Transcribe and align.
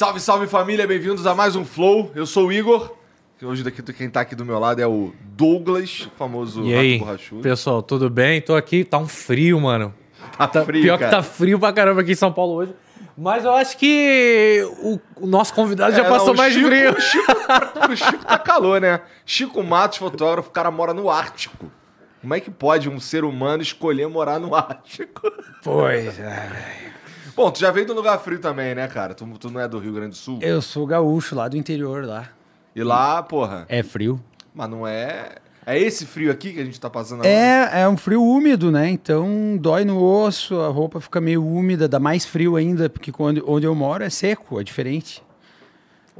Salve, 0.00 0.18
salve 0.18 0.46
família, 0.46 0.86
bem-vindos 0.86 1.26
a 1.26 1.34
mais 1.34 1.54
um 1.54 1.62
Flow. 1.62 2.10
Eu 2.14 2.24
sou 2.24 2.46
o 2.46 2.52
Igor. 2.54 2.96
Hoje 3.42 3.62
daqui 3.62 3.82
quem 3.92 4.08
tá 4.08 4.22
aqui 4.22 4.34
do 4.34 4.46
meu 4.46 4.58
lado 4.58 4.80
é 4.80 4.86
o 4.86 5.12
Douglas, 5.36 6.06
o 6.06 6.16
famoso 6.16 6.64
E 6.64 6.72
aí, 6.74 7.02
pessoal, 7.42 7.82
tudo 7.82 8.08
bem? 8.08 8.40
Tô 8.40 8.56
aqui, 8.56 8.82
tá 8.82 8.96
um 8.96 9.06
frio, 9.06 9.60
mano. 9.60 9.94
Tá, 10.38 10.46
Tá- 10.48 10.64
frio, 10.64 10.80
pior 10.84 10.98
cara. 10.98 11.10
que 11.10 11.16
tá 11.16 11.22
frio 11.22 11.58
pra 11.58 11.70
caramba 11.70 12.00
aqui 12.00 12.12
em 12.12 12.14
São 12.14 12.32
Paulo 12.32 12.54
hoje. 12.54 12.74
Mas 13.14 13.44
eu 13.44 13.52
acho 13.52 13.76
que 13.76 14.66
o, 14.82 14.98
o 15.16 15.26
nosso 15.26 15.52
convidado 15.52 15.94
já 15.94 16.06
É, 16.06 16.08
passou 16.08 16.28
não, 16.28 16.34
mais 16.34 16.54
Chico- 16.54 16.66
frio. 16.66 16.92
O 16.96 16.98
Chico, 17.02 17.32
o 17.92 17.96
Chico 17.96 18.24
tá 18.24 18.38
calor, 18.38 18.80
né? 18.80 19.02
Chico 19.26 19.62
Matos, 19.62 19.98
fotógrafo, 19.98 20.48
o 20.48 20.52
cara 20.52 20.70
mora 20.70 20.94
no 20.94 21.10
Ártico. 21.10 21.70
Como 22.22 22.32
é 22.32 22.40
que 22.40 22.50
pode 22.50 22.88
um 22.88 22.98
ser 22.98 23.22
humano 23.22 23.62
escolher 23.62 24.08
morar 24.08 24.38
no 24.40 24.54
Ártico? 24.54 25.30
Pois 25.62 26.18
é. 26.18 26.88
Bom, 27.40 27.50
tu 27.50 27.58
já 27.58 27.70
veio 27.70 27.90
um 27.90 27.94
lugar 27.94 28.18
frio 28.18 28.38
também, 28.38 28.74
né, 28.74 28.86
cara? 28.86 29.14
Tu, 29.14 29.26
tu 29.38 29.50
não 29.50 29.58
é 29.58 29.66
do 29.66 29.78
Rio 29.78 29.94
Grande 29.94 30.10
do 30.10 30.16
Sul? 30.16 30.40
Eu 30.42 30.60
sou 30.60 30.86
gaúcho 30.86 31.34
lá 31.34 31.48
do 31.48 31.56
interior 31.56 32.04
lá. 32.04 32.28
E 32.76 32.82
lá, 32.82 33.22
porra, 33.22 33.64
É 33.66 33.82
frio. 33.82 34.20
mas 34.54 34.68
não 34.68 34.86
é... 34.86 35.36
É 35.64 35.78
esse 35.78 36.04
frio 36.04 36.30
aqui 36.30 36.52
que 36.52 36.60
a 36.60 36.64
gente 36.66 36.78
tá 36.78 36.90
passando 36.90 37.20
agora? 37.20 37.32
É, 37.34 37.80
é 37.80 37.88
um 37.88 37.96
frio 37.96 38.22
úmido, 38.22 38.70
né? 38.70 38.90
Então 38.90 39.56
dói 39.58 39.86
no 39.86 40.02
osso, 40.04 40.60
a 40.60 40.68
roupa 40.68 41.00
fica 41.00 41.18
meio 41.18 41.42
úmida, 41.42 41.88
dá 41.88 41.98
mais 41.98 42.26
frio 42.26 42.56
ainda, 42.56 42.90
porque 42.90 43.10
onde, 43.18 43.42
onde 43.46 43.66
eu 43.66 43.74
moro 43.74 44.04
é 44.04 44.10
seco, 44.10 44.60
é 44.60 44.62
diferente. 44.62 45.22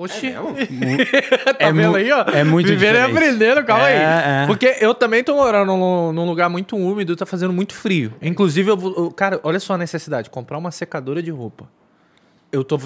Oxi. 0.02 0.28
É 0.28 0.34
tá 1.54 1.56
É 1.66 1.72
vendo 1.72 1.96
aí, 1.96 2.10
ó? 2.12 2.22
é 2.32 2.42
muito 2.44 2.66
Vivendo 2.68 2.94
e 2.94 2.98
diferente. 2.98 3.16
aprendendo, 3.16 3.64
calma 3.64 3.88
É, 3.90 3.96
aí. 3.96 4.44
é. 4.44 4.46
Porque 4.46 4.76
eu 4.80 4.94
também 4.94 5.22
tô 5.22 5.34
morando 5.34 5.76
num, 5.76 6.12
num 6.12 6.24
lugar 6.26 6.48
muito 6.48 6.76
úmido, 6.76 7.14
tá 7.16 7.26
fazendo 7.26 7.52
muito 7.52 7.74
frio. 7.74 8.14
Inclusive, 8.22 8.70
eu 8.70 9.10
cara, 9.10 9.38
olha 9.42 9.60
só 9.60 9.74
a 9.74 9.78
necessidade: 9.78 10.30
comprar 10.30 10.56
uma 10.58 10.70
secadora 10.70 11.22
de 11.22 11.30
roupa. 11.30 11.68
Eu 12.52 12.64
tô. 12.64 12.78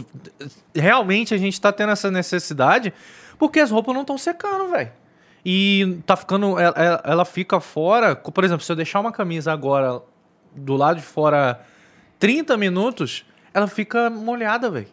Realmente 0.75 1.33
a 1.35 1.39
gente 1.39 1.61
tá 1.61 1.73
tendo 1.73 1.93
essa 1.93 2.11
necessidade 2.11 2.93
porque 3.39 3.61
as 3.61 3.71
roupas 3.71 3.95
não 3.95 4.03
estão 4.03 4.19
secando, 4.19 4.69
velho. 4.71 4.91
E 5.45 5.99
tá 6.07 6.17
ficando. 6.17 6.59
Ela, 6.59 6.75
ela- 6.77 7.03
ela 7.05 7.25
fica 7.25 7.61
fora. 7.61 8.17
Por 8.17 8.45
exemplo, 8.45 8.65
se 8.65 8.71
eu 8.73 8.77
deixar 8.77 9.01
uma 9.01 9.13
camisa 9.13 9.53
agora 9.53 10.01
do 10.55 10.75
lado 10.77 10.97
de 10.97 11.03
fora 11.03 11.61
30 12.19 12.57
minutos, 12.57 13.25
ela 13.53 13.67
fica 13.67 14.09
molhada, 14.11 14.71
velho. 14.71 14.89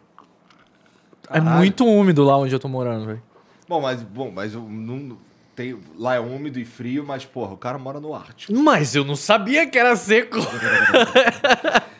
É 1.32 1.40
Caralho. 1.40 1.56
muito 1.56 1.84
úmido 1.86 2.24
lá 2.24 2.36
onde 2.36 2.54
eu 2.54 2.58
tô 2.58 2.68
morando, 2.68 3.06
velho. 3.06 3.22
Bom, 3.68 3.80
mas, 3.80 4.02
bom, 4.02 4.30
mas 4.34 4.54
eu 4.54 4.62
não... 4.62 5.16
Tem, 5.54 5.78
lá 5.98 6.14
é 6.14 6.20
úmido 6.20 6.58
e 6.58 6.64
frio, 6.64 7.04
mas, 7.06 7.26
porra, 7.26 7.52
o 7.52 7.56
cara 7.58 7.78
mora 7.78 8.00
no 8.00 8.14
Ártico. 8.14 8.54
Mas 8.54 8.94
eu 8.94 9.04
não 9.04 9.14
sabia 9.14 9.66
que 9.66 9.78
era 9.78 9.94
seco. 9.96 10.38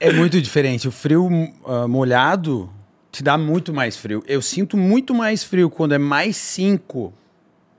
É 0.00 0.12
muito 0.12 0.40
diferente. 0.40 0.86
O 0.86 0.92
frio 0.92 1.28
ah, 1.66 1.88
molhado 1.88 2.70
te 3.10 3.22
dá 3.22 3.36
muito 3.36 3.72
mais 3.72 3.96
frio. 3.96 4.22
Eu 4.26 4.40
sinto 4.40 4.76
muito 4.76 5.14
mais 5.14 5.42
frio 5.42 5.68
quando 5.68 5.94
é 5.94 5.98
mais 5.98 6.36
5 6.36 7.12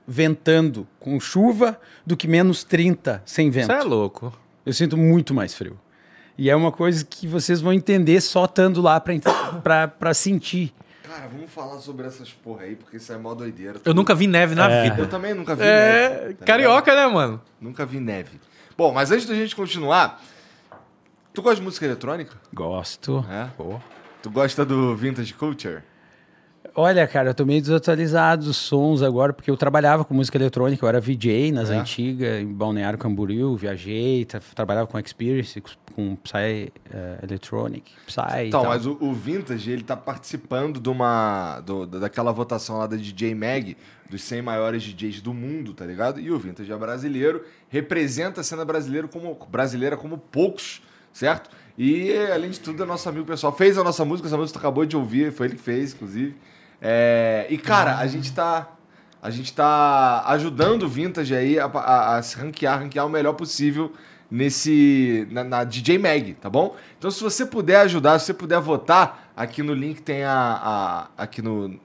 ventando 0.06 0.86
com 0.98 1.18
chuva 1.20 1.80
do 2.04 2.16
que 2.16 2.28
menos 2.28 2.64
30 2.64 3.22
sem 3.24 3.48
vento. 3.48 3.66
Você 3.66 3.72
é 3.72 3.82
louco. 3.82 4.32
Eu 4.66 4.72
sinto 4.72 4.96
muito 4.96 5.32
mais 5.32 5.54
frio. 5.54 5.78
E 6.40 6.48
é 6.48 6.56
uma 6.56 6.72
coisa 6.72 7.04
que 7.04 7.26
vocês 7.28 7.60
vão 7.60 7.70
entender 7.70 8.18
só 8.22 8.46
estando 8.46 8.80
lá 8.80 8.98
pra, 8.98 9.12
pra, 9.62 9.88
pra 9.88 10.14
sentir. 10.14 10.72
Cara, 11.06 11.28
vamos 11.28 11.50
falar 11.50 11.78
sobre 11.80 12.06
essas 12.06 12.32
porra 12.32 12.62
aí, 12.62 12.74
porque 12.76 12.96
isso 12.96 13.12
é 13.12 13.18
mó 13.18 13.34
doideira. 13.34 13.78
Eu 13.84 13.92
nunca 13.92 14.14
vi 14.14 14.26
neve 14.26 14.54
na 14.54 14.70
É. 14.70 14.88
Eu 14.88 14.94
vida. 14.94 15.06
também 15.06 15.34
nunca 15.34 15.54
vi 15.54 15.62
É, 15.62 16.18
neve. 16.22 16.34
tá 16.34 16.46
carioca, 16.46 16.94
né, 16.96 17.06
mano? 17.06 17.32
ligado? 17.32 17.42
Nunca 17.60 17.84
vi 17.84 18.00
neve. 18.00 18.40
Bom, 18.74 18.90
mas 18.90 19.10
antes 19.10 19.26
da 19.26 19.34
gente 19.34 19.54
continuar, 19.54 20.18
tu 21.34 21.42
gosta 21.42 21.56
de 21.56 21.62
música 21.62 21.84
eletrônica? 21.84 22.34
Gosto. 22.54 23.22
É? 23.30 23.50
Pô. 23.54 23.78
Tu 24.22 24.30
gosta 24.30 24.64
do 24.64 24.96
Vintage 24.96 25.34
Culture? 25.34 25.82
Olha, 26.74 27.06
cara, 27.06 27.30
eu 27.30 27.34
tô 27.34 27.44
meio 27.44 27.60
desatualizado 27.60 28.44
dos 28.46 28.56
sons 28.56 29.02
agora, 29.02 29.32
porque 29.32 29.50
eu 29.50 29.56
trabalhava 29.56 30.04
com 30.04 30.14
música 30.14 30.38
eletrônica, 30.38 30.84
eu 30.84 30.88
era 30.88 31.00
VJ 31.00 31.52
nas 31.52 31.70
É? 31.70 31.76
antigas, 31.78 32.40
em 32.42 32.46
Balneário 32.46 32.98
Camboriú, 32.98 33.56
viajei, 33.56 34.24
tra- 34.24 34.40
trabalhava 34.54 34.86
com 34.86 34.98
Experience, 34.98 35.60
com 35.94 36.14
Psy 36.16 36.72
eh, 36.92 37.18
Electronic, 37.22 37.90
Psy 38.06 38.46
Então, 38.46 38.64
mas 38.64 38.86
o, 38.86 38.96
o 39.00 39.12
Vintage, 39.12 39.70
ele 39.70 39.82
tá 39.82 39.96
participando 39.96 40.78
de 40.80 40.88
uma. 40.88 41.60
do- 41.60 41.86
daquela 41.86 42.32
votação 42.32 42.78
lá 42.78 42.86
da 42.86 42.96
DJ 42.96 43.34
Mag, 43.34 43.76
dos 44.08 44.22
100 44.22 44.42
maiores 44.42 44.82
DJs 44.82 45.20
do 45.20 45.34
mundo, 45.34 45.74
tá 45.74 45.84
ligado? 45.84 46.20
E 46.20 46.30
o 46.30 46.38
Vintage 46.38 46.70
é 46.70 46.76
brasileiro, 46.76 47.44
representa 47.68 48.40
a 48.40 48.44
cena 48.44 48.64
brasileira 48.64 49.08
como, 49.08 49.36
brasileira 49.50 49.96
como 49.96 50.16
poucos, 50.18 50.82
certo? 51.12 51.50
E, 51.76 52.12
além 52.32 52.50
de 52.50 52.60
tudo, 52.60 52.82
é 52.82 52.86
nosso 52.86 53.08
amigo 53.08 53.24
pessoal. 53.24 53.52
Fez 53.56 53.76
a 53.78 53.82
nossa 53.82 54.04
música, 54.04 54.28
essa 54.28 54.36
música 54.36 54.58
acabou 54.58 54.84
de 54.84 54.96
ouvir, 54.96 55.32
foi 55.32 55.46
ele 55.48 55.56
que 55.56 55.62
fez, 55.62 55.94
inclusive. 55.94 56.34
É, 56.80 57.46
e, 57.50 57.58
cara, 57.58 57.98
a 57.98 58.06
gente 58.06 58.32
tá. 58.32 58.68
A 59.22 59.28
gente 59.30 59.52
tá 59.52 60.22
ajudando 60.28 60.84
o 60.84 60.88
Vintage 60.88 61.34
aí 61.36 61.58
a, 61.58 61.66
a- 61.66 62.16
a 62.16 62.22
se 62.22 62.38
ranquear, 62.38 62.78
ranquear 62.80 63.04
o 63.06 63.10
melhor 63.10 63.34
possível 63.34 63.92
nesse 64.30 65.28
na, 65.30 65.44
na 65.44 65.62
DJ 65.64 65.98
Mag, 65.98 66.34
tá 66.40 66.48
bom? 66.48 66.74
Então 66.98 67.10
se 67.10 67.22
você 67.22 67.44
puder 67.44 67.80
ajudar, 67.80 68.18
se 68.18 68.26
você 68.26 68.32
puder 68.34 68.58
votar, 68.60 69.30
aqui 69.36 69.62
no 69.62 69.74
link 69.74 70.00
tem 70.00 70.24
a, 70.24 70.32
a- 70.36 71.22
aqui 71.22 71.42
no 71.42 71.78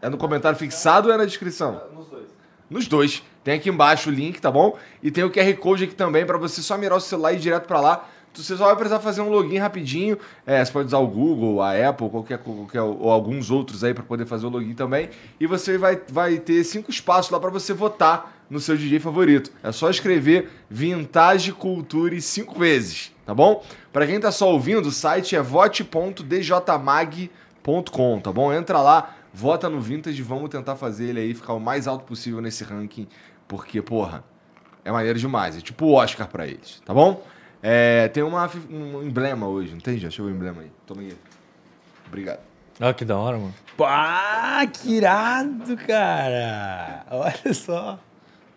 é 0.00 0.08
no 0.08 0.16
comentário 0.16 0.58
fixado 0.58 1.08
ou 1.08 1.14
é 1.14 1.18
na 1.18 1.26
descrição? 1.26 1.82
Nos 1.94 2.06
dois. 2.08 2.26
Nos 2.70 2.88
dois. 2.88 3.22
Tem 3.42 3.54
aqui 3.56 3.68
embaixo 3.68 4.08
o 4.08 4.12
link, 4.12 4.40
tá 4.40 4.50
bom? 4.50 4.78
E 5.02 5.10
tem 5.10 5.22
o 5.22 5.30
QR 5.30 5.52
Code 5.58 5.84
aqui 5.84 5.94
também 5.94 6.24
para 6.24 6.38
você 6.38 6.62
só 6.62 6.78
mirar 6.78 6.96
o 6.96 7.00
celular 7.00 7.32
e 7.32 7.36
ir 7.36 7.40
direto 7.40 7.66
para 7.66 7.78
lá. 7.80 8.08
Você 8.34 8.56
só 8.56 8.66
vai 8.66 8.76
precisar 8.76 9.00
fazer 9.00 9.20
um 9.20 9.28
login 9.28 9.58
rapidinho. 9.58 10.18
É, 10.46 10.64
você 10.64 10.72
pode 10.72 10.86
usar 10.86 10.98
o 10.98 11.06
Google, 11.06 11.60
a 11.62 11.72
Apple, 11.88 12.08
qualquer, 12.10 12.38
qualquer 12.38 12.82
ou 12.82 13.10
alguns 13.10 13.50
outros 13.50 13.84
aí 13.84 13.94
para 13.94 14.02
poder 14.02 14.26
fazer 14.26 14.46
o 14.46 14.48
login 14.48 14.74
também. 14.74 15.08
E 15.38 15.46
você 15.46 15.78
vai, 15.78 16.00
vai 16.08 16.38
ter 16.38 16.64
cinco 16.64 16.90
espaços 16.90 17.30
lá 17.30 17.38
para 17.38 17.50
você 17.50 17.72
votar 17.72 18.34
no 18.50 18.58
seu 18.60 18.76
DJ 18.76 19.00
favorito. 19.00 19.50
É 19.62 19.72
só 19.72 19.88
escrever 19.88 20.50
Vintage 20.68 21.52
Culture 21.52 22.20
cinco 22.20 22.58
vezes, 22.58 23.12
tá 23.24 23.34
bom? 23.34 23.64
Para 23.92 24.06
quem 24.06 24.20
tá 24.20 24.30
só 24.30 24.52
ouvindo, 24.52 24.86
o 24.86 24.92
site 24.92 25.36
é 25.36 25.42
vote.djmag.com, 25.42 28.20
tá 28.20 28.32
bom? 28.32 28.52
Entra 28.52 28.80
lá, 28.80 29.14
vota 29.32 29.68
no 29.68 29.80
Vintage, 29.80 30.22
vamos 30.22 30.50
tentar 30.50 30.76
fazer 30.76 31.06
ele 31.06 31.20
aí 31.20 31.34
ficar 31.34 31.54
o 31.54 31.60
mais 31.60 31.86
alto 31.86 32.04
possível 32.04 32.40
nesse 32.40 32.64
ranking, 32.64 33.06
porque, 33.48 33.80
porra, 33.80 34.24
é 34.84 34.92
maneiro 34.92 35.18
demais. 35.18 35.56
É 35.56 35.60
tipo 35.60 35.86
o 35.86 35.94
Oscar 35.94 36.28
pra 36.28 36.46
eles, 36.46 36.82
tá 36.84 36.92
bom? 36.92 37.22
É, 37.66 38.08
tem 38.08 38.22
uma, 38.22 38.50
um 38.68 39.02
emblema 39.02 39.48
hoje, 39.48 39.72
não 39.72 39.80
tem? 39.80 39.96
Já 39.96 40.10
chegou 40.10 40.30
o 40.30 40.34
emblema 40.34 40.60
aí. 40.60 40.70
Toma 40.86 41.00
aí. 41.00 41.16
Obrigado. 42.06 42.40
Olha 42.78 42.92
que 42.92 43.06
da 43.06 43.16
hora, 43.16 43.38
mano. 43.38 43.54
Pá, 43.74 44.66
que 44.70 44.96
irado, 44.96 45.74
cara. 45.78 47.06
Olha 47.10 47.54
só. 47.54 47.98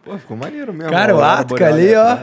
Pô, 0.04 0.18
ficou 0.18 0.36
maneiro 0.36 0.74
mesmo. 0.74 0.92
Cara, 0.92 1.16
o 1.16 1.24
Atca 1.24 1.68
ali, 1.70 1.94
ó. 1.96 2.18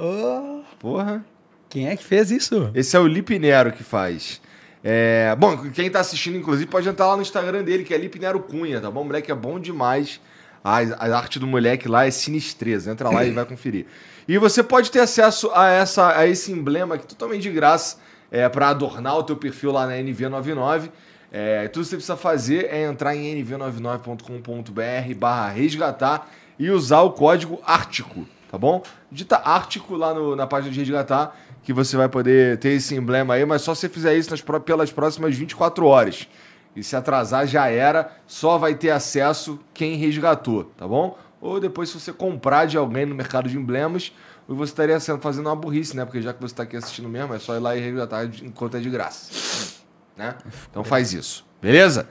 Ô, 0.00 0.62
Porra. 0.78 1.24
quem 1.68 1.88
é 1.88 1.96
que 1.96 2.04
fez 2.04 2.30
isso? 2.30 2.70
Esse 2.72 2.96
é 2.96 3.00
o 3.00 3.06
Lipe 3.08 3.36
Nero 3.40 3.72
que 3.72 3.82
faz. 3.82 4.40
É, 4.84 5.34
bom, 5.36 5.70
quem 5.70 5.90
tá 5.90 5.98
assistindo, 5.98 6.36
inclusive, 6.36 6.70
pode 6.70 6.88
entrar 6.88 7.06
lá 7.06 7.16
no 7.16 7.22
Instagram 7.22 7.64
dele, 7.64 7.82
que 7.82 7.92
é 7.92 7.98
Lipe 7.98 8.20
Nero 8.20 8.38
Cunha, 8.38 8.80
tá 8.80 8.88
bom? 8.92 9.02
O 9.02 9.06
moleque 9.06 9.32
é 9.32 9.34
bom 9.34 9.58
demais. 9.58 10.20
A, 10.64 10.78
a 10.78 11.16
arte 11.16 11.38
do 11.38 11.46
moleque 11.46 11.88
lá 11.88 12.06
é 12.06 12.10
sinistreza. 12.10 12.90
Entra 12.90 13.08
lá 13.10 13.24
e 13.24 13.30
vai 13.32 13.44
conferir. 13.44 13.86
E 14.28 14.38
você 14.38 14.62
pode 14.62 14.90
ter 14.90 15.00
acesso 15.00 15.50
a, 15.54 15.68
essa, 15.68 16.16
a 16.16 16.26
esse 16.26 16.52
emblema 16.52 16.94
aqui 16.94 17.06
totalmente 17.06 17.42
de 17.42 17.50
graça 17.50 17.98
é, 18.30 18.48
para 18.48 18.68
adornar 18.68 19.16
o 19.18 19.22
teu 19.24 19.36
perfil 19.36 19.72
lá 19.72 19.86
na 19.86 19.94
NV99. 19.94 20.90
É, 21.32 21.66
tudo 21.68 21.82
que 21.82 21.88
você 21.90 21.96
precisa 21.96 22.16
fazer 22.16 22.66
é 22.70 22.82
entrar 22.84 23.16
em 23.16 23.42
nv99.com.br 23.42 25.14
barra 25.16 25.48
resgatar 25.50 26.30
e 26.58 26.70
usar 26.70 27.00
o 27.00 27.10
código 27.10 27.60
Ártico, 27.64 28.26
tá 28.50 28.58
bom? 28.58 28.82
Digita 29.10 29.36
Ártico 29.44 29.96
lá 29.96 30.12
no- 30.14 30.36
na 30.36 30.46
página 30.46 30.72
de 30.72 30.78
resgatar 30.78 31.36
que 31.62 31.72
você 31.72 31.96
vai 31.96 32.08
poder 32.08 32.58
ter 32.58 32.70
esse 32.70 32.94
emblema 32.94 33.34
aí, 33.34 33.44
mas 33.46 33.62
só 33.62 33.74
se 33.74 33.82
você 33.82 33.88
fizer 33.88 34.14
isso 34.16 34.30
nas 34.30 34.42
pelas 34.64 34.90
próximas 34.92 35.34
24 35.36 35.86
horas. 35.86 36.28
E 36.74 36.82
se 36.82 36.96
atrasar 36.96 37.46
já 37.46 37.68
era, 37.68 38.12
só 38.26 38.56
vai 38.56 38.74
ter 38.74 38.90
acesso 38.90 39.60
quem 39.74 39.96
resgatou, 39.96 40.64
tá 40.76 40.88
bom? 40.88 41.18
Ou 41.40 41.60
depois 41.60 41.90
se 41.90 42.00
você 42.00 42.12
comprar 42.12 42.66
de 42.66 42.78
alguém 42.78 43.04
no 43.04 43.14
mercado 43.14 43.48
de 43.48 43.58
emblemas, 43.58 44.12
você 44.48 44.72
estaria 44.72 44.98
fazendo 45.18 45.46
uma 45.46 45.56
burrice, 45.56 45.96
né? 45.96 46.04
Porque 46.04 46.22
já 46.22 46.32
que 46.32 46.40
você 46.40 46.52
está 46.52 46.62
aqui 46.62 46.76
assistindo 46.76 47.08
mesmo, 47.08 47.34
é 47.34 47.38
só 47.38 47.54
ir 47.56 47.58
lá 47.58 47.76
e 47.76 47.80
resgatar 47.80 48.24
enquanto 48.42 48.76
é 48.76 48.80
de 48.80 48.88
graça. 48.88 49.82
Né? 50.16 50.34
Então 50.70 50.84
faz 50.84 51.12
isso, 51.12 51.44
beleza? 51.60 52.08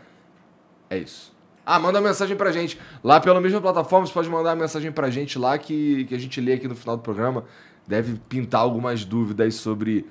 É 0.89 0.97
isso. 0.97 1.31
Ah, 1.65 1.79
manda 1.79 2.01
mensagem 2.01 2.35
pra 2.35 2.51
gente. 2.51 2.79
Lá 3.03 3.19
pela 3.19 3.39
mesma 3.39 3.61
plataforma, 3.61 4.05
você 4.05 4.13
pode 4.13 4.29
mandar 4.29 4.55
mensagem 4.55 4.91
pra 4.91 5.09
gente 5.09 5.37
lá 5.37 5.57
que, 5.57 6.05
que 6.05 6.15
a 6.15 6.17
gente 6.17 6.41
lê 6.41 6.53
aqui 6.53 6.67
no 6.67 6.75
final 6.75 6.97
do 6.97 7.03
programa. 7.03 7.45
Deve 7.87 8.19
pintar 8.27 8.61
algumas 8.61 9.05
dúvidas 9.05 9.55
sobre 9.55 10.05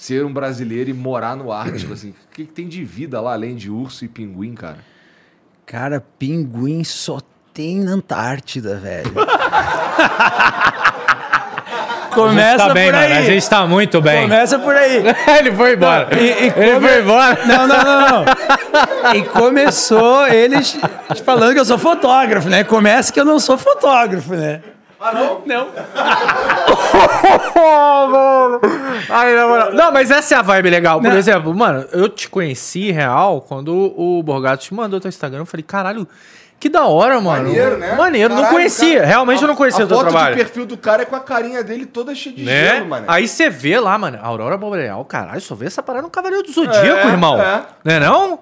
ser 0.00 0.24
um 0.24 0.32
brasileiro 0.32 0.88
e 0.90 0.92
morar 0.94 1.36
no 1.36 1.50
Ártico, 1.52 1.92
assim. 1.92 2.10
O 2.10 2.34
que, 2.34 2.44
que 2.46 2.52
tem 2.52 2.68
de 2.68 2.84
vida 2.84 3.20
lá, 3.20 3.32
além 3.32 3.56
de 3.56 3.68
urso 3.70 4.04
e 4.04 4.08
pinguim, 4.08 4.54
cara? 4.54 4.78
Cara, 5.66 6.02
pinguim 6.18 6.82
só 6.84 7.18
tem 7.52 7.80
na 7.80 7.92
Antártida, 7.92 8.76
velho. 8.76 9.12
Começa 12.14 12.66
tá 12.68 12.74
bem, 12.74 12.86
por 12.90 12.94
aí. 12.94 13.08
mano. 13.10 13.20
A 13.20 13.22
gente 13.24 13.48
tá 13.50 13.66
muito 13.66 14.00
bem. 14.00 14.22
Começa 14.22 14.58
por 14.58 14.74
aí. 14.74 15.02
ele 15.38 15.52
foi 15.52 15.74
embora. 15.74 16.08
E- 16.18 16.24
e 16.24 16.30
ele 16.30 16.50
come- 16.74 16.80
foi 16.88 17.00
embora. 17.02 17.38
Não, 17.46 17.66
não, 17.68 17.84
não, 17.84 18.00
não. 18.10 18.24
E 19.14 19.22
começou 19.24 20.26
eles 20.26 20.76
falando 21.24 21.52
que 21.54 21.60
eu 21.60 21.64
sou 21.64 21.78
fotógrafo, 21.78 22.48
né? 22.48 22.64
Começa 22.64 23.12
que 23.12 23.20
eu 23.20 23.24
não 23.24 23.38
sou 23.38 23.56
fotógrafo, 23.56 24.34
né? 24.34 24.60
Ah, 25.00 25.12
não? 25.12 25.42
Não. 25.46 25.68
Ai, 29.08 29.34
na 29.34 29.46
moral. 29.46 29.72
Não, 29.72 29.92
mas 29.92 30.10
essa 30.10 30.34
é 30.34 30.38
a 30.38 30.42
vibe 30.42 30.70
legal. 30.70 31.00
Por 31.00 31.08
Não. 31.10 31.16
exemplo, 31.16 31.54
mano, 31.54 31.86
eu 31.92 32.08
te 32.08 32.28
conheci 32.28 32.90
real 32.90 33.40
quando 33.40 33.74
o 33.96 34.22
Borgato 34.22 34.64
te 34.64 34.74
mandou 34.74 35.00
teu 35.00 35.08
Instagram. 35.08 35.40
Eu 35.40 35.46
falei, 35.46 35.62
caralho, 35.62 36.06
que 36.58 36.68
da 36.68 36.84
hora, 36.86 37.20
mano. 37.20 37.44
Maneiro, 37.48 37.78
né? 37.78 37.94
Maneiro, 37.94 38.28
não 38.30 38.36
Caralho, 38.42 38.56
conhecia. 38.56 38.96
cara, 38.96 39.06
Realmente 39.06 39.38
a- 39.38 39.42
eu 39.44 39.48
não 39.48 39.54
conhecia 39.56 39.84
o 39.84 39.88
teu 39.88 39.96
foto 39.96 40.08
trabalho. 40.10 40.34
do 40.34 40.38
perfil 40.38 40.66
do 40.66 40.76
cara 40.76 41.02
é 41.02 41.04
com 41.04 41.14
a 41.16 41.20
carinha 41.20 41.62
dele 41.62 41.86
toda 41.86 42.14
cheia 42.14 42.34
de 42.34 42.42
Né? 42.44 42.74
gelo, 42.74 42.86
mano. 42.88 43.04
Aí 43.08 43.28
você 43.28 43.48
vê 43.48 43.78
lá, 43.78 43.96
mano, 43.96 44.18
Aurora 44.22 44.56
Boreal, 44.56 45.04
caralho, 45.04 45.40
só 45.40 45.54
vê 45.54 45.66
essa 45.66 45.82
parada 45.82 46.02
no 46.02 46.10
Cavaleiro 46.10 46.42
do 46.44 46.52
Zodíaco, 46.52 47.06
É, 47.08 47.12
irmão. 47.12 47.40
é. 47.40 47.62
Né 47.84 48.00
não? 48.00 48.30
Eu 48.30 48.40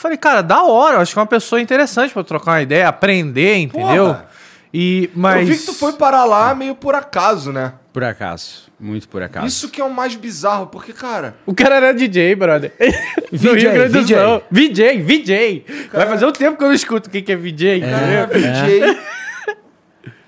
falei, 0.00 0.18
cara, 0.18 0.42
da 0.42 0.62
hora, 0.64 0.96
eu 0.96 1.00
acho 1.00 1.12
que 1.12 1.18
é 1.18 1.22
uma 1.22 1.26
pessoa 1.26 1.60
interessante 1.60 2.12
pra 2.12 2.22
trocar 2.24 2.50
uma 2.52 2.62
ideia, 2.62 2.88
aprender, 2.88 3.56
entendeu? 3.58 4.06
Porra. 4.08 4.26
E, 4.76 5.08
mas... 5.14 5.48
Eu 5.48 5.54
vi 5.54 5.60
que 5.60 5.66
tu 5.66 5.72
foi 5.72 5.92
parar 5.92 6.24
lá 6.24 6.52
meio 6.52 6.74
por 6.74 6.96
acaso, 6.96 7.52
né? 7.52 7.74
Por 7.92 8.02
acaso. 8.02 8.64
Muito 8.80 9.08
por 9.08 9.22
acaso. 9.22 9.46
Isso 9.46 9.68
que 9.68 9.80
é 9.80 9.84
o 9.84 9.90
mais 9.90 10.16
bizarro, 10.16 10.66
porque, 10.66 10.92
cara... 10.92 11.36
O 11.46 11.54
cara 11.54 11.76
era 11.76 11.94
DJ, 11.94 12.34
brother. 12.34 12.72
No 13.30 13.38
VJ, 13.38 13.54
Rio 13.54 13.72
Grande 13.72 13.92
do 13.92 14.02
VJ. 14.02 14.16
Sul. 14.16 14.42
VJ, 14.50 15.02
VJ. 15.02 15.66
Vai 15.92 16.06
fazer 16.08 16.26
um 16.26 16.32
tempo 16.32 16.58
que 16.58 16.64
eu 16.64 16.68
não 16.68 16.74
escuto 16.74 17.08
o 17.08 17.12
que 17.12 17.22
que 17.22 17.30
é 17.30 17.36
VJ, 17.36 17.80
Cara, 17.82 18.24
entendeu? 18.24 18.52
VJ... 18.52 18.98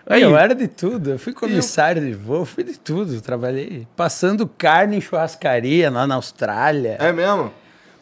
Aí, 0.08 0.22
eu 0.22 0.36
era 0.36 0.54
de 0.54 0.68
tudo. 0.68 1.10
Eu 1.10 1.18
fui 1.18 1.32
comissário 1.32 2.00
de 2.00 2.14
voo, 2.14 2.44
fui 2.44 2.62
de 2.62 2.78
tudo. 2.78 3.20
Trabalhei 3.20 3.88
passando 3.96 4.46
carne 4.46 4.98
em 4.98 5.00
churrascaria 5.00 5.90
lá 5.90 6.06
na 6.06 6.14
Austrália. 6.14 6.96
É 7.00 7.10
mesmo? 7.10 7.52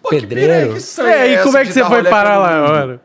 Pô, 0.02 0.10
Pedreiro. 0.10 0.74
Que 0.74 0.82
que 0.82 1.00
É, 1.00 1.28
e 1.30 1.34
essa 1.34 1.44
como 1.44 1.56
é 1.56 1.64
que 1.64 1.72
você 1.72 1.82
foi 1.82 2.04
parar 2.04 2.36
lá, 2.36 2.68
mano? 2.68 3.00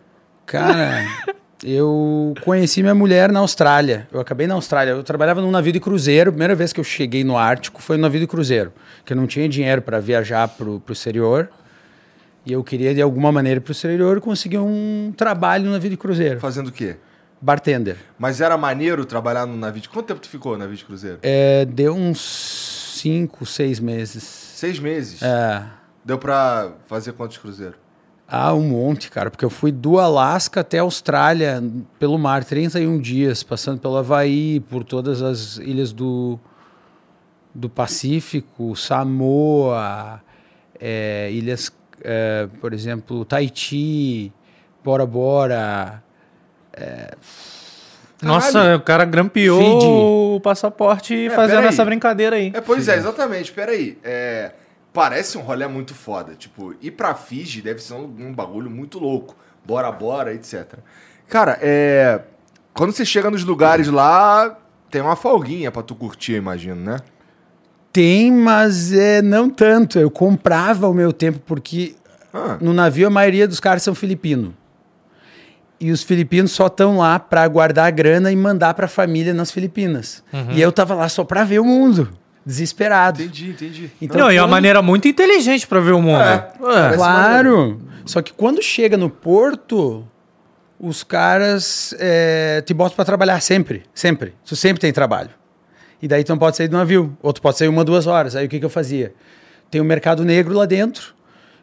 Cara, 0.46 1.06
eu 1.64 2.34
conheci 2.44 2.82
minha 2.82 2.96
mulher 2.96 3.32
na 3.32 3.40
Austrália. 3.40 4.08
Eu 4.12 4.20
acabei 4.20 4.48
na 4.48 4.54
Austrália. 4.54 4.92
Eu 4.92 5.04
trabalhava 5.04 5.42
num 5.42 5.52
navio 5.52 5.74
de 5.74 5.80
cruzeiro. 5.80 6.30
A 6.30 6.34
primeira 6.34 6.56
vez 6.56 6.72
que 6.72 6.80
eu 6.80 6.84
cheguei 6.84 7.24
no 7.24 7.38
Ártico 7.38 7.82
foi 7.82 7.98
no 7.98 8.04
navio 8.04 8.20
de 8.20 8.28
cruzeiro. 8.28 8.72
Que 9.06 9.14
eu 9.14 9.18
não 9.18 9.28
tinha 9.28 9.48
dinheiro 9.48 9.82
para 9.82 10.00
viajar 10.00 10.48
pro, 10.48 10.80
pro 10.80 10.94
exterior. 10.94 11.50
E 12.46 12.54
eu 12.54 12.64
queria, 12.64 12.94
de 12.96 13.02
alguma 13.02 13.32
maneira, 13.32 13.60
ir 13.60 13.62
pro 13.62 13.74
exterior 13.74 14.20
conseguir 14.22 14.58
um 14.58 15.14
trabalho 15.16 15.66
no 15.66 15.72
navio 15.72 15.90
de 15.90 15.98
cruzeiro. 15.98 16.40
Fazendo 16.40 16.70
o 16.70 16.72
quê? 16.72 16.96
Bartender. 17.42 17.98
Mas 18.18 18.42
era 18.42 18.58
maneiro 18.58 19.06
trabalhar 19.06 19.46
no 19.46 19.56
navio 19.56 19.82
de... 19.82 19.90
Quanto 19.90 20.08
tempo 20.08 20.20
tu 20.20 20.30
ficou 20.30 20.54
no 20.54 20.60
navio 20.60 20.76
de 20.76 20.86
cruzeiro? 20.86 21.20
É, 21.22 21.66
deu 21.66 21.94
uns 21.94 22.96
cinco, 22.96 23.46
seis 23.46 23.80
meses. 23.80 24.24
Seis 24.24 24.80
meses. 24.80 25.22
É. 25.22 25.64
Deu 26.04 26.18
pra 26.18 26.72
fazer 26.88 27.14
quantos 27.14 27.38
cruzeiros? 27.38 27.78
Ah, 28.32 28.54
um 28.54 28.62
monte, 28.62 29.10
cara, 29.10 29.32
porque 29.32 29.44
eu 29.44 29.50
fui 29.50 29.72
do 29.72 29.98
Alasca 30.00 30.62
até 30.62 30.78
a 30.78 30.84
Austrália 30.84 31.64
pelo 31.98 32.16
mar, 32.20 32.44
31 32.44 33.00
dias, 33.00 33.42
passando 33.42 33.80
pelo 33.80 33.98
Havaí, 33.98 34.60
por 34.60 34.84
todas 34.84 35.24
as 35.24 35.58
ilhas 35.58 35.92
do, 35.92 36.40
do 37.56 37.68
Pacífico, 37.68 38.76
Samoa, 38.76 40.22
é, 40.80 41.32
ilhas, 41.32 41.72
é, 42.04 42.48
por 42.62 42.72
exemplo, 42.72 43.26
Tahiti, 43.26 44.32
Bora 44.84 45.08
Bora. 45.08 46.04
Nossa, 48.22 48.76
o 48.76 48.82
cara 48.82 49.06
grampeou 49.06 49.60
Fiji. 49.60 49.88
o 49.88 50.40
passaporte 50.44 51.16
É, 51.28 51.30
fazendo 51.32 51.66
essa 51.66 51.84
brincadeira 51.84 52.36
aí. 52.36 52.52
É, 52.54 52.62
pois 52.62 52.88
é, 52.88 52.96
exatamente. 52.98 53.52
Peraí. 53.52 53.98
É, 54.04 54.52
parece 55.00 55.38
um 55.38 55.42
rolê 55.42 55.66
muito 55.66 55.96
foda. 55.96 56.36
Tipo, 56.36 56.76
ir 56.82 56.92
pra 56.92 57.16
Fiji 57.16 57.62
deve 57.62 57.82
ser 57.82 57.94
um, 57.94 58.04
um 58.20 58.34
bagulho 58.34 58.70
muito 58.70 59.00
louco. 59.00 59.34
Bora, 59.66 59.90
bora, 59.90 60.34
etc. 60.34 60.74
Cara, 61.30 61.58
é. 61.62 62.20
Quando 62.74 62.92
você 62.92 63.06
chega 63.06 63.32
nos 63.32 63.46
lugares 63.46 63.88
lá, 63.88 64.58
tem 64.92 65.02
uma 65.02 65.16
folguinha 65.16 65.72
pra 65.72 65.82
tu 65.82 65.96
curtir, 65.96 66.34
imagino, 66.34 66.76
né? 66.76 66.98
Tem, 67.94 68.30
mas 68.30 68.92
é, 68.92 69.22
não 69.22 69.50
tanto. 69.50 69.98
Eu 70.00 70.12
comprava 70.12 70.90
o 70.90 70.94
meu 70.94 71.14
tempo, 71.14 71.40
porque 71.46 71.96
Ah, 72.34 72.58
no 72.60 72.74
navio 72.74 73.08
a 73.08 73.10
maioria 73.10 73.48
dos 73.48 73.62
caras 73.62 73.82
são 73.82 73.96
filipinos. 73.96 74.52
E 75.80 75.92
os 75.94 76.04
filipinos 76.04 76.52
só 76.52 76.68
estão 76.68 76.98
lá 76.98 77.18
para 77.18 77.48
guardar 77.48 77.88
a 77.88 77.90
grana 77.90 78.30
e 78.34 78.36
mandar 78.36 78.74
para 78.74 78.84
a 78.86 78.90
família 78.90 79.34
nas 79.34 79.50
Filipinas. 79.50 80.22
E 80.52 80.60
eu 80.62 80.74
tava 80.74 80.94
lá 80.94 81.08
só 81.08 81.24
para 81.24 81.46
ver 81.46 81.60
o 81.60 81.64
mundo, 81.64 82.10
desesperado. 82.46 83.22
entendi, 83.22 83.50
entendi. 83.52 83.92
Então, 84.02 84.18
não, 84.20 84.32
e 84.32 84.36
é 84.36 84.42
uma 84.42 84.48
quando- 84.48 84.52
maneira 84.52 84.82
muito 84.82 85.08
inteligente 85.08 85.68
pra 85.68 85.80
ver 85.80 85.92
o 85.94 86.02
mundo. 86.02 86.22
É. 86.22 86.52
É. 86.92 86.96
Claro. 86.96 87.82
Só 88.06 88.22
que 88.22 88.34
quando 88.34 88.62
chega 88.62 88.98
no 88.98 89.10
porto, 89.10 90.06
os 90.80 91.04
caras 91.04 91.94
é, 92.00 92.62
te 92.66 92.74
botam 92.74 92.96
para 92.96 93.06
trabalhar 93.06 93.40
sempre, 93.42 93.84
sempre. 93.94 94.34
Tu 94.46 94.56
sempre 94.56 94.80
tem 94.80 94.92
trabalho. 94.92 95.30
E 96.02 96.08
daí 96.08 96.24
tu 96.24 96.30
não 96.30 96.38
pode 96.38 96.56
sair 96.58 96.68
do 96.68 96.78
navio. 96.78 97.16
Ou 97.22 97.34
tu 97.34 97.42
pode 97.42 97.58
sair 97.58 97.68
uma, 97.68 97.84
duas 97.84 98.08
horas. 98.08 98.36
Aí 98.36 98.46
o 98.46 98.50
que, 98.50 98.58
que 98.60 98.66
eu 98.66 98.70
fazia? 98.70 99.14
Tem 99.70 99.82
um 99.82 99.84
mercado 99.86 100.24
negro 100.24 100.54
lá 100.56 100.66
dentro. 100.66 101.14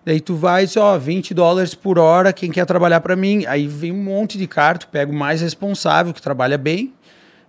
Daí 0.05 0.21
tu 0.21 0.37
vai 0.37 0.63
e 0.63 0.67
diz, 0.67 0.77
ó, 0.77 0.97
20 0.97 1.35
dólares 1.35 1.75
por 1.75 1.99
hora, 1.99 2.33
quem 2.33 2.51
quer 2.53 2.65
trabalhar 2.67 3.01
para 3.01 3.17
mim. 3.17 3.45
Aí 3.47 3.67
vem 3.67 3.91
um 3.91 3.97
monte 4.01 4.39
de 4.39 4.47
cara, 4.47 4.79
tu 4.79 4.87
pega 4.87 5.11
o 5.11 5.15
mais 5.15 5.41
responsável, 5.41 6.13
que 6.15 6.23
trabalha 6.23 6.57
bem. 6.57 6.93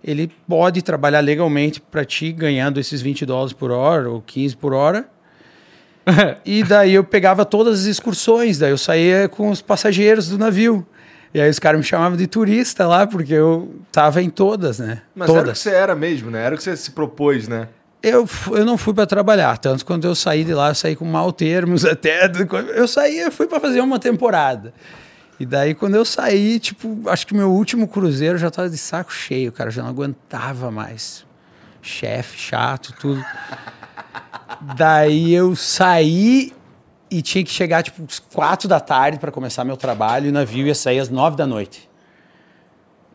Ele 0.02 0.30
pode 0.48 0.82
trabalhar 0.82 1.20
legalmente 1.20 1.80
para 1.80 2.04
ti, 2.04 2.32
ganhando 2.32 2.78
esses 2.78 3.00
20 3.02 3.26
dólares 3.26 3.52
por 3.52 3.70
hora 3.70 4.08
ou 4.10 4.22
15 4.22 4.56
por 4.56 4.72
hora. 4.72 5.08
E 6.44 6.62
daí 6.64 6.94
eu 6.94 7.04
pegava 7.04 7.44
todas 7.44 7.80
as 7.80 7.86
excursões, 7.86 8.58
daí 8.58 8.70
eu 8.70 8.78
saía 8.78 9.28
com 9.28 9.50
os 9.50 9.60
passageiros 9.60 10.28
do 10.28 10.38
navio. 10.38 10.86
E 11.34 11.40
aí 11.40 11.50
os 11.50 11.58
caras 11.58 11.78
me 11.78 11.84
chamavam 11.84 12.16
de 12.16 12.26
turista 12.26 12.86
lá, 12.86 13.06
porque 13.06 13.34
eu 13.34 13.74
tava 13.92 14.22
em 14.22 14.30
todas, 14.30 14.78
né? 14.78 15.02
Mas 15.14 15.28
era 15.28 15.32
o 15.32 15.42
que 15.42 15.44
todas. 15.44 15.58
você 15.58 15.70
era 15.70 15.94
mesmo, 15.94 16.30
né? 16.30 16.42
Era 16.42 16.54
o 16.54 16.58
que 16.58 16.64
você 16.64 16.74
se 16.76 16.92
propôs, 16.92 17.46
né? 17.46 17.68
Eu, 18.02 18.28
eu 18.52 18.64
não 18.64 18.78
fui 18.78 18.94
para 18.94 19.06
trabalhar, 19.06 19.58
tanto 19.58 19.84
quando 19.84 20.06
eu 20.06 20.14
saí 20.14 20.44
de 20.44 20.54
lá, 20.54 20.70
eu 20.70 20.74
saí 20.74 20.96
com 20.96 21.04
mal 21.04 21.32
termos 21.32 21.84
até. 21.86 22.30
Eu 22.74 22.88
saí, 22.88 23.18
eu 23.18 23.30
fui 23.30 23.46
para 23.46 23.60
fazer 23.60 23.80
uma 23.80 23.98
temporada. 23.98 24.72
E 25.38 25.46
daí, 25.46 25.74
quando 25.74 25.94
eu 25.94 26.04
saí, 26.04 26.58
tipo, 26.58 27.08
acho 27.08 27.26
que 27.26 27.34
meu 27.34 27.50
último 27.52 27.86
cruzeiro 27.86 28.36
já 28.38 28.50
tava 28.50 28.68
de 28.68 28.76
saco 28.76 29.12
cheio, 29.12 29.52
cara, 29.52 29.70
já 29.70 29.82
não 29.82 29.90
aguentava 29.90 30.70
mais. 30.70 31.24
Chefe, 31.80 32.36
chato, 32.36 32.92
tudo. 32.98 33.24
daí 34.76 35.32
eu 35.32 35.54
saí 35.54 36.52
e 37.10 37.22
tinha 37.22 37.44
que 37.44 37.50
chegar, 37.50 37.82
tipo, 37.82 38.02
às 38.04 38.18
quatro 38.18 38.68
da 38.68 38.80
tarde 38.80 39.18
para 39.18 39.30
começar 39.30 39.64
meu 39.64 39.76
trabalho 39.76 40.26
e 40.26 40.28
o 40.30 40.32
navio 40.32 40.66
ia 40.66 40.74
sair 40.74 40.98
às 40.98 41.08
nove 41.08 41.36
da 41.36 41.46
noite. 41.46 41.88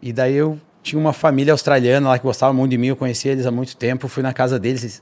E 0.01 0.13
daí 0.13 0.33
eu 0.33 0.59
tinha 0.81 0.99
uma 0.99 1.13
família 1.13 1.53
australiana 1.53 2.09
lá 2.09 2.17
que 2.17 2.23
gostava 2.23 2.53
muito 2.53 2.71
de 2.71 2.77
mim, 2.77 2.87
eu 2.87 2.95
conhecia 2.95 3.33
eles 3.33 3.45
há 3.45 3.51
muito 3.51 3.75
tempo, 3.75 4.07
fui 4.07 4.23
na 4.23 4.33
casa 4.33 4.57
deles 4.57 4.83
e 4.83 4.87
disse, 4.87 5.01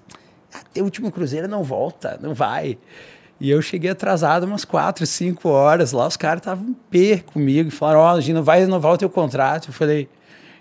ah, 0.53 0.61
teu 0.73 0.83
último 0.83 1.11
cruzeiro 1.11 1.47
não 1.47 1.63
volta, 1.63 2.19
não 2.21 2.33
vai. 2.33 2.77
E 3.41 3.49
eu 3.49 3.59
cheguei 3.59 3.89
atrasado 3.89 4.43
umas 4.43 4.63
quatro, 4.63 5.03
cinco 5.03 5.49
horas 5.49 5.93
lá, 5.93 6.05
os 6.05 6.15
caras 6.15 6.41
estavam 6.41 6.75
pé 6.91 7.23
comigo 7.25 7.69
e 7.69 7.71
falaram, 7.71 7.99
ó, 8.01 8.13
oh, 8.13 8.33
não 8.33 8.43
vai 8.43 8.59
renovar 8.59 8.93
o 8.93 8.97
teu 8.99 9.09
contrato. 9.09 9.69
Eu 9.69 9.73
falei, 9.73 10.07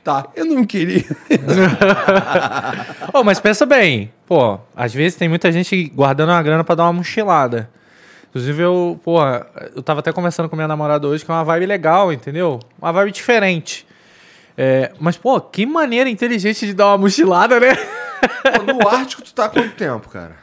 tá, 0.03 0.27
eu 0.35 0.47
não 0.47 0.65
queria. 0.65 1.05
oh, 3.13 3.23
mas 3.23 3.39
pensa 3.39 3.67
bem, 3.67 4.11
pô, 4.27 4.59
às 4.75 4.95
vezes 4.95 5.19
tem 5.19 5.29
muita 5.29 5.53
gente 5.53 5.91
guardando 5.95 6.31
uma 6.31 6.43
grana 6.43 6.65
para 6.65 6.77
dar 6.77 6.85
uma 6.85 6.95
mochilada. 6.95 7.69
Inclusive, 8.31 8.63
eu, 8.63 8.99
pô, 9.05 9.19
eu 9.77 9.83
tava 9.83 10.01
até 10.01 10.11
conversando 10.11 10.49
com 10.49 10.57
minha 10.57 10.69
namorada 10.69 11.07
hoje, 11.07 11.23
que 11.23 11.31
é 11.31 11.35
uma 11.35 11.45
vibe 11.45 11.67
legal, 11.67 12.11
entendeu? 12.11 12.61
Uma 12.81 12.93
vibe 12.93 13.13
diferente. 13.13 13.87
É, 14.57 14.91
mas, 14.99 15.19
pô, 15.19 15.39
que 15.39 15.67
maneira 15.67 16.09
inteligente 16.09 16.65
de 16.65 16.73
dar 16.73 16.87
uma 16.87 16.97
mochilada, 16.97 17.61
né? 17.61 17.75
Pô, 18.57 18.73
no 18.73 18.89
Ártico, 18.89 19.21
tu 19.21 19.35
tá 19.35 19.45
há 19.45 19.49
quanto 19.51 19.75
tempo, 19.75 20.09
cara? 20.09 20.37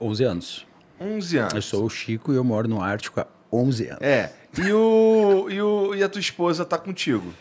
11 0.00 0.24
anos. 0.24 0.71
11 1.02 1.38
anos. 1.38 1.54
Eu 1.54 1.62
sou 1.62 1.84
o 1.84 1.90
Chico 1.90 2.32
e 2.32 2.36
eu 2.36 2.44
moro 2.44 2.68
no 2.68 2.80
Ártico 2.80 3.20
há 3.20 3.26
11 3.52 3.88
anos. 3.88 4.02
É. 4.02 4.30
E, 4.58 4.72
o, 4.72 5.48
e, 5.50 5.60
o, 5.60 5.94
e 5.94 6.02
a 6.02 6.08
tua 6.08 6.20
esposa 6.20 6.64
tá 6.64 6.78
contigo? 6.78 7.32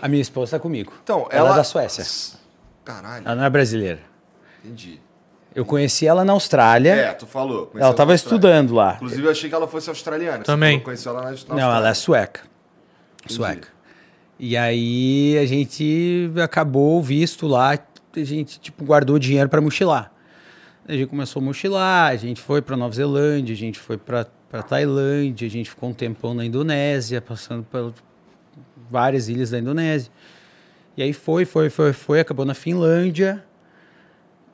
A 0.00 0.08
minha 0.08 0.22
esposa 0.22 0.52
tá 0.52 0.60
comigo. 0.60 0.92
Então, 1.02 1.26
ela, 1.30 1.48
ela 1.48 1.52
é 1.52 1.56
da 1.56 1.64
Suécia. 1.64 2.04
Caralho. 2.84 3.26
Ela 3.26 3.34
não 3.34 3.44
é 3.44 3.50
brasileira. 3.50 4.00
Entendi. 4.64 5.00
Eu 5.54 5.64
conheci 5.64 6.06
ela 6.06 6.24
na 6.24 6.34
Austrália. 6.34 6.92
É, 6.94 7.12
tu 7.14 7.26
falou. 7.26 7.72
Ela 7.74 7.90
estava 7.90 8.14
estudando 8.14 8.74
lá. 8.74 8.94
Inclusive, 8.96 9.22
eu 9.24 9.30
achei 9.30 9.48
que 9.48 9.54
ela 9.54 9.66
fosse 9.66 9.88
australiana. 9.88 10.44
Também. 10.44 10.78
Você 10.78 10.84
conheceu 10.84 11.12
ela 11.12 11.20
na, 11.20 11.26
na 11.26 11.32
Austrália. 11.32 11.64
Não, 11.64 11.74
ela 11.74 11.88
é 11.88 11.94
sueca. 11.94 12.42
Entendi. 13.24 13.34
Sueca. 13.34 13.68
E 14.38 14.56
aí 14.56 15.38
a 15.38 15.46
gente 15.46 16.30
acabou 16.42 16.98
o 16.98 17.02
visto 17.02 17.46
lá, 17.46 17.70
a 17.72 17.78
gente 18.24 18.60
tipo 18.60 18.84
guardou 18.84 19.18
dinheiro 19.18 19.48
para 19.48 19.60
mochilar. 19.60 20.12
A 20.88 20.92
gente 20.92 21.06
começou 21.06 21.40
a 21.40 21.44
mochilar, 21.44 22.12
a 22.12 22.16
gente 22.16 22.40
foi 22.40 22.62
para 22.62 22.76
Nova 22.76 22.94
Zelândia, 22.94 23.52
a 23.52 23.56
gente 23.56 23.78
foi 23.78 23.96
para 23.98 24.24
Tailândia, 24.68 25.46
a 25.46 25.50
gente 25.50 25.68
ficou 25.68 25.88
um 25.88 25.92
tempão 25.92 26.32
na 26.32 26.44
Indonésia, 26.44 27.20
passando 27.20 27.64
por 27.64 27.92
várias 28.88 29.28
ilhas 29.28 29.50
da 29.50 29.58
Indonésia. 29.58 30.12
E 30.96 31.02
aí 31.02 31.12
foi, 31.12 31.44
foi, 31.44 31.70
foi, 31.70 31.92
foi, 31.92 32.20
acabou 32.20 32.44
na 32.44 32.54
Finlândia. 32.54 33.44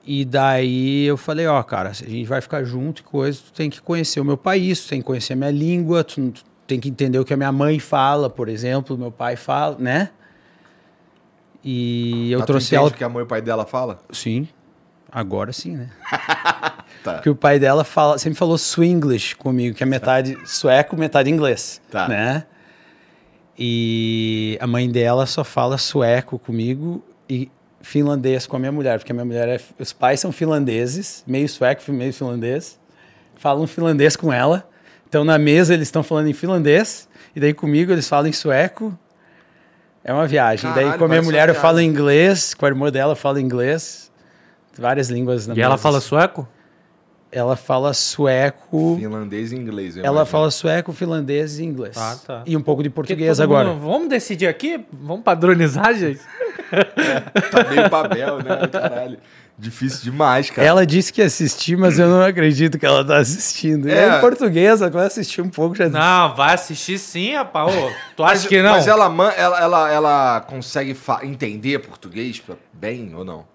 E 0.06 0.24
daí 0.24 1.04
eu 1.04 1.18
falei, 1.18 1.46
ó, 1.46 1.62
cara, 1.62 1.92
se 1.92 2.04
a 2.04 2.08
gente 2.08 2.26
vai 2.26 2.40
ficar 2.40 2.64
junto 2.64 3.00
e 3.00 3.02
coisa, 3.02 3.38
tu 3.44 3.52
tem 3.52 3.68
que 3.68 3.82
conhecer 3.82 4.18
o 4.18 4.24
meu 4.24 4.38
país, 4.38 4.84
tu 4.84 4.88
tem 4.88 5.00
que 5.00 5.06
conhecer 5.06 5.34
a 5.34 5.36
minha 5.36 5.50
língua, 5.50 6.02
tu, 6.02 6.30
tu 6.30 6.44
tem 6.66 6.80
que 6.80 6.88
entender 6.88 7.18
o 7.18 7.26
que 7.26 7.34
a 7.34 7.36
minha 7.36 7.52
mãe 7.52 7.78
fala, 7.78 8.30
por 8.30 8.48
exemplo, 8.48 8.96
meu 8.96 9.12
pai 9.12 9.36
fala, 9.36 9.76
né? 9.78 10.10
E 11.62 12.32
eu 12.32 12.38
Mas 12.38 12.46
trouxe 12.46 12.74
ela. 12.74 12.88
o 12.88 12.90
que 12.90 13.04
a 13.04 13.08
mãe 13.08 13.20
e 13.20 13.24
o 13.24 13.26
pai 13.26 13.42
dela 13.42 13.66
fala? 13.66 14.00
Sim. 14.10 14.48
Agora 15.12 15.52
sim, 15.52 15.76
né? 15.76 15.90
tá. 17.04 17.14
Porque 17.14 17.28
o 17.28 17.36
pai 17.36 17.58
dela 17.58 17.84
fala, 17.84 18.16
sempre 18.16 18.38
falou 18.38 18.56
Swinglish 18.56 19.36
comigo, 19.36 19.76
que 19.76 19.82
é 19.82 19.86
metade 19.86 20.38
sueco, 20.46 20.96
metade 20.96 21.28
inglês. 21.28 21.82
Tá. 21.90 22.08
Né? 22.08 22.44
E 23.58 24.56
a 24.58 24.66
mãe 24.66 24.90
dela 24.90 25.26
só 25.26 25.44
fala 25.44 25.76
sueco 25.76 26.38
comigo 26.38 27.04
e 27.28 27.50
finlandês 27.82 28.46
com 28.46 28.56
a 28.56 28.58
minha 28.58 28.72
mulher, 28.72 28.98
porque 28.98 29.12
a 29.12 29.14
minha 29.14 29.24
mulher 29.24 29.48
é, 29.48 29.60
os 29.78 29.92
pais 29.92 30.20
são 30.20 30.32
finlandeses, 30.32 31.22
meio 31.26 31.48
sueco, 31.48 31.92
meio 31.92 32.12
finlandês. 32.14 32.78
Falam 33.36 33.66
finlandês 33.66 34.16
com 34.16 34.32
ela. 34.32 34.66
Então 35.06 35.24
na 35.24 35.36
mesa 35.36 35.74
eles 35.74 35.88
estão 35.88 36.02
falando 36.02 36.28
em 36.28 36.32
finlandês 36.32 37.06
e 37.36 37.40
daí 37.40 37.52
comigo 37.52 37.92
eles 37.92 38.08
falam 38.08 38.28
em 38.28 38.32
sueco. 38.32 38.96
É 40.02 40.12
uma 40.12 40.26
viagem. 40.26 40.70
Caralho, 40.70 40.88
daí 40.90 40.98
com 40.98 41.04
a 41.04 41.08
minha 41.08 41.22
mulher 41.22 41.48
eu 41.48 41.54
falo 41.54 41.80
inglês, 41.80 42.54
com 42.54 42.64
a 42.64 42.68
irmã 42.68 42.90
dela 42.90 43.12
eu 43.12 43.16
falo 43.16 43.38
inglês. 43.38 44.10
Várias 44.78 45.08
línguas 45.10 45.46
na 45.46 45.54
E 45.54 45.60
ela 45.60 45.76
fala 45.76 46.00
sueco? 46.00 46.48
Ela 47.30 47.56
fala 47.56 47.94
sueco. 47.94 48.96
Finlandês 48.98 49.52
e 49.52 49.56
inglês. 49.56 49.96
Ela 49.96 50.06
imagino. 50.06 50.26
fala 50.26 50.50
sueco, 50.50 50.92
finlandês 50.92 51.58
e 51.58 51.64
inglês. 51.64 51.96
Ah, 51.96 52.16
tá. 52.26 52.42
E 52.44 52.54
um 52.54 52.60
pouco 52.60 52.82
de 52.82 52.90
português 52.90 53.40
agora. 53.40 53.70
Mundo, 53.70 53.80
vamos 53.80 54.08
decidir 54.08 54.46
aqui? 54.46 54.84
Vamos 54.92 55.24
padronizar, 55.24 55.94
gente? 55.96 56.20
é, 56.70 57.20
tá 57.20 57.70
meio 57.70 57.88
Babel, 57.88 58.36
né? 58.36 58.66
Caralho. 58.70 59.18
Difícil 59.58 60.10
demais, 60.10 60.50
cara. 60.50 60.66
Ela 60.66 60.84
disse 60.84 61.12
que 61.12 61.20
ia 61.20 61.26
assistir, 61.26 61.76
mas 61.76 61.98
eu 61.98 62.08
não 62.08 62.22
acredito 62.22 62.78
que 62.78 62.84
ela 62.84 63.04
tá 63.04 63.18
assistindo. 63.18 63.88
É, 63.88 64.08
é 64.08 64.16
em 64.18 64.20
português, 64.20 64.82
ela 64.82 64.90
vai 64.90 65.06
assistir 65.06 65.40
um 65.40 65.48
pouco 65.48 65.74
já. 65.74 65.88
Não, 65.88 66.34
vai 66.34 66.54
assistir 66.54 66.98
sim, 66.98 67.34
rapaz. 67.34 67.74
Ô, 67.74 67.92
tu 68.16 68.24
acha 68.24 68.34
mas, 68.34 68.46
que 68.46 68.62
não? 68.62 68.72
Mas 68.72 68.86
ela, 68.86 69.04
ela, 69.36 69.60
ela, 69.60 69.90
ela 69.90 70.40
consegue 70.40 70.96
entender 71.22 71.78
português 71.78 72.42
bem 72.72 73.14
ou 73.14 73.24
não? 73.24 73.51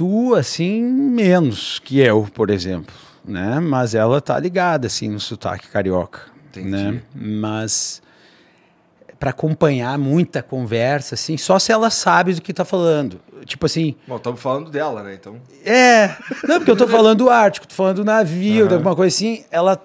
Tu, 0.00 0.34
assim, 0.34 0.82
menos 0.82 1.78
que 1.78 2.00
eu, 2.00 2.26
por 2.32 2.48
exemplo. 2.48 2.94
Né? 3.22 3.60
Mas 3.60 3.94
ela 3.94 4.18
tá 4.18 4.38
ligada, 4.40 4.86
assim, 4.86 5.10
no 5.10 5.20
sotaque 5.20 5.68
carioca. 5.68 6.22
Entendi. 6.48 6.70
Né? 6.70 7.02
Mas 7.14 8.00
para 9.18 9.28
acompanhar 9.28 9.98
muita 9.98 10.42
conversa, 10.42 11.16
assim, 11.16 11.36
só 11.36 11.58
se 11.58 11.70
ela 11.70 11.90
sabe 11.90 12.32
do 12.32 12.40
que 12.40 12.54
tá 12.54 12.64
falando. 12.64 13.20
Tipo 13.44 13.66
assim. 13.66 13.94
Bom, 14.08 14.16
estamos 14.16 14.40
falando 14.40 14.70
dela, 14.70 15.02
né? 15.02 15.12
Então. 15.20 15.36
É. 15.66 16.16
Não, 16.48 16.56
porque 16.56 16.70
eu 16.70 16.76
tô 16.76 16.88
falando 16.88 17.18
do 17.18 17.28
Ártico, 17.28 17.68
tô 17.68 17.74
falando 17.74 17.96
do 17.96 18.04
navio, 18.06 18.62
uhum. 18.62 18.68
de 18.68 18.74
alguma 18.76 18.96
coisa 18.96 19.14
assim. 19.14 19.44
Ela 19.50 19.78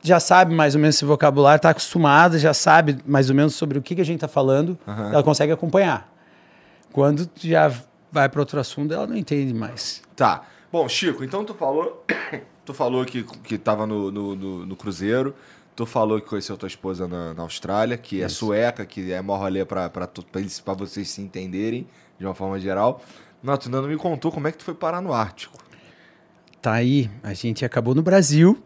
já 0.00 0.18
sabe 0.18 0.54
mais 0.54 0.74
ou 0.74 0.80
menos 0.80 0.96
esse 0.96 1.04
vocabulário, 1.04 1.60
tá 1.60 1.68
acostumada, 1.68 2.38
já 2.38 2.54
sabe 2.54 2.96
mais 3.04 3.28
ou 3.28 3.36
menos 3.36 3.54
sobre 3.54 3.76
o 3.78 3.82
que, 3.82 3.96
que 3.96 4.00
a 4.00 4.04
gente 4.04 4.20
tá 4.20 4.28
falando, 4.28 4.78
uhum. 4.86 5.12
ela 5.12 5.22
consegue 5.22 5.52
acompanhar. 5.52 6.10
Quando 6.90 7.28
já 7.36 7.70
vai 8.10 8.28
para 8.28 8.40
outro 8.40 8.58
assunto, 8.60 8.92
ela 8.92 9.06
não 9.06 9.16
entende 9.16 9.52
mais. 9.54 10.02
Tá. 10.16 10.42
Bom, 10.72 10.88
Chico, 10.88 11.24
então 11.24 11.44
tu 11.44 11.54
falou, 11.54 12.04
tu 12.64 12.72
falou 12.72 13.04
que, 13.04 13.22
que 13.22 13.58
tava 13.58 13.86
no, 13.86 14.10
no, 14.10 14.36
no, 14.36 14.66
no 14.66 14.76
Cruzeiro, 14.76 15.34
tu 15.74 15.84
falou 15.86 16.20
que 16.20 16.28
conheceu 16.28 16.56
tua 16.56 16.68
esposa 16.68 17.08
na, 17.08 17.34
na 17.34 17.42
Austrália, 17.42 17.96
que 17.96 18.16
Isso. 18.16 18.24
é 18.24 18.28
sueca, 18.28 18.86
que 18.86 19.12
é 19.12 19.20
mó 19.20 19.36
rolê 19.36 19.64
pra, 19.64 19.88
pra, 19.88 20.06
pra, 20.06 20.22
pra 20.64 20.74
vocês 20.74 21.08
se 21.08 21.20
entenderem, 21.20 21.86
de 22.18 22.24
uma 22.24 22.34
forma 22.34 22.58
geral. 22.60 23.02
Não, 23.42 23.56
tu 23.56 23.66
ainda 23.66 23.80
não 23.80 23.88
me 23.88 23.96
contou 23.96 24.30
como 24.30 24.46
é 24.46 24.52
que 24.52 24.58
tu 24.58 24.64
foi 24.64 24.74
parar 24.74 25.00
no 25.00 25.12
Ártico. 25.12 25.58
Tá 26.60 26.74
aí, 26.74 27.10
a 27.22 27.32
gente 27.32 27.64
acabou 27.64 27.94
no 27.94 28.02
Brasil, 28.02 28.62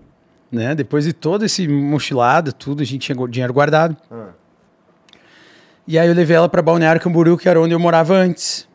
né? 0.51 0.75
Depois 0.75 1.05
de 1.05 1.13
todo 1.13 1.45
esse 1.45 1.67
mochilado, 1.69 2.53
tudo, 2.53 2.83
a 2.83 2.85
gente 2.85 3.03
tinha 3.03 3.29
dinheiro 3.29 3.53
guardado. 3.53 3.97
Ah. 4.11 4.31
E 5.87 5.99
aí 5.99 6.09
eu 6.09 6.15
levei 6.15 6.37
ela 6.37 6.49
para 6.49 6.61
Balneário 6.61 7.01
Camboriú, 7.01 7.37
que 7.37 7.49
era 7.49 7.61
onde 7.61 7.73
eu 7.75 7.79
morava 7.79 8.15
antes. 8.15 8.67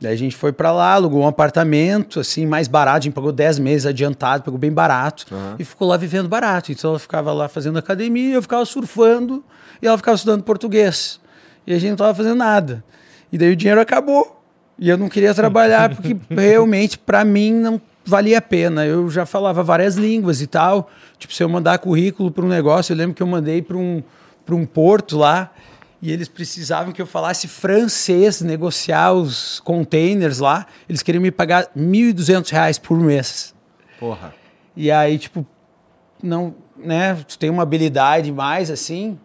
Daí 0.00 0.12
a 0.12 0.16
gente 0.16 0.36
foi 0.36 0.52
para 0.52 0.70
lá, 0.72 0.92
alugou 0.92 1.22
um 1.22 1.26
apartamento, 1.26 2.20
assim, 2.20 2.44
mais 2.44 2.68
barato, 2.68 2.98
a 2.98 3.00
gente 3.00 3.14
pagou 3.14 3.32
10 3.32 3.58
meses 3.58 3.86
adiantado, 3.86 4.42
pagou 4.42 4.58
bem 4.58 4.70
barato, 4.70 5.26
uhum. 5.30 5.56
e 5.58 5.64
ficou 5.64 5.88
lá 5.88 5.96
vivendo 5.96 6.28
barato. 6.28 6.70
Então 6.70 6.90
ela 6.90 6.98
ficava 6.98 7.32
lá 7.32 7.48
fazendo 7.48 7.78
academia, 7.78 8.34
eu 8.34 8.42
ficava 8.42 8.64
surfando, 8.64 9.42
e 9.80 9.86
ela 9.86 9.96
ficava 9.96 10.14
estudando 10.14 10.42
português. 10.42 11.18
E 11.66 11.72
a 11.72 11.78
gente 11.78 11.90
não 11.90 11.96
tava 11.96 12.14
fazendo 12.14 12.36
nada. 12.36 12.84
E 13.32 13.38
daí 13.38 13.52
o 13.52 13.56
dinheiro 13.56 13.80
acabou. 13.80 14.40
E 14.78 14.88
eu 14.90 14.98
não 14.98 15.08
queria 15.08 15.34
trabalhar, 15.34 15.94
porque 15.94 16.16
realmente, 16.30 16.98
para 16.98 17.24
mim, 17.24 17.52
não 17.52 17.80
valia 18.04 18.38
a 18.38 18.42
pena. 18.42 18.84
Eu 18.84 19.10
já 19.10 19.24
falava 19.24 19.62
várias 19.62 19.96
línguas 19.96 20.40
e 20.40 20.46
tal. 20.46 20.90
Tipo, 21.18 21.32
se 21.32 21.42
eu 21.42 21.48
mandar 21.48 21.78
currículo 21.78 22.30
para 22.30 22.44
um 22.44 22.48
negócio, 22.48 22.92
eu 22.92 22.96
lembro 22.96 23.14
que 23.14 23.22
eu 23.22 23.26
mandei 23.26 23.62
para 23.62 23.76
um, 23.76 24.02
um 24.50 24.66
porto 24.66 25.16
lá, 25.16 25.50
e 26.00 26.12
eles 26.12 26.28
precisavam 26.28 26.92
que 26.92 27.00
eu 27.00 27.06
falasse 27.06 27.48
francês, 27.48 28.40
negociar 28.40 29.12
os 29.12 29.60
containers 29.60 30.38
lá. 30.38 30.66
Eles 30.88 31.02
queriam 31.02 31.22
me 31.22 31.30
pagar 31.30 31.70
R$ 31.74 31.80
1.200 31.80 32.80
por 32.80 32.98
mês. 32.98 33.54
Porra. 33.98 34.34
E 34.76 34.90
aí, 34.90 35.18
tipo, 35.18 35.46
não, 36.22 36.54
né, 36.76 37.14
tu 37.26 37.38
tem 37.38 37.48
uma 37.48 37.62
habilidade 37.62 38.30
mais 38.30 38.70
assim. 38.70 39.18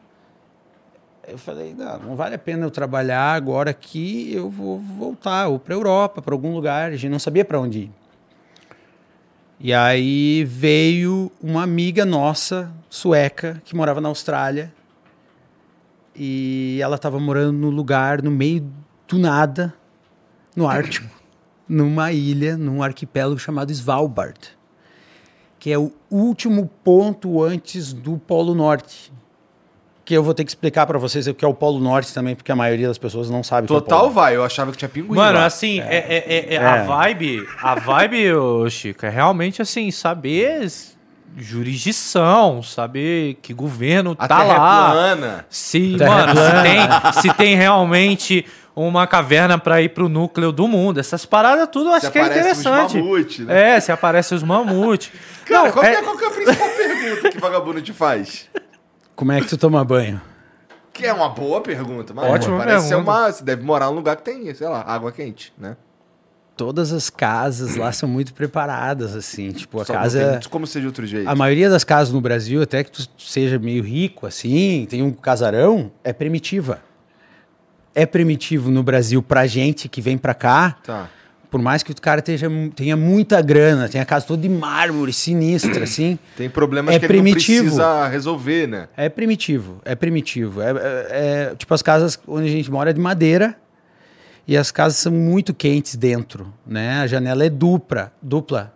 Eu 1.28 1.38
falei, 1.38 1.76
não, 1.78 2.00
não 2.00 2.16
vale 2.16 2.36
a 2.36 2.40
pena 2.40 2.66
eu 2.66 2.72
trabalhar 2.72 3.34
agora 3.34 3.70
aqui, 3.70 4.34
eu 4.34 4.50
vou 4.50 4.80
voltar 4.80 5.48
ou 5.48 5.60
para 5.60 5.74
Europa, 5.74 6.22
para 6.22 6.34
algum 6.34 6.54
lugar. 6.54 6.92
A 6.92 6.96
gente 6.96 7.12
não 7.12 7.20
sabia 7.20 7.46
para 7.46 7.60
onde 7.60 7.80
ir. 7.80 7.92
E 9.60 9.74
aí 9.74 10.44
veio 10.44 11.32
uma 11.40 11.62
amiga 11.62 12.04
nossa, 12.04 12.72
sueca, 12.90 13.62
que 13.64 13.76
morava 13.76 14.02
na 14.02 14.10
Austrália, 14.10 14.74
e 16.16 16.80
ela 16.82 16.96
estava 16.96 17.20
morando 17.20 17.58
no 17.58 17.70
lugar, 17.70 18.22
no 18.22 18.32
meio 18.32 18.66
do 19.08 19.18
nada, 19.18 19.74
no 20.56 20.68
Ártico, 20.68 21.08
numa 21.68 22.12
ilha, 22.12 22.58
num 22.58 22.84
arquipélago 22.84 23.40
chamado 23.40 23.72
Svalbard, 23.72 24.40
que 25.60 25.72
é 25.72 25.78
o 25.78 25.92
último 26.10 26.70
ponto 26.84 27.42
antes 27.44 27.94
do 27.94 28.18
Polo 28.18 28.54
Norte, 28.56 29.12
porque 30.00 30.18
eu 30.18 30.24
vou 30.24 30.34
ter 30.34 30.44
que 30.44 30.50
explicar 30.52 30.86
pra 30.88 30.98
vocês 30.98 31.28
o 31.28 31.34
que 31.34 31.46
é 31.46 31.48
o 31.48 31.54
Polo 31.54 31.80
Norte 31.80 32.14
também, 32.14 32.36
porque 32.36 32.52
a 32.52 32.56
maioria 32.56 32.88
das 32.88 32.98
pessoas 32.98 33.30
não 33.30 33.44
sabe 33.44 33.66
o 33.66 33.68
que 33.68 33.74
é 33.74 33.78
o 33.78 33.82
Total 33.82 34.00
Polo 34.02 34.12
vai, 34.12 34.36
eu 34.36 34.44
achava 34.44 34.72
que 34.72 34.78
tinha 34.78 34.90
pinguim. 34.90 35.16
Mano, 35.16 35.38
lá. 35.40 35.46
assim, 35.46 35.80
é, 35.80 35.96
é- 35.96 36.26
é- 36.28 36.54
é- 36.56 36.58
a 36.58 36.78
É. 36.78 36.84
vibe, 36.84 37.48
a 37.62 37.76
vibe, 37.76 38.34
ô, 38.34 38.70
Chico, 38.70 39.06
é 39.06 39.10
realmente 39.10 39.62
assim, 39.62 39.90
saber 39.92 40.66
jurisdição, 41.38 42.62
saber 42.62 43.36
que 43.42 43.54
governo 43.54 44.16
a 44.18 44.28
tá 44.28 44.38
terra 44.40 44.58
lá. 44.58 44.88
é 44.88 44.92
plana. 44.92 45.46
Se, 45.50 45.96
Terra 45.98 46.10
mano, 46.12 46.30
se 46.30 46.36
plana. 46.36 46.64
tem, 46.64 47.14
se 47.22 47.34
tem 47.34 47.56
realmente 47.56 48.46
uma 48.76 49.06
caverna 49.08 49.58
pra 49.58 49.82
ir 49.82 49.90
pro 49.90 50.08
núcleo 50.08 50.52
do 50.52 50.68
mundo. 50.68 51.00
Essas 51.00 51.26
paradas 51.26 51.68
tudo 51.72 51.90
eu 51.90 51.94
acho 51.94 52.06
Se 52.08 52.12
que 52.12 52.20
é 52.20 52.26
interessante. 52.26 52.98
mamute, 52.98 53.42
né? 53.44 53.76
É, 53.76 53.80
se 53.80 53.92
aparece 53.92 54.34
os 54.36 54.44
mamute. 54.44 55.12
Cara, 55.46 55.66
Não, 55.66 55.72
qual, 55.72 55.84
que 55.84 55.92
é- 55.92 55.94
é, 55.96 56.02
qual 56.02 56.18
que 56.18 56.24
é 56.24 56.28
a 56.28 56.32
principal 56.32 56.70
pergunta 56.70 57.30
que 57.32 57.40
vagabundo 57.40 57.82
te 57.82 57.94
faz? 57.94 58.50
Como 59.16 59.32
é 59.32 59.42
que 59.42 59.48
tu 59.48 59.58
toma 59.58 59.84
banho? 59.84 60.22
Que 60.94 61.06
é 61.06 61.14
uma 61.14 61.30
boa 61.30 61.62
pergunta, 61.62 62.14
mas 62.14 62.26
Ótima 62.30 62.58
parece 62.58 62.84
ser 62.88 62.96
pergunta. 62.96 63.12
uma. 63.12 63.32
Você 63.32 63.44
deve 63.44 63.64
morar 63.64 63.88
num 63.88 63.96
lugar 63.96 64.16
que 64.18 64.24
tem, 64.24 64.54
sei 64.54 64.68
lá, 64.68 64.84
água 64.86 65.12
quente, 65.12 65.54
né? 65.58 65.76
Todas 66.58 66.92
as 66.94 67.10
casas 67.10 67.76
lá 67.76 67.92
são 67.92 68.08
muito 68.08 68.34
preparadas, 68.34 69.16
assim. 69.16 69.52
Tipo, 69.52 69.82
a 69.82 69.86
Só 69.86 69.94
casa. 69.94 70.38
tem 70.40 70.50
como 70.50 70.68
ser 70.68 70.82
de 70.82 70.86
outro 70.88 71.06
jeito. 71.08 71.28
A 71.28 71.34
maioria 71.34 71.70
das 71.70 71.84
casas 71.84 72.14
no 72.14 72.22
Brasil, 72.22 72.62
até 72.62 72.84
que 72.84 72.92
tu 72.92 73.08
seja 73.18 73.58
meio 73.58 73.82
rico, 73.84 74.28
assim, 74.28 74.86
tem 74.90 75.02
um 75.02 75.12
casarão, 75.12 75.92
é 76.04 76.14
primitiva. 76.14 76.80
É 77.94 78.06
primitivo 78.06 78.70
no 78.70 78.84
Brasil 78.84 79.22
pra 79.24 79.46
gente 79.48 79.90
que 79.90 80.02
vem 80.02 80.18
pra 80.18 80.34
cá, 80.34 80.78
Tá. 80.84 81.10
por 81.50 81.62
mais 81.62 81.84
que 81.84 81.92
o 81.92 81.96
cara 82.02 82.20
esteja, 82.20 82.48
tenha 82.76 82.96
muita 82.96 83.42
grana, 83.42 83.90
tenha 83.90 84.04
a 84.04 84.06
casa 84.06 84.26
toda 84.28 84.42
de 84.44 84.50
mármore, 84.50 85.12
sinistra, 85.12 85.84
assim. 85.84 86.18
Tem 86.38 86.50
problemas 86.50 86.96
É 86.96 87.00
que 87.00 87.08
primitivo. 87.08 87.52
ele 87.52 87.58
não 87.62 87.66
precisa 87.78 88.08
resolver, 88.08 88.68
né? 88.68 88.88
É 88.96 89.10
primitivo, 89.10 89.82
é 89.84 89.94
primitivo. 89.96 90.62
É, 90.62 90.70
é- 90.72 91.08
é- 91.52 91.56
tipo 91.58 91.74
as 91.74 91.82
casas 91.82 92.18
onde 92.28 92.48
a 92.48 92.52
gente 92.52 92.72
mora 92.72 92.92
é 92.92 92.94
de 92.94 93.00
madeira 93.02 93.58
e 94.48 94.58
as 94.58 94.72
casas 94.72 94.98
são 95.00 95.12
muito 95.12 95.54
quentes 95.54 95.96
dentro, 95.96 96.54
né? 96.66 97.02
A 97.02 97.08
janela 97.08 97.46
é 97.46 97.50
dupla, 97.50 98.12
dupla, 98.22 98.74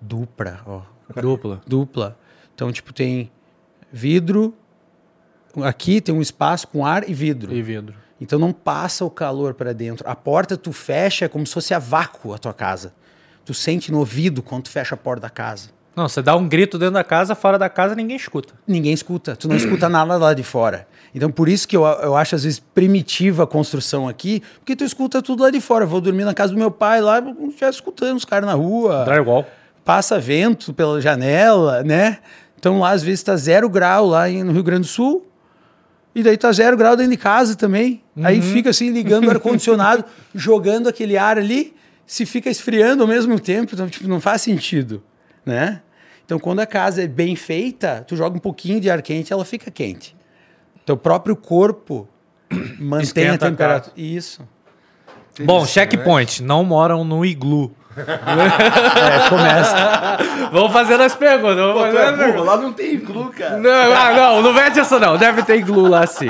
dupla, 0.00 0.60
ó, 0.66 0.82
Dupla. 1.20 1.60
dupla. 1.66 2.18
Então 2.54 2.70
tipo 2.72 2.92
tem 2.92 3.30
vidro, 3.92 4.54
aqui 5.62 6.00
tem 6.00 6.14
um 6.14 6.22
espaço 6.22 6.68
com 6.68 6.84
ar 6.86 7.08
e 7.08 7.12
vidro. 7.14 7.52
E 7.52 7.62
vidro. 7.62 7.94
Então 8.20 8.38
não 8.38 8.52
passa 8.52 9.04
o 9.04 9.10
calor 9.10 9.54
para 9.54 9.72
dentro. 9.74 10.08
A 10.08 10.14
porta 10.14 10.56
tu 10.56 10.72
fecha 10.72 11.24
é 11.24 11.28
como 11.28 11.46
se 11.46 11.52
fosse 11.52 11.74
a 11.74 11.78
vácuo 11.78 12.32
a 12.32 12.38
tua 12.38 12.54
casa. 12.54 12.94
Tu 13.44 13.52
sente 13.52 13.90
no 13.90 13.98
ouvido 13.98 14.42
quando 14.42 14.64
tu 14.64 14.70
fecha 14.70 14.94
a 14.94 14.98
porta 14.98 15.22
da 15.22 15.30
casa. 15.30 15.70
Não, 15.94 16.08
você 16.08 16.22
dá 16.22 16.34
um 16.34 16.48
grito 16.48 16.78
dentro 16.78 16.94
da 16.94 17.04
casa, 17.04 17.34
fora 17.34 17.58
da 17.58 17.68
casa 17.68 17.94
ninguém 17.94 18.16
escuta. 18.16 18.54
ninguém 18.66 18.92
escuta. 18.92 19.36
Tu 19.36 19.46
não 19.46 19.56
escuta 19.56 19.88
nada 19.88 20.16
lá 20.16 20.32
de 20.32 20.42
fora. 20.42 20.86
Então, 21.14 21.30
por 21.30 21.48
isso 21.48 21.68
que 21.68 21.76
eu, 21.76 21.84
eu 21.84 22.16
acho, 22.16 22.34
às 22.34 22.44
vezes, 22.44 22.58
primitiva 22.58 23.44
a 23.44 23.46
construção 23.46 24.08
aqui, 24.08 24.42
porque 24.58 24.74
tu 24.74 24.84
escuta 24.84 25.20
tudo 25.20 25.42
lá 25.42 25.50
de 25.50 25.60
fora. 25.60 25.84
Eu 25.84 25.88
vou 25.88 26.00
dormir 26.00 26.24
na 26.24 26.32
casa 26.32 26.52
do 26.52 26.58
meu 26.58 26.70
pai 26.70 27.02
lá, 27.02 27.22
já 27.58 27.68
escutando 27.68 28.16
os 28.16 28.24
caras 28.24 28.46
na 28.46 28.54
rua. 28.54 29.04
Drywall. 29.04 29.46
Passa 29.84 30.18
vento 30.18 30.72
pela 30.72 31.00
janela, 31.00 31.82
né? 31.82 32.18
Então, 32.58 32.80
lá, 32.80 32.92
às 32.92 33.02
vezes, 33.02 33.22
tá 33.22 33.36
zero 33.36 33.68
grau 33.68 34.06
lá 34.06 34.28
no 34.28 34.52
Rio 34.52 34.62
Grande 34.62 34.82
do 34.82 34.86
Sul. 34.86 35.26
E 36.14 36.22
daí 36.22 36.36
tá 36.36 36.52
zero 36.52 36.76
grau 36.76 36.96
dentro 36.96 37.10
de 37.10 37.18
casa 37.18 37.56
também. 37.56 38.02
Aí 38.22 38.40
fica 38.40 38.70
assim, 38.70 38.90
ligando 38.90 39.26
o 39.26 39.30
ar-condicionado, 39.30 40.04
jogando 40.34 40.88
aquele 40.88 41.16
ar 41.16 41.38
ali, 41.38 41.74
se 42.06 42.26
fica 42.26 42.50
esfriando 42.50 43.02
ao 43.02 43.08
mesmo 43.08 43.38
tempo. 43.40 43.74
Então, 43.74 43.88
tipo, 43.88 44.06
não 44.06 44.20
faz 44.20 44.42
sentido, 44.42 45.02
né? 45.44 45.80
Então, 46.24 46.38
quando 46.38 46.60
a 46.60 46.66
casa 46.66 47.02
é 47.02 47.06
bem 47.06 47.36
feita, 47.36 48.04
tu 48.06 48.16
joga 48.16 48.36
um 48.36 48.40
pouquinho 48.40 48.80
de 48.80 48.88
ar 48.90 49.02
quente, 49.02 49.32
ela 49.32 49.44
fica 49.44 49.70
quente. 49.70 50.16
Teu 50.86 50.96
próprio 50.96 51.36
corpo 51.36 52.08
mantém 52.78 53.04
Esquenta 53.04 53.46
a 53.46 53.48
a 53.48 53.50
temperatura. 53.50 53.94
Isso. 53.96 54.42
Bom, 55.40 55.64
checkpoint. 55.66 56.42
Não 56.42 56.64
moram 56.64 57.04
no 57.04 57.24
iglu. 57.24 57.74
É, 57.94 59.28
começa. 59.28 60.18
Vamos 60.50 60.72
fazendo 60.72 61.02
as 61.02 61.14
perguntas. 61.14 61.56
Vamos 61.56 61.74
Pô, 61.74 61.80
fazendo 61.80 61.98
é 61.98 62.10
burro, 62.10 62.18
perguntas. 62.18 62.46
lá 62.46 62.56
não 62.56 62.72
tem 62.72 62.94
iglu, 62.94 63.30
cara. 63.30 63.58
Não, 63.58 63.92
ah, 63.92 64.12
não, 64.14 64.42
não 64.42 64.52
mete 64.54 64.80
essa 64.80 64.98
não. 64.98 65.18
Deve 65.18 65.42
ter 65.42 65.56
iglu 65.56 65.88
lá 65.88 66.06
sim. 66.06 66.28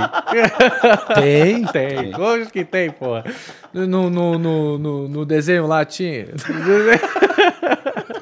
Tem. 1.15 1.65
Tem. 1.67 2.11
Lógico 2.11 2.51
que 2.51 2.65
tem, 2.65 2.91
porra. 2.91 3.25
No, 3.73 4.11
no, 4.11 4.39
no, 4.39 4.79
no, 4.79 5.09
no 5.09 5.25
desenho 5.25 5.69
lá 5.69 5.85
tinha. 5.85 6.27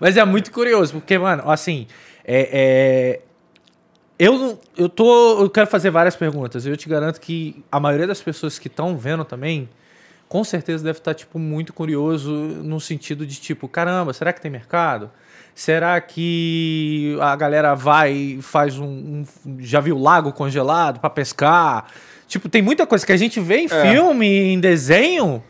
Mas 0.00 0.16
é 0.16 0.24
muito 0.24 0.50
curioso, 0.50 0.92
porque, 0.94 1.16
mano, 1.18 1.50
assim, 1.50 1.86
é, 2.24 2.48
é, 2.52 3.20
eu, 4.18 4.38
não- 4.38 4.58
eu 4.76 4.88
tô. 4.88 5.40
Eu 5.42 5.50
quero 5.50 5.66
fazer 5.66 5.90
várias 5.90 6.16
perguntas. 6.16 6.64
Eu 6.66 6.76
te 6.76 6.88
garanto 6.88 7.20
que 7.20 7.62
a 7.70 7.78
maioria 7.80 8.06
das 8.06 8.20
pessoas 8.22 8.58
que 8.58 8.68
estão 8.68 8.96
vendo 8.96 9.24
também, 9.24 9.68
com 10.28 10.42
certeza 10.44 10.82
deve 10.84 10.98
estar, 10.98 11.14
tipo, 11.14 11.38
muito 11.38 11.72
curioso 11.72 12.30
no 12.32 12.80
sentido 12.80 13.26
de, 13.26 13.36
tipo, 13.40 13.68
caramba, 13.68 14.12
será 14.12 14.32
que 14.32 14.40
tem 14.40 14.50
mercado? 14.50 15.10
Será 15.54 16.00
que 16.00 17.16
a 17.20 17.36
galera 17.36 17.74
vai 17.74 18.12
e 18.12 18.42
faz 18.42 18.76
um, 18.78 19.24
um- 19.46 19.56
Já 19.60 19.78
viu 19.80 19.96
lago 19.98 20.32
congelado 20.32 20.98
pra 20.98 21.08
pescar? 21.10 21.86
Tipo, 22.26 22.48
tem 22.48 22.60
muita 22.62 22.86
coisa 22.86 23.06
que 23.06 23.12
a 23.12 23.16
gente 23.16 23.38
vê 23.38 23.58
em 23.58 23.68
filme, 23.92 24.26
em 24.26 24.58
desenho, 24.58 25.42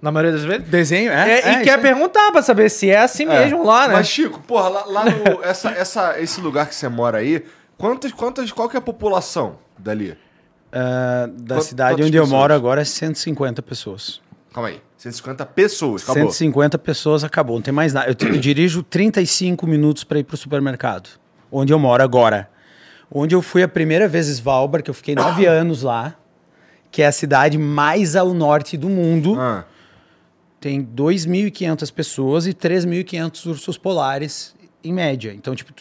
na 0.00 0.10
maioria 0.10 0.32
das 0.32 0.44
vezes. 0.44 0.68
Desenho, 0.68 1.12
é. 1.12 1.30
É, 1.30 1.40
é, 1.40 1.60
e 1.60 1.64
quer 1.64 1.74
aí. 1.76 1.80
perguntar 1.82 2.32
pra 2.32 2.42
saber 2.42 2.68
se 2.70 2.88
é 2.90 2.98
assim 3.00 3.24
É. 3.24 3.40
mesmo 3.44 3.64
lá, 3.64 3.88
né? 3.88 3.94
Mas, 3.94 4.08
Chico, 4.08 4.40
porra, 4.40 4.68
lá, 4.68 4.84
lá 4.86 5.04
no. 5.04 5.42
Essa, 5.44 5.70
essa, 5.70 6.20
esse 6.20 6.40
lugar 6.40 6.66
que 6.68 6.74
você 6.74 6.88
mora 6.88 7.18
aí, 7.18 7.44
quantas, 7.76 8.12
quantas, 8.12 8.50
qual 8.52 8.68
que 8.68 8.76
é 8.76 8.78
a 8.78 8.82
população 8.82 9.56
dali? 9.78 10.16
Ah, 10.72 11.28
da 11.32 11.56
Quant- 11.56 11.62
cidade 11.64 12.02
onde 12.02 12.16
eu 12.16 12.22
pessoas? 12.22 12.28
moro 12.40 12.54
agora 12.54 12.80
é 12.80 12.84
150 12.84 13.60
pessoas. 13.62 14.20
Calma 14.52 14.68
aí. 14.70 14.80
150 14.98 15.46
pessoas, 15.46 16.02
acabou. 16.02 16.22
150 16.30 16.78
pessoas 16.78 17.24
acabou, 17.24 17.56
não 17.56 17.62
tem 17.62 17.72
mais 17.72 17.92
nada. 17.94 18.08
Eu, 18.08 18.14
te- 18.14 18.26
eu 18.26 18.36
dirijo 18.38 18.82
35 18.82 19.66
minutos 19.66 20.04
para 20.04 20.18
ir 20.18 20.24
pro 20.24 20.36
supermercado, 20.36 21.08
onde 21.50 21.72
eu 21.72 21.78
moro 21.78 22.02
agora. 22.02 22.48
Onde 23.12 23.34
eu 23.34 23.40
fui 23.42 23.62
a 23.62 23.68
primeira 23.68 24.06
vez 24.06 24.28
Svalbard, 24.28 24.84
que 24.84 24.90
eu 24.90 24.94
fiquei 24.94 25.14
nove 25.14 25.44
anos 25.46 25.82
lá, 25.82 26.14
que 26.90 27.02
é 27.02 27.06
a 27.06 27.12
cidade 27.12 27.56
mais 27.58 28.14
ao 28.14 28.34
norte 28.34 28.76
do 28.76 28.88
mundo. 28.88 29.36
Ah, 29.40 29.64
Tem 30.60 30.84
2.500 30.84 31.92
pessoas 31.92 32.46
e 32.46 32.52
3.500 32.52 33.46
ursos 33.46 33.78
polares 33.78 34.54
em 34.84 34.92
média. 34.92 35.32
Então, 35.34 35.54
tipo, 35.54 35.72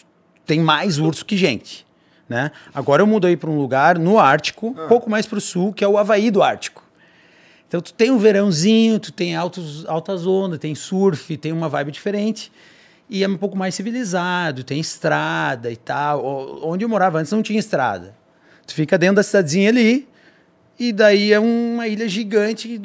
tem 0.46 0.60
mais 0.60 0.98
urso 0.98 1.26
que 1.26 1.36
gente, 1.36 1.86
né? 2.28 2.52
Agora 2.74 3.02
eu 3.02 3.08
mudei 3.08 3.36
para 3.36 3.50
um 3.50 3.58
lugar 3.58 4.00
no 4.00 4.18
Ártico, 4.18 4.68
um 4.68 4.88
pouco 4.88 5.10
mais 5.10 5.26
para 5.26 5.38
o 5.38 5.42
sul, 5.42 5.74
que 5.74 5.84
é 5.84 5.88
o 5.88 5.98
Havaí 5.98 6.32
do 6.32 6.42
Ártico. 6.42 6.84
Então, 7.68 7.82
tu 7.82 7.94
tem 7.94 8.10
um 8.10 8.18
verãozinho, 8.18 9.00
tu 9.00 9.12
tem 9.12 9.36
altos, 9.36 9.86
altas 9.86 10.26
ondas, 10.26 10.58
tem 10.58 10.74
surf, 10.74 11.38
tem 11.38 11.52
uma 11.52 11.70
vibe 11.70 11.92
diferente. 11.92 12.52
E 13.10 13.24
é 13.24 13.28
um 13.28 13.38
pouco 13.38 13.58
mais 13.58 13.76
civilizado, 13.76 14.64
tem 14.64 14.80
estrada 14.80 15.70
e 15.70 15.76
tal. 15.76 16.64
Onde 16.64 16.86
eu 16.86 16.90
morava 16.90 17.20
antes 17.20 17.32
não 17.32 17.44
tinha 17.44 17.60
estrada. 17.60 18.16
Tu 18.66 18.74
fica 18.74 18.98
dentro 18.98 19.18
da 19.18 19.24
cidadezinha 19.24 19.70
ali, 19.70 20.08
e 20.80 20.94
daí 20.94 21.34
é 21.34 21.40
uma 21.40 21.88
ilha 21.88 22.08
gigante 22.08 22.80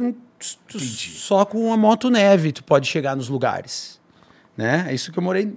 tu- 0.69 0.79
só 0.81 1.45
com 1.45 1.67
uma 1.67 1.77
moto 1.77 2.11
neve 2.11 2.53
tu 2.53 2.63
pode 2.65 2.87
chegar 2.87 3.17
nos 3.17 3.29
lugares. 3.29 4.01
Né? 4.57 4.87
É 4.89 4.95
isso 4.95 5.11
que 5.13 5.19
eu 5.19 5.23
morei, 5.23 5.53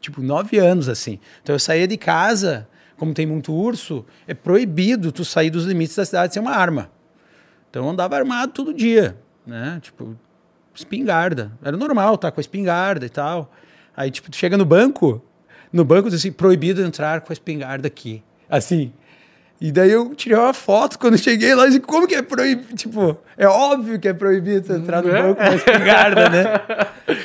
tipo, 0.00 0.22
nove 0.22 0.58
anos 0.58 0.88
assim. 0.88 1.18
Então 1.42 1.54
eu 1.54 1.58
saía 1.58 1.86
de 1.86 1.96
casa, 1.96 2.68
como 2.96 3.12
tem 3.12 3.26
muito 3.26 3.52
urso, 3.52 4.04
é 4.26 4.34
proibido 4.34 5.12
tu 5.12 5.24
sair 5.24 5.50
dos 5.50 5.64
limites 5.64 5.94
da 5.96 6.04
cidade 6.04 6.32
sem 6.32 6.40
uma 6.42 6.52
arma. 6.52 6.90
Então 7.70 7.84
eu 7.84 7.90
andava 7.90 8.16
armado 8.16 8.52
todo 8.52 8.72
dia, 8.72 9.18
né? 9.46 9.78
Tipo, 9.82 10.16
espingarda. 10.74 11.52
Era 11.62 11.76
normal, 11.76 12.16
tá? 12.16 12.30
Com 12.30 12.40
a 12.40 12.42
espingarda 12.42 13.04
e 13.04 13.08
tal. 13.10 13.52
Aí, 13.96 14.10
tipo, 14.10 14.30
tu 14.30 14.36
chega 14.36 14.56
no 14.56 14.64
banco, 14.64 15.22
no 15.72 15.84
banco 15.84 16.08
diz 16.08 16.20
assim, 16.20 16.32
proibido 16.32 16.82
entrar 16.82 17.20
com 17.22 17.32
a 17.32 17.34
espingarda 17.34 17.86
aqui. 17.86 18.22
Assim. 18.48 18.92
E 19.60 19.72
daí 19.72 19.90
eu 19.90 20.14
tirei 20.14 20.36
uma 20.38 20.52
foto 20.52 20.98
quando 20.98 21.16
cheguei 21.16 21.54
lá 21.54 21.64
e 21.64 21.68
disse, 21.68 21.80
como 21.80 22.06
que 22.06 22.14
é 22.14 22.20
proibido? 22.22 22.74
Tipo, 22.76 23.16
é 23.38 23.46
óbvio 23.48 23.98
que 23.98 24.06
é 24.08 24.12
proibido 24.12 24.74
entrar 24.74 25.02
no 25.02 25.10
banco 25.10 25.36
com 25.36 25.42
a 25.42 25.54
espingarda, 25.54 26.28
né? 26.28 26.44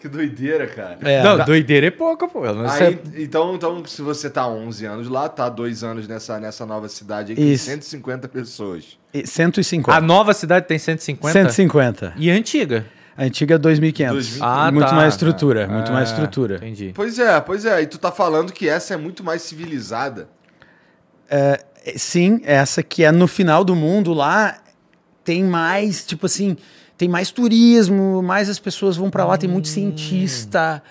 que 0.00 0.08
doideira, 0.08 0.66
cara. 0.66 0.98
É, 1.02 1.22
não, 1.22 1.44
doideira 1.44 1.86
é 1.86 1.90
pouca, 1.90 2.26
pô. 2.28 2.40
Não 2.52 2.64
Aí, 2.68 2.78
sei- 2.78 3.00
então, 3.24 3.54
então, 3.54 3.84
se 3.86 4.02
você 4.02 4.28
tá 4.28 4.42
há 4.42 4.48
11 4.48 4.84
anos 4.86 5.08
lá, 5.08 5.28
tá 5.28 5.46
há 5.46 5.48
dois 5.48 5.82
anos 5.84 6.06
nessa, 6.08 6.38
nessa 6.40 6.66
nova 6.66 6.88
cidade 6.88 7.32
aí, 7.32 7.36
que 7.36 7.42
tem 7.42 7.52
Isso. 7.52 7.64
150 7.66 8.28
pessoas. 8.28 8.98
e 9.14 9.26
150. 9.26 9.96
A 9.96 10.00
nova 10.00 10.34
cidade 10.34 10.66
tem 10.66 10.78
150? 10.78 11.32
150. 11.32 12.12
E 12.16 12.30
a 12.30 12.34
antiga? 12.34 12.86
A 13.16 13.24
antiga 13.24 13.54
é 13.54 13.58
2.500. 13.58 14.10
2.500. 14.12 14.38
Ah, 14.42 14.70
muito 14.70 14.88
tá. 14.88 14.94
mais 14.94 15.14
estrutura, 15.14 15.66
muito 15.66 15.88
Ah, 15.90 15.94
mais 15.94 16.10
estrutura. 16.10 16.56
Entendi. 16.56 16.92
Pois 16.94 17.18
é, 17.18 17.40
pois 17.40 17.64
é. 17.64 17.80
E 17.80 17.86
tu 17.86 17.96
tá 17.98 18.12
falando 18.12 18.52
que 18.52 18.68
essa 18.68 18.92
é 18.92 18.96
muito 18.98 19.24
mais 19.24 19.40
civilizada. 19.42 20.28
É, 21.28 21.64
Sim, 21.96 22.40
essa 22.44 22.82
que 22.82 23.04
é 23.04 23.12
no 23.12 23.28
final 23.28 23.62
do 23.64 23.76
mundo 23.76 24.12
lá 24.12 24.58
tem 25.22 25.44
mais, 25.44 26.04
tipo 26.04 26.26
assim, 26.26 26.56
tem 26.98 27.08
mais 27.08 27.30
turismo, 27.30 28.20
mais 28.22 28.48
as 28.48 28.58
pessoas 28.58 28.96
vão 28.96 29.08
pra 29.08 29.24
lá, 29.24 29.36
tem 29.38 29.48
muito 29.48 29.68
cientista. 29.68 30.82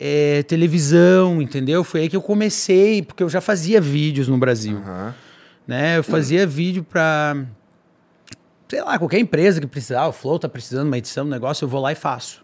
é, 0.00 0.42
televisão, 0.44 1.40
entendeu? 1.40 1.84
Foi 1.84 2.00
aí 2.00 2.08
que 2.08 2.16
eu 2.16 2.22
comecei, 2.22 3.02
porque 3.02 3.22
eu 3.22 3.28
já 3.28 3.40
fazia 3.40 3.80
vídeos 3.80 4.26
no 4.26 4.36
Brasil. 4.36 4.78
Aham. 4.78 5.14
Né? 5.64 5.98
Eu 5.98 6.02
fazia 6.02 6.44
vídeo 6.44 6.82
pra, 6.82 7.36
sei 8.68 8.82
lá, 8.82 8.98
qualquer 8.98 9.20
empresa 9.20 9.60
que 9.60 9.66
precisar, 9.66 10.08
o 10.08 10.12
Flow 10.12 10.40
tá 10.40 10.48
precisando 10.48 10.82
de 10.84 10.88
uma 10.88 10.98
edição, 10.98 11.24
um 11.24 11.28
negócio, 11.28 11.64
eu 11.64 11.68
vou 11.68 11.80
lá 11.80 11.92
e 11.92 11.94
faço. 11.94 12.42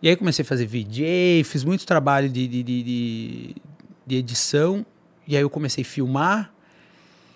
E 0.00 0.08
aí 0.08 0.14
comecei 0.14 0.44
a 0.44 0.46
fazer 0.46 0.64
VJ, 0.66 1.42
fiz 1.44 1.64
muito 1.64 1.84
trabalho 1.84 2.28
de, 2.28 2.46
de, 2.46 2.62
de, 2.62 2.82
de- 2.84 3.56
de 4.06 4.16
edição, 4.16 4.86
e 5.30 5.36
aí 5.36 5.42
eu 5.42 5.48
comecei 5.48 5.82
a 5.82 5.86
filmar, 5.86 6.50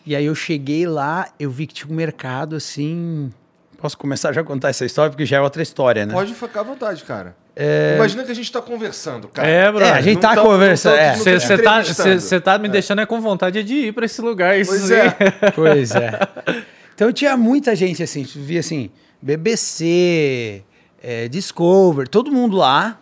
e 0.04 0.14
aí 0.16 0.24
eu 0.26 0.34
cheguei 0.34 0.86
lá, 0.86 1.28
eu 1.38 1.50
vi 1.50 1.66
que 1.66 1.74
tinha 1.74 1.90
um 1.92 1.94
mercado 1.96 2.56
assim... 2.56 3.32
Posso 3.78 3.96
começar 3.98 4.32
já 4.32 4.40
a 4.40 4.44
contar 4.44 4.70
essa 4.70 4.84
história, 4.84 5.10
porque 5.10 5.24
já 5.26 5.36
é 5.36 5.40
outra 5.40 5.62
história, 5.62 6.04
né? 6.06 6.12
Pode 6.12 6.34
ficar 6.34 6.60
à 6.60 6.62
vontade, 6.62 7.04
cara. 7.04 7.36
Imagina 7.96 8.24
que 8.24 8.32
a 8.32 8.34
gente 8.34 8.50
tá 8.50 8.60
conversando, 8.60 9.28
cara. 9.28 9.46
É, 9.46 9.70
bro. 9.70 9.84
É, 9.84 9.90
a 9.92 10.00
gente 10.00 10.14
Não 10.14 10.20
tá 10.22 10.34
tamo- 10.34 10.48
conversando, 10.48 10.96
é. 10.96 11.14
Você 11.14 11.32
não 11.34 11.38
tamo 11.40 11.62
tá, 11.62 11.78
entrevistando. 11.80 12.20
cê- 12.20 12.26
cê 12.28 12.40
tá 12.40 12.58
me 12.58 12.68
deixando 12.68 13.00
é 13.02 13.06
com 13.06 13.20
vontade 13.20 13.62
de 13.62 13.74
ir 13.74 13.92
pra 13.92 14.06
esse 14.06 14.20
lugar. 14.22 14.58
Isso 14.58 14.70
Pois 14.70 14.90
aí. 14.90 14.98
é. 15.00 15.50
Pois 15.54 15.90
é. 15.94 16.18
Então 16.94 17.12
tinha 17.12 17.36
muita 17.36 17.76
gente 17.76 18.02
assim, 18.02 18.24
tu 18.24 18.40
via 18.40 18.60
assim, 18.60 18.90
BBC, 19.20 20.62
é, 21.02 21.28
Discover, 21.28 22.08
todo 22.08 22.30
mundo 22.32 22.56
lá, 22.56 22.98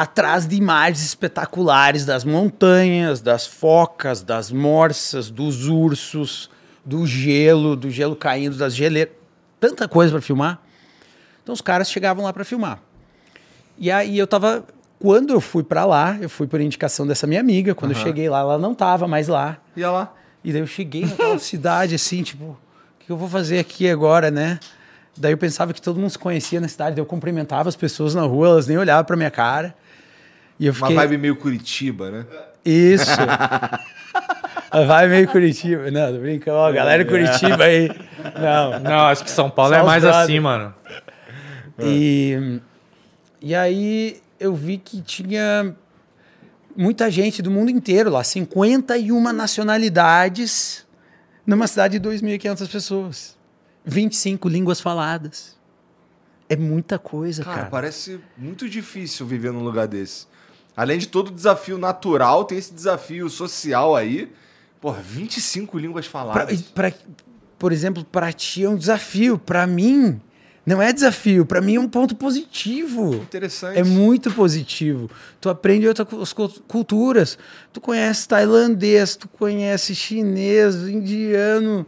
atrás 0.00 0.46
de 0.46 0.56
imagens 0.56 1.04
espetaculares 1.04 2.06
das 2.06 2.24
montanhas, 2.24 3.20
das 3.20 3.46
focas, 3.46 4.22
das 4.22 4.50
morsas, 4.50 5.30
dos 5.30 5.68
ursos, 5.68 6.48
do 6.82 7.06
gelo, 7.06 7.76
do 7.76 7.90
gelo 7.90 8.16
caindo, 8.16 8.56
das 8.56 8.74
geleiras, 8.74 9.12
tanta 9.60 9.86
coisa 9.86 10.10
para 10.12 10.22
filmar. 10.22 10.58
Então 11.42 11.52
os 11.52 11.60
caras 11.60 11.90
chegavam 11.90 12.24
lá 12.24 12.32
para 12.32 12.46
filmar. 12.46 12.80
E 13.76 13.90
aí 13.90 14.18
eu 14.18 14.26
tava. 14.26 14.64
Quando 14.98 15.34
eu 15.34 15.40
fui 15.40 15.62
para 15.62 15.84
lá, 15.84 16.16
eu 16.18 16.30
fui 16.30 16.46
por 16.46 16.60
indicação 16.60 17.06
dessa 17.06 17.26
minha 17.26 17.40
amiga. 17.40 17.74
Quando 17.74 17.92
eu 17.92 17.96
cheguei 17.98 18.28
lá, 18.28 18.40
ela 18.40 18.58
não 18.58 18.74
tava 18.74 19.06
mais 19.06 19.28
lá. 19.28 19.58
Ia 19.76 19.90
lá. 19.90 20.14
E 20.42 20.50
daí 20.50 20.62
eu 20.62 20.66
cheguei 20.66 21.04
naquela 21.04 21.38
cidade 21.40 21.94
assim, 21.94 22.22
tipo, 22.22 22.44
o 22.44 22.56
que 23.00 23.10
eu 23.10 23.16
vou 23.18 23.28
fazer 23.28 23.58
aqui 23.58 23.88
agora, 23.88 24.30
né? 24.30 24.58
Daí 25.16 25.32
eu 25.32 25.38
pensava 25.38 25.72
que 25.74 25.80
todo 25.80 26.00
mundo 26.00 26.10
se 26.10 26.18
conhecia 26.18 26.60
na 26.60 26.68
cidade, 26.68 26.96
daí 26.96 27.02
eu 27.02 27.06
cumprimentava 27.06 27.68
as 27.68 27.76
pessoas 27.76 28.14
na 28.14 28.22
rua, 28.22 28.48
elas 28.48 28.66
nem 28.66 28.78
olhavam 28.78 29.04
pra 29.04 29.16
minha 29.16 29.30
cara. 29.30 29.74
E 30.60 30.66
eu 30.66 30.72
Uma 30.72 30.78
fiquei. 30.88 30.94
vibe 30.96 31.18
meio 31.18 31.34
Curitiba, 31.36 32.10
né? 32.10 32.26
Isso! 32.64 33.10
A 34.70 34.82
vibe 34.82 35.10
meio 35.10 35.28
Curitiba. 35.28 35.90
Não, 35.90 36.12
tô 36.12 36.18
brincando. 36.20 36.56
Ó, 36.58 36.70
galera 36.70 37.02
de 37.02 37.10
Curitiba 37.10 37.64
aí. 37.64 37.88
Não. 38.38 38.78
Não, 38.78 39.06
acho 39.06 39.24
que 39.24 39.30
São 39.30 39.50
Paulo 39.50 39.74
Só 39.74 39.80
é 39.80 39.82
mais 39.82 40.02
brother. 40.04 40.20
assim, 40.20 40.38
mano. 40.38 40.72
E, 41.80 42.60
e 43.40 43.54
aí 43.54 44.20
eu 44.38 44.54
vi 44.54 44.76
que 44.78 45.00
tinha 45.00 45.74
muita 46.76 47.10
gente 47.10 47.40
do 47.42 47.50
mundo 47.50 47.70
inteiro 47.70 48.10
lá, 48.10 48.22
51 48.22 49.32
nacionalidades 49.32 50.86
numa 51.46 51.66
cidade 51.66 51.98
de 51.98 52.08
2.500 52.08 52.70
pessoas. 52.70 53.38
25 53.84 54.48
línguas 54.48 54.78
faladas. 54.80 55.58
É 56.48 56.54
muita 56.56 56.98
coisa, 56.98 57.42
Cara, 57.44 57.56
cara. 57.56 57.68
parece 57.70 58.20
muito 58.36 58.68
difícil 58.68 59.24
viver 59.26 59.52
num 59.52 59.62
lugar 59.64 59.86
desse. 59.88 60.26
Além 60.80 60.98
de 60.98 61.08
todo 61.08 61.28
o 61.28 61.30
desafio 61.30 61.76
natural, 61.76 62.44
tem 62.44 62.56
esse 62.56 62.72
desafio 62.72 63.28
social 63.28 63.94
aí. 63.94 64.32
Porra, 64.80 65.02
25 65.02 65.78
línguas 65.78 66.08
Pra- 66.08 66.20
faladas. 66.20 66.62
pra- 66.62 66.90
por 67.58 67.70
exemplo, 67.70 68.02
para 68.02 68.32
ti 68.32 68.64
é 68.64 68.68
um 68.70 68.76
desafio, 68.76 69.36
para 69.36 69.66
mim 69.66 70.18
não 70.64 70.80
é 70.80 70.90
desafio, 70.90 71.44
para 71.44 71.60
mim 71.60 71.74
é 71.74 71.80
um 71.80 71.86
ponto 71.88 72.14
positivo. 72.16 73.14
Interessante. 73.16 73.78
É 73.78 73.84
muito 73.84 74.30
positivo. 74.30 75.10
Tu 75.38 75.50
aprende 75.50 75.86
outras 75.86 76.32
cu- 76.32 76.48
culturas. 76.66 77.36
Tu 77.74 77.78
conhece 77.78 78.26
tailandês, 78.26 79.16
tu 79.16 79.28
conhece 79.28 79.94
chinês, 79.94 80.74
indiano, 80.76 81.84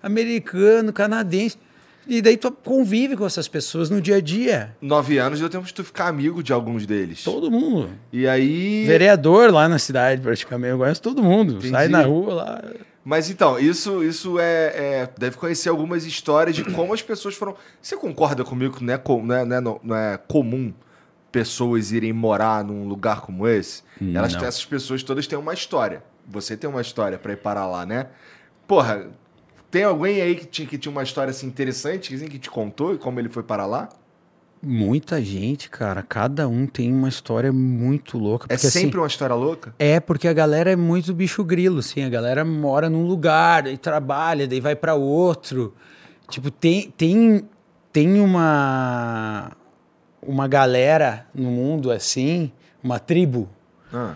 americano, 0.00 0.92
canadense. 0.92 1.58
E 2.08 2.22
daí 2.22 2.36
tu 2.36 2.52
convive 2.52 3.16
com 3.16 3.26
essas 3.26 3.48
pessoas 3.48 3.90
no 3.90 4.00
dia 4.00 4.16
a 4.16 4.20
dia. 4.20 4.76
Nove 4.80 5.18
anos 5.18 5.40
deu 5.40 5.48
tempo 5.48 5.66
de 5.66 5.74
tu 5.74 5.82
ficar 5.82 6.06
amigo 6.06 6.42
de 6.42 6.52
alguns 6.52 6.86
deles. 6.86 7.24
Todo 7.24 7.50
mundo. 7.50 7.90
E 8.12 8.28
aí. 8.28 8.84
Vereador 8.86 9.52
lá 9.52 9.68
na 9.68 9.78
cidade, 9.78 10.20
praticamente. 10.22 10.70
Eu 10.72 10.78
conheço 10.78 11.02
todo 11.02 11.22
mundo. 11.22 11.54
Entendi. 11.54 11.70
Sai 11.70 11.88
na 11.88 12.02
rua 12.02 12.34
lá. 12.34 12.62
Mas 13.04 13.30
então, 13.30 13.58
isso, 13.58 14.02
isso 14.02 14.38
é, 14.38 14.66
é- 15.02 15.08
Deve 15.18 15.36
conhecer 15.36 15.68
algumas 15.68 16.04
histórias 16.04 16.56
de 16.56 16.64
como 16.64 16.92
as 16.94 17.02
pessoas 17.02 17.34
foram. 17.34 17.54
Você 17.80 17.96
concorda 17.96 18.44
comigo 18.44 18.76
que 18.76 18.84
não 18.84 18.94
é, 18.94 19.00
não 19.22 19.34
é, 19.34 19.44
não 19.44 19.56
é, 19.56 19.78
não 19.82 19.96
é 19.96 20.18
comum 20.28 20.72
pessoas 21.30 21.92
irem 21.92 22.12
morar 22.12 22.64
num 22.64 22.86
lugar 22.88 23.20
como 23.20 23.46
esse? 23.46 23.82
Elas, 24.14 24.32
Não. 24.34 24.44
essas 24.44 24.64
pessoas 24.64 25.02
todas 25.02 25.26
têm 25.26 25.38
uma 25.38 25.52
história. 25.54 26.02
Você 26.26 26.56
tem 26.56 26.68
uma 26.68 26.80
história 26.80 27.18
pra 27.18 27.32
ir 27.32 27.36
parar 27.36 27.66
lá, 27.66 27.84
né? 27.84 28.06
Porra, 28.66 29.06
tem 29.70 29.84
alguém 29.84 30.20
aí 30.20 30.34
que 30.34 30.46
tinha, 30.46 30.66
que 30.66 30.78
tinha 30.78 30.92
uma 30.92 31.02
história 31.02 31.30
assim 31.30 31.46
interessante 31.46 32.14
assim, 32.14 32.26
que 32.26 32.38
te 32.38 32.50
contou 32.50 32.94
e 32.94 32.98
como 32.98 33.18
ele 33.20 33.28
foi 33.28 33.42
parar 33.42 33.66
lá? 33.66 33.88
Muita 34.62 35.22
gente, 35.22 35.68
cara. 35.68 36.02
Cada 36.02 36.48
um 36.48 36.66
tem 36.66 36.92
uma 36.92 37.08
história 37.08 37.52
muito 37.52 38.18
louca. 38.18 38.46
É 38.46 38.56
porque, 38.56 38.66
assim, 38.66 38.80
sempre 38.80 38.98
uma 38.98 39.06
história 39.06 39.34
louca? 39.34 39.74
É, 39.78 40.00
porque 40.00 40.26
a 40.26 40.32
galera 40.32 40.72
é 40.72 40.76
muito 40.76 41.12
bicho 41.14 41.44
grilo, 41.44 41.78
assim. 41.78 42.02
A 42.02 42.08
galera 42.08 42.44
mora 42.44 42.88
num 42.88 43.06
lugar, 43.06 43.64
daí 43.64 43.76
trabalha, 43.76 44.48
daí 44.48 44.60
vai 44.60 44.74
pra 44.74 44.94
outro. 44.94 45.74
Tipo, 46.28 46.50
tem, 46.50 46.90
tem, 46.96 47.48
tem 47.92 48.20
uma, 48.20 49.52
uma 50.20 50.48
galera 50.48 51.26
no 51.34 51.50
mundo, 51.50 51.90
assim, 51.90 52.50
uma 52.82 52.98
tribo, 52.98 53.48
Ah, 53.92 54.14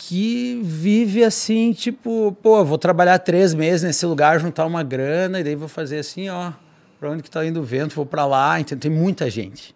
que 0.00 0.60
vive 0.62 1.24
assim, 1.24 1.72
tipo, 1.72 2.36
pô, 2.40 2.64
vou 2.64 2.78
trabalhar 2.78 3.18
três 3.18 3.52
meses 3.52 3.82
nesse 3.82 4.06
lugar, 4.06 4.38
juntar 4.38 4.64
uma 4.64 4.84
grana, 4.84 5.40
e 5.40 5.44
daí 5.44 5.56
vou 5.56 5.66
fazer 5.66 5.98
assim, 5.98 6.28
ó, 6.28 6.52
pra 7.00 7.10
onde 7.10 7.22
que 7.22 7.30
tá 7.30 7.44
indo 7.44 7.58
o 7.58 7.64
vento, 7.64 7.96
vou 7.96 8.06
pra 8.06 8.24
lá, 8.24 8.60
então 8.60 8.78
tem 8.78 8.90
muita 8.90 9.28
gente. 9.28 9.74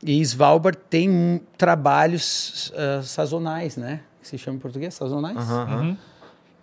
E 0.00 0.20
Svalbard 0.20 0.78
tem 0.88 1.10
um, 1.10 1.40
trabalhos 1.58 2.72
ah, 2.76 3.02
sazonais, 3.02 3.76
né? 3.76 4.00
Que 4.22 4.28
se 4.28 4.38
chama 4.38 4.58
em 4.58 4.60
português, 4.60 4.94
sazonais. 4.94 5.36
aham, 5.36 5.62
aham. 5.62 5.98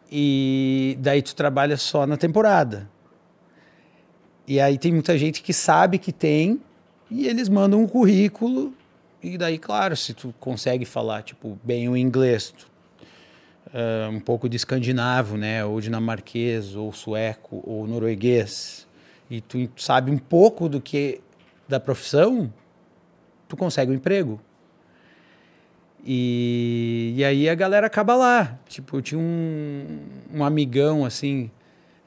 E 0.10 0.98
daí 1.02 1.22
tu 1.22 1.36
trabalha 1.36 1.76
só 1.76 2.08
na 2.08 2.16
temporada. 2.16 2.90
E 4.48 4.60
aí 4.60 4.78
tem 4.78 4.94
muita 4.94 5.18
gente 5.18 5.42
que 5.42 5.52
sabe 5.52 5.98
que 5.98 6.14
tem 6.14 6.62
e 7.12 7.28
eles 7.28 7.50
mandam 7.50 7.82
um 7.82 7.88
currículo 7.88 8.74
e 9.24 9.38
daí, 9.38 9.58
claro, 9.58 9.96
se 9.96 10.14
tu 10.14 10.34
consegue 10.40 10.86
falar, 10.86 11.24
tipo, 11.24 11.58
bem 11.64 11.88
o 11.88 11.96
inglês, 11.96 12.52
tu, 12.52 12.68
ah, 13.74 14.10
um 14.12 14.20
pouco 14.20 14.50
de 14.50 14.58
escandinavo, 14.58 15.38
né, 15.38 15.64
ou 15.64 15.80
dinamarquês, 15.80 16.76
ou 16.76 16.92
sueco, 16.92 17.64
ou 17.66 17.88
norueguês, 17.88 18.88
e 19.30 19.42
tu 19.42 19.70
sabe 19.78 20.12
um 20.12 20.18
pouco 20.18 20.68
do 20.68 20.82
que 20.82 21.22
da 21.68 21.80
profissão, 21.80 22.54
tu 23.48 23.56
consegue 23.56 23.92
um 23.92 23.96
emprego. 23.96 24.40
E, 26.06 27.14
e 27.16 27.24
aí 27.24 27.48
a 27.48 27.56
galera 27.56 27.88
acaba 27.88 28.14
lá. 28.16 28.60
Tipo, 28.68 28.98
eu 28.98 29.02
tinha 29.02 29.20
um, 29.20 30.02
um 30.34 30.44
amigão, 30.44 31.06
assim, 31.06 31.50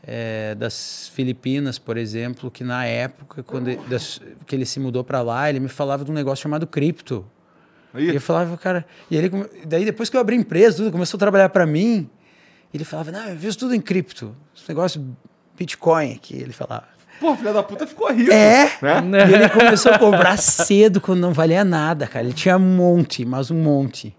é, 0.06 0.54
das 0.54 1.10
Filipinas, 1.14 1.78
por 1.78 1.96
exemplo, 1.96 2.50
que 2.50 2.62
na 2.62 2.84
época, 2.86 3.42
quando 3.42 3.68
ele, 3.68 3.80
das- 3.88 4.20
que 4.46 4.54
ele 4.54 4.64
se 4.64 4.78
mudou 4.78 5.02
para 5.02 5.20
lá, 5.22 5.48
ele 5.50 5.58
me 5.60 5.68
falava 5.68 6.04
de 6.04 6.10
um 6.10 6.14
negócio 6.14 6.42
chamado 6.42 6.66
cripto. 6.66 7.26
Aí, 7.92 8.10
E 8.10 8.14
eu 8.14 8.20
falava, 8.20 8.56
cara. 8.56 8.84
E 9.10 9.16
ele, 9.16 9.30
daí 9.66 9.84
depois 9.84 10.08
que 10.08 10.16
eu 10.16 10.20
abri 10.20 10.36
empresa, 10.36 10.76
tudo, 10.78 10.92
começou 10.92 11.18
a 11.18 11.20
trabalhar 11.20 11.48
para 11.48 11.66
mim, 11.66 12.08
ele 12.72 12.84
falava, 12.84 13.10
não, 13.10 13.28
eu 13.30 13.36
vejo 13.36 13.58
tudo 13.58 13.74
em 13.74 13.80
cripto. 13.80 14.36
Esse 14.54 14.68
negócio 14.68 15.04
Bitcoin 15.58 16.12
aqui, 16.12 16.36
ele 16.36 16.52
falava. 16.52 16.84
Pô, 17.18 17.34
filha 17.34 17.52
da 17.52 17.62
puta 17.62 17.86
ficou 17.86 18.12
rico. 18.12 18.30
É? 18.30 18.70
Né? 19.02 19.30
E 19.30 19.34
ele 19.34 19.48
começou 19.48 19.90
a 19.90 19.98
comprar 19.98 20.36
cedo 20.36 21.00
quando 21.00 21.20
não 21.20 21.32
valia 21.32 21.64
nada, 21.64 22.06
cara. 22.06 22.24
Ele 22.26 22.34
tinha 22.34 22.56
um 22.58 22.76
monte, 22.76 23.24
mas 23.24 23.50
um 23.50 23.56
monte. 23.56 24.14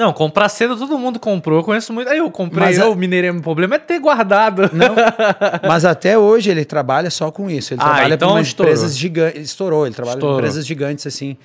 Não, 0.00 0.12
comprar 0.14 0.48
cedo 0.48 0.76
todo 0.78 0.98
mundo 0.98 1.20
comprou. 1.20 1.58
Eu 1.58 1.62
conheço 1.64 1.92
muito. 1.92 2.08
Aí 2.08 2.16
eu 2.18 2.30
comprei, 2.30 2.64
Mas 2.68 2.78
eu 2.78 2.92
a- 2.92 2.96
minerei. 2.96 3.28
O 3.30 3.42
problema 3.42 3.74
é 3.74 3.78
ter 3.78 3.98
guardado. 3.98 4.62
Não, 4.72 4.94
mas 5.68 5.84
até 5.84 6.16
hoje 6.16 6.50
ele 6.50 6.64
trabalha 6.64 7.10
só 7.10 7.30
com 7.30 7.50
isso. 7.50 7.74
Ele 7.74 7.82
Ah, 7.82 7.84
trabalha 7.84 8.14
então 8.14 8.38
estourou. 8.40 8.72
empresas 8.72 8.96
gigantes. 8.96 9.42
Estourou, 9.42 9.86
ele 9.86 9.94
trabalha 9.94 10.14
Estourou. 10.16 10.36
com 10.36 10.40
empresas 10.40 10.66
gigantes, 10.66 11.06
assim, 11.06 11.36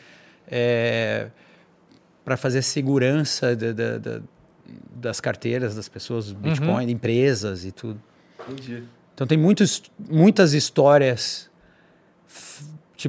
para 2.23 2.37
fazer 2.37 2.61
segurança 2.61 3.55
da- 3.55 3.71
da- 3.71 3.97
da- 3.97 4.19
das 4.95 5.19
carteiras 5.19 5.75
das 5.75 5.87
pessoas, 5.87 6.29
Uhum. 6.31 6.37
Bitcoin, 6.37 6.89
empresas 6.89 7.65
e 7.65 7.71
tudo. 7.71 8.01
Entendi. 8.49 8.83
Então 9.13 9.27
tem 9.27 9.37
muitos, 9.37 9.83
muitas 10.09 10.53
histórias, 10.53 11.49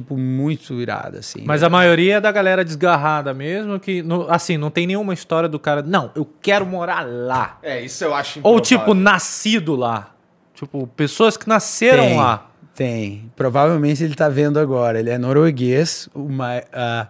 tipo, 0.01 0.15
muito 0.17 0.73
iradas, 0.81 1.19
assim. 1.19 1.43
Mas 1.45 1.63
a 1.63 1.69
maioria 1.69 2.15
é 2.17 2.21
da 2.21 2.31
galera 2.31 2.63
desgarrada 2.63 3.33
mesmo, 3.33 3.79
que, 3.79 4.01
no- 4.03 4.29
assim, 4.29 4.57
não 4.57 4.69
tem 4.69 4.85
nenhuma 4.87 5.13
história 5.13 5.49
do 5.49 5.59
cara. 5.59 5.81
Não, 5.81 6.11
eu 6.15 6.27
quero 6.41 6.65
morar 6.65 7.05
lá. 7.07 7.57
É, 7.63 7.81
isso 7.81 8.03
eu 8.03 8.13
acho 8.13 8.39
Ou, 8.43 8.57
improvável. 8.59 8.61
tipo, 8.61 8.93
nascido 8.93 9.75
lá. 9.75 10.13
Tipo, 10.53 10.85
pessoas 10.87 11.35
que 11.37 11.47
nasceram 11.47 12.03
Tem, 12.03 12.17
lá. 12.17 12.49
Tem. 12.75 13.31
Provavelmente 13.35 14.03
ele 14.03 14.13
tá 14.15 14.29
vendo 14.29 14.59
agora. 14.59 14.99
Ele 14.99 15.09
é 15.09 15.17
norueguês. 15.17 16.07
Uma, 16.13 16.61
a, 16.71 17.07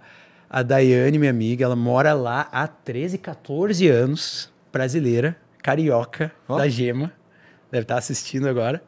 A 0.49 0.63
Daiane, 0.63 1.17
minha 1.19 1.31
amiga, 1.31 1.65
ela 1.65 1.75
mora 1.75 2.13
lá 2.13 2.47
há 2.51 2.67
13, 2.67 3.17
14 3.17 3.87
anos, 3.87 4.49
brasileira, 4.71 5.35
carioca, 5.61 6.31
Ó. 6.47 6.57
da 6.57 6.67
Gema. 6.69 7.11
Deve 7.69 7.83
estar 7.83 7.97
assistindo 7.97 8.47
agora. 8.47 8.81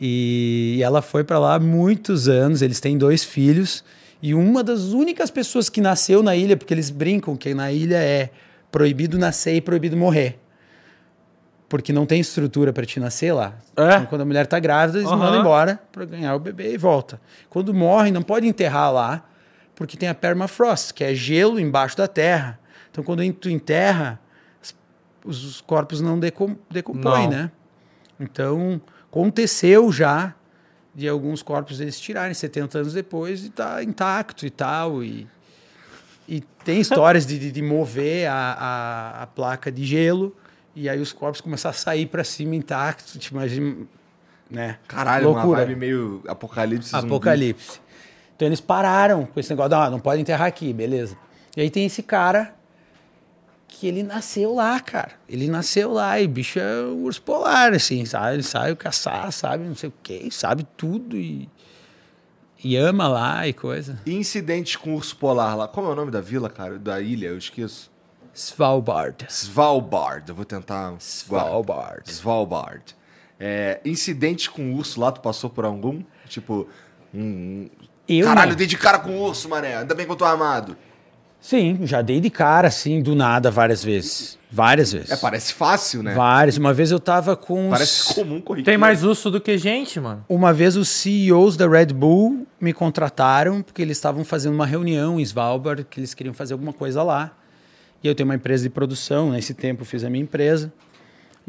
E 0.00 0.80
ela 0.82 1.02
foi 1.02 1.22
para 1.22 1.38
lá 1.38 1.56
há 1.56 1.60
muitos 1.60 2.28
anos, 2.28 2.62
eles 2.62 2.80
têm 2.80 2.96
dois 2.96 3.22
filhos. 3.22 3.84
E 4.22 4.34
uma 4.34 4.64
das 4.64 4.92
únicas 4.92 5.30
pessoas 5.30 5.68
que 5.68 5.80
nasceu 5.80 6.22
na 6.22 6.34
ilha, 6.34 6.56
porque 6.56 6.72
eles 6.72 6.90
brincam 6.90 7.36
que 7.36 7.54
na 7.54 7.70
ilha 7.70 7.96
é 7.96 8.30
proibido 8.70 9.18
nascer 9.18 9.56
e 9.56 9.60
proibido 9.60 9.96
morrer. 9.96 10.38
Porque 11.68 11.92
não 11.92 12.04
tem 12.04 12.20
estrutura 12.20 12.72
para 12.72 12.84
te 12.84 12.98
nascer 12.98 13.32
lá. 13.32 13.54
É? 13.76 13.94
Então, 13.94 14.06
quando 14.06 14.22
a 14.22 14.24
mulher 14.24 14.46
tá 14.46 14.58
grávida, 14.58 14.98
eles 14.98 15.08
Aham. 15.10 15.18
mandam 15.18 15.40
embora 15.40 15.80
para 15.92 16.04
ganhar 16.04 16.34
o 16.34 16.38
bebê 16.38 16.72
e 16.72 16.76
volta. 16.76 17.20
Quando 17.48 17.72
morre, 17.72 18.10
não 18.10 18.22
pode 18.22 18.46
enterrar 18.46 18.92
lá, 18.92 19.24
porque 19.74 19.96
tem 19.96 20.08
a 20.08 20.14
permafrost, 20.14 20.92
que 20.92 21.04
é 21.04 21.14
gelo 21.14 21.60
embaixo 21.60 21.96
da 21.96 22.08
terra. 22.08 22.58
Então, 22.90 23.04
quando 23.04 23.30
tu 23.34 23.48
enterra, 23.48 24.18
os 24.60 24.74
os 25.24 25.60
corpos 25.60 26.00
não 26.00 26.18
decom 26.18 26.56
decompõem, 26.70 27.24
Não. 27.24 27.30
né? 27.30 27.50
Então, 28.18 28.80
aconteceu 29.10 29.90
já 29.90 30.34
de 30.94 31.08
alguns 31.08 31.42
corpos 31.42 31.80
eles 31.80 32.00
tirarem 32.00 32.34
70 32.34 32.78
anos 32.78 32.92
depois 32.92 33.44
e 33.44 33.50
tá 33.50 33.82
intacto 33.82 34.46
e 34.46 34.50
tal. 34.50 35.02
E, 35.02 35.26
e 36.28 36.40
tem 36.64 36.80
histórias 36.80 37.26
de, 37.26 37.50
de, 37.50 37.62
mover 37.62 38.28
a, 38.28 38.34
a, 38.34 39.22
a 39.22 39.26
placa 39.26 39.70
de 39.70 39.84
gelo 39.84 40.34
e 40.74 40.88
aí 40.88 41.00
os 41.00 41.12
corpos 41.12 41.40
começar 41.40 41.70
a 41.70 41.72
sair 41.72 42.06
para 42.06 42.24
cima 42.24 42.54
intactos. 42.54 43.14
Te 43.14 43.28
imagina, 43.28 43.76
né? 44.50 44.78
Caralho, 44.86 45.26
Loucura. 45.26 45.46
uma 45.46 45.56
vibe 45.56 45.76
meio 45.76 46.22
apocalipse 46.26 46.90
zumbi. 46.90 47.06
Apocalipse. 47.06 47.80
Então 48.36 48.46
eles 48.46 48.60
pararam 48.60 49.26
com 49.26 49.38
esse 49.38 49.50
negócio, 49.50 49.70
não, 49.70 49.90
não 49.90 50.00
pode 50.00 50.20
enterrar 50.20 50.46
aqui, 50.46 50.72
beleza. 50.72 51.16
E 51.56 51.60
aí 51.60 51.70
tem 51.70 51.84
esse 51.84 52.02
cara 52.02 52.54
que 53.80 53.86
ele 53.86 54.02
nasceu 54.02 54.56
lá, 54.56 54.78
cara. 54.78 55.12
Ele 55.26 55.48
nasceu 55.48 55.90
lá 55.90 56.20
e 56.20 56.26
o 56.26 56.28
bicho 56.28 56.58
é 56.58 56.82
um 56.82 57.04
urso 57.04 57.22
polar, 57.22 57.72
assim, 57.72 58.04
sabe? 58.04 58.34
Ele 58.34 58.42
sabe 58.42 58.76
caçar, 58.76 59.32
sabe 59.32 59.64
não 59.64 59.74
sei 59.74 59.88
o 59.88 59.94
quê, 60.02 60.28
sabe 60.30 60.66
tudo 60.76 61.16
e, 61.16 61.48
e 62.62 62.76
ama 62.76 63.08
lá 63.08 63.48
e 63.48 63.54
coisa. 63.54 63.98
E 64.04 64.14
incidentes 64.14 64.76
com 64.76 64.94
urso 64.94 65.16
polar 65.16 65.56
lá. 65.56 65.66
Como 65.66 65.88
é 65.88 65.92
o 65.92 65.94
nome 65.94 66.10
da 66.10 66.20
vila, 66.20 66.50
cara? 66.50 66.78
Da 66.78 67.00
ilha, 67.00 67.28
eu 67.28 67.38
esqueço. 67.38 67.90
Svalbard. 68.34 69.26
Svalbard. 69.30 70.28
Eu 70.28 70.34
vou 70.34 70.44
tentar. 70.44 70.94
Svalbard. 70.98 72.02
Svalbard. 72.04 72.94
É, 73.38 73.80
incidentes 73.82 74.46
com 74.46 74.74
urso 74.74 75.00
lá, 75.00 75.10
tu 75.10 75.22
passou 75.22 75.48
por 75.48 75.64
algum? 75.64 76.02
Tipo, 76.28 76.68
um. 77.14 77.70
Eu 78.06 78.26
Caralho, 78.26 78.50
não. 78.50 78.56
dei 78.58 78.66
de 78.66 78.76
cara 78.76 78.98
com 78.98 79.18
urso, 79.18 79.48
mané. 79.48 79.78
Ainda 79.78 79.94
bem 79.94 80.04
que 80.04 80.12
eu 80.12 80.16
tô 80.16 80.26
armado. 80.26 80.76
Sim, 81.40 81.80
já 81.84 82.02
dei 82.02 82.20
de 82.20 82.28
cara, 82.28 82.68
assim, 82.68 83.02
do 83.02 83.14
nada 83.14 83.50
várias 83.50 83.82
vezes. 83.82 84.38
Várias 84.52 84.92
vezes. 84.92 85.10
É, 85.10 85.16
parece 85.16 85.54
fácil, 85.54 86.02
né? 86.02 86.12
Várias. 86.12 86.56
Uma 86.56 86.74
vez 86.74 86.90
eu 86.90 87.00
tava 87.00 87.36
com 87.36 87.66
os... 87.66 87.70
Parece 87.70 88.14
comum 88.14 88.40
corriqueiro. 88.40 88.64
Tem 88.64 88.76
mais 88.76 89.04
urso 89.04 89.30
do 89.30 89.40
que 89.40 89.56
gente, 89.56 89.98
mano. 90.00 90.24
Uma 90.28 90.52
vez 90.52 90.76
os 90.76 90.88
CEOs 90.88 91.56
da 91.56 91.68
Red 91.68 91.86
Bull 91.86 92.46
me 92.60 92.72
contrataram 92.72 93.62
porque 93.62 93.80
eles 93.80 93.96
estavam 93.96 94.24
fazendo 94.24 94.54
uma 94.54 94.66
reunião 94.66 95.18
em 95.18 95.22
Svalbard, 95.22 95.84
que 95.88 96.00
eles 96.00 96.12
queriam 96.14 96.34
fazer 96.34 96.52
alguma 96.52 96.72
coisa 96.72 97.02
lá. 97.02 97.32
E 98.02 98.08
eu 98.08 98.14
tenho 98.14 98.28
uma 98.28 98.34
empresa 98.34 98.64
de 98.64 98.70
produção, 98.70 99.30
nesse 99.30 99.54
tempo 99.54 99.82
eu 99.82 99.86
fiz 99.86 100.04
a 100.04 100.10
minha 100.10 100.22
empresa. 100.22 100.72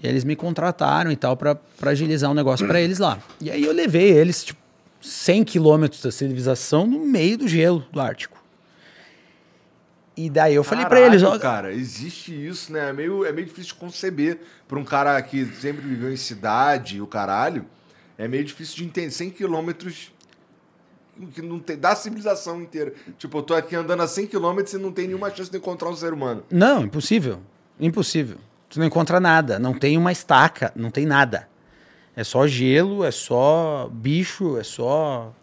E 0.01 0.07
eles 0.07 0.23
me 0.23 0.35
contrataram 0.35 1.11
e 1.11 1.15
tal 1.15 1.35
para 1.35 1.57
agilizar 1.83 2.29
um 2.29 2.33
negócio 2.33 2.67
para 2.67 2.79
eles 2.79 2.99
lá. 2.99 3.19
E 3.41 3.49
aí 3.49 3.63
eu 3.63 3.73
levei 3.73 4.11
eles, 4.11 4.43
tipo, 4.43 4.59
100 5.01 5.43
quilômetros 5.43 6.01
da 6.01 6.11
civilização 6.11 6.85
no 6.85 6.99
meio 6.99 7.37
do 7.37 7.47
gelo 7.47 7.85
do 7.91 7.99
Ártico. 7.99 8.40
E 10.15 10.29
daí 10.29 10.55
eu 10.55 10.63
falei 10.63 10.85
para 10.85 10.99
eles, 10.99 11.23
ó, 11.23 11.39
cara, 11.39 11.71
existe 11.71 12.33
isso, 12.33 12.71
né? 12.71 12.89
É 12.89 12.93
meio, 12.93 13.25
é 13.25 13.31
meio 13.31 13.47
difícil 13.47 13.73
de 13.73 13.79
conceber 13.79 14.39
pra 14.67 14.77
um 14.77 14.83
cara 14.83 15.21
que 15.21 15.45
sempre 15.55 15.81
viveu 15.81 16.11
em 16.11 16.17
cidade 16.17 17.01
o 17.01 17.07
caralho. 17.07 17.65
É 18.17 18.27
meio 18.27 18.43
difícil 18.43 18.77
de 18.77 18.83
entender. 18.85 19.11
100 19.11 19.29
quilômetros 19.31 20.11
que 21.33 21.41
não 21.41 21.59
tem, 21.59 21.77
da 21.77 21.95
civilização 21.95 22.61
inteira. 22.61 22.93
Tipo, 23.17 23.39
eu 23.39 23.43
tô 23.43 23.53
aqui 23.53 23.75
andando 23.75 24.01
a 24.01 24.07
100 24.07 24.27
quilômetros 24.27 24.73
e 24.73 24.77
não 24.77 24.91
tem 24.91 25.07
nenhuma 25.07 25.29
chance 25.29 25.49
de 25.49 25.57
encontrar 25.57 25.89
um 25.89 25.95
ser 25.95 26.13
humano. 26.13 26.43
Não, 26.51 26.83
impossível. 26.83 27.39
Impossível. 27.79 28.37
Tu 28.69 28.79
não 28.79 28.85
encontra 28.85 29.19
nada. 29.19 29.59
Não 29.59 29.73
tem 29.73 29.97
uma 29.97 30.11
estaca, 30.11 30.71
não 30.75 30.89
tem 30.89 31.05
nada. 31.05 31.47
É 32.15 32.23
só 32.23 32.45
gelo, 32.45 33.03
é 33.03 33.11
só 33.11 33.89
bicho, 33.91 34.57
é 34.57 34.63
só. 34.63 35.33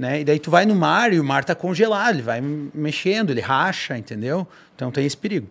Né? 0.00 0.22
E 0.22 0.24
daí 0.24 0.38
tu 0.38 0.50
vai 0.50 0.64
no 0.64 0.74
mar 0.74 1.12
e 1.12 1.20
o 1.20 1.24
mar 1.24 1.44
tá 1.44 1.54
congelado, 1.54 2.14
ele 2.14 2.22
vai 2.22 2.40
mexendo, 2.40 3.28
ele 3.28 3.42
racha, 3.42 3.98
entendeu? 3.98 4.48
Então 4.74 4.90
tem 4.90 5.04
esse 5.04 5.14
perigo. 5.14 5.46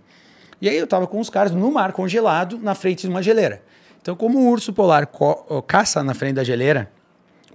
E 0.60 0.68
aí 0.68 0.76
eu 0.76 0.88
tava 0.88 1.06
com 1.06 1.20
os 1.20 1.30
caras 1.30 1.52
no 1.52 1.72
mar 1.72 1.94
congelado, 1.94 2.58
na 2.58 2.74
frente 2.74 3.02
de 3.02 3.10
uma 3.10 3.22
geleira. 3.22 3.62
Então, 4.02 4.16
como 4.16 4.40
o 4.40 4.50
urso 4.50 4.74
polar 4.74 5.08
caça 5.68 6.02
na 6.04 6.16
frente 6.16 6.34
da 6.34 6.44
geleira, 6.44 6.92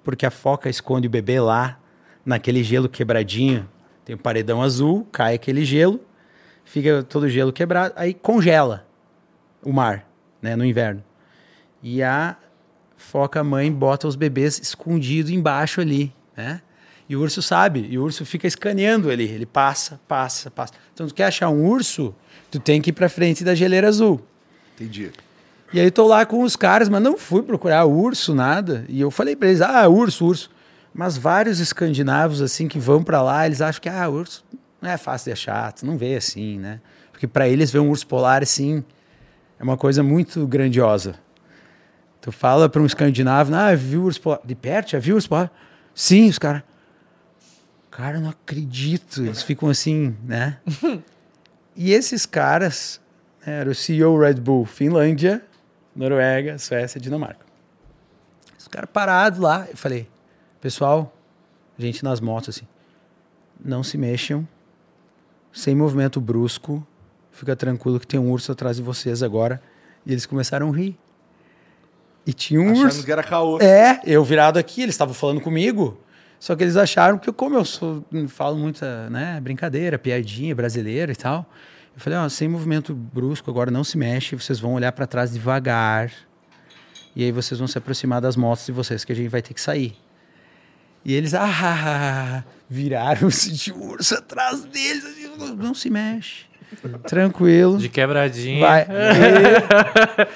porque 0.05 0.25
a 0.25 0.31
foca 0.31 0.71
esconde 0.71 1.09
o 1.09 1.11
bebê 1.11 1.41
lá, 1.41 1.81
naquele 2.25 2.63
gelo 2.63 2.89
quebradinho, 2.89 3.69
tem 4.05 4.15
um 4.15 4.19
paredão 4.19 4.63
azul, 4.63 5.05
cai 5.11 5.35
aquele 5.35 5.65
gelo, 5.65 6.01
fica 6.65 7.03
todo 7.03 7.25
o 7.25 7.29
gelo 7.29 7.53
quebrado, 7.53 7.93
aí 7.97 8.15
congela 8.15 8.87
o 9.65 9.73
mar, 9.73 10.09
né, 10.41 10.55
no 10.55 10.65
inverno. 10.65 11.03
E 11.83 12.05
a 12.05 12.37
foca 12.97 13.43
mãe 13.43 13.73
bota 13.73 14.07
os 14.07 14.15
bebês 14.15 14.61
escondidos 14.61 15.33
embaixo 15.33 15.81
ali, 15.81 16.15
né? 16.37 16.63
E 17.09 17.15
o 17.15 17.21
urso 17.21 17.43
sabe, 17.43 17.87
e 17.91 17.99
o 17.99 18.03
urso 18.03 18.25
fica 18.25 18.47
escaneando 18.47 19.13
ele, 19.13 19.25
ele 19.25 19.45
passa, 19.45 20.01
passa, 20.09 20.51
passa. 20.51 20.73
Então, 20.93 21.07
tu 21.07 21.15
quer 21.15 21.27
achar 21.27 21.51
um 21.51 21.65
urso, 21.67 22.15
tu 22.51 22.59
tem 22.59 22.81
que 22.81 22.91
ir 22.91 22.93
pra 22.93 23.09
frente 23.09 23.45
da 23.45 23.55
geleira 23.55 23.89
azul. 23.89 24.21
Entendi. 24.75 25.13
E 25.73 25.81
aí 25.81 25.91
tô 25.91 26.07
lá 26.07 26.25
com 26.25 26.43
os 26.43 26.57
caras, 26.57 26.89
mas 26.89 27.03
não 27.03 27.19
fui 27.19 27.43
procurar 27.43 27.85
urso, 27.85 28.35
nada. 28.35 28.87
E 28.89 29.01
eu 29.01 29.11
falei 29.11 29.37
pra 29.37 29.49
eles, 29.49 29.61
ah, 29.61 29.87
urso, 29.89 30.25
urso. 30.25 30.51
Mas 30.95 31.19
vários 31.19 31.59
escandinavos, 31.61 32.41
assim, 32.41 32.69
que 32.69 32.79
vão 32.79 33.03
pra 33.03 33.21
lá, 33.21 33.45
eles 33.45 33.61
acham 33.61 33.83
que, 33.83 33.89
ah, 33.89 34.09
urso 34.09 34.45
não 34.85 34.91
é 34.91 34.99
fácil 34.99 35.27
de 35.27 35.33
achar, 35.33 35.73
tu 35.73 35.87
não 35.87 35.97
vê 35.97 36.15
assim, 36.15 36.59
né? 36.59 36.79
Porque 37.11 37.27
pra 37.27 37.49
eles 37.49 37.71
ver 37.71 37.79
um 37.79 37.89
urso 37.89 38.07
polar, 38.07 38.43
assim, 38.43 38.85
é 39.59 39.65
uma 39.65 39.79
coisa 39.79 40.03
muito 40.03 40.47
grandiosa. 40.47 41.15
Tu 42.21 42.31
fala 42.31 42.69
pra 42.69 42.83
um 42.83 42.87
escandinavo, 42.87 43.55
ah, 43.55 43.75
viu 43.75 44.05
urso 44.05 44.21
polar? 44.21 44.41
De 44.45 44.55
perto, 44.55 44.91
já 44.91 44.99
viu 44.99 45.17
urso 45.17 45.29
polar? 45.29 45.51
Sim, 45.95 46.29
os 46.29 46.39
caras... 46.39 46.63
Cara, 47.97 48.19
não 48.19 48.31
acredito. 48.31 49.23
Eles 49.23 49.45
ficam 49.45 49.69
assim, 49.69 50.17
né? 50.25 50.59
e 51.77 51.93
esses 51.93 52.27
caras, 52.27 53.01
né, 53.47 53.61
era 53.61 53.71
o 53.71 53.75
CEO 53.75 54.19
Red 54.19 54.35
Bull, 54.35 54.65
Finlândia, 54.65 55.45
Noruega, 55.95 56.59
Suécia, 56.59 57.01
Dinamarca. 57.01 57.47
Os 58.59 58.67
caras 58.67 58.91
parados 58.93 59.39
lá, 59.39 59.69
eu 59.71 59.77
falei, 59.77 60.09
pessoal, 60.61 61.15
gente 61.79 62.03
nas 62.03 62.19
motos 62.19 62.57
assim, 62.57 62.67
não 63.65 63.85
se 63.85 63.97
mexam, 63.97 64.47
sem 65.53 65.77
movimento 65.77 66.21
brusco, 66.21 66.85
fica 67.31 67.55
tranquilo 67.55 68.01
que 68.01 68.09
tem 68.09 68.19
um 68.19 68.33
urso 68.33 68.51
atrás 68.51 68.77
de 68.77 68.83
vocês 68.83 69.23
agora. 69.23 69.63
E 70.05 70.11
eles 70.11 70.27
começaram 70.27 70.73
a 70.73 70.77
rir. 70.77 70.99
E 72.27 72.33
tinha 72.33 72.61
um 72.61 72.73
Achando 72.73 72.87
urso. 72.87 73.05
que 73.05 73.13
era 73.13 73.23
caô. 73.23 73.61
É, 73.61 74.01
eu 74.05 74.25
virado 74.25 74.59
aqui, 74.59 74.83
eles 74.83 74.97
estavam 74.97 75.15
falando 75.15 75.41
comigo. 75.41 76.03
Só 76.45 76.55
que 76.55 76.63
eles 76.63 76.77
acharam 76.77 77.17
que, 77.17 77.33
como 77.33 77.55
eu 77.57 77.65
sou, 77.65 78.05
falo 78.29 78.59
muita 78.59 79.09
né, 79.09 79.41
brincadeira, 79.41 79.99
piadinha 79.99 80.55
brasileira 80.55 81.11
e 81.11 81.17
tal, 81.17 81.47
eu 81.97 81.99
falei, 82.03 82.19
ó, 82.19 82.29
sem 82.29 82.47
movimento 82.49 82.95
brusco, 82.95 83.51
agora 83.51 83.71
não 83.71 83.83
se 83.83 83.97
mexe, 83.97 84.37
vocês 84.37 84.61
vão 84.61 84.75
olhar 84.75 84.93
para 84.93 85.07
trás 85.07 85.33
devagar. 85.33 86.13
E 87.17 87.25
aí 87.25 87.33
vocês 87.33 87.59
vão 87.59 87.67
se 87.67 87.79
aproximar 87.79 88.21
das 88.21 88.37
motos 88.37 88.67
de 88.67 88.73
vocês, 88.73 89.07
que 89.07 89.13
a 89.13 89.17
gente 89.17 89.29
vai 89.31 89.41
ter 89.41 89.55
que 89.55 89.61
sair. 89.61 89.97
E 91.03 91.15
eles, 91.15 91.33
ah, 91.33 92.45
viraram-se 92.69 93.51
de 93.51 93.73
urso 93.73 94.15
atrás 94.15 94.65
deles. 94.65 95.03
assim, 95.03 95.55
Não 95.57 95.73
se 95.73 95.89
mexe. 95.89 96.45
Tranquilo. 97.07 97.79
De 97.79 97.89
quebradinha. 97.89 98.61
Vai. 98.61 98.87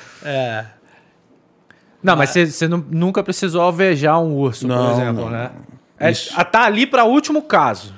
Não, 2.03 2.17
mas 2.17 2.31
você 2.31 2.47
você 2.47 2.67
nu- 2.67 2.87
nunca 2.91 3.23
precisou 3.23 3.61
alvejar 3.61 4.19
um 4.23 4.35
urso, 4.37 4.67
por 4.67 4.75
Não, 4.75 4.93
exemplo, 4.93 5.25
não, 5.25 5.31
né? 5.31 5.51
É, 5.99 6.11
Isso. 6.11 6.33
a- 6.39 6.45
tá 6.45 6.65
ali 6.65 6.87
pra 6.87 7.05
último 7.05 7.43
caso. 7.43 7.95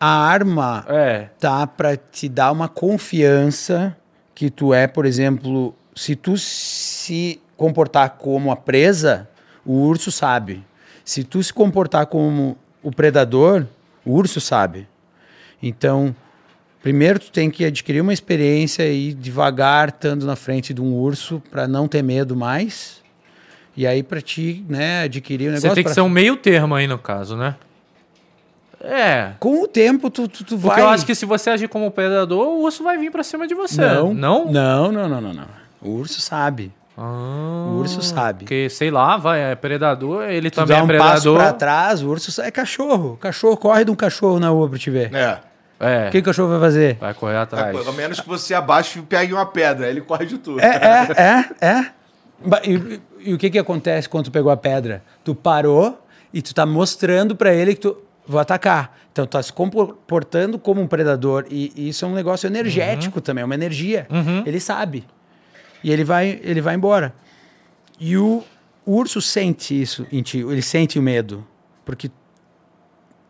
A 0.00 0.08
arma 0.26 0.84
É. 0.88 1.28
tá 1.38 1.66
para 1.66 1.96
te 1.96 2.28
dar 2.28 2.50
uma 2.52 2.68
confiança 2.68 3.96
que 4.34 4.50
tu 4.50 4.74
é, 4.74 4.86
por 4.86 5.06
exemplo, 5.06 5.74
se 5.94 6.16
tu 6.16 6.36
se 6.36 7.40
comportar 7.56 8.10
como 8.18 8.50
a 8.50 8.56
presa, 8.56 9.28
o 9.64 9.72
urso 9.86 10.10
sabe. 10.10 10.64
Se 11.04 11.22
tu 11.22 11.42
se 11.42 11.52
comportar 11.52 12.06
como 12.06 12.58
o 12.82 12.90
predador, 12.90 13.66
o 14.04 14.12
urso 14.12 14.40
sabe. 14.40 14.88
Então, 15.62 16.14
primeiro 16.82 17.18
tu 17.20 17.30
tem 17.30 17.48
que 17.50 17.64
adquirir 17.64 18.00
uma 18.00 18.12
experiência 18.12 18.82
e 18.86 19.10
ir 19.10 19.14
devagar 19.14 19.88
estando 19.88 20.26
na 20.26 20.34
frente 20.36 20.74
de 20.74 20.82
um 20.82 20.92
urso 20.92 21.40
para 21.50 21.68
não 21.68 21.86
ter 21.86 22.02
medo 22.02 22.34
mais. 22.34 23.02
E 23.76 23.86
aí 23.86 24.02
para 24.02 24.20
ti, 24.20 24.64
né, 24.68 25.02
adquirir 25.04 25.48
o 25.48 25.50
Você 25.50 25.54
negócio 25.66 25.74
tem 25.74 25.82
que 25.84 25.88
pra- 25.88 25.94
ser 25.94 26.00
um 26.00 26.08
meio 26.08 26.36
termo 26.36 26.74
aí 26.74 26.86
no 26.86 26.98
caso, 26.98 27.36
né? 27.36 27.56
É. 28.82 29.32
Com 29.40 29.62
o 29.62 29.66
tempo, 29.68 30.10
tu, 30.10 30.28
tu, 30.28 30.44
tu 30.44 30.58
Porque 30.58 30.68
vai... 30.76 30.82
eu 30.82 30.88
acho 30.88 31.06
que 31.06 31.14
se 31.14 31.24
você 31.24 31.50
agir 31.50 31.68
como 31.68 31.90
predador, 31.90 32.46
o 32.48 32.62
urso 32.62 32.84
vai 32.84 32.98
vir 32.98 33.10
pra 33.10 33.22
cima 33.22 33.46
de 33.46 33.54
você. 33.54 33.80
Não, 33.80 34.12
Não? 34.12 34.44
não, 34.52 34.92
não, 34.92 35.08
não, 35.08 35.20
não, 35.20 35.32
não. 35.32 35.46
O 35.80 35.90
urso 35.96 36.20
sabe. 36.20 36.70
Ah, 36.96 37.68
O 37.72 37.78
urso 37.78 38.00
sabe. 38.02 38.40
Porque, 38.44 38.68
sei 38.70 38.90
lá, 38.90 39.16
vai, 39.16 39.40
é 39.52 39.54
predador, 39.54 40.24
ele 40.24 40.50
Tu 40.50 40.54
também 40.56 40.76
dá 40.76 40.80
é 40.80 40.82
um 40.84 40.98
passo 40.98 41.22
predador. 41.22 41.36
pra 41.38 41.52
trás, 41.52 42.02
o 42.02 42.08
urso 42.10 42.40
é 42.42 42.50
cachorro. 42.50 43.14
O 43.14 43.16
cachorro 43.16 43.56
corre 43.56 43.84
de 43.84 43.90
um 43.90 43.96
cachorro 43.96 44.38
na 44.38 44.50
rua 44.50 44.68
pra 44.68 44.78
te 44.78 44.90
ver. 44.90 45.12
É. 45.14 45.38
É, 45.80 46.08
O 46.08 46.10
que 46.12 46.18
o 46.18 46.22
cachorro 46.22 46.50
vai 46.50 46.60
fazer? 46.60 46.96
vai 47.00 47.12
correr 47.14 47.36
atrás. 47.36 47.88
A 47.88 47.92
menos 47.92 48.20
que 48.20 48.28
você 48.28 48.54
abaixe 48.54 48.98
e 49.00 49.02
pegue 49.02 49.32
uma 49.32 49.44
pedra, 49.44 49.88
ele 49.90 50.00
corre 50.02 50.24
de 50.24 50.38
tudo. 50.38 50.60
É, 50.60 50.66
é, 50.66 51.22
é, 51.22 51.66
é. 51.80 51.86
E, 52.64 53.28
e- 53.30 53.34
o 53.34 53.38
que 53.38 53.50
que 53.50 53.58
acontece 53.58 54.08
quando 54.08 54.26
tu 54.26 54.30
pegou 54.30 54.50
a 54.50 54.56
pedra? 54.56 55.02
Tu 55.24 55.34
parou 55.34 55.98
e 56.32 56.42
tu 56.42 56.54
tá 56.54 56.66
mostrando 56.66 57.34
pra 57.36 57.52
ele 57.54 57.74
que 57.74 57.80
tu 57.82 57.96
vou 58.26 58.40
atacar. 58.40 58.98
Então 59.12 59.24
tu 59.26 59.30
tá 59.30 59.42
se 59.42 59.52
comportando 59.52 60.58
como 60.58 60.80
um 60.80 60.86
predador 60.86 61.46
e, 61.50 61.72
e 61.76 61.88
isso 61.88 62.04
é 62.04 62.08
um 62.08 62.14
negócio 62.14 62.46
energético 62.46 63.20
também, 63.20 63.42
é 63.42 63.44
uma 63.44 63.54
energia. 63.54 64.06
Ele 64.46 64.58
sabe. 64.60 65.06
E 65.82 65.92
ele 65.92 66.02
vai, 66.04 66.40
ele 66.42 66.60
vai 66.60 66.74
embora. 66.74 67.14
E 68.00 68.16
o, 68.16 68.42
o 68.84 68.96
urso 68.96 69.20
sente 69.20 69.80
isso 69.80 70.06
em 70.10 70.20
ti, 70.22 70.38
ele 70.38 70.62
sente 70.62 70.98
o 70.98 71.02
medo, 71.02 71.46
porque 71.84 72.10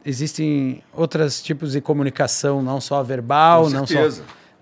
existem 0.05 0.83
outros 0.93 1.43
tipos 1.43 1.73
de 1.73 1.81
comunicação, 1.81 2.63
não 2.63 2.81
só 2.81 3.03
verbal, 3.03 3.65
Com 3.65 3.71
não 3.71 3.87
só. 3.87 3.95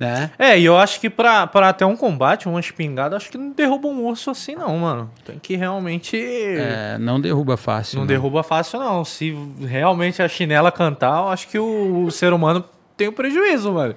Né? 0.03 0.31
É, 0.37 0.59
e 0.59 0.65
eu 0.65 0.77
acho 0.77 1.01
que 1.01 1.09
pra, 1.09 1.47
pra 1.47 1.73
ter 1.73 1.85
um 1.85 1.97
combate, 1.97 2.49
uma 2.49 2.59
espingarda, 2.59 3.17
acho 3.17 3.31
que 3.31 3.39
não 3.39 3.53
derruba 3.53 3.87
um 3.87 4.05
urso 4.05 4.31
assim, 4.31 4.57
não, 4.57 4.77
mano. 4.77 5.11
Tem 5.25 5.39
que 5.39 5.55
realmente. 5.55 6.17
É, 6.21 6.99
não 6.99 7.21
derruba 7.21 7.57
fácil. 7.57 7.97
Não 7.99 8.05
né? 8.05 8.09
derruba 8.09 8.43
fácil, 8.43 8.81
não. 8.81 9.05
Se 9.05 9.33
realmente 9.61 10.21
a 10.21 10.29
chinela 10.29 10.73
cantar, 10.73 11.23
eu 11.23 11.29
acho 11.29 11.47
que 11.49 11.59
o, 11.59 12.05
o 12.05 12.11
ser 12.11 12.33
humano 12.33 12.65
tem 12.97 13.09
um 13.09 13.13
prejuízo, 13.13 13.73
mano. 13.73 13.95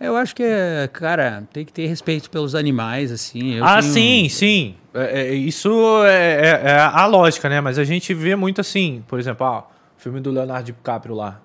Eu 0.00 0.16
acho 0.16 0.34
que, 0.34 0.42
é, 0.42 0.88
cara, 0.92 1.42
tem 1.52 1.64
que 1.64 1.72
ter 1.72 1.86
respeito 1.86 2.30
pelos 2.30 2.54
animais, 2.54 3.10
assim. 3.12 3.54
eu 3.54 3.64
ah, 3.64 3.80
tenho- 3.80 3.92
sim, 3.92 4.28
sim. 4.28 4.74
É, 4.94 5.20
é, 5.20 5.34
isso 5.34 5.70
é, 6.04 6.40
é- 6.40 6.70
é 6.70 6.78
a 6.80 7.04
lógica, 7.06 7.48
né? 7.48 7.60
Mas 7.60 7.78
a 7.78 7.84
gente 7.84 8.14
vê 8.14 8.34
muito 8.34 8.60
assim, 8.60 9.04
por 9.06 9.18
exemplo, 9.18 9.46
ah, 9.46 9.64
o 9.96 10.00
filme 10.00 10.20
do 10.20 10.30
Leonardo 10.30 10.64
DiCaprio 10.64 11.14
lá, 11.14 11.40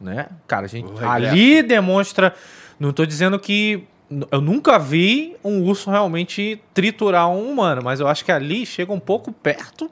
né? 0.00 0.26
Cara, 0.46 0.66
a 0.66 0.68
gente 0.68 0.92
O 0.92 1.08
ali 1.08 1.62
demonstra. 1.62 2.34
Não 2.78 2.92
tô 2.92 3.06
dizendo 3.06 3.38
que 3.38 3.84
eu 4.30 4.40
nunca 4.40 4.78
vi 4.78 5.36
um 5.42 5.62
urso 5.64 5.90
realmente 5.90 6.60
triturar 6.72 7.28
um 7.28 7.50
humano, 7.50 7.82
mas 7.82 8.00
eu 8.00 8.06
acho 8.06 8.24
que 8.24 8.30
ali 8.30 8.64
chega 8.64 8.92
um 8.92 9.00
pouco 9.00 9.32
perto 9.32 9.90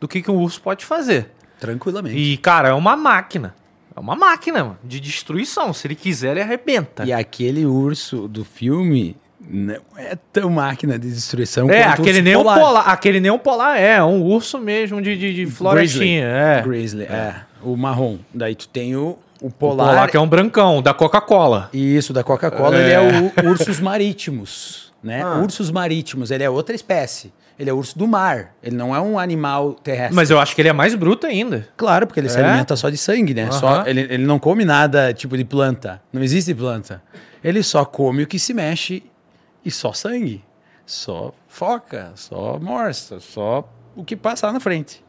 do 0.00 0.08
que, 0.08 0.22
que 0.22 0.30
um 0.30 0.36
urso 0.36 0.60
pode 0.62 0.84
fazer. 0.84 1.30
Tranquilamente. 1.58 2.16
E, 2.16 2.36
cara, 2.38 2.70
é 2.70 2.72
uma 2.72 2.96
máquina. 2.96 3.54
É 3.94 4.00
uma 4.00 4.16
máquina 4.16 4.64
mano, 4.64 4.78
de 4.82 4.98
destruição. 4.98 5.74
Se 5.74 5.86
ele 5.86 5.94
quiser, 5.94 6.30
ele 6.30 6.40
arrebenta. 6.40 7.04
E 7.04 7.12
aquele 7.12 7.66
urso 7.66 8.26
do 8.26 8.44
filme 8.44 9.16
não 9.38 9.76
é 9.96 10.16
tão 10.32 10.50
máquina 10.50 10.98
de 10.98 11.10
destruição 11.10 11.68
É, 11.70 11.84
quanto 11.84 11.98
o 11.98 12.02
aquele 12.02 12.18
urso 12.18 12.22
nem 12.22 12.36
um 12.36 12.42
polar. 12.42 12.88
Aquele 12.88 13.20
nem 13.20 13.30
um 13.30 13.38
polar 13.38 13.78
é, 13.78 13.96
é 13.96 14.04
um 14.04 14.22
urso 14.22 14.58
mesmo 14.58 15.02
de, 15.02 15.18
de, 15.18 15.34
de 15.34 15.46
florestinha. 15.46 16.24
É. 16.24 16.62
Grizzly, 16.62 17.04
é. 17.04 17.42
O 17.62 17.76
marrom. 17.76 18.18
Daí 18.32 18.54
tu 18.54 18.68
tem 18.68 18.96
o, 18.96 19.18
o 19.40 19.46
O 19.46 19.50
polar. 19.50 19.88
polar 19.88 20.10
que 20.10 20.16
é 20.16 20.20
um 20.20 20.28
brancão, 20.28 20.82
da 20.82 20.92
Coca-Cola. 20.94 21.68
Isso, 21.72 22.12
da 22.12 22.22
Coca-Cola, 22.24 22.76
É. 22.76 22.80
ele 22.82 22.92
é 22.92 23.32
o 23.44 23.48
ursos 23.48 23.80
marítimos, 23.80 24.92
né? 25.02 25.22
Ah. 25.22 25.38
Ursos 25.38 25.70
marítimos, 25.70 26.30
ele 26.30 26.44
é 26.44 26.50
outra 26.50 26.74
espécie. 26.74 27.32
Ele 27.58 27.68
é 27.68 27.72
urso 27.74 27.98
do 27.98 28.08
mar. 28.08 28.54
Ele 28.62 28.74
não 28.74 28.96
é 28.96 29.00
um 29.00 29.18
animal 29.18 29.74
terrestre. 29.74 30.14
Mas 30.16 30.30
eu 30.30 30.40
acho 30.40 30.54
que 30.54 30.62
ele 30.62 30.70
é 30.70 30.72
mais 30.72 30.94
bruto 30.94 31.26
ainda. 31.26 31.68
Claro, 31.76 32.06
porque 32.06 32.18
ele 32.18 32.28
se 32.30 32.38
É? 32.40 32.42
alimenta 32.44 32.74
só 32.74 32.88
de 32.88 32.96
sangue, 32.96 33.34
né? 33.34 33.42
Aham. 33.44 33.52
Só, 33.52 33.86
ele, 33.86 34.00
ele 34.00 34.24
não 34.24 34.38
come 34.38 34.64
nada 34.64 35.12
tipo 35.12 35.36
de 35.36 35.44
planta. 35.44 36.00
Não 36.10 36.22
existe 36.22 36.54
planta. 36.54 37.02
Ele 37.44 37.62
só 37.62 37.84
come 37.84 38.22
o 38.22 38.26
que 38.26 38.38
se 38.38 38.54
mexe 38.54 39.02
e 39.62 39.70
só 39.70 39.92
sangue. 39.92 40.42
Só 40.86 41.34
foca, 41.48 42.12
só 42.14 42.58
morsa, 42.58 43.20
só 43.20 43.68
o 43.94 44.02
que 44.04 44.16
passar 44.16 44.52
na 44.54 44.60
frente. 44.60 45.04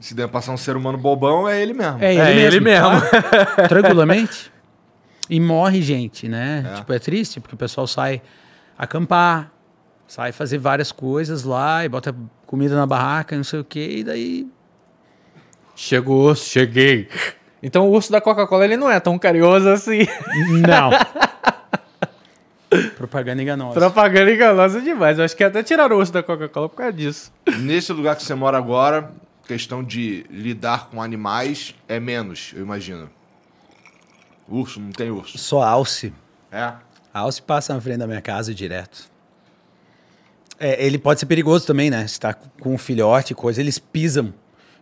Se 0.00 0.14
der 0.14 0.28
passar 0.28 0.52
um 0.52 0.56
ser 0.56 0.76
humano 0.76 0.98
bobão, 0.98 1.48
é 1.48 1.60
ele 1.62 1.72
mesmo. 1.72 1.98
É 2.02 2.12
ele 2.12 2.20
É 2.20 2.34
mesmo. 2.34 2.46
ele 2.46 2.60
mesmo. 2.60 2.86
claro. 2.88 3.68
tranquilamente. 3.68 4.52
E 5.30 5.40
morre 5.40 5.80
gente, 5.80 6.28
né? 6.28 6.64
É. 6.70 6.74
Tipo, 6.76 6.92
é 6.92 6.98
triste, 6.98 7.40
porque 7.40 7.54
o 7.54 7.58
pessoal 7.58 7.86
sai 7.86 8.20
acampar, 8.78 9.50
sai 10.06 10.32
fazer 10.32 10.58
várias 10.58 10.92
coisas 10.92 11.44
lá 11.44 11.84
e 11.84 11.88
bota 11.88 12.14
comida 12.46 12.76
na 12.76 12.86
barraca, 12.86 13.34
não 13.36 13.44
sei 13.44 13.60
o 13.60 13.64
quê, 13.64 13.96
e 13.98 14.04
daí 14.04 14.46
Chegou, 15.76 16.34
cheguei. 16.36 17.08
Então 17.62 17.88
o 17.88 17.90
urso 17.92 18.12
da 18.12 18.20
Coca-Cola 18.20 18.64
ele 18.64 18.76
não 18.76 18.88
é 18.90 19.00
tão 19.00 19.18
carinhoso 19.18 19.68
assim. 19.68 20.06
Não. 20.68 20.90
Propaganda 22.96 23.42
enganosa. 23.42 23.78
Propaganda 23.80 24.32
enganosa 24.32 24.80
demais. 24.80 25.18
Eu 25.18 25.24
acho 25.24 25.36
que 25.36 25.42
até 25.44 25.62
tiraram 25.62 25.96
o 25.96 25.98
urso 25.98 26.12
da 26.12 26.22
Coca-Cola 26.22 26.68
por 26.68 26.76
causa 26.76 26.92
disso. 26.92 27.32
Nesse 27.58 27.92
lugar 27.92 28.14
que 28.16 28.22
você 28.22 28.34
mora 28.34 28.56
agora, 28.58 29.10
questão 29.46 29.82
de 29.82 30.24
lidar 30.30 30.88
com 30.88 31.02
animais 31.02 31.74
é 31.88 32.00
menos, 32.00 32.52
eu 32.54 32.62
imagino. 32.62 33.10
Urso, 34.48 34.80
não 34.80 34.90
tem 34.90 35.10
urso. 35.10 35.38
Só 35.38 35.62
alce. 35.62 36.12
É. 36.50 36.72
Alce 37.12 37.40
passa 37.40 37.74
na 37.74 37.80
frente 37.80 37.98
da 37.98 38.06
minha 38.06 38.20
casa 38.20 38.54
direto. 38.54 39.08
É, 40.58 40.84
ele 40.84 40.98
pode 40.98 41.20
ser 41.20 41.26
perigoso 41.26 41.66
também, 41.66 41.90
né? 41.90 42.06
Se 42.06 42.18
tá 42.20 42.34
com 42.34 42.74
um 42.74 42.78
filhote 42.78 43.32
e 43.32 43.36
coisa, 43.36 43.60
eles 43.60 43.78
pisam. 43.78 44.32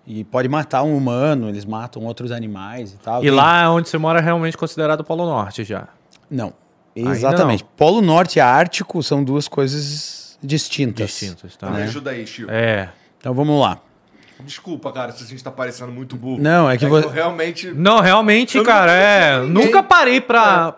E 0.07 0.25
pode 0.25 0.48
matar 0.48 0.83
um 0.83 0.96
humano, 0.96 1.48
eles 1.48 1.64
matam 1.64 2.03
outros 2.05 2.33
animais 2.33 2.92
e 2.92 2.96
tal. 2.98 3.20
E 3.20 3.27
Tem- 3.27 3.31
lá 3.31 3.70
onde 3.70 3.88
você 3.88 3.96
mora 3.98 4.18
é 4.18 4.22
realmente 4.22 4.57
considerado 4.57 5.05
Polo 5.05 5.25
Norte 5.25 5.62
já. 5.64 5.88
Não. 6.31 6.53
Ainda 6.96 7.11
Exatamente. 7.11 7.64
Polo 7.77 8.03
Norte 8.03 8.37
e 8.37 8.40
Ártico 8.40 9.03
são 9.03 9.22
duas 9.22 9.46
coisas 9.46 10.37
distintas. 10.42 11.09
Distintos, 11.09 11.57
tá? 11.57 11.68
Então 11.68 11.79
me 11.79 11.85
ajuda 11.85 12.11
aí, 12.11 12.27
Chico. 12.27 12.51
É. 12.51 12.90
Então 13.18 13.33
vamos 13.33 13.61
lá. 13.61 13.81
Desculpa, 14.45 14.93
cara, 14.93 15.13
se 15.13 15.23
a 15.25 15.27
gente 15.27 15.43
tá 15.43 15.51
parecendo 15.51 15.93
muito 15.93 16.17
burro. 16.17 16.41
Não, 16.41 16.69
é 16.71 16.77
que 16.77 16.87
vo- 16.87 16.99
eu 16.99 17.09
realmente. 17.09 17.71
Não, 17.71 18.01
realmente, 18.01 18.59
Eu 18.59 18.65
cara, 18.65 18.93
é. 18.93 19.41
ninguém. 19.41 19.67
Nunca 19.67 19.83
parei 19.83 20.21
pra. 20.21 20.77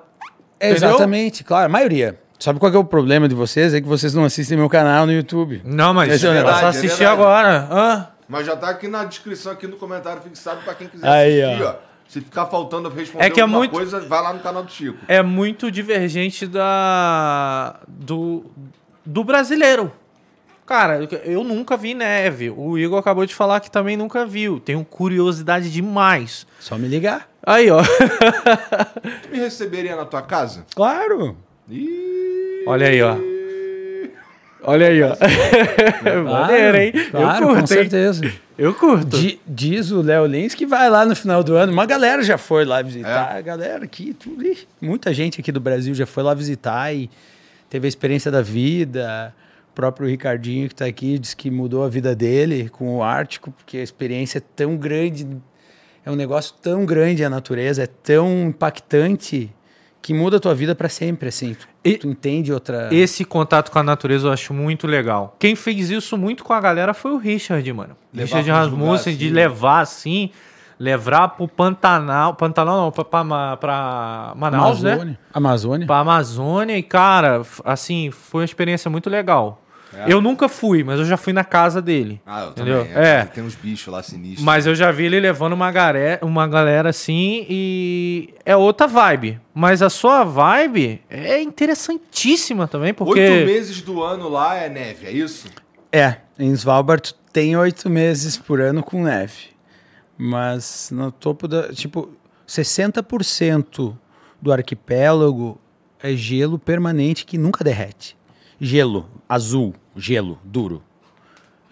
Entendeu? 0.61 0.77
Exatamente, 0.77 1.43
claro. 1.45 1.67
A 1.67 1.69
maioria. 1.69 2.19
Sabe 2.39 2.59
qual 2.59 2.71
que 2.71 2.77
é 2.77 2.81
o 2.81 2.85
problema 2.85 3.29
de 3.29 3.35
vocês? 3.35 3.73
É 3.75 3.81
que 3.81 3.87
vocês 3.87 4.13
não 4.15 4.25
assistem 4.25 4.59
meu 4.59 4.69
canal 4.69 5.07
no 5.07 5.13
YouTube. 5.13 5.63
Não, 5.65 5.95
mas 5.95 6.13
Esse 6.13 6.27
é 6.27 6.31
é 6.31 6.33
só 6.33 6.35
Verdade, 6.43 6.65
é 6.65 6.69
assistir 6.69 6.99
verdade. 6.99 7.13
agora. 7.21 7.69
Hã? 7.71 8.09
Mas 8.29 8.47
já 8.47 8.57
tá 8.57 8.69
aqui 8.71 8.89
na 8.89 9.05
descrição, 9.05 9.53
aqui 9.53 9.67
no 9.67 9.77
comentário 9.77 10.21
fixado 10.23 10.61
pra 10.63 10.75
quem 10.75 10.89
quiser 10.89 11.07
Aí, 11.09 11.43
assistir, 11.43 11.63
ó. 11.65 11.71
ó. 11.71 11.75
Se 12.09 12.21
ficar 12.21 12.47
faltando 12.47 12.89
responder 12.91 13.25
É 13.25 13.31
que 13.31 13.41
é 13.41 13.43
alguma 13.43 13.59
muito- 13.61 13.73
coisa, 13.73 14.01
vai 14.01 14.23
lá 14.23 14.33
no 14.33 14.41
canal 14.41 14.63
do 14.63 14.71
Chico. 14.71 14.99
é 15.09 15.23
muito 15.23 15.71
divergente 15.71 16.47
da 16.47 17.77
do, 17.89 18.45
do 19.05 19.25
brasileiro. 19.25 19.91
Cara, 20.67 21.07
eu 21.25 21.45
nunca 21.45 21.77
vi 21.77 21.93
neve. 21.95 22.49
O 22.51 22.79
Igor 22.79 22.99
acabou 22.99 23.27
de 23.27 23.35
falar 23.35 23.61
que 23.61 23.71
também 23.71 23.97
nunca 23.97 24.25
viu. 24.25 24.59
Tenho 24.61 24.83
curiosidade 24.85 25.71
demais. 25.71 26.47
Só 26.59 26.79
me 26.79 26.89
ligar. 26.89 27.29
Aí, 27.47 27.71
ó. 27.71 27.83
Tu 29.23 29.29
me 29.31 29.39
receberia 29.39 29.95
na 29.95 30.07
tua 30.07 30.23
casa? 30.23 30.65
Claro. 30.75 31.37
Ih. 31.71 32.65
Olha 32.67 32.87
aí, 32.89 33.03
ó. 33.03 33.17
Olha 34.67 34.87
aí, 34.89 35.03
ó. 35.03 35.15
Maneiro, 36.25 36.77
hein? 36.79 36.93
Claro, 37.11 37.45
eu 37.45 37.49
com 37.49 37.55
curto, 37.57 37.61
hein? 37.61 37.67
certeza. 37.67 38.33
Eu 38.57 38.73
curto. 38.75 39.19
Di- 39.19 39.39
diz 39.47 39.91
o 39.91 40.01
Léo 40.01 40.25
Lins 40.25 40.55
que 40.55 40.65
vai 40.65 40.89
lá 40.89 41.05
no 41.05 41.15
final 41.15 41.45
do 41.45 41.55
ano. 41.55 41.71
Uma 41.73 41.85
galera 41.85 42.23
já 42.23 42.39
foi 42.39 42.65
lá 42.65 42.81
visitar. 42.81 43.35
É? 43.35 43.39
A 43.39 43.41
galera 43.43 43.85
aqui, 43.85 44.15
tudo, 44.15 44.43
ih, 44.47 44.57
muita 44.81 45.13
gente 45.13 45.41
aqui 45.41 45.53
do 45.53 45.61
Brasil 45.61 45.95
já 45.95 46.07
foi 46.07 46.23
lá 46.23 46.33
visitar 46.33 46.95
e 46.95 47.11
teve 47.69 47.87
a 47.87 47.89
experiência 47.89 48.31
da 48.31 48.41
vida. 48.41 49.35
O 49.75 49.81
próprio 49.85 50.09
Ricardinho 50.09 50.69
que 50.69 50.75
está 50.75 50.85
aqui 50.87 51.19
disse 51.19 51.35
que 51.35 51.51
mudou 51.51 51.83
a 51.83 51.89
vida 51.89 52.15
dele 52.15 52.69
com 52.69 52.97
o 52.97 53.03
Ártico, 53.03 53.51
porque 53.51 53.79
a 53.79 53.83
experiência 53.83 54.39
é 54.39 54.43
tão 54.55 54.77
grande, 54.77 55.27
é 56.07 56.11
um 56.13 56.15
negócio 56.15 56.55
tão 56.63 56.87
grande 56.87 57.25
a 57.25 57.29
natureza, 57.29 57.83
é 57.83 57.87
tão 57.89 58.45
impactante 58.51 59.51
que 60.01 60.15
muda 60.15 60.37
a 60.37 60.41
tua 60.41 60.55
vida 60.55 60.77
para 60.77 60.89
sempre, 60.89 61.29
assim. 61.29 61.55
Tu, 61.55 61.67
E- 61.83 61.97
tu 61.99 62.07
entende 62.09 62.53
outra... 62.53 62.89
Esse 62.93 63.25
contato 63.25 63.73
com 63.73 63.81
a 63.81 63.83
natureza 63.83 64.29
eu 64.29 64.33
acho 64.33 64.55
muito 64.55 64.87
legal. 64.87 65.35
Quem 65.41 65.57
fez 65.57 65.91
isso 65.91 66.17
muito 66.17 66.45
com 66.45 66.53
a 66.53 66.61
galera 66.61 66.95
foi 66.95 67.11
o 67.11 67.17
Richard, 67.17 67.73
mano. 67.73 67.97
Levar 68.13 68.37
Richard 68.39 68.51
Rasmussen, 68.53 68.87
lugares, 68.87 69.19
de 69.19 69.25
assim. 69.25 69.35
levar 69.35 69.81
assim, 69.81 70.31
levar 70.79 71.29
pro 71.31 71.49
Pantanal. 71.49 72.35
Pantanal 72.35 72.77
não, 72.81 72.93
pra, 72.93 73.05
pra, 73.05 73.57
pra 73.57 74.33
Manaus, 74.37 74.83
né? 74.85 74.93
Amazônia. 74.93 75.19
Amazônia. 75.33 75.87
Pra 75.89 75.99
Amazônia. 75.99 76.79
E, 76.79 76.83
cara, 76.85 77.43
assim, 77.65 78.13
foi 78.13 78.43
uma 78.43 78.45
experiência 78.45 78.89
muito 78.89 79.11
legal. 79.11 79.63
É. 79.97 80.13
Eu 80.13 80.21
nunca 80.21 80.49
fui, 80.49 80.83
mas 80.83 80.99
eu 80.99 81.05
já 81.05 81.17
fui 81.17 81.33
na 81.33 81.45
casa 81.45 81.81
dele. 81.81 82.21
Ah, 82.27 82.45
eu 82.45 82.51
Entendeu? 82.51 82.85
também. 82.85 83.03
É. 83.03 83.25
Tem 83.25 83.45
uns 83.45 83.55
bichos 83.55 83.93
lá 83.93 84.03
sinistros. 84.03 84.45
Mas 84.45 84.67
eu 84.67 84.75
já 84.75 84.91
vi 84.91 85.05
ele 85.05 85.21
levando 85.21 85.53
uma, 85.53 85.71
garé, 85.71 86.19
uma 86.23 86.47
galera 86.47 86.91
assim 86.91 87.47
e 87.49 88.35
é 88.45 88.57
outra 88.57 88.87
vibe. 88.87 89.41
Mas 89.55 89.83
a 89.83 89.91
sua 89.91 90.25
vibe 90.25 91.01
é 91.09 91.41
interessantíssima 91.41 92.67
também, 92.67 92.93
porque... 92.93 93.21
Oito 93.21 93.47
meses 93.47 93.81
do 93.83 94.03
ano 94.03 94.29
lá 94.29 94.57
é 94.57 94.69
neve, 94.69 95.07
é 95.07 95.13
isso? 95.13 95.49
É, 95.93 96.17
em 96.39 96.53
Svalbard 96.53 97.03
tu 97.03 97.15
tem 97.33 97.57
oito 97.57 97.89
meses 97.89 98.37
por 98.37 98.61
ano 98.61 98.83
com 98.83 99.03
neve. 99.03 99.55
Mas 100.17 100.91
no 100.93 101.11
topo 101.11 101.49
da. 101.49 101.73
Tipo, 101.73 102.13
60% 102.49 103.97
do 104.41 104.53
arquipélago 104.53 105.59
é 106.01 106.15
gelo 106.15 106.59
permanente 106.59 107.25
que 107.25 107.39
nunca 107.39 107.65
derrete. 107.65 108.17
Gelo, 108.61 109.09
azul, 109.29 109.75
gelo, 109.97 110.39
duro. 110.45 110.83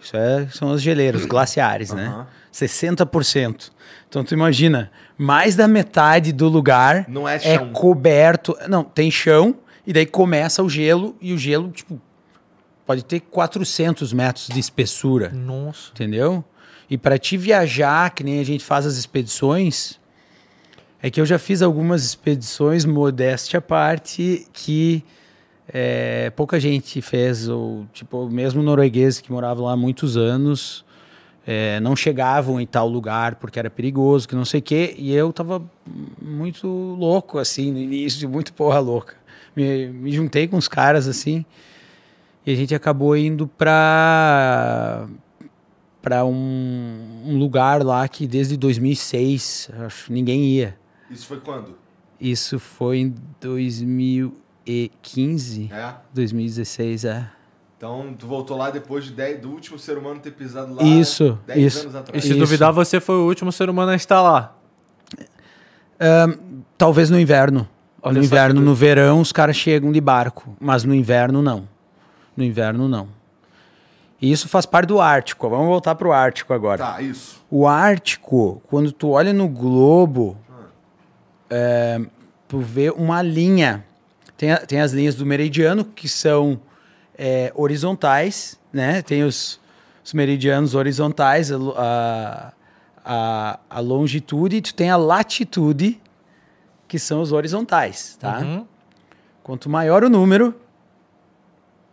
Isso 0.01 0.17
é, 0.17 0.47
são 0.51 0.71
os 0.71 0.81
geleiros 0.81 1.25
glaciares, 1.25 1.91
né? 1.91 2.25
60%. 2.53 3.71
Então 4.07 4.23
tu 4.23 4.33
imagina, 4.33 4.91
mais 5.17 5.55
da 5.55 5.67
metade 5.67 6.31
do 6.31 6.47
lugar 6.47 7.05
Não 7.07 7.27
é 7.27 7.39
é 7.41 7.57
coberto. 7.57 8.55
Não, 8.67 8.83
tem 8.83 9.09
chão, 9.09 9.55
e 9.87 9.93
daí 9.93 10.05
começa 10.05 10.61
o 10.61 10.69
gelo, 10.69 11.15
e 11.21 11.33
o 11.33 11.37
gelo, 11.37 11.71
tipo, 11.71 11.99
pode 12.85 13.03
ter 13.03 13.21
400 13.21 14.13
metros 14.13 14.47
de 14.47 14.59
espessura. 14.59 15.29
Nossa. 15.29 15.91
Entendeu? 15.91 16.43
E 16.89 16.97
para 16.97 17.17
te 17.17 17.37
viajar, 17.37 18.11
que 18.11 18.23
nem 18.23 18.39
a 18.39 18.43
gente 18.43 18.63
faz 18.63 18.85
as 18.85 18.97
expedições, 18.97 19.99
é 21.01 21.09
que 21.09 21.19
eu 21.19 21.25
já 21.25 21.39
fiz 21.39 21.61
algumas 21.61 22.03
expedições, 22.03 22.85
modéstia 22.85 23.59
à 23.59 23.61
parte, 23.61 24.47
que 24.53 25.03
é, 25.67 26.29
pouca 26.31 26.59
gente 26.59 27.01
fez, 27.01 27.47
ou 27.47 27.85
tipo, 27.93 28.29
mesmo 28.29 28.61
noruegueses 28.61 29.21
que 29.21 29.31
moravam 29.31 29.65
lá 29.65 29.73
há 29.73 29.77
muitos 29.77 30.17
anos, 30.17 30.83
é, 31.45 31.79
não 31.79 31.95
chegavam 31.95 32.59
em 32.59 32.65
tal 32.65 32.87
lugar 32.87 33.35
porque 33.35 33.59
era 33.59 33.69
perigoso, 33.69 34.27
que 34.27 34.35
não 34.35 34.45
sei 34.45 34.59
o 34.59 34.63
quê, 34.63 34.95
e 34.97 35.13
eu 35.13 35.31
tava 35.31 35.61
muito 36.21 36.67
louco, 36.67 37.37
assim, 37.37 37.71
no 37.71 37.79
início, 37.79 38.29
muito 38.29 38.53
porra 38.53 38.79
louca. 38.79 39.15
Me, 39.55 39.87
me 39.87 40.11
juntei 40.11 40.47
com 40.47 40.57
os 40.57 40.67
caras, 40.67 41.07
assim, 41.07 41.45
e 42.45 42.51
a 42.51 42.55
gente 42.55 42.73
acabou 42.73 43.15
indo 43.15 43.47
pra 43.47 45.07
para 46.01 46.25
um, 46.25 47.21
um 47.25 47.37
lugar 47.37 47.81
lá 47.81 48.05
que 48.09 48.27
desde 48.27 48.57
2006 48.57 49.69
acho 49.85 50.11
ninguém 50.11 50.43
ia. 50.43 50.77
Isso 51.09 51.25
foi 51.25 51.39
quando? 51.39 51.77
Isso 52.19 52.59
foi 52.59 52.97
em 52.99 53.15
2015, 54.65 55.69
É. 55.73 55.93
2016, 56.13 57.05
é. 57.05 57.25
Então, 57.77 58.13
tu 58.17 58.25
voltou 58.25 58.55
lá 58.57 58.69
depois 58.71 59.03
de 59.03 59.11
10 59.11 59.41
do 59.41 59.49
último 59.49 59.77
ser 59.77 59.97
humano 59.97 60.19
ter 60.19 60.31
pisado 60.31 60.73
lá 60.73 60.83
Isso, 60.83 61.37
10 61.45 61.59
isso. 61.59 61.81
anos 61.81 61.93
E 61.93 61.97
atrás. 61.97 62.23
se 62.23 62.29
Isso. 62.29 62.39
duvidar, 62.39 62.71
você 62.71 62.99
foi 63.01 63.15
o 63.15 63.25
último 63.25 63.51
ser 63.51 63.69
humano 63.69 63.91
a 63.91 63.95
estar 63.95 64.21
lá. 64.21 64.55
Talvez 66.77 67.09
no 67.09 67.19
inverno. 67.19 67.67
Olha 68.01 68.19
no 68.19 68.23
inverno, 68.23 68.61
no 68.61 68.75
verão 68.75 69.21
os 69.21 69.31
caras 69.31 69.55
chegam 69.55 69.91
de 69.91 70.01
barco, 70.01 70.55
mas 70.59 70.83
no 70.83 70.93
inverno 70.93 71.41
não. 71.41 71.67
No 72.35 72.43
inverno 72.43 72.87
não. 72.89 73.07
E 74.21 74.31
isso 74.31 74.47
faz 74.49 74.65
parte 74.65 74.87
do 74.87 74.99
Ártico. 75.01 75.49
Vamos 75.49 75.67
voltar 75.67 75.95
para 75.95 76.07
o 76.07 76.11
Ártico 76.13 76.53
agora. 76.53 76.77
Tá, 76.83 77.01
isso. 77.01 77.41
O 77.49 77.67
Ártico, 77.67 78.61
quando 78.69 78.91
tu 78.91 79.11
olha 79.11 79.31
no 79.33 79.47
globo, 79.47 80.37
é, 81.49 82.01
tu 82.47 82.59
vê 82.59 82.89
uma 82.89 83.21
linha. 83.21 83.85
Tem, 84.43 84.51
a- 84.51 84.57
tem 84.57 84.81
as 84.81 84.91
linhas 84.91 85.15
do 85.15 85.25
meridiano, 85.25 85.85
que 85.85 86.09
são 86.09 86.59
é, 87.17 87.49
horizontais, 87.55 88.59
né? 88.73 89.01
Tem 89.01 89.23
os, 89.23 89.57
os 90.03 90.11
meridianos 90.11 90.75
horizontais, 90.75 91.49
a, 91.49 92.51
a, 93.05 93.59
a 93.69 93.79
longitude, 93.79 94.57
e 94.57 94.61
tu 94.61 94.73
tem 94.73 94.89
a 94.89 94.97
latitude, 94.97 95.97
que 96.89 96.99
são 96.99 97.21
os 97.21 97.31
horizontais, 97.31 98.17
tá? 98.19 98.39
Uhum. 98.39 98.67
Quanto 99.41 99.69
maior 99.69 100.03
o 100.03 100.09
número, 100.09 100.53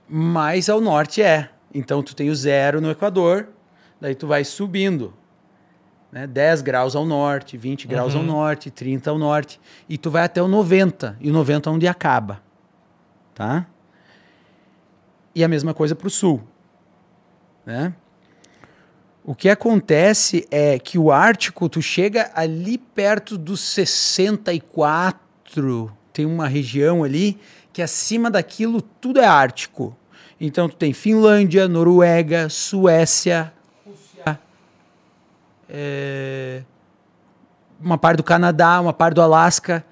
mais 0.09 0.69
ao 0.69 0.81
norte 0.81 1.23
é. 1.23 1.51
Então 1.73 2.03
tu 2.03 2.17
tem 2.17 2.31
o 2.31 2.35
zero 2.35 2.81
no 2.81 2.91
Equador, 2.91 3.47
daí 4.01 4.17
tu 4.17 4.27
vai 4.27 4.43
subindo. 4.43 5.15
Né? 6.13 6.27
10 6.27 6.63
graus 6.63 6.97
ao 6.97 7.07
norte, 7.07 7.57
20 7.57 7.87
graus 7.87 8.17
ao 8.17 8.23
norte, 8.23 8.71
30 8.71 9.11
ao 9.11 9.19
norte. 9.19 9.61
E 9.89 9.97
tu 9.97 10.11
vai 10.11 10.25
até 10.25 10.43
o 10.43 10.49
90. 10.49 11.17
E 11.21 11.31
o 11.31 11.33
90 11.33 11.69
é 11.69 11.73
onde 11.73 11.87
acaba. 11.87 12.43
Tá? 13.35 13.67
E 15.35 15.45
a 15.45 15.49
mesma 15.49 15.73
coisa 15.73 15.95
para 15.95 16.09
o 16.09 16.11
sul. 16.11 16.43
Né? 17.65 17.95
O 19.23 19.35
que 19.35 19.49
acontece 19.49 20.47
é 20.51 20.79
que 20.79 20.99
o 20.99 21.13
Ártico, 21.13 21.69
tu 21.69 21.81
chega 21.81 22.31
ali 22.35 22.77
perto 22.79 23.39
dos 23.39 23.61
64, 23.61 25.93
tem 26.13 26.27
uma 26.27 26.49
região 26.49 27.05
ali 27.05 27.39
que 27.73 27.83
acima 27.83 28.29
daquilo 28.31 28.83
tudo 28.83 29.21
é 29.21 29.27
Ártico. 29.27 29.97
Então 30.41 30.69
tu 30.69 30.77
tem 30.77 30.93
Finlândia, 30.93 31.69
Noruega, 31.69 32.49
Suécia, 32.49 33.53
é, 35.71 36.63
uma 37.81 37.97
parte 37.97 38.19
do 38.19 38.23
Canadá, 38.25 38.81
uma 38.81 38.93
parte 38.93 39.15
do 39.15 39.23
Alasca, 39.23 39.85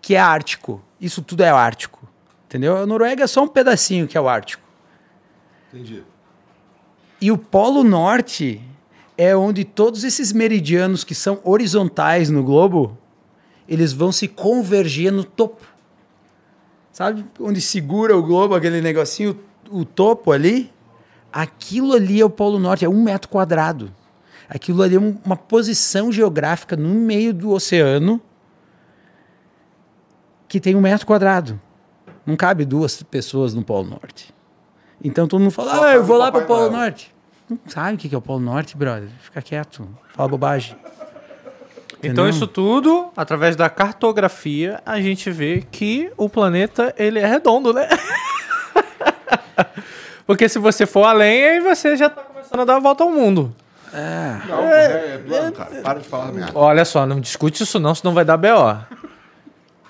que 0.00 0.14
é 0.14 0.20
Ártico. 0.20 0.80
Isso 1.00 1.20
tudo 1.20 1.42
é 1.42 1.50
Ártico. 1.50 2.06
Entendeu? 2.46 2.76
A 2.76 2.86
Noruega 2.86 3.24
é 3.24 3.26
só 3.26 3.42
um 3.42 3.48
pedacinho 3.48 4.06
que 4.06 4.16
é 4.16 4.20
o 4.20 4.28
Ártico. 4.28 4.62
Entendi. 5.72 6.04
E 7.20 7.32
o 7.32 7.36
Polo 7.36 7.82
Norte 7.82 8.62
é 9.18 9.36
onde 9.36 9.64
todos 9.64 10.04
esses 10.04 10.32
meridianos 10.32 11.02
que 11.02 11.14
são 11.14 11.40
horizontais 11.42 12.30
no 12.30 12.44
globo, 12.44 12.96
eles 13.68 13.92
vão 13.92 14.12
se 14.12 14.28
convergir 14.28 15.10
no 15.10 15.24
topo. 15.24 15.66
Sabe 16.92 17.24
onde 17.40 17.60
segura 17.60 18.16
o 18.16 18.22
globo, 18.22 18.54
aquele 18.54 18.80
negocinho, 18.80 19.38
o 19.70 19.84
topo 19.84 20.30
ali? 20.30 20.72
Aquilo 21.32 21.94
ali 21.94 22.20
é 22.20 22.24
o 22.24 22.30
Polo 22.30 22.58
Norte, 22.58 22.84
é 22.84 22.88
um 22.88 23.02
metro 23.02 23.28
quadrado. 23.28 23.92
Aquilo 24.48 24.82
ali 24.82 24.94
é 24.96 25.00
um- 25.00 25.16
uma 25.24 25.36
posição 25.36 26.10
geográfica 26.12 26.76
no 26.76 26.88
meio 26.88 27.34
do 27.34 27.50
oceano 27.50 28.20
que 30.48 30.60
tem 30.60 30.74
um 30.76 30.80
metro 30.80 31.06
quadrado. 31.06 31.60
Não 32.24 32.36
cabe 32.36 32.64
duas 32.64 33.02
pessoas 33.02 33.54
no 33.54 33.62
Polo 33.64 33.88
Norte. 33.88 34.32
Então 35.02 35.26
todo 35.28 35.40
mundo 35.40 35.50
fala, 35.50 35.88
ah, 35.88 35.94
eu 35.94 36.04
vou 36.04 36.16
lá 36.16 36.30
para 36.32 36.44
o 36.44 36.46
Polo 36.46 36.60
Noel." 36.70 36.72
Norte. 36.72 37.14
Não 37.48 37.58
sabe 37.66 37.94
o 37.94 37.98
que 37.98 38.12
é 38.14 38.18
o 38.18 38.20
Polo 38.20 38.40
Norte, 38.40 38.76
brother. 38.76 39.08
Fica 39.20 39.40
quieto. 39.42 39.88
Fala 40.14 40.28
bobagem. 40.28 40.76
Então 42.02 42.28
isso 42.28 42.46
tudo, 42.46 43.08
através 43.16 43.56
da 43.56 43.68
cartografia, 43.70 44.80
a 44.84 45.00
gente 45.00 45.30
vê 45.30 45.64
que 45.70 46.12
o 46.16 46.28
planeta 46.28 46.94
ele 46.96 47.18
é 47.18 47.26
redondo, 47.26 47.72
né? 47.72 47.88
Porque 50.26 50.48
se 50.48 50.58
você 50.58 50.86
for 50.86 51.04
além, 51.04 51.44
aí 51.44 51.60
você 51.60 51.96
já 51.96 52.10
tá 52.10 52.22
começando 52.22 52.60
a 52.60 52.64
dar 52.64 52.76
a 52.76 52.80
volta 52.80 53.04
ao 53.04 53.10
mundo. 53.10 53.54
Não, 54.48 54.62
é, 54.64 55.14
é 55.14 55.18
plano, 55.18 55.52
cara. 55.52 55.70
Para 55.82 55.98
de 56.00 56.08
falar 56.08 56.32
merda. 56.32 56.52
Olha 56.54 56.84
só, 56.84 57.06
não 57.06 57.20
discute 57.20 57.62
isso 57.62 57.78
não, 57.80 57.94
senão 57.94 58.12
vai 58.14 58.24
dar 58.24 58.36
B.O. 58.36 58.76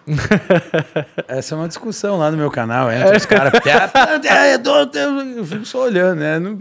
Essa 1.26 1.54
é 1.54 1.58
uma 1.58 1.66
discussão 1.68 2.16
lá 2.18 2.30
no 2.30 2.36
meu 2.36 2.50
canal. 2.50 2.90
Entra 2.92 3.16
os 3.16 3.26
caras. 3.26 3.52
"É, 3.66 4.26
é 4.28 4.50
redondo", 4.52 4.96
Eu 4.98 5.44
fico 5.44 5.64
só 5.64 5.82
olhando, 5.84 6.18
né? 6.20 6.38
Não- 6.38 6.60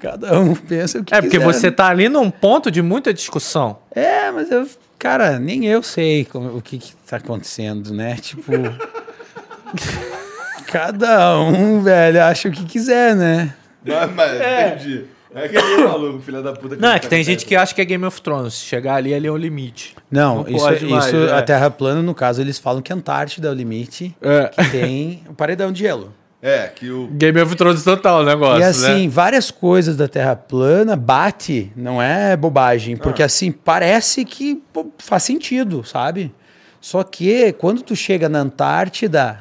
Cada 0.00 0.38
um 0.38 0.54
pensa 0.54 0.98
o 0.98 1.04
que 1.04 1.14
É 1.14 1.20
porque 1.20 1.38
quiser, 1.38 1.44
você 1.52 1.70
tá 1.70 1.88
ali 1.88 2.08
num 2.10 2.30
ponto 2.30 2.70
de 2.70 2.82
muita 2.82 3.12
discussão. 3.12 3.78
É, 3.90 4.30
mas 4.30 4.50
eu, 4.50 4.68
cara, 4.98 5.38
nem 5.38 5.64
eu 5.66 5.82
sei 5.82 6.24
como- 6.26 6.56
o 6.56 6.60
que, 6.62 6.78
que 6.78 6.94
tá 7.06 7.16
acontecendo, 7.16 7.92
né? 7.94 8.16
Tipo. 8.16 8.52
cada 10.66 11.38
um, 11.40 11.82
velho, 11.82 12.22
acha 12.22 12.48
o 12.48 12.52
que 12.52 12.64
quiser, 12.64 13.14
né? 13.14 13.54
Mas, 13.84 14.10
mas 14.14 14.32
entendi. 14.40 15.04
É 15.34 15.46
aquele 15.46 15.76
maluco, 15.84 16.20
filho 16.20 16.42
da 16.42 16.52
puta. 16.52 16.76
Não, 16.76 16.92
é 16.92 16.98
que 16.98 17.08
tem 17.08 17.22
gente 17.24 17.44
que 17.44 17.56
acha 17.56 17.74
que 17.74 17.80
é 17.80 17.84
Game 17.84 18.04
of 18.04 18.22
Thrones. 18.22 18.54
Chegar 18.54 18.94
ali, 18.96 19.12
ali 19.12 19.26
é 19.26 19.30
o 19.30 19.36
limite. 19.36 19.96
Não, 20.10 20.44
Não 20.44 20.48
isso, 20.48 20.64
mais, 20.64 20.82
isso 20.82 21.16
é. 21.16 21.32
a 21.32 21.42
Terra 21.42 21.70
plana, 21.70 22.02
no 22.02 22.14
caso, 22.14 22.40
eles 22.40 22.58
falam 22.58 22.80
que 22.80 22.92
a 22.92 22.96
Antártida 22.96 23.48
é 23.48 23.50
o 23.50 23.54
limite. 23.54 24.16
É. 24.22 24.48
Que 24.48 24.70
tem 24.70 25.24
o 25.28 25.34
paredão 25.34 25.72
de 25.72 25.80
gelo. 25.80 26.12
É, 26.46 26.68
que 26.68 26.90
o. 26.90 27.08
Game 27.08 27.40
of 27.40 27.56
Thrones 27.56 27.82
total 27.82 28.20
o 28.20 28.24
negócio, 28.24 28.60
e 28.60 28.64
assim, 28.64 29.04
né? 29.04 29.08
várias 29.08 29.50
coisas 29.50 29.96
da 29.96 30.06
Terra 30.06 30.36
plana 30.36 30.94
bate, 30.94 31.72
não 31.74 32.02
é 32.02 32.36
bobagem, 32.36 32.98
porque 32.98 33.22
assim, 33.22 33.50
parece 33.50 34.26
que 34.26 34.62
pô, 34.70 34.88
faz 34.98 35.22
sentido, 35.22 35.82
sabe? 35.84 36.30
Só 36.82 37.02
que 37.02 37.54
quando 37.54 37.80
tu 37.80 37.96
chega 37.96 38.28
na 38.28 38.40
Antártida, 38.40 39.38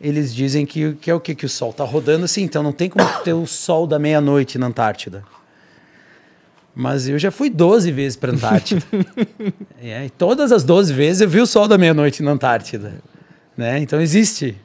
eles 0.00 0.34
dizem 0.34 0.66
que, 0.66 0.94
que 0.94 1.10
é 1.10 1.14
o 1.14 1.20
que? 1.20 1.34
Que 1.34 1.46
o 1.46 1.48
Sol 1.48 1.72
tá 1.72 1.84
rodando 1.84 2.24
assim, 2.24 2.42
então 2.42 2.62
não 2.62 2.72
tem 2.72 2.88
como 2.88 3.06
ter 3.24 3.32
o 3.32 3.46
Sol 3.46 3.86
da 3.86 3.98
meia-noite 3.98 4.58
na 4.58 4.66
Antártida. 4.66 5.24
Mas 6.74 7.08
eu 7.08 7.18
já 7.18 7.30
fui 7.30 7.48
12 7.48 7.90
vezes 7.90 8.16
para 8.16 8.32
Antártida. 8.32 8.82
É, 9.78 10.06
e 10.06 10.10
todas 10.10 10.50
as 10.52 10.64
12 10.64 10.92
vezes 10.92 11.20
eu 11.20 11.28
vi 11.28 11.40
o 11.40 11.46
Sol 11.46 11.68
da 11.68 11.78
meia-noite 11.78 12.22
na 12.22 12.32
Antártida. 12.32 12.94
Né? 13.56 13.78
Então 13.78 14.00
existe. 14.00 14.56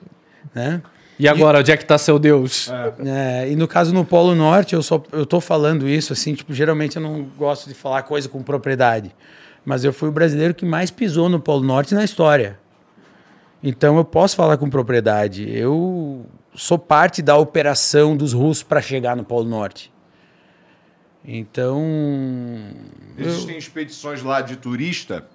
Né? 0.54 0.82
E 1.20 1.28
agora, 1.28 1.60
onde 1.60 1.72
é 1.72 1.78
que 1.78 1.86
tá 1.86 1.98
seu 1.98 2.18
Deus? 2.18 2.70
É, 3.06 3.48
e 3.50 3.56
no 3.56 3.68
caso 3.68 3.94
no 3.94 4.04
Polo 4.04 4.34
Norte, 4.34 4.74
eu 4.74 4.82
só 4.82 5.04
eu 5.12 5.26
tô 5.26 5.40
falando 5.40 5.88
isso 5.88 6.12
assim, 6.12 6.34
tipo, 6.34 6.52
geralmente 6.54 6.96
eu 6.96 7.02
não 7.02 7.24
gosto 7.38 7.68
de 7.68 7.76
falar 7.76 8.02
coisa 8.02 8.28
com 8.28 8.42
propriedade, 8.42 9.14
mas 9.64 9.84
eu 9.84 9.94
fui 9.94 10.10
o 10.10 10.12
brasileiro 10.12 10.56
que 10.56 10.66
mais 10.66 10.90
pisou 10.90 11.30
no 11.30 11.40
Polo 11.40 11.64
Norte 11.64 11.94
na 11.94 12.04
história. 12.04 12.58
Então 13.64 13.98
eu 13.98 14.06
posso 14.06 14.36
falar 14.36 14.58
com 14.58 14.70
propriedade. 14.70 15.48
Eu 15.50 16.26
sou 16.56 16.78
parte 16.80 17.22
da 17.22 17.38
operação 17.38 18.18
dos 18.18 18.34
russos 18.34 18.64
para 18.64 18.82
chegar 18.82 19.16
no 19.16 19.24
Polo 19.24 19.48
Norte. 19.48 19.92
Então, 21.24 21.80
Existem 23.18 23.58
expedições 23.58 24.24
lá 24.24 24.42
de 24.42 24.56
turista? 24.56 25.28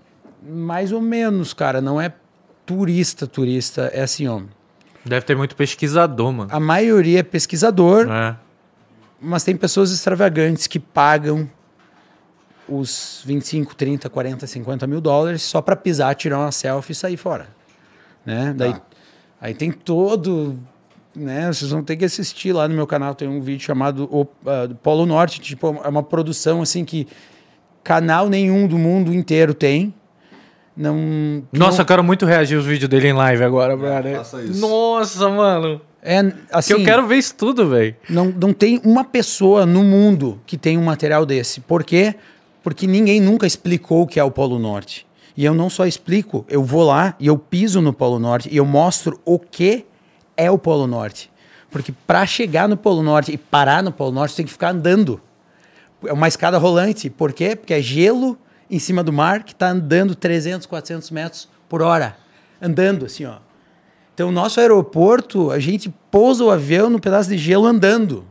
Mais 0.42 0.90
ou 0.90 1.00
menos, 1.00 1.54
cara. 1.54 1.80
Não 1.80 2.00
é 2.00 2.12
turista, 2.64 3.26
turista. 3.26 3.82
É 3.94 4.02
assim, 4.02 4.26
ó. 4.26 4.40
Deve 5.04 5.24
ter 5.24 5.36
muito 5.36 5.54
pesquisador, 5.54 6.32
mano. 6.32 6.50
A 6.52 6.58
maioria 6.58 7.20
é 7.20 7.22
pesquisador, 7.22 8.10
É. 8.10 8.36
mas 9.20 9.44
tem 9.44 9.56
pessoas 9.56 9.92
extravagantes 9.92 10.66
que 10.66 10.80
pagam 10.80 11.48
os 12.68 13.22
25, 13.24 13.76
30, 13.76 14.10
40, 14.10 14.44
50 14.44 14.86
mil 14.88 15.00
dólares 15.00 15.42
só 15.42 15.62
para 15.62 15.76
pisar, 15.76 16.12
tirar 16.16 16.40
uma 16.40 16.50
selfie 16.50 16.90
e 16.90 16.96
sair 16.96 17.16
fora. 17.16 17.46
Né? 18.26 18.52
Daí, 18.56 18.74
aí 19.40 19.54
tem 19.54 19.70
todo. 19.70 20.58
Né? 21.14 21.50
Vocês 21.50 21.70
vão 21.70 21.82
ter 21.82 21.96
que 21.96 22.04
assistir 22.04 22.52
lá 22.52 22.66
no 22.68 22.74
meu 22.74 22.86
canal. 22.86 23.14
Tem 23.14 23.28
um 23.28 23.40
vídeo 23.40 23.64
chamado 23.64 24.04
o, 24.12 24.26
do 24.66 24.74
Polo 24.74 25.06
Norte. 25.06 25.40
Tipo, 25.40 25.80
é 25.82 25.88
uma 25.88 26.02
produção 26.02 26.60
assim 26.60 26.84
que 26.84 27.06
canal 27.84 28.28
nenhum 28.28 28.66
do 28.66 28.76
mundo 28.76 29.14
inteiro 29.14 29.54
tem. 29.54 29.94
Não, 30.76 31.42
Nossa, 31.52 31.78
não- 31.78 31.82
eu 31.82 31.86
quero 31.86 32.04
muito 32.04 32.26
reagir 32.26 32.56
os 32.58 32.66
vídeos 32.66 32.88
dele 32.90 33.08
em 33.08 33.12
live 33.14 33.42
agora, 33.42 33.74
brother. 33.76 34.16
faça 34.18 34.42
isso. 34.42 34.60
Nossa, 34.60 35.28
mano. 35.30 35.80
é 36.02 36.20
assim. 36.52 36.74
que 36.74 36.80
eu 36.80 36.84
quero 36.84 37.06
ver 37.06 37.16
isso 37.16 37.34
tudo, 37.34 37.70
velho. 37.70 37.96
Não, 38.10 38.26
não 38.26 38.52
tem 38.52 38.80
uma 38.84 39.02
pessoa 39.02 39.64
no 39.64 39.82
mundo 39.82 40.38
que 40.44 40.58
tem 40.58 40.76
um 40.76 40.84
material 40.84 41.24
desse. 41.24 41.60
Por 41.60 41.82
quê? 41.82 42.14
Porque 42.62 42.86
ninguém 42.86 43.20
nunca 43.20 43.46
explicou 43.46 44.02
o 44.02 44.06
que 44.06 44.20
é 44.20 44.24
o 44.24 44.30
Polo 44.30 44.58
Norte. 44.58 45.06
E 45.36 45.44
eu 45.44 45.52
não 45.52 45.68
só 45.68 45.86
explico, 45.86 46.46
eu 46.48 46.64
vou 46.64 46.84
lá 46.84 47.14
e 47.20 47.26
eu 47.26 47.36
piso 47.36 47.80
no 47.82 47.92
Polo 47.92 48.18
Norte 48.18 48.48
e 48.50 48.56
eu 48.56 48.64
mostro 48.64 49.20
o 49.24 49.38
que 49.38 49.84
é 50.36 50.50
o 50.50 50.56
Polo 50.56 50.86
Norte. 50.86 51.30
Porque 51.70 51.92
para 52.06 52.24
chegar 52.24 52.68
no 52.68 52.76
Polo 52.76 53.02
Norte 53.02 53.32
e 53.32 53.36
parar 53.36 53.82
no 53.82 53.92
Polo 53.92 54.12
Norte, 54.12 54.34
tem 54.34 54.46
que 54.46 54.52
ficar 54.52 54.70
andando. 54.70 55.20
É 56.06 56.12
uma 56.12 56.28
escada 56.28 56.56
rolante. 56.56 57.10
Por 57.10 57.32
quê? 57.32 57.54
Porque 57.54 57.74
é 57.74 57.82
gelo 57.82 58.38
em 58.70 58.78
cima 58.78 59.02
do 59.02 59.12
mar 59.12 59.42
que 59.42 59.52
está 59.52 59.68
andando 59.68 60.14
300, 60.14 60.66
400 60.66 61.10
metros 61.10 61.48
por 61.68 61.82
hora. 61.82 62.16
Andando 62.60 63.04
assim, 63.04 63.26
ó. 63.26 63.36
Então, 64.14 64.30
o 64.30 64.32
nosso 64.32 64.58
aeroporto, 64.60 65.50
a 65.50 65.58
gente 65.58 65.90
pousa 66.10 66.42
o 66.42 66.50
avião 66.50 66.88
no 66.88 66.98
pedaço 66.98 67.28
de 67.28 67.36
gelo 67.36 67.66
andando. 67.66 68.24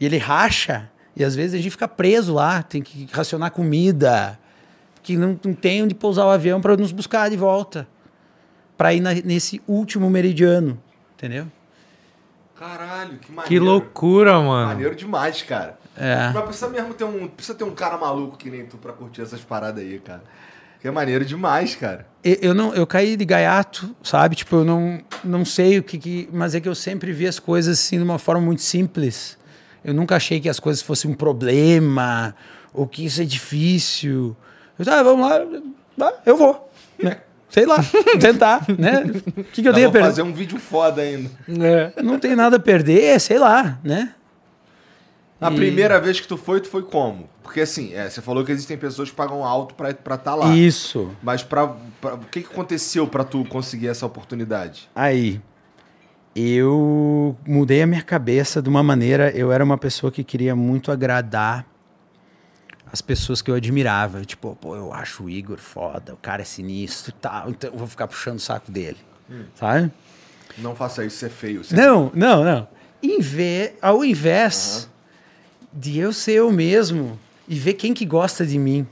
E 0.00 0.04
ele 0.06 0.18
racha. 0.18 0.90
E 1.14 1.22
às 1.22 1.36
vezes 1.36 1.54
a 1.54 1.58
gente 1.58 1.70
fica 1.70 1.86
preso 1.86 2.34
lá, 2.34 2.62
tem 2.64 2.82
que 2.82 3.06
racionar 3.12 3.52
comida, 3.52 4.36
que 5.02 5.16
não, 5.16 5.38
não 5.44 5.52
tem 5.54 5.82
onde 5.82 5.94
pousar 5.94 6.26
o 6.26 6.30
avião 6.30 6.60
para 6.60 6.76
nos 6.76 6.92
buscar 6.92 7.28
de 7.30 7.36
volta. 7.36 7.86
Para 8.76 8.94
ir 8.94 9.00
na- 9.00 9.14
nesse 9.14 9.60
último 9.66 10.08
meridiano, 10.10 10.80
entendeu? 11.16 11.46
Caralho, 12.58 13.18
que 13.18 13.30
maneiro. 13.30 13.48
Que 13.48 13.58
loucura, 13.58 14.40
mano. 14.40 14.68
Maneiro 14.68 14.94
demais, 14.94 15.42
cara. 15.42 15.78
É. 15.96 16.30
Mas 16.32 16.44
precisa 16.44 16.68
mesmo 16.68 16.94
ter 16.94 17.04
um. 17.04 17.26
Precisa 17.28 17.56
ter 17.56 17.64
um 17.64 17.74
cara 17.74 17.98
maluco 17.98 18.36
que 18.36 18.48
nem 18.50 18.64
tu 18.66 18.76
pra 18.78 18.92
curtir 18.92 19.22
essas 19.22 19.40
paradas 19.40 19.82
aí, 19.82 19.98
cara. 19.98 20.22
Que 20.80 20.88
é 20.88 20.90
maneiro 20.90 21.24
demais, 21.24 21.76
cara. 21.76 22.06
Eu, 22.24 22.36
eu 22.40 22.54
não, 22.54 22.74
eu 22.74 22.86
caí 22.86 23.16
de 23.16 23.24
gaiato, 23.24 23.94
sabe? 24.02 24.34
Tipo, 24.36 24.56
eu 24.56 24.64
não, 24.64 25.00
não 25.22 25.44
sei 25.44 25.78
o 25.78 25.82
que, 25.82 25.98
que. 25.98 26.28
Mas 26.32 26.54
é 26.54 26.60
que 26.60 26.68
eu 26.68 26.74
sempre 26.74 27.12
vi 27.12 27.26
as 27.26 27.38
coisas 27.38 27.78
assim 27.78 27.98
de 27.98 28.04
uma 28.04 28.18
forma 28.18 28.40
muito 28.40 28.62
simples. 28.62 29.38
Eu 29.84 29.92
nunca 29.94 30.16
achei 30.16 30.40
que 30.40 30.48
as 30.48 30.60
coisas 30.60 30.82
fossem 30.82 31.10
um 31.10 31.14
problema, 31.14 32.34
ou 32.72 32.86
que 32.86 33.04
isso 33.04 33.20
é 33.20 33.24
difícil. 33.24 34.36
Eu 34.78 34.84
disse, 34.84 34.90
ah, 34.96 35.02
vamos 35.02 35.28
lá, 35.28 35.40
ah, 36.00 36.14
eu 36.26 36.36
vou. 36.36 36.70
Né? 37.02 37.18
Sei 37.50 37.66
lá, 37.66 37.76
tentar, 38.20 38.64
né? 38.78 39.02
O 39.36 39.44
que, 39.44 39.60
que 39.62 39.68
eu 39.68 39.72
Dá 39.72 39.74
tenho 39.76 39.88
a 39.88 39.92
perder? 39.92 40.06
fazer 40.08 40.22
um 40.22 40.32
vídeo 40.32 40.58
foda 40.58 41.02
ainda. 41.02 41.30
É. 41.48 42.02
Não 42.02 42.18
tem 42.18 42.34
nada 42.34 42.56
a 42.56 42.60
perder, 42.60 43.20
sei 43.20 43.38
lá, 43.38 43.78
né? 43.84 44.14
A 45.40 45.50
E- 45.50 45.54
primeira 45.56 46.00
vez 46.00 46.18
que 46.18 46.26
tu 46.26 46.36
foi, 46.38 46.60
tu 46.60 46.68
foi 46.68 46.82
como? 46.82 47.28
Porque 47.42 47.60
assim, 47.60 47.92
é, 47.92 48.08
você 48.08 48.22
falou 48.22 48.42
que 48.44 48.52
existem 48.52 48.78
pessoas 48.78 49.10
que 49.10 49.16
pagam 49.16 49.44
alto 49.44 49.74
pra 49.74 49.90
estar 49.90 50.16
tá 50.16 50.34
lá. 50.34 50.54
Isso. 50.56 51.10
Mas 51.22 51.42
pra, 51.42 51.74
pra- 52.00 52.14
o 52.14 52.18
que, 52.30 52.40
que 52.40 52.46
aconteceu 52.52 53.06
pra 53.06 53.22
tu 53.24 53.44
conseguir 53.44 53.88
essa 53.88 54.06
oportunidade? 54.06 54.88
Aí, 54.94 55.38
eu 56.34 57.36
mudei 57.46 57.82
a 57.82 57.86
minha 57.86 58.02
cabeça 58.02 58.62
de 58.62 58.68
uma 58.68 58.82
maneira. 58.82 59.30
Eu 59.30 59.52
era 59.52 59.62
uma 59.62 59.76
pessoa 59.76 60.10
que 60.10 60.24
queria 60.24 60.56
muito 60.56 60.90
agradar 60.90 61.66
as 62.92 63.00
pessoas 63.00 63.40
que 63.40 63.50
eu 63.50 63.54
admirava. 63.54 64.24
Tipo, 64.24 64.54
pô, 64.60 64.76
eu 64.76 64.92
acho 64.92 65.24
o 65.24 65.30
Igor 65.30 65.58
foda, 65.58 66.12
o 66.14 66.16
cara 66.16 66.42
é 66.42 66.44
sinistro 66.44 67.10
e 67.10 67.20
tal, 67.20 67.50
então 67.50 67.70
eu 67.72 67.78
vou 67.78 67.86
ficar 67.88 68.06
puxando 68.06 68.36
o 68.36 68.40
saco 68.40 68.70
dele. 68.70 68.98
Sabe? 69.54 69.90
Não 70.58 70.74
faça 70.76 71.02
isso, 71.04 71.16
isso 71.16 71.26
é 71.26 71.28
feio. 71.30 71.64
Você- 71.64 71.74
Não, 71.74 72.10
não, 72.14 72.44
não. 72.44 72.68
Em 73.02 73.20
ve- 73.20 73.72
ao 73.80 74.04
invés 74.04 74.88
de 75.72 75.98
eu 75.98 76.12
ser 76.12 76.32
eu 76.32 76.52
mesmo 76.52 77.18
e 77.48 77.54
ver 77.58 77.72
quem 77.74 77.94
que 77.94 78.04
gosta 78.04 78.44
de 78.46 78.58
mim 78.58 78.86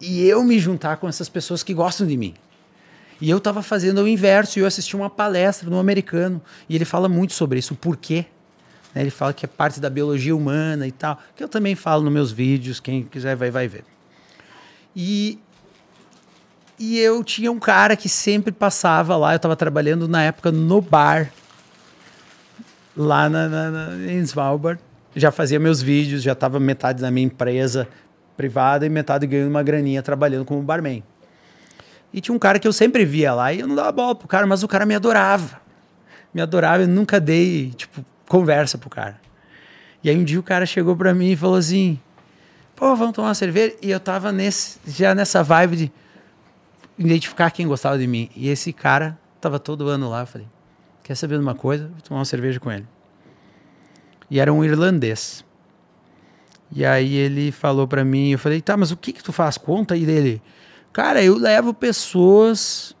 e 0.00 0.26
eu 0.26 0.42
me 0.42 0.58
juntar 0.58 0.96
com 0.96 1.06
essas 1.06 1.28
pessoas 1.28 1.62
que 1.62 1.74
gostam 1.74 2.06
de 2.06 2.16
mim. 2.16 2.34
E 3.20 3.28
eu 3.28 3.36
estava 3.38 3.62
fazendo 3.62 3.98
o 4.02 4.08
inverso 4.08 4.58
e 4.58 4.62
eu 4.62 4.66
assisti 4.66 4.96
uma 4.96 5.10
palestra 5.10 5.68
no 5.68 5.78
americano 5.78 6.40
e 6.68 6.74
ele 6.74 6.84
fala 6.86 7.08
muito 7.08 7.34
sobre 7.34 7.58
isso, 7.58 7.74
o 7.74 7.76
porquê. 7.76 8.24
Né? 8.98 9.02
Ele 9.04 9.10
fala 9.10 9.32
que 9.32 9.44
é 9.44 9.48
parte 9.48 9.78
da 9.80 9.88
biologia 9.88 10.34
humana 10.34 10.86
e 10.86 10.92
tal, 10.92 11.18
que 11.36 11.42
eu 11.42 11.48
também 11.48 11.74
falo 11.74 12.02
nos 12.02 12.12
meus 12.12 12.32
vídeos, 12.32 12.80
quem 12.80 13.04
quiser 13.04 13.36
vai, 13.36 13.50
vai 13.50 13.68
ver. 13.68 13.84
E, 14.94 15.38
e 16.78 16.98
eu 16.98 17.22
tinha 17.22 17.50
um 17.52 17.58
cara 17.60 17.94
que 17.96 18.08
sempre 18.08 18.50
passava 18.52 19.16
lá, 19.16 19.32
eu 19.32 19.36
estava 19.36 19.54
trabalhando 19.54 20.08
na 20.08 20.22
época 20.24 20.50
no 20.50 20.80
bar, 20.80 21.30
lá 22.96 23.28
na, 23.28 23.48
na- 23.48 23.70
na- 23.70 24.12
em 24.12 24.18
Svalbard. 24.20 24.80
Já 25.14 25.30
fazia 25.30 25.58
meus 25.58 25.80
vídeos, 25.80 26.22
já 26.22 26.32
estava 26.32 26.58
metade 26.60 27.00
da 27.00 27.10
minha 27.10 27.26
empresa 27.26 27.88
privada 28.36 28.84
e 28.86 28.88
metade 28.88 29.26
ganhando 29.26 29.50
uma 29.50 29.62
graninha 29.62 30.02
trabalhando 30.02 30.44
como 30.44 30.62
barman. 30.62 31.02
E 32.12 32.20
tinha 32.20 32.34
um 32.34 32.38
cara 32.38 32.58
que 32.58 32.66
eu 32.66 32.72
sempre 32.72 33.04
via 33.04 33.34
lá 33.34 33.52
e 33.52 33.60
eu 33.60 33.66
não 33.66 33.74
dava 33.74 33.92
bola 33.92 34.14
pro 34.14 34.26
cara, 34.28 34.46
mas 34.46 34.62
o 34.62 34.68
cara 34.68 34.86
me 34.86 34.94
adorava. 34.94 35.60
Me 36.32 36.40
adorava, 36.40 36.82
eu 36.82 36.88
nunca 36.88 37.18
dei, 37.20 37.70
tipo, 37.76 38.04
conversa 38.28 38.78
pro 38.78 38.90
cara. 38.90 39.20
E 40.04 40.08
aí 40.10 40.16
um 40.16 40.22
dia 40.22 40.38
o 40.38 40.42
cara 40.42 40.66
chegou 40.66 40.94
pra 40.94 41.14
mim 41.14 41.32
e 41.32 41.36
falou 41.36 41.56
assim: 41.56 41.98
pô, 42.76 42.94
vamos 42.94 43.14
tomar 43.14 43.28
uma 43.28 43.34
cerveja? 43.34 43.74
E 43.82 43.90
eu 43.90 43.98
tava 43.98 44.30
nesse, 44.30 44.78
já 44.86 45.14
nessa 45.14 45.42
vibe 45.42 45.76
de 45.76 45.92
identificar 46.98 47.50
quem 47.50 47.66
gostava 47.66 47.98
de 47.98 48.06
mim. 48.06 48.30
E 48.36 48.48
esse 48.48 48.72
cara 48.72 49.18
tava 49.40 49.58
todo 49.58 49.88
ano 49.88 50.08
lá. 50.08 50.20
Eu 50.20 50.26
falei: 50.26 50.46
quer 51.02 51.14
saber 51.16 51.36
de 51.36 51.42
uma 51.42 51.54
coisa? 51.54 51.88
Vou 51.88 52.00
tomar 52.02 52.20
uma 52.20 52.24
cerveja 52.24 52.60
com 52.60 52.70
ele. 52.70 52.86
E 54.30 54.38
era 54.38 54.52
um 54.52 54.64
irlandês. 54.64 55.44
E 56.70 56.84
aí 56.84 57.14
ele 57.14 57.50
falou 57.50 57.88
pra 57.88 58.04
mim, 58.04 58.30
eu 58.30 58.38
falei, 58.38 58.60
tá, 58.60 58.76
mas 58.76 58.90
o 58.90 58.96
que 58.96 59.10
que 59.12 59.24
tu 59.24 59.32
faz? 59.32 59.56
Conta 59.56 59.94
aí 59.94 60.04
dele. 60.04 60.42
Cara, 60.92 61.22
eu 61.22 61.34
levo 61.34 61.72
pessoas 61.72 62.94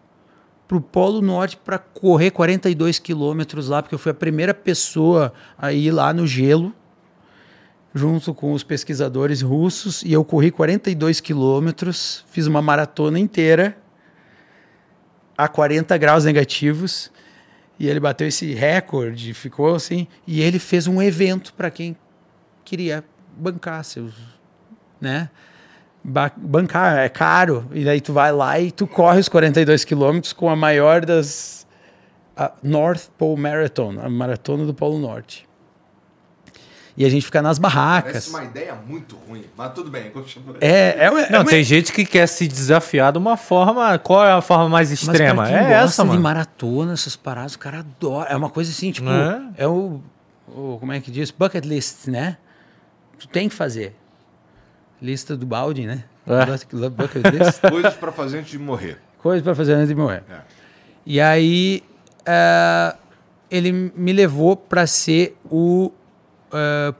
pro 0.68 0.82
Polo 0.82 1.22
Norte 1.22 1.56
para 1.56 1.78
correr 1.78 2.30
42 2.30 2.98
quilômetros 2.98 3.68
lá, 3.68 3.82
porque 3.82 3.94
eu 3.94 3.98
fui 3.98 4.12
a 4.12 4.14
primeira 4.14 4.52
pessoa 4.52 5.32
a 5.56 5.72
ir 5.72 5.90
lá 5.90 6.12
no 6.12 6.26
gelo, 6.26 6.74
junto 7.94 8.34
com 8.34 8.52
os 8.52 8.62
pesquisadores 8.62 9.40
russos, 9.40 10.02
e 10.02 10.12
eu 10.12 10.22
corri 10.22 10.50
42 10.50 11.20
quilômetros, 11.20 12.22
fiz 12.30 12.46
uma 12.46 12.60
maratona 12.60 13.18
inteira 13.18 13.78
a 15.36 15.48
40 15.48 15.96
graus 15.96 16.26
negativos, 16.26 17.10
e 17.78 17.88
ele 17.88 17.98
bateu 17.98 18.28
esse 18.28 18.52
recorde, 18.52 19.32
ficou 19.32 19.74
assim, 19.74 20.06
e 20.26 20.42
ele 20.42 20.58
fez 20.58 20.86
um 20.86 21.00
evento 21.00 21.54
para 21.54 21.70
quem 21.70 21.96
queria 22.62 23.02
bancar 23.36 23.82
seus, 23.84 24.12
né? 25.00 25.30
Ba- 26.10 26.32
bancar 26.36 26.98
é 26.98 27.08
caro, 27.08 27.66
e 27.72 27.84
daí 27.84 28.00
tu 28.00 28.12
vai 28.14 28.32
lá 28.32 28.58
e 28.58 28.70
tu 28.70 28.86
corre 28.86 29.20
os 29.20 29.28
42 29.28 29.84
quilômetros 29.84 30.32
com 30.32 30.48
a 30.48 30.56
maior 30.56 31.04
das 31.04 31.66
a 32.36 32.52
North 32.62 33.08
Pole 33.18 33.38
Marathon, 33.40 33.96
a 34.00 34.08
maratona 34.08 34.64
do 34.64 34.72
Polo 34.72 34.98
Norte. 34.98 35.46
E 36.96 37.04
a 37.04 37.08
gente 37.08 37.24
fica 37.26 37.40
nas 37.42 37.58
barracas. 37.58 38.12
Parece 38.12 38.30
uma 38.30 38.44
ideia 38.44 38.74
muito 38.74 39.16
ruim, 39.28 39.44
mas 39.56 39.72
tudo 39.72 39.90
bem, 39.90 40.10
continua. 40.10 40.56
É, 40.60 41.04
é, 41.04 41.10
uma- 41.10 41.20
é 41.22 41.30
Não, 41.30 41.40
uma- 41.40 41.44
tem 41.50 41.62
gente 41.62 41.92
que 41.92 42.04
quer 42.06 42.26
se 42.26 42.48
desafiar 42.48 43.12
de 43.12 43.18
uma 43.18 43.36
forma. 43.36 43.96
Qual 43.98 44.24
é 44.24 44.32
a 44.32 44.40
forma 44.40 44.68
mais 44.68 44.88
Mas 44.90 45.02
extrema? 45.02 45.42
pra 45.42 45.46
quem 45.52 45.56
É 45.56 45.60
gosta 45.68 45.84
essa, 45.84 46.02
de 46.02 46.08
mano. 46.08 46.20
maratona, 46.22 46.92
essas 46.94 47.14
paradas, 47.16 47.54
o 47.54 47.58
cara 47.58 47.80
adora. 47.80 48.30
É 48.30 48.36
uma 48.36 48.50
coisa 48.50 48.70
assim, 48.70 48.90
tipo, 48.90 49.08
É. 49.10 49.42
é, 49.58 49.66
o, 49.68 50.00
o- 50.48 50.76
Como 50.80 50.92
é 50.92 51.00
que 51.00 51.10
diz? 51.10 51.30
Bucket 51.30 51.64
list, 51.64 52.06
né? 52.08 52.36
Tu 53.18 53.28
tem 53.28 53.48
que 53.48 53.54
fazer. 53.54 53.94
Lista 55.00 55.36
do 55.36 55.46
balde, 55.46 55.86
né? 55.86 56.04
É. 56.26 56.44
Coisas 57.70 57.94
pra 57.94 58.12
fazer 58.12 58.38
antes 58.38 58.50
de 58.50 58.58
morrer. 58.58 58.98
Coisa 59.18 59.42
pra 59.42 59.54
fazer 59.54 59.74
antes 59.74 59.88
de 59.88 59.94
morrer. 59.94 60.22
É. 60.30 60.40
E 61.06 61.20
aí, 61.20 61.82
eh, 62.26 62.96
ele 63.50 63.72
me 63.72 64.12
levou 64.12 64.56
para 64.56 64.86
ser 64.86 65.36
o 65.50 65.90
eh, 66.52 66.92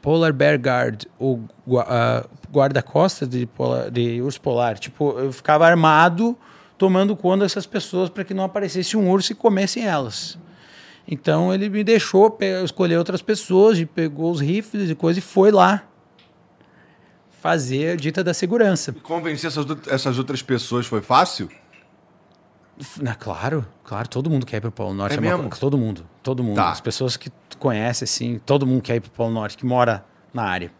Polar 0.00 0.32
Bear 0.32 0.58
Guard, 0.58 1.04
o 1.18 1.40
ah, 1.78 2.24
guarda-costas 2.52 3.28
de, 3.28 3.46
polar- 3.46 3.90
de 3.90 4.22
urso 4.22 4.40
polar. 4.40 4.78
Tipo, 4.78 5.18
eu 5.18 5.32
ficava 5.32 5.66
armado, 5.66 6.38
tomando 6.78 7.16
conta 7.16 7.42
dessas 7.44 7.66
pessoas 7.66 8.08
para 8.08 8.22
que 8.24 8.32
não 8.32 8.44
aparecesse 8.44 8.96
um 8.96 9.10
urso 9.10 9.32
e 9.32 9.34
comessem 9.34 9.84
elas. 9.84 10.38
Então 11.06 11.52
ele 11.52 11.68
me 11.68 11.82
deixou 11.82 12.38
escolher 12.64 12.96
outras 12.96 13.20
pessoas, 13.22 13.78
e 13.78 13.84
pegou 13.86 14.30
os 14.30 14.40
rifles 14.40 14.88
e 14.88 14.94
coisa 14.94 15.18
e 15.18 15.22
foi 15.22 15.50
lá. 15.50 15.82
Fazer 17.40 17.92
a 17.92 17.96
dita 17.96 18.22
da 18.24 18.34
segurança. 18.34 18.92
Convencer 19.02 19.48
essas, 19.48 19.66
essas 19.88 20.18
outras 20.18 20.42
pessoas 20.42 20.86
foi 20.86 21.00
fácil? 21.00 21.48
Na, 23.00 23.14
claro, 23.14 23.66
claro, 23.82 24.08
todo 24.08 24.30
mundo 24.30 24.46
quer 24.46 24.58
ir 24.58 24.60
pro 24.60 24.70
Polo 24.70 24.94
Norte. 24.94 25.16
É 25.16 25.20
uma 25.20 25.36
mesmo? 25.36 25.50
co- 25.50 25.58
todo 25.58 25.76
mundo, 25.76 26.06
todo 26.22 26.44
mundo. 26.44 26.56
Tá. 26.56 26.70
As 26.70 26.80
pessoas 26.80 27.16
que 27.16 27.28
tu 27.48 27.58
conhece, 27.58 28.04
assim, 28.04 28.40
todo 28.46 28.64
mundo 28.66 28.82
quer 28.82 28.96
ir 28.96 29.00
pro 29.00 29.10
Polo 29.10 29.32
Norte, 29.32 29.56
que 29.56 29.66
mora 29.66 30.04
na 30.32 30.44
área. 30.44 30.70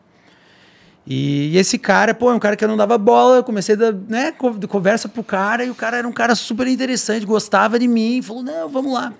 E, 1.05 1.49
e 1.55 1.57
esse 1.59 1.79
cara, 1.79 2.15
pô, 2.15 2.31
é 2.31 2.35
um 2.35 2.39
cara 2.39 2.55
que 2.55 2.63
eu 2.63 2.69
não 2.69 2.77
dava 2.77 2.97
bola, 2.99 3.37
eu 3.39 3.43
comecei 3.45 3.75
a 3.75 3.93
né, 3.93 4.31
conversa 4.33 5.09
pro 5.09 5.25
cara, 5.25 5.65
e 5.65 5.71
o 5.71 5.75
cara 5.75 5.97
era 5.97 6.07
um 6.07 6.13
cara 6.13 6.35
super 6.35 6.67
interessante, 6.69 7.25
gostava 7.27 7.79
de 7.79 7.89
mim, 7.89 8.21
falou, 8.23 8.43
não, 8.43 8.69
vamos 8.69 8.93
lá. 8.93 9.13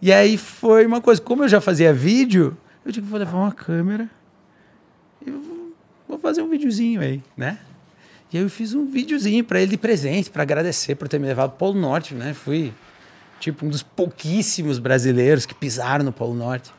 E 0.00 0.12
aí 0.12 0.38
foi 0.38 0.86
uma 0.86 1.00
coisa, 1.00 1.20
como 1.20 1.42
eu 1.44 1.48
já 1.48 1.60
fazia 1.60 1.92
vídeo, 1.92 2.56
eu 2.86 2.92
digo, 2.92 3.06
vou 3.06 3.18
levar 3.18 3.36
uma 3.36 3.52
câmera 3.52 4.08
e 5.26 5.30
vou, 6.08 6.18
fazer 6.18 6.42
um 6.42 6.48
videozinho 6.48 7.00
aí, 7.00 7.22
né? 7.36 7.58
E 8.32 8.36
aí 8.36 8.42
eu 8.42 8.50
fiz 8.50 8.74
um 8.74 8.84
videozinho 8.84 9.44
pra 9.44 9.60
ele 9.60 9.70
de 9.70 9.78
presente, 9.78 10.30
pra 10.30 10.42
agradecer 10.42 10.94
por 10.94 11.08
ter 11.08 11.18
me 11.18 11.26
levado 11.26 11.50
pro 11.50 11.58
Polo 11.58 11.80
Norte, 11.80 12.14
né? 12.14 12.34
Fui, 12.34 12.72
tipo, 13.40 13.64
um 13.64 13.68
dos 13.68 13.82
pouquíssimos 13.82 14.78
brasileiros 14.78 15.46
que 15.46 15.54
pisaram 15.54 16.04
no 16.04 16.12
Polo 16.12 16.34
Norte. 16.34 16.72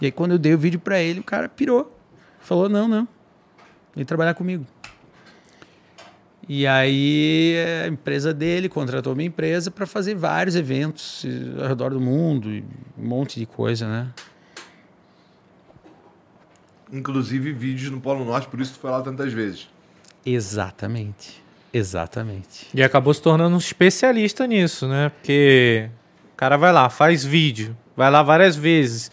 E 0.00 0.06
aí 0.06 0.12
quando 0.12 0.32
eu 0.32 0.38
dei 0.38 0.54
o 0.54 0.58
vídeo 0.58 0.80
pra 0.80 1.00
ele, 1.00 1.20
o 1.20 1.24
cara 1.24 1.48
pirou. 1.48 1.94
Falou, 2.40 2.68
não, 2.68 2.88
não, 2.88 3.06
vem 3.94 4.04
trabalhar 4.04 4.34
comigo. 4.34 4.64
E 6.48 6.66
aí 6.66 7.56
a 7.84 7.88
empresa 7.88 8.32
dele 8.32 8.70
contratou 8.70 9.14
minha 9.14 9.26
empresa 9.26 9.70
para 9.70 9.86
fazer 9.86 10.14
vários 10.14 10.56
eventos 10.56 11.26
ao 11.60 11.68
redor 11.68 11.90
do 11.90 12.00
mundo, 12.00 12.48
um 12.48 13.06
monte 13.06 13.38
de 13.38 13.44
coisa, 13.44 13.86
né? 13.86 14.08
Inclusive 16.92 17.52
vídeos 17.52 17.90
no 17.90 18.00
Polo 18.00 18.24
Norte, 18.24 18.48
por 18.48 18.60
isso 18.60 18.74
tu 18.74 18.80
foi 18.80 18.90
lá 18.90 19.00
tantas 19.02 19.32
vezes. 19.32 19.68
Exatamente. 20.24 21.42
Exatamente. 21.72 22.66
E 22.74 22.82
acabou 22.82 23.12
se 23.12 23.20
tornando 23.20 23.54
um 23.54 23.58
especialista 23.58 24.46
nisso, 24.46 24.88
né? 24.88 25.10
Porque 25.10 25.90
o 26.32 26.36
cara 26.36 26.56
vai 26.56 26.72
lá, 26.72 26.88
faz 26.88 27.24
vídeo, 27.24 27.76
vai 27.96 28.10
lá 28.10 28.22
várias 28.22 28.56
vezes. 28.56 29.10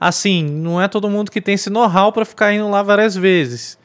Assim, 0.00 0.44
não 0.44 0.80
é 0.80 0.88
todo 0.88 1.08
mundo 1.10 1.30
que 1.30 1.40
tem 1.40 1.54
esse 1.54 1.70
know-how 1.70 2.12
pra 2.12 2.24
ficar 2.24 2.52
indo 2.52 2.68
lá 2.68 2.82
várias 2.82 3.16
vezes. 3.16 3.78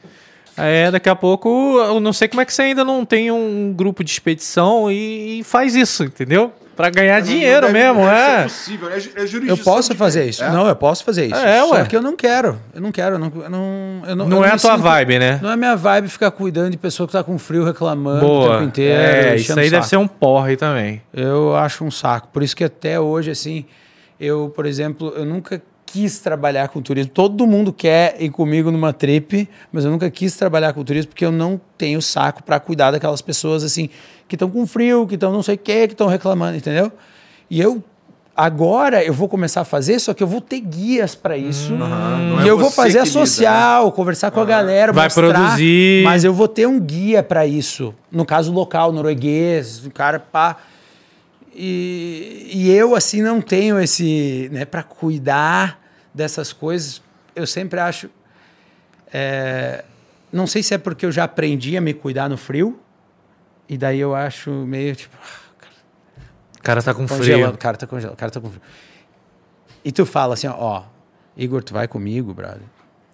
É, 0.56 0.90
daqui 0.90 1.08
a 1.08 1.16
pouco, 1.16 1.48
eu 1.78 1.98
não 1.98 2.12
sei 2.12 2.28
como 2.28 2.42
é 2.42 2.44
que 2.44 2.52
você 2.52 2.62
ainda 2.62 2.84
não 2.84 3.04
tem 3.04 3.30
um 3.30 3.72
grupo 3.72 4.04
de 4.04 4.10
expedição 4.10 4.90
e, 4.90 5.40
e 5.40 5.44
faz 5.44 5.74
isso, 5.74 6.04
entendeu? 6.04 6.52
Pra 6.74 6.88
ganhar 6.88 7.20
dinheiro 7.20 7.66
Não 7.66 7.72
deve- 7.72 7.78
mesmo, 7.92 8.04
deve 8.04 8.16
ser 8.16 8.30
é. 8.30 8.42
possível, 8.44 8.88
é, 8.90 8.96
é 8.96 9.50
Eu 9.50 9.58
posso 9.58 9.94
fazer 9.94 10.24
isso. 10.28 10.42
É? 10.42 10.50
Não, 10.50 10.66
eu 10.66 10.74
posso 10.74 11.04
fazer 11.04 11.26
isso. 11.26 11.34
É, 11.34 11.60
Só 11.60 11.70
ué. 11.72 11.84
que 11.84 11.94
eu 11.94 12.00
não 12.00 12.16
quero. 12.16 12.58
Eu 12.74 12.80
não 12.80 12.90
quero. 12.90 13.16
Eu 13.16 13.18
não, 13.18 13.32
eu 13.42 13.50
não, 13.50 14.02
eu 14.06 14.16
não, 14.16 14.28
Não 14.28 14.36
eu 14.38 14.44
é 14.44 14.48
a 14.48 14.58
tua 14.58 14.72
sinto- 14.72 14.82
vibe, 14.82 15.18
né? 15.18 15.38
Não 15.42 15.50
é 15.52 15.56
minha 15.56 15.76
vibe 15.76 16.08
ficar 16.08 16.30
cuidando 16.30 16.70
de 16.70 16.78
pessoa 16.78 17.06
que 17.06 17.12
tá 17.12 17.22
com 17.22 17.38
frio 17.38 17.62
reclamando 17.64 18.24
o 18.24 18.28
Boa. 18.28 18.52
tempo 18.54 18.64
inteiro. 18.68 19.00
é, 19.00 19.36
isso 19.36 19.58
aí 19.58 19.68
o 19.68 19.70
deve 19.70 19.86
ser 19.86 19.98
um 19.98 20.08
porre 20.08 20.56
também. 20.56 21.02
Eu 21.12 21.54
acho 21.54 21.84
um 21.84 21.90
saco. 21.90 22.28
Por 22.32 22.42
isso 22.42 22.56
que 22.56 22.64
até 22.64 22.98
hoje, 22.98 23.30
assim, 23.30 23.66
eu, 24.18 24.50
por 24.54 24.64
exemplo, 24.64 25.12
eu 25.14 25.26
nunca 25.26 25.60
quis 25.92 26.20
trabalhar 26.20 26.68
com 26.68 26.80
turismo. 26.80 27.12
Todo 27.12 27.46
mundo 27.46 27.70
quer 27.70 28.16
ir 28.18 28.30
comigo 28.30 28.70
numa 28.70 28.94
trip, 28.94 29.46
mas 29.70 29.84
eu 29.84 29.90
nunca 29.90 30.10
quis 30.10 30.34
trabalhar 30.34 30.72
com 30.72 30.82
turismo 30.82 31.10
porque 31.10 31.24
eu 31.24 31.30
não 31.30 31.60
tenho 31.76 32.00
saco 32.00 32.42
para 32.42 32.58
cuidar 32.58 32.90
daquelas 32.90 33.20
pessoas, 33.20 33.62
assim, 33.62 33.90
que 34.26 34.34
estão 34.34 34.48
com 34.48 34.66
frio, 34.66 35.06
que 35.06 35.16
estão 35.16 35.30
não 35.30 35.42
sei 35.42 35.56
o 35.56 35.58
quê, 35.58 35.86
que 35.86 35.92
estão 35.92 36.06
reclamando, 36.06 36.56
entendeu? 36.56 36.90
E 37.50 37.60
eu. 37.60 37.84
Agora 38.34 39.04
eu 39.04 39.12
vou 39.12 39.28
começar 39.28 39.60
a 39.60 39.64
fazer, 39.64 39.98
só 39.98 40.14
que 40.14 40.22
eu 40.22 40.26
vou 40.26 40.40
ter 40.40 40.60
guias 40.60 41.14
para 41.14 41.36
isso. 41.36 41.74
não 41.74 42.42
e 42.42 42.48
é 42.48 42.50
eu 42.50 42.56
vou 42.56 42.70
fazer 42.70 43.00
a 43.00 43.02
que 43.02 43.08
lida, 43.08 43.20
né? 43.20 43.26
social, 43.26 43.92
conversar 43.92 44.30
com 44.30 44.40
a 44.40 44.44
galera, 44.46 44.90
Vai 44.90 45.04
mostrar, 45.04 45.30
produzir. 45.30 46.02
Mas 46.02 46.24
eu 46.24 46.32
vou 46.32 46.48
ter 46.48 46.66
um 46.66 46.80
guia 46.80 47.22
para 47.22 47.46
isso. 47.46 47.94
No 48.10 48.24
caso 48.24 48.50
local, 48.50 48.90
norueguês, 48.90 49.84
um 49.84 49.90
cara 49.90 50.18
pá. 50.18 50.56
E, 51.54 52.48
e 52.54 52.70
eu, 52.70 52.94
assim, 52.94 53.20
não 53.20 53.42
tenho 53.42 53.78
esse. 53.78 54.48
Né, 54.50 54.64
para 54.64 54.82
cuidar 54.82 55.81
dessas 56.14 56.52
coisas, 56.52 57.02
eu 57.34 57.46
sempre 57.46 57.80
acho. 57.80 58.10
é, 59.12 59.84
não 60.32 60.46
sei 60.46 60.62
se 60.62 60.74
é 60.74 60.78
porque 60.78 61.04
eu 61.04 61.12
já 61.12 61.24
aprendi 61.24 61.76
a 61.76 61.80
me 61.80 61.92
cuidar 61.92 62.28
no 62.28 62.36
frio, 62.36 62.80
e 63.68 63.76
daí 63.76 64.00
eu 64.00 64.14
acho 64.14 64.50
meio 64.50 64.96
tipo. 64.96 65.16
O 66.58 66.62
cara 66.62 66.82
tá 66.82 66.94
com 66.94 67.08
frio. 67.08 67.50
o 67.50 67.58
cara 67.58 67.76
tá 67.76 67.86
congelando, 67.86 68.14
o 68.14 68.16
cara 68.16 68.30
tá 68.30 68.40
com 68.40 68.48
frio. 68.48 68.62
E 69.84 69.90
tu 69.90 70.06
fala 70.06 70.34
assim, 70.34 70.46
ó, 70.46 70.54
ó, 70.56 70.84
Igor, 71.36 71.62
tu 71.62 71.74
vai 71.74 71.88
comigo, 71.88 72.32
brother. 72.32 72.62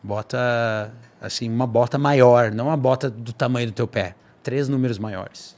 Bota, 0.02 0.92
assim, 1.20 1.50
uma 1.50 1.66
bota 1.66 1.96
maior, 1.96 2.52
não 2.52 2.66
uma 2.66 2.76
bota 2.76 3.08
do 3.08 3.32
tamanho 3.32 3.68
do 3.68 3.72
teu 3.72 3.88
pé. 3.88 4.14
Três 4.42 4.68
números 4.68 4.98
maiores. 4.98 5.56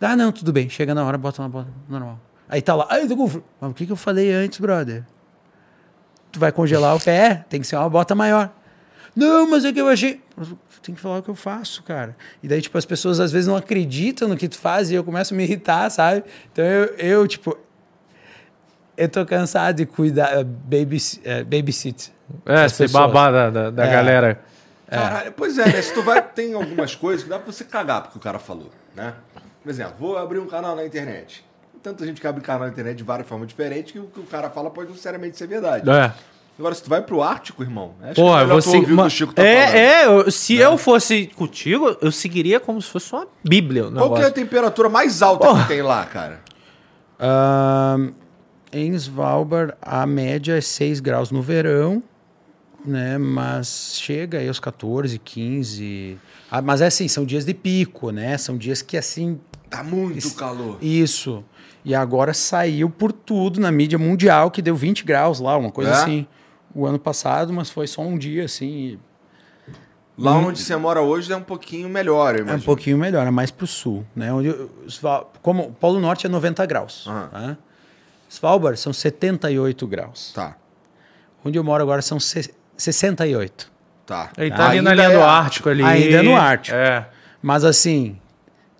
Ah, 0.00 0.16
não, 0.16 0.30
tudo 0.30 0.52
bem. 0.52 0.68
Chega 0.68 0.94
na 0.94 1.04
hora, 1.04 1.16
bota 1.16 1.40
uma 1.40 1.48
bota 1.48 1.68
normal. 1.88 2.20
Aí 2.48 2.60
tá 2.60 2.74
lá, 2.74 2.86
ai, 2.90 3.02
eu 3.02 3.08
tô 3.08 3.16
com 3.16 3.28
frio. 3.28 3.44
Mas 3.60 3.70
o 3.70 3.74
que, 3.74 3.86
que 3.86 3.92
eu 3.92 3.96
falei 3.96 4.32
antes, 4.32 4.58
brother? 4.60 5.04
Tu 6.34 6.40
vai 6.40 6.50
congelar 6.50 6.96
o 6.96 7.00
pé, 7.00 7.44
tem 7.48 7.60
que 7.60 7.66
ser 7.66 7.76
uma 7.76 7.88
bota 7.88 8.12
maior. 8.12 8.50
Não, 9.14 9.48
mas 9.48 9.64
é 9.64 9.72
que 9.72 9.80
eu 9.80 9.88
achei. 9.88 10.20
Tem 10.82 10.92
que 10.92 11.00
falar 11.00 11.18
o 11.18 11.22
que 11.22 11.28
eu 11.28 11.34
faço, 11.36 11.80
cara. 11.84 12.16
E 12.42 12.48
daí, 12.48 12.60
tipo, 12.60 12.76
as 12.76 12.84
pessoas 12.84 13.20
às 13.20 13.30
vezes 13.30 13.46
não 13.46 13.54
acreditam 13.54 14.26
no 14.26 14.36
que 14.36 14.48
tu 14.48 14.58
faz 14.58 14.90
e 14.90 14.94
eu 14.96 15.04
começo 15.04 15.32
a 15.32 15.36
me 15.36 15.44
irritar, 15.44 15.88
sabe? 15.90 16.24
Então 16.52 16.64
eu, 16.64 16.86
eu 16.96 17.28
tipo, 17.28 17.56
eu 18.96 19.08
tô 19.08 19.24
cansado 19.24 19.76
de 19.76 19.86
cuidar, 19.86 20.36
uh, 20.40 20.44
baby, 20.44 20.96
uh, 20.96 21.44
babysit. 21.44 22.12
É, 22.44 22.68
ser 22.68 22.90
babá 22.90 23.30
da, 23.30 23.50
da, 23.50 23.70
da 23.70 23.86
É. 23.86 23.92
galera. 23.92 24.40
Caralho, 24.90 25.32
pois 25.36 25.56
é, 25.56 25.66
né? 25.66 25.80
Se 25.82 25.94
tu 25.94 26.02
vai, 26.02 26.20
tem 26.20 26.52
algumas 26.54 26.96
coisas 26.96 27.22
que 27.22 27.30
dá 27.30 27.38
pra 27.38 27.52
você 27.52 27.62
cagar 27.64 28.02
porque 28.02 28.18
o 28.18 28.20
cara 28.20 28.40
falou, 28.40 28.70
né? 28.96 29.14
Por 29.62 29.70
exemplo, 29.70 29.94
vou 30.00 30.18
abrir 30.18 30.40
um 30.40 30.46
canal 30.46 30.74
na 30.74 30.84
internet. 30.84 31.44
Tanta 31.84 32.06
gente 32.06 32.18
que 32.18 32.26
abre 32.26 32.40
canal 32.40 32.62
na 32.62 32.68
internet 32.68 32.96
de 32.96 33.02
várias 33.04 33.28
formas 33.28 33.46
diferentes 33.46 33.92
que 33.92 33.98
o 33.98 34.04
que 34.06 34.18
o 34.18 34.22
cara 34.22 34.48
fala 34.48 34.70
pode 34.70 34.86
não 34.86 34.92
necessariamente 34.94 35.36
ser 35.36 35.46
verdade. 35.46 35.88
É. 35.90 36.10
Agora, 36.58 36.74
se 36.74 36.82
tu 36.82 36.88
vai 36.88 37.02
pro 37.02 37.22
Ártico, 37.22 37.62
irmão, 37.62 37.92
acho 38.00 38.14
Pô, 38.14 38.32
que 38.34 38.40
é 38.42 38.46
você. 38.46 38.68
ouvir 38.70 38.80
o 38.84 38.86
que 38.86 38.92
ma- 38.94 39.04
o 39.04 39.10
Chico 39.10 39.34
tá 39.34 39.42
é, 39.44 39.66
falando. 39.66 39.76
é, 39.76 40.06
eu- 40.06 40.30
se 40.30 40.54
eu 40.56 40.78
fosse 40.78 41.26
contigo, 41.36 41.94
eu 42.00 42.10
seguiria 42.10 42.58
como 42.58 42.80
se 42.80 42.88
fosse 42.88 43.12
uma 43.12 43.26
bíblia. 43.44 43.88
o 43.88 43.92
Qual 43.92 44.14
que 44.14 44.22
é 44.22 44.24
a 44.24 44.30
temperatura 44.30 44.88
mais 44.88 45.20
alta 45.20 45.46
Porra. 45.46 45.62
que 45.62 45.68
tem 45.68 45.82
lá, 45.82 46.06
cara? 46.06 46.40
Ahn, 47.18 48.12
em 48.72 48.94
Svalbard, 48.94 49.74
a 49.82 50.06
média 50.06 50.56
é 50.56 50.60
6 50.62 51.00
graus 51.00 51.30
no 51.30 51.42
verão, 51.42 52.02
né? 52.84 53.18
Mas 53.18 53.98
chega 54.00 54.38
aí 54.38 54.48
aos 54.48 54.58
14, 54.58 55.18
15. 55.18 56.18
Ah, 56.50 56.62
mas 56.62 56.80
é 56.80 56.86
assim, 56.86 57.08
são 57.08 57.26
dias 57.26 57.44
de 57.44 57.52
pico, 57.52 58.10
né? 58.10 58.38
São 58.38 58.56
dias 58.56 58.80
que 58.80 58.96
assim. 58.96 59.38
Tá 59.68 59.82
muito 59.82 60.18
Isso. 60.18 60.36
calor. 60.36 60.78
Isso. 60.80 61.44
E 61.84 61.94
agora 61.94 62.32
saiu 62.32 62.88
por 62.88 63.12
tudo 63.12 63.60
na 63.60 63.70
mídia 63.70 63.98
mundial 63.98 64.50
que 64.50 64.62
deu 64.62 64.74
20 64.74 65.04
graus 65.04 65.38
lá, 65.40 65.56
uma 65.56 65.70
coisa 65.70 65.90
É? 65.90 65.94
assim. 65.94 66.26
O 66.74 66.86
ano 66.86 66.98
passado, 66.98 67.52
mas 67.52 67.70
foi 67.70 67.86
só 67.86 68.02
um 68.02 68.16
dia, 68.18 68.44
assim. 68.44 68.66
e 68.66 68.98
Lá 70.16 70.32
onde 70.32 70.60
você 70.60 70.74
mora 70.76 71.00
hoje 71.02 71.32
é 71.32 71.36
um 71.36 71.42
pouquinho 71.42 71.88
melhor, 71.88 72.36
eu 72.38 72.48
É 72.48 72.54
um 72.54 72.60
pouquinho 72.60 72.96
melhor, 72.96 73.26
é 73.26 73.30
mais 73.30 73.50
pro 73.50 73.66
sul, 73.66 74.04
né? 74.14 74.32
Onde 74.32 74.54
como 75.42 75.64
o 75.64 75.72
Polo 75.72 75.98
Norte 76.00 76.26
é 76.26 76.28
90 76.30 76.64
graus, 76.66 77.06
Aham. 77.08 77.28
tá? 77.30 77.56
Svalbard 78.28 78.78
são 78.78 78.92
78 78.92 79.86
graus. 79.86 80.32
Tá, 80.32 80.56
Onde 81.44 81.58
eu 81.58 81.64
moro 81.64 81.82
agora 81.82 82.00
são 82.00 82.18
se- 82.18 82.54
68. 82.76 83.70
tá. 84.06 84.30
Ele 84.38 84.50
tá 84.50 84.70
ali 84.70 84.80
na 84.80 84.90
Ainda 84.90 85.02
linha 85.06 85.16
do 85.18 85.22
é 85.22 85.28
Ártico 85.28 85.68
ali. 85.68 85.82
Ainda 85.84 86.16
é 86.16 86.22
no 86.22 86.34
Ártico. 86.36 86.76
É. 86.76 87.08
Mas 87.42 87.64
assim, 87.64 88.18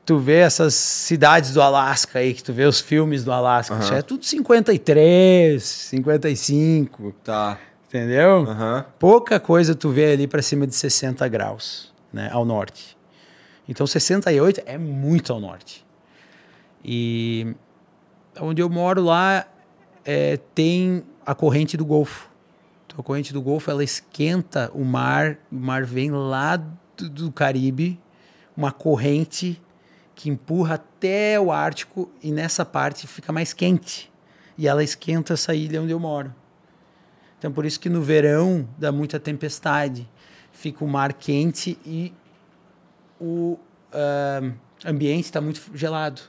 tu 0.04 0.18
vê 0.18 0.38
essas 0.38 0.74
cidades 0.74 1.52
do 1.52 1.62
Alasca 1.62 2.18
aí, 2.18 2.34
que 2.34 2.42
tu 2.42 2.52
vê 2.52 2.64
os 2.64 2.80
filmes 2.80 3.24
do 3.24 3.32
Alasca, 3.32 3.78
isso 3.78 3.94
é 3.94 4.02
tudo 4.02 4.24
53, 4.24 5.62
55, 5.62 7.14
Tá. 7.24 7.58
entendeu? 7.88 8.46
Aham. 8.48 8.84
Pouca 8.98 9.40
coisa 9.40 9.74
tu 9.74 9.90
vê 9.90 10.12
ali 10.12 10.26
para 10.26 10.42
cima 10.42 10.66
de 10.66 10.74
60 10.74 11.26
graus, 11.28 11.92
né, 12.12 12.28
ao 12.32 12.44
norte. 12.44 12.96
Então 13.68 13.86
68 13.86 14.62
é 14.66 14.76
muito 14.76 15.32
ao 15.32 15.40
norte. 15.40 15.84
E 16.84 17.54
onde 18.40 18.60
eu 18.60 18.68
moro 18.68 19.02
lá 19.02 19.46
é, 20.04 20.38
tem 20.54 21.02
a 21.24 21.34
corrente 21.34 21.76
do 21.76 21.84
Golfo. 21.84 22.28
Então, 22.86 22.98
a 23.00 23.02
corrente 23.02 23.32
do 23.32 23.40
Golfo 23.40 23.70
ela 23.70 23.82
esquenta 23.82 24.70
o 24.74 24.84
mar, 24.84 25.38
o 25.50 25.56
mar 25.56 25.84
vem 25.84 26.10
lá 26.10 26.56
do, 26.56 27.08
do 27.08 27.32
Caribe, 27.32 27.98
uma 28.54 28.70
corrente 28.70 29.60
que 30.14 30.30
empurra 30.30 30.76
até 30.76 31.38
o 31.38 31.50
Ártico 31.50 32.10
e 32.22 32.30
nessa 32.30 32.64
parte 32.64 33.06
fica 33.06 33.32
mais 33.32 33.52
quente. 33.52 34.10
E 34.56 34.68
ela 34.68 34.84
esquenta 34.84 35.34
essa 35.34 35.54
ilha 35.54 35.82
onde 35.82 35.92
eu 35.92 35.98
moro. 35.98 36.32
Então, 37.38 37.52
por 37.52 37.66
isso 37.66 37.78
que 37.78 37.88
no 37.88 38.00
verão 38.00 38.66
dá 38.78 38.92
muita 38.92 39.18
tempestade. 39.18 40.08
Fica 40.52 40.84
o 40.84 40.88
mar 40.88 41.12
quente 41.12 41.76
e 41.84 42.12
o 43.20 43.58
ah, 43.92 44.40
ambiente 44.84 45.24
está 45.24 45.40
muito 45.40 45.60
gelado. 45.74 46.22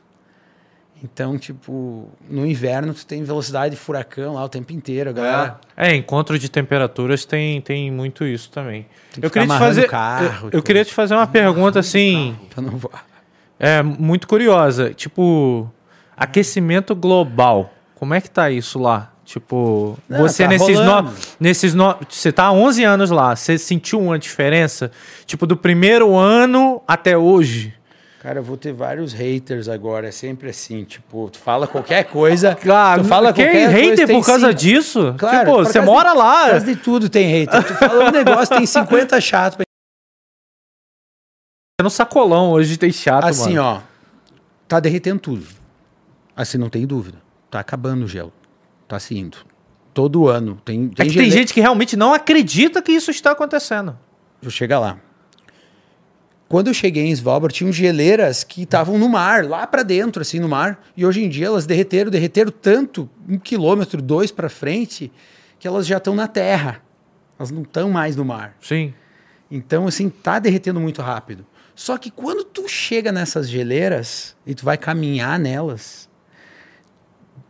Então, 1.03 1.37
tipo, 1.37 2.09
no 2.29 2.45
inverno 2.47 2.93
tu 2.93 3.05
tem 3.05 3.23
velocidade 3.23 3.75
de 3.75 3.81
furacão 3.81 4.33
lá 4.33 4.43
o 4.43 4.49
tempo 4.49 4.71
inteiro, 4.71 5.09
a 5.09 5.13
galera. 5.13 5.59
É, 5.75 5.93
encontro 5.93 6.39
de 6.39 6.49
temperaturas 6.49 7.25
tem, 7.25 7.61
tem 7.61 7.91
muito 7.91 8.25
isso 8.25 8.49
também. 8.49 8.87
Tem 9.11 9.21
que 9.21 9.25
Eu 9.25 9.29
ficar 9.29 9.41
queria 9.41 9.47
te 9.47 9.51
amarrando 9.51 9.75
fazer, 9.75 9.85
o 9.85 9.89
carro 9.89 10.49
eu, 10.51 10.59
eu 10.59 10.63
queria 10.63 10.85
te 10.85 10.93
fazer 10.93 11.13
uma 11.13 11.27
pergunta 11.27 11.79
assim, 11.79 12.35
não 12.57 12.77
voar. 12.77 13.14
É 13.59 13.81
muito 13.83 14.27
curiosa, 14.27 14.93
tipo 14.93 15.69
aquecimento 16.17 16.95
global. 16.95 17.71
Como 17.95 18.13
é 18.13 18.21
que 18.21 18.29
tá 18.29 18.49
isso 18.49 18.79
lá? 18.79 19.11
Tipo, 19.23 19.97
Não, 20.07 20.19
você 20.19 20.43
tá 20.43 20.49
nesses 20.49 20.79
no, 20.79 21.13
nesses 21.39 21.73
no, 21.73 21.95
você 22.07 22.31
tá 22.31 22.43
há 22.45 22.51
11 22.51 22.83
anos 22.83 23.09
lá, 23.09 23.35
você 23.35 23.57
sentiu 23.57 23.99
uma 23.99 24.19
diferença? 24.19 24.91
Tipo 25.25 25.47
do 25.47 25.57
primeiro 25.57 26.15
ano 26.15 26.79
até 26.87 27.17
hoje? 27.17 27.73
Cara, 28.21 28.39
eu 28.39 28.43
vou 28.43 28.55
ter 28.57 28.71
vários 28.73 29.13
haters 29.13 29.67
agora, 29.67 30.07
é 30.07 30.11
sempre 30.11 30.49
assim, 30.49 30.83
tipo, 30.83 31.29
tu 31.31 31.37
fala 31.39 31.67
qualquer 31.67 32.03
coisa, 32.05 32.55
Claro, 32.61 33.01
tu 33.03 33.07
fala 33.07 33.31
quem 33.33 33.45
qualquer 33.45 33.69
hater 33.69 33.97
coisa, 33.97 34.13
por 34.13 34.25
causa 34.25 34.47
cinco- 34.47 34.59
disso? 34.59 35.15
Claro, 35.17 35.37
tipo, 35.39 35.57
você 35.63 35.81
mora 35.81 36.11
de- 36.11 36.17
lá. 36.17 36.43
Por 36.45 36.49
causa 36.51 36.65
de 36.65 36.75
tudo 36.75 37.09
tem 37.09 37.27
hater. 37.27 37.63
Tu 37.63 37.73
fala 37.75 38.05
um 38.05 38.11
negócio, 38.11 38.55
tem 38.55 38.65
50 38.67 39.19
chato. 39.21 39.57
No 41.81 41.89
sacolão 41.89 42.51
hoje 42.51 42.77
tem 42.77 42.89
chato, 42.89 43.25
Assim, 43.25 43.55
mano. 43.55 43.61
ó, 43.63 43.81
tá 44.65 44.79
derretendo 44.79 45.19
tudo. 45.19 45.45
Assim, 46.33 46.57
não 46.57 46.69
tem 46.69 46.87
dúvida. 46.87 47.17
Tá 47.51 47.59
acabando 47.59 48.05
o 48.05 48.07
gelo. 48.07 48.31
Tá 48.87 48.97
se 48.97 49.17
indo. 49.17 49.37
Todo 49.93 50.27
ano. 50.29 50.57
Tem, 50.63 50.89
É 50.97 51.03
que 51.03 51.09
gele- 51.09 51.25
tem 51.25 51.31
gente 51.31 51.53
que 51.53 51.59
realmente 51.59 51.97
não 51.97 52.13
acredita 52.13 52.81
que 52.81 52.93
isso 52.93 53.11
está 53.11 53.31
acontecendo. 53.31 53.97
Eu 54.41 54.49
chegar 54.49 54.79
lá. 54.79 54.97
Quando 56.47 56.67
eu 56.67 56.73
cheguei 56.73 57.03
em 57.07 57.11
Svalbard, 57.11 57.53
tinham 57.53 57.73
geleiras 57.73 58.45
que 58.45 58.61
estavam 58.63 58.97
no 58.97 59.09
mar, 59.09 59.43
lá 59.43 59.67
pra 59.67 59.83
dentro, 59.83 60.21
assim, 60.21 60.39
no 60.39 60.47
mar. 60.47 60.81
E 60.95 61.05
hoje 61.05 61.25
em 61.25 61.27
dia 61.29 61.47
elas 61.47 61.65
derreteram, 61.65 62.09
derreteram 62.09 62.51
tanto, 62.51 63.09
um 63.27 63.37
quilômetro, 63.37 64.01
dois 64.01 64.31
pra 64.31 64.47
frente, 64.47 65.11
que 65.59 65.67
elas 65.67 65.85
já 65.85 65.97
estão 65.97 66.15
na 66.15 66.27
terra. 66.29 66.81
Elas 67.37 67.51
não 67.51 67.63
estão 67.63 67.89
mais 67.89 68.15
no 68.15 68.23
mar. 68.23 68.55
Sim. 68.61 68.93
Então, 69.51 69.87
assim, 69.87 70.09
tá 70.09 70.39
derretendo 70.39 70.79
muito 70.79 71.01
rápido. 71.01 71.45
Só 71.75 71.97
que 71.97 72.09
quando 72.09 72.43
tu 72.43 72.67
chega 72.67 73.11
nessas 73.11 73.49
geleiras 73.49 74.35
e 74.45 74.55
tu 74.55 74.63
vai 74.63 74.77
caminhar 74.77 75.37
nelas, 75.37 76.09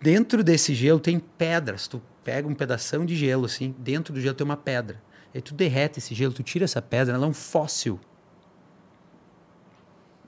dentro 0.02 0.44
desse 0.44 0.74
gelo 0.74 1.00
tem 1.00 1.20
pedras. 1.20 1.88
Tu 1.88 2.02
pega 2.24 2.48
um 2.48 2.56
pedação 2.56 3.06
de 3.06 3.16
gelo, 3.16 3.46
assim, 3.46 3.76
dentro 3.78 4.14
do 4.14 4.20
gelo 4.20 4.34
tem 4.34 4.44
uma 4.44 4.58
pedra. 4.58 5.02
Aí 5.34 5.42
tu 5.42 5.54
derrete 5.54 6.00
esse 6.00 6.16
gelo, 6.16 6.34
tu 6.34 6.42
tira 6.42 6.66
essa 6.66 6.82
pedra, 6.82 7.14
ela 7.14 7.26
é 7.26 7.30
um 7.30 7.34
fóssil. 7.34 8.00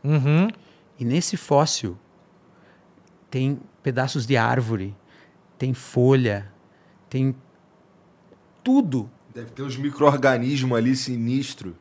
Uhum. 0.04 0.48
E 1.00 1.04
nesse 1.04 1.36
fóssil 1.36 1.98
tem 3.32 3.60
pedaços 3.82 4.28
de 4.28 4.38
árvore, 4.38 4.95
tem 5.58 5.74
folha, 5.74 6.52
tem 7.10 7.36
tudo 8.64 9.10
Deve 9.38 9.52
ter 9.52 9.62
uns 9.62 9.78
micro-organismos 9.78 10.76
ali 10.76 10.95
sinistro. 10.95 11.78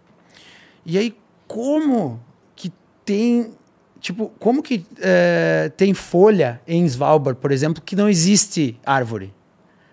E 0.84 0.98
aí, 0.98 1.16
como 1.46 2.20
que 2.54 2.72
tem. 3.04 3.52
Tipo, 4.00 4.30
como 4.38 4.62
que 4.62 4.86
eh, 5.00 5.72
tem 5.76 5.94
folha 5.94 6.60
em 6.66 6.84
Svalbard, 6.84 7.40
por 7.40 7.50
exemplo, 7.50 7.82
que 7.84 7.96
não 7.96 8.08
existe 8.08 8.78
árvore? 8.84 9.34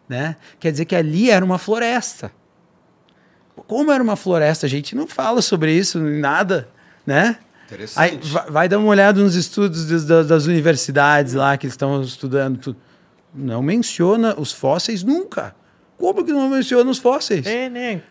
Né? 0.07 0.35
Quer 0.59 0.71
dizer 0.71 0.85
que 0.85 0.95
ali 0.95 1.31
era 1.31 1.43
uma 1.43 1.57
floresta. 1.57 2.31
Como 3.67 3.91
era 3.91 4.03
uma 4.03 4.15
floresta, 4.15 4.65
a 4.65 4.69
gente 4.69 4.95
não 4.95 5.07
fala 5.07 5.41
sobre 5.41 5.73
isso, 5.73 5.99
nada, 5.99 6.67
né? 7.05 7.37
Aí, 7.95 8.15
Interessante. 8.15 8.27
vai, 8.27 8.51
vai 8.51 8.69
dar 8.69 8.77
uma 8.77 8.89
olhada 8.89 9.21
nos 9.21 9.35
estudos 9.35 10.05
das, 10.05 10.45
universidades 10.45 11.33
lá 11.33 11.57
que 11.57 11.67
estão 11.67 12.01
estudando 12.01 12.57
tudo. 12.57 12.77
Não 13.33 13.63
menciona 13.63 14.39
os 14.39 14.51
fósseis 14.51 15.01
nunca. 15.01 15.55
Como 15.97 16.23
que 16.23 16.31
não 16.31 16.49
menciona 16.49 16.89
os 16.89 16.99
fósseis? 16.99 17.45
É, 17.45 17.69
né? 17.69 18.03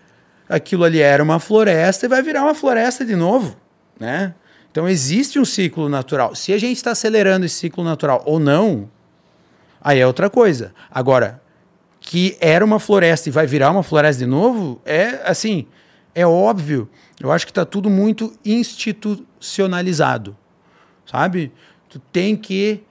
Aquilo 0.53 0.85
ali 0.85 1.01
era 1.01 1.23
uma 1.23 1.41
floresta 1.41 2.05
e 2.05 2.09
vai 2.09 2.23
virar 2.23 2.43
uma 2.43 2.55
floresta 2.55 3.07
de 3.07 3.17
novo, 3.17 3.57
né? 3.99 4.35
Então 4.71 4.87
existe 4.87 5.39
um 5.39 5.47
ciclo 5.47 5.89
natural. 5.89 6.35
Se 6.35 6.53
a 6.53 6.59
gente 6.59 6.77
está 6.77 6.91
acelerando 6.91 7.47
esse 7.47 7.55
ciclo 7.55 7.83
natural 7.83 8.23
ou 8.27 8.39
não, 8.39 8.91
aí 9.81 9.99
é 9.99 10.07
outra 10.07 10.29
coisa. 10.29 10.75
Agora, 10.91 11.41
que 12.01 12.37
era 12.39 12.63
uma 12.63 12.79
floresta 12.79 13.31
e 13.31 13.33
vai 13.33 13.47
virar 13.47 13.71
uma 13.71 13.83
floresta 13.83 14.25
de 14.25 14.31
novo, 14.31 14.79
é 14.85 15.23
assim, 15.25 15.67
é 16.15 16.27
óbvio. 16.27 16.87
Eu 17.19 17.33
acho 17.33 17.47
que 17.47 17.51
está 17.51 17.65
tudo 17.65 17.89
muito 17.89 18.35
institucionalizado, 18.45 20.37
sabe? 21.07 21.51
Tu 21.89 21.99
tem 22.13 22.37
que 22.37 22.83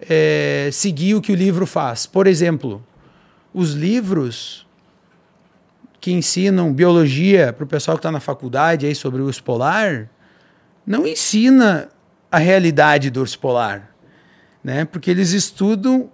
eh, 0.00 0.70
seguir 0.72 1.14
o 1.14 1.20
que 1.20 1.32
o 1.32 1.36
livro 1.36 1.66
faz. 1.66 2.06
Por 2.06 2.26
exemplo, 2.26 2.82
os 3.52 3.72
livros 3.72 4.66
que 6.02 6.10
ensinam 6.12 6.72
biologia 6.72 7.52
para 7.52 7.62
o 7.62 7.66
pessoal 7.66 7.96
que 7.96 8.00
está 8.00 8.10
na 8.10 8.18
faculdade 8.18 8.84
aí 8.84 8.94
sobre 8.94 9.22
o 9.22 9.26
urso 9.26 9.40
polar, 9.44 10.08
não 10.84 11.06
ensina 11.06 11.88
a 12.28 12.38
realidade 12.38 13.08
do 13.08 13.20
urso 13.20 13.38
polar, 13.38 13.94
né? 14.64 14.84
Porque 14.84 15.08
eles 15.12 15.30
estudam 15.30 16.10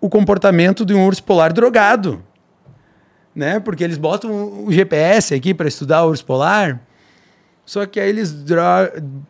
o 0.00 0.08
comportamento 0.10 0.84
de 0.84 0.92
um 0.92 1.06
urso 1.06 1.22
polar 1.22 1.52
drogado, 1.52 2.24
né? 3.32 3.60
Porque 3.60 3.84
eles 3.84 3.96
botam 3.98 4.64
o 4.66 4.72
GPS 4.72 5.32
aqui 5.32 5.54
para 5.54 5.68
estudar 5.68 6.02
o 6.04 6.08
urso 6.08 6.24
polar, 6.24 6.80
só 7.64 7.86
que 7.86 8.00
aí 8.00 8.08
eles 8.08 8.32
dro- 8.32 8.60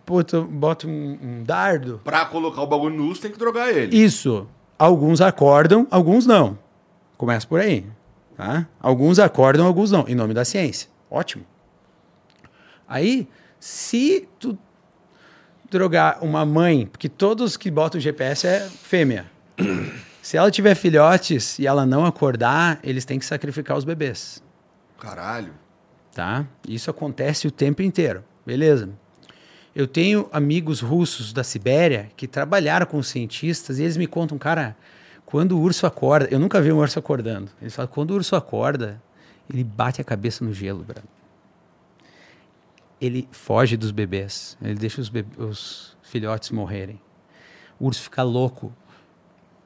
botam, 0.07 0.47
botam 0.47 0.89
um, 0.89 1.19
um 1.23 1.43
dardo. 1.45 2.01
Pra 2.03 2.25
colocar 2.25 2.63
o 2.63 2.67
bagulho 2.67 2.97
no 2.97 3.05
urso, 3.07 3.21
tem 3.21 3.31
que 3.31 3.39
drogar 3.39 3.69
ele. 3.69 3.95
Isso. 3.95 4.47
Alguns 4.79 5.21
acordam, 5.21 5.87
alguns 5.91 6.25
não. 6.27 6.59
Começa 7.19 7.47
por 7.47 7.61
aí. 7.61 7.85
Tá? 8.37 8.67
Alguns 8.81 9.19
acordam, 9.19 9.67
alguns 9.67 9.91
não. 9.91 10.07
Em 10.09 10.15
nome 10.15 10.35
da 10.35 10.45
ciência. 10.45 10.89
Ótimo. 11.11 11.45
Aí, 12.89 13.29
se 13.59 14.29
tu 14.39 14.59
drogar 15.71 16.23
uma 16.23 16.45
mãe, 16.45 16.87
porque 16.87 17.09
todos 17.09 17.57
que 17.57 17.71
botam 17.71 18.01
GPS 18.01 18.47
é 18.47 18.61
fêmea. 18.61 19.27
Se 20.23 20.39
ela 20.39 20.51
tiver 20.51 20.75
filhotes 20.75 21.59
e 21.59 21.67
ela 21.67 21.85
não 21.85 22.07
acordar, 22.07 22.79
eles 22.83 23.05
têm 23.05 23.19
que 23.19 23.27
sacrificar 23.27 23.77
os 23.77 23.85
bebês. 23.85 24.43
Caralho. 24.99 25.53
Tá? 26.15 26.47
Isso 26.67 26.91
acontece 26.91 27.47
o 27.47 27.51
tempo 27.51 27.83
inteiro. 27.83 28.25
Beleza. 28.47 28.89
Eu 29.75 29.87
tenho 29.87 30.29
amigos 30.33 30.81
russos 30.81 31.33
da 31.33 31.45
Sibéria 31.45 32.09
que 32.17 32.27
trabalharam 32.27 32.87
com 32.87 33.03
cientistas 33.03 33.79
e 33.79 33.83
eles 33.83 33.99
me 33.99 34.07
contam, 34.07 34.39
cara, 34.39 34.77
quando 35.27 35.53
o 35.53 35.61
urso 35.61 35.87
acorda, 35.87 36.29
eu 36.31 36.39
nunca 36.39 36.61
vi 36.61 36.73
um 36.73 36.79
urso 36.79 36.99
acordando. 36.99 37.51
Eles 37.61 37.75
falam, 37.75 37.91
quando 37.91 38.11
o 38.13 38.15
urso 38.15 38.37
acorda, 38.37 39.03
ele 39.53 39.65
bate 39.65 40.01
a 40.01 40.05
cabeça 40.05 40.45
no 40.45 40.53
gelo, 40.53 40.85
brother. 40.85 41.05
Ele 43.01 43.29
foge 43.33 43.77
dos 43.77 43.91
bebês, 43.91 44.57
ele 44.63 44.75
deixa 44.75 45.01
os, 45.01 45.11
os 45.37 45.97
filhotes 46.03 46.51
morrerem. 46.51 47.01
O 47.79 47.87
urso 47.87 48.03
fica 48.03 48.23
louco. 48.23 48.73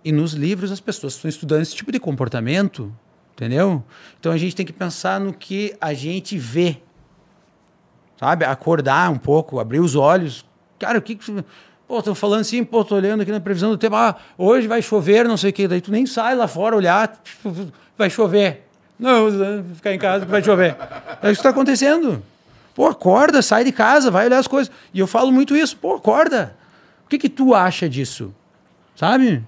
E 0.05 0.11
nos 0.11 0.33
livros 0.33 0.73
as 0.73 0.81
pessoas 0.81 1.15
estão 1.15 1.29
estudando 1.29 1.63
esse 1.63 1.75
tipo 1.75 1.93
de 1.93 2.01
comportamento, 2.01 2.93
entendeu? 3.35 3.85
Então 4.19 4.33
a 4.33 4.39
gente 4.39 4.57
tem 4.57 4.65
que 4.65 4.73
pensar 4.73 5.21
no 5.21 5.33
que 5.33 5.77
a 5.81 5.93
gente 5.93 6.39
vê, 6.39 6.81
sabe? 8.17 8.45
Acordar 8.45 9.11
um 9.11 9.19
pouco, 9.19 9.61
abrir 9.61 9.81
os 9.81 9.95
olhos. 9.95 10.45
Cara, 10.79 10.99
o 10.99 11.03
que 11.03 11.17
que... 11.17 11.45
Pô, 11.89 12.01
estão 12.01 12.15
falando 12.15 12.43
assim, 12.43 12.63
pô, 12.63 12.85
tô 12.85 12.97
olhando 12.97 13.23
aqui 13.23 13.33
na 13.33 13.41
previsão 13.41 13.71
do 13.71 13.79
tempo, 13.79 13.97
ah, 13.97 14.15
hoje 14.37 14.69
vai 14.69 14.83
chover, 14.83 15.27
não 15.27 15.39
sei 15.39 15.49
o 15.49 15.53
quê. 15.55 15.67
Daí 15.67 15.81
tu 15.81 15.91
nem 15.91 16.05
sai 16.05 16.37
lá 16.37 16.47
fora 16.47 16.77
olhar, 16.77 17.09
tipo, 17.25 17.73
vai 17.97 18.11
chover. 18.11 18.67
Não, 18.99 19.33
ficar 19.75 19.95
em 19.95 19.99
casa 19.99 20.27
que 20.27 20.31
vai 20.31 20.45
chover. 20.45 20.77
É 21.23 21.31
isso 21.31 21.41
que 21.41 21.49
está 21.49 21.49
acontecendo. 21.49 22.23
Pô, 22.75 22.87
acorda, 22.87 23.41
sai 23.41 23.65
de 23.65 23.73
casa, 23.73 24.11
vai 24.11 24.27
olhar 24.27 24.39
as 24.39 24.47
coisas. 24.47 24.71
E 24.93 25.01
eu 25.01 25.07
falo 25.07 25.33
muito 25.33 25.57
isso, 25.57 25.79
pô, 25.79 25.95
acorda. 25.95 26.55
O 27.07 27.09
que 27.09 27.19
que 27.19 27.29
tu 27.31 27.55
acha 27.55 27.89
disso? 27.89 28.35
Sabe? 28.95 29.43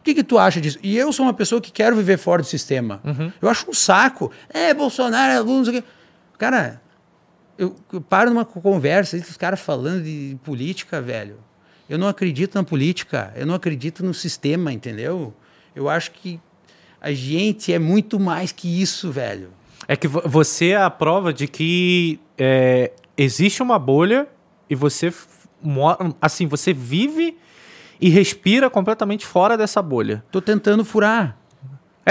O 0.00 0.02
que, 0.02 0.14
que 0.14 0.24
tu 0.24 0.38
acha 0.38 0.60
disso? 0.60 0.78
E 0.82 0.96
eu 0.96 1.12
sou 1.12 1.24
uma 1.24 1.34
pessoa 1.34 1.60
que 1.60 1.70
quero 1.70 1.94
viver 1.94 2.18
fora 2.18 2.42
do 2.42 2.48
sistema. 2.48 3.00
Eu 3.40 3.48
acho 3.48 3.70
um 3.70 3.74
saco. 3.74 4.32
É, 4.48 4.74
Bolsonaro 4.74 5.32
é 5.32 5.36
aluno, 5.36 5.70
não. 5.70 5.84
Cara, 6.36 6.80
eu, 7.56 7.76
eu 7.92 8.00
paro 8.00 8.30
numa 8.30 8.44
conversa, 8.44 9.16
os 9.16 9.36
caras 9.36 9.60
falando 9.60 10.02
de 10.02 10.36
política, 10.42 11.00
velho. 11.00 11.36
Eu 11.90 11.98
não 11.98 12.06
acredito 12.06 12.54
na 12.54 12.62
política, 12.62 13.32
eu 13.36 13.44
não 13.44 13.54
acredito 13.54 14.04
no 14.04 14.14
sistema, 14.14 14.72
entendeu? 14.72 15.34
Eu 15.74 15.88
acho 15.88 16.12
que 16.12 16.40
a 17.00 17.12
gente 17.12 17.72
é 17.72 17.78
muito 17.80 18.20
mais 18.20 18.52
que 18.52 18.80
isso, 18.80 19.10
velho. 19.10 19.48
É 19.88 19.96
que 19.96 20.06
vo- 20.06 20.22
você 20.24 20.68
é 20.68 20.76
a 20.76 20.88
prova 20.88 21.32
de 21.32 21.48
que 21.48 22.20
é, 22.38 22.92
existe 23.16 23.60
uma 23.60 23.76
bolha 23.76 24.28
e 24.68 24.74
você 24.76 25.08
f- 25.08 25.26
mo- 25.60 25.96
assim 26.22 26.46
você 26.46 26.72
vive 26.72 27.36
e 28.00 28.08
respira 28.08 28.70
completamente 28.70 29.26
fora 29.26 29.56
dessa 29.58 29.82
bolha. 29.82 30.22
Tô 30.30 30.40
tentando 30.40 30.84
furar. 30.84 31.36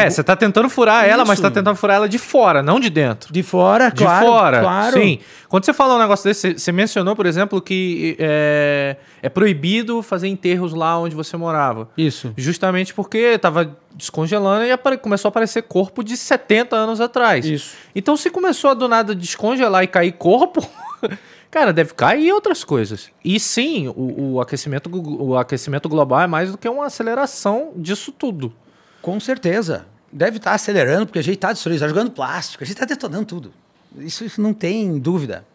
É, 0.06 0.10
você 0.10 0.24
tá 0.24 0.36
tentando 0.36 0.70
furar 0.70 1.06
ela, 1.06 1.24
mas 1.26 1.40
Isso. 1.40 1.42
tá 1.44 1.52
tentando 1.52 1.76
furar 1.76 1.98
ela 1.98 2.10
de 2.10 2.18
fora, 2.18 2.62
não 2.64 2.80
de 2.80 2.90
dentro. 2.90 3.32
De 3.34 3.44
fora, 3.44 3.90
De 3.90 4.04
claro. 4.04 4.26
fora, 4.26 4.60
claro. 4.62 4.94
sim. 5.00 5.20
Quando 5.48 5.66
você 5.66 5.74
fala 5.74 5.96
um 5.96 6.00
negócio 6.00 6.26
desse, 6.26 6.54
você- 6.58 6.72
mencionou, 6.72 7.16
por 7.16 7.26
exemplo, 7.26 7.60
que 7.62 8.16
é, 8.20 8.98
é 9.22 9.30
proibido 9.30 10.02
fazer 10.02 10.28
enterros 10.28 10.74
lá 10.74 10.98
onde 11.00 11.16
você 11.16 11.36
morava. 11.36 11.90
Isso. 11.98 12.34
Justamente 12.38 12.94
porque 12.94 13.38
tava 13.40 13.76
descongelando 13.94 14.64
e 14.66 14.98
começou 14.98 15.28
a 15.28 15.30
aparecer 15.30 15.64
corpo 15.64 16.04
de 16.04 16.16
70 16.16 16.76
anos 16.76 17.02
atrás. 17.02 17.46
Isso. 17.46 17.76
Então, 17.96 18.16
se 18.16 18.30
começou 18.30 18.70
a 18.72 18.74
do 18.74 18.88
nada 18.88 19.14
descongelar 19.16 19.84
e 19.84 19.88
cair 19.88 20.12
corpo, 20.14 20.66
cara, 21.52 21.74
deve 21.74 21.94
cair 21.94 22.32
outras 22.32 22.64
coisas. 22.64 23.10
E 23.26 23.40
sim, 23.40 23.88
o, 23.90 24.34
o 24.36 24.42
aquecimento, 24.42 24.90
o 24.94 25.38
aquecimento 25.38 25.90
global 25.90 26.22
é 26.22 26.28
mais 26.28 26.52
do 26.52 26.58
que 26.58 26.70
uma 26.70 26.86
aceleração 26.86 27.72
disso 27.76 28.12
tudo. 28.12 28.54
Com 29.02 29.20
certeza. 29.20 29.86
Deve 30.12 30.38
estar 30.38 30.54
acelerando, 30.54 31.06
porque 31.06 31.20
a 31.20 31.24
gente 31.24 31.36
está 31.36 31.52
destruindo, 31.54 31.78
está 31.78 31.88
jogando 31.88 32.12
plástico, 32.12 32.64
a 32.64 32.66
gente 32.68 32.76
está 32.76 32.86
detonando 32.86 33.26
tudo. 33.26 33.54
Isso, 33.98 34.24
isso 34.24 34.42
não 34.42 34.54
tem 34.54 34.98
dúvida. 35.00 35.46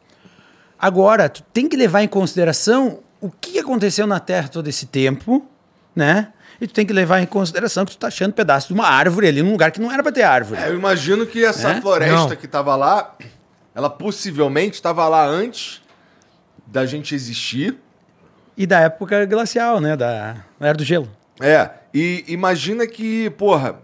Agora, 0.79 1.29
tu 1.29 1.43
tem 1.53 1.69
que 1.69 1.77
levar 1.77 2.03
em 2.03 2.09
consideração 2.09 3.01
o 3.21 3.31
que 3.31 3.59
aconteceu 3.59 4.07
na 4.07 4.21
Terra 4.21 4.49
todo 4.49 4.69
esse 4.69 4.87
tempo, 4.87 5.45
né? 5.95 6.29
E 6.61 6.67
tu 6.69 6.75
tem 6.75 6.87
que 6.87 6.93
levar 6.93 7.21
em 7.21 7.27
consideração 7.27 7.85
que 7.85 7.93
tu 7.93 7.99
tá 7.99 8.07
achando 8.09 8.33
pedaço 8.33 8.69
de 8.69 8.75
uma 8.75 8.87
árvore 8.87 9.27
ali 9.27 9.43
num 9.43 9.53
lugar 9.53 9.71
que 9.73 9.81
não 9.81 9.91
era 9.91 10.03
para 10.03 10.13
ter 10.13 10.23
árvore. 10.23 10.61
É, 10.63 10.69
eu 10.69 10.75
imagino 10.75 11.27
que 11.27 11.45
essa 11.45 11.75
Né? 11.75 11.81
floresta 11.81 12.15
Não. 12.29 12.37
que 12.37 12.47
tava 12.47 12.77
lá, 12.77 13.17
ela 13.75 13.91
possivelmente 13.91 14.75
estava 14.75 15.09
lá 15.09 15.27
antes 15.27 15.83
da 16.67 16.87
gente 16.87 17.15
existir. 17.15 17.77
E 18.57 18.67
da 18.67 18.81
época 18.81 19.25
glacial, 19.27 19.81
né? 19.81 19.97
Da 19.97 20.37
da 20.61 20.67
era 20.69 20.77
do 20.77 20.85
gelo. 20.85 21.09
É, 21.41 21.71
e 21.95 22.25
imagina 22.29 22.87
que, 22.87 23.31
porra, 23.31 23.77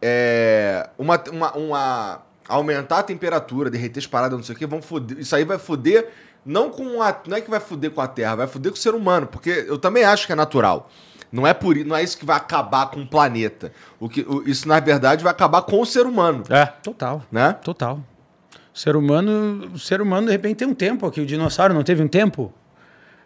é, 0.00 0.88
uma, 0.96 1.20
uma, 1.32 1.52
uma- 1.56 2.22
aumentar 2.48 3.00
a 3.00 3.02
temperatura, 3.02 3.68
derreter 3.68 3.98
as 3.98 4.06
paradas, 4.06 4.38
não 4.38 4.44
sei 4.44 4.54
o 4.54 4.58
que, 4.58 4.64
vão 4.66 4.80
foder, 4.80 5.18
isso 5.18 5.34
aí 5.34 5.44
vai 5.44 5.58
foder, 5.58 6.08
não 6.44 6.70
com 6.70 7.02
a, 7.02 7.14
não 7.26 7.36
é 7.36 7.40
que 7.40 7.50
vai 7.50 7.58
foder 7.58 7.90
com 7.90 8.00
a 8.00 8.06
Terra, 8.06 8.36
vai 8.36 8.46
foder 8.46 8.70
com 8.70 8.78
o 8.78 8.80
ser 8.80 8.94
humano, 8.94 9.26
porque 9.26 9.64
eu 9.66 9.76
também 9.78 10.04
acho 10.04 10.26
que 10.26 10.32
é 10.32 10.36
natural. 10.36 10.88
Não 11.32 11.44
é, 11.44 11.52
por, 11.52 11.74
não 11.84 11.96
é 11.96 12.04
isso 12.04 12.16
que 12.16 12.24
vai 12.24 12.36
acabar 12.36 12.86
com 12.88 13.00
o 13.00 13.06
planeta. 13.06 13.72
O 13.98 14.08
que, 14.08 14.20
o- 14.22 14.48
isso, 14.48 14.68
na 14.68 14.78
verdade, 14.78 15.24
vai 15.24 15.32
acabar 15.32 15.60
com 15.62 15.80
o 15.80 15.84
ser 15.84 16.06
humano, 16.06 16.44
É. 16.48 16.66
Total. 16.66 17.20
né? 17.32 17.52
Total. 17.64 18.00
O 18.72 18.78
ser 18.78 18.94
humano, 18.94 19.72
o 19.74 19.78
ser 19.78 20.00
humano 20.00 20.26
de 20.26 20.32
repente 20.32 20.58
tem 20.58 20.68
um 20.68 20.74
tempo 20.74 21.04
aqui. 21.04 21.20
O 21.20 21.26
dinossauro 21.26 21.74
não 21.74 21.82
teve 21.82 22.00
um 22.02 22.06
tempo. 22.08 22.52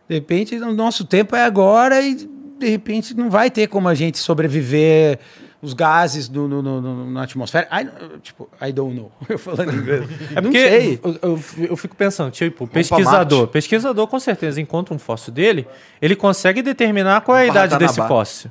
De 0.08 0.14
repente, 0.14 0.56
o 0.56 0.72
nosso 0.72 1.04
tempo 1.04 1.36
é 1.36 1.44
agora 1.44 2.00
e 2.00 2.14
de 2.60 2.68
repente 2.68 3.14
não 3.16 3.28
vai 3.30 3.50
ter 3.50 3.66
como 3.66 3.88
a 3.88 3.94
gente 3.94 4.18
sobreviver 4.18 5.18
os 5.62 5.74
gases 5.74 6.26
do, 6.28 6.48
no, 6.48 6.62
no- 6.62 6.80
no- 6.80 7.10
na 7.10 7.22
atmosfera. 7.24 7.68
I, 7.70 7.86
tipo, 8.22 8.48
I 8.62 8.72
don't 8.72 8.94
know. 8.96 9.12
Eu 9.28 9.38
falando 9.38 9.74
inglês. 9.74 10.08
É 10.30 10.34
não 10.36 10.42
porque 10.44 10.58
sei. 10.68 11.00
Eu, 11.02 11.18
eu, 11.22 11.40
eu 11.70 11.76
fico 11.76 11.94
pensando, 11.96 12.30
tipo, 12.30 12.66
pesquisador. 12.66 13.46
Pesquisador 13.48 14.06
com 14.06 14.18
certeza 14.18 14.60
encontra 14.60 14.94
um 14.94 14.98
fóssil 14.98 15.32
dele, 15.32 15.66
ele 16.00 16.16
consegue 16.16 16.62
determinar 16.62 17.20
qual 17.22 17.36
é 17.36 17.42
a 17.42 17.46
idade 17.46 17.76
desse 17.78 18.00
fóssil. 18.08 18.50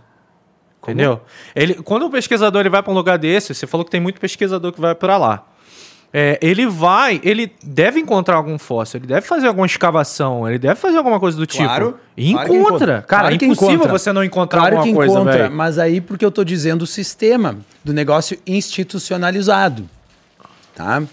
Entendeu? 0.83 1.21
Ele, 1.55 1.73
quando 1.75 2.05
o 2.05 2.09
pesquisador 2.09 2.61
ele 2.61 2.69
vai 2.69 2.81
para 2.81 2.91
um 2.91 2.95
lugar 2.95 3.17
desse, 3.17 3.53
você 3.53 3.67
falou 3.67 3.83
que 3.83 3.91
tem 3.91 3.99
muito 3.99 4.19
pesquisador 4.21 4.71
que 4.71 4.79
vai 4.79 4.95
para 4.95 5.17
lá. 5.17 5.45
É, 6.11 6.39
ele 6.41 6.65
vai, 6.65 7.21
ele 7.23 7.51
deve 7.63 7.99
encontrar 7.99 8.35
algum 8.37 8.57
fóssil, 8.57 8.97
ele 8.99 9.05
deve 9.05 9.27
fazer 9.27 9.45
alguma 9.47 9.67
escavação, 9.67 10.47
ele 10.49 10.57
deve 10.57 10.73
fazer 10.75 10.97
alguma 10.97 11.19
coisa 11.19 11.37
do 11.37 11.45
Claro, 11.45 11.87
tipo. 11.91 11.99
E 12.17 12.31
claro 12.33 12.49
que 12.49 12.55
encontra. 12.55 12.67
encontra. 12.75 13.01
Cara, 13.03 13.21
Claro 13.21 13.33
é 13.33 13.45
impossível 13.45 13.75
encontra. 13.75 13.91
você 13.99 14.11
não 14.11 14.23
encontrar 14.23 14.59
Claro 14.61 14.75
alguma 14.77 14.91
que 14.91 14.95
coisa, 14.97 15.13
encontra, 15.13 15.37
velho. 15.43 15.55
mas 15.55 15.77
aí 15.77 16.01
porque 16.01 16.25
eu 16.25 16.31
tô 16.31 16.43
dizendo 16.43 16.81
o 16.81 16.87
sistema 16.87 17.57
do 17.83 17.93
negócio 17.93 18.39
institucionalizado, 18.47 19.87
tá? 20.75 21.03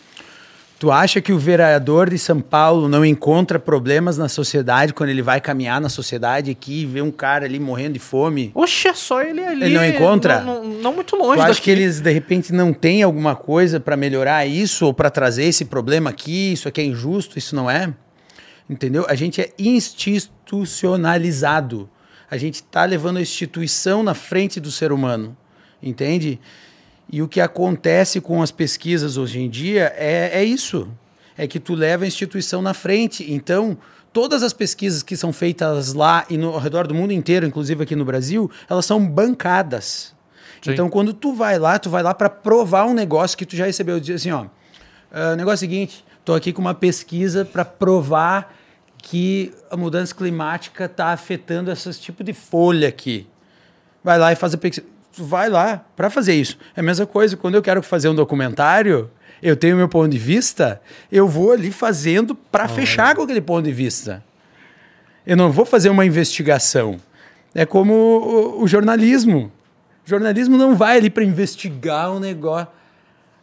Tu 0.78 0.90
acha 0.90 1.22
que 1.22 1.32
o 1.32 1.38
vereador 1.38 2.10
de 2.10 2.18
São 2.18 2.38
Paulo 2.38 2.86
não 2.86 3.02
encontra 3.02 3.58
problemas 3.58 4.18
na 4.18 4.28
sociedade 4.28 4.92
quando 4.92 5.08
ele 5.08 5.22
vai 5.22 5.40
caminhar 5.40 5.80
na 5.80 5.88
sociedade 5.88 6.50
aqui 6.50 6.82
e 6.82 6.86
vê 6.86 7.00
um 7.00 7.10
cara 7.10 7.46
ali 7.46 7.58
morrendo 7.58 7.94
de 7.94 7.98
fome? 7.98 8.50
Oxe, 8.54 8.86
é 8.88 8.92
só 8.92 9.22
ele 9.22 9.42
ali. 9.42 9.64
Ele 9.64 9.74
não 9.74 9.82
encontra? 9.84 10.42
Não, 10.42 10.62
não- 10.62 10.82
não 10.82 10.92
muito 10.92 11.16
longe 11.16 11.38
Tu 11.38 11.42
acha 11.42 11.48
daqui. 11.54 11.62
que 11.62 11.70
eles 11.70 12.00
de 12.00 12.12
repente 12.12 12.52
não 12.52 12.74
têm 12.74 13.02
alguma 13.02 13.34
coisa 13.34 13.80
para 13.80 13.96
melhorar 13.96 14.44
isso 14.44 14.84
ou 14.84 14.92
para 14.92 15.08
trazer 15.08 15.44
esse 15.44 15.64
problema 15.64 16.10
aqui? 16.10 16.52
Isso 16.52 16.68
aqui 16.68 16.82
é 16.82 16.84
injusto, 16.84 17.38
isso 17.38 17.56
não 17.56 17.70
é? 17.70 17.94
Entendeu? 18.68 19.06
A 19.08 19.14
gente 19.14 19.40
é 19.40 19.48
institucionalizado. 19.58 21.88
A 22.30 22.36
gente 22.36 22.56
está 22.56 22.84
levando 22.84 23.16
a 23.16 23.22
instituição 23.22 24.02
na 24.02 24.12
frente 24.12 24.60
do 24.60 24.70
ser 24.70 24.92
humano. 24.92 25.34
Entende? 25.82 26.38
E 27.10 27.22
o 27.22 27.28
que 27.28 27.40
acontece 27.40 28.20
com 28.20 28.42
as 28.42 28.50
pesquisas 28.50 29.16
hoje 29.16 29.40
em 29.40 29.48
dia 29.48 29.92
é, 29.96 30.40
é 30.40 30.44
isso. 30.44 30.88
É 31.36 31.46
que 31.46 31.60
tu 31.60 31.74
leva 31.74 32.04
a 32.04 32.06
instituição 32.06 32.60
na 32.60 32.74
frente. 32.74 33.30
Então, 33.32 33.78
todas 34.12 34.42
as 34.42 34.52
pesquisas 34.52 35.02
que 35.02 35.16
são 35.16 35.32
feitas 35.32 35.92
lá 35.92 36.24
e 36.28 36.36
no, 36.36 36.54
ao 36.54 36.58
redor 36.58 36.86
do 36.86 36.94
mundo 36.94 37.12
inteiro, 37.12 37.46
inclusive 37.46 37.82
aqui 37.82 37.94
no 37.94 38.04
Brasil, 38.04 38.50
elas 38.68 38.86
são 38.86 39.06
bancadas. 39.06 40.14
Sim. 40.62 40.72
Então, 40.72 40.88
quando 40.88 41.12
tu 41.12 41.32
vai 41.32 41.58
lá, 41.58 41.78
tu 41.78 41.90
vai 41.90 42.02
lá 42.02 42.12
para 42.14 42.28
provar 42.28 42.86
um 42.86 42.94
negócio 42.94 43.36
que 43.36 43.46
tu 43.46 43.54
já 43.54 43.66
recebeu. 43.66 44.00
Diz 44.00 44.16
assim, 44.16 44.30
ó, 44.30 44.46
"Ah, 45.12 45.32
o 45.32 45.36
negócio 45.36 45.64
é 45.64 45.68
o 45.68 45.70
seguinte, 45.70 46.04
tô 46.24 46.34
aqui 46.34 46.52
com 46.52 46.60
uma 46.60 46.74
pesquisa 46.74 47.44
para 47.44 47.64
provar 47.64 48.52
que 48.98 49.52
a 49.70 49.76
mudança 49.76 50.12
climática 50.12 50.86
está 50.86 51.12
afetando 51.12 51.70
esse 51.70 52.00
tipo 52.00 52.24
de 52.24 52.32
folha 52.32 52.88
aqui. 52.88 53.26
Vai 54.02 54.18
lá 54.18 54.32
e 54.32 54.36
faz 54.36 54.54
a 54.54 54.58
pesquisa. 54.58 54.95
Tu 55.16 55.24
vai 55.24 55.48
lá 55.48 55.84
para 55.96 56.10
fazer 56.10 56.34
isso. 56.34 56.58
É 56.76 56.80
a 56.80 56.82
mesma 56.82 57.06
coisa, 57.06 57.36
quando 57.36 57.54
eu 57.54 57.62
quero 57.62 57.82
fazer 57.82 58.08
um 58.08 58.14
documentário, 58.14 59.10
eu 59.42 59.56
tenho 59.56 59.76
meu 59.76 59.88
ponto 59.88 60.08
de 60.10 60.18
vista, 60.18 60.80
eu 61.10 61.26
vou 61.26 61.52
ali 61.52 61.72
fazendo 61.72 62.34
para 62.34 62.68
fechar 62.68 63.14
com 63.16 63.22
aquele 63.22 63.40
ponto 63.40 63.64
de 63.64 63.72
vista. 63.72 64.22
Eu 65.26 65.36
não 65.36 65.50
vou 65.50 65.64
fazer 65.64 65.88
uma 65.88 66.04
investigação. 66.04 66.96
É 67.54 67.64
como 67.64 67.94
o, 67.94 68.62
o 68.62 68.68
jornalismo. 68.68 69.50
O 70.06 70.08
jornalismo 70.08 70.56
não 70.58 70.76
vai 70.76 70.98
ali 70.98 71.10
para 71.10 71.24
investigar 71.24 72.12
um 72.12 72.20
negócio. 72.20 72.68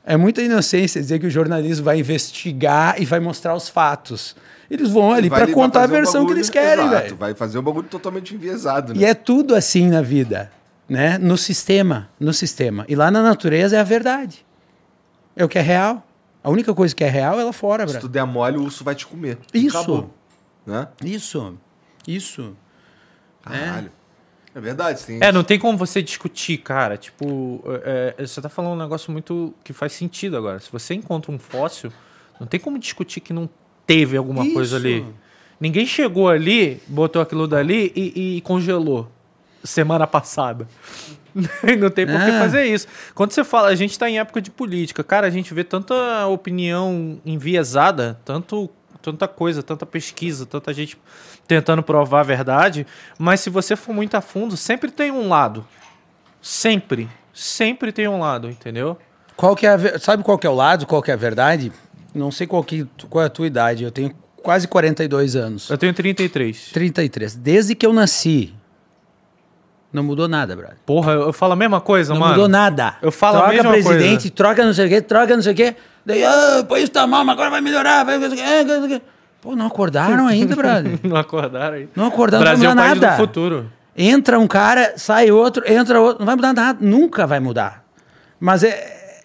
É 0.05 0.15
muita 0.15 0.41
inocência 0.41 1.01
dizer 1.01 1.17
que 1.19 1.26
o 1.28 1.30
jornalismo 1.30 1.86
vai 1.86 1.99
investigar 1.99 3.01
e 3.01 3.05
vai 3.05 3.19
mostrar 3.19 3.55
os 3.55 3.67
fatos. 3.69 4.36
Eles 4.69 4.89
vão 4.89 5.11
ali 5.11 5.30
para 5.30 5.47
contar 5.53 5.80
a 5.80 5.82
fazer 5.84 5.93
um 5.93 5.95
versão 5.95 6.13
que 6.21 6.28
bagulho- 6.28 6.38
eles 6.38 6.49
querem, 6.49 6.89
velho. 6.89 7.15
Vai 7.15 7.34
fazer 7.34 7.57
um 7.57 7.61
bagulho 7.61 7.88
totalmente 7.88 8.36
enviesado, 8.36 8.93
né? 8.93 8.99
E 9.01 9.05
é 9.05 9.13
tudo 9.13 9.55
assim 9.55 9.89
na 9.89 10.01
vida, 10.01 10.51
né? 10.94 11.18
No 11.18 11.36
sistema, 11.39 12.08
no 12.20 12.32
sistema. 12.32 12.86
E 12.88 12.96
lá 12.96 13.10
na 13.10 13.24
natureza 13.24 13.76
é 13.76 13.80
a 13.80 13.84
verdade. 13.84 14.46
É 15.36 15.44
o 15.44 15.50
que 15.50 15.58
é 15.58 15.62
real. 15.62 16.06
A 16.44 16.52
única 16.52 16.72
coisa 16.72 16.94
que 16.94 17.04
é 17.04 17.10
real 17.10 17.39
é 17.39 17.44
lá 17.44 17.52
fora, 17.52 17.88
Se 17.88 17.94
bro. 17.94 18.02
tu 18.02 18.08
der 18.08 18.24
mole, 18.26 18.58
o 18.58 18.64
urso 18.66 18.84
vai 18.84 18.94
te 18.94 19.08
comer. 19.08 19.39
Isso. 19.52 19.76
Acabou. 19.76 20.14
Né? 20.64 20.88
Isso. 21.04 21.58
Isso. 22.08 22.56
Caralho. 23.41 23.91
É, 24.54 24.62
verdade, 24.62 25.04
tem 25.04 25.18
É, 25.20 25.32
não 25.32 25.44
tem 25.44 25.58
como 25.58 25.76
você 25.76 26.00
discutir, 26.00 26.60
cara. 26.60 26.96
Tipo, 26.96 27.64
é, 27.84 28.14
é, 28.20 28.28
você 28.28 28.39
tá 28.39 28.48
falando 28.48 28.74
um 28.74 28.78
negócio 28.84 29.12
muito 29.12 29.52
que 29.64 29.74
faz 29.74 29.94
sentido 29.94 30.38
agora. 30.38 30.60
Se 30.60 30.72
você 30.72 30.94
encontra 30.94 31.32
um 31.32 31.39
fóssil, 31.39 31.91
não 32.39 32.46
tem 32.46 32.60
como 32.60 32.78
discutir 32.78 33.20
que 33.20 33.34
não 33.34 33.50
teve 33.88 34.16
alguma 34.16 34.44
coisa 34.54 34.78
Isso. 34.78 34.86
ali. 34.86 35.06
Ninguém 35.60 35.88
chegou 35.88 36.30
ali, 36.30 36.80
botou 36.86 37.20
aquilo 37.20 37.48
dali 37.48 37.91
e, 37.96 38.38
e 38.38 38.41
congelou 38.41 39.10
semana 39.64 40.05
passada. 40.07 40.68
não 41.80 41.89
tem 41.89 42.05
por 42.05 42.16
que 42.16 42.32
Ah. 42.32 42.39
fazer 42.39 42.66
isso. 42.66 42.88
Quando 43.16 43.32
você 43.32 43.43
fala, 43.43 43.70
a 43.70 43.76
gente 43.76 43.97
tá 43.97 44.09
em 44.09 44.20
época 44.20 44.41
de 44.41 44.51
política, 44.51 45.03
cara, 45.03 45.26
a 45.28 45.30
gente 45.30 45.53
vê 45.53 45.64
tanta 45.64 46.28
opinião 46.28 47.20
enviesada, 47.26 48.20
tanto, 48.24 48.70
tanta 49.01 49.28
coisa, 49.28 49.64
tanta 49.64 49.86
pesquisa, 49.86 50.45
tanta 50.45 50.72
gente 50.74 50.97
tentando 51.47 51.82
provar 51.84 52.22
a 52.22 52.24
verdade, 52.24 52.86
mas 53.18 53.39
se 53.41 53.49
você 53.49 53.76
for 53.76 53.93
muito 53.93 54.16
a 54.16 54.22
fundo, 54.22 54.55
sempre 54.55 54.91
tem 54.91 55.11
um 55.11 55.28
lado. 55.28 55.66
Sempre. 56.41 57.09
Sempre 57.34 57.91
tem 57.91 58.07
um 58.07 58.20
lado, 58.20 58.49
entendeu? 58.49 58.97
Qual 59.36 59.55
que 59.55 59.66
é 59.66 59.70
a 59.72 59.99
Sabe 59.99 60.24
qual 60.24 60.38
que 60.38 60.45
é 60.45 60.49
o 60.49 60.53
lado, 60.55 60.86
qual 60.86 61.01
que 61.01 61.09
é 61.09 61.14
a 61.14 61.18
verdade? 61.18 61.72
Não 62.14 62.32
sei 62.32 62.45
qual, 62.45 62.64
que, 62.64 62.88
qual 63.09 63.24
é 63.24 63.26
a 63.28 63.30
tua 63.30 63.47
idade. 63.47 63.84
Eu 63.84 63.91
tenho 63.91 64.14
quase 64.43 64.68
42 64.68 65.36
anos. 65.36 65.70
Eu 65.70 65.78
tenho 65.78 65.93
33. 65.93 66.70
33. 66.72 67.36
Desde 67.36 67.74
que 67.74 67.86
eu 67.86 67.91
nasci, 67.91 68.53
não 69.94 70.04
mudou 70.04 70.28
nada, 70.28 70.56
brother. 70.56 70.76
Porra, 70.86 71.14
eu, 71.14 71.22
eu 71.28 71.34
falo 71.34 71.54
a 71.54 71.56
mesma 71.56 71.80
coisa, 71.80 72.14
Não 72.14 72.20
mano. 72.20 72.34
mudou 72.34 72.48
nada. 72.50 72.96
eu 73.02 73.12
falo 73.12 73.38
a 73.38 73.41
troca 73.41 73.54
mesma 73.54 73.72
presidente, 73.72 74.22
coisa. 74.22 74.30
troca 74.32 74.66
não 74.66 74.74
sei 74.74 74.86
o 74.88 74.89
quê, 74.89 75.02
troca 75.02 75.36
não 75.36 75.44
sei 75.44 75.54
o 75.54 75.56
quê. 75.56 75.76
Daí, 76.06 76.24
ah, 76.26 76.60
o 76.62 76.66
país 76.66 76.89
tá 76.89 77.06
mal, 77.08 77.24
mas 77.24 77.34
agora 77.34 77.50
vai 77.52 77.62
melhorar. 77.62 78.04
Vai... 78.04 78.18
não 78.18 78.82
não 78.82 78.88
quê. 78.88 79.02
Pô, 79.39 79.56
não 79.56 79.68
acordaram 79.68 80.26
ainda, 80.28 80.56
brother. 80.56 81.00
Não 81.04 81.18
acordaram 81.18 81.76
aí. 81.76 81.89
Não 81.96 82.06
acordaram, 82.06 82.46
Brasil 82.46 82.64
não 82.64 82.72
é 82.72 82.86
vai 82.88 82.96
mudar 82.96 83.08
país 83.08 83.12
nada. 83.12 83.18
futuro. 83.22 83.72
Entra 83.96 84.39
um 84.39 84.48
cara, 84.48 84.94
sai 84.96 85.32
outro, 85.32 85.64
entra 85.70 86.00
outro. 86.00 86.20
Não 86.20 86.26
vai 86.26 86.36
mudar 86.36 86.54
nada. 86.54 86.80
Nunca 86.82 87.28
vai 87.28 87.41
mudar. 87.41 87.84
Mas 88.39 88.64
é. 88.64 89.22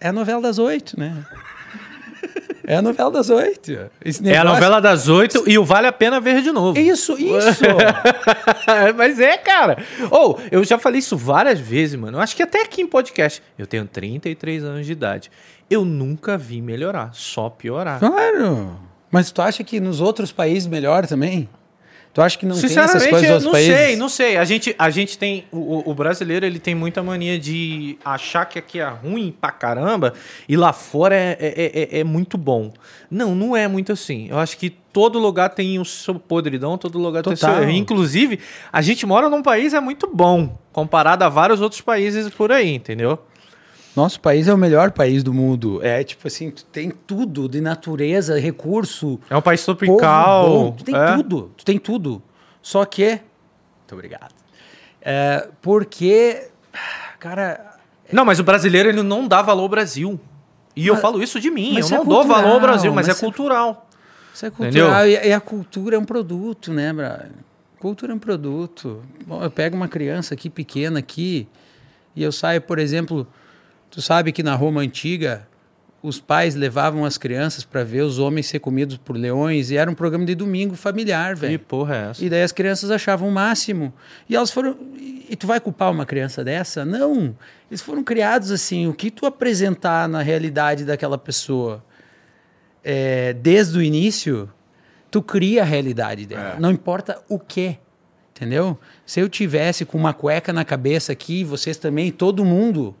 É 0.00 0.08
a 0.08 0.12
novela 0.12 0.40
das 0.40 0.58
oito, 0.58 0.98
né? 0.98 1.14
É 2.70 2.76
a 2.76 2.82
novela 2.82 3.10
das 3.10 3.28
oito. 3.30 3.72
Esse 4.04 4.20
É 4.28 4.36
a 4.36 4.44
negócio- 4.44 4.54
novela 4.54 4.80
das 4.80 5.08
oito 5.08 5.42
e 5.50 5.58
o 5.58 5.64
Vale 5.64 5.88
a 5.88 5.92
Pena 5.92 6.20
Ver 6.20 6.40
de 6.40 6.52
novo. 6.52 6.78
Isso, 6.78 7.14
isso. 7.18 7.64
Mas 8.96 9.18
é, 9.18 9.36
cara. 9.38 9.76
Ou, 10.10 10.38
eu 10.52 10.62
já 10.62 10.78
falei 10.78 11.00
isso 11.00 11.16
várias 11.16 11.58
vezes, 11.58 11.96
mano. 11.98 12.18
Eu 12.18 12.22
acho 12.22 12.36
que 12.36 12.42
até 12.42 12.62
aqui 12.62 12.82
em 12.82 12.86
podcast. 12.86 13.42
Eu 13.58 13.66
tenho 13.66 13.84
33 13.86 14.62
anos 14.62 14.86
de 14.86 14.92
idade. 14.92 15.30
Eu 15.68 15.84
nunca 15.84 16.38
vi 16.38 16.60
melhorar, 16.62 17.10
só 17.12 17.48
piorar. 17.50 17.98
claro. 17.98 18.76
Mas 19.10 19.32
tu 19.32 19.42
acha 19.42 19.64
que 19.64 19.80
nos 19.80 20.00
outros 20.00 20.30
países 20.30 20.68
melhor 20.68 21.04
também? 21.06 21.48
Tu 22.12 22.20
acha 22.20 22.36
que 22.36 22.44
não 22.44 22.56
tem 22.56 22.64
essas 22.64 22.70
Sinceramente, 22.72 23.10
coisas 23.10 23.30
nos 23.36 23.44
não 23.44 23.52
países? 23.52 23.76
sei, 23.76 23.96
não 23.96 24.08
sei. 24.08 24.36
A 24.36 24.44
gente, 24.44 24.74
a 24.76 24.90
gente 24.90 25.16
tem. 25.16 25.44
O, 25.52 25.88
o- 25.90 25.94
brasileiro 25.94 26.44
ele 26.44 26.58
tem 26.58 26.74
muita 26.74 27.02
mania 27.04 27.38
de 27.38 27.96
achar 28.04 28.44
que 28.46 28.58
aqui 28.58 28.80
é 28.80 28.88
ruim 28.88 29.32
pra 29.40 29.52
caramba 29.52 30.12
e 30.48 30.56
lá 30.56 30.72
fora 30.72 31.14
é, 31.14 31.36
é, 31.40 31.96
é- 31.98 32.00
é 32.00 32.04
muito 32.04 32.36
bom. 32.36 32.72
Não, 33.08 33.32
não 33.34 33.56
é 33.56 33.68
muito 33.68 33.92
assim. 33.92 34.26
Eu 34.28 34.38
acho 34.40 34.58
que 34.58 34.70
todo 34.70 35.20
lugar 35.20 35.50
tem 35.50 35.78
o 35.78 35.84
seu 35.84 36.16
podridão, 36.16 36.76
todo 36.76 36.98
lugar 36.98 37.22
tem 37.22 37.32
o 37.32 37.36
seu 37.36 37.48
Total. 37.48 37.70
Inclusive, 37.70 38.40
a 38.72 38.82
gente 38.82 39.06
mora 39.06 39.28
num 39.28 39.40
país 39.42 39.72
é 39.72 39.78
muito 39.80 40.08
bom, 40.12 40.58
comparado 40.72 41.22
a 41.22 41.28
vários 41.28 41.60
outros 41.60 41.80
países 41.80 42.28
por 42.30 42.50
aí, 42.50 42.74
entendeu? 42.74 43.20
Nosso 43.96 44.20
país 44.20 44.46
é 44.46 44.54
o 44.54 44.58
melhor 44.58 44.92
país 44.92 45.22
do 45.22 45.34
mundo. 45.34 45.80
É 45.82 46.04
tipo 46.04 46.26
assim, 46.28 46.50
tu 46.50 46.64
tem 46.64 46.90
tudo 46.90 47.48
de 47.48 47.60
natureza, 47.60 48.38
recurso, 48.38 49.18
É 49.28 49.36
um 49.36 49.42
país 49.42 49.64
tropical. 49.64 50.48
bom, 50.48 50.72
tu 50.72 50.84
tem 50.84 50.94
é. 50.94 51.16
tudo, 51.16 51.50
tu 51.56 51.64
tem 51.64 51.78
tudo. 51.78 52.22
Só 52.62 52.84
que, 52.84 53.08
muito 53.10 53.92
obrigado. 53.92 54.34
É, 55.02 55.48
porque, 55.60 56.48
cara, 57.18 57.74
Não, 58.12 58.24
mas 58.24 58.38
o 58.38 58.44
brasileiro 58.44 58.88
ele 58.90 59.02
não 59.02 59.26
dá 59.26 59.42
valor 59.42 59.62
ao 59.62 59.68
Brasil. 59.68 60.20
E 60.76 60.86
eu 60.86 60.94
Mas- 60.94 61.02
falo 61.02 61.22
isso 61.22 61.40
de 61.40 61.50
mim. 61.50 61.68
Eu 61.70 61.74
mas 61.74 61.90
não 61.90 62.02
é 62.02 62.04
dou 62.04 62.24
valor 62.24 62.52
ao 62.52 62.60
Brasil, 62.60 62.92
mas, 62.92 63.06
mas 63.08 63.16
é 63.16 63.18
é- 63.18 63.20
cultural. 63.20 63.88
isso 64.32 64.46
é 64.46 64.50
cultural 64.50 65.06
e, 65.06 65.12
e 65.28 65.32
a 65.32 65.40
cultura 65.40 65.96
é 65.96 65.98
um 65.98 66.04
produto, 66.04 66.72
né, 66.72 66.92
brother? 66.92 67.30
Cultura 67.80 68.12
é 68.12 68.14
um 68.14 68.18
produto. 68.18 69.02
Bom, 69.26 69.42
eu 69.42 69.50
pego 69.50 69.74
uma 69.76 69.88
criança 69.88 70.34
aqui 70.34 70.48
pequena 70.48 70.98
aqui 71.00 71.48
e 72.14 72.22
eu 72.22 72.30
saio, 72.30 72.60
por 72.60 72.78
exemplo, 72.78 73.26
tu 73.90 74.00
sabe 74.00 74.32
que 74.32 74.42
na 74.42 74.54
Roma 74.54 74.80
antiga 74.80 75.46
os 76.02 76.18
pais 76.18 76.54
levavam 76.54 77.04
as 77.04 77.18
crianças 77.18 77.62
para 77.62 77.84
ver 77.84 78.00
os 78.02 78.18
homens 78.18 78.46
ser 78.46 78.58
comidos 78.58 78.96
por 78.96 79.16
leões 79.16 79.70
e 79.70 79.76
era 79.76 79.90
um 79.90 79.94
programa 79.94 80.24
de 80.24 80.34
domingo 80.34 80.74
familiar, 80.74 81.34
Que 81.34 81.40
velho. 81.40 81.58
porra 81.58 81.94
é 81.96 82.10
essa? 82.10 82.24
E 82.24 82.30
daí 82.30 82.42
as 82.42 82.52
crianças 82.52 82.90
achavam 82.90 83.28
o 83.28 83.32
máximo. 83.32 83.92
E 84.28 84.34
elas 84.34 84.50
foram. 84.50 84.76
E 84.98 85.36
tu 85.36 85.46
vai 85.46 85.60
culpar 85.60 85.90
uma 85.90 86.06
criança 86.06 86.42
dessa? 86.42 86.84
Não. 86.84 87.36
Eles 87.70 87.82
foram 87.82 88.02
criados 88.02 88.50
assim. 88.50 88.86
O 88.86 88.94
que 88.94 89.10
tu 89.10 89.26
apresentar 89.26 90.08
na 90.08 90.22
realidade 90.22 90.84
daquela 90.84 91.18
pessoa 91.18 91.84
é, 92.82 93.34
desde 93.34 93.78
o 93.78 93.82
início, 93.82 94.50
tu 95.10 95.20
cria 95.20 95.62
a 95.62 95.64
realidade 95.64 96.24
dela. 96.26 96.54
É. 96.56 96.60
Não 96.60 96.70
importa 96.70 97.22
o 97.28 97.38
que. 97.38 97.76
Entendeu? 98.34 98.78
Se 99.04 99.20
eu 99.20 99.28
tivesse 99.28 99.84
com 99.84 99.98
uma 99.98 100.14
cueca 100.14 100.50
na 100.50 100.64
cabeça 100.64 101.12
aqui, 101.12 101.44
vocês 101.44 101.76
também, 101.76 102.10
todo 102.10 102.42
mundo, 102.42 102.96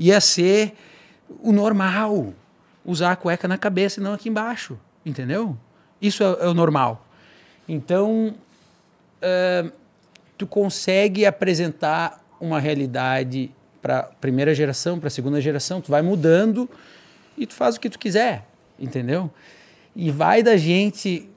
ia 0.00 0.20
ser 0.20 0.74
o 1.40 1.52
normal. 1.52 2.34
Usar 2.84 3.12
a 3.12 3.16
cueca 3.16 3.46
na 3.46 3.56
cabeça 3.56 4.00
e 4.00 4.02
não 4.02 4.14
aqui 4.14 4.28
embaixo. 4.28 4.76
Entendeu? 5.06 5.56
Isso 6.02 6.24
é, 6.24 6.26
é 6.40 6.48
o 6.48 6.54
normal. 6.54 7.06
Então, 7.68 8.34
ah, 9.22 9.70
tu 10.36 10.46
consegue 10.46 11.26
apresentar 11.26 12.24
uma 12.40 12.58
realidade 12.58 13.50
para 13.82 14.04
primeira 14.20 14.54
geração, 14.54 14.98
para 14.98 15.10
segunda 15.10 15.40
geração, 15.40 15.80
tu 15.80 15.90
vai 15.90 16.02
mudando 16.02 16.68
e 17.36 17.46
tu 17.46 17.54
faz 17.54 17.76
o 17.76 17.80
que 17.80 17.90
tu 17.90 17.98
quiser, 17.98 18.46
entendeu? 18.78 19.30
E 19.94 20.10
vai 20.10 20.42
da 20.42 20.56
gente 20.56 21.28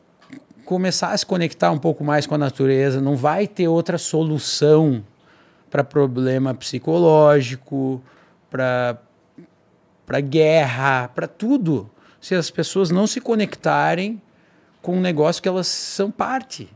começar 0.66 1.12
a 1.12 1.18
se 1.18 1.26
conectar 1.26 1.72
um 1.72 1.78
pouco 1.78 2.04
mais 2.04 2.26
com 2.26 2.36
a 2.36 2.38
natureza, 2.38 3.02
não 3.02 3.16
vai 3.16 3.48
ter 3.48 3.68
outra 3.68 3.98
solução 3.98 5.04
para 5.70 5.84
problema 5.84 6.54
psicológico, 6.54 8.02
para 8.54 9.00
para 10.06 10.20
guerra, 10.20 11.08
para 11.08 11.28
tudo, 11.28 11.90
se 12.20 12.36
as 12.36 12.52
pessoas 12.52 12.92
não 12.92 13.08
se 13.08 13.22
conectarem 13.22 14.22
com 14.82 14.98
um 14.98 15.02
negócio 15.02 15.42
que 15.42 15.48
elas 15.48 15.66
são 15.66 16.12
parte, 16.12 16.70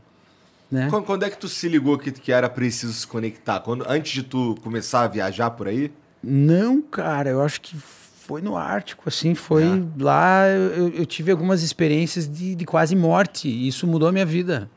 né? 0.70 0.88
Quando, 0.90 1.22
é 1.22 1.30
que 1.30 1.38
tu 1.38 1.46
se 1.46 1.68
ligou 1.68 1.98
que, 1.98 2.10
que 2.10 2.32
era 2.32 2.48
preciso 2.48 2.92
se 2.92 3.06
conectar? 3.06 3.60
Quando, 3.60 3.84
antes 3.86 4.12
de 4.12 4.22
tu 4.22 4.56
começar 4.62 5.02
a 5.02 5.08
viajar 5.08 5.50
por 5.50 5.68
aí? 5.68 5.92
Não, 6.22 6.80
cara, 6.80 7.30
eu 7.30 7.42
acho 7.42 7.60
que 7.60 7.76
foi 7.76 8.40
no 8.40 8.56
Ártico, 8.56 9.04
assim, 9.06 9.34
foi 9.34 9.64
lá, 9.98 10.48
eu, 10.48 10.88
eu 10.88 11.06
tive 11.06 11.30
algumas 11.30 11.62
experiências 11.62 12.26
de, 12.26 12.54
de 12.54 12.64
quase 12.64 12.96
morte, 12.96 13.46
e 13.46 13.68
isso 13.68 13.86
mudou 13.86 14.08
a 14.08 14.12
minha 14.12 14.26
vida. 14.26 14.70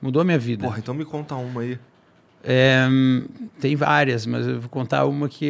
Mudou 0.00 0.22
a 0.22 0.24
minha 0.24 0.38
vida. 0.38 0.64
Porra, 0.64 0.78
então 0.78 0.94
me 0.94 1.04
conta 1.04 1.34
uma 1.34 1.62
aí. 1.62 1.78
É, 2.44 2.86
tem 3.60 3.76
várias, 3.76 4.26
mas 4.26 4.46
eu 4.48 4.60
vou 4.60 4.68
contar 4.68 5.04
uma 5.06 5.28
que 5.28 5.44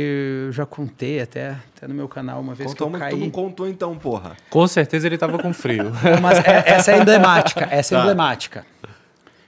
eu 0.46 0.52
já 0.52 0.66
contei 0.66 1.20
até, 1.20 1.56
até 1.74 1.88
no 1.88 1.94
meu 1.94 2.06
canal 2.06 2.40
uma 2.40 2.54
vez 2.54 2.68
Conta 2.68 2.76
que 2.76 2.82
eu 2.82 2.86
uma 2.88 2.98
que 2.98 3.04
caí. 3.04 3.14
tu 3.14 3.20
não 3.20 3.30
contou 3.30 3.66
então, 3.66 3.96
porra. 3.96 4.36
Com 4.50 4.66
certeza 4.66 5.06
ele 5.06 5.16
tava 5.16 5.38
com 5.38 5.52
frio. 5.54 5.90
Mas 6.20 6.38
é- 6.44 6.64
essa 6.66 6.92
é 6.92 6.98
emblemática, 6.98 7.66
essa 7.70 7.94
é 7.94 7.96
Tá. 7.96 8.02
emblemática. 8.02 8.66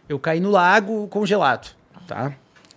Eu 0.08 0.18
caí 0.18 0.40
no 0.40 0.50
lago 0.50 1.06
congelado, 1.08 1.74
tá? 2.06 2.32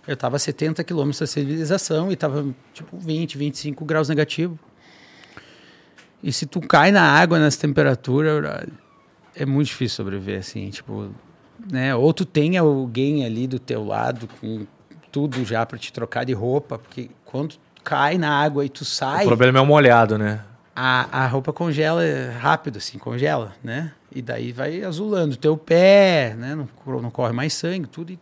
Eu 0.06 0.16
tava 0.16 0.36
a 0.36 0.38
70 0.38 0.84
quilômetros 0.84 1.20
da 1.20 1.26
civilização 1.26 2.12
e 2.12 2.16
tava 2.16 2.46
tipo 2.74 2.96
20, 2.98 3.38
25 3.38 3.84
graus 3.86 4.08
negativo. 4.08 4.58
E 6.22 6.32
se 6.32 6.44
tu 6.46 6.60
cai 6.60 6.90
na 6.90 7.02
água 7.02 7.38
nessa 7.38 7.58
temperatura, 7.60 8.66
é 9.34 9.46
muito 9.46 9.68
difícil 9.68 9.96
sobreviver 9.96 10.38
assim, 10.40 10.68
tipo, 10.70 11.10
né? 11.70 11.94
Ou 11.94 12.12
tu 12.12 12.24
tem 12.24 12.56
alguém 12.56 13.24
ali 13.24 13.46
do 13.46 13.58
teu 13.58 13.84
lado 13.84 14.28
com 14.40 14.66
tudo 15.10 15.44
já 15.44 15.64
para 15.64 15.78
te 15.78 15.92
trocar 15.92 16.24
de 16.24 16.32
roupa, 16.32 16.78
porque 16.78 17.10
quando 17.24 17.56
cai 17.82 18.18
na 18.18 18.30
água 18.30 18.64
e 18.64 18.68
tu 18.68 18.82
o 18.82 18.84
sai, 18.84 19.24
problema 19.24 19.58
é 19.58 19.62
o 19.62 19.66
molhado, 19.66 20.18
né? 20.18 20.44
a, 20.80 21.24
a 21.24 21.26
roupa 21.26 21.52
congela 21.52 22.02
rápido, 22.38 22.78
assim, 22.78 22.98
congela, 22.98 23.52
né? 23.64 23.92
E 24.14 24.22
daí 24.22 24.52
vai 24.52 24.84
azulando 24.84 25.34
o 25.34 25.36
teu 25.36 25.56
pé, 25.56 26.36
né? 26.38 26.54
Não, 26.54 26.68
não 27.02 27.10
corre 27.10 27.32
mais 27.32 27.52
sangue, 27.52 27.88
tudo. 27.88 28.12
E, 28.12 28.18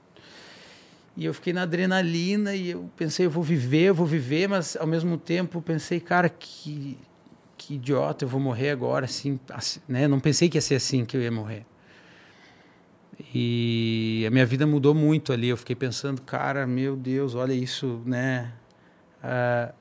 e 1.18 1.26
eu 1.26 1.34
fiquei 1.34 1.52
na 1.52 1.62
adrenalina 1.62 2.54
e 2.54 2.70
eu 2.70 2.88
pensei, 2.96 3.26
eu 3.26 3.30
vou 3.30 3.42
viver, 3.42 3.90
eu 3.90 3.94
vou 3.94 4.06
viver, 4.06 4.48
mas 4.48 4.74
ao 4.74 4.86
mesmo 4.86 5.18
tempo 5.18 5.60
pensei, 5.60 6.00
cara, 6.00 6.30
que, 6.30 6.96
que 7.58 7.74
idiota, 7.74 8.24
eu 8.24 8.28
vou 8.28 8.40
morrer 8.40 8.70
agora, 8.70 9.04
assim, 9.04 9.38
assim, 9.50 9.80
né? 9.86 10.08
Não 10.08 10.18
pensei 10.18 10.48
que 10.48 10.56
ia 10.56 10.62
ser 10.62 10.76
assim 10.76 11.04
que 11.04 11.14
eu 11.14 11.20
ia 11.20 11.30
morrer. 11.30 11.66
E 13.34 14.24
a 14.26 14.30
minha 14.30 14.46
vida 14.46 14.66
mudou 14.66 14.94
muito 14.94 15.32
ali. 15.32 15.48
Eu 15.48 15.56
fiquei 15.56 15.76
pensando, 15.76 16.20
cara, 16.22 16.66
meu 16.66 16.96
Deus, 16.96 17.34
olha 17.34 17.52
isso, 17.52 18.00
né? 18.04 18.52
Ah, 19.22 19.72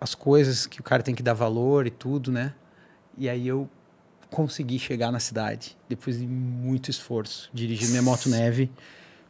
as 0.00 0.14
coisas 0.14 0.66
que 0.66 0.80
o 0.80 0.82
cara 0.82 1.02
tem 1.02 1.14
que 1.14 1.22
dar 1.22 1.34
valor 1.34 1.86
e 1.86 1.90
tudo, 1.90 2.32
né? 2.32 2.54
E 3.16 3.28
aí 3.28 3.46
eu 3.46 3.68
consegui 4.30 4.78
chegar 4.78 5.10
na 5.10 5.18
cidade 5.20 5.76
depois 5.88 6.18
de 6.18 6.26
muito 6.26 6.90
esforço, 6.90 7.50
dirigir 7.52 7.88
minha 7.90 8.02
moto 8.02 8.28
neve 8.28 8.70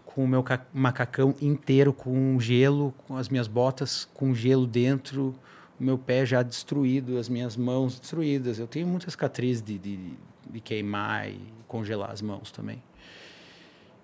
com 0.04 0.24
o 0.24 0.28
meu 0.28 0.42
ca- 0.42 0.64
macacão 0.72 1.34
inteiro 1.40 1.92
com 1.92 2.38
gelo, 2.38 2.94
com 3.06 3.16
as 3.16 3.28
minhas 3.28 3.48
botas 3.48 4.08
com 4.12 4.34
gelo 4.34 4.66
dentro, 4.66 5.34
o 5.78 5.82
meu 5.84 5.96
pé 5.96 6.26
já 6.26 6.42
destruído, 6.42 7.18
as 7.18 7.28
minhas 7.28 7.56
mãos 7.56 7.98
destruídas. 7.98 8.58
Eu 8.58 8.66
tenho 8.66 8.86
muitas 8.86 9.12
cicatrizes 9.12 9.62
de, 9.62 9.78
de, 9.78 10.14
de 10.50 10.60
queimar 10.60 11.28
e 11.28 11.40
congelar 11.66 12.10
as 12.10 12.20
mãos 12.20 12.50
também. 12.50 12.82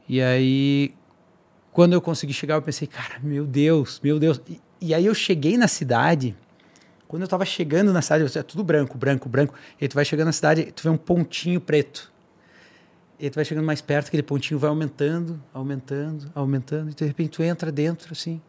E 0.09 0.23
aí, 0.23 0.95
quando 1.73 1.93
eu 1.93 2.01
consegui 2.01 2.33
chegar, 2.33 2.55
eu 2.55 2.63
pensei, 2.63 2.87
cara, 2.87 3.19
meu 3.23 3.45
Deus, 3.45 4.01
meu 4.03 4.19
Deus. 4.19 4.41
E, 4.49 4.61
e 4.81 4.95
aí 4.95 5.07
eu 5.07 5.15
cheguei 5.15 5.57
na 5.57 5.69
cidade. 5.69 6.37
Quando 7.09 7.23
eu 7.23 7.29
tava 7.29 7.45
chegando 7.45 7.93
na 7.93 8.03
cidade, 8.03 8.39
é 8.39 8.43
tudo 8.43 8.65
branco, 8.65 8.97
branco, 8.97 9.29
branco. 9.29 9.55
E 9.81 9.85
aí 9.85 9.89
tu 9.89 9.95
vai 9.95 10.05
chegando 10.05 10.27
na 10.27 10.33
cidade, 10.33 10.73
tu 10.73 10.83
vê 10.83 10.89
um 10.89 10.97
pontinho 10.97 11.61
preto. 11.61 12.13
E 13.19 13.31
tu 13.31 13.37
vai 13.37 13.45
chegando 13.45 13.65
mais 13.65 13.81
perto, 13.81 14.09
aquele 14.09 14.23
pontinho 14.23 14.59
vai 14.59 14.69
aumentando, 14.69 15.43
aumentando, 15.53 16.31
aumentando. 16.35 16.91
E 16.91 16.95
de 16.95 17.05
repente 17.05 17.31
tu 17.31 17.43
entra 17.43 17.73
dentro, 17.73 18.13
assim. 18.13 18.41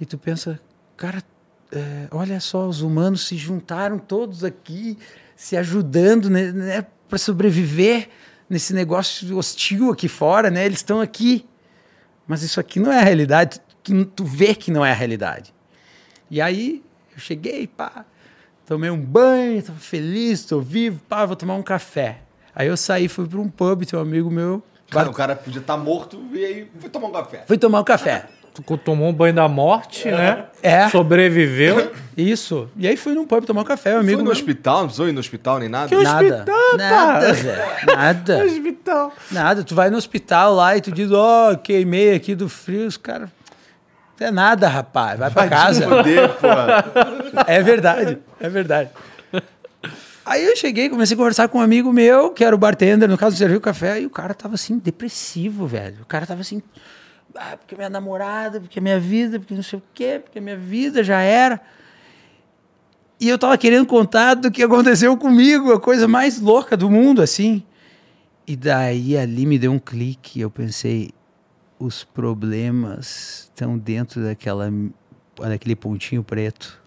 E 0.00 0.04
tu 0.04 0.18
pensa, 0.18 0.60
cara, 0.96 1.22
é, 1.72 2.08
olha 2.10 2.40
só, 2.40 2.66
os 2.66 2.82
humanos 2.82 3.26
se 3.26 3.36
juntaram 3.36 3.98
todos 3.98 4.44
aqui, 4.44 4.98
se 5.34 5.56
ajudando, 5.56 6.28
né, 6.28 6.52
né, 6.52 6.86
para 7.08 7.18
sobreviver 7.18 8.08
nesse 8.48 8.72
negócio 8.74 9.36
hostil 9.36 9.90
aqui 9.90 10.08
fora, 10.08 10.50
né? 10.50 10.64
Eles 10.64 10.78
estão 10.78 11.00
aqui. 11.00 11.46
Mas 12.26 12.42
isso 12.42 12.60
aqui 12.60 12.78
não 12.78 12.92
é 12.92 13.00
a 13.00 13.04
realidade. 13.04 13.60
Tu, 13.82 14.04
tu 14.04 14.24
vê 14.24 14.54
que 14.54 14.70
não 14.70 14.84
é 14.84 14.90
a 14.90 14.94
realidade. 14.94 15.54
E 16.30 16.40
aí 16.40 16.82
eu 17.14 17.18
cheguei, 17.18 17.66
pá, 17.66 18.04
tomei 18.66 18.90
um 18.90 19.00
banho, 19.00 19.62
tava 19.62 19.78
feliz, 19.78 20.44
tô 20.44 20.60
vivo, 20.60 21.00
pá, 21.08 21.24
vou 21.24 21.36
tomar 21.36 21.54
um 21.54 21.62
café. 21.62 22.20
Aí 22.54 22.68
eu 22.68 22.76
saí, 22.76 23.08
fui 23.08 23.26
para 23.26 23.38
um 23.38 23.48
pub, 23.48 23.84
tem 23.84 23.98
um 23.98 24.02
amigo 24.02 24.30
meu, 24.30 24.62
Cara, 24.90 25.10
o 25.10 25.12
cara 25.12 25.36
podia 25.36 25.60
estar 25.60 25.76
morto 25.76 26.18
e 26.32 26.44
aí 26.44 26.70
foi 26.78 26.88
tomar 26.88 27.08
um 27.08 27.12
café. 27.12 27.44
fui 27.46 27.58
tomar 27.58 27.80
um 27.80 27.84
café. 27.84 28.26
Tomou 28.84 29.08
um 29.08 29.12
banho 29.12 29.34
da 29.34 29.46
morte, 29.48 30.08
né? 30.10 30.44
É. 30.62 30.88
Sobreviveu. 30.88 31.92
Isso. 32.16 32.68
E 32.76 32.86
aí 32.88 32.96
fui 32.96 33.14
num 33.14 33.26
pub 33.26 33.44
tomar 33.44 33.60
um 33.60 33.64
café, 33.64 33.90
meu 33.90 34.00
Amigo 34.00 34.14
amigo. 34.14 34.18
no 34.22 34.24
meu- 34.24 34.32
hospital, 34.32 34.78
não 34.78 34.84
precisou 34.86 35.08
ir 35.08 35.12
no 35.12 35.20
hospital 35.20 35.58
nem 35.58 35.68
nada? 35.68 35.88
Que 35.88 35.96
Nada. 36.02 36.24
hospital, 36.24 36.76
nada, 36.76 37.32
velho. 37.32 37.62
Nada. 37.86 38.44
Hospital. 38.44 39.12
Nada. 39.30 39.64
Tu 39.64 39.74
vai 39.74 39.88
no 39.90 39.96
hospital 39.96 40.54
lá 40.54 40.76
e 40.76 40.80
tu 40.80 40.90
diz, 40.90 41.10
ó, 41.12 41.54
queimei 41.54 42.14
aqui 42.14 42.34
do 42.34 42.48
frio, 42.48 42.86
os 42.86 42.96
caras. 42.96 43.28
Não 44.20 44.26
é 44.26 44.30
nada, 44.32 44.66
rapaz. 44.68 45.16
Vai 45.18 45.30
pra 45.30 45.42
Vai 45.46 45.48
casa. 45.50 45.86
porra. 45.86 46.84
É 47.46 47.62
verdade, 47.62 48.18
é 48.40 48.48
verdade. 48.48 48.90
Aí 50.26 50.44
eu 50.44 50.54
cheguei, 50.56 50.90
comecei 50.90 51.14
a 51.14 51.16
conversar 51.16 51.48
com 51.48 51.58
um 51.58 51.62
amigo 51.62 51.90
meu, 51.92 52.30
que 52.30 52.44
era 52.44 52.54
o 52.54 52.58
bartender, 52.58 53.08
no 53.08 53.16
caso, 53.16 53.34
serviu 53.36 53.56
o 53.56 53.60
café, 53.62 54.00
e 54.00 54.04
o 54.06 54.10
cara 54.10 54.34
tava 54.34 54.56
assim, 54.56 54.76
depressivo, 54.78 55.66
velho. 55.66 55.96
O 56.02 56.04
cara 56.04 56.26
tava 56.26 56.42
assim, 56.42 56.60
ah, 57.38 57.56
porque 57.56 57.74
minha 57.74 57.88
namorada, 57.88 58.60
porque 58.60 58.80
minha 58.80 58.98
vida, 58.98 59.38
porque 59.38 59.54
não 59.54 59.62
sei 59.62 59.78
o 59.78 59.82
quê, 59.94 60.20
porque 60.22 60.40
minha 60.40 60.56
vida 60.56 61.02
já 61.02 61.20
era. 61.20 61.60
E 63.20 63.28
eu 63.28 63.38
tava 63.38 63.58
querendo 63.58 63.86
contar 63.86 64.34
do 64.34 64.50
que 64.50 64.62
aconteceu 64.62 65.16
comigo, 65.16 65.72
a 65.72 65.80
coisa 65.80 66.06
mais 66.06 66.40
louca 66.40 66.76
do 66.76 66.88
mundo, 66.88 67.20
assim. 67.20 67.64
E 68.46 68.56
daí 68.56 69.16
ali 69.16 69.44
me 69.44 69.58
deu 69.58 69.72
um 69.72 69.78
clique, 69.78 70.40
eu 70.40 70.50
pensei, 70.50 71.10
os 71.78 72.04
problemas 72.04 73.50
estão 73.50 73.76
dentro 73.76 74.22
daquela, 74.22 74.70
daquele 75.36 75.76
pontinho 75.76 76.22
preto. 76.22 76.80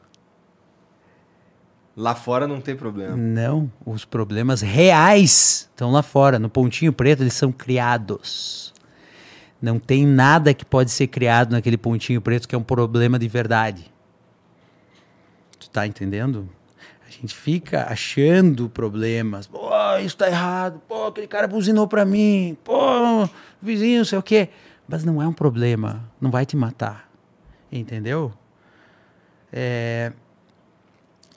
Lá 1.95 2.15
fora 2.15 2.47
não 2.47 2.61
tem 2.61 2.75
problema. 2.75 3.15
Não, 3.17 3.71
os 3.85 4.05
problemas 4.05 4.61
reais 4.61 5.69
estão 5.69 5.91
lá 5.91 6.01
fora. 6.01 6.39
No 6.39 6.49
pontinho 6.49 6.93
preto, 6.93 7.21
eles 7.21 7.33
são 7.33 7.51
criados. 7.51 8.70
Não 9.61 9.77
tem 9.77 10.05
nada 10.05 10.53
que 10.53 10.65
pode 10.65 10.89
ser 10.89 11.07
criado 11.07 11.51
naquele 11.51 11.77
pontinho 11.77 12.19
preto 12.19 12.47
que 12.47 12.55
é 12.55 12.57
um 12.57 12.63
problema 12.63 13.19
de 13.19 13.27
verdade. 13.27 13.91
Tu 15.59 15.69
tá 15.69 15.85
entendendo? 15.85 16.49
A 17.07 17.11
gente 17.11 17.35
fica 17.35 17.85
achando 17.87 18.69
problemas. 18.69 19.45
Pô, 19.45 19.69
isso 20.03 20.17
tá 20.17 20.27
errado. 20.27 20.81
Pô, 20.87 21.07
aquele 21.07 21.27
cara 21.27 21.47
buzinou 21.47 21.87
pra 21.87 22.03
mim. 22.05 22.57
Pô, 22.63 23.29
vizinho, 23.61 24.03
sei 24.03 24.17
o 24.17 24.23
quê. 24.23 24.49
Mas 24.87 25.03
não 25.03 25.21
é 25.21 25.27
um 25.27 25.33
problema. 25.33 26.09
Não 26.19 26.31
vai 26.31 26.45
te 26.45 26.57
matar. 26.57 27.09
Entendeu? 27.71 28.33
É, 29.53 30.11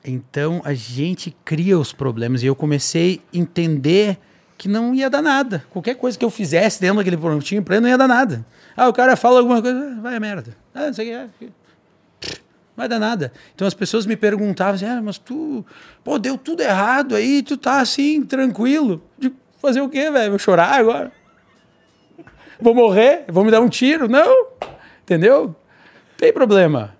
então 0.04 0.62
a 0.64 0.72
gente 0.72 1.34
cria 1.44 1.78
os 1.78 1.92
problemas 1.92 2.42
e 2.42 2.46
eu 2.46 2.54
comecei 2.54 3.20
a 3.32 3.36
entender 3.36 4.18
que 4.56 4.68
não 4.68 4.94
ia 4.94 5.10
dar 5.10 5.22
nada. 5.22 5.64
Qualquer 5.70 5.94
coisa 5.94 6.18
que 6.18 6.24
eu 6.24 6.30
fizesse 6.30 6.80
dentro 6.80 6.98
daquele 6.98 7.16
pontinho 7.16 7.62
preto 7.62 7.82
não 7.82 7.88
ia 7.88 7.98
dar 7.98 8.08
nada. 8.08 8.44
Ah, 8.76 8.88
o 8.88 8.92
cara 8.92 9.16
fala 9.16 9.38
alguma 9.40 9.60
coisa, 9.60 9.98
vai 10.00 10.16
a 10.16 10.20
merda. 10.20 10.56
Ah, 10.74 10.86
não 10.86 10.94
sei 10.94 11.06
o 11.06 11.08
que. 11.08 11.44
é. 11.44 11.50
Pff, 12.20 12.42
Vai 12.76 12.88
dar 12.88 12.98
nada. 12.98 13.32
Então 13.54 13.68
as 13.68 13.74
pessoas 13.74 14.04
me 14.04 14.16
perguntavam 14.16 14.74
assim, 14.74 14.86
ah, 14.86 15.00
mas 15.02 15.16
tu, 15.16 15.64
pô, 16.02 16.18
deu 16.18 16.36
tudo 16.36 16.60
errado 16.60 17.14
aí, 17.14 17.42
tu 17.42 17.56
tá 17.56 17.80
assim, 17.80 18.22
tranquilo. 18.24 19.00
De 19.16 19.32
fazer 19.62 19.80
o 19.80 19.88
quê, 19.88 20.10
velho? 20.10 20.30
Vou 20.30 20.38
chorar 20.38 20.80
agora? 20.80 21.12
Vou 22.60 22.74
morrer? 22.74 23.24
Vou 23.28 23.44
me 23.44 23.50
dar 23.50 23.60
um 23.60 23.68
tiro? 23.68 24.08
Não. 24.08 24.48
Entendeu? 25.02 25.46
Não 25.46 25.56
tem 26.16 26.32
problema. 26.32 26.93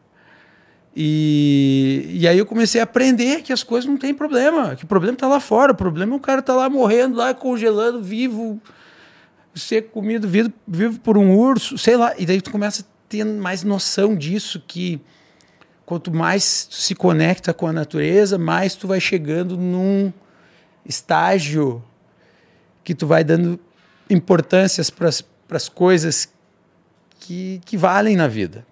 E, 0.96 2.08
e 2.08 2.28
aí 2.28 2.38
eu 2.38 2.46
comecei 2.46 2.80
a 2.80 2.84
aprender 2.84 3.42
que 3.42 3.52
as 3.52 3.64
coisas 3.64 3.90
não 3.90 3.96
tem 3.96 4.14
problema, 4.14 4.76
que 4.76 4.84
o 4.84 4.86
problema 4.86 5.16
tá 5.16 5.26
lá 5.26 5.40
fora, 5.40 5.72
o 5.72 5.74
problema 5.74 6.14
é 6.14 6.16
o 6.16 6.20
cara 6.20 6.40
tá 6.40 6.54
lá 6.54 6.70
morrendo, 6.70 7.16
lá 7.16 7.34
congelando, 7.34 8.00
vivo, 8.00 8.60
ser 9.54 9.88
comido 9.88 10.28
vivo, 10.28 10.52
vivo 10.66 11.00
por 11.00 11.18
um 11.18 11.36
urso, 11.36 11.76
sei 11.76 11.96
lá. 11.96 12.14
E 12.16 12.24
daí 12.24 12.40
tu 12.40 12.52
começa 12.52 12.82
a 12.82 12.84
ter 13.08 13.24
mais 13.24 13.64
noção 13.64 14.14
disso, 14.14 14.62
que 14.66 15.00
quanto 15.84 16.12
mais 16.12 16.66
tu 16.66 16.76
se 16.76 16.94
conecta 16.94 17.52
com 17.52 17.66
a 17.66 17.72
natureza, 17.72 18.38
mais 18.38 18.76
tu 18.76 18.86
vai 18.86 19.00
chegando 19.00 19.56
num 19.56 20.12
estágio 20.86 21.82
que 22.84 22.94
tu 22.94 23.06
vai 23.06 23.24
dando 23.24 23.58
importâncias 24.08 24.90
para 24.90 25.08
as 25.08 25.68
coisas 25.68 26.28
que, 27.18 27.60
que 27.64 27.76
valem 27.76 28.14
na 28.14 28.28
vida. 28.28 28.64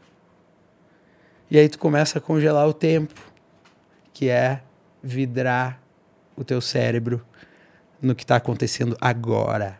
E 1.52 1.58
aí 1.58 1.68
tu 1.68 1.78
começa 1.78 2.16
a 2.16 2.20
congelar 2.20 2.66
o 2.66 2.72
tempo, 2.72 3.12
que 4.14 4.30
é 4.30 4.62
vidrar 5.02 5.82
o 6.34 6.42
teu 6.42 6.62
cérebro 6.62 7.22
no 8.00 8.14
que 8.14 8.24
está 8.24 8.36
acontecendo 8.36 8.96
agora. 8.98 9.78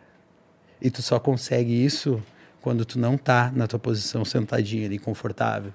E 0.79 0.91
tu 0.91 1.01
só 1.01 1.19
consegue 1.19 1.73
isso 1.73 2.21
quando 2.61 2.85
tu 2.85 2.99
não 2.99 3.17
tá 3.17 3.51
na 3.55 3.65
tua 3.65 3.79
posição 3.79 4.23
sentadinha 4.23 4.85
ali, 4.85 4.99
confortável. 4.99 5.73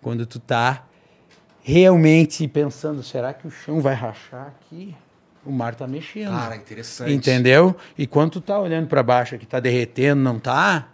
Quando 0.00 0.24
tu 0.24 0.38
tá 0.38 0.86
realmente 1.60 2.46
pensando, 2.46 3.02
será 3.02 3.34
que 3.34 3.48
o 3.48 3.50
chão 3.50 3.80
vai 3.80 3.94
rachar 3.94 4.46
aqui? 4.46 4.94
O 5.44 5.50
mar 5.50 5.74
tá 5.74 5.88
mexendo. 5.88 6.30
Cara, 6.30 6.54
interessante. 6.54 7.12
Entendeu? 7.12 7.74
E 7.98 8.06
quando 8.06 8.30
tu 8.30 8.40
tá 8.40 8.56
olhando 8.60 8.86
para 8.86 9.02
baixo 9.02 9.36
que 9.38 9.44
tá 9.44 9.58
derretendo, 9.58 10.22
não 10.22 10.38
tá? 10.38 10.86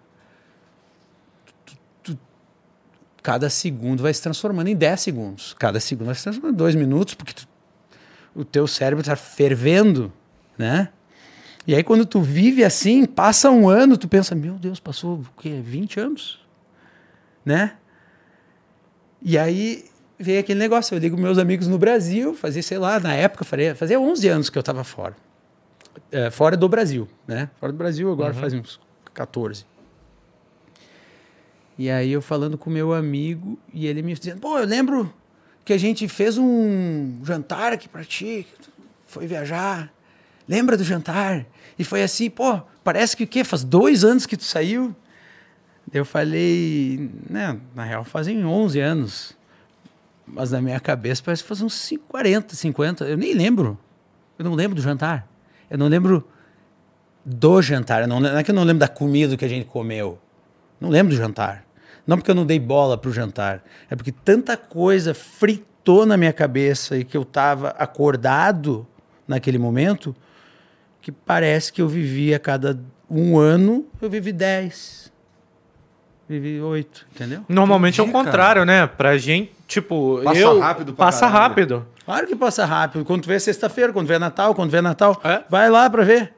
tu- 1.67 1.77
tu- 2.03 2.19
cada 3.25 3.49
segundo 3.49 4.03
vai 4.03 4.13
se 4.13 4.21
transformando 4.23 4.69
em 4.69 4.77
10 4.77 5.01
segundos. 5.01 5.55
Cada 5.59 5.81
segundo 5.81 6.07
vai 6.07 6.15
se 6.15 6.23
transformando 6.23 6.53
em 6.55 6.57
2 6.59 6.75
minutos, 6.75 7.15
porque 7.15 7.33
tu- 7.33 7.49
o 8.37 8.45
teu 8.45 8.67
cérebro 8.67 9.01
está 9.01 9.17
fervendo, 9.17 10.13
né? 10.59 10.91
E 11.67 11.75
aí 11.75 11.83
quando 11.83 12.05
tu 12.05 12.21
vive 12.21 12.63
assim, 12.63 13.07
passa 13.07 13.51
um 13.51 13.67
ano, 13.69 13.97
tu 13.97 14.07
pensa, 14.07 14.35
meu 14.35 14.55
Deus, 14.55 14.79
passou 14.79 15.15
o 15.21 15.41
quê? 15.41 15.59
20 15.65 15.99
anos? 15.99 16.39
Né? 17.45 17.73
E 19.23 19.39
aí 19.39 19.87
veio 20.19 20.41
aquele 20.41 20.59
negócio, 20.59 20.95
eu 20.95 20.99
ligo 20.99 21.17
meus 21.17 21.39
amigos 21.39 21.67
no 21.67 21.79
Brasil, 21.79 22.35
fazia, 22.35 22.63
sei 22.63 22.77
lá, 22.77 23.01
na 23.01 23.15
época, 23.15 23.43
fazia 23.75 23.99
11 23.99 24.29
anos 24.29 24.51
que 24.51 24.59
eu 24.59 24.61
estava 24.61 24.85
fora. 24.85 25.17
É, 26.13 26.31
fora 26.31 26.57
do 26.59 26.69
Brasil, 26.69 27.09
né? 27.27 27.49
Fora 27.59 27.73
do 27.73 27.79
Brasil 27.79 28.13
agora 28.13 28.35
faz 28.35 28.53
uns 28.53 28.79
14. 29.15 29.65
E 31.79 31.91
aí 31.91 32.13
eu 32.13 32.23
falando 32.23 32.57
com 32.57 32.71
meu 32.71 32.93
amigo 32.93 33.59
e 33.73 33.87
ele 33.87 34.03
me 34.03 34.15
dizendo, 34.15 34.41
pô, 34.41 34.59
eu 34.59 34.67
lembro 34.67 35.13
que 35.65 35.73
a 35.73 35.79
gente 35.79 36.07
fez 36.09 36.39
um 36.39 37.21
jantar 37.25 37.73
aqui 37.73 37.89
pra 37.89 38.05
ti, 38.05 38.47
foi 39.07 39.27
viajar. 39.27 39.93
Lembra 40.47 40.77
do 40.77 40.85
jantar? 40.85 41.47
E 41.79 41.85
foi 41.85 42.03
assim, 42.03 42.31
pô, 42.31 42.61
parece 42.85 43.17
que 43.17 43.25
o 43.25 43.27
quê? 43.27 43.43
Faz 43.43 43.65
dois 43.65 44.05
anos 44.05 44.27
que 44.27 44.37
tu 44.37 44.45
saiu? 44.45 44.95
Eu 45.93 46.05
falei, 46.05 47.11
né, 47.29 47.59
na 47.75 47.85
real 47.85 48.05
fazem 48.05 48.45
11 48.45 48.81
anos. 48.81 49.37
Mas 50.27 50.51
na 50.51 50.61
minha 50.61 50.81
cabeça 50.81 51.23
parece 51.25 51.43
que 51.43 51.49
faz 51.49 51.61
uns 51.61 51.75
5, 51.75 52.05
40, 52.09 52.55
50. 52.55 53.05
Eu 53.05 53.17
nem 53.17 53.35
lembro. 53.35 53.79
Eu 54.39 54.45
não 54.45 54.55
lembro 54.55 54.75
do 54.75 54.83
jantar. 54.83 55.29
Eu 55.69 55.79
não 55.79 55.89
lembro 55.89 56.27
do 57.25 57.61
jantar. 57.61 58.07
Não, 58.07 58.21
não 58.21 58.39
é 58.39 58.43
que 58.43 58.51
eu 58.51 58.55
não 58.55 58.65
lembro 58.65 58.81
da 58.81 58.89
comida 58.89 59.37
que 59.37 59.45
a 59.45 59.49
gente 59.49 59.67
comeu. 59.67 60.19
Não 60.85 60.91
lembro 60.91 61.15
do 61.15 61.19
jantar. 61.19 61.65
Não 62.07 62.19
porque 62.19 62.31
eu 62.31 62.35
não 62.35 62.45
dei 62.45 62.61
bola 62.61 62.99
pro 62.99 63.11
jantar. 63.11 63.63
É 63.91 63.97
porque 63.97 64.13
tanta 64.13 64.55
coisa 64.57 65.15
fritou 65.15 66.05
na 66.05 66.17
minha 66.19 66.33
cabeça 66.33 66.99
e 66.99 67.05
que 67.05 67.17
eu 67.17 67.25
tava 67.25 67.71
acordado 67.71 68.87
naquele 69.27 69.57
momento 69.59 70.15
que 71.01 71.11
parece 71.11 71.73
que 71.73 71.81
eu 71.81 71.89
vivi 71.89 72.35
a 72.35 72.39
cada 72.39 72.79
um 73.11 73.39
ano, 73.39 73.87
eu 74.03 74.11
vivi 74.11 74.33
dez. 74.33 75.11
Vivi 76.29 76.61
oito, 76.61 77.07
entendeu? 77.15 77.45
Normalmente 77.49 78.01
é 78.01 78.03
o 78.03 78.07
Entendi, 78.07 78.25
contrário, 78.25 78.65
né? 78.65 78.87
Pra 78.87 79.17
gente, 79.19 79.53
tipo, 79.67 80.21
Passa 80.25 80.39
eu... 80.41 80.59
rápido 80.61 80.93
pra 80.95 81.07
Passa 81.07 81.21
caralho. 81.27 81.43
rápido. 81.43 81.87
Claro 82.05 82.27
que 82.27 82.37
passa 82.37 82.65
rápido. 82.67 83.05
Quando 83.05 83.23
tu 83.23 83.29
vê 83.29 83.41
sexta-feira, 83.41 83.91
quando 83.93 84.07
vê 84.07 84.19
Natal, 84.19 84.55
quando 84.55 84.71
vê 84.71 84.81
Natal, 84.83 85.19
É? 85.25 85.43
vai 85.49 85.71
lá 85.71 85.89
pra 85.89 86.03
ver. 86.05 86.35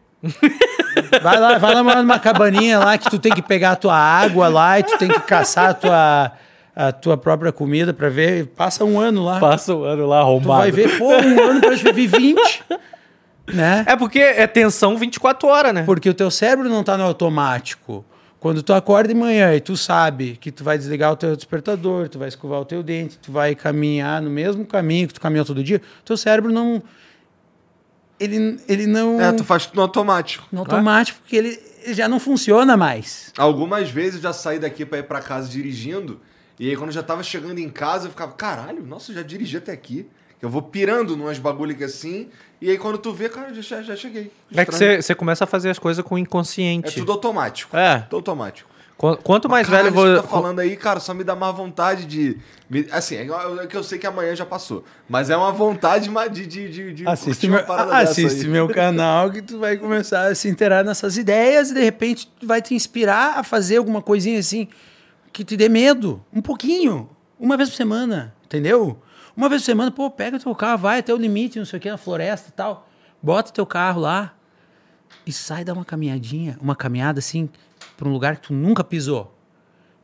Vai 1.22 1.38
lá, 1.38 1.58
vai 1.58 1.74
lá 1.74 1.82
morar 1.82 2.02
numa 2.02 2.18
cabaninha 2.18 2.78
lá 2.78 2.98
que 2.98 3.10
tu 3.10 3.18
tem 3.18 3.32
que 3.32 3.42
pegar 3.42 3.72
a 3.72 3.76
tua 3.76 3.96
água 3.96 4.48
lá 4.48 4.78
e 4.78 4.82
tu 4.82 4.98
tem 4.98 5.08
que 5.08 5.20
caçar 5.20 5.70
a 5.70 5.74
tua, 5.74 6.32
a 6.74 6.92
tua 6.92 7.16
própria 7.16 7.52
comida 7.52 7.92
pra 7.92 8.08
ver. 8.08 8.46
Passa 8.48 8.84
um 8.84 8.98
ano 8.98 9.24
lá. 9.24 9.38
Passa 9.40 9.74
o 9.74 9.84
ano 9.84 10.06
lá 10.06 10.20
tu 10.20 10.22
arrombado. 10.22 10.60
vai 10.60 10.70
ver, 10.70 10.98
pô, 10.98 11.08
um 11.08 11.40
ano 11.50 11.60
pra 11.60 11.74
gente 11.74 11.92
viver 11.92 12.18
20. 12.18 12.64
Né? 13.52 13.84
É 13.86 13.96
porque 13.96 14.18
é 14.18 14.46
tensão 14.46 14.96
24 14.96 15.48
horas, 15.48 15.72
né? 15.72 15.84
Porque 15.84 16.10
o 16.10 16.14
teu 16.14 16.30
cérebro 16.30 16.68
não 16.68 16.82
tá 16.82 16.98
no 16.98 17.04
automático. 17.04 18.04
Quando 18.38 18.62
tu 18.62 18.72
acorda 18.72 19.08
de 19.08 19.14
manhã 19.14 19.54
e 19.54 19.60
tu 19.60 19.76
sabe 19.76 20.36
que 20.40 20.52
tu 20.52 20.62
vai 20.62 20.76
desligar 20.76 21.12
o 21.12 21.16
teu 21.16 21.34
despertador, 21.34 22.08
tu 22.08 22.18
vai 22.18 22.28
escovar 22.28 22.60
o 22.60 22.64
teu 22.64 22.82
dente, 22.82 23.18
tu 23.18 23.32
vai 23.32 23.54
caminhar 23.54 24.20
no 24.20 24.30
mesmo 24.30 24.64
caminho 24.64 25.08
que 25.08 25.14
tu 25.14 25.20
caminhou 25.20 25.44
todo 25.44 25.64
dia, 25.64 25.80
teu 26.04 26.16
cérebro 26.16 26.52
não 26.52 26.82
ele, 28.18 28.58
ele 28.68 28.86
não 28.86 29.20
É, 29.20 29.32
tu 29.32 29.44
faz 29.44 29.66
tudo 29.66 29.76
no 29.76 29.82
automático. 29.82 30.46
no 30.50 30.60
automático 30.60 31.18
porque 31.20 31.36
ele, 31.36 31.58
ele 31.82 31.94
já 31.94 32.08
não 32.08 32.18
funciona 32.18 32.76
mais. 32.76 33.32
Algumas 33.36 33.90
vezes 33.90 34.16
eu 34.16 34.22
já 34.22 34.32
saí 34.32 34.58
daqui 34.58 34.84
pra 34.84 34.98
ir 34.98 35.02
pra 35.04 35.20
casa 35.20 35.48
dirigindo. 35.48 36.20
E 36.58 36.68
aí 36.70 36.76
quando 36.76 36.88
eu 36.88 36.94
já 36.94 37.02
tava 37.02 37.22
chegando 37.22 37.58
em 37.58 37.68
casa, 37.68 38.06
eu 38.06 38.10
ficava, 38.10 38.32
caralho, 38.32 38.82
nossa, 38.84 39.12
eu 39.12 39.16
já 39.16 39.22
dirigi 39.22 39.56
até 39.58 39.72
aqui. 39.72 40.08
Eu 40.40 40.50
vou 40.50 40.62
pirando 40.62 41.16
numas 41.16 41.38
bagulho 41.38 41.74
que 41.76 41.84
assim. 41.84 42.28
E 42.60 42.70
aí 42.70 42.78
quando 42.78 42.98
tu 42.98 43.12
vê, 43.12 43.28
cara, 43.28 43.52
já, 43.54 43.82
já 43.82 43.96
cheguei. 43.96 44.30
É 44.54 44.64
que 44.64 44.70
Estranho. 44.72 44.96
você 44.96 45.02
você 45.02 45.14
começa 45.14 45.44
a 45.44 45.46
fazer 45.46 45.70
as 45.70 45.78
coisas 45.78 46.04
com 46.04 46.14
o 46.14 46.18
inconsciente. 46.18 46.88
É 46.88 46.92
tudo 46.92 47.12
automático. 47.12 47.76
É. 47.76 47.98
Tudo 48.00 48.16
automático. 48.16 48.68
Qu- 48.98 49.16
Quanto 49.22 49.48
mais 49.48 49.68
Caralho, 49.68 49.92
velho 49.92 50.04
isso 50.06 50.14
vou. 50.14 50.22
tá 50.22 50.28
falando 50.28 50.58
aí, 50.60 50.74
cara, 50.76 51.00
só 51.00 51.12
me 51.12 51.22
dá 51.22 51.36
mais 51.36 51.54
vontade 51.54 52.06
de. 52.06 52.38
Assim, 52.90 53.16
é 53.16 53.26
é 53.62 53.66
que 53.66 53.76
eu 53.76 53.84
sei 53.84 53.98
que 53.98 54.06
amanhã 54.06 54.34
já 54.34 54.46
passou. 54.46 54.84
Mas 55.08 55.28
é 55.28 55.36
uma 55.36 55.52
vontade 55.52 56.08
de, 56.32 56.46
de, 56.46 56.68
de, 56.70 56.92
de 56.94 57.08
Assiste, 57.08 57.46
meu, 57.46 57.60
assiste 57.92 58.44
aí. 58.44 58.48
meu 58.48 58.68
canal 58.68 59.30
que 59.30 59.42
tu 59.42 59.58
vai 59.58 59.76
começar 59.76 60.28
a 60.28 60.34
se 60.34 60.48
inteirar 60.48 60.82
nessas 60.82 61.16
ideias 61.18 61.70
e 61.70 61.74
de 61.74 61.80
repente 61.82 62.26
tu 62.40 62.46
vai 62.46 62.62
te 62.62 62.74
inspirar 62.74 63.38
a 63.38 63.42
fazer 63.42 63.76
alguma 63.76 64.00
coisinha 64.00 64.38
assim 64.38 64.66
que 65.32 65.44
te 65.44 65.56
dê 65.56 65.68
medo. 65.68 66.24
Um 66.32 66.40
pouquinho. 66.40 67.08
Uma 67.38 67.56
vez 67.56 67.68
por 67.68 67.76
semana. 67.76 68.34
Entendeu? 68.46 68.98
Uma 69.36 69.48
vez 69.50 69.60
por 69.60 69.66
semana, 69.66 69.90
pô, 69.90 70.10
pega 70.10 70.38
teu 70.38 70.54
carro, 70.54 70.78
vai 70.78 71.00
até 71.00 71.12
o 71.12 71.18
limite, 71.18 71.58
não 71.58 71.66
sei 71.66 71.78
o 71.78 71.82
que, 71.82 71.90
na 71.90 71.98
floresta 71.98 72.48
e 72.48 72.52
tal. 72.52 72.88
Bota 73.22 73.52
teu 73.52 73.66
carro 73.66 74.00
lá 74.00 74.32
e 75.26 75.32
sai 75.32 75.62
dar 75.64 75.74
uma 75.74 75.84
caminhadinha, 75.84 76.56
uma 76.62 76.74
caminhada 76.74 77.18
assim, 77.18 77.48
pra 77.96 78.08
um 78.08 78.12
lugar 78.12 78.36
que 78.36 78.48
tu 78.48 78.52
nunca 78.54 78.84
pisou. 78.84 79.34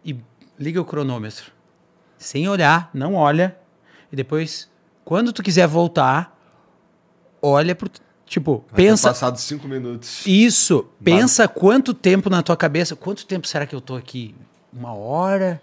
E 0.05 0.17
liga 0.59 0.81
o 0.81 0.85
cronômetro. 0.85 1.53
Sem 2.19 2.49
olhar, 2.49 2.91
não 2.95 3.15
olha. 3.15 3.57
E 4.11 4.17
depois, 4.17 4.71
quando 5.05 5.33
tu 5.33 5.43
quiser 5.43 5.67
voltar, 5.67 6.37
olha 7.41 7.75
pro. 7.75 7.91
Tipo, 8.27 8.65
Vai 8.71 8.77
ter 8.77 8.89
pensa. 8.91 9.09
passado 9.09 9.37
cinco 9.39 9.69
minutos. 9.69 10.27
Isso. 10.27 10.87
Pensa 11.05 11.47
quanto 11.47 11.93
tempo 11.93 12.31
na 12.31 12.43
tua 12.43 12.57
cabeça. 12.57 12.97
Quanto 12.97 13.27
tempo 13.27 13.47
será 13.47 13.67
que 13.67 13.75
eu 13.75 13.81
tô 13.81 13.95
aqui? 13.95 14.35
Uma 14.73 14.95
hora? 14.95 15.61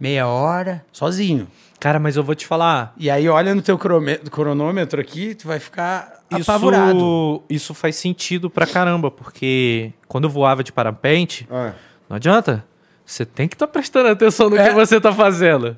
Meia 0.00 0.26
hora? 0.26 0.84
Sozinho. 0.92 1.46
Cara, 1.78 1.98
mas 1.98 2.16
eu 2.16 2.24
vou 2.24 2.34
te 2.34 2.46
falar. 2.46 2.94
E 2.96 3.10
aí, 3.10 3.28
olha 3.28 3.54
no 3.54 3.60
teu 3.60 3.76
cronômetro 3.78 4.98
aqui, 5.00 5.34
tu 5.34 5.46
vai 5.46 5.58
ficar 5.58 6.15
apavorado. 6.30 6.96
Isso, 6.96 7.42
isso 7.48 7.74
faz 7.74 7.96
sentido 7.96 8.48
pra 8.50 8.66
caramba, 8.66 9.10
porque 9.10 9.92
quando 10.08 10.24
eu 10.24 10.30
voava 10.30 10.62
de 10.64 10.72
parapente, 10.72 11.46
Ah, 11.50 11.72
não 12.08 12.16
adianta. 12.16 12.64
Você 13.04 13.24
tem 13.24 13.46
que 13.46 13.54
estar 13.54 13.68
prestando 13.68 14.08
atenção 14.08 14.50
no 14.50 14.56
É. 14.56 14.68
que 14.68 14.74
você 14.74 15.00
tá 15.00 15.12
fazendo. 15.12 15.76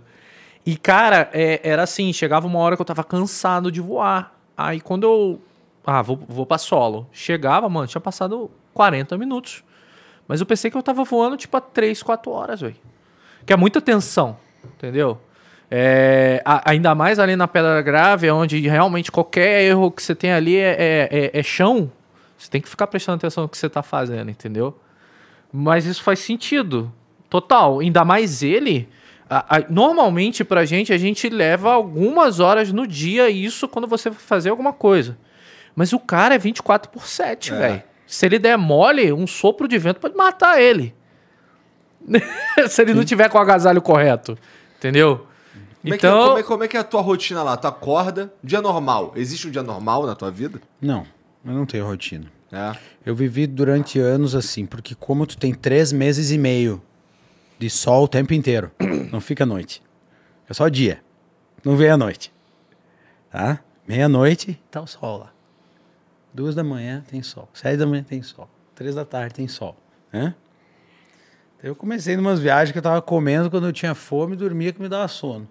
E, 0.64 0.76
cara, 0.76 1.28
é- 1.32 1.60
era 1.62 1.82
assim, 1.82 2.12
chegava 2.12 2.46
uma 2.46 2.58
hora 2.58 2.74
que 2.76 2.80
eu 2.82 2.86
tava 2.86 3.04
cansado 3.04 3.70
de 3.70 3.80
voar. 3.80 4.34
Aí 4.56 4.80
quando 4.80 5.04
eu. 5.04 5.40
Ah, 5.86 6.02
vou, 6.02 6.18
vou 6.28 6.44
pra 6.46 6.58
solo. 6.58 7.06
Chegava, 7.12 7.68
mano, 7.68 7.86
tinha 7.86 8.00
passado 8.00 8.50
40 8.74 9.16
minutos. 9.18 9.62
Mas 10.26 10.40
eu 10.40 10.46
pensei 10.46 10.70
que 10.70 10.76
eu 10.76 10.82
tava 10.82 11.04
voando, 11.04 11.36
tipo, 11.36 11.56
há 11.56 11.60
3, 11.60 12.02
4 12.02 12.30
horas, 12.30 12.60
velho. 12.60 12.76
Que 13.46 13.52
é 13.52 13.56
muita 13.56 13.80
tensão, 13.80 14.36
entendeu? 14.64 15.18
É, 15.70 16.42
ainda 16.64 16.94
mais 16.94 17.18
ali 17.18 17.36
na 17.36 17.46
Pedra 17.46 17.82
Grave, 17.82 18.30
onde 18.30 18.58
realmente 18.66 19.12
qualquer 19.12 19.62
erro 19.64 19.90
que 19.90 20.02
você 20.02 20.14
tem 20.14 20.32
ali 20.32 20.56
é, 20.56 20.76
é- 20.78 21.08
é- 21.34 21.38
é 21.38 21.42
chão. 21.42 21.92
Você 22.38 22.48
tem 22.50 22.60
que 22.60 22.68
ficar 22.68 22.86
prestando 22.86 23.16
atenção 23.16 23.42
no 23.42 23.48
que 23.48 23.58
você 23.58 23.68
tá 23.68 23.82
fazendo, 23.82 24.30
entendeu? 24.30 24.78
Mas 25.52 25.84
isso 25.84 26.02
faz 26.02 26.20
sentido. 26.20 26.92
Total. 27.28 27.80
Ainda 27.80 28.04
mais 28.04 28.42
ele. 28.42 28.88
a- 29.30 29.58
a- 29.58 29.64
normalmente, 29.68 30.42
pra 30.42 30.64
gente, 30.64 30.90
a 30.90 30.96
gente 30.96 31.28
leva 31.28 31.70
algumas 31.70 32.40
horas 32.40 32.72
no 32.72 32.86
dia 32.86 33.28
isso 33.28 33.68
quando 33.68 33.86
você 33.86 34.08
vai 34.08 34.18
fazer 34.18 34.48
alguma 34.48 34.72
coisa. 34.72 35.18
Mas 35.76 35.92
o 35.92 35.98
cara 36.00 36.34
é 36.34 36.38
24 36.38 36.90
por 36.90 37.06
7, 37.06 37.52
É. 37.52 37.56
velho. 37.58 37.82
Se 38.06 38.24
ele 38.24 38.38
der 38.38 38.56
mole, 38.56 39.12
um 39.12 39.26
sopro 39.26 39.68
de 39.68 39.76
vento 39.76 40.00
pode 40.00 40.16
matar 40.16 40.58
ele. 40.62 40.94
Se 42.68 42.80
ele 42.80 42.94
não 42.94 43.04
tiver 43.04 43.28
com 43.28 43.36
o 43.36 43.40
agasalho 43.40 43.82
correto. 43.82 44.38
Entendeu? 44.78 45.26
Como, 45.88 45.94
é 45.94 45.98
que, 45.98 46.06
Então. 46.06 46.26
como, 46.26 46.38
é, 46.38 46.42
como 46.42 46.64
é 46.64 46.68
que 46.68 46.76
é 46.76 46.80
a 46.80 46.84
tua 46.84 47.00
rotina 47.00 47.42
lá? 47.42 47.56
Tu 47.56 47.66
acorda, 47.66 48.32
dia 48.42 48.60
normal. 48.60 49.12
Existe 49.16 49.48
um 49.48 49.50
dia 49.50 49.62
normal 49.62 50.06
na 50.06 50.14
tua 50.14 50.30
vida? 50.30 50.60
Não, 50.80 51.06
eu 51.44 51.52
não 51.52 51.66
tenho 51.66 51.86
rotina. 51.86 52.30
É. 52.52 52.76
Eu 53.04 53.14
vivi 53.14 53.46
durante 53.46 53.98
anos 53.98 54.34
assim, 54.34 54.64
porque 54.66 54.94
como 54.94 55.26
tu 55.26 55.36
tem 55.36 55.52
três 55.54 55.92
meses 55.92 56.30
e 56.30 56.38
meio 56.38 56.82
de 57.58 57.68
sol 57.68 58.04
o 58.04 58.08
tempo 58.08 58.32
inteiro, 58.34 58.70
não 59.12 59.20
fica 59.20 59.44
noite. 59.44 59.82
É 60.48 60.54
só 60.54 60.68
dia. 60.68 61.02
Não 61.64 61.76
vem 61.76 61.90
à 61.90 61.96
noite. 61.96 62.32
Tá? 63.30 63.60
Meia-noite, 63.86 64.60
tá 64.70 64.80
o 64.80 64.86
sol 64.86 65.18
lá. 65.18 65.32
Duas 66.32 66.54
da 66.54 66.62
manhã 66.64 67.04
tem 67.10 67.22
sol. 67.22 67.48
Sete 67.52 67.76
da 67.78 67.86
manhã 67.86 68.02
tem 68.02 68.22
sol. 68.22 68.48
Três 68.74 68.94
da 68.94 69.04
tarde 69.04 69.34
tem 69.34 69.48
sol. 69.48 69.76
Né? 70.12 70.34
Eu 71.62 71.74
comecei 71.74 72.16
numas 72.16 72.38
viagens 72.38 72.70
que 72.72 72.78
eu 72.78 72.82
tava 72.82 73.02
comendo 73.02 73.50
quando 73.50 73.66
eu 73.66 73.72
tinha 73.72 73.94
fome 73.94 74.34
e 74.34 74.36
dormia 74.36 74.72
que 74.72 74.80
me 74.80 74.88
dava 74.88 75.08
sono. 75.08 75.48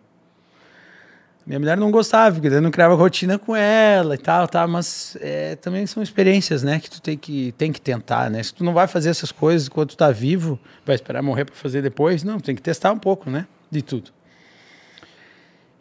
Minha 1.48 1.60
mulher 1.60 1.78
não 1.78 1.90
gostava, 1.90 2.36
porque 2.36 2.54
eu 2.54 2.62
não 2.62 2.70
criava 2.70 2.94
rotina 2.94 3.40
com 3.40 3.56
ela 3.56 4.16
e 4.16 4.18
tal, 4.18 4.50
tá? 4.50 4.68
Mas 4.68 5.16
é, 5.22 5.56
também 5.56 5.88
são 5.88 6.04
experiências, 6.04 6.62
né? 6.62 6.78
Que 6.78 6.90
tu 6.90 7.02
tem 7.02 7.18
que, 7.18 7.54
tem 7.54 7.72
que 7.72 7.80
tentar, 7.80 8.30
né? 8.30 8.44
Se 8.44 8.54
tu 8.54 8.66
não 8.66 8.74
vai 8.74 8.86
fazer 8.86 9.10
essas 9.10 9.32
coisas 9.32 9.70
enquanto 9.70 9.92
tu 9.92 9.98
tá 9.98 10.12
vivo, 10.12 10.60
vai 10.86 10.96
esperar 10.96 11.24
morrer 11.24 11.46
para 11.46 11.56
fazer 11.56 11.82
depois, 11.82 12.22
não, 12.22 12.38
tem 12.38 12.54
que 12.54 12.62
testar 12.62 12.92
um 12.92 13.00
pouco, 13.00 13.30
né? 13.30 13.48
De 13.72 13.82
tudo. 13.82 14.12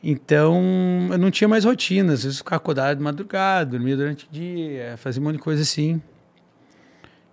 Então, 0.01 1.09
eu 1.11 1.19
não 1.19 1.33
tinha 1.33 1.49
mais 1.49 1.65
rotina. 1.65 2.13
Às 2.13 2.23
vezes 2.23 2.39
ficava 2.39 2.59
acordado 2.59 2.99
de 2.99 3.03
madrugada, 3.03 3.73
dormia 3.73 3.97
durante 3.97 4.25
o 4.25 4.29
dia, 4.31 4.95
fazia 4.99 5.21
um 5.21 5.25
monte 5.25 5.39
de 5.39 5.43
coisa 5.43 5.63
assim. 5.63 6.01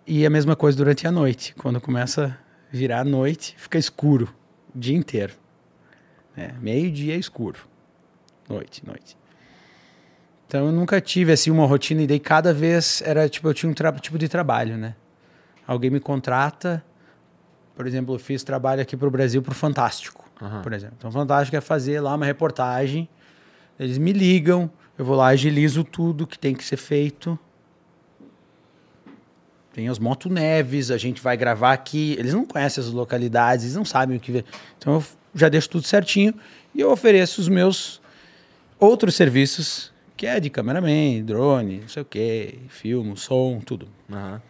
E 0.07 0.26
a 0.26 0.30
mesma 0.31 0.55
coisa 0.55 0.76
durante 0.76 1.05
a 1.05 1.11
noite. 1.11 1.53
Quando 1.53 1.80
começa 1.80 2.35
a 2.35 2.76
virar 2.76 3.01
a 3.01 3.05
noite, 3.05 3.53
fica 3.60 3.77
escuro 3.77 4.34
o 4.76 4.80
dia 4.80 4.97
inteiro. 4.97 5.34
É, 6.35 6.51
Meio-dia 6.60 7.14
é 7.14 7.18
escuro. 7.19 7.72
Noite, 8.49 8.86
noite. 8.86 9.18
Então 10.48 10.68
eu 10.68 10.72
nunca 10.72 11.02
tive 11.02 11.32
assim 11.32 11.49
uma 11.49 11.65
rotina 11.65 12.02
e 12.02 12.07
daí 12.07 12.20
cada 12.20 12.53
vez 12.53 13.02
era 13.06 13.28
tipo 13.28 13.48
eu 13.48 13.53
tinha 13.53 13.70
um 13.70 13.74
tipo 13.99 14.18
de 14.18 14.28
trabalho, 14.28 14.78
né? 14.78 14.95
Alguém 15.65 15.90
me 15.90 15.99
contrata, 15.99 16.84
por 17.76 17.88
exemplo, 17.88 18.15
eu 18.15 18.20
fiz 18.20 18.44
trabalho 18.44 18.82
aqui 18.82 18.95
para 18.95 19.07
o 19.07 19.11
Brasil 19.11 19.41
para 19.41 19.52
o 19.52 19.56
Fantástico, 19.56 20.30
por 20.61 20.74
exemplo. 20.74 20.95
Então 20.98 21.10
o 21.10 21.14
Fantástico 21.14 21.56
é 21.56 21.61
fazer 21.61 22.02
lá 22.02 22.14
uma 22.15 22.26
reportagem, 22.26 23.10
eles 23.80 23.98
me 23.98 24.11
ligam, 24.11 24.70
eu 24.98 25.03
vou 25.03 25.15
lá 25.15 25.28
agilizo 25.28 25.84
tudo 25.84 26.28
que 26.28 26.38
tem 26.38 26.53
que 26.53 26.64
ser 26.64 26.78
feito. 26.78 27.38
Tem 29.72 29.90
as 29.90 29.98
motoneves, 29.98 30.91
a 30.91 30.98
gente 30.99 31.20
vai 31.20 31.36
gravar 31.36 31.74
aqui. 31.74 32.15
Eles 32.20 32.32
não 32.32 32.45
conhecem 32.45 32.84
as 32.84 32.91
localidades, 32.91 33.65
eles 33.65 33.76
não 33.76 33.84
sabem 33.84 34.18
o 34.18 34.20
que 34.20 34.32
ver. 34.32 34.45
Então 34.78 34.94
eu 34.94 35.03
já 35.34 35.49
deixo 35.49 35.68
tudo 35.68 35.88
certinho 35.88 36.36
e 36.76 36.82
eu 36.82 36.91
ofereço 36.91 37.41
os 37.41 37.48
meus 37.48 37.99
outros 38.84 39.15
serviços, 39.15 39.91
que 40.15 40.27
é 40.27 40.39
de 40.39 40.49
cameraman, 40.49 41.23
drone, 41.23 41.80
não 41.81 41.88
sei 41.88 42.01
o 42.01 42.05
quê, 42.05 42.60
filme, 42.68 43.15
som, 43.18 43.60
tudo. 43.65 43.88
Aham. 44.11 44.41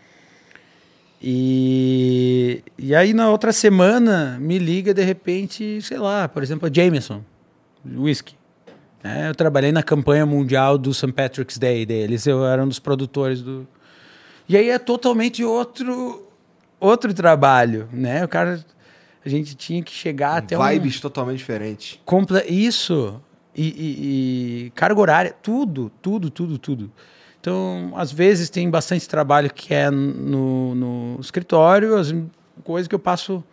E, 1.26 2.62
e 2.78 2.94
aí 2.94 3.14
na 3.14 3.30
outra 3.30 3.54
semana 3.54 4.38
me 4.42 4.60
liga 4.60 4.94
de 4.94 5.02
repente, 5.02 5.82
sei 5.82 5.98
lá, 5.98 6.28
por 6.28 6.44
exemplo, 6.44 6.68
a 6.68 6.72
Jameson, 6.74 7.24
whisky. 7.96 8.36
né? 9.02 9.30
eu 9.30 9.36
trabalhei 9.36 9.72
na 9.72 9.82
campanha 9.82 10.26
mundial 10.26 10.78
do 10.78 10.94
St. 10.94 11.14
Patrick's 11.14 11.58
Day 11.58 11.86
deles, 11.86 12.28
eu 12.28 12.46
era 12.46 12.62
um 12.62 12.68
dos 12.68 12.80
produtores 12.80 13.42
do. 13.42 13.66
E 14.50 14.58
aí 14.58 14.70
é 14.70 14.78
totalmente 14.78 15.46
outro 15.46 16.28
outro 16.78 17.14
trabalho, 17.14 17.88
né? 17.94 18.26
O 18.26 18.28
cara 18.28 18.66
a 19.26 19.30
gente 19.30 19.56
tinha 19.56 19.82
que 19.82 19.94
chegar 19.94 20.36
até 20.38 20.58
um 20.58 20.68
Vibes 20.68 21.00
totalmente 21.00 21.38
diferentes. 21.38 21.98
Comple 22.04 22.44
isso. 22.50 23.22
E, 23.56 23.68
e- 23.68 24.66
e 24.66 24.70
carga 24.72 25.00
horária, 25.00 25.36
tudo, 25.42 25.92
tudo, 26.02 26.30
tudo, 26.30 26.58
tudo. 26.58 26.92
Então, 27.40 27.92
às 27.96 28.12
vezes 28.12 28.50
tem 28.50 28.70
bastante 28.70 29.08
trabalho 29.08 29.54
que 29.54 29.74
é 29.74 29.92
no, 29.92 30.74
no 30.74 31.18
escritório, 31.20 31.96
as 31.98 32.14
coisas 32.64 32.88
que 32.88 32.96
eu 32.96 33.00
passo 33.00 33.44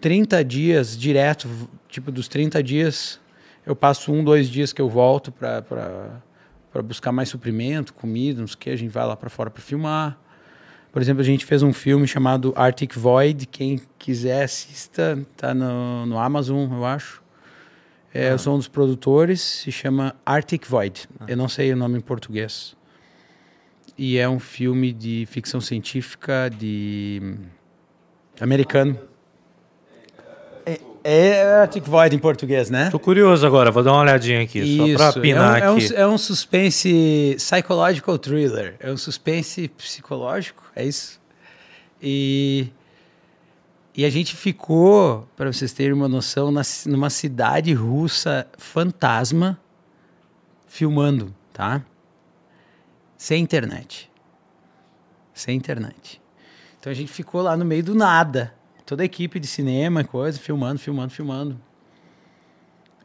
30 0.00 0.44
dias 0.44 0.96
direto, 0.96 1.48
tipo, 1.88 2.12
dos 2.12 2.28
30 2.28 2.62
dias, 2.62 3.20
eu 3.66 3.74
passo 3.74 4.12
um, 4.12 4.22
dois 4.22 4.48
dias 4.48 4.72
que 4.72 4.80
eu 4.80 4.88
volto 4.88 5.32
para 5.32 6.82
buscar 6.84 7.10
mais 7.10 7.28
suprimento, 7.28 7.92
comida, 7.94 8.40
não 8.40 8.46
sei 8.46 8.54
o 8.54 8.58
que, 8.58 8.70
a 8.70 8.76
gente 8.76 8.90
vai 8.90 9.04
lá 9.06 9.16
para 9.16 9.28
fora 9.28 9.50
para 9.50 9.62
filmar. 9.62 10.16
Por 10.92 11.02
exemplo, 11.02 11.20
a 11.20 11.24
gente 11.24 11.44
fez 11.44 11.64
um 11.64 11.72
filme 11.72 12.06
chamado 12.06 12.52
Arctic 12.54 12.94
Void, 12.94 13.46
quem 13.46 13.80
quiser 13.98 14.44
assista, 14.44 15.18
tá 15.36 15.52
no, 15.52 16.06
no 16.06 16.16
Amazon, 16.16 16.72
eu 16.72 16.84
acho. 16.84 17.23
É, 18.14 18.30
Eu 18.30 18.38
sou 18.38 18.54
um 18.54 18.58
dos 18.58 18.68
produtores, 18.68 19.40
se 19.40 19.72
chama 19.72 20.14
Arctic 20.24 20.64
Void. 20.68 21.08
Eu 21.26 21.36
não 21.36 21.48
sei 21.48 21.72
o 21.72 21.76
nome 21.76 21.98
em 21.98 22.00
português. 22.00 22.76
E 23.98 24.16
é 24.18 24.28
um 24.28 24.38
filme 24.38 24.92
de 24.92 25.26
ficção 25.28 25.60
científica 25.60 26.48
de 26.48 27.36
americano. 28.40 28.96
É, 30.64 30.80
é 31.02 31.42
Arctic 31.62 31.84
Void 31.84 32.14
em 32.14 32.18
português, 32.20 32.70
né? 32.70 32.88
Tô 32.88 33.00
curioso 33.00 33.44
agora, 33.44 33.72
vou 33.72 33.82
dar 33.82 33.92
uma 33.92 34.02
olhadinha 34.02 34.42
aqui, 34.42 34.96
só 34.96 35.12
pra 35.12 35.20
pinar 35.20 35.60
é 35.60 35.70
um, 35.70 35.76
aqui. 35.76 35.94
É 35.94 36.06
um, 36.06 36.10
é 36.10 36.14
um 36.14 36.18
suspense 36.18 37.34
psychological 37.36 38.16
thriller. 38.16 38.76
É 38.78 38.92
um 38.92 38.96
suspense 38.96 39.66
psicológico, 39.66 40.62
é 40.76 40.84
isso? 40.84 41.20
E, 42.00 42.68
e 43.96 44.04
a 44.04 44.10
gente 44.10 44.34
ficou, 44.34 45.28
para 45.36 45.52
vocês 45.52 45.72
terem 45.72 45.92
uma 45.92 46.08
noção, 46.08 46.50
na, 46.50 46.62
numa 46.86 47.08
cidade 47.10 47.72
russa 47.72 48.46
fantasma 48.58 49.58
filmando, 50.66 51.32
tá? 51.52 51.84
Sem 53.16 53.40
internet. 53.40 54.10
Sem 55.32 55.56
internet. 55.56 56.20
Então 56.80 56.90
a 56.90 56.94
gente 56.94 57.12
ficou 57.12 57.40
lá 57.40 57.56
no 57.56 57.64
meio 57.64 57.84
do 57.84 57.94
nada, 57.94 58.52
toda 58.84 59.02
a 59.02 59.06
equipe 59.06 59.38
de 59.38 59.46
cinema, 59.46 60.02
coisa, 60.02 60.38
filmando, 60.40 60.80
filmando, 60.80 61.10
filmando. 61.10 61.60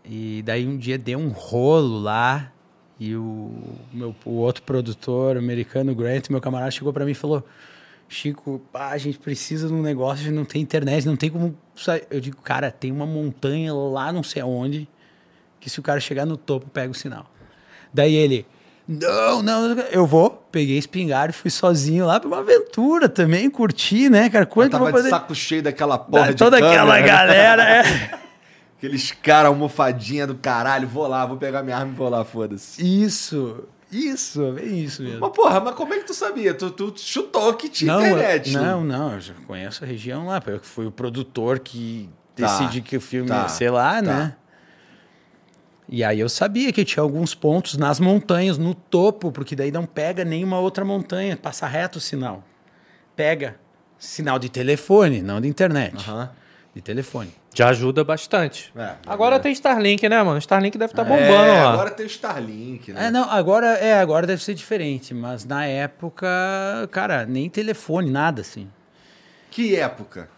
E 0.04 0.42
daí 0.44 0.68
um 0.68 0.76
dia 0.76 0.98
deu 0.98 1.20
um 1.20 1.30
rolo 1.30 2.00
lá 2.00 2.52
e 3.00 3.16
o, 3.16 3.78
meu, 3.94 4.16
o 4.26 4.32
outro 4.32 4.64
produtor 4.64 5.38
americano, 5.38 5.94
Grant, 5.94 6.30
meu 6.30 6.42
camarada, 6.42 6.72
chegou 6.72 6.92
para 6.92 7.06
mim 7.06 7.12
e 7.12 7.16
falou: 7.16 7.46
Chico, 8.12 8.60
pá, 8.74 8.88
a 8.90 8.98
gente 8.98 9.20
precisa 9.20 9.68
de 9.68 9.74
um 9.74 9.82
negócio, 9.84 10.24
a 10.24 10.28
gente 10.28 10.36
não 10.36 10.44
tem 10.44 10.62
internet, 10.62 11.06
não 11.06 11.16
tem 11.16 11.30
como 11.30 11.56
sair. 11.76 12.08
Eu 12.10 12.20
digo, 12.20 12.42
cara, 12.42 12.72
tem 12.72 12.92
uma 12.92 13.06
montanha 13.06 13.72
lá 13.74 14.12
não 14.12 14.24
sei 14.24 14.42
aonde, 14.42 14.90
que 15.60 15.70
se 15.70 15.80
o 15.80 15.84
cara 15.84 16.00
chegar 16.00 16.26
no 16.26 16.36
topo, 16.36 16.68
pega 16.70 16.90
o 16.92 16.96
sinal. 16.96 17.30
Daí 17.94 18.16
ele, 18.16 18.48
não, 18.88 19.44
não, 19.44 19.72
eu 19.92 20.08
vou. 20.08 20.32
Peguei 20.52 20.80
espingarda 20.80 21.30
e 21.30 21.34
fui 21.34 21.52
sozinho 21.52 22.08
lá 22.08 22.20
pra 22.20 22.28
uma 22.28 22.40
aventura 22.40 23.08
também, 23.08 23.48
curti, 23.48 24.10
né, 24.10 24.28
cara? 24.28 24.44
Eu 24.46 24.48
Quanto 24.48 24.74
eu 24.74 24.80
tava 24.80 24.86
de 24.92 24.98
poder... 24.98 25.10
saco 25.12 25.36
cheio 25.36 25.62
daquela 25.62 25.96
porra 26.00 26.24
Da- 26.26 26.32
de 26.32 26.38
toda 26.38 26.58
câmera, 26.60 26.82
aquela 26.82 26.96
né? 27.00 27.08
galera, 27.08 27.64
é. 27.64 28.20
Aqueles 28.80 29.12
caras 29.12 29.50
almofadinha 29.50 30.26
do 30.26 30.34
caralho. 30.36 30.88
Vou 30.88 31.06
lá, 31.06 31.26
vou 31.26 31.38
pegar 31.38 31.62
minha 31.62 31.76
arma 31.78 31.92
e 31.92 31.96
vou 31.96 32.10
lá, 32.10 32.24
foda-se. 32.26 32.82
Isso, 32.82 33.64
isso, 33.92 34.56
é 34.58 34.64
isso 34.66 35.02
mesmo. 35.02 35.20
Mas 35.20 35.32
porra, 35.32 35.60
mas 35.60 35.76
como 35.76 35.94
é 35.94 35.98
que 36.00 36.06
tu 36.06 36.14
sabia? 36.14 36.54
Tu, 36.54 36.70
tu 36.72 36.94
chutou 36.98 37.54
que 37.56 37.70
tinha 37.70 37.94
Não, 37.94 38.02
internet. 38.02 38.52
não, 38.52 38.84
não, 38.84 39.14
eu 39.14 39.20
já 39.22 39.34
conheço 39.48 39.84
a 39.84 39.88
região 39.88 40.28
lá, 40.28 40.42
eu 40.48 40.60
que 40.60 40.68
fui 40.68 40.86
o 40.86 40.92
produtor 40.92 41.60
que 41.60 42.10
Tá, 42.36 42.46
decidi 42.58 42.82
que 42.82 42.96
o 42.96 43.02
filme 43.02 43.28
tá, 43.28 43.42
ia 43.44 43.50
ser 43.50 43.70
lá, 43.70 43.96
tá. 43.96 44.02
né? 44.02 44.36
E 45.92 46.04
aí 46.04 46.20
eu 46.20 46.30
sabia 46.30 46.72
que 46.72 46.86
tinha 46.86 47.02
alguns 47.02 47.34
pontos 47.34 47.76
nas 47.76 48.00
montanhas, 48.00 48.58
no 48.60 48.76
topo, 48.76 49.32
porque 49.32 49.56
daí 49.56 49.72
não 49.72 49.86
pega 49.86 50.24
nenhuma 50.24 50.60
outra 50.60 50.86
montanha, 50.86 51.36
passa 51.36 51.66
reto 51.66 51.98
o 51.98 52.02
sinal. 52.02 52.44
Pega 53.16 53.60
sinal 53.98 54.38
de 54.38 54.50
telefone, 54.50 55.22
não 55.22 55.42
de 55.42 55.48
internet. 55.48 55.96
Aham. 55.98 56.30
De 56.76 56.82
telefone. 56.82 57.34
Já 57.54 57.70
ajuda 57.70 58.04
bastante. 58.04 58.72
É, 58.76 58.92
Agora 59.08 59.38
é. 59.38 59.40
tem 59.40 59.52
Starlink, 59.52 60.08
né, 60.08 60.22
mano? 60.22 60.38
Starlink 60.38 60.78
deve 60.78 60.92
estar 60.94 61.02
É, 61.02 61.06
bombando 61.06 61.52
lá. 61.52 61.74
agora 61.74 61.90
tem 61.92 62.06
o 62.06 62.10
Starlink, 62.10 62.94
né? 62.94 63.08
É, 63.08 63.12
não, 63.12 63.30
agora 63.30 63.68
é, 63.78 64.00
agora 64.00 64.28
deve 64.28 64.44
ser 64.44 64.54
diferente, 64.54 65.14
mas 65.14 65.46
na 65.46 65.66
época, 65.66 66.28
cara, 66.92 67.26
nem 67.26 67.50
telefone, 67.50 68.10
nada 68.12 68.42
assim. 68.42 68.68
Que 69.50 69.76
época? 69.76 70.30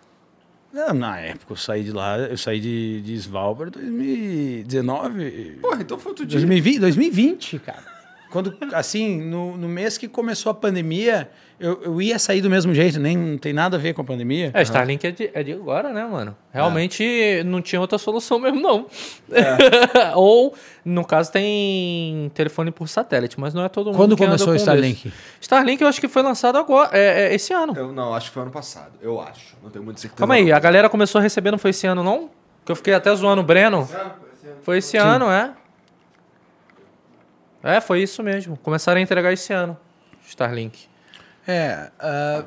Não, 0.73 0.93
na 0.93 1.19
época 1.19 1.51
eu 1.51 1.57
saí 1.57 1.83
de 1.83 1.91
lá, 1.91 2.17
eu 2.17 2.37
saí 2.37 2.61
de, 2.61 3.01
de 3.01 3.13
Svalbard 3.15 3.77
em 3.77 3.81
2019. 3.81 5.59
Porra, 5.61 5.81
então 5.81 5.99
foi 5.99 6.11
outro 6.11 6.25
dia. 6.25 6.39
2020, 6.39 6.79
2020, 6.79 7.59
cara. 7.59 7.90
Quando, 8.31 8.57
assim, 8.73 9.21
no, 9.21 9.57
no 9.57 9.67
mês 9.67 9.97
que 9.97 10.07
começou 10.07 10.49
a 10.49 10.55
pandemia, 10.55 11.29
eu, 11.59 11.81
eu 11.83 12.01
ia 12.01 12.17
sair 12.17 12.39
do 12.39 12.49
mesmo 12.49 12.73
jeito, 12.73 12.97
nem 12.97 13.15
não 13.17 13.37
tem 13.37 13.51
nada 13.51 13.75
a 13.75 13.79
ver 13.79 13.93
com 13.93 14.01
a 14.01 14.05
pandemia. 14.05 14.51
É, 14.53 14.61
Starlink 14.61 15.05
é 15.05 15.11
de, 15.11 15.29
é 15.33 15.43
de 15.43 15.51
agora, 15.51 15.91
né, 15.91 16.05
mano? 16.05 16.35
Realmente 16.51 17.43
não 17.45 17.61
tinha 17.61 17.79
outra 17.81 17.97
solução 17.97 18.39
mesmo, 18.39 18.61
não. 18.61 18.87
É. 19.31 20.15
Ou, 20.15 20.55
no 20.83 21.03
caso, 21.03 21.29
tem 21.29 22.31
telefone 22.33 22.71
por 22.71 22.87
satélite, 22.87 23.37
mas 23.37 23.53
não 23.53 23.65
é 23.65 23.69
todo 23.69 23.87
mundo 23.87 23.97
Quando 23.97 24.15
que 24.15 24.23
anda 24.23 24.31
começou 24.31 24.47
com 24.47 24.53
o 24.53 24.55
Starlink? 24.55 25.09
desse. 25.09 25.17
Starlink 25.41 25.81
eu 25.81 25.89
acho 25.89 25.99
que 25.99 26.07
foi 26.07 26.23
lançado 26.23 26.57
agora, 26.57 26.89
é, 26.97 27.25
é, 27.31 27.35
esse 27.35 27.53
ano. 27.53 27.73
Eu 27.75 27.91
não, 27.91 28.15
acho 28.15 28.29
que 28.29 28.33
foi 28.33 28.43
ano 28.43 28.51
passado. 28.51 28.93
Eu 29.01 29.19
acho. 29.19 29.57
Não 29.61 29.69
tenho 29.69 29.83
muita 29.83 29.99
certeza. 29.99 30.17
Calma 30.17 30.35
aí, 30.35 30.51
a 30.51 30.59
galera 30.59 30.89
começou 30.89 31.19
a 31.19 31.21
receber, 31.21 31.51
não 31.51 31.59
foi 31.59 31.71
esse 31.71 31.85
ano, 31.85 32.01
não? 32.01 32.29
Que 32.65 32.71
eu 32.71 32.75
fiquei 32.77 32.93
até 32.93 33.13
zoando 33.13 33.41
o 33.41 33.45
Breno. 33.45 33.87
Foi 34.63 34.77
esse 34.77 34.97
ano, 34.97 35.29
é. 35.29 35.51
É, 37.63 37.79
foi 37.81 38.01
isso 38.01 38.21
mesmo. 38.23 38.57
Começaram 38.57 38.99
a 38.99 39.01
entregar 39.01 39.31
esse 39.31 39.53
ano. 39.53 39.77
Starlink. 40.27 40.87
É. 41.47 41.89
ah, 41.99 42.43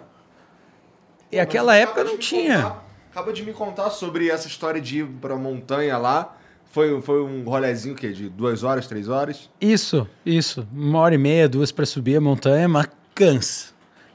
e 1.30 1.38
aquela 1.40 1.74
época 1.76 2.04
não 2.04 2.16
tinha. 2.18 2.56
contar- 2.62 2.84
acaba 3.10 3.32
de 3.32 3.42
me 3.44 3.52
contar 3.52 3.90
sobre 3.90 4.28
essa 4.30 4.46
história 4.46 4.80
de 4.80 5.00
ir 5.00 5.06
pra 5.06 5.36
montanha 5.36 5.96
lá. 5.98 6.36
Foi, 6.70 7.00
foi 7.02 7.22
um 7.22 7.44
rolezinho 7.44 7.94
o 7.94 7.98
quê? 7.98 8.10
De 8.12 8.28
duas 8.28 8.64
horas, 8.64 8.86
três 8.88 9.08
horas? 9.08 9.48
Isso, 9.60 10.08
isso. 10.26 10.66
Uma 10.72 10.98
hora 11.00 11.14
e 11.14 11.18
meia, 11.18 11.48
duas 11.48 11.70
pra 11.70 11.86
subir 11.86 12.16
a 12.16 12.20
montanha, 12.20 12.68
mas 12.68 12.86
cansa. 13.14 13.72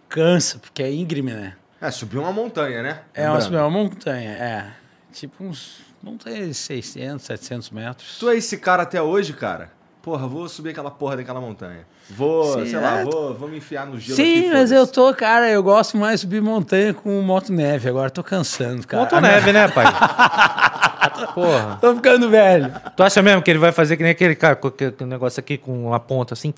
Cansa, 0.10 0.60
porque 0.60 0.84
é 0.84 0.92
íngreme, 0.92 1.32
né? 1.32 1.56
É, 1.80 1.90
subiu 1.92 2.22
uma 2.22 2.34
montanha, 2.34 2.84
né? 2.84 3.02
É 3.14 3.30
uma, 3.30 3.40
é 3.40 3.62
uma 3.62 3.70
montanha, 3.70 4.32
é. 4.32 4.74
Tipo 5.14 5.44
uns. 5.46 5.88
Montanha 6.02 6.48
de 6.48 6.54
600, 6.54 7.26
700 7.26 7.70
metros. 7.72 8.18
Tu 8.20 8.30
é 8.30 8.38
esse 8.38 8.58
cara 8.58 8.84
até 8.84 9.02
hoje, 9.02 9.34
cara? 9.34 9.72
Porra, 10.10 10.28
vou 10.28 10.50
subir 10.50 10.72
aquela 10.72 10.90
porra 10.90 11.18
daquela 11.18 11.40
montanha. 11.40 11.86
Vou, 12.10 12.56
Sim, 12.56 12.66
sei 12.66 12.80
lá, 12.80 13.02
é. 13.02 13.04
vou, 13.04 13.36
vou 13.36 13.48
me 13.48 13.58
enfiar 13.58 13.86
no 13.86 14.00
gelo 14.00 14.16
Sim, 14.16 14.40
aqui, 14.40 14.50
mas 14.50 14.72
eu 14.72 14.88
tô, 14.88 15.14
cara, 15.14 15.48
eu 15.52 15.62
gosto 15.62 15.98
mais 15.98 16.14
de 16.14 16.22
subir 16.22 16.42
montanha 16.42 16.96
com 16.96 17.22
moto 17.22 17.54
neve. 17.54 17.88
Agora 17.88 18.10
tô 18.10 18.24
cansando, 18.24 18.88
cara. 18.88 19.06
Ponto 19.06 19.22
neve, 19.22 19.54
né, 19.54 19.68
pai? 19.68 19.86
Porra. 21.36 21.78
Tô 21.80 21.94
ficando 21.94 22.28
velho. 22.28 22.74
Tu 22.98 23.04
acha 23.04 23.22
mesmo 23.22 23.44
que 23.44 23.52
ele 23.52 23.60
vai 23.60 23.72
fazer 23.72 23.98
que 23.98 24.02
nem 24.02 24.14
aquele 24.14 24.34
cara 24.34 24.56
com 24.56 24.70
aquele 24.70 24.96
negócio 25.02 25.40
aqui 25.40 25.60
com 25.60 25.90
uma 25.90 26.00
ponta 26.00 26.34
assim? 26.34 26.52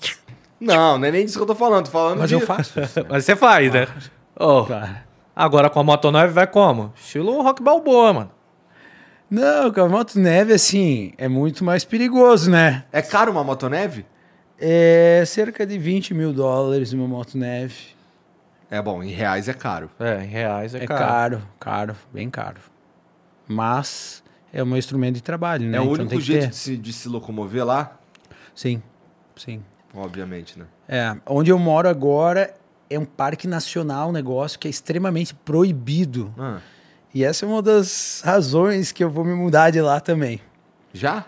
Não, 0.58 0.96
não 0.96 1.06
é 1.06 1.10
nem 1.10 1.26
disso 1.26 1.36
que 1.36 1.42
eu 1.42 1.46
tô 1.46 1.54
falando. 1.54 1.84
Tô 1.84 1.90
falando 1.90 2.20
Mas 2.20 2.30
de... 2.30 2.36
eu 2.36 2.40
faço. 2.40 2.72
Mas 3.06 3.26
você 3.26 3.36
faz, 3.36 3.70
né? 3.70 3.86
Ô, 4.34 4.64
Cara. 4.64 5.04
agora 5.36 5.68
com 5.68 5.78
a 5.78 5.84
Moto 5.84 6.10
9 6.10 6.32
vai 6.32 6.46
como? 6.46 6.90
Estilo 6.96 7.42
rock 7.42 7.62
balboa, 7.62 8.14
mano. 8.14 8.30
Não, 9.34 9.72
com 9.72 9.80
a 9.80 9.88
moto 9.88 10.18
neve, 10.18 10.52
assim, 10.52 11.14
é 11.16 11.26
muito 11.26 11.64
mais 11.64 11.86
perigoso, 11.86 12.50
né? 12.50 12.84
É 12.92 13.00
caro 13.00 13.32
uma 13.32 13.42
motoneve? 13.42 14.04
É 14.60 15.24
cerca 15.26 15.64
de 15.66 15.78
20 15.78 16.12
mil 16.12 16.34
dólares 16.34 16.92
uma 16.92 17.08
moto 17.08 17.38
neve. 17.38 17.74
É 18.70 18.82
bom, 18.82 19.02
em 19.02 19.08
reais 19.08 19.48
é 19.48 19.54
caro. 19.54 19.90
É, 19.98 20.22
em 20.22 20.26
reais 20.26 20.74
é, 20.74 20.84
É 20.84 20.86
caro. 20.86 20.98
caro, 21.00 21.42
caro, 21.58 21.96
bem 22.12 22.28
caro. 22.28 22.60
Mas 23.48 24.22
é 24.52 24.62
um 24.62 24.76
instrumento 24.76 25.14
de 25.14 25.22
trabalho, 25.22 25.66
né? 25.66 25.78
É 25.78 25.80
o 25.80 25.84
Então 25.84 26.04
único 26.04 26.20
jeito 26.20 26.42
ter. 26.42 26.48
de 26.50 26.56
se, 26.56 26.76
de 26.76 26.92
se 26.92 27.08
locomover 27.08 27.64
lá, 27.64 27.98
Sim, 28.54 28.82
sim. 29.34 29.62
obviamente, 29.94 30.58
né? 30.58 30.66
É, 30.86 31.16
onde 31.26 31.50
eu 31.50 31.58
moro 31.58 31.88
agora 31.88 32.52
é 32.90 32.98
um 32.98 33.06
parque 33.06 33.48
nacional, 33.48 34.10
um 34.10 34.12
negócio 34.12 34.58
que 34.58 34.68
é 34.68 34.70
extremamente 34.70 35.34
proibido. 35.34 36.34
Ah, 36.38 36.58
E 37.14 37.24
essa 37.24 37.44
é 37.44 37.48
uma 37.48 37.60
das 37.62 38.22
razões 38.24 38.90
que 38.92 39.04
eu 39.04 39.10
vou 39.10 39.24
me 39.24 39.34
mudar 39.34 39.70
de 39.70 39.80
lá 39.80 40.00
também. 40.00 40.40
já? 40.92 41.26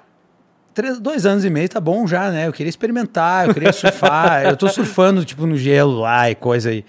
Três, 0.73 0.99
dois 0.99 1.25
anos 1.25 1.45
e 1.45 1.51
meio 1.51 1.69
tá 1.69 1.79
bom 1.81 2.05
já, 2.05 2.31
né? 2.33 2.49
Eu 2.49 2.53
queria 2.53 2.69
experimentar, 2.69 3.47
eu 3.47 3.55
queria 3.55 3.73
surfar. 3.73 4.43
eu 4.51 4.57
tô 4.57 4.69
surfando, 4.69 5.25
tipo, 5.25 5.47
no 5.47 5.57
gelo 5.57 6.01
lá 6.01 6.29
e 6.29 6.35
coisa 6.35 6.71
aí. 6.71 6.85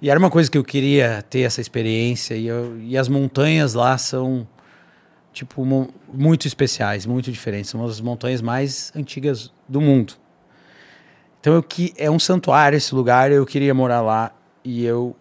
E 0.00 0.10
era 0.10 0.18
uma 0.18 0.28
coisa 0.28 0.50
que 0.50 0.58
eu 0.58 0.64
queria 0.64 1.22
ter 1.30 1.42
essa 1.42 1.60
experiência. 1.60 2.34
E, 2.34 2.48
eu- 2.48 2.76
e 2.80 2.98
as 2.98 3.06
montanhas 3.06 3.74
lá 3.74 3.96
são, 3.96 4.44
tipo, 5.32 5.64
muito 6.12 6.48
especiais, 6.48 7.06
muito 7.06 7.30
diferentes. 7.30 7.70
São 7.70 7.84
as 7.84 8.00
montanhas 8.00 8.42
mais 8.42 8.90
antigas 8.96 9.52
do 9.68 9.80
mundo. 9.80 10.14
Então, 11.40 11.54
eu 11.54 11.62
que, 11.62 11.92
é 11.96 12.10
um 12.10 12.18
santuário 12.18 12.76
esse 12.76 12.92
lugar, 12.92 13.30
eu 13.30 13.46
queria 13.46 13.72
morar 13.72 14.00
lá. 14.00 14.32
E 14.64 14.84
eu 14.84 15.14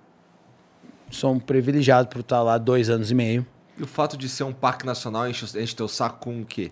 sou 1.11 1.33
um 1.33 1.39
privilegiado 1.39 2.07
por 2.07 2.21
estar 2.21 2.41
lá 2.41 2.57
dois 2.57 2.89
anos 2.89 3.11
e 3.11 3.15
meio. 3.15 3.45
E 3.77 3.83
o 3.83 3.88
fato 3.88 4.17
de 4.17 4.27
ser 4.29 4.43
um 4.43 4.53
parque 4.53 4.85
nacional 4.85 5.29
enche, 5.29 5.45
enche 5.59 5.75
teu 5.75 5.88
saco 5.88 6.19
com 6.19 6.41
o 6.41 6.45
quê? 6.45 6.71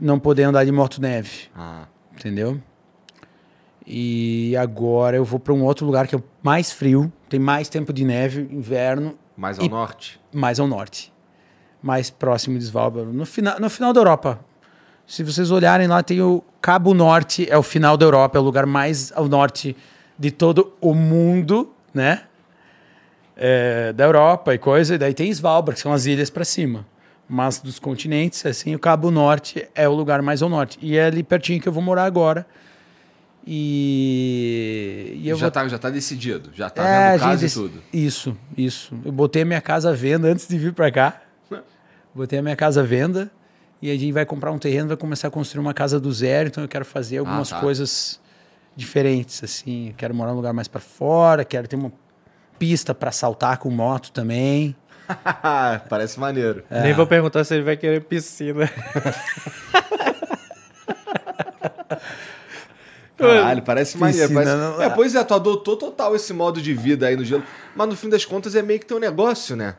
Não 0.00 0.18
poder 0.18 0.44
andar 0.44 0.64
de 0.64 0.72
moto 0.72 1.00
neve. 1.00 1.48
Ah, 1.54 1.86
entendeu? 2.12 2.60
E 3.86 4.56
agora 4.56 5.16
eu 5.16 5.24
vou 5.24 5.38
para 5.38 5.52
um 5.52 5.62
outro 5.62 5.84
lugar 5.84 6.06
que 6.06 6.16
é 6.16 6.22
mais 6.42 6.72
frio, 6.72 7.12
tem 7.28 7.38
mais 7.38 7.68
tempo 7.68 7.92
de 7.92 8.04
neve, 8.04 8.48
inverno, 8.50 9.18
mais 9.36 9.58
ao 9.58 9.68
norte? 9.68 10.20
mais 10.32 10.58
ao 10.58 10.66
norte, 10.66 11.12
mais 11.82 12.08
próximo 12.08 12.58
de 12.58 12.64
Svalbard, 12.64 13.12
no 13.12 13.26
final, 13.26 13.60
no 13.60 13.68
final 13.68 13.92
da 13.92 14.00
Europa. 14.00 14.40
Se 15.06 15.22
vocês 15.22 15.50
olharem 15.50 15.86
lá, 15.86 16.02
tem 16.02 16.22
o 16.22 16.42
Cabo 16.62 16.94
Norte, 16.94 17.46
é 17.50 17.58
o 17.58 17.62
final 17.62 17.94
da 17.96 18.06
Europa, 18.06 18.38
é 18.38 18.40
o 18.40 18.44
lugar 18.44 18.64
mais 18.64 19.12
ao 19.12 19.28
norte 19.28 19.76
de 20.18 20.30
todo 20.30 20.72
o 20.80 20.94
mundo, 20.94 21.70
né? 21.92 22.22
É, 23.36 23.92
da 23.92 24.04
Europa 24.04 24.54
e 24.54 24.58
coisa, 24.58 24.94
e 24.94 24.98
daí 24.98 25.12
tem 25.12 25.28
Svalbard, 25.30 25.74
que 25.74 25.80
são 25.80 25.92
as 25.92 26.06
ilhas 26.06 26.30
para 26.30 26.44
cima. 26.44 26.86
Mas 27.28 27.58
dos 27.58 27.78
continentes, 27.78 28.44
assim, 28.46 28.74
o 28.74 28.78
Cabo 28.78 29.10
Norte 29.10 29.66
é 29.74 29.88
o 29.88 29.92
lugar 29.92 30.22
mais 30.22 30.42
ao 30.42 30.48
norte. 30.48 30.78
E 30.80 30.96
é 30.96 31.06
ali 31.06 31.22
pertinho 31.22 31.60
que 31.60 31.68
eu 31.68 31.72
vou 31.72 31.82
morar 31.82 32.04
agora. 32.04 32.46
E, 33.46 35.20
e 35.22 35.28
eu 35.28 35.36
já, 35.36 35.46
vou 35.46 35.50
tá, 35.50 35.68
já 35.68 35.78
tá 35.78 35.90
decidido, 35.90 36.50
já 36.54 36.70
tá 36.70 36.82
é, 36.86 37.12
vendo 37.12 37.20
casa 37.20 37.46
e 37.46 37.50
tudo. 37.50 37.82
Isso, 37.92 38.36
isso. 38.56 38.94
Eu 39.04 39.12
botei 39.12 39.42
a 39.42 39.44
minha 39.44 39.60
casa 39.60 39.90
à 39.90 39.92
venda 39.92 40.28
antes 40.28 40.48
de 40.48 40.56
vir 40.56 40.72
para 40.72 40.90
cá. 40.90 41.20
Botei 42.14 42.38
a 42.38 42.42
minha 42.42 42.56
casa 42.56 42.80
à 42.80 42.84
venda 42.84 43.30
e 43.82 43.90
a 43.90 43.94
gente 43.94 44.12
vai 44.12 44.24
comprar 44.24 44.50
um 44.50 44.58
terreno, 44.58 44.88
vai 44.88 44.96
começar 44.96 45.28
a 45.28 45.30
construir 45.30 45.60
uma 45.60 45.74
casa 45.74 46.00
do 46.00 46.10
zero. 46.10 46.48
Então 46.48 46.64
eu 46.64 46.68
quero 46.68 46.84
fazer 46.84 47.18
algumas 47.18 47.50
tá. 47.50 47.60
coisas 47.60 48.18
diferentes, 48.74 49.44
assim. 49.44 49.88
Eu 49.88 49.94
quero 49.94 50.14
morar 50.14 50.30
num 50.30 50.36
lugar 50.36 50.54
mais 50.54 50.68
para 50.68 50.80
fora, 50.80 51.44
quero 51.44 51.68
ter 51.68 51.76
uma 51.76 51.92
pista 52.58 52.94
para 52.94 53.12
saltar 53.12 53.58
com 53.58 53.70
moto 53.70 54.10
também. 54.10 54.74
Parece 55.88 56.18
maneiro. 56.18 56.64
Nem 56.70 56.92
vou 56.94 57.06
perguntar 57.06 57.44
se 57.44 57.54
ele 57.54 57.62
vai 57.62 57.76
querer 57.76 58.00
piscina. 58.00 58.70
Caralho, 63.16 63.62
parece 63.62 63.96
maneiro. 63.96 64.34
Parece... 64.34 64.56
não 64.56 64.82
É, 64.82 64.90
pois 64.90 65.14
é, 65.14 65.22
tu 65.22 65.34
adotou 65.34 65.76
total 65.76 66.16
esse 66.16 66.32
modo 66.32 66.60
de 66.60 66.74
vida 66.74 67.06
aí 67.06 67.16
no 67.16 67.24
gelo. 67.24 67.44
Mas 67.74 67.88
no 67.88 67.96
fim 67.96 68.08
das 68.08 68.24
contas 68.24 68.54
é 68.54 68.62
meio 68.62 68.80
que 68.80 68.86
teu 68.86 68.98
negócio, 68.98 69.54
né? 69.54 69.76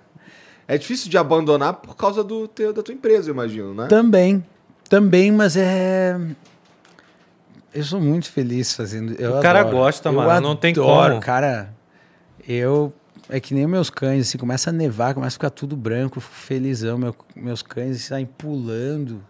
É 0.68 0.78
difícil 0.78 1.10
de 1.10 1.18
abandonar 1.18 1.74
por 1.74 1.96
causa 1.96 2.24
do 2.24 2.48
teu, 2.48 2.74
da 2.74 2.82
tua 2.82 2.94
empresa, 2.94 3.30
eu 3.30 3.34
imagino, 3.34 3.74
né? 3.74 3.88
Também. 3.88 4.44
Também, 4.90 5.32
mas 5.32 5.56
é. 5.58 6.18
Eu 7.74 7.84
sou 7.84 8.00
muito 8.00 8.32
feliz 8.32 8.74
fazendo. 8.74 9.14
Eu 9.20 9.38
O 9.38 9.42
cara 9.42 9.60
adoro. 9.60 9.78
gosta, 9.78 10.10
Eu 10.10 10.14
mano, 10.14 10.48
não 10.48 10.56
tem 10.56 10.74
como. 10.74 11.20
Cara, 11.20 11.74
eu. 12.48 12.94
É 13.28 13.40
que 13.40 13.54
nem 13.56 13.66
meus 13.66 13.90
cães, 13.90 14.28
assim, 14.28 14.38
começa 14.38 14.70
a 14.70 14.74
nevar, 14.74 15.14
começa 15.16 15.30
a 15.36 15.38
ficar 15.38 15.50
tudo 15.50 15.76
branco, 15.76 16.20
felizão. 16.20 16.98
Meu- 16.98 17.16
meus 17.36 17.62
cães 17.62 18.04
saem 18.04 18.26
pulando. 18.26 19.24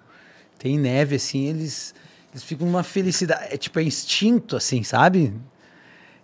Tem 0.60 0.78
neve, 0.78 1.16
assim, 1.16 1.46
eles, 1.46 1.94
eles 2.32 2.44
ficam 2.44 2.68
numa 2.68 2.84
felicidade. 2.84 3.54
É 3.54 3.58
tipo, 3.58 3.80
é 3.80 3.84
instinto, 3.84 4.56
assim, 4.58 4.84
sabe? 4.84 5.34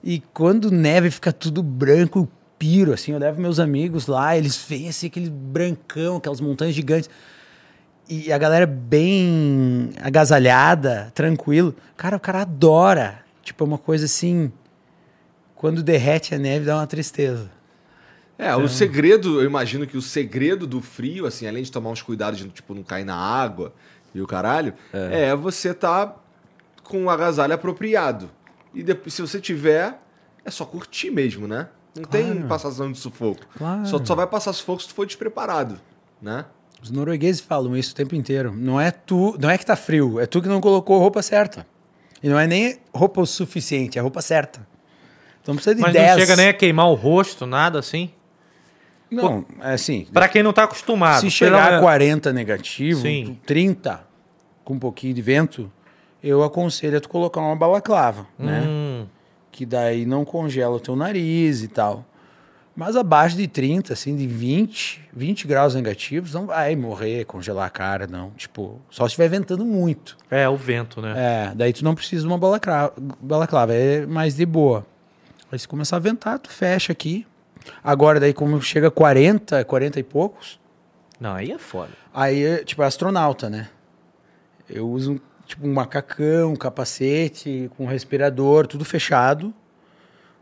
E 0.03 0.22
quando 0.34 0.72
neve 0.72 1.11
fica 1.11 1.31
tudo 1.31 1.61
branco, 1.63 2.19
eu 2.19 2.30
piro, 2.59 2.93
assim. 2.93 3.11
Eu 3.13 3.19
levo 3.19 3.39
meus 3.41 3.59
amigos 3.59 4.07
lá, 4.07 4.35
eles 4.38 4.57
veem, 4.57 4.89
assim, 4.89 5.07
aquele 5.07 5.30
brancão, 5.30 6.18
aquelas 6.18 6.41
montanhas 6.41 6.76
gigantes. 6.76 7.09
E 8.09 8.34
a 8.34 8.38
galera 8.38 8.65
bem 8.65 9.91
agasalhada, 10.01 11.11
tranquilo. 11.15 11.73
Cara, 11.95 12.18
o 12.18 12.19
cara 12.19 12.41
adora. 12.41 13.19
Tipo, 13.41 13.63
é 13.63 13.68
uma 13.68 13.77
coisa 13.77 14.05
assim. 14.05 14.51
Quando 15.61 15.83
derrete 15.83 16.33
a 16.33 16.39
neve, 16.39 16.65
dá 16.65 16.75
uma 16.75 16.88
tristeza. 16.88 17.47
É, 18.35 18.55
o 18.55 18.67
segredo, 18.67 19.39
eu 19.39 19.45
imagino 19.45 19.85
que 19.85 19.95
o 19.95 20.01
segredo 20.01 20.65
do 20.65 20.81
frio, 20.81 21.27
assim, 21.27 21.45
além 21.47 21.61
de 21.61 21.71
tomar 21.71 21.91
uns 21.91 22.01
cuidados 22.01 22.39
de, 22.39 22.49
tipo, 22.49 22.73
não 22.73 22.81
cair 22.81 23.05
na 23.05 23.15
água 23.15 23.71
e 24.11 24.19
o 24.19 24.25
caralho, 24.25 24.73
é, 24.91 25.35
você 25.35 25.71
tá 25.71 26.15
com 26.83 27.05
o 27.05 27.09
agasalho 27.11 27.53
apropriado. 27.53 28.31
E 28.73 28.81
depois, 28.81 29.13
se 29.13 29.21
você 29.21 29.39
tiver, 29.39 30.01
é 30.43 30.49
só 30.49 30.65
curtir 30.65 31.11
mesmo, 31.11 31.47
né? 31.47 31.67
Não 31.95 32.05
tem 32.05 32.31
Claro. 32.31 32.47
passação 32.47 32.91
de 32.91 32.97
sufoco. 32.97 33.45
Claro. 33.55 33.85
Só, 33.85 34.03
só 34.03 34.15
vai 34.15 34.25
passar 34.25 34.53
sufoco 34.53 34.81
se 34.81 34.88
tu 34.88 34.95
for 34.95 35.05
despreparado, 35.05 35.79
né? 36.19 36.45
Os 36.81 36.89
noruegueses 36.89 37.39
falam 37.39 37.77
isso 37.77 37.91
o 37.91 37.95
tempo 37.95 38.15
inteiro. 38.15 38.51
Não 38.51 38.81
é 38.81 38.89
tu, 38.89 39.38
não 39.39 39.47
é 39.51 39.59
que 39.59 39.65
tá 39.67 39.75
frio, 39.75 40.19
é 40.19 40.25
tu 40.25 40.41
que 40.41 40.47
não 40.47 40.59
colocou 40.59 40.97
roupa 40.97 41.21
certa. 41.21 41.67
E 42.23 42.27
não 42.27 42.39
é 42.39 42.47
nem 42.47 42.79
roupa 42.91 43.21
o 43.21 43.27
suficiente, 43.27 43.99
é 43.99 44.01
a 44.01 44.01
roupa 44.01 44.23
certa. 44.23 44.70
Então 45.41 45.55
precisa 45.55 45.76
de 45.76 45.81
Mas 45.81 45.93
10. 45.93 46.11
não 46.11 46.19
chega 46.19 46.35
nem 46.35 46.47
a 46.49 46.53
queimar 46.53 46.88
o 46.89 46.93
rosto, 46.93 47.45
nada 47.45 47.80
assim. 47.80 48.11
Não, 49.09 49.45
é 49.61 49.73
assim. 49.73 50.07
Pra 50.13 50.27
quem 50.30 50.41
não 50.41 50.53
tá 50.53 50.63
acostumado. 50.63 51.19
Se 51.19 51.30
chegar 51.30 51.65
pelo- 51.65 51.77
a 51.77 51.81
40 51.81 52.31
negativo, 52.31 53.01
Sim. 53.01 53.38
30 53.45 54.03
com 54.63 54.76
um 54.76 54.80
pouquinho 54.80 55.13
de 55.13 55.22
vento, 55.22 55.69
eu 56.23 56.43
aconselho 56.43 56.97
a 56.97 57.01
tu 57.01 57.09
colocar 57.09 57.41
uma 57.41 57.55
balaclava, 57.55 58.26
né? 58.39 58.63
Hum, 58.65 59.05
Que 59.51 59.65
daí 59.65 60.05
não 60.05 60.23
congela 60.23 60.77
o 60.77 60.80
teu 60.80 60.95
nariz 60.95 61.61
e 61.61 61.68
tal. 61.68 62.05
Mas 62.73 62.95
abaixo 62.95 63.35
de 63.35 63.49
30, 63.49 63.91
assim, 63.91 64.15
de 64.15 64.26
20, 64.26 65.01
20 65.11 65.45
graus 65.45 65.76
negativos, 65.76 66.34
não 66.34 66.45
vai 66.45 66.73
morrer, 66.73 67.26
congelar 67.26 67.68
a 67.68 67.69
cara, 67.69 68.07
não. 68.07 68.30
Tipo, 68.38 68.80
só 68.89 69.03
se 69.03 69.07
estiver 69.07 69.27
ventando 69.27 69.65
muito. 69.65 70.15
é, 70.30 70.47
o 70.47 70.55
vento, 70.55 71.01
né? 71.01 71.13
É, 71.18 71.51
daí 71.53 71.73
tu 71.73 71.84
não 71.84 71.93
precisa 71.93 72.22
de 72.22 72.27
uma 72.30 72.38
balaclava, 72.38 72.93
balaclava 73.19 73.73
é 73.73 74.05
mais 74.05 74.35
de 74.38 74.45
boa. 74.45 74.85
Aí 75.52 75.60
se 75.60 75.68
começar 75.68 75.98
a 75.98 75.99
ventar, 75.99 76.40
tu 76.40 76.49
fecha 76.49 76.94
aqui. 76.94 77.28
Agora, 77.84 78.19
daí 78.19 78.34
como 78.34 78.61
chega 78.61 78.90
40, 78.90 79.64
40 79.65 79.99
e 79.99 80.03
poucos, 80.03 80.60
Não, 81.19 81.36
aí 81.36 81.52
é 81.52 81.60
foda. 81.60 81.91
Aí, 82.14 82.44
é, 82.44 82.64
tipo, 82.64 82.82
é 82.82 82.86
astronauta, 82.86 83.49
né? 83.49 83.69
Eu 84.68 84.90
uso, 84.90 85.22
tipo, 85.45 85.68
um 85.68 85.73
macacão, 85.73 86.53
um 86.53 86.56
capacete, 86.56 87.69
com 87.78 87.86
respirador, 87.86 88.65
tudo 88.65 88.84
fechado. 88.86 89.53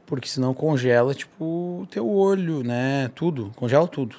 Porque 0.06 0.27
senão 0.27 0.53
congela, 0.53 1.14
tipo, 1.14 1.81
o 1.84 1.88
teu 1.90 2.07
olho, 2.10 2.64
né? 2.64 3.11
Tudo. 3.14 3.52
Congela 3.56 3.88
tudo. 3.88 4.15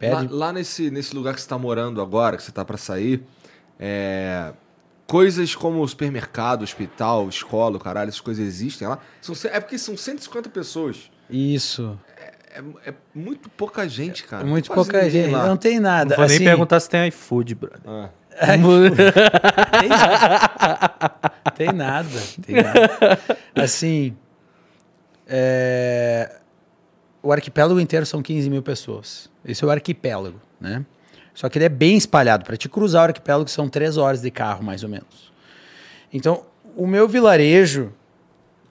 Lá, 0.00 0.20
Pede. 0.20 0.32
lá 0.32 0.52
nesse, 0.52 0.90
nesse 0.90 1.14
lugar 1.14 1.34
que 1.34 1.40
você 1.40 1.48
tá 1.48 1.58
morando 1.58 2.00
agora, 2.00 2.36
que 2.36 2.42
você 2.42 2.52
tá 2.52 2.64
pra 2.64 2.76
sair, 2.76 3.22
é, 3.80 4.52
coisas 5.08 5.54
como 5.54 5.88
supermercado, 5.88 6.62
hospital, 6.62 7.28
escola, 7.28 7.80
caralho, 7.80 8.08
essas 8.08 8.20
coisas 8.20 8.46
existem 8.46 8.86
lá. 8.86 8.98
São, 9.22 9.34
é 9.50 9.58
porque 9.58 9.78
são 9.78 9.96
150 9.96 10.50
pessoas. 10.50 11.10
Isso. 11.30 11.98
É, 12.52 12.62
é 12.90 12.94
muito 13.14 13.48
pouca 13.48 13.88
gente, 13.88 14.24
cara. 14.24 14.42
É 14.42 14.46
muito 14.46 14.70
pouca 14.70 15.08
gente. 15.08 15.30
lá. 15.30 15.46
Não 15.46 15.56
tem 15.56 15.80
nada. 15.80 16.10
Não 16.10 16.16
vou 16.16 16.26
nem 16.26 16.36
Assim, 16.36 16.44
perguntar 16.44 16.78
se 16.78 16.90
tem 16.90 17.08
iFood, 17.08 17.54
brother. 17.54 17.80
Ah. 17.86 18.10
Tem 18.38 18.62
nada. 18.62 18.88
tem 21.56 21.72
nada. 21.72 22.20
Tem 22.46 22.62
nada. 22.62 23.18
Assim, 23.56 24.16
é, 25.26 26.36
o 27.20 27.32
arquipélago 27.32 27.80
inteiro 27.80 28.06
são 28.06 28.22
15 28.22 28.48
mil 28.48 28.62
pessoas. 28.62 29.28
Esse 29.44 29.64
é 29.64 29.66
o 29.66 29.70
arquipélago, 29.70 30.40
né? 30.60 30.86
Só 31.38 31.48
que 31.48 31.56
ele 31.56 31.66
é 31.66 31.68
bem 31.68 31.96
espalhado. 31.96 32.44
Para 32.44 32.56
te 32.56 32.68
cruzar 32.68 33.02
o 33.02 33.06
arquipélago 33.06 33.48
são 33.48 33.68
três 33.68 33.96
horas 33.96 34.20
de 34.20 34.28
carro, 34.28 34.64
mais 34.64 34.82
ou 34.82 34.88
menos. 34.88 35.32
Então, 36.12 36.42
o 36.74 36.84
meu 36.84 37.06
vilarejo, 37.06 37.92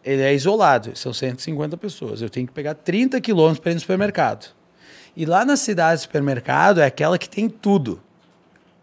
ele 0.03 0.21
é 0.21 0.33
isolado. 0.35 0.91
São 0.93 1.13
150 1.13 1.77
pessoas. 1.77 2.21
Eu 2.21 2.29
tenho 2.29 2.45
que 2.45 2.51
pegar 2.51 2.73
30 2.73 3.21
quilômetros 3.21 3.59
para 3.61 3.71
ir 3.71 3.75
no 3.75 3.79
supermercado. 3.79 4.53
E 5.15 5.25
lá 5.25 5.45
na 5.45 5.55
cidade, 5.55 6.01
supermercado 6.01 6.81
é 6.81 6.85
aquela 6.85 7.17
que 7.17 7.29
tem 7.29 7.47
tudo, 7.47 8.01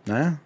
né? 0.06 0.38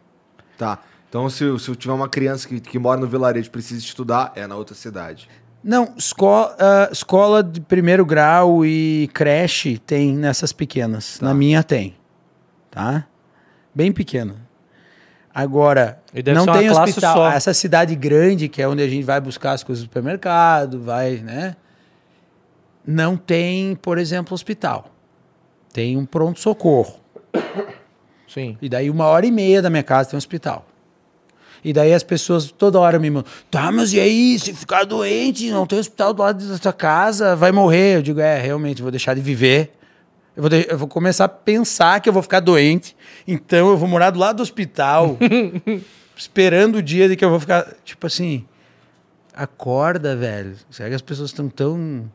Tá. 0.57 0.81
Então, 1.09 1.31
se, 1.31 1.45
eu- 1.45 1.61
se 1.61 1.69
eu 1.71 1.77
tiver 1.77 1.95
uma 1.95 2.09
criança 2.09 2.49
que, 2.49 2.59
que 2.59 2.77
mora 2.77 3.01
no 3.01 3.07
vilarejo 3.07 3.47
e 3.47 3.51
precisa 3.51 3.79
estudar, 3.79 4.33
é 4.35 4.49
na 4.49 4.57
outra 4.57 4.75
cidade. 4.75 5.29
Não, 5.63 5.95
escola, 5.97 6.57
ah, 6.59 6.89
escola 6.91 7.41
de 7.45 7.61
primeiro 7.61 8.05
grau 8.05 8.67
e 8.67 9.09
creche 9.15 9.79
tem 9.79 10.13
nessas 10.17 10.53
pequenas. 10.53 11.19
Tá. 11.21 11.27
Na 11.27 11.33
minha 11.35 11.63
tem. 11.63 11.95
Tá? 12.69 13.07
Bem 13.79 13.93
pequena. 13.93 14.35
Agora, 15.33 16.01
não 16.35 16.45
tem 16.47 16.69
hospital. 16.69 17.15
só. 17.17 17.31
Essa 17.31 17.55
cidade 17.55 17.95
grande, 17.95 18.49
que 18.49 18.61
é 18.61 18.67
onde 18.67 18.83
a 18.83 18.89
gente 18.89 19.05
vai 19.05 19.21
buscar 19.21 19.53
as 19.53 19.63
coisas 19.63 19.85
do 19.85 19.87
supermercado, 19.87 20.81
vai, 20.83 21.19
né? 21.19 21.55
Não 22.85 23.17
tem, 23.17 23.77
por 23.77 23.97
exemplo, 23.97 24.35
hospital. 24.35 24.93
Tem 25.73 25.97
um 25.97 26.05
pronto-socorro. 26.05 26.99
Sim. 28.27 28.59
E 28.61 28.69
daí, 28.69 28.91
uma 28.91 29.05
hora 29.05 29.25
e 29.27 29.31
meia 29.31 29.63
da 29.63 29.71
minha 29.71 29.85
casa 29.85 30.11
tem 30.11 30.17
um 30.17 30.19
hospital. 30.19 30.67
E 31.63 31.73
daí 31.73 31.95
as 31.95 32.03
pessoas 32.03 32.51
toda 32.51 32.81
hora 32.81 32.99
me 32.99 33.09
mandam, 33.09 33.31
tá, 33.49 33.71
mas 33.71 33.93
e 33.93 34.01
aí, 34.01 34.37
se 34.41 34.53
ficar 34.53 34.83
doente, 34.85 35.51
não 35.53 35.69
tem 35.69 35.79
hospital 35.79 36.13
do 36.13 36.21
lado 36.21 36.45
da 36.49 36.59
tua 36.59 36.73
casa, 36.73 37.37
vai 37.37 37.53
morrer. 37.53 37.99
Eu 37.99 38.03
digo, 38.03 38.19
é, 38.19 38.41
realmente, 38.41 38.83
vou 38.83 38.91
deixar 38.91 39.15
de 39.15 39.21
viver. 39.21 39.73
Eu 40.37 40.43
vou, 40.43 40.51
de- 40.51 40.67
eu 40.69 40.77
vou 40.77 40.89
começar 40.89 41.27
a 41.27 41.29
pensar 41.29 42.01
que 42.01 42.09
eu 42.09 42.13
vou 42.13 42.23
ficar 42.23 42.41
doente, 42.41 42.97
então 43.31 43.69
eu 43.71 43.77
vou 43.77 43.89
morar 43.89 44.11
do 44.11 44.19
lado 44.19 44.37
do 44.39 44.43
hospital, 44.43 45.19
esperando 46.17 46.77
o 46.77 46.83
dia 46.83 47.09
de 47.09 47.15
que 47.17 47.25
eu 47.25 47.31
vou 47.31 47.39
ficar. 47.39 47.75
Tipo 47.85 48.07
assim, 48.07 48.47
acorda, 49.35 50.17
velho. 50.17 50.57
Será 50.71 50.89
que 50.89 50.95
as 50.95 51.03
pessoas 51.03 51.31
estão 51.31 51.49
tão 51.49 52.11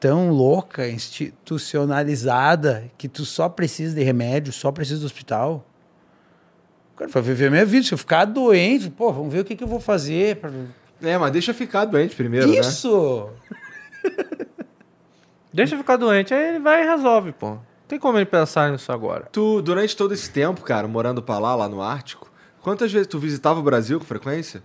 tão 0.00 0.28
louca, 0.30 0.86
institucionalizada, 0.86 2.90
que 2.98 3.08
tu 3.08 3.24
só 3.24 3.48
precisa 3.48 3.94
de 3.94 4.02
remédio, 4.02 4.52
só 4.52 4.70
precisa 4.70 5.00
do 5.00 5.06
hospital. 5.06 5.64
Cara, 6.94 7.10
vai 7.10 7.22
viver 7.22 7.50
minha 7.50 7.64
vida. 7.64 7.86
Se 7.86 7.94
eu 7.94 7.98
ficar 7.98 8.26
doente, 8.26 8.90
pô, 8.90 9.10
vamos 9.12 9.32
ver 9.32 9.40
o 9.40 9.44
que, 9.44 9.56
que 9.56 9.64
eu 9.64 9.68
vou 9.68 9.80
fazer. 9.80 10.36
pra- 10.36 10.50
É, 11.02 11.16
mas 11.16 11.32
deixa 11.32 11.52
eu 11.52 11.54
ficar 11.54 11.86
doente 11.86 12.14
primeiro, 12.14 12.48
né? 12.48 12.58
Isso! 12.60 13.30
Deixa 15.52 15.74
eu 15.76 15.78
ficar 15.78 15.96
doente, 15.96 16.34
aí 16.34 16.48
ele 16.48 16.58
vai 16.58 16.82
e 16.82 16.86
resolve, 16.86 17.30
pô. 17.32 17.56
Não 17.84 17.88
tem 17.88 17.98
como 17.98 18.16
ele 18.16 18.24
pensar 18.24 18.72
nisso 18.72 18.90
agora. 18.90 19.28
Tu, 19.30 19.60
durante 19.60 19.94
todo 19.94 20.14
esse 20.14 20.30
tempo, 20.30 20.62
cara, 20.62 20.88
morando 20.88 21.22
pra 21.22 21.38
lá, 21.38 21.54
lá 21.54 21.68
no 21.68 21.82
Ártico, 21.82 22.32
quantas 22.62 22.90
vezes 22.90 23.06
tu 23.06 23.18
visitava 23.18 23.60
o 23.60 23.62
Brasil 23.62 23.98
com 23.98 24.06
frequência? 24.06 24.62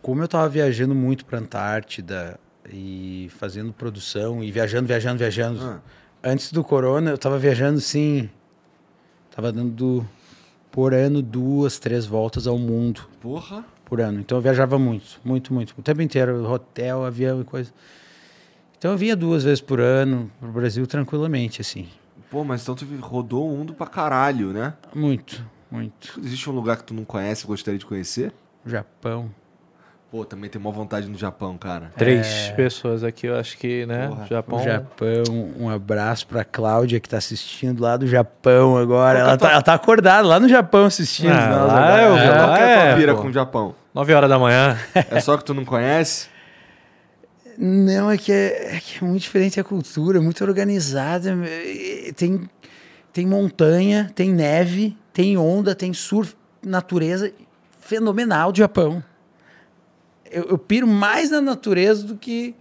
Como 0.00 0.22
eu 0.22 0.28
tava 0.28 0.48
viajando 0.48 0.94
muito 0.94 1.24
pra 1.24 1.40
Antártida 1.40 2.38
e 2.70 3.28
fazendo 3.36 3.72
produção 3.72 4.44
e 4.44 4.52
viajando, 4.52 4.86
viajando, 4.86 5.18
viajando. 5.18 5.60
Ah. 5.60 5.80
Antes 6.22 6.52
do 6.52 6.62
corona, 6.62 7.10
eu 7.10 7.18
tava 7.18 7.36
viajando 7.36 7.80
sim. 7.80 8.30
Tava 9.34 9.50
dando 9.50 10.06
por 10.70 10.94
ano 10.94 11.20
duas, 11.20 11.80
três 11.80 12.06
voltas 12.06 12.46
ao 12.46 12.58
mundo. 12.58 13.08
Porra. 13.20 13.64
por 13.84 14.00
ano. 14.00 14.20
Então 14.20 14.38
eu 14.38 14.42
viajava 14.42 14.78
muito, 14.78 15.20
muito, 15.24 15.52
muito. 15.52 15.74
O 15.76 15.82
tempo 15.82 16.00
inteiro, 16.00 16.48
hotel, 16.48 17.04
avião 17.04 17.40
e 17.40 17.44
coisa. 17.44 17.72
Então 18.78 18.92
eu 18.92 18.96
vinha 18.98 19.16
duas 19.16 19.42
vezes 19.44 19.60
por 19.60 19.80
ano 19.80 20.30
pro 20.40 20.50
Brasil 20.50 20.86
tranquilamente, 20.86 21.60
assim. 21.60 21.88
Pô, 22.30 22.44
mas 22.44 22.62
então 22.62 22.74
tu 22.74 22.86
rodou 23.00 23.52
o 23.52 23.56
mundo 23.56 23.72
pra 23.74 23.86
caralho, 23.86 24.52
né? 24.52 24.74
Muito, 24.94 25.44
muito. 25.70 26.20
Existe 26.22 26.48
um 26.48 26.52
lugar 26.52 26.76
que 26.76 26.84
tu 26.84 26.94
não 26.94 27.04
conhece 27.04 27.44
e 27.44 27.46
gostaria 27.46 27.78
de 27.78 27.86
conhecer? 27.86 28.32
Japão. 28.66 29.30
Pô, 30.10 30.24
também 30.24 30.48
tem 30.48 30.58
uma 30.60 30.70
vontade 30.70 31.06
no 31.06 31.18
Japão, 31.18 31.58
cara. 31.58 31.92
Três 31.96 32.50
pessoas 32.56 33.04
aqui, 33.04 33.26
eu 33.26 33.36
acho 33.36 33.58
que, 33.58 33.84
né? 33.84 34.08
Porra. 34.08 34.26
Japão. 34.26 34.58
O 34.58 34.62
Japão, 34.62 35.24
um 35.58 35.68
abraço 35.68 36.26
pra 36.26 36.44
Cláudia 36.44 36.98
que 36.98 37.08
tá 37.08 37.18
assistindo 37.18 37.80
lá 37.82 37.94
do 37.96 38.06
Japão 38.06 38.78
agora. 38.78 39.18
É 39.18 39.22
Ela 39.22 39.36
tá, 39.36 39.52
ela 39.52 39.62
tá 39.62 39.74
acordada 39.74 40.26
lá 40.26 40.40
no 40.40 40.48
Japão 40.48 40.86
assistindo. 40.86 41.30
Ah, 41.32 41.62
lá 41.64 41.78
agora- 41.78 42.02
eu 42.02 42.16
É. 42.16 42.30
lá. 42.40 42.58
É 42.58 43.02
é, 43.02 43.14
pô. 43.14 43.20
com 43.22 43.28
o 43.28 43.32
Japão? 43.32 43.74
Nove 43.92 44.14
horas 44.14 44.30
da 44.30 44.38
manhã. 44.38 44.78
É 44.94 45.20
só 45.20 45.36
que 45.36 45.44
tu 45.44 45.52
não 45.52 45.64
conhece? 45.64 46.28
Não, 47.60 48.08
é 48.08 48.16
que 48.16 48.30
é, 48.30 48.76
é 48.76 48.80
que 48.80 49.02
é 49.02 49.06
muito 49.06 49.22
diferente 49.22 49.58
a 49.58 49.64
cultura, 49.64 50.20
muito 50.20 50.44
organizada. 50.44 51.36
é, 51.44 52.12
Tem, 52.12 52.48
tem 53.12 53.26
montanha, 53.26 54.10
tem 54.14 54.32
neve, 54.32 54.96
tem 55.12 55.36
onda, 55.36 55.74
tem 55.74 55.92
surf, 55.92 56.36
natureza 56.62 57.32
fenomenal 57.80 58.52
do 58.52 58.58
Japão. 58.58 59.02
Eu, 60.30 60.44
eu 60.50 60.58
piro 60.58 60.86
mais 60.86 61.30
na 61.30 61.40
natureza 61.40 62.04
do 62.06 62.16
que 62.16 62.54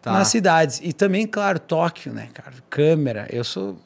Tá. 0.00 0.12
nas 0.12 0.28
cidades. 0.28 0.80
E 0.82 0.92
também, 0.92 1.26
claro, 1.26 1.58
Tóquio, 1.58 2.12
né, 2.14 2.28
cara? 2.32 2.52
Câmera. 2.70 3.26
Eu 3.30 3.42
sou 3.42 3.76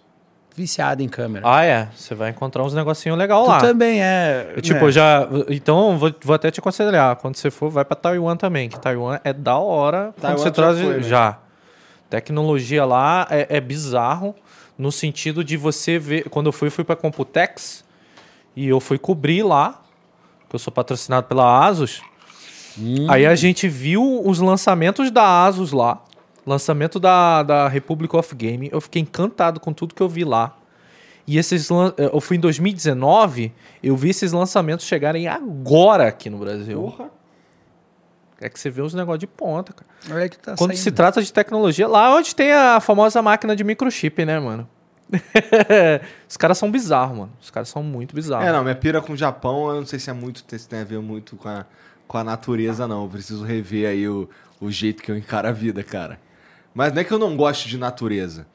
viciado 0.55 1.03
em 1.03 1.09
câmera. 1.09 1.45
Ah, 1.49 1.65
é. 1.65 1.89
Você 1.95 2.15
vai 2.15 2.31
encontrar 2.31 2.63
uns 2.63 2.75
negocinhos 2.75 3.17
legais 3.19 3.45
tu 3.45 3.49
lá. 3.49 3.59
também 3.59 4.03
é. 4.03 4.53
Eu, 4.57 4.63
tipo, 4.63 4.87
né? 4.87 4.93
já. 4.93 5.29
Então, 5.49 5.99
vou, 5.99 6.13
vou 6.23 6.35
até 6.35 6.51
te 6.51 6.61
aconselhar. 6.61 7.17
Quando 7.17 7.37
você 7.37 7.51
for, 7.51 7.71
vai 7.71 7.85
pra 7.85 7.97
Taiwan 7.97 8.37
também. 8.37 8.69
Que 8.69 8.79
Taiwan 8.79 9.19
é 9.25 9.33
da 9.33 9.57
hora. 9.57 10.15
Taiwan 10.21 10.37
quando 10.37 10.39
você 10.39 10.45
já 10.45 10.51
traz. 10.51 10.81
foi, 10.81 10.97
né? 10.97 11.03
já. 11.03 11.39
Tecnologia 12.11 12.85
lá 12.85 13.27
é, 13.31 13.47
é 13.57 13.61
bizarro. 13.61 14.35
No 14.77 14.93
sentido 14.93 15.43
de 15.45 15.57
você 15.57 15.99
ver. 15.99 16.29
Quando 16.29 16.47
eu 16.47 16.53
fui, 16.53 16.71
fui 16.71 16.85
pra 16.85 16.97
Computex. 16.97 17.85
E 18.55 18.69
eu 18.69 18.81
fui 18.81 18.99
cobrir 18.99 19.43
lá. 19.43 19.81
Que 20.49 20.57
eu 20.57 20.59
sou 20.59 20.73
patrocinado 20.73 21.27
pela 21.27 21.67
Asus. 21.67 22.03
Aí 23.09 23.27
a 23.27 23.35
gente 23.35 23.69
viu 23.69 24.23
os 24.25 24.39
lançamentos 24.39 25.11
da 25.11 25.45
Asus 25.45 25.73
lá. 25.73 26.03
Lançamento 26.47 26.99
da, 26.99 27.43
da 27.43 27.69
Republic 27.69 28.15
of 28.17 28.35
Game. 28.35 28.69
Eu 28.73 28.81
fiquei 28.81 29.01
encantado 29.03 29.61
com 29.61 29.73
tudo 29.73 29.95
que 29.95 30.03
eu 30.03 30.09
vi 30.09 30.25
lá. 30.25 30.57
E 31.27 31.39
esses 31.39 31.69
lan- 31.71 31.95
eu 31.97 32.21
fui 32.21 32.37
em 32.37 32.41
2019, 32.41 33.53
eu 33.83 33.97
vi 33.97 34.11
esses 34.11 34.33
lançamentos 34.33 34.85
chegarem 34.87 35.29
agora 35.29 36.09
aqui 36.09 36.29
no 36.29 36.39
Brasil. 36.39 36.81
Porra. 36.81 37.11
É 38.41 38.49
que 38.49 38.59
você 38.59 38.69
vê 38.71 38.83
uns 38.83 38.93
negócios 38.93 39.21
de 39.21 39.27
ponta, 39.29 39.73
cara. 39.73 39.89
Olha 40.17 40.29
que 40.29 40.37
tá 40.37 40.57
Quando 40.57 40.71
saindo. 40.73 40.83
se 40.83 40.91
trata 40.91 41.23
de 41.23 41.33
tecnologia, 41.33 41.87
lá 41.87 42.13
onde 42.13 42.35
tem 42.35 42.53
a 42.53 42.81
famosa 42.81 43.23
máquina 43.23 43.55
de 43.55 43.63
microchip, 43.63 44.25
né, 44.25 44.41
mano? 44.41 44.69
Os 46.29 46.37
caras 46.37 46.59
são 46.59 46.69
bizarros, 46.71 47.17
mano. 47.17 47.33
Os 47.41 47.51
caras 47.51 47.69
são 47.69 47.83
muito 47.85 48.15
bizarros. 48.17 48.47
É, 48.47 48.53
não, 48.53 48.63
minha 48.65 48.75
pira 48.75 49.01
com 49.01 49.13
o 49.13 49.17
Japão, 49.17 49.69
eu 49.71 49.77
não 49.77 49.87
sei 49.87 49.99
se 50.01 50.11
é 50.11 50.13
muito, 50.13 50.43
se 50.59 50.69
tem 50.69 50.81
a 50.81 50.85
ver 50.85 50.99
muito 51.01 51.37
com 51.37 51.49
a, 51.49 51.65
com 52.09 52.19
a 52.19 52.25
natureza, 52.25 52.89
não. 52.89 53.05
Eu 53.05 53.09
preciso 53.11 53.45
rever 53.45 53.89
aí 53.89 54.09
o, 54.09 54.29
o 54.61 54.73
jeito 54.73 55.03
que 55.05 55.13
eu 55.13 55.17
encaro 55.17 55.47
a 55.47 55.53
vida, 55.53 55.85
cara. 55.85 56.19
Mas 56.75 56.93
não 56.93 57.01
é 57.01 57.05
que 57.05 57.13
eu 57.13 57.19
não 57.19 57.37
gosto 57.37 57.69
de 57.69 57.77
natureza. 57.79 58.47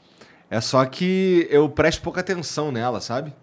É 0.49 0.59
só 0.61 0.83
que 0.85 1.47
eu 1.51 1.67
presto 1.69 2.01
pouca 2.01 2.21
atenção 2.21 2.71
nela, 2.71 2.99
sabe? 3.01 3.33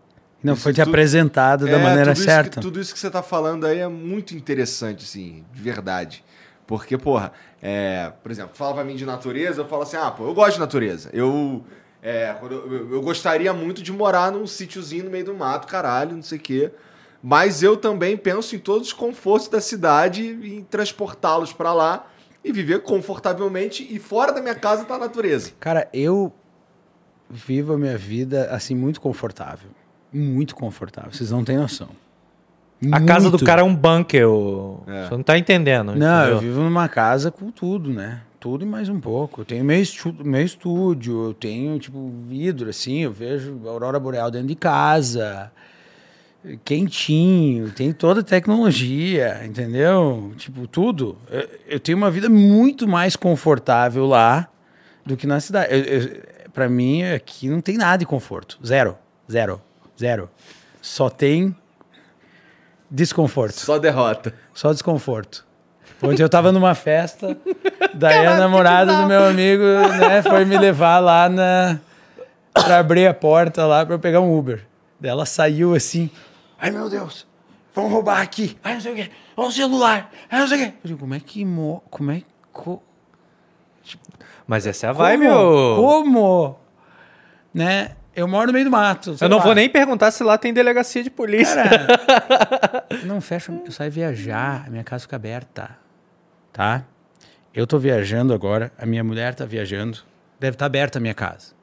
Não 0.43 0.55
Isso 0.55 0.63
foi 0.63 0.73
te 0.73 0.81
tudo- 0.81 0.89
apresentado 0.89 1.65
da 1.67 1.73
É, 1.79 1.83
maneira 1.83 2.13
tudo 2.13 2.17
isso 2.17 2.25
certa. 2.25 2.51
que- 2.51 2.61
tudo 2.61 2.81
isso 2.81 2.93
que 2.93 2.99
você 2.99 3.11
tá 3.11 3.23
falando 3.23 3.67
aí 3.67 3.79
é 3.79 3.89
muito 3.89 4.35
interessante, 4.35 5.05
assim, 5.05 5.45
de 5.53 5.63
verdade. 5.63 6.25
Porque, 6.67 6.97
porra, 6.99 7.33
é, 7.63 8.11
por 8.23 8.31
exemplo, 8.33 8.53
fala 8.55 8.75
pra 8.75 8.85
mim 8.85 8.97
de 8.97 9.05
natureza, 9.07 9.61
eu 9.63 9.67
falo 9.67 9.83
assim, 9.83 9.97
ah, 9.97 10.11
pô, 10.11 10.27
eu 10.27 10.35
gosto 10.35 10.55
de 10.55 10.61
natureza. 10.61 11.11
Eu, 11.13 11.63
é, 12.03 12.35
eu, 12.43 12.91
eu- 12.93 13.03
gostaria 13.03 13.53
muito 13.53 13.83
de 13.83 13.93
morar 13.93 14.33
num 14.33 14.47
sítiozinho 14.47 15.05
no 15.05 15.11
meio 15.11 15.25
do 15.27 15.35
mato, 15.35 15.67
caralho, 15.67 16.17
não 16.17 16.23
sei 16.23 16.39
o 16.39 16.41
quê. 16.41 16.73
Mas 17.23 17.63
eu 17.63 17.77
também 17.77 18.17
penso 18.17 18.55
em 18.55 18.59
todos 18.59 18.89
os 18.89 18.93
confortos 18.95 19.49
da 19.49 19.61
cidade 19.61 20.23
e 20.23 20.57
em 20.57 20.63
transportá-los 20.63 21.53
pra 21.53 21.73
lá 21.73 22.07
e 22.45 22.53
viver 22.53 22.83
confortavelmente 22.83 23.87
e 23.91 23.99
fora 23.99 24.33
da 24.33 24.41
minha 24.43 24.55
casa 24.55 24.85
tá 24.85 24.95
a 24.97 24.99
natureza. 24.99 25.53
Cara, 25.59 25.89
eu 25.93 26.33
vivo 27.31 27.73
a 27.73 27.79
minha 27.79 27.97
vida 27.97 28.49
assim 28.51 28.75
muito 28.75 29.01
confortável. 29.01 29.71
Muito 30.12 30.55
confortável. 30.55 31.11
Vocês 31.12 31.31
não 31.31 31.43
têm 31.43 31.57
noção. 31.57 31.89
A 32.93 33.01
casa 33.01 33.31
do 33.31 33.43
cara 33.43 33.62
é 33.62 33.65
um 33.65 33.75
bunker. 33.75 34.23
É. 34.23 34.25
Você 35.09 35.11
não 35.12 35.23
tá 35.23 35.39
entendendo. 35.39 35.95
Não, 35.97 36.21
entendeu? 36.21 36.35
eu 36.35 36.39
vivo 36.41 36.61
numa 36.61 36.89
casa 36.89 37.31
com 37.31 37.51
tudo, 37.51 37.91
né? 37.91 38.21
Tudo 38.39 38.62
e 38.62 38.66
mais 38.66 38.91
um 38.91 39.01
pouco. 39.01 39.41
Eu 39.41 39.45
tenho 39.47 39.65
meu, 39.65 39.81
estu- 39.81 40.15
meu 40.23 40.43
estúdio, 40.43 41.29
eu 41.29 41.35
tenho, 41.35 41.79
tipo, 41.79 42.12
vidro, 42.29 42.69
assim, 42.69 42.99
eu 42.99 43.11
vejo 43.12 43.59
a 43.65 43.71
aurora 43.71 43.99
boreal 43.99 44.31
dentro 44.31 44.49
de 44.49 44.55
casa. 44.55 45.51
Quentinho, 46.62 47.71
tem 47.71 47.93
toda 47.93 48.21
a 48.21 48.25
tecnologia, 48.25 49.41
entendeu? 49.45 50.33
Tipo, 50.37 50.66
tudo. 50.66 51.16
Eu, 51.31 51.49
eu 51.66 51.81
tenho 51.81 51.97
uma 51.97 52.11
vida 52.11 52.29
muito 52.29 52.87
mais 52.87 53.16
confortável 53.16 54.05
lá 54.07 54.49
do 55.07 55.16
que 55.16 55.27
na 55.27 55.41
cidade. 55.41 55.69
Pra 56.53 56.69
mim, 56.69 57.03
aqui 57.03 57.49
não 57.49 57.61
tem 57.61 57.79
nada 57.79 57.99
de 57.99 58.07
conforto. 58.07 58.59
Zero. 58.65 58.97
Zero. 59.31 59.61
Zero. 59.99 60.31
Só 60.83 61.09
tem 61.09 61.57
desconforto. 62.91 63.59
Só 63.61 63.79
derrota. 63.79 64.35
Só 64.53 64.71
desconforto. 64.73 65.47
Ontem 66.03 66.23
eu 66.23 66.29
tava 66.29 66.53
numa 66.53 66.75
festa, 66.75 67.37
daí 67.95 68.27
a 68.27 68.37
namorada 68.37 68.95
do 68.95 69.07
meu 69.07 69.25
amigo, 69.25 69.62
né, 69.62 70.21
foi 70.23 70.45
me 70.45 70.59
levar 70.59 70.99
lá 70.99 71.29
na. 71.31 71.79
pra 72.53 72.79
abrir 72.79 73.07
a 73.07 73.15
porta 73.15 73.65
lá 73.65 73.87
pra 73.87 73.95
eu 73.95 73.99
pegar 73.99 74.21
um 74.21 74.37
Uber. 74.37 74.62
Daí 75.01 75.11
ela 75.11 75.25
saiu 75.25 75.75
assim. 75.75 76.11
Ai 76.59 76.70
meu 76.70 76.89
Deus, 76.89 77.26
vão 77.74 77.89
roubar 77.89 78.20
aqui. 78.20 78.56
Ai 78.62 78.74
não 78.74 78.81
sei 78.81 78.93
o 78.93 78.97
quê. 78.97 79.10
Olha 79.36 79.48
o 79.48 79.52
celular. 79.52 80.10
Ai 80.31 80.40
não 80.40 80.48
sei 80.48 80.59
o 80.59 80.66
quê. 80.66 80.74
Eu 80.85 80.89
digo, 80.89 81.01
como 81.01 81.14
é 81.14 81.20
que. 81.20 81.44
Mo... 81.44 81.82
Como 81.90 82.10
é. 82.10 82.22
Co... 82.52 82.82
Mas 84.47 84.66
essa 84.66 84.86
é 84.86 84.90
a 84.90 84.93
vibe, 84.93 85.26
como? 85.26 85.39
ô. 85.39 85.76
Como? 85.76 86.59
Né? 87.52 87.97
Eu 88.16 88.28
moro 88.28 88.47
no 88.47 88.52
meio 88.52 88.64
do 88.64 88.70
mato. 88.70 89.16
Eu 89.20 89.28
não 89.28 89.39
lá. 89.39 89.43
vou 89.43 89.55
nem 89.55 89.68
perguntar 89.68 90.10
se 90.12 90.22
lá 90.22 90.39
tem 90.39 90.52
delegacia 90.55 91.02
de 91.02 91.10
polícia. 91.10 91.64
Cara, 91.64 92.86
não 93.05 93.20
fecha. 93.20 93.52
Eu 93.52 93.72
saio 93.72 93.90
viajar, 93.90 94.64
a 94.66 94.70
minha 94.70 94.85
casa 94.85 95.02
fica 95.02 95.16
aberta. 95.16 95.76
Tá? 96.52 96.85
Eu 97.52 97.66
tô 97.66 97.78
viajando 97.78 98.32
agora, 98.32 98.72
a 98.78 98.86
minha 98.86 99.02
mulher 99.02 99.35
tá 99.35 99.44
viajando. 99.44 99.98
Deve 100.39 100.55
estar 100.55 100.66
aberta 100.66 100.98
a 100.98 101.01
minha 101.01 101.14
casa. 101.14 101.55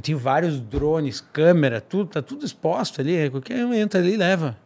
Eu 0.00 0.02
tenho 0.02 0.18
vários 0.18 0.58
drones, 0.58 1.20
câmera, 1.20 1.78
tudo, 1.78 2.08
tá 2.08 2.22
tudo 2.22 2.46
exposto 2.46 3.02
ali. 3.02 3.28
Qualquer 3.28 3.66
um 3.66 3.74
entra 3.74 4.00
ali 4.00 4.14
e 4.14 4.16
leva. 4.16 4.56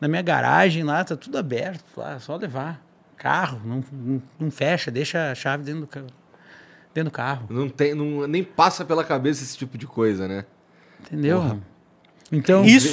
Na 0.00 0.08
minha 0.08 0.22
garagem 0.22 0.82
lá, 0.82 1.04
tá 1.04 1.14
tudo 1.14 1.36
aberto. 1.36 1.84
Lá, 1.94 2.18
só 2.18 2.36
levar. 2.36 2.82
Carro, 3.18 3.60
não, 3.62 3.84
não, 3.92 4.22
não 4.40 4.50
fecha, 4.50 4.90
deixa 4.90 5.30
a 5.30 5.34
chave 5.34 5.62
dentro 5.62 5.82
do, 5.82 5.86
ca- 5.86 6.00
dentro 6.94 7.10
do 7.10 7.14
carro. 7.14 7.48
Não 7.50 7.68
tem, 7.68 7.94
não, 7.94 8.26
nem 8.26 8.42
passa 8.42 8.82
pela 8.82 9.04
cabeça 9.04 9.42
esse 9.44 9.58
tipo 9.58 9.76
de 9.76 9.86
coisa, 9.86 10.26
né? 10.26 10.46
Entendeu? 11.02 11.60
Então. 12.32 12.64
Isso, 12.64 12.88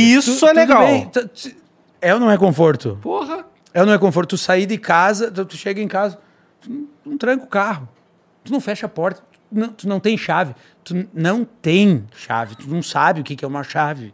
isso 0.00 0.38
Tu- 0.40 0.46
é 0.46 0.52
legal. 0.54 0.86
bem, 0.86 1.06
tu- 1.10 1.28
tu- 1.28 1.54
É 2.00 2.14
ou 2.14 2.18
não 2.20 2.30
é 2.30 2.38
conforto? 2.38 2.98
Porra! 3.02 3.44
É 3.74 3.80
ou 3.80 3.86
não 3.86 3.92
é 3.92 3.98
conforto? 3.98 4.30
Tu 4.30 4.38
sair 4.38 4.64
de 4.64 4.78
casa, 4.78 5.30
tu, 5.30 5.44
tu 5.44 5.54
chega 5.54 5.82
em 5.82 5.88
casa, 5.88 6.18
tu 6.62 6.70
não, 6.70 6.86
tu 7.04 7.10
não 7.10 7.18
tranca 7.18 7.44
o 7.44 7.48
carro, 7.48 7.86
tu 8.42 8.50
não 8.50 8.58
fecha 8.60 8.86
a 8.86 8.88
porta, 8.88 9.22
não, 9.52 9.68
tu 9.68 9.88
não 9.88 10.00
tem 10.00 10.16
chave, 10.16 10.54
tu 10.82 11.06
não 11.12 11.44
tem 11.44 12.04
chave, 12.16 12.56
tu 12.56 12.68
não 12.68 12.82
sabe 12.82 13.20
o 13.20 13.24
que, 13.24 13.36
que 13.36 13.44
é 13.44 13.48
uma 13.48 13.62
chave. 13.62 14.12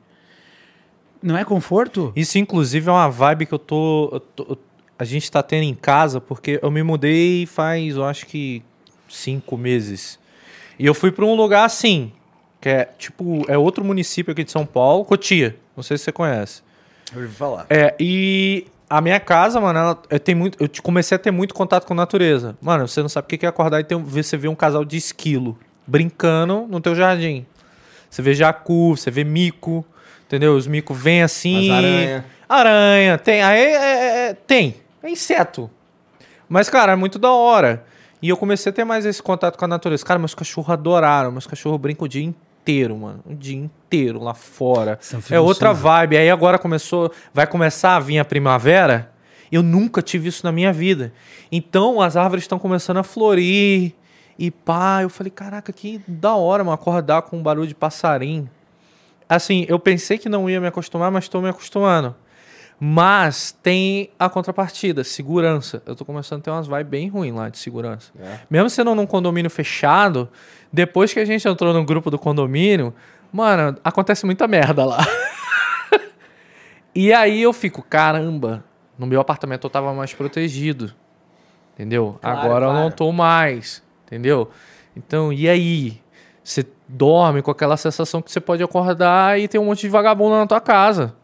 Não 1.23 1.37
é 1.37 1.45
conforto? 1.45 2.13
Isso, 2.15 2.39
inclusive, 2.39 2.89
é 2.89 2.93
uma 2.93 3.09
vibe 3.11 3.47
que 3.47 3.53
eu 3.55 3.59
tô, 3.59 4.09
eu 4.13 4.21
tô- 4.21 4.59
A 4.99 5.05
gente 5.05 5.31
tá 5.31 5.43
tendo 5.43 5.63
em 5.65 5.75
casa, 5.75 6.21
porque 6.21 6.59
eu 6.61 6.71
me 6.73 6.83
mudei 6.83 7.47
faz, 7.47 7.95
eu 7.97 8.05
acho 8.05 8.27
que, 8.27 8.63
cinco 9.09 9.57
meses. 9.57 10.19
E 10.79 10.85
eu 10.87 10.93
fui 10.95 11.11
pra 11.13 11.25
um 11.25 11.35
lugar 11.35 11.65
assim, 11.65 12.13
que 12.61 12.69
é 12.69 12.85
tipo, 12.99 13.45
é 13.49 13.57
outro 13.57 13.85
município 13.85 14.33
aqui 14.33 14.43
de 14.43 14.51
São 14.51 14.67
Paulo, 14.67 15.05
Cotia. 15.05 15.57
Não 15.77 15.83
sei 15.85 15.97
se 15.99 16.05
você 16.05 16.13
conhece. 16.13 16.63
Eu 17.15 17.23
ouvi 17.23 17.33
falar. 17.33 17.67
É, 17.71 17.95
e 17.99 18.67
a 18.89 19.01
minha 19.01 19.21
casa, 19.21 19.61
mano, 19.61 19.79
ela, 19.79 20.03
eu, 20.09 20.19
tenho 20.21 20.39
muito, 20.39 20.57
eu 20.63 20.69
comecei 20.83 21.17
a 21.17 21.19
ter 21.19 21.31
muito 21.31 21.55
contato 21.55 21.85
com 21.87 21.93
a 21.93 21.97
natureza. 21.97 22.57
Mano, 22.61 22.89
você 22.89 23.03
não 23.03 23.09
sabe 23.09 23.27
o 23.27 23.39
que 23.39 23.45
é 23.45 23.49
acordar 23.49 23.81
e 23.81 23.85
ter, 23.85 23.99
ver, 23.99 24.23
você 24.23 24.37
vê 24.37 24.49
um 24.49 24.55
casal 24.55 24.85
de 24.85 24.97
esquilo 24.97 25.59
brincando 25.87 26.67
no 26.69 26.81
teu 26.81 26.95
jardim. 26.95 27.47
Você 28.09 28.23
vê 28.23 28.35
jacu, 28.35 28.97
você 28.97 29.11
vê 29.11 29.25
mico, 29.25 29.85
entendeu? 30.27 30.55
Os 30.57 30.67
micos 30.67 30.97
vêm 30.99 31.23
assim. 31.23 31.71
As 31.71 31.79
aranha. 31.79 32.25
Aranha, 32.49 33.19
tem. 33.19 33.43
Aí 33.43 33.61
é, 33.61 33.75
é- 33.75 34.29
é- 34.31 34.35
tem. 34.35 34.77
É 35.03 35.11
inseto. 35.11 35.71
Mas, 36.49 36.71
cara, 36.71 36.93
é 36.93 36.97
muito 36.97 37.19
da 37.19 37.31
hora. 37.31 37.85
E 38.23 38.29
eu 38.31 38.37
comecei 38.37 38.71
a 38.71 38.73
ter 38.73 38.85
mais 38.85 39.05
esse 39.05 39.23
contato 39.23 39.57
com 39.59 39.65
a 39.65 39.69
natureza. 39.69 40.05
Cara, 40.05 40.19
meus 40.19 40.35
cachorros 40.35 40.71
adoraram. 40.71 41.31
Meus 41.31 41.47
cachorros 41.47 41.79
brincam 41.79 42.07
o 42.07 42.09
dia 42.09 42.25
inteiro, 42.25 42.48
mano. 42.97 43.21
O 43.27 43.35
dia 43.35 43.57
inteiro 43.57 44.23
lá 44.23 44.35
fora. 44.35 44.99
São 45.01 45.21
É 45.31 45.41
outra 45.41 45.73
vibe. 45.73 46.17
Aí 46.17 46.31
agora 46.31 46.59
começou. 46.59 47.13
Vai 47.33 47.47
começar 47.47 47.97
a 47.97 48.01
vir 48.01 48.19
a 48.19 48.25
primavera. 48.25 49.11
Eu 49.51 49.63
nunca 49.63 50.03
tive 50.03 50.29
isso 50.29 50.45
na 50.45 50.53
minha 50.53 50.73
vida. 50.73 51.13
Então 51.51 52.01
as 52.01 52.17
árvores 52.17 52.45
estão 52.45 52.59
começando 52.59 52.99
a 52.99 53.03
florir. 53.03 53.93
E 54.39 54.51
pá, 54.51 55.01
eu 55.03 55.09
falei, 55.09 55.31
caraca, 55.31 55.73
que 55.73 56.01
da 56.07 56.37
hora, 56.37 56.63
mano, 56.63 56.75
acordar 56.75 57.23
com 57.23 57.39
um 57.39 57.43
barulho 57.43 57.67
de 57.67 57.75
passarinho. 57.75 58.49
Assim, 59.29 59.67
eu 59.69 59.79
pensei 59.79 60.17
que 60.17 60.29
não 60.29 60.49
ia 60.49 60.61
me 60.61 60.67
acostumar, 60.69 61.11
mas 61.11 61.25
estou 61.25 61.43
me 61.43 61.49
acostumando. 61.49 62.15
Mas 62.81 63.51
tem 63.63 64.11
a 64.19 64.29
contrapartida, 64.29 65.03
segurança. 65.03 65.83
Eu 65.85 65.97
tô 65.97 66.05
começando 66.05 66.41
a 66.41 66.43
ter 66.43 66.51
umas 66.51 66.69
vibes 66.69 66.87
bem 66.87 67.09
ruins 67.09 67.35
lá 67.35 67.49
de 67.49 67.59
segurança. 67.59 68.13
É. 68.19 68.39
Mesmo 68.49 68.71
sendo 68.71 68.95
num 68.95 69.07
condomínio 69.07 69.51
fechado, 69.51 70.29
depois 70.73 71.13
que 71.13 71.19
a 71.19 71.25
gente 71.25 71.47
entrou 71.49 71.75
no 71.75 71.85
grupo 71.85 72.09
do 72.09 72.19
condomínio, 72.19 72.95
mano, 73.33 73.77
acontece 73.83 74.25
muita 74.25 74.47
merda 74.47 74.85
lá. 74.85 75.05
e 76.95 77.13
aí 77.13 77.43
eu 77.43 77.53
fico, 77.53 77.83
caramba, 77.83 78.65
no 78.97 79.07
meu 79.07 79.21
apartamento 79.21 79.65
eu 79.65 79.71
tava 79.71 79.93
mais 79.93 80.15
protegido. 80.15 80.95
Entendeu? 81.75 82.17
Claro, 82.21 82.39
Agora 82.39 82.67
eu 82.67 82.73
não 82.73 82.81
claro. 82.83 82.95
tô 82.95 83.13
mais. 83.13 83.83
Entendeu? 84.07 84.51
Então, 84.97 85.33
e 85.33 85.49
aí? 85.49 86.01
Você 86.43 86.67
dorme 86.89 87.43
com 87.43 87.51
aquela 87.51 87.77
sensação 87.77 88.23
que 88.23 88.33
você 88.33 88.41
pode 88.41 88.63
acordar 88.63 89.39
e 89.39 89.47
tem 89.47 89.61
um 89.61 89.67
monte 89.67 89.83
de 89.83 89.89
vagabundo 89.91 90.37
na 90.37 90.47
tua 90.47 90.61
casa. 90.63 91.15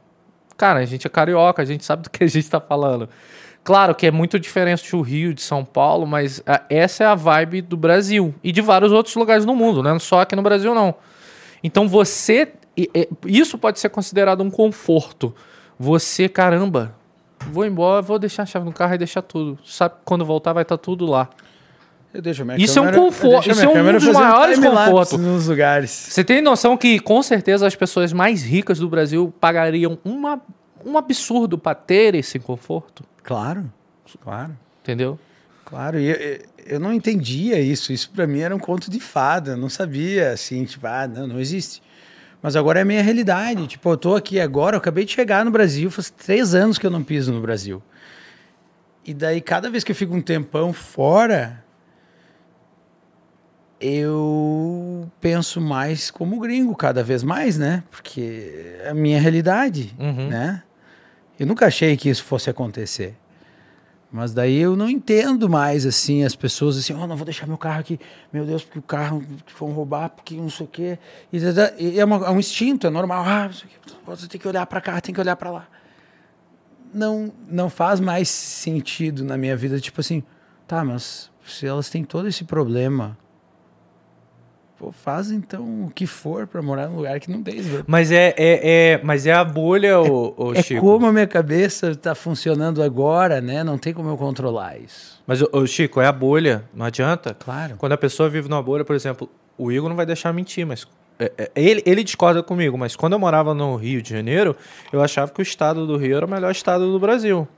Cara, 0.57 0.81
a 0.81 0.85
gente 0.85 1.07
é 1.07 1.11
carioca, 1.11 1.63
a 1.63 1.65
gente 1.65 1.85
sabe 1.85 2.03
do 2.03 2.11
que 2.11 2.23
a 2.23 2.27
gente 2.27 2.49
tá 2.49 2.61
falando. 2.61 3.09
Claro 3.65 3.95
que 3.95 4.07
é 4.07 4.11
muito 4.11 4.39
diferente 4.39 4.91
do 4.91 5.01
Rio, 5.01 5.33
de 5.33 5.41
São 5.41 5.65
Paulo, 5.65 6.07
mas 6.07 6.43
ah, 6.47 6.63
essa 6.69 7.03
é 7.03 7.07
a 7.07 7.15
vibe 7.15 7.63
do 7.63 7.79
Brasil 7.79 8.35
e 8.45 8.53
de 8.53 8.61
vários 8.61 8.93
outros 8.93 9.15
lugares 9.17 9.47
no 9.47 9.57
mundo, 9.57 9.83
né? 9.83 9.99
Só 9.99 10.21
aqui 10.21 10.37
no 10.37 10.43
Brasil 10.43 10.75
não. 10.75 10.95
Então 11.63 11.89
você. 11.89 12.53
Isso 13.25 13.57
pode 13.57 13.79
ser 13.81 13.89
considerado 13.89 14.43
um 14.43 14.51
conforto. 14.51 15.35
Você, 15.79 16.29
caramba, 16.29 16.95
vou 17.51 17.65
embora, 17.65 18.03
vou 18.03 18.19
deixar 18.19 18.43
a 18.43 18.47
chave 18.47 18.67
no 18.67 18.73
carro 18.73 18.95
e 18.95 18.99
deixar 18.99 19.23
tudo. 19.23 19.59
Sabe 19.65 19.95
quando 20.05 20.25
voltar 20.25 20.53
vai 20.53 20.63
estar 20.63 20.77
tudo 20.77 21.07
lá. 21.07 21.31
Eu 22.15 22.23
deixo 22.23 22.45
minha 22.45 22.57
Isso 22.57 22.79
é 22.79 22.83
um 22.83 22.85
câmera- 22.85 23.03
conforto, 23.03 23.51
isso 23.51 23.61
é 23.65 23.69
um 23.69 23.73
câmera 23.73 23.99
dos 23.99 24.09
maiores 24.09 24.55
time-lapse 24.55 24.91
confortos. 24.93 25.19
nos 25.21 25.49
lugares. 25.49 25.91
Você 25.91 26.23
tem 26.23 26.41
noção 26.41 26.77
que, 26.77 27.01
com 27.01 27.21
certeza, 27.25 27.67
as 27.67 27.75
pessoas 27.75 28.13
mais 28.13 28.43
ricas 28.45 28.79
do 28.79 28.89
Brasil 28.89 29.35
pagariam 29.41 29.99
uma, 30.05 30.41
um 30.87 30.97
absurdo 30.97 31.59
para 31.59 31.75
ter 31.75 32.15
esse 32.15 32.39
conforto? 32.39 33.03
Claro, 33.25 33.69
claro. 34.23 34.57
Entendeu? 34.83 35.19
Claro, 35.65 35.99
e 35.99 36.07
eu, 36.09 36.39
eu- 36.67 36.79
não 36.81 36.93
entendia 36.93 37.59
isso. 37.59 37.93
Isso 37.93 38.09
pra 38.11 38.29
mim 38.29 38.41
era 38.41 38.55
um 38.55 38.61
conto 38.61 38.89
de 38.91 39.01
fada. 39.01 39.53
Eu 39.53 39.57
não 39.57 39.69
sabia, 39.69 40.31
assim, 40.31 40.65
tipo, 40.65 40.87
ah, 40.87 41.09
não, 41.09 41.27
não 41.27 41.41
existe. 41.41 41.83
Mas 42.41 42.55
agora 42.55 42.79
é 42.79 42.83
a 42.83 42.85
minha 42.85 43.03
realidade. 43.03 43.67
Tipo, 43.67 43.91
eu 43.91 43.97
tô 43.97 44.15
aqui 44.15 44.39
agora, 44.39 44.77
eu 44.77 44.79
acabei 44.79 45.05
de 45.05 45.11
chegar 45.13 45.45
no 45.45 45.51
Brasil, 45.51 45.91
faz 45.91 46.11
três 46.11 46.55
anos 46.55 46.79
que 46.79 46.87
eu 46.87 46.91
não 46.91 47.03
piso 47.03 47.33
no 47.33 47.41
Brasil. 47.41 47.83
E 49.05 49.13
daí, 49.13 49.41
cada 49.41 49.69
vez 49.71 49.83
que 49.83 49.91
eu 49.91 49.97
fico 49.97 50.15
um 50.15 50.21
tempão 50.21 50.73
fora, 50.73 51.64
eu 53.87 55.11
penso 55.21 55.61
mais 55.61 56.11
como 56.11 56.41
gringo, 56.41 56.75
cada 56.75 57.03
vez 57.03 57.23
mais, 57.23 57.59
né? 57.59 57.83
Porque 57.91 58.79
é 58.83 58.89
a 58.91 58.95
minha 58.95 59.21
realidade, 59.21 59.95
Uhum. 59.99 60.29
né? 60.29 60.63
Eu 61.39 61.47
nunca 61.47 61.67
achei 61.67 61.97
que 61.97 62.09
isso 62.09 62.25
fosse 62.25 62.49
acontecer. 62.49 63.17
Mas 64.11 64.33
daí 64.33 64.57
eu 64.59 64.77
não 64.77 64.89
entendo 64.89 65.51
mais, 65.51 65.85
assim, 65.85 66.23
as 66.23 66.37
pessoas 66.37 66.79
assim, 66.79 66.95
oh, 66.95 67.05
não 67.07 67.17
vou 67.17 67.25
deixar 67.25 67.49
meu 67.49 67.59
carro 67.59 67.81
aqui, 67.81 67.99
meu 68.33 68.47
Deus, 68.47 68.63
porque 68.63 68.79
o 68.79 68.83
carro 68.83 69.25
vão 69.59 69.73
roubar, 69.73 70.09
porque 70.11 70.37
não 70.37 70.49
sei 70.49 70.67
o 70.67 70.69
quê. 70.69 70.99
E, 71.33 71.99
é, 71.99 72.05
uma- 72.05 72.25
é 72.27 72.31
um 72.31 72.39
instinto, 72.39 72.87
é 72.87 72.91
normal. 72.91 73.25
Ah, 73.27 73.51
você 74.07 74.29
tem 74.29 74.41
que 74.41 74.47
olhar 74.47 74.65
para 74.67 74.81
cá, 74.81 75.01
tem 75.01 75.13
que 75.13 75.21
olhar 75.21 75.35
para 75.35 75.51
lá. 75.51 75.67
Não, 76.93 77.33
não 77.51 77.69
faz 77.69 77.99
mais 77.99 78.29
sentido 78.29 79.25
na 79.25 79.37
minha 79.37 79.57
vida, 79.57 79.81
tipo 79.81 80.01
assim, 80.01 80.23
tá, 80.69 80.85
mas 80.85 81.29
se 81.45 81.67
elas 81.67 81.91
têm 81.91 82.05
todo 82.05 82.29
esse 82.29 82.45
problema, 82.45 83.19
pô, 84.85 84.93
faz 84.93 85.31
então 85.31 85.63
o 85.87 85.91
que 85.95 86.07
for 86.07 86.47
para 86.47 86.61
morar 86.61 86.89
num 86.89 86.97
lugar 86.97 87.19
que 87.21 87.31
não 87.31 87.43
tem. 87.43 87.57
isso. 87.59 87.85
Mas 87.87 88.11
é, 88.13 88.35
é, 88.37 88.93
é- 88.93 89.01
mas 89.03 89.27
é 89.27 89.33
a 89.33 89.45
bolha, 89.45 89.99
ô, 90.01 90.35
ô 90.37 90.53
É 90.55 90.63
Chico. 90.63 90.81
como 90.81 91.07
a 91.07 91.13
minha 91.13 91.27
cabeça 91.27 91.91
está 91.91 92.15
funcionando 92.15 92.83
agora, 92.83 93.41
né? 93.41 93.65
Não 93.65 93.79
tem 93.79 93.93
como 93.95 94.09
eu 94.11 94.17
controlar 94.17 94.79
isso. 94.79 95.23
Mas, 95.27 95.41
ô, 95.43 95.67
Chico, 95.67 96.01
é 96.01 96.07
a 96.07 96.13
bolha, 96.13 96.65
não 96.75 96.85
adianta. 96.85 97.35
Claro. 97.35 97.77
Quando 97.79 97.93
a 97.93 97.97
pessoa 97.97 98.29
vive 98.29 98.49
numa 98.49 98.63
bolha, 98.63 98.85
por 98.85 98.95
exemplo, 98.95 99.29
o 99.57 99.73
Igor 99.73 99.89
não 99.89 99.97
vai 99.97 100.05
deixar 100.05 100.33
mentir, 100.33 100.67
mas 100.67 100.87
é, 101.19 101.33
é, 101.39 101.51
ele, 101.57 101.83
ele 101.87 102.05
discorda 102.05 102.43
comigo, 102.43 102.77
mas 102.77 102.95
quando 102.97 103.15
eu 103.15 103.19
morava 103.19 103.55
no 103.55 103.77
Rio 103.77 104.03
de 104.03 104.11
Janeiro, 104.11 104.55
eu 104.93 105.01
achava 105.03 105.31
que 105.33 105.41
o 105.41 105.43
estado 105.43 105.87
do 105.87 105.97
Rio 105.97 106.17
era 106.17 106.27
o 106.27 106.29
melhor 106.29 106.51
estado 106.51 106.91
do 106.93 106.99
Brasil. 106.99 107.49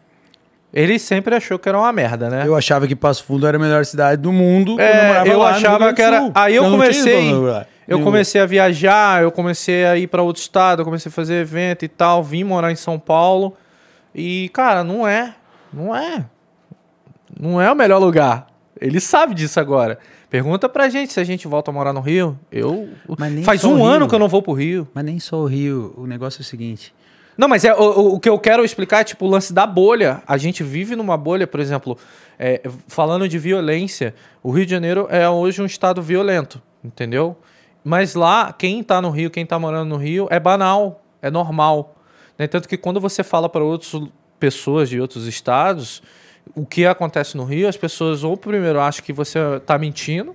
Ele 0.79 0.99
sempre 0.99 1.35
achou 1.35 1.59
que 1.59 1.67
era 1.71 1.79
uma 1.79 1.91
merda, 1.91 2.29
né? 2.29 2.43
Eu 2.47 2.55
achava 2.55 2.87
que 2.87 2.95
Passo 2.95 3.25
Fundo 3.25 3.47
era 3.47 3.57
a 3.57 3.61
melhor 3.61 3.83
cidade 3.87 4.21
do 4.21 4.31
mundo. 4.31 4.79
É, 4.79 4.91
quando 4.93 5.01
eu 5.01 5.07
morava 5.09 5.29
eu 5.29 5.39
lá 5.39 5.51
achava 5.53 5.95
que 5.95 6.03
era- 6.03 6.31
aí 6.35 6.55
eu 6.55 6.63
tinha 6.65 6.71
comecei- 6.73 7.31
Eu 7.89 8.03
comecei 8.03 8.41
a 8.43 8.47
viajar, 8.47 9.23
eu 9.23 9.33
comecei 9.33 9.87
a 9.87 9.97
ir 9.97 10.07
para 10.09 10.21
outro 10.23 10.43
estado, 10.43 10.81
eu 10.83 10.85
comecei 10.85 11.09
a 11.09 11.13
fazer 11.13 11.37
evento 11.37 11.85
e 11.85 11.89
tal, 11.89 12.23
vim 12.23 12.45
morar 12.45 12.71
em 12.71 12.77
São 12.77 12.99
Paulo. 12.99 13.57
E, 14.15 14.51
cara, 14.53 14.85
não 14.85 15.09
é. 15.09 15.35
Não 15.73 15.97
é. 15.97 16.25
Não 17.41 17.61
é 17.61 17.71
o 17.71 17.75
melhor 17.75 17.99
lugar. 17.99 18.47
Ele 18.79 19.01
sabe 19.01 19.35
disso 19.35 19.59
agora. 19.59 19.99
Pergunta 20.29 20.69
pra 20.69 20.89
gente 20.89 21.13
se 21.13 21.21
a 21.21 21.25
gente 21.25 21.47
volta 21.49 21.71
a 21.71 21.75
morar 21.75 21.93
no 21.93 22.01
Rio. 22.01 22.39
Eu. 22.53 22.89
Mas 23.19 23.33
nem 23.33 23.45
Faz 23.45 23.65
um 23.65 23.83
ano 23.85 24.01
Rio. 24.01 24.09
que 24.09 24.15
eu 24.15 24.19
não 24.19 24.29
vou 24.29 24.43
pro 24.43 24.53
Rio. 24.53 24.87
Mas 24.93 25.05
nem 25.05 25.19
só 25.19 25.37
o 25.39 25.47
Rio. 25.47 25.95
O 25.97 26.07
negócio 26.07 26.41
é 26.41 26.43
o 26.43 26.45
seguinte. 26.45 26.93
Não, 27.37 27.49
mas 27.49 27.65
é, 27.65 27.75
o, 27.75 28.15
o- 28.15 28.21
que 28.21 28.29
eu 28.29 28.39
quero 28.39 28.65
explicar 28.65 29.01
é 29.01 29.05
tipo 29.05 29.27
o 29.27 29.29
lance 29.29 29.53
da 29.53 29.67
bolha. 29.67 30.23
A 30.27 30.37
gente 30.39 30.63
vive 30.63 30.97
numa 30.97 31.17
bolha, 31.17 31.47
por 31.47 31.61
exemplo, 31.61 31.99
é, 32.39 32.63
falando 32.89 33.29
de 33.29 33.39
violência, 33.39 34.15
o 34.43 34.51
Rio 34.51 34.65
de 34.65 34.71
Janeiro 34.71 35.07
é 35.11 35.29
hoje 35.29 35.61
um 35.61 35.67
estado 35.67 36.01
violento, 36.03 36.63
entendeu? 36.83 37.37
Mas 37.85 38.15
lá, 38.15 38.53
quem 38.53 38.83
tá 38.83 39.01
no 39.03 39.11
Rio, 39.11 39.31
quem 39.31 39.45
tá 39.47 39.59
morando 39.59 39.89
no 39.89 39.97
Rio, 39.97 40.27
é 40.31 40.41
banal, 40.41 41.05
é 41.23 41.31
normal. 41.31 41.95
Né? 42.39 42.47
Tanto 42.47 42.69
que 42.69 42.77
quando 42.77 43.01
você 43.01 43.23
fala 43.23 43.49
para 43.49 43.63
outras 43.63 43.93
pessoas 44.41 44.89
de 44.89 45.01
outros 45.01 45.27
estados, 45.27 46.03
o 46.55 46.65
que 46.67 46.85
acontece 46.87 47.37
no 47.37 47.45
Rio, 47.45 47.69
as 47.69 47.77
pessoas 47.77 48.25
ou 48.25 48.37
primeiro 48.37 48.81
acham 48.81 49.05
que 49.05 49.13
você 49.13 49.39
tá 49.65 49.79
mentindo, 49.79 50.35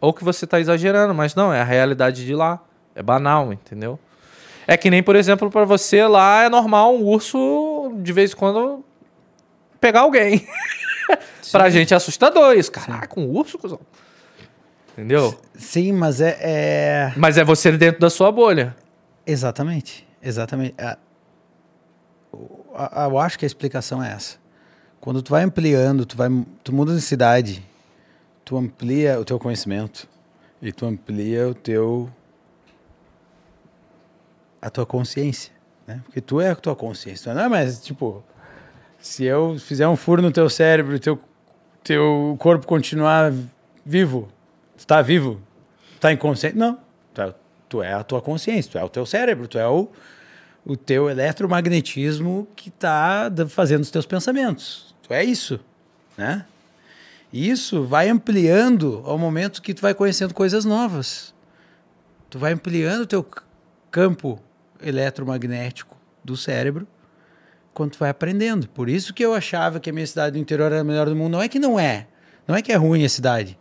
ou 0.00 0.12
que 0.14 0.24
você 0.24 0.46
tá 0.46 0.58
exagerando, 0.60 1.12
mas 1.14 1.34
não, 1.34 1.52
é 1.52 1.60
a 1.60 1.64
realidade 1.64 2.24
de 2.24 2.34
lá. 2.34 2.60
É 2.94 3.02
banal, 3.02 3.52
entendeu? 3.52 3.98
É 4.72 4.76
que 4.76 4.88
nem, 4.88 5.02
por 5.02 5.16
exemplo, 5.16 5.50
pra 5.50 5.64
você 5.64 6.06
lá 6.06 6.44
é 6.44 6.48
normal 6.48 6.94
um 6.94 7.02
urso 7.04 7.92
de 7.96 8.12
vez 8.12 8.30
em 8.32 8.36
quando 8.36 8.84
pegar 9.80 10.02
alguém. 10.02 10.46
pra 11.50 11.68
gente 11.68 11.92
é 11.92 11.96
assustador 11.96 12.54
isso. 12.56 12.70
Caraca, 12.70 13.18
um 13.18 13.26
urso, 13.36 13.58
cuzão. 13.58 13.80
Entendeu? 14.92 15.34
Sim, 15.56 15.90
mas 15.90 16.20
é. 16.20 16.38
é- 16.40 17.12
Mas 17.16 17.36
é 17.36 17.42
você 17.42 17.72
dentro 17.72 18.00
da 18.00 18.08
sua 18.08 18.30
bolha. 18.30 18.76
Exatamente. 19.26 20.06
Exatamente. 20.22 20.76
A- 20.78 20.96
Eu 23.08 23.18
acho 23.18 23.36
que 23.40 23.44
a 23.44 23.48
explicação 23.48 24.00
é 24.00 24.12
essa. 24.12 24.36
Quando 25.00 25.20
tu 25.20 25.30
vai 25.32 25.42
ampliando, 25.42 26.06
tu, 26.06 26.16
vai, 26.16 26.28
tu 26.62 26.72
muda 26.72 26.94
de 26.94 27.00
cidade, 27.00 27.60
tu 28.44 28.56
amplia 28.56 29.18
o 29.18 29.24
teu 29.24 29.36
conhecimento 29.36 30.06
e 30.62 30.70
tu 30.70 30.86
amplia 30.86 31.48
o 31.48 31.54
teu 31.54 32.08
a 34.60 34.70
tua 34.70 34.86
consciência, 34.86 35.52
né? 35.86 36.00
Porque 36.04 36.20
tu 36.20 36.40
é 36.40 36.50
a 36.50 36.54
tua 36.54 36.76
consciência, 36.76 37.32
não 37.34 37.42
é 37.42 37.48
mais 37.48 37.82
tipo 37.82 38.24
se 38.98 39.24
eu 39.24 39.58
fizer 39.58 39.88
um 39.88 39.96
furo 39.96 40.20
no 40.20 40.30
teu 40.30 40.48
cérebro, 40.50 40.98
teu 40.98 41.18
teu 41.82 42.36
corpo 42.38 42.66
continuar 42.66 43.32
vivo, 43.84 44.28
tu 44.76 44.86
tá 44.86 45.00
vivo, 45.00 45.40
tá 45.98 46.12
inconsciente, 46.12 46.56
não, 46.56 46.78
tu 47.14 47.22
é, 47.22 47.34
tu 47.68 47.82
é 47.82 47.94
a 47.94 48.02
tua 48.04 48.20
consciência, 48.20 48.72
tu 48.72 48.78
é 48.78 48.84
o 48.84 48.88
teu 48.88 49.06
cérebro, 49.06 49.48
tu 49.48 49.58
é 49.58 49.66
o 49.66 49.88
o 50.64 50.76
teu 50.76 51.08
eletromagnetismo 51.08 52.46
que 52.54 52.68
está 52.68 53.30
fazendo 53.48 53.82
os 53.82 53.90
teus 53.90 54.06
pensamentos. 54.06 54.94
Tu 55.02 55.12
é 55.12 55.24
isso, 55.24 55.58
né? 56.16 56.44
E 57.32 57.48
Isso 57.48 57.84
vai 57.84 58.08
ampliando 58.08 59.02
ao 59.04 59.16
momento 59.16 59.62
que 59.62 59.72
tu 59.72 59.82
vai 59.82 59.94
conhecendo 59.94 60.34
coisas 60.34 60.64
novas. 60.64 61.32
Tu 62.28 62.38
vai 62.38 62.52
ampliando 62.52 63.02
o 63.02 63.06
teu 63.06 63.26
campo 63.90 64.40
eletromagnético 64.82 65.96
do 66.24 66.36
cérebro 66.36 66.86
quando 67.72 67.92
tu 67.92 67.98
vai 67.98 68.10
aprendendo. 68.10 68.68
Por 68.68 68.88
isso 68.88 69.14
que 69.14 69.24
eu 69.24 69.34
achava 69.34 69.80
que 69.80 69.90
a 69.90 69.92
minha 69.92 70.06
cidade 70.06 70.32
do 70.32 70.38
interior 70.38 70.72
era 70.72 70.80
a 70.80 70.84
melhor 70.84 71.08
do 71.08 71.16
mundo. 71.16 71.32
Não 71.32 71.42
é 71.42 71.48
que 71.48 71.58
não 71.58 71.78
é. 71.78 72.06
Não 72.46 72.54
é 72.54 72.62
que 72.62 72.72
é 72.72 72.76
ruim 72.76 73.04
a 73.04 73.08
cidade. 73.08 73.58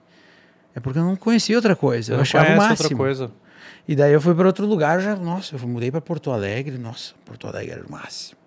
É 0.76 0.80
porque 0.80 1.00
eu 1.00 1.04
não 1.04 1.16
conhecia 1.16 1.56
outra 1.56 1.76
coisa. 1.76 2.14
Eu, 2.14 2.18
não 2.18 2.22
achava 2.24 2.54
o 2.54 2.58
máximo. 2.58 2.86
outra 2.86 2.98
coisa. 2.98 3.32
E 3.88 3.96
daí 3.96 4.14
eu 4.14 4.22
fui 4.22 4.36
para 4.36 4.48
outro 4.48 4.66
lugar, 4.66 5.02
já, 5.02 5.16
nossa, 5.16 5.56
eu 5.56 5.68
mudei 5.68 5.90
para 5.90 6.00
Porto 6.00 6.32
Alegre, 6.32 6.78
nossa, 6.78 7.16
Porto 7.26 7.48
Alegre 7.48 7.72
era 7.72 7.86
o 7.86 7.92
máximo. 7.92 8.40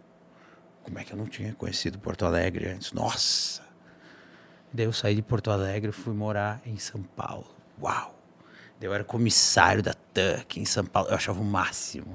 Como 0.84 0.98
é 0.98 1.04
que 1.04 1.12
eu 1.12 1.16
não 1.16 1.26
tinha 1.26 1.52
conhecido 1.54 1.98
Porto 1.98 2.24
Alegre 2.24 2.68
antes? 2.68 2.92
Nossa. 2.92 3.62
E 4.72 4.76
daí 4.76 4.86
eu 4.86 4.92
saí 4.92 5.14
de 5.14 5.22
Porto 5.22 5.50
Alegre 5.50 5.90
e 5.90 5.92
fui 5.92 6.14
morar 6.14 6.60
em 6.64 6.76
São 6.76 7.02
Paulo. 7.02 7.46
Uau. 7.80 8.16
Daí 8.78 8.88
eu 8.88 8.94
era 8.94 9.04
comissário 9.04 9.82
da 9.82 9.94
TAC 9.94 10.60
em 10.60 10.64
São 10.64 10.84
Paulo, 10.84 11.08
eu 11.10 11.16
achava 11.16 11.40
o 11.40 11.44
máximo. 11.44 12.14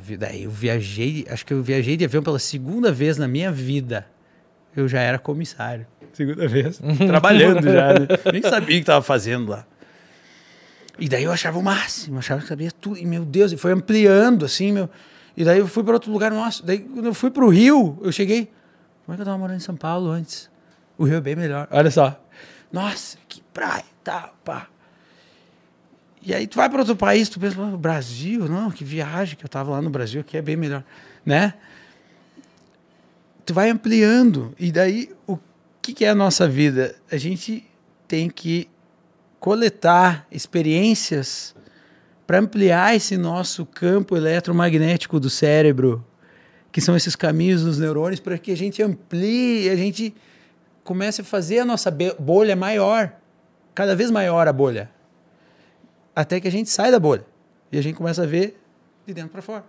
Vi- 0.00 0.16
daí 0.16 0.44
eu 0.44 0.50
viajei, 0.50 1.26
acho 1.30 1.44
que 1.46 1.52
eu 1.52 1.62
viajei 1.62 1.96
de 1.96 2.04
avião 2.04 2.22
pela 2.22 2.38
segunda 2.38 2.90
vez 2.92 3.16
na 3.18 3.26
minha 3.28 3.50
vida. 3.52 4.06
Eu 4.74 4.86
já 4.88 5.00
era 5.00 5.18
comissário. 5.18 5.86
Segunda 6.12 6.46
vez. 6.48 6.80
trabalhando 7.06 7.64
já, 7.70 7.94
né? 7.94 8.06
Nem 8.32 8.42
sabia 8.42 8.66
o 8.66 8.66
que 8.68 8.74
estava 8.78 9.02
fazendo 9.02 9.50
lá. 9.50 9.66
E 10.98 11.08
daí 11.08 11.24
eu 11.24 11.32
achava 11.32 11.58
o 11.58 11.62
máximo, 11.62 12.18
achava 12.18 12.40
que 12.40 12.48
sabia 12.48 12.70
tudo. 12.70 12.98
E 12.98 13.04
meu 13.06 13.24
Deus, 13.24 13.52
e 13.52 13.56
foi 13.56 13.72
ampliando 13.72 14.44
assim, 14.44 14.72
meu. 14.72 14.88
E 15.36 15.44
daí 15.44 15.58
eu 15.58 15.66
fui 15.68 15.82
para 15.84 15.92
outro 15.94 16.10
lugar, 16.10 16.30
nossa. 16.30 16.64
Daí 16.64 16.78
quando 16.78 17.06
eu 17.06 17.14
fui 17.14 17.30
para 17.30 17.44
o 17.44 17.48
Rio, 17.48 17.98
eu 18.02 18.10
cheguei. 18.12 18.50
Como 19.04 19.14
é 19.14 19.16
que 19.16 19.20
eu 19.22 19.26
tava 19.26 19.36
morando 19.38 19.56
em 19.56 19.60
São 19.60 19.76
Paulo 19.76 20.10
antes? 20.10 20.50
O 20.96 21.04
Rio 21.04 21.16
é 21.16 21.20
bem 21.20 21.36
melhor. 21.36 21.68
Olha 21.70 21.90
só. 21.90 22.18
Nossa, 22.72 23.18
que 23.28 23.42
praia, 23.52 23.84
tá, 24.02 24.30
pá. 24.44 24.66
E 26.26 26.34
aí 26.34 26.44
tu 26.48 26.56
vai 26.56 26.68
para 26.68 26.80
outro 26.80 26.96
país, 26.96 27.28
tu 27.28 27.38
pensa, 27.38 27.54
"Pô, 27.54 27.76
Brasil, 27.76 28.48
não, 28.48 28.68
que 28.68 28.82
viagem 28.82 29.36
que 29.36 29.44
eu 29.44 29.48
tava 29.48 29.70
lá 29.70 29.80
no 29.80 29.88
Brasil, 29.88 30.24
que 30.24 30.36
é 30.36 30.42
bem 30.42 30.56
melhor, 30.56 30.82
né? 31.24 31.54
Tu 33.44 33.54
vai 33.54 33.70
ampliando. 33.70 34.52
E 34.58 34.72
daí 34.72 35.14
o 35.24 35.38
que, 35.80 35.94
que 35.94 36.04
é 36.04 36.08
a 36.08 36.16
nossa 36.16 36.48
vida? 36.48 36.96
A 37.12 37.16
gente 37.16 37.64
tem 38.08 38.28
que 38.28 38.68
coletar 39.38 40.26
experiências 40.28 41.54
para 42.26 42.40
ampliar 42.40 42.96
esse 42.96 43.16
nosso 43.16 43.64
campo 43.64 44.16
eletromagnético 44.16 45.20
do 45.20 45.30
cérebro, 45.30 46.04
que 46.72 46.80
são 46.80 46.96
esses 46.96 47.14
caminhos 47.14 47.62
dos 47.62 47.78
neurônios, 47.78 48.18
para 48.18 48.36
que 48.36 48.50
a 48.50 48.56
gente 48.56 48.82
amplie, 48.82 49.70
a 49.70 49.76
gente 49.76 50.12
comece 50.82 51.20
a 51.20 51.24
fazer 51.24 51.60
a 51.60 51.64
nossa 51.64 51.88
bolha 52.18 52.56
maior, 52.56 53.12
cada 53.72 53.94
vez 53.94 54.10
maior 54.10 54.48
a 54.48 54.52
bolha, 54.52 54.90
até 56.16 56.40
que 56.40 56.48
a 56.48 56.50
gente 56.50 56.70
sai 56.70 56.90
da 56.90 56.98
bolha 56.98 57.26
e 57.70 57.76
a 57.76 57.82
gente 57.82 57.94
começa 57.94 58.22
a 58.22 58.26
ver 58.26 58.58
de 59.06 59.12
dentro 59.12 59.30
para 59.30 59.42
fora. 59.42 59.64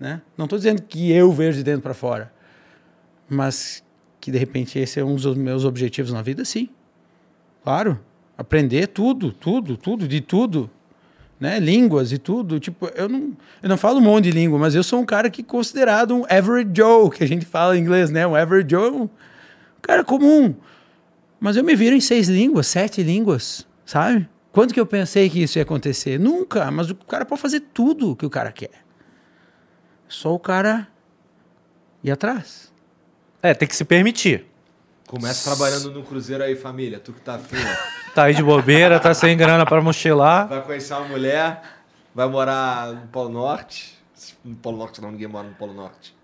Né? 0.00 0.20
Não 0.36 0.46
estou 0.46 0.58
dizendo 0.58 0.82
que 0.82 1.12
eu 1.12 1.30
vejo 1.30 1.58
de 1.58 1.62
dentro 1.62 1.80
para 1.80 1.94
fora, 1.94 2.32
mas 3.30 3.84
que 4.20 4.32
de 4.32 4.38
repente 4.38 4.76
esse 4.78 4.98
é 4.98 5.04
um 5.04 5.14
dos 5.14 5.36
meus 5.36 5.64
objetivos 5.64 6.12
na 6.12 6.20
vida, 6.20 6.44
sim. 6.44 6.68
Claro, 7.62 8.00
aprender 8.36 8.88
tudo, 8.88 9.30
tudo, 9.30 9.76
tudo, 9.76 10.08
de 10.08 10.20
tudo, 10.20 10.68
né? 11.38 11.60
Línguas 11.60 12.10
e 12.10 12.18
tudo. 12.18 12.58
Tipo, 12.58 12.86
eu 12.88 13.08
não, 13.08 13.32
eu 13.62 13.68
não 13.68 13.76
falo 13.76 13.98
um 13.98 14.02
monte 14.02 14.24
de 14.24 14.32
língua, 14.32 14.58
mas 14.58 14.74
eu 14.74 14.82
sou 14.82 15.00
um 15.00 15.06
cara 15.06 15.30
que 15.30 15.42
é 15.42 15.44
considerado 15.44 16.14
um 16.16 16.24
average 16.28 16.70
Joe, 16.74 17.10
que 17.10 17.22
a 17.22 17.28
gente 17.28 17.46
fala 17.46 17.78
em 17.78 17.80
inglês, 17.80 18.10
né? 18.10 18.26
Um 18.26 18.34
average 18.34 18.66
Joe, 18.68 18.90
um 18.90 19.08
cara 19.80 20.02
comum. 20.02 20.54
Mas 21.38 21.56
eu 21.56 21.62
me 21.62 21.76
viro 21.76 21.94
em 21.94 22.00
seis 22.00 22.28
línguas, 22.28 22.66
sete 22.66 23.02
línguas, 23.02 23.66
sabe? 23.84 24.28
Quando 24.54 24.72
que 24.72 24.78
eu 24.78 24.86
pensei 24.86 25.28
que 25.28 25.42
isso 25.42 25.58
ia 25.58 25.64
acontecer? 25.64 26.16
Nunca, 26.16 26.70
mas 26.70 26.88
o 26.88 26.94
cara 26.94 27.24
pode 27.24 27.40
fazer 27.40 27.58
tudo 27.58 28.12
o 28.12 28.16
que 28.16 28.24
o 28.24 28.30
cara 28.30 28.52
quer. 28.52 28.70
Só 30.06 30.32
o 30.32 30.38
cara 30.38 30.86
ir 32.04 32.12
atrás. 32.12 32.72
É, 33.42 33.52
tem 33.52 33.66
que 33.66 33.74
se 33.74 33.84
permitir. 33.84 34.46
Começa 35.08 35.50
trabalhando 35.50 35.90
no 35.90 36.04
cruzeiro 36.04 36.44
aí, 36.44 36.54
família. 36.54 37.00
Tu 37.00 37.12
que 37.12 37.20
tá 37.20 37.34
afim, 37.34 37.56
ó. 37.56 38.12
Tá 38.14 38.24
aí 38.26 38.34
de 38.34 38.44
bobeira, 38.44 39.00
tá 39.00 39.12
sem 39.12 39.36
grana 39.36 39.66
pra 39.66 39.82
mochilar. 39.82 40.46
Vai 40.46 40.62
conhecer 40.62 40.94
uma 40.94 41.08
mulher, 41.08 41.60
vai 42.14 42.28
morar 42.28 42.92
no 42.92 43.08
Polo 43.08 43.30
Norte. 43.30 43.98
No 44.44 44.54
Polo 44.54 44.76
Norte 44.76 45.00
não, 45.00 45.10
ninguém 45.10 45.26
mora 45.26 45.48
no 45.48 45.54
Polo 45.56 45.74
Norte. 45.74 46.14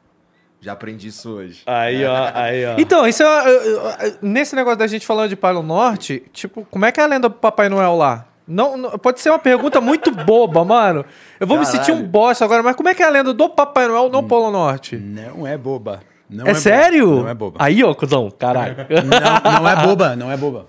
Já 0.60 0.72
aprendi 0.72 1.08
isso 1.08 1.30
hoje. 1.30 1.62
Aí, 1.66 2.04
ó, 2.04 2.30
aí, 2.34 2.66
ó. 2.66 2.74
Então, 2.78 3.06
isso 3.06 3.22
é, 3.22 4.14
nesse 4.20 4.54
negócio 4.54 4.78
da 4.78 4.86
gente 4.86 5.06
falando 5.06 5.30
de 5.30 5.36
Polo 5.36 5.62
Norte, 5.62 6.22
tipo, 6.32 6.66
como 6.70 6.84
é 6.84 6.92
que 6.92 7.00
é 7.00 7.02
a 7.02 7.06
lenda 7.06 7.28
do 7.28 7.34
Papai 7.34 7.68
Noel 7.70 7.96
lá? 7.96 8.26
Não, 8.46 8.76
não- 8.76 8.90
pode 8.98 9.20
ser 9.20 9.30
uma 9.30 9.38
pergunta 9.38 9.80
muito 9.80 10.10
boba, 10.24 10.64
mano. 10.64 11.04
Eu 11.38 11.46
vou 11.46 11.58
me 11.58 11.64
Caralho. 11.64 11.84
sentir 11.84 11.92
um 11.98 12.06
bosta 12.06 12.44
agora, 12.44 12.62
mas 12.62 12.76
como 12.76 12.88
é 12.90 12.94
que 12.94 13.02
é 13.02 13.06
a 13.06 13.10
lenda 13.10 13.32
do 13.32 13.48
Papai 13.48 13.88
Noel 13.88 14.10
no 14.10 14.22
Polo 14.22 14.50
Norte? 14.50 14.96
Não 14.96 15.46
é 15.46 15.56
boba. 15.56 16.00
Não 16.28 16.44
é, 16.44 16.48
boba. 16.48 16.58
sério? 16.60 17.06
Não 17.22 17.28
é 17.28 17.34
boba. 17.34 17.56
Aí, 17.58 17.82
ó, 17.82 17.94
cuzão, 17.94 18.30
caralho. 18.30 18.76
Não, 18.90 19.60
não 19.62 19.68
é 19.68 19.76
boba, 19.86 20.14
não 20.16 20.30
é 20.30 20.36
boba. 20.36 20.66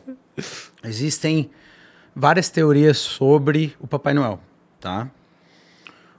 Existem 0.83 1.49
várias 2.15 2.49
teorias 2.49 2.97
sobre 2.97 3.75
o 3.79 3.87
Papai 3.87 4.13
Noel, 4.13 4.39
tá? 4.79 5.07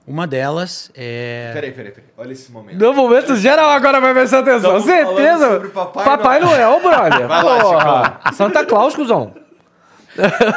Uma 0.05 0.27
delas 0.27 0.91
é. 0.93 1.51
Peraí, 1.53 1.71
peraí, 1.71 1.91
peraí. 1.93 2.09
Olha 2.17 2.33
esse 2.33 2.51
momento. 2.51 2.77
No 2.77 2.93
momento 2.93 3.35
geral 3.37 3.69
agora 3.69 4.01
vai 4.01 4.13
prestar 4.13 4.39
atenção. 4.39 4.77
Estamos 4.77 4.83
Certeza. 4.85 5.49
sobre 5.49 5.69
Papai 5.69 6.39
Noel, 6.41 6.79
brother. 6.81 7.25
Vai 7.27 7.43
lá, 7.43 7.59
Porra. 7.61 8.31
Santa 8.33 8.65
Claus, 8.65 8.95
cuzão. 8.95 9.33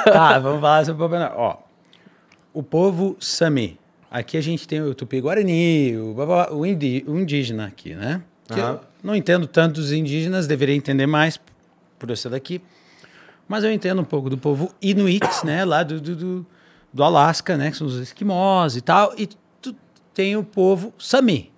Tá, 0.04 0.38
vamos 0.40 0.60
falar 0.60 0.84
sobre 0.84 1.02
o 1.04 1.08
Papai 1.08 1.20
Noel. 1.20 1.34
Ó, 1.38 1.56
o 2.52 2.62
povo 2.62 3.16
Sami. 3.20 3.78
Aqui 4.10 4.36
a 4.36 4.40
gente 4.40 4.66
tem 4.66 4.80
o 4.82 4.94
Tupi-Guarani, 4.94 5.96
o, 5.98 6.14
babá- 6.14 6.48
o 6.50 6.64
indi- 6.64 7.04
o 7.06 7.16
indígena 7.18 7.66
aqui, 7.66 7.94
né? 7.94 8.22
Que 8.48 8.58
Aham. 8.60 8.72
eu 8.74 8.80
não 9.02 9.14
entendo 9.14 9.46
tanto 9.46 9.74
dos 9.80 9.92
indígenas, 9.92 10.46
deveria 10.46 10.74
entender 10.74 11.06
mais 11.06 11.38
por 11.98 12.08
eu 12.10 12.16
ser 12.16 12.30
daqui. 12.30 12.60
Mas 13.48 13.62
eu 13.62 13.70
entendo 13.72 14.00
um 14.00 14.04
pouco 14.04 14.28
do 14.30 14.38
povo 14.38 14.72
Inuit, 14.80 15.44
né? 15.44 15.64
Lá 15.64 15.82
do, 15.82 16.00
do, 16.00 16.16
do, 16.16 16.46
do 16.96 17.04
Alasca, 17.04 17.58
né? 17.58 17.70
Que 17.70 17.76
são 17.76 17.86
os 17.86 17.96
esquimós 17.96 18.74
e 18.74 18.80
tal. 18.80 19.12
E 19.18 19.28
tu 19.60 19.76
tem 20.14 20.34
o 20.34 20.42
povo 20.42 20.94
Sami, 20.98 21.52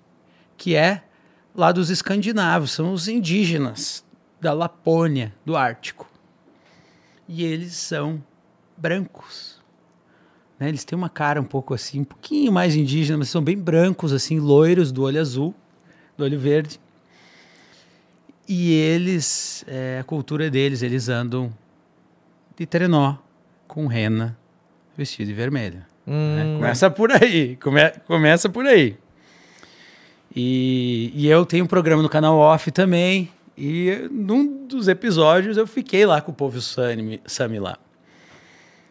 que 0.57 0.75
é 0.75 1.05
lá 1.55 1.71
dos 1.71 1.91
escandinavos, 1.91 2.73
são 2.73 2.93
os 2.93 3.07
indígenas 3.07 4.05
da 4.41 4.53
Lapônia, 4.53 5.33
do 5.47 5.57
Ártico. 5.57 6.11
E 7.29 7.45
eles 7.45 7.75
são 7.75 8.23
brancos. 8.77 9.63
Né? 10.59 10.69
Eles 10.69 10.85
têm 10.85 10.99
uma 10.99 11.09
cara 11.09 11.41
um 11.41 11.45
pouco 11.45 11.73
assim, 11.73 12.01
um 12.01 12.05
pouquinho 12.05 12.51
mais 12.51 12.75
indígena, 12.75 13.19
mas 13.19 13.29
são 13.29 13.43
bem 13.43 13.57
brancos, 13.57 14.13
assim, 14.13 14.41
loiros, 14.41 14.91
do 14.91 15.03
olho 15.03 15.21
azul, 15.21 15.55
do 16.17 16.25
olho 16.25 16.39
verde. 16.39 16.81
E 18.49 18.73
eles, 18.73 19.65
é, 19.69 19.99
a 20.01 20.05
cultura 20.05 20.51
deles, 20.51 20.83
eles 20.83 21.09
andam 21.09 21.53
de 22.57 22.67
trenó, 22.67 23.17
com 23.69 23.87
rena, 23.87 24.37
vestido 24.99 25.29
de 25.29 25.33
vermelho. 25.35 25.83
né? 26.07 26.55
Começa 26.57 26.91
por 26.91 27.11
aí, 27.13 27.57
come- 27.57 27.93
começa 28.07 28.49
por 28.49 28.67
aí. 28.67 28.99
E, 30.35 31.11
e 31.15 31.29
eu 31.29 31.47
tenho 31.47 31.65
um 31.65 31.69
programa 31.69 32.03
no 32.03 32.09
canal 32.09 32.37
Off 32.37 32.71
também, 32.71 33.31
e 33.57 34.09
num 34.11 34.67
dos 34.67 34.87
episódios 34.89 35.57
eu 35.57 35.67
fiquei 35.67 36.05
lá 36.05 36.21
com 36.21 36.31
o 36.31 36.35
povo 36.35 36.61
Sami, 36.61 37.21
Sami 37.27 37.59
lá. 37.59 37.79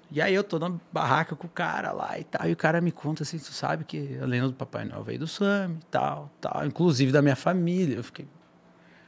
E 0.10 0.22
aí 0.22 0.34
eu 0.34 0.44
tô 0.44 0.58
na 0.58 0.72
barraca 0.92 1.36
com 1.36 1.48
o 1.48 1.50
cara 1.50 1.92
lá 1.92 2.18
e 2.18 2.24
tal, 2.24 2.48
e 2.50 2.54
o 2.54 2.56
cara 2.56 2.80
me 2.82 2.92
conta 2.92 3.24
assim, 3.24 3.38
tu 3.38 3.52
sabe 3.54 3.84
que 3.84 4.18
a 4.22 4.26
lenda 4.26 4.48
do 4.48 4.54
Papai 4.54 4.86
Noel 4.86 5.04
veio 5.04 5.20
do 5.20 5.28
Sami 5.28 5.76
e 5.76 5.86
tal, 5.92 6.32
tal, 6.42 6.66
inclusive 6.66 7.12
da 7.12 7.22
minha 7.22 7.36
família. 7.36 7.98
Eu 7.98 8.04
fiquei, 8.04 8.26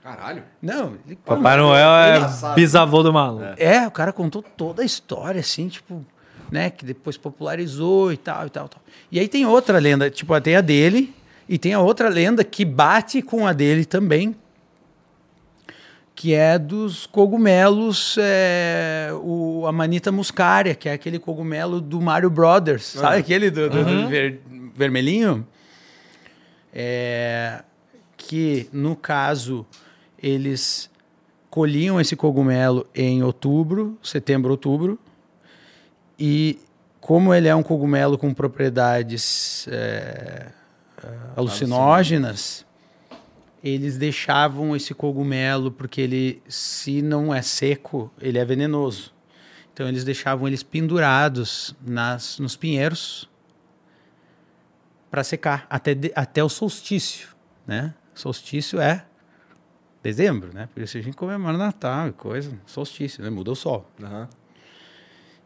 Caralho. 0.03 0.43
não, 0.61 0.97
ele 1.05 1.15
Papai 1.25 1.57
Noel 1.57 1.89
é 1.89 2.17
Engraçado. 2.17 2.55
bisavô 2.55 3.01
do 3.01 3.11
maluco. 3.13 3.45
é, 3.57 3.87
o 3.87 3.91
cara 3.91 4.13
contou 4.13 4.41
toda 4.43 4.81
a 4.81 4.85
história, 4.85 5.39
assim, 5.41 5.67
tipo, 5.67 6.05
né, 6.51 6.69
que 6.69 6.83
depois 6.85 7.17
popularizou 7.17 8.11
e 8.11 8.17
tal, 8.17 8.47
e 8.47 8.49
tal, 8.49 8.67
tal. 8.69 8.81
E 9.11 9.19
aí 9.19 9.27
tem 9.27 9.45
outra 9.45 9.77
lenda, 9.79 10.09
tipo, 10.09 10.39
tem 10.41 10.55
a 10.55 10.61
dele 10.61 11.13
e 11.47 11.57
tem 11.57 11.73
a 11.73 11.79
outra 11.79 12.09
lenda 12.09 12.43
que 12.43 12.63
bate 12.65 13.21
com 13.21 13.45
a 13.47 13.53
dele 13.53 13.85
também, 13.85 14.35
que 16.15 16.33
é 16.33 16.59
dos 16.59 17.05
cogumelos, 17.05 18.17
é, 18.19 19.09
o 19.23 19.65
Amanita 19.65 20.11
muscaria, 20.11 20.75
que 20.75 20.89
é 20.89 20.93
aquele 20.93 21.17
cogumelo 21.17 21.79
do 21.79 22.01
Mario 22.01 22.29
Brothers, 22.29 22.83
sabe 22.83 23.17
aquele 23.17 23.49
do, 23.49 23.69
do- 23.69 23.85
do 23.85 24.07
ver- 24.09 24.41
vermelhinho? 24.75 25.47
É, 26.73 27.63
que, 28.17 28.67
no 28.71 28.95
caso, 28.95 29.65
eles 30.21 30.89
colhiam 31.49 31.99
esse 31.99 32.15
cogumelo 32.15 32.85
em 32.93 33.23
outubro, 33.23 33.97
setembro, 34.03 34.51
outubro, 34.51 34.99
e 36.19 36.59
como 36.99 37.33
ele 37.33 37.47
é 37.47 37.55
um 37.55 37.63
cogumelo 37.63 38.17
com 38.17 38.33
propriedades 38.33 39.67
é, 39.71 40.47
alucinógenas, 41.35 42.65
eles 43.63 43.97
deixavam 43.97 44.75
esse 44.75 44.93
cogumelo 44.93 45.71
porque 45.71 46.01
ele, 46.01 46.41
se 46.47 47.01
não 47.01 47.33
é 47.33 47.41
seco, 47.41 48.11
ele 48.19 48.37
é 48.37 48.45
venenoso. 48.45 49.13
Então 49.73 49.87
eles 49.87 50.03
deixavam 50.03 50.47
eles 50.47 50.61
pendurados 50.61 51.73
nas, 51.85 52.37
nos 52.39 52.55
pinheiros 52.57 53.29
para 55.09 55.23
secar 55.23 55.65
até, 55.69 55.93
de- 55.95 56.11
até 56.15 56.43
o 56.43 56.49
solstício, 56.49 57.29
né? 57.65 57.93
Solstício 58.13 58.79
é 58.79 59.05
dezembro, 60.03 60.53
né? 60.53 60.67
Por 60.73 60.83
isso 60.83 60.97
a 60.97 61.01
gente 61.01 61.15
comemora 61.15 61.57
Natal 61.57 62.09
e 62.09 62.11
coisa, 62.11 62.51
solstício, 62.65 63.23
né? 63.23 63.29
Muda 63.29 63.51
o 63.51 63.55
sol. 63.55 63.89
Aham. 64.03 64.27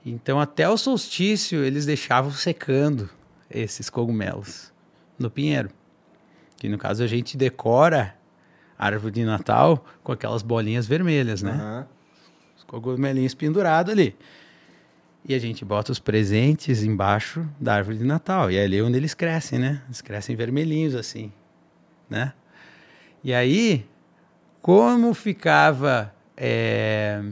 Então, 0.05 0.39
até 0.39 0.67
o 0.69 0.77
solstício, 0.77 1.63
eles 1.63 1.85
deixavam 1.85 2.31
secando 2.31 3.09
esses 3.49 3.89
cogumelos 3.89 4.73
no 5.17 5.29
pinheiro. 5.29 5.69
Que 6.57 6.67
no 6.67 6.77
caso 6.77 7.03
a 7.03 7.07
gente 7.07 7.37
decora 7.37 8.15
a 8.77 8.85
árvore 8.85 9.13
de 9.13 9.23
Natal 9.23 9.85
com 10.03 10.11
aquelas 10.11 10.41
bolinhas 10.41 10.85
vermelhas, 10.85 11.41
né? 11.41 11.51
Aham. 11.51 11.87
Os 12.57 12.63
cogumelinhos 12.63 13.33
pendurados 13.33 13.91
ali. 13.93 14.15
E 15.25 15.33
a 15.33 15.39
gente 15.39 15.63
bota 15.63 15.91
os 15.91 15.99
presentes 15.99 16.83
embaixo 16.83 17.47
da 17.59 17.75
árvore 17.75 17.97
de 17.97 18.03
Natal. 18.03 18.51
E 18.51 18.57
é 18.57 18.63
ali 18.63 18.81
onde 18.81 18.97
eles 18.97 19.13
crescem, 19.13 19.57
né? 19.57 19.81
Eles 19.85 20.01
crescem 20.01 20.35
vermelhinhos 20.35 20.95
assim, 20.95 21.31
né? 22.09 22.33
E 23.23 23.33
aí, 23.33 23.85
como 24.61 25.13
ficava... 25.13 26.13
é, 26.35 27.23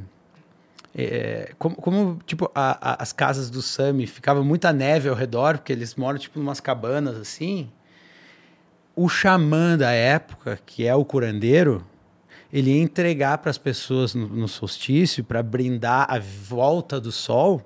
é, 0.96 1.52
como, 1.58 1.76
como, 1.76 2.20
tipo, 2.26 2.52
a- 2.54 2.78
a- 2.94 3.02
as 3.04 3.14
casas 3.14 3.50
do 3.50 3.62
Sami 3.62 4.06
ficava 4.08 4.44
muita 4.44 4.74
neve 4.74 5.08
ao 5.10 5.16
redor, 5.16 5.58
porque 5.58 5.72
eles 5.72 5.96
moram, 5.96 6.20
tipo, 6.20 6.38
em 6.40 6.42
umas 6.42 6.60
cabanas 6.60 7.16
assim. 7.18 7.70
O 8.96 9.08
xamã 9.08 9.78
da 9.78 9.92
época, 9.92 10.60
que 10.66 10.86
é 10.86 10.94
o 10.94 11.06
curandeiro, 11.06 11.86
ele 12.52 12.72
ia 12.72 12.82
entregar 12.82 13.38
para 13.38 13.50
as 13.50 13.58
pessoas 13.58 14.14
no, 14.14 14.28
no 14.28 14.48
solstício, 14.48 15.24
para 15.24 15.42
brindar 15.42 16.06
a 16.10 16.20
volta 16.20 17.00
do 17.00 17.12
sol, 17.12 17.62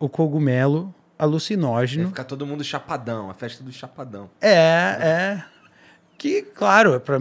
o 0.00 0.08
cogumelo 0.08 0.84
Vai 1.16 1.28
alucinógeno. 1.28 2.08
ficar 2.08 2.24
todo 2.24 2.46
mundo 2.46 2.64
chapadão, 2.64 3.30
a 3.30 3.34
festa 3.34 3.62
do 3.62 3.70
chapadão. 3.70 4.28
É, 4.40 4.56
é. 4.56 5.44
Que, 6.18 6.42
claro, 6.42 6.94
é 6.94 6.98
pra, 6.98 7.20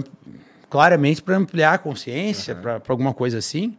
claramente 0.69 1.21
para 1.21 1.35
ampliar 1.35 1.73
a 1.73 1.77
consciência, 1.77 2.55
para 2.55 2.81
alguma 2.87 3.13
coisa 3.13 3.37
assim. 3.37 3.77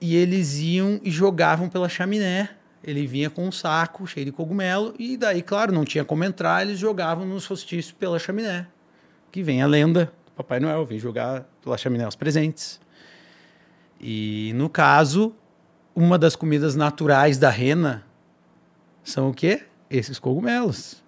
E 0.00 0.14
eles 0.16 0.58
iam 0.58 1.00
e 1.02 1.10
jogavam 1.10 1.68
pela 1.68 1.88
chaminé. 1.88 2.50
Ele 2.82 3.06
vinha 3.06 3.28
com 3.28 3.46
um 3.46 3.52
saco 3.52 4.06
cheio 4.06 4.26
de 4.26 4.32
cogumelo 4.32 4.94
e 4.98 5.16
daí, 5.16 5.42
claro, 5.42 5.72
não 5.72 5.84
tinha 5.84 6.04
como 6.04 6.22
entrar, 6.22 6.62
eles 6.62 6.78
jogavam 6.78 7.26
nos 7.26 7.44
solstícios 7.44 7.92
pela 7.92 8.18
chaminé. 8.18 8.68
Que 9.32 9.42
vem 9.42 9.60
a 9.60 9.66
lenda 9.66 10.12
do 10.24 10.32
Papai 10.32 10.60
Noel, 10.60 10.86
vem 10.86 10.98
jogar 10.98 11.48
pela 11.62 11.76
chaminé 11.76 12.06
os 12.06 12.14
presentes. 12.14 12.78
E 14.00 14.52
no 14.54 14.68
caso, 14.68 15.34
uma 15.94 16.18
das 16.18 16.36
comidas 16.36 16.76
naturais 16.76 17.38
da 17.38 17.50
rena 17.50 18.04
são 19.02 19.30
o 19.30 19.34
quê? 19.34 19.62
Esses 19.90 20.18
cogumelos. 20.18 21.02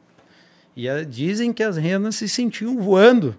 E 0.74 0.89
a, 0.89 1.05
dizem 1.05 1.52
que 1.52 1.62
as 1.62 1.77
renas 1.77 2.16
se 2.16 2.28
sentiam 2.28 2.78
voando. 2.78 3.36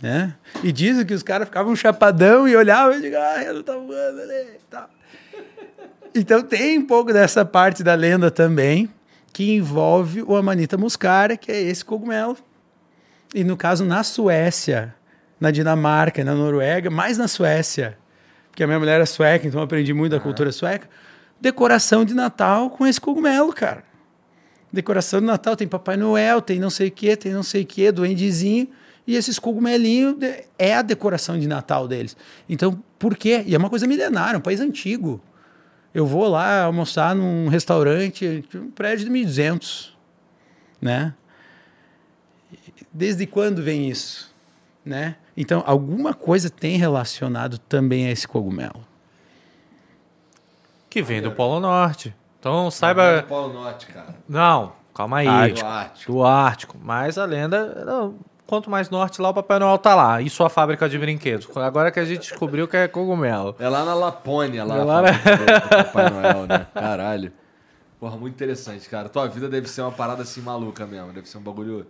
Né? 0.00 0.34
E 0.62 0.72
dizem 0.72 1.04
que 1.04 1.12
os 1.12 1.22
caras 1.22 1.46
ficavam 1.48 1.76
chapadão 1.76 2.48
e 2.48 2.56
olhavam 2.56 2.94
e 2.94 3.02
diziam, 3.02 3.20
ah, 3.20 3.34
a 3.34 3.38
rena 3.38 3.62
tá 3.62 3.74
voando 3.74 4.20
ali. 4.22 4.58
Tá. 4.70 4.88
Então 6.14 6.42
tem 6.42 6.78
um 6.78 6.86
pouco 6.86 7.12
dessa 7.12 7.44
parte 7.44 7.82
da 7.82 7.94
lenda 7.94 8.30
também, 8.30 8.88
que 9.32 9.52
envolve 9.52 10.22
o 10.22 10.34
Amanita 10.34 10.78
muscara, 10.78 11.36
que 11.36 11.52
é 11.52 11.60
esse 11.60 11.84
cogumelo. 11.84 12.36
E 13.34 13.44
no 13.44 13.56
caso, 13.56 13.84
na 13.84 14.02
Suécia, 14.02 14.94
na 15.38 15.50
Dinamarca, 15.50 16.24
na 16.24 16.34
Noruega, 16.34 16.90
mais 16.90 17.16
na 17.16 17.28
Suécia, 17.28 17.96
porque 18.50 18.64
a 18.64 18.66
minha 18.66 18.78
mulher 18.78 19.00
é 19.00 19.06
sueca, 19.06 19.46
então 19.46 19.60
eu 19.60 19.64
aprendi 19.64 19.92
muito 19.94 20.12
da 20.12 20.16
ah. 20.16 20.20
cultura 20.20 20.50
sueca. 20.50 20.88
Decoração 21.40 22.04
de 22.04 22.12
Natal 22.12 22.70
com 22.70 22.86
esse 22.86 23.00
cogumelo, 23.00 23.52
cara. 23.52 23.84
Decoração 24.72 25.20
de 25.20 25.26
Natal 25.26 25.56
tem 25.56 25.66
Papai 25.68 25.96
Noel, 25.96 26.40
tem 26.42 26.58
não 26.58 26.70
sei 26.70 26.88
o 26.88 26.90
que, 26.90 27.16
tem 27.16 27.32
não 27.32 27.42
sei 27.42 27.62
o 27.62 27.66
que, 27.66 27.90
duendezinho. 27.92 28.68
E 29.06 29.16
esses 29.16 29.38
cogumelinhos 29.38 30.16
é 30.58 30.74
a 30.74 30.82
decoração 30.82 31.38
de 31.38 31.48
Natal 31.48 31.88
deles. 31.88 32.16
Então, 32.48 32.82
por 32.98 33.16
quê? 33.16 33.42
E 33.46 33.54
é 33.54 33.58
uma 33.58 33.70
coisa 33.70 33.86
milenária, 33.86 34.38
um 34.38 34.42
país 34.42 34.60
antigo. 34.60 35.20
Eu 35.92 36.06
vou 36.06 36.28
lá 36.28 36.64
almoçar 36.64 37.14
num 37.16 37.48
restaurante, 37.48 38.44
um 38.54 38.70
prédio 38.70 39.06
de 39.06 39.10
1200, 39.10 39.96
né? 40.80 41.14
Desde 42.92 43.26
quando 43.26 43.62
vem 43.62 43.88
isso, 43.88 44.32
né? 44.84 45.16
Então, 45.36 45.64
alguma 45.66 46.14
coisa 46.14 46.50
tem 46.50 46.76
relacionado 46.76 47.58
também 47.58 48.06
a 48.06 48.10
esse 48.10 48.28
cogumelo. 48.28 48.86
Que 50.88 51.02
vem 51.02 51.22
do 51.22 51.32
Polo 51.32 51.58
Norte. 51.60 52.14
Então, 52.38 52.70
saiba... 52.70 53.12
Não, 53.12 53.22
do 53.22 53.26
Polo 53.26 53.52
Norte, 53.52 53.86
cara. 53.86 54.14
Não, 54.28 54.72
calma 54.94 55.18
aí. 55.18 55.52
Do 55.52 55.64
Ártico. 55.64 56.12
Do 56.12 56.24
Ártico. 56.24 56.78
Mas 56.82 57.18
a 57.18 57.24
lenda... 57.24 58.12
Quanto 58.50 58.68
mais 58.68 58.90
norte 58.90 59.22
lá, 59.22 59.28
o 59.28 59.34
Papai 59.34 59.60
Noel 59.60 59.78
tá 59.78 59.94
lá. 59.94 60.20
E 60.20 60.28
sua 60.28 60.50
fábrica 60.50 60.88
de 60.88 60.98
brinquedos. 60.98 61.48
Agora 61.56 61.88
que 61.92 62.00
a 62.00 62.04
gente 62.04 62.22
descobriu 62.22 62.66
que 62.66 62.76
é 62.76 62.88
cogumelo. 62.88 63.54
É 63.60 63.68
lá 63.68 63.84
na 63.84 63.94
Lapônia, 63.94 64.64
lá. 64.64 64.76
É 64.76 64.82
lá 64.82 65.02
na... 65.02 65.10
do 65.12 65.68
Papai 65.84 66.10
Noel, 66.10 66.46
né? 66.48 66.66
Caralho. 66.74 67.32
Porra, 68.00 68.16
muito 68.16 68.34
interessante, 68.34 68.88
cara. 68.88 69.08
Tua 69.08 69.28
vida 69.28 69.48
deve 69.48 69.68
ser 69.68 69.82
uma 69.82 69.92
parada 69.92 70.22
assim 70.22 70.40
maluca 70.40 70.84
mesmo. 70.84 71.12
Deve 71.12 71.28
ser 71.28 71.38
um 71.38 71.42
bagulho. 71.42 71.86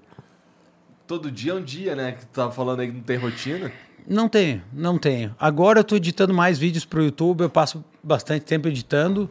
Todo 1.07 1.31
dia 1.31 1.53
é 1.53 1.55
um 1.55 1.63
dia, 1.63 1.97
né? 1.97 2.13
Que 2.13 2.27
tu 2.27 2.29
tava 2.29 2.53
falando 2.53 2.81
aí 2.81 2.89
que 2.89 2.93
não 2.93 3.05
tem 3.05 3.17
rotina. 3.17 3.73
Não 4.07 4.29
tenho, 4.29 4.63
não 4.71 4.99
tenho. 4.99 5.35
Agora 5.41 5.81
eu 5.81 5.85
tô 5.85 5.97
editando 5.97 6.35
mais 6.35 6.59
vídeos 6.59 6.85
pro 6.85 7.03
YouTube, 7.03 7.41
eu 7.41 7.49
passo 7.49 7.83
bastante 8.03 8.45
tempo 8.45 8.69
editando, 8.69 9.31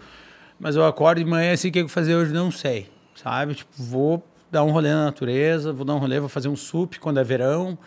mas 0.59 0.75
eu 0.75 0.83
acordo 0.83 1.23
de 1.23 1.29
manhã 1.29 1.53
assim, 1.53 1.69
o 1.69 1.71
que 1.71 1.77
eu 1.77 1.83
vou 1.83 1.89
fazer 1.89 2.15
hoje? 2.15 2.33
Não 2.33 2.49
sei, 2.49 2.89
sabe? 3.13 3.53
Tipo, 3.53 3.69
vou 3.77 4.23
dar 4.51 4.63
um 4.63 4.71
rolê 4.71 4.89
na 4.89 5.05
natureza, 5.05 5.71
vou 5.73 5.85
dar 5.85 5.95
um 5.95 5.99
rolê, 5.99 6.19
vou 6.19 6.29
fazer 6.29 6.47
um 6.47 6.55
sup 6.55 6.97
quando 6.99 7.19
é 7.19 7.23
verão. 7.23 7.77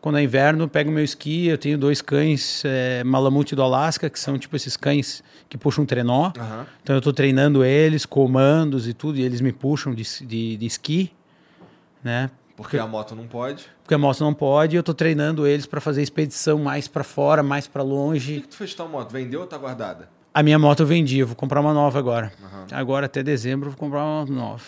Quando 0.00 0.18
é 0.18 0.22
inverno, 0.22 0.68
pego 0.68 0.90
meu 0.90 1.02
esqui. 1.02 1.46
Eu 1.46 1.56
tenho 1.56 1.78
dois 1.78 2.02
cães 2.02 2.62
é, 2.62 3.02
Malamute 3.02 3.56
do 3.56 3.62
Alasca, 3.62 4.10
que 4.10 4.20
são 4.20 4.38
tipo 4.38 4.54
esses 4.54 4.76
cães 4.76 5.24
que 5.48 5.56
puxam 5.56 5.84
um 5.84 5.86
trenó. 5.86 6.24
Uhum. 6.26 6.66
Então 6.82 6.94
eu 6.94 6.98
estou 6.98 7.10
treinando 7.10 7.64
eles, 7.64 8.04
comandos 8.04 8.86
e 8.86 8.92
tudo, 8.92 9.16
e 9.18 9.22
eles 9.22 9.40
me 9.40 9.50
puxam 9.50 9.94
de, 9.94 10.04
de, 10.26 10.58
de 10.58 10.66
esqui, 10.66 11.10
né? 12.02 12.30
Porque 12.54 12.76
a 12.76 12.86
moto 12.86 13.16
não 13.16 13.26
pode. 13.26 13.64
Porque 13.82 13.94
a 13.94 13.98
moto 13.98 14.20
não 14.20 14.34
pode, 14.34 14.74
e 14.74 14.78
eu 14.78 14.80
estou 14.80 14.94
treinando 14.94 15.46
eles 15.46 15.64
para 15.64 15.80
fazer 15.80 16.02
expedição 16.02 16.58
mais 16.58 16.86
para 16.86 17.02
fora, 17.02 17.42
mais 17.42 17.66
para 17.66 17.82
longe. 17.82 18.32
O 18.32 18.36
que, 18.36 18.42
que 18.42 18.48
tu 18.48 18.56
fez 18.56 18.70
de 18.70 18.76
tua 18.76 18.86
moto? 18.86 19.10
Vendeu 19.10 19.40
ou 19.40 19.46
tá 19.46 19.56
guardada? 19.56 20.10
A 20.34 20.42
minha 20.42 20.58
moto 20.58 20.80
eu 20.80 20.86
vendi, 20.86 21.18
eu 21.18 21.26
vou 21.26 21.36
comprar 21.36 21.60
uma 21.60 21.72
nova 21.72 21.98
agora. 21.98 22.30
Uhum. 22.42 22.66
Agora 22.72 23.06
até 23.06 23.22
dezembro 23.22 23.68
eu 23.68 23.70
vou 23.70 23.78
comprar 23.78 24.04
uma 24.04 24.26
nova. 24.26 24.64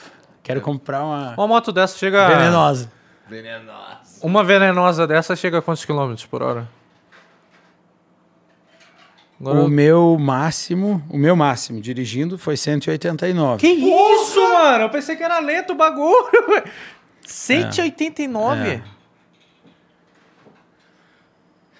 Quero 0.46 0.60
comprar 0.60 1.04
uma. 1.04 1.34
Uma 1.36 1.48
moto 1.48 1.72
dessa 1.72 1.98
chega. 1.98 2.28
Venenosa. 2.28 2.92
Venenosa. 3.28 4.20
Uma 4.22 4.44
venenosa 4.44 5.04
dessa 5.04 5.34
chega 5.34 5.58
a 5.58 5.62
quantos 5.62 5.84
quilômetros 5.84 6.24
por 6.24 6.40
hora? 6.40 6.68
Agora... 9.40 9.58
O 9.58 9.68
meu 9.68 10.16
máximo, 10.16 11.04
o 11.10 11.18
meu 11.18 11.34
máximo 11.34 11.80
dirigindo 11.80 12.38
foi 12.38 12.56
189. 12.56 13.60
Que 13.60 13.66
isso, 13.66 14.40
mano? 14.40 14.84
Eu 14.84 14.88
pensei 14.88 15.16
que 15.16 15.24
era 15.24 15.40
lento 15.40 15.72
o 15.72 15.76
bagulho. 15.76 16.30
189? 17.26 18.68
É. 18.68 18.82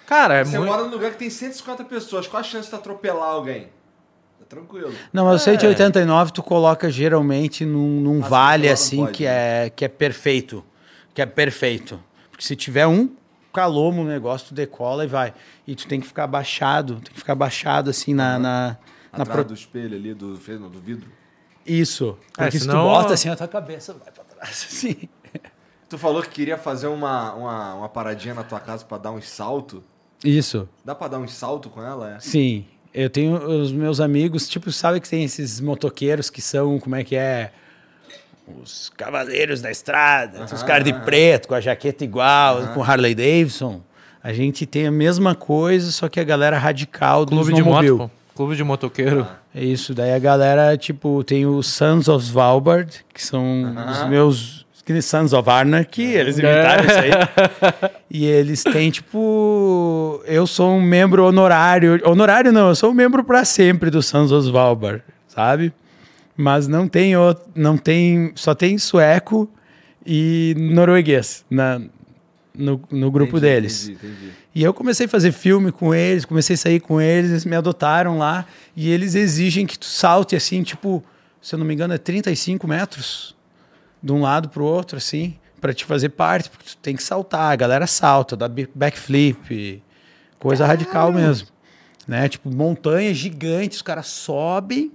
Cara, 0.07 0.35
é 0.35 0.45
Você 0.45 0.59
muito... 0.59 0.71
mora 0.71 0.83
num 0.83 0.91
lugar 0.91 1.13
que 1.13 1.19
tem 1.19 1.31
150 1.31 1.85
pessoas. 1.85 2.27
Qual 2.27 2.41
a 2.41 2.43
chance 2.43 2.69
de 2.69 2.75
atropelar 2.75 3.29
alguém? 3.29 3.69
Tranquilo. 4.49 4.93
Não, 5.13 5.25
mas 5.25 5.43
o 5.43 5.45
189 5.45 6.33
tu 6.33 6.43
coloca 6.43 6.91
geralmente 6.91 7.65
num, 7.65 8.01
num 8.01 8.21
vale 8.21 8.69
assim 8.69 8.99
pode, 8.99 9.13
que, 9.13 9.25
né? 9.25 9.67
é, 9.67 9.71
que 9.71 9.85
é 9.85 9.89
perfeito. 9.89 10.65
Que 11.15 11.23
é 11.23 11.27
perfeito. 11.27 12.03
Porque 12.31 12.45
se 12.45 12.55
tiver 12.55 12.87
um 12.87 13.11
calomo 13.53 14.05
no 14.05 14.11
negócio, 14.11 14.49
tu 14.49 14.55
decola 14.55 15.05
e 15.05 15.07
vai. 15.07 15.33
E 15.67 15.75
tu 15.75 15.87
tem 15.87 16.01
que 16.01 16.07
ficar 16.07 16.27
baixado, 16.27 16.97
tem 16.97 17.13
que 17.13 17.19
ficar 17.19 17.35
baixado 17.35 17.91
assim 17.91 18.13
na. 18.13 18.35
Uhum. 18.35 18.43
na, 18.43 18.77
na 19.13 19.23
Atrás 19.23 19.41
pro... 19.41 19.45
do 19.45 19.55
espelho 19.55 19.97
ali, 19.97 20.13
do, 20.13 20.35
do 20.35 20.81
vidro. 20.81 21.11
Isso. 21.65 22.19
É, 22.39 22.45
porque 22.45 22.59
é, 22.59 22.61
senão... 22.61 22.75
se 22.75 22.81
tu 22.81 22.83
bota 22.83 23.15
assim, 23.15 23.29
a 23.29 23.37
tua 23.37 23.49
cabeça 23.49 23.95
vai 23.95 24.13
pra 24.13 24.25
trás, 24.25 24.67
assim. 24.71 25.09
Tu 25.89 25.97
falou 25.97 26.21
que 26.23 26.29
queria 26.29 26.59
fazer 26.59 26.89
uma, 26.89 27.33
uma, 27.35 27.75
uma 27.75 27.89
paradinha 27.89 28.35
na 28.35 28.43
tua 28.43 28.59
casa 28.61 28.85
para 28.85 28.99
dar 28.99 29.13
um 29.13 29.23
salto. 29.23 29.83
Isso. 30.25 30.69
Dá 30.85 30.95
para 30.95 31.09
dar 31.09 31.19
um 31.19 31.29
salto 31.29 31.71
com 31.71 31.83
ela? 31.83 32.15
É? 32.15 32.21
Sim. 32.21 32.67
Eu 32.97 33.11
tenho 33.11 33.37
os 33.37 33.73
meus 33.73 34.01
amigos, 34.01 34.49
tipo, 34.49 34.73
sabe 34.73 35.01
que 35.01 35.09
tem 35.09 35.23
esses 35.23 35.61
motoqueiros 35.61 36.31
que 36.31 36.41
são, 36.41 36.79
como 36.79 36.97
é 36.97 37.05
que 37.05 37.15
é? 37.15 37.51
Os 38.63 38.91
cavaleiros 38.97 39.61
da 39.61 39.71
estrada, 39.71 40.47
os 40.51 40.63
caras 40.63 40.85
de 40.85 40.95
preto, 40.95 41.47
com 41.47 41.55
a 41.55 41.61
jaqueta 41.61 42.05
igual, 42.05 42.69
com 42.69 42.83
Harley 42.83 43.15
Davidson. 43.15 43.83
A 44.23 44.33
gente 44.33 44.65
tem 44.65 44.87
a 44.87 44.91
mesma 44.91 45.35
coisa, 45.35 45.93
só 45.93 46.09
que 46.09 46.19
a 46.19 46.25
galera 46.25 46.57
radical 46.57 47.27
do 47.27 47.33
Clube 47.33 47.53
de 47.53 47.63
moto, 47.63 47.99
pô. 47.99 48.11
Clube 48.35 48.57
de 48.57 48.65
motoqueiro. 48.65 49.27
É 49.55 49.63
isso. 49.63 49.95
Daí 49.95 50.15
a 50.15 50.19
galera, 50.19 50.75
tipo, 50.79 51.23
tem 51.23 51.45
os 51.45 51.67
Sons 51.67 52.09
of 52.09 52.25
Svalbard, 52.25 53.05
que 53.13 53.23
são 53.23 53.75
os 53.91 54.09
meus 54.09 54.66
Sons 55.03 55.33
of 55.33 55.51
Anarchy, 55.51 56.05
eles 56.05 56.39
inventaram 56.39 56.85
é. 56.85 56.87
isso 56.87 56.99
aí. 56.99 57.91
E 58.09 58.25
eles 58.25 58.63
têm, 58.63 58.91
tipo. 58.91 60.23
Eu 60.27 60.47
sou 60.47 60.77
um 60.77 60.81
membro 60.81 61.25
honorário. 61.25 62.01
Honorário 62.05 62.53
não, 62.53 62.69
eu 62.69 62.75
sou 62.75 62.91
um 62.91 62.95
membro 62.95 63.25
para 63.25 63.45
sempre 63.45 63.91
do 63.91 64.01
Sons 64.01 64.31
of 64.31 64.47
Svalbard, 64.47 65.03
sabe? 65.27 65.73
Mas 66.37 66.69
não 66.69 66.87
tem 66.89 67.17
outro, 67.17 67.45
não 67.55 67.77
tem. 67.77 68.33
Só 68.37 68.55
tem 68.55 68.79
sueco 68.79 69.51
e 70.07 70.55
norueguês 70.57 71.45
na, 71.51 71.81
no, 72.55 72.81
no 72.91 73.11
grupo 73.11 73.37
entendi, 73.37 73.53
deles. 73.53 73.89
Entendi, 73.89 74.13
entendi. 74.13 74.33
E 74.55 74.63
eu 74.63 74.73
comecei 74.73 75.05
a 75.07 75.09
fazer 75.09 75.33
filme 75.33 75.71
com 75.71 75.95
eles, 75.95 76.25
comecei 76.25 76.55
a 76.55 76.59
sair 76.59 76.81
com 76.81 77.01
eles, 77.01 77.31
eles 77.31 77.45
me 77.45 77.57
adotaram 77.57 78.17
lá. 78.17 78.47
E 78.75 78.91
eles 78.91 79.15
exigem 79.15 79.67
que 79.67 79.79
tu 79.79 79.85
salte 79.85 80.35
assim, 80.35 80.63
tipo, 80.63 81.05
se 81.43 81.55
eu 81.55 81.59
não 81.59 81.67
me 81.67 81.75
engano, 81.75 81.93
é 81.93 81.99
35 81.99 82.67
metros 82.67 83.36
de 84.03 84.13
um 84.13 84.21
lado 84.21 84.49
para 84.49 84.63
o 84.63 84.67
outro, 84.67 84.99
assim, 84.99 85.37
para 85.61 85.73
te 85.73 85.85
fazer 85.85 86.11
parte, 86.11 86.51
porque 86.51 86.65
tu 86.65 86.77
tem 86.79 86.95
que 86.95 87.03
saltar, 87.03 87.53
a 87.53 87.57
galera 87.57 87.87
salta, 87.87 88.37
dá 88.37 88.49
backflip, 88.75 89.83
coisa 90.39 90.67
radical 90.67 91.13
mesmo. 91.13 91.49
Né? 92.07 92.29
Tipo, 92.29 92.51
montanha 92.51 93.13
gigante, 93.13 93.77
os 93.77 93.83
caras 93.83 94.07
sobem 94.07 94.93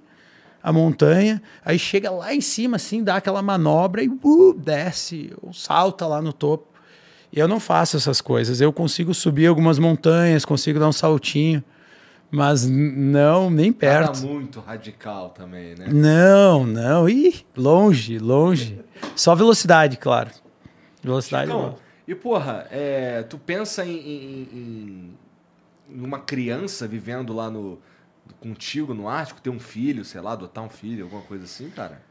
a 0.63 0.71
montanha, 0.71 1.41
aí 1.65 1.77
chega 1.79 2.11
lá 2.11 2.33
em 2.33 2.41
cima, 2.41 2.75
assim, 2.75 3.03
dá 3.03 3.15
aquela 3.15 3.41
manobra 3.41 4.03
e 4.03 4.07
uh, 4.07 4.53
desce, 4.53 5.33
ou 5.41 5.53
salta 5.53 6.05
lá 6.05 6.21
no 6.21 6.31
topo. 6.31 6.67
E 7.33 7.39
eu 7.39 7.47
não 7.47 7.59
faço 7.59 7.97
essas 7.97 8.19
coisas. 8.19 8.59
Eu 8.61 8.73
consigo 8.73 9.13
subir 9.13 9.47
algumas 9.47 9.79
montanhas, 9.79 10.43
consigo 10.43 10.79
dar 10.79 10.89
um 10.89 10.91
saltinho. 10.93 11.63
Mas 12.31 12.65
não, 12.65 13.49
nem 13.49 13.73
perto. 13.73 14.19
Era 14.19 14.27
muito 14.27 14.61
radical 14.61 15.29
também, 15.31 15.75
né? 15.75 15.87
Não, 15.91 16.65
não. 16.65 17.09
Ih, 17.09 17.45
longe, 17.57 18.17
longe. 18.17 18.79
Só 19.17 19.35
velocidade, 19.35 19.97
claro. 19.97 20.31
Velocidade. 21.03 21.51
Chicão, 21.51 21.75
e 22.07 22.15
porra, 22.15 22.67
é, 22.71 23.23
tu 23.23 23.37
pensa 23.37 23.85
em, 23.85 23.97
em, 23.97 24.47
em, 24.53 26.03
uma 26.03 26.19
criança 26.19 26.87
vivendo 26.87 27.33
lá 27.33 27.49
no 27.49 27.79
contigo 28.39 28.93
no 28.93 29.09
Ártico, 29.09 29.41
ter 29.41 29.49
um 29.49 29.59
filho, 29.59 30.05
sei 30.05 30.21
lá, 30.21 30.31
adotar 30.31 30.63
um 30.63 30.69
filho, 30.69 31.03
alguma 31.03 31.21
coisa 31.23 31.43
assim, 31.43 31.69
cara? 31.69 32.01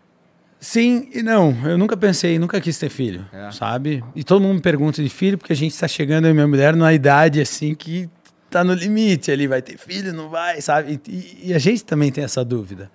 Sim 0.60 1.09
e 1.14 1.22
não. 1.22 1.56
Eu 1.66 1.78
nunca 1.78 1.97
pensei, 1.97 2.38
nunca 2.38 2.60
quis 2.60 2.78
ter 2.78 2.90
filho, 2.90 3.26
É. 3.32 3.51
sabe? 3.51 4.05
E 4.14 4.22
todo 4.22 4.42
mundo 4.42 4.56
me 4.56 4.60
pergunta 4.60 5.02
de 5.02 5.09
filho, 5.09 5.38
porque 5.38 5.55
a 5.55 5.56
gente 5.56 5.72
está 5.72 5.88
chegando, 5.88 6.26
eu 6.26 6.30
e 6.30 6.34
minha 6.34 6.47
mulher, 6.47 6.76
numa 6.76 6.92
idade 6.92 7.40
assim 7.40 7.74
que 7.74 8.09
tá 8.51 8.64
no 8.64 8.74
limite 8.74 9.31
ali, 9.31 9.47
vai 9.47 9.62
ter 9.62 9.78
filho, 9.78 10.12
não 10.12 10.28
vai, 10.28 10.60
sabe? 10.60 11.01
E, 11.09 11.48
e 11.51 11.55
a 11.55 11.59
gente 11.59 11.85
também 11.85 12.10
tem 12.10 12.24
essa 12.24 12.44
dúvida. 12.44 12.90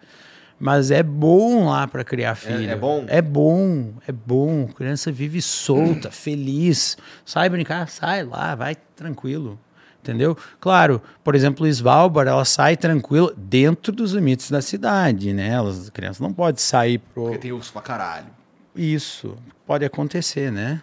Mas 0.59 0.89
é 0.89 1.03
bom 1.03 1.69
lá 1.69 1.87
para 1.87 2.03
criar 2.03 2.35
filho. 2.35 2.69
é 2.69 2.75
bom? 2.75 3.05
É 3.07 3.21
bom, 3.21 3.93
é 4.07 4.11
bom. 4.11 4.67
A 4.69 4.73
criança 4.73 5.11
vive 5.11 5.41
solta, 5.41 6.11
feliz. 6.11 6.97
Sai 7.25 7.49
brincar, 7.49 7.89
sai 7.89 8.23
lá, 8.23 8.55
vai 8.55 8.75
tranquilo. 8.95 9.59
Entendeu? 10.01 10.37
Claro, 10.59 11.01
por 11.23 11.33
exemplo, 11.33 11.65
Svalbard, 11.67 12.29
ela 12.29 12.45
sai 12.45 12.77
tranquila 12.77 13.33
dentro 13.35 13.91
dos 13.91 14.11
limites 14.11 14.51
da 14.51 14.61
cidade, 14.61 15.33
né? 15.33 15.49
Elas, 15.49 15.79
as 15.79 15.89
crianças 15.89 16.19
não 16.19 16.31
podem 16.31 16.61
sair 16.61 16.99
pro... 16.99 17.23
Porque 17.23 17.39
tem 17.39 17.51
urso 17.51 17.73
pra 17.73 17.81
caralho. 17.81 18.27
Isso, 18.75 19.35
pode 19.65 19.83
acontecer, 19.83 20.51
né? 20.51 20.79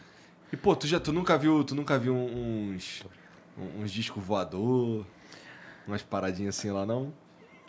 E, 0.53 0.57
pô, 0.57 0.75
tu, 0.75 0.89
já, 0.89 0.99
tu 0.99 1.13
nunca 1.13 1.39
viu, 1.39 1.63
tu 1.63 1.75
nunca 1.75 1.99
viu 1.99 2.15
uns, 2.15 3.05
uns 3.81 3.91
discos 3.91 4.23
voador, 4.23 5.05
umas 5.87 6.03
paradinhas 6.03 6.59
assim 6.59 6.71
lá, 6.71 6.87
não? 6.87 7.13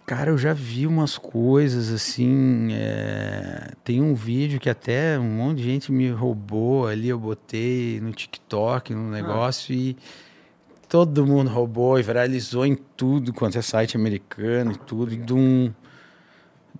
Cara, 0.05 0.31
eu 0.31 0.37
já 0.37 0.51
vi 0.51 0.85
umas 0.85 1.17
coisas 1.17 1.89
assim. 1.89 2.69
é, 2.73 3.71
Tem 3.85 4.01
um 4.01 4.13
vídeo 4.13 4.59
que 4.59 4.69
até 4.69 5.17
um 5.17 5.23
monte 5.23 5.59
de 5.59 5.63
gente 5.63 5.91
me 5.93 6.09
roubou 6.09 6.87
ali. 6.87 7.07
Eu 7.07 7.17
botei 7.17 8.01
no 8.01 8.11
TikTok, 8.11 8.93
no 8.93 9.09
negócio 9.09 9.73
e 9.73 9.95
todo 10.89 11.25
mundo 11.25 11.49
roubou 11.49 11.97
e 11.97 12.03
viralizou 12.03 12.65
em 12.65 12.75
tudo 12.75 13.31
quanto 13.31 13.57
é 13.57 13.61
site 13.61 13.95
americano 13.95 14.73
e 14.73 14.77
tudo. 14.77 15.15
De 15.15 15.33
um, 15.33 15.71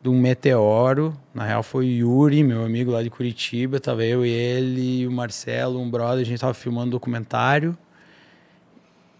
de 0.01 0.09
um 0.09 0.19
meteoro. 0.19 1.17
Na 1.33 1.45
real, 1.45 1.63
foi 1.63 1.85
o 1.85 1.89
Yuri, 1.89 2.43
meu 2.43 2.65
amigo 2.65 2.91
lá 2.91 3.01
de 3.01 3.09
Curitiba. 3.09 3.79
Tava 3.79 4.03
eu 4.03 4.25
e 4.25 4.29
ele 4.29 4.99
e 4.99 5.07
o 5.07 5.11
Marcelo, 5.11 5.79
um 5.79 5.89
brother. 5.89 6.19
A 6.19 6.25
gente 6.25 6.41
tava 6.41 6.53
filmando 6.53 6.87
um 6.87 6.91
documentário. 6.91 7.77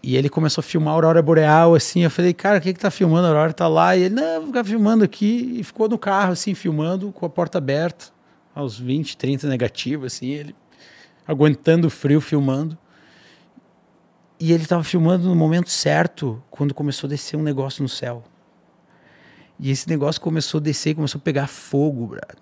E 0.06 0.18
ele 0.18 0.28
começou 0.28 0.60
a 0.60 0.62
filmar 0.62 0.92
a 0.92 0.96
Aurora 0.96 1.22
Boreal, 1.22 1.74
assim. 1.74 2.02
Eu 2.02 2.10
falei, 2.10 2.34
cara, 2.34 2.58
o 2.58 2.60
que 2.60 2.74
que 2.74 2.78
tá 2.78 2.90
filmando? 2.90 3.26
A 3.26 3.30
Aurora 3.30 3.54
tá 3.54 3.66
lá. 3.66 3.96
E 3.96 4.02
ele, 4.02 4.14
não, 4.14 4.40
vou 4.40 4.46
ficar 4.48 4.62
filmando 4.62 5.02
aqui. 5.02 5.56
E 5.58 5.64
ficou 5.64 5.88
no 5.88 5.96
carro, 5.96 6.32
assim, 6.32 6.52
filmando 6.52 7.10
com 7.10 7.24
a 7.24 7.30
porta 7.30 7.56
aberta, 7.56 8.12
aos 8.54 8.78
20, 8.78 9.16
30 9.16 9.48
negativos, 9.48 10.12
assim. 10.12 10.26
Ele 10.26 10.54
aguentando 11.26 11.86
o 11.86 11.90
frio, 11.90 12.20
filmando. 12.20 12.76
E 14.38 14.52
ele 14.52 14.66
tava 14.66 14.84
filmando 14.84 15.26
no 15.26 15.34
momento 15.34 15.70
certo, 15.70 16.42
quando 16.50 16.74
começou 16.74 17.08
a 17.08 17.10
descer 17.10 17.38
um 17.38 17.42
negócio 17.42 17.82
no 17.82 17.88
céu. 17.88 18.22
E 19.58 19.70
esse 19.70 19.88
negócio 19.88 20.20
começou 20.20 20.58
a 20.58 20.62
descer 20.62 20.94
começou 20.94 21.18
a 21.18 21.22
pegar 21.22 21.46
fogo, 21.46 22.08
brother. 22.08 22.36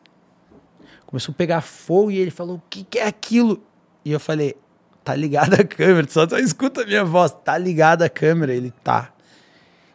Começou 1.07 1.33
a 1.33 1.37
pegar 1.37 1.61
fogo 1.61 2.11
e 2.11 2.19
ele 2.19 2.33
falou, 2.33 2.57
o 2.57 2.63
que, 2.69 2.83
que 2.83 2.99
é 2.99 3.07
aquilo? 3.07 3.63
E 4.05 4.11
eu 4.11 4.19
falei, 4.19 4.57
tá 5.05 5.15
ligada 5.15 5.57
a 5.63 5.65
câmera, 5.65 6.07
tu 6.07 6.13
só, 6.13 6.29
só 6.29 6.39
escuta 6.39 6.83
a 6.83 6.87
minha 6.87 7.05
voz, 7.05 7.35
tá 7.45 7.57
ligada 7.59 8.05
a 8.05 8.09
câmera, 8.09 8.55
ele 8.55 8.73
tá. 8.85 9.13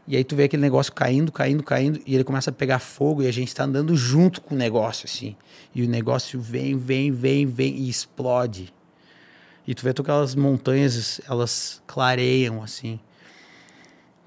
E 0.07 0.15
aí 0.15 0.23
tu 0.23 0.35
vê 0.37 0.43
aquele 0.45 0.61
negócio 0.61 0.93
caindo, 0.93 1.31
caindo, 1.31 1.61
caindo, 1.63 1.99
e 2.05 2.15
ele 2.15 2.23
começa 2.23 2.49
a 2.49 2.53
pegar 2.53 2.79
fogo 2.79 3.21
e 3.23 3.27
a 3.27 3.31
gente 3.33 3.53
tá 3.53 3.63
andando 3.65 3.95
junto 3.95 4.39
com 4.41 4.55
o 4.55 4.57
negócio, 4.57 5.05
assim. 5.05 5.35
E 5.75 5.83
o 5.83 5.87
negócio 5.89 6.39
vem, 6.39 6.77
vem, 6.77 7.11
vem, 7.11 7.45
vem 7.45 7.75
e 7.75 7.89
explode. 7.89 8.73
E 9.67 9.75
tu 9.75 9.83
vê 9.83 9.91
tu 9.93 10.01
aquelas 10.01 10.33
montanhas, 10.33 11.19
elas 11.27 11.81
clareiam, 11.85 12.63
assim. 12.63 12.99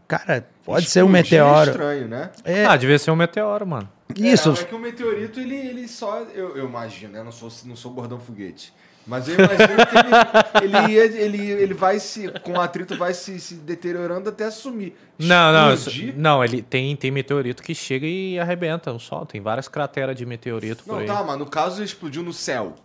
Cara, 0.06 0.46
pode 0.64 0.90
ser 0.90 1.02
um 1.04 1.08
É 1.08 1.12
meteoro. 1.12 1.70
estranho, 1.70 2.08
né? 2.08 2.30
É, 2.44 2.66
Ah, 2.66 2.76
devia 2.76 2.98
ser 2.98 3.10
um 3.10 3.16
meteoro, 3.16 3.66
mano. 3.66 3.88
isso. 4.16 4.50
É, 4.50 4.60
é 4.60 4.64
que 4.64 4.74
o 4.74 4.78
meteorito, 4.78 5.38
ele, 5.40 5.54
ele 5.54 5.88
só. 5.88 6.20
Eu, 6.34 6.56
eu 6.56 6.66
imagino, 6.66 7.12
né? 7.12 7.20
Eu 7.20 7.24
não 7.24 7.32
sou, 7.32 7.50
não 7.64 7.76
sou 7.76 7.92
gordão 7.92 8.18
foguete. 8.18 8.72
Mas 9.10 9.26
eu 9.28 9.34
imagino 9.34 9.86
que 9.86 10.64
ele, 10.64 10.76
ele, 10.78 10.92
ia- 10.92 11.22
ele, 11.24 11.50
ele 11.50 11.74
vai 11.74 11.98
se. 11.98 12.28
Com 12.44 12.52
o 12.52 12.60
atrito, 12.60 12.96
vai 12.96 13.12
se, 13.12 13.40
se 13.40 13.54
deteriorando 13.56 14.28
até 14.28 14.48
sumir. 14.52 14.94
Não, 15.18 15.52
não, 15.52 15.74
isso- 15.74 15.88
Explodir? 15.90 16.14
não, 16.16 16.44
ele 16.44 16.62
tem, 16.62 16.94
tem 16.94 17.10
meteorito 17.10 17.60
que 17.60 17.74
chega 17.74 18.06
e 18.06 18.38
arrebenta 18.38 18.92
o 18.92 19.00
sol. 19.00 19.26
Tem 19.26 19.40
várias 19.40 19.66
crateras 19.66 20.14
de 20.14 20.24
meteorito 20.24 20.84
por 20.84 20.92
Não, 20.92 21.00
aí. 21.00 21.06
tá, 21.06 21.24
mas 21.24 21.36
no 21.36 21.46
caso 21.46 21.78
ele 21.78 21.86
explodiu 21.86 22.22
no 22.22 22.32
céu. 22.32 22.76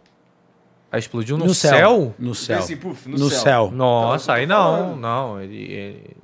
Aí 0.91 0.99
explodiu 0.99 1.37
no, 1.37 1.53
céu? 1.53 2.15
No 2.17 2.33
céu. 2.33 2.57
Assim, 2.59 2.75
puf, 2.75 3.07
no 3.07 3.17
no 3.19 3.29
céu. 3.29 3.39
céu. 3.39 3.71
Nossa, 3.71 4.23
Então, 4.23 4.35
aí 4.35 4.45
não, 4.47 4.95
não. 4.95 5.41
Ele, 5.41 5.55
ele- 5.55 5.71
ele- 5.73 6.15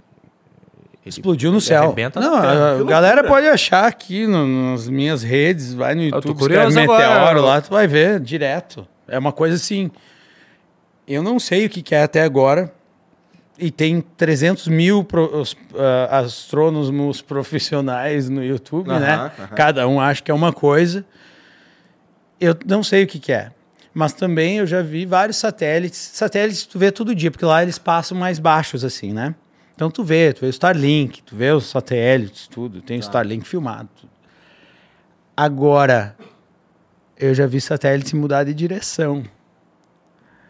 Explodiu 1.06 1.52
no 1.52 1.58
ele 1.58 1.66
céu. 1.66 1.84
arrebenta 1.84 2.20
Não, 2.20 2.42
terra. 2.42 2.74
a 2.74 2.78
Que 2.80 2.84
galera 2.86 3.24
pode 3.24 3.48
achar 3.48 3.86
aqui 3.86 4.26
no- 4.26 4.72
nas 4.72 4.88
minhas 4.88 5.22
redes, 5.24 5.74
vai 5.74 5.94
no 5.94 6.02
tô 6.10 6.16
YouTube, 6.16 6.38
curioso 6.40 6.68
escreve 6.70 6.92
agora. 6.92 7.20
meteoro 7.20 7.42
lá, 7.46 7.62
tu 7.62 7.70
vai 7.70 7.86
ver 7.88 8.20
direto. 8.20 8.88
É 9.12 9.20
uma 9.20 9.32
coisa 9.32 9.56
assim. 9.56 9.92
Eu 11.08 11.22
não 11.22 11.40
sei 11.40 11.66
o 11.66 11.70
que, 11.70 11.82
que 11.82 11.94
é 11.94 12.04
até 12.04 12.22
agora. 12.24 12.74
E 13.60 13.70
tem 13.70 14.02
300 14.02 14.68
mil 14.68 15.04
pro- 15.04 15.40
os, 15.42 15.56
ah, 15.76 16.20
astrônomos 16.20 17.22
profissionais 17.22 18.28
no 18.30 18.44
YouTube, 18.44 18.88
né? 18.88 19.32
Cada 19.56 19.88
um 19.88 20.00
acha 20.02 20.22
que 20.24 20.32
é 20.32 20.34
uma 20.34 20.52
coisa. 20.54 21.06
Eu 22.40 22.56
não 22.66 22.82
sei 22.82 23.04
o 23.04 23.08
que, 23.08 23.20
que 23.20 23.32
é. 23.32 23.52
Mas 23.94 24.14
também 24.14 24.58
eu 24.58 24.66
já 24.66 24.82
vi 24.82 25.06
vários 25.06 25.38
satélites. 25.38 26.00
Satélites 26.14 26.66
tu 26.66 26.80
vê 26.80 26.92
todo 26.92 27.14
dia, 27.14 27.30
porque 27.30 27.46
lá 27.46 27.62
eles 27.62 27.78
passam 27.78 28.18
mais 28.18 28.40
baixos, 28.40 28.84
assim, 28.84 29.12
né? 29.14 29.36
Então 29.76 29.92
tu 29.92 30.04
vê, 30.04 30.32
tu 30.34 30.42
vê 30.42 30.48
o 30.48 30.50
Starlink, 30.50 31.22
tu 31.24 31.36
vê 31.36 31.52
os 31.52 31.66
satélites, 31.70 32.48
tudo. 32.48 32.82
Tem 32.82 32.98
o 32.98 33.02
Starlink 33.02 33.48
filmado. 33.48 33.90
tudo. 34.00 34.10
Agora, 35.36 36.16
eu 37.22 37.34
já 37.34 37.46
vi 37.46 37.62
satélite 37.62 38.16
mudar 38.16 38.44
de 38.44 38.54
direção. 38.54 39.24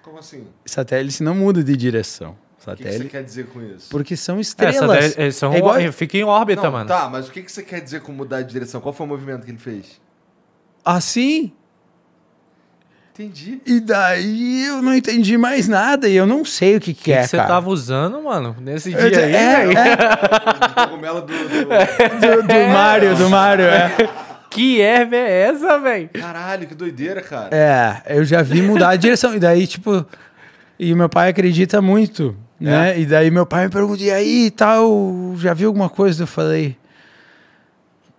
Como 0.02 0.18
assim? 0.20 0.48
Satélite 0.66 1.22
não 1.22 1.36
muda 1.36 1.64
de 1.64 1.76
direção. 1.78 2.32
O 2.32 2.36
que, 2.36 2.76
que 2.78 2.84
você 2.84 2.90
Satélite. 2.92 3.10
quer 3.10 3.24
dizer 3.24 3.48
com 3.48 3.62
isso? 3.62 3.90
Porque 3.90 4.16
são 4.16 4.38
É, 4.38 4.42
estrelas. 4.42 4.78
satélite- 4.80 5.20
eles 5.22 5.36
são, 5.36 5.54
É 5.54 5.58
igual- 5.58 5.92
Fica 5.92 6.18
em 6.18 6.24
órbita, 6.24 6.64
Não, 6.64 6.72
mano. 6.72 6.88
tá, 6.88 7.10
mas 7.10 7.28
o 7.28 7.32
que, 7.32 7.42
que 7.42 7.52
você 7.52 7.64
quer 7.64 7.82
dizer 7.82 8.02
com 8.02 8.12
mudar 8.12 8.42
de 8.44 8.52
direção? 8.54 8.80
Qual 8.82 8.94
foi 8.94 9.06
o 9.06 9.10
movimento 9.10 9.44
que 9.46 9.52
ele 9.52 9.58
fez? 9.58 10.00
Assim? 10.86 11.52
Entendi. 13.14 13.62
E 13.66 13.80
daí 13.80 14.64
eu 14.66 14.82
não 14.82 14.94
entendi 14.96 15.38
mais 15.38 15.68
nada 15.68 16.08
e 16.08 16.16
eu 16.16 16.26
não 16.26 16.46
sei 16.46 16.78
o 16.78 16.80
que, 16.80 16.94
que, 16.94 17.02
O 17.02 17.04
que, 17.06 17.12
é, 17.14 17.22
que 17.24 17.28
você 17.28 17.38
cara. 17.38 17.50
tava 17.50 17.70
usando, 17.70 18.22
mano, 18.24 18.56
nesse 18.60 18.92
Eu- 18.94 19.10
dia 19.10 19.26
aí, 19.26 19.34
é, 19.36 19.66
velho? 19.68 19.72
O 20.72 20.88
cogumelo 20.88 21.22
do. 21.22 21.28
do- 21.28 21.48
do, 22.38 22.48
do 22.48 22.68
Mário, 22.74 23.16
do 23.16 23.30
Mário, 23.30 23.66
é. 23.66 23.92
Que 24.52 24.82
erva 24.82 25.16
é 25.16 25.48
essa, 25.48 25.80
velho? 25.80 26.10
Caralho, 26.10 26.68
que 26.68 26.76
doideira, 26.76 27.22
cara. 27.22 27.56
É, 27.56 28.18
eu 28.18 28.26
já 28.26 28.42
vi 28.42 28.62
mudar 28.62 28.96
de 28.98 29.04
direção. 29.04 29.34
E 29.34 29.40
daí, 29.40 29.66
tipo. 29.66 30.06
E 30.78 30.94
meu 30.94 31.08
pai 31.08 31.30
acredita 31.30 31.82
muito, 31.82 32.36
né? 32.60 33.00
E 33.00 33.06
daí 33.06 33.32
meu 33.32 33.46
pai 33.46 33.66
me 33.66 33.72
pergunta, 33.72 34.04
e 34.04 34.12
aí 34.12 34.52
tal, 34.52 35.34
já 35.38 35.54
viu 35.54 35.70
alguma 35.70 35.90
coisa? 35.90 36.24
Eu 36.24 36.28
falei. 36.28 36.76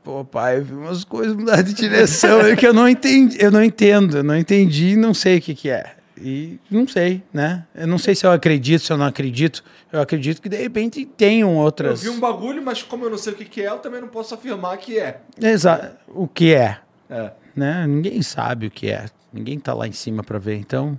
Pô, 0.02 0.24
pai, 0.24 0.59
eu 0.59 0.64
vi 0.64 0.74
umas 0.74 1.04
coisas 1.04 1.36
mudar 1.36 1.62
de 1.62 1.72
direção 1.74 2.40
é 2.40 2.56
que 2.56 2.66
eu 2.66 2.72
não 2.72 2.88
entendi, 2.88 3.36
eu 3.38 3.52
não 3.52 3.62
entendo, 3.62 4.16
eu 4.16 4.24
não 4.24 4.36
entendi, 4.36 4.96
não 4.96 5.14
sei 5.14 5.38
o 5.38 5.40
que 5.40 5.54
que 5.54 5.70
é. 5.70 5.94
E 6.23 6.61
não 6.70 6.86
sei, 6.86 7.23
né? 7.32 7.66
Eu 7.74 7.86
não 7.86 7.99
sei 7.99 8.15
se 8.15 8.24
eu 8.27 8.31
acredito, 8.32 8.81
se 8.82 8.93
eu 8.93 8.97
não 8.97 9.07
acredito. 9.07 9.62
Eu 9.93 10.01
acredito 10.01 10.40
que 10.40 10.49
de 10.49 10.57
repente 10.57 11.05
tenham 11.05 11.51
Eu 11.53 11.57
outras. 11.59 12.03
vi 12.03 12.09
um 12.09 12.20
bagulho, 12.20 12.62
mas 12.62 12.82
como 12.82 13.05
eu 13.05 13.11
não 13.11 13.19
sei 13.19 13.32
o 13.32 13.36
que, 13.36 13.44
que 13.44 13.61
é, 13.62 13.69
eu 13.69 13.78
também 13.78 14.01
não 14.01 14.09
posso 14.09 14.35
afirmar 14.35 14.77
que 14.78 14.99
é. 14.99 15.20
Exa 15.40 15.97
o 16.09 16.27
que 16.28 16.55
é, 16.55 16.78
É. 17.11 17.32
né? 17.57 17.86
Ninguém 17.86 18.23
sabe 18.23 18.66
o 18.66 18.70
que 18.70 18.90
é. 18.90 19.07
Ninguém 19.32 19.59
tá 19.59 19.74
lá 19.74 19.86
em 19.89 19.93
cima 19.93 20.23
para 20.23 20.39
ver. 20.39 20.57
Então, 20.57 20.99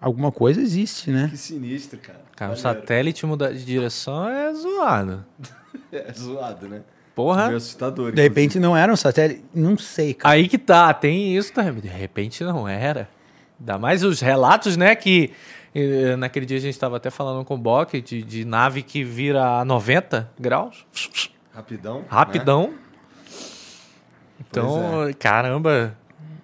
alguma 0.00 0.30
coisa 0.32 0.60
existe, 0.60 1.10
né? 1.10 1.28
Que 1.30 1.36
sinistro, 1.36 1.98
cara. 1.98 2.20
Cara, 2.36 2.52
um 2.52 2.56
satélite 2.56 3.24
mudar 3.26 3.52
de 3.52 3.64
direção 3.64 4.28
é 4.28 4.52
zoado. 4.54 5.24
É 5.92 6.12
zoado, 6.12 6.68
né? 6.68 6.82
Porra. 7.14 7.46
Meio 7.46 7.56
assustador. 7.56 8.10
De 8.12 8.20
repente 8.22 8.58
não 8.58 8.76
era 8.76 8.92
um 8.92 8.96
satélite, 8.96 9.44
não 9.54 9.78
sei, 9.78 10.14
cara. 10.14 10.34
Aí 10.34 10.48
que 10.48 10.58
tá, 10.58 10.92
tem 10.92 11.36
isso 11.36 11.52
também. 11.52 11.80
De 11.80 11.88
repente 11.88 12.42
não 12.42 12.66
era. 12.68 13.08
Ainda 13.58 13.78
mais 13.78 14.02
os 14.02 14.20
relatos, 14.20 14.76
né? 14.76 14.94
Que 14.94 15.32
eh, 15.74 16.16
naquele 16.16 16.46
dia 16.46 16.58
a 16.58 16.60
gente 16.60 16.78
tava 16.78 16.96
até 16.96 17.10
falando 17.10 17.44
com 17.44 17.54
o 17.54 17.58
Bock 17.58 18.00
de, 18.00 18.22
de 18.22 18.44
nave 18.44 18.82
que 18.82 19.02
vira 19.02 19.60
a 19.60 19.64
90 19.64 20.30
graus. 20.38 20.84
Rapidão. 21.52 22.00
né? 22.00 22.04
Rapidão. 22.08 22.74
Então, 24.40 25.10
caramba. 25.18 25.96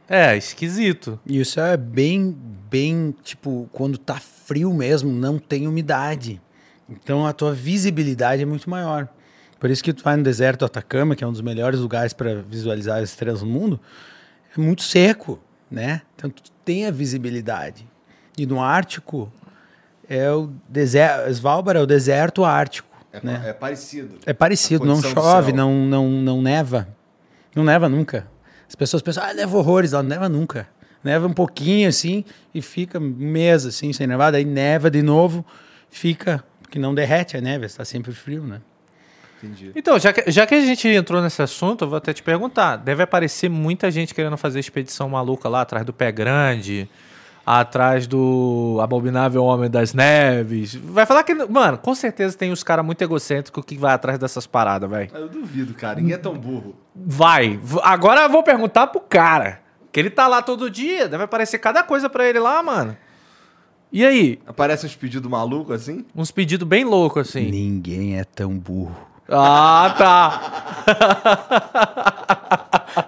É, 0.08 0.36
esquisito. 0.36 1.20
E 1.24 1.40
isso 1.40 1.60
é 1.60 1.76
bem, 1.76 2.36
bem, 2.68 3.14
tipo, 3.22 3.68
quando 3.72 3.96
tá 3.96 4.16
frio 4.16 4.72
mesmo, 4.72 5.12
não 5.12 5.38
tem 5.38 5.68
umidade. 5.68 6.40
Então 6.88 7.24
a 7.24 7.32
tua 7.32 7.52
visibilidade 7.52 8.42
é 8.42 8.44
muito 8.44 8.68
maior. 8.68 9.08
Por 9.60 9.70
isso 9.70 9.84
que 9.84 9.92
tu 9.92 10.02
vai 10.02 10.16
no 10.16 10.22
deserto 10.24 10.60
do 10.60 10.64
Atacama, 10.64 11.14
que 11.14 11.22
é 11.22 11.26
um 11.26 11.32
dos 11.32 11.40
melhores 11.42 11.78
lugares 11.78 12.12
para 12.12 12.42
visualizar 12.42 12.98
as 12.98 13.10
estrelas 13.10 13.40
do 13.40 13.46
mundo, 13.46 13.78
é 14.56 14.60
muito 14.60 14.82
seco, 14.82 15.38
né? 15.70 16.02
Então 16.16 16.28
tu 16.30 16.42
tem 16.64 16.86
a 16.86 16.90
visibilidade. 16.90 17.86
E 18.36 18.46
no 18.46 18.60
Ártico 18.60 19.32
é 20.08 20.30
o 20.30 20.50
deserto, 20.68 21.30
Svalbard 21.30 21.78
é 21.78 21.82
o 21.82 21.86
deserto 21.86 22.44
ártico, 22.44 22.88
É, 23.12 23.20
né? 23.22 23.42
é 23.46 23.52
parecido. 23.52 24.18
É 24.26 24.32
parecido, 24.32 24.84
não 24.84 25.00
chove, 25.00 25.52
não, 25.52 25.72
não, 25.86 26.08
não 26.08 26.42
neva. 26.42 26.88
Não 27.54 27.62
neva 27.64 27.88
nunca. 27.88 28.26
As 28.68 28.74
pessoas 28.74 29.02
pensam, 29.02 29.22
ah, 29.24 29.34
neva 29.34 29.56
horrores, 29.56 29.92
ela 29.92 30.02
não 30.02 30.10
neva 30.10 30.28
nunca. 30.28 30.68
Neva 31.02 31.26
um 31.26 31.32
pouquinho 31.32 31.88
assim 31.88 32.24
e 32.54 32.60
fica 32.60 32.98
um 32.98 33.02
mês 33.02 33.64
assim 33.66 33.92
sem 33.92 34.06
nevar, 34.06 34.30
daí 34.32 34.44
neva 34.44 34.90
de 34.90 35.02
novo, 35.02 35.44
fica, 35.88 36.44
porque 36.62 36.78
não 36.78 36.94
derrete 36.94 37.36
a 37.36 37.40
neve, 37.40 37.66
está 37.66 37.84
sempre 37.84 38.12
frio, 38.12 38.44
né? 38.44 38.60
Entendi. 39.42 39.72
Então, 39.74 39.98
já 39.98 40.12
que, 40.12 40.30
já 40.30 40.46
que 40.46 40.54
a 40.54 40.60
gente 40.60 40.86
entrou 40.88 41.22
nesse 41.22 41.40
assunto, 41.40 41.84
eu 41.84 41.88
vou 41.88 41.96
até 41.96 42.12
te 42.12 42.22
perguntar. 42.22 42.76
Deve 42.76 43.02
aparecer 43.02 43.48
muita 43.48 43.90
gente 43.90 44.14
querendo 44.14 44.36
fazer 44.36 44.60
expedição 44.60 45.08
maluca 45.08 45.48
lá 45.48 45.62
atrás 45.62 45.84
do 45.84 45.92
Pé 45.92 46.12
Grande, 46.12 46.88
atrás 47.44 48.06
do 48.06 48.78
Abominável 48.82 49.42
Homem 49.42 49.70
das 49.70 49.94
Neves. 49.94 50.74
Vai 50.74 51.06
falar 51.06 51.22
que. 51.22 51.34
Mano, 51.34 51.78
com 51.78 51.94
certeza 51.94 52.36
tem 52.36 52.52
os 52.52 52.62
caras 52.62 52.84
muito 52.84 53.00
egocêntricos 53.02 53.64
que 53.64 53.76
vai 53.76 53.94
atrás 53.94 54.18
dessas 54.18 54.46
paradas, 54.46 54.88
velho. 54.90 55.10
Eu 55.14 55.28
duvido, 55.28 55.72
cara. 55.72 55.98
Ninguém 55.98 56.14
é 56.14 56.18
tão 56.18 56.36
burro. 56.36 56.76
Vai. 56.94 57.58
Agora 57.82 58.22
eu 58.22 58.30
vou 58.30 58.42
perguntar 58.42 58.88
pro 58.88 59.00
cara. 59.00 59.60
Que 59.90 59.98
ele 59.98 60.10
tá 60.10 60.28
lá 60.28 60.42
todo 60.42 60.70
dia. 60.70 61.08
Deve 61.08 61.24
aparecer 61.24 61.58
cada 61.58 61.82
coisa 61.82 62.08
pra 62.08 62.28
ele 62.28 62.38
lá, 62.38 62.62
mano. 62.62 62.96
E 63.92 64.04
aí? 64.04 64.38
Aparece 64.46 64.86
uns 64.86 64.94
pedidos 64.94 65.28
malucos 65.28 65.74
assim? 65.74 66.04
Uns 66.14 66.30
pedidos 66.30 66.66
bem 66.68 66.84
loucos, 66.84 67.28
assim. 67.28 67.50
Ninguém 67.50 68.20
é 68.20 68.24
tão 68.24 68.56
burro. 68.56 69.09
Ah, 69.30 69.94
tá. 69.96 70.40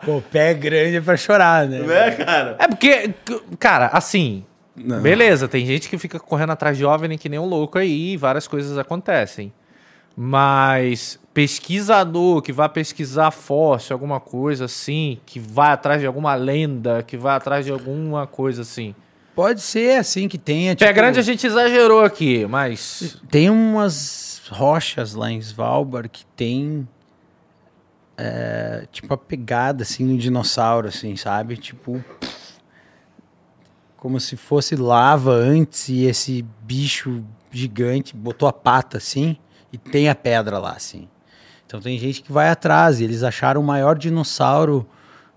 Pô, 0.06 0.22
pé 0.30 0.54
grande 0.54 0.96
é 0.96 1.00
pra 1.00 1.16
chorar, 1.16 1.66
né? 1.66 1.80
Né, 1.80 2.10
cara? 2.12 2.56
É 2.58 2.68
porque, 2.68 3.12
cara, 3.58 3.86
assim. 3.86 4.44
Não. 4.74 5.00
Beleza, 5.00 5.48
tem 5.48 5.66
gente 5.66 5.88
que 5.88 5.98
fica 5.98 6.18
correndo 6.18 6.52
atrás 6.52 6.78
de 6.78 6.84
OVNI 6.84 7.18
que 7.18 7.28
nem 7.28 7.38
um 7.38 7.44
louco 7.44 7.76
aí, 7.78 8.16
várias 8.16 8.46
coisas 8.48 8.78
acontecem. 8.78 9.52
Mas 10.16 11.18
pesquisador 11.34 12.40
que 12.42 12.52
vai 12.52 12.68
pesquisar 12.68 13.30
fóssil, 13.30 13.94
alguma 13.94 14.20
coisa 14.20 14.66
assim, 14.66 15.18
que 15.26 15.40
vai 15.40 15.72
atrás 15.72 16.00
de 16.00 16.06
alguma 16.06 16.34
lenda, 16.34 17.02
que 17.02 17.16
vai 17.16 17.34
atrás 17.34 17.64
de 17.64 17.72
alguma 17.72 18.26
coisa 18.26 18.62
assim. 18.62 18.94
Pode 19.34 19.60
ser 19.60 19.98
assim 19.98 20.28
que 20.28 20.38
tenha. 20.38 20.76
Pé 20.76 20.86
tipo, 20.86 20.94
grande 20.94 21.18
a 21.18 21.22
gente 21.22 21.46
exagerou 21.46 22.04
aqui, 22.04 22.46
mas. 22.46 23.18
Tem 23.30 23.48
umas 23.48 24.31
rochas 24.52 25.14
lá 25.14 25.30
em 25.30 25.38
Svalbard 25.38 26.08
que 26.08 26.24
tem. 26.36 26.86
é, 28.16 28.86
tipo 28.92 29.12
a 29.12 29.18
pegada 29.18 29.82
assim 29.82 30.04
no 30.04 30.16
dinossauro, 30.16 30.88
assim, 30.88 31.16
sabe? 31.16 31.56
Tipo. 31.56 32.02
Como 33.96 34.18
se 34.18 34.36
fosse 34.36 34.74
lava 34.74 35.32
antes 35.32 35.88
e 35.88 36.04
esse 36.06 36.42
bicho 36.62 37.24
gigante 37.52 38.16
botou 38.16 38.48
a 38.48 38.52
pata 38.52 38.96
assim 38.98 39.36
e 39.72 39.78
tem 39.78 40.08
a 40.08 40.14
pedra 40.14 40.58
lá, 40.58 40.72
assim. 40.72 41.08
Então 41.64 41.80
tem 41.80 41.98
gente 41.98 42.20
que 42.22 42.32
vai 42.32 42.48
atrás 42.48 43.00
e 43.00 43.04
eles 43.04 43.22
acharam 43.22 43.60
o 43.60 43.64
maior 43.64 43.96
dinossauro 43.96 44.86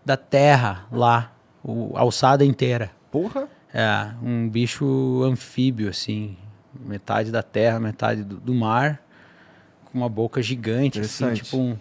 da 0.04 0.18
Terra 0.18 0.86
lá, 0.92 1.32
o, 1.64 1.96
a 1.96 2.02
alçada 2.02 2.44
inteira. 2.44 2.92
Porra. 3.12 3.48
É, 3.74 4.12
um 4.24 4.50
bicho 4.50 5.22
anfíbio, 5.24 5.90
assim. 5.90 6.38
Metade 6.80 7.32
da 7.32 7.44
terra, 7.44 7.80
metade 7.80 8.24
do, 8.24 8.38
do 8.38 8.54
mar. 8.54 9.02
Com 9.96 10.00
uma 10.00 10.10
boca 10.10 10.42
gigante, 10.42 11.00
assim, 11.00 11.34
tipo 11.34 11.58
um... 11.58 11.78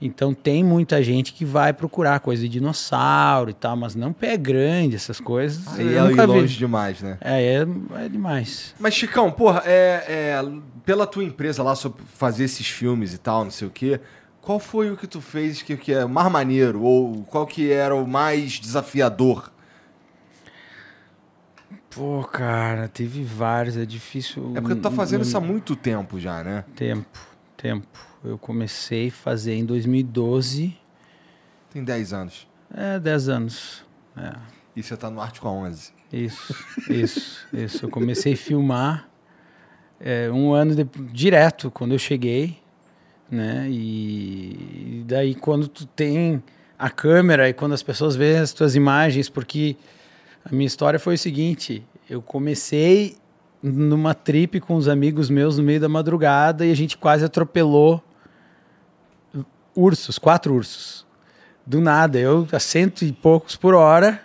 Então 0.00 0.32
tem 0.32 0.62
muita 0.62 1.02
gente 1.02 1.32
que 1.32 1.44
vai 1.44 1.72
procurar 1.72 2.20
coisa 2.20 2.42
de 2.42 2.48
dinossauro 2.48 3.50
e 3.50 3.52
tal, 3.52 3.76
mas 3.76 3.96
não 3.96 4.12
pé 4.12 4.36
grande, 4.36 4.94
essas 4.94 5.18
coisas. 5.18 5.66
Aí 5.76 5.96
é 5.96 6.00
nunca 6.00 6.28
vi. 6.28 6.32
longe 6.32 6.56
demais, 6.56 7.00
né? 7.00 7.18
É, 7.20 7.42
é, 7.42 8.04
é 8.04 8.08
demais. 8.08 8.72
Mas, 8.78 8.94
Chicão, 8.94 9.32
porra, 9.32 9.62
é, 9.66 10.04
é, 10.06 10.44
pela 10.84 11.08
tua 11.08 11.24
empresa 11.24 11.60
lá, 11.62 11.74
sobre 11.74 12.04
fazer 12.14 12.44
esses 12.44 12.68
filmes 12.68 13.14
e 13.14 13.18
tal, 13.18 13.42
não 13.42 13.50
sei 13.50 13.66
o 13.66 13.70
quê, 13.70 13.98
qual 14.40 14.60
foi 14.60 14.92
o 14.92 14.96
que 14.96 15.08
tu 15.08 15.20
fez 15.20 15.60
que, 15.60 15.76
que 15.76 15.92
é 15.92 16.04
mais 16.04 16.30
maneiro? 16.30 16.82
Ou 16.82 17.24
qual 17.24 17.46
que 17.46 17.72
era 17.72 17.96
o 17.96 18.06
mais 18.06 18.52
desafiador? 18.60 19.50
Pô, 21.94 22.24
cara, 22.24 22.88
teve 22.88 23.22
vários, 23.22 23.76
é 23.76 23.86
difícil. 23.86 24.52
É 24.56 24.60
porque 24.60 24.74
tu 24.74 24.82
tá 24.82 24.90
fazendo 24.90 25.22
isso 25.22 25.36
há 25.36 25.40
muito 25.40 25.76
tempo 25.76 26.18
já, 26.18 26.42
né? 26.42 26.64
Tempo, 26.74 27.20
tempo. 27.56 27.86
Eu 28.24 28.36
comecei 28.36 29.08
a 29.08 29.12
fazer 29.12 29.54
em 29.54 29.64
2012. 29.64 30.76
Tem 31.70 31.84
10 31.84 32.12
anos. 32.12 32.48
É, 32.74 32.98
10 32.98 33.28
anos. 33.28 33.84
É. 34.16 34.32
E 34.74 34.82
você 34.82 34.96
tá 34.96 35.08
no 35.08 35.20
Ártico 35.20 35.46
há 35.46 35.52
11. 35.52 35.92
Isso, 36.12 36.54
isso, 36.90 37.46
isso. 37.52 37.84
Eu 37.86 37.90
comecei 37.90 38.34
a 38.34 38.36
filmar 38.36 39.08
é, 40.00 40.30
um 40.30 40.52
ano 40.52 40.74
de, 40.74 40.84
direto 41.12 41.70
quando 41.70 41.92
eu 41.92 41.98
cheguei, 41.98 42.58
né? 43.30 43.68
E, 43.68 45.00
e 45.00 45.04
daí 45.06 45.34
quando 45.34 45.68
tu 45.68 45.86
tem 45.86 46.42
a 46.78 46.90
câmera 46.90 47.48
e 47.48 47.52
quando 47.52 47.72
as 47.72 47.82
pessoas 47.82 48.16
veem 48.16 48.38
as 48.38 48.52
tuas 48.52 48.74
imagens, 48.74 49.28
porque 49.28 49.76
a 50.44 50.54
minha 50.54 50.66
história 50.66 50.98
foi 50.98 51.14
o 51.14 51.18
seguinte: 51.18 51.84
eu 52.08 52.20
comecei 52.20 53.16
numa 53.62 54.14
trip 54.14 54.60
com 54.60 54.76
os 54.76 54.88
amigos 54.88 55.30
meus 55.30 55.56
no 55.56 55.64
meio 55.64 55.80
da 55.80 55.88
madrugada 55.88 56.66
e 56.66 56.70
a 56.70 56.76
gente 56.76 56.98
quase 56.98 57.24
atropelou 57.24 58.02
ursos, 59.74 60.18
quatro 60.18 60.54
ursos. 60.54 61.06
Do 61.66 61.80
nada, 61.80 62.18
eu 62.18 62.46
a 62.52 62.60
cento 62.60 63.04
e 63.04 63.12
poucos 63.12 63.56
por 63.56 63.74
hora 63.74 64.20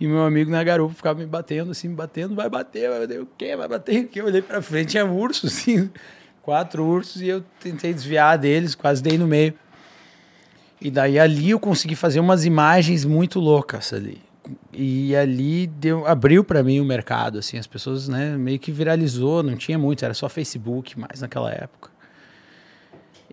e 0.00 0.06
meu 0.06 0.24
amigo 0.24 0.50
na 0.50 0.64
garupa 0.64 0.94
ficava 0.94 1.18
me 1.18 1.26
batendo, 1.26 1.72
assim, 1.72 1.88
me 1.88 1.94
batendo, 1.94 2.34
vai 2.34 2.48
bater, 2.48 2.88
vai 2.88 3.00
bater, 3.00 3.20
o 3.20 3.28
quê? 3.36 3.54
Vai 3.54 3.68
bater 3.68 4.04
o 4.04 4.08
quê? 4.08 4.20
Eu 4.22 4.24
olhei 4.24 4.40
pra 4.40 4.62
frente, 4.62 4.92
tinha 4.92 5.04
urso, 5.04 5.46
assim, 5.46 5.90
quatro 6.40 6.82
ursos, 6.82 7.20
e 7.20 7.28
eu 7.28 7.44
tentei 7.60 7.92
desviar 7.92 8.38
deles, 8.38 8.74
quase 8.74 9.02
dei 9.02 9.18
no 9.18 9.26
meio. 9.26 9.52
E 10.80 10.90
daí 10.90 11.18
ali 11.18 11.50
eu 11.50 11.60
consegui 11.60 11.94
fazer 11.94 12.18
umas 12.18 12.46
imagens 12.46 13.04
muito 13.04 13.38
loucas 13.38 13.92
ali. 13.92 14.22
E 14.72 15.14
ali 15.16 15.66
deu, 15.66 16.06
abriu 16.06 16.42
para 16.44 16.62
mim 16.62 16.80
o 16.80 16.84
mercado, 16.84 17.38
assim, 17.38 17.58
as 17.58 17.66
pessoas, 17.66 18.08
né, 18.08 18.36
meio 18.36 18.58
que 18.58 18.70
viralizou, 18.72 19.42
não 19.42 19.56
tinha 19.56 19.78
muito, 19.78 20.04
era 20.04 20.14
só 20.14 20.28
Facebook 20.28 20.98
mais 20.98 21.20
naquela 21.20 21.50
época. 21.52 21.90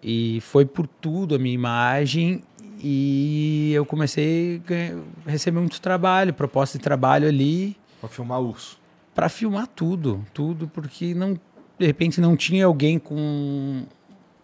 E 0.02 0.40
foi 0.42 0.66
por 0.66 0.88
tudo 0.88 1.36
a 1.36 1.40
minha 1.40 1.54
imagem 1.56 2.44
e 2.80 3.72
eu 3.74 3.86
comecei 3.86 4.58
a 4.64 4.68
ganhar- 4.68 4.98
receber 5.26 5.60
muito 5.60 5.82
trabalho, 5.82 6.34
proposta 6.34 6.78
de 6.78 6.84
trabalho 6.84 7.28
ali 7.28 7.76
Pra 8.00 8.08
filmar 8.10 8.40
urso. 8.40 8.80
para 9.16 9.28
filmar 9.30 9.66
tudo, 9.68 10.24
tudo, 10.34 10.68
porque 10.68 11.14
não, 11.16 11.34
de 11.80 11.86
repente 11.86 12.22
não 12.22 12.36
tinha 12.38 12.66
alguém 12.68 13.00
com 13.00 13.84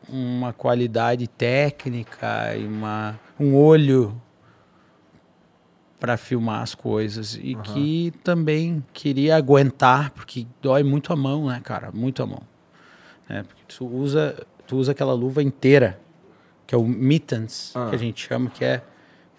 uma 0.10 0.52
qualidade 0.52 1.28
técnica 1.28 2.56
e 2.58 2.66
uma, 2.66 3.20
um 3.40 3.56
olho 3.56 4.20
para 6.04 6.18
filmar 6.18 6.62
as 6.62 6.76
coisas 6.76 7.40
e 7.42 7.56
que 7.56 8.12
também 8.26 8.84
queria 8.92 9.38
aguentar, 9.38 10.10
porque 10.12 10.46
dói 10.62 10.84
muito 10.84 11.14
a 11.14 11.16
mão, 11.16 11.48
né, 11.48 11.62
cara? 11.64 11.92
Muito 11.94 12.22
a 12.22 12.26
mão. 12.26 12.44
né? 13.30 13.44
Porque 13.48 13.62
tu 13.70 13.88
usa, 13.88 14.36
tu 14.68 14.76
usa 14.76 14.92
aquela 14.92 15.14
luva 15.14 15.42
inteira, 15.42 15.98
que 16.68 16.76
é 16.76 16.78
o 16.78 16.84
mittens, 16.84 17.72
Ah. 17.74 17.88
que 17.90 17.96
a 17.96 17.98
gente 17.98 18.28
chama, 18.28 18.50
que 18.50 18.66
é 18.66 18.82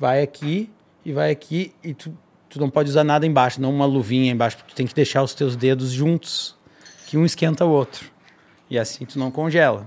vai 0.01 0.23
aqui 0.23 0.70
e 1.05 1.12
vai 1.12 1.31
aqui 1.31 1.70
e 1.85 1.93
tu, 1.93 2.16
tu 2.49 2.59
não 2.59 2.70
pode 2.70 2.89
usar 2.89 3.05
nada 3.05 3.27
embaixo, 3.27 3.61
não 3.61 3.70
uma 3.70 3.85
luvinha 3.85 4.32
embaixo, 4.32 4.57
porque 4.57 4.73
tu 4.73 4.77
tem 4.77 4.86
que 4.86 4.95
deixar 4.95 5.23
os 5.23 5.35
teus 5.35 5.57
dedos 5.57 5.91
juntos, 5.91 6.57
que 7.07 7.19
um 7.19 7.27
esquenta 7.27 7.66
o 7.66 7.70
outro. 7.70 8.11
E 8.70 8.78
assim 8.78 9.05
tu 9.05 9.19
não 9.19 9.31
congela. 9.31 9.86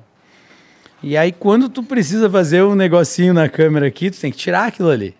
E 1.02 1.18
aí 1.18 1.32
quando 1.32 1.70
tu 1.70 1.82
precisa 1.82 2.30
fazer 2.30 2.62
um 2.62 2.76
negocinho 2.76 3.34
na 3.34 3.49
câmera 3.49 3.88
aqui, 3.88 4.12
tu 4.12 4.20
tem 4.22 4.32
que 4.32 4.38
tirar 4.38 4.68
aquilo 4.68 4.91
ali. 4.91 5.16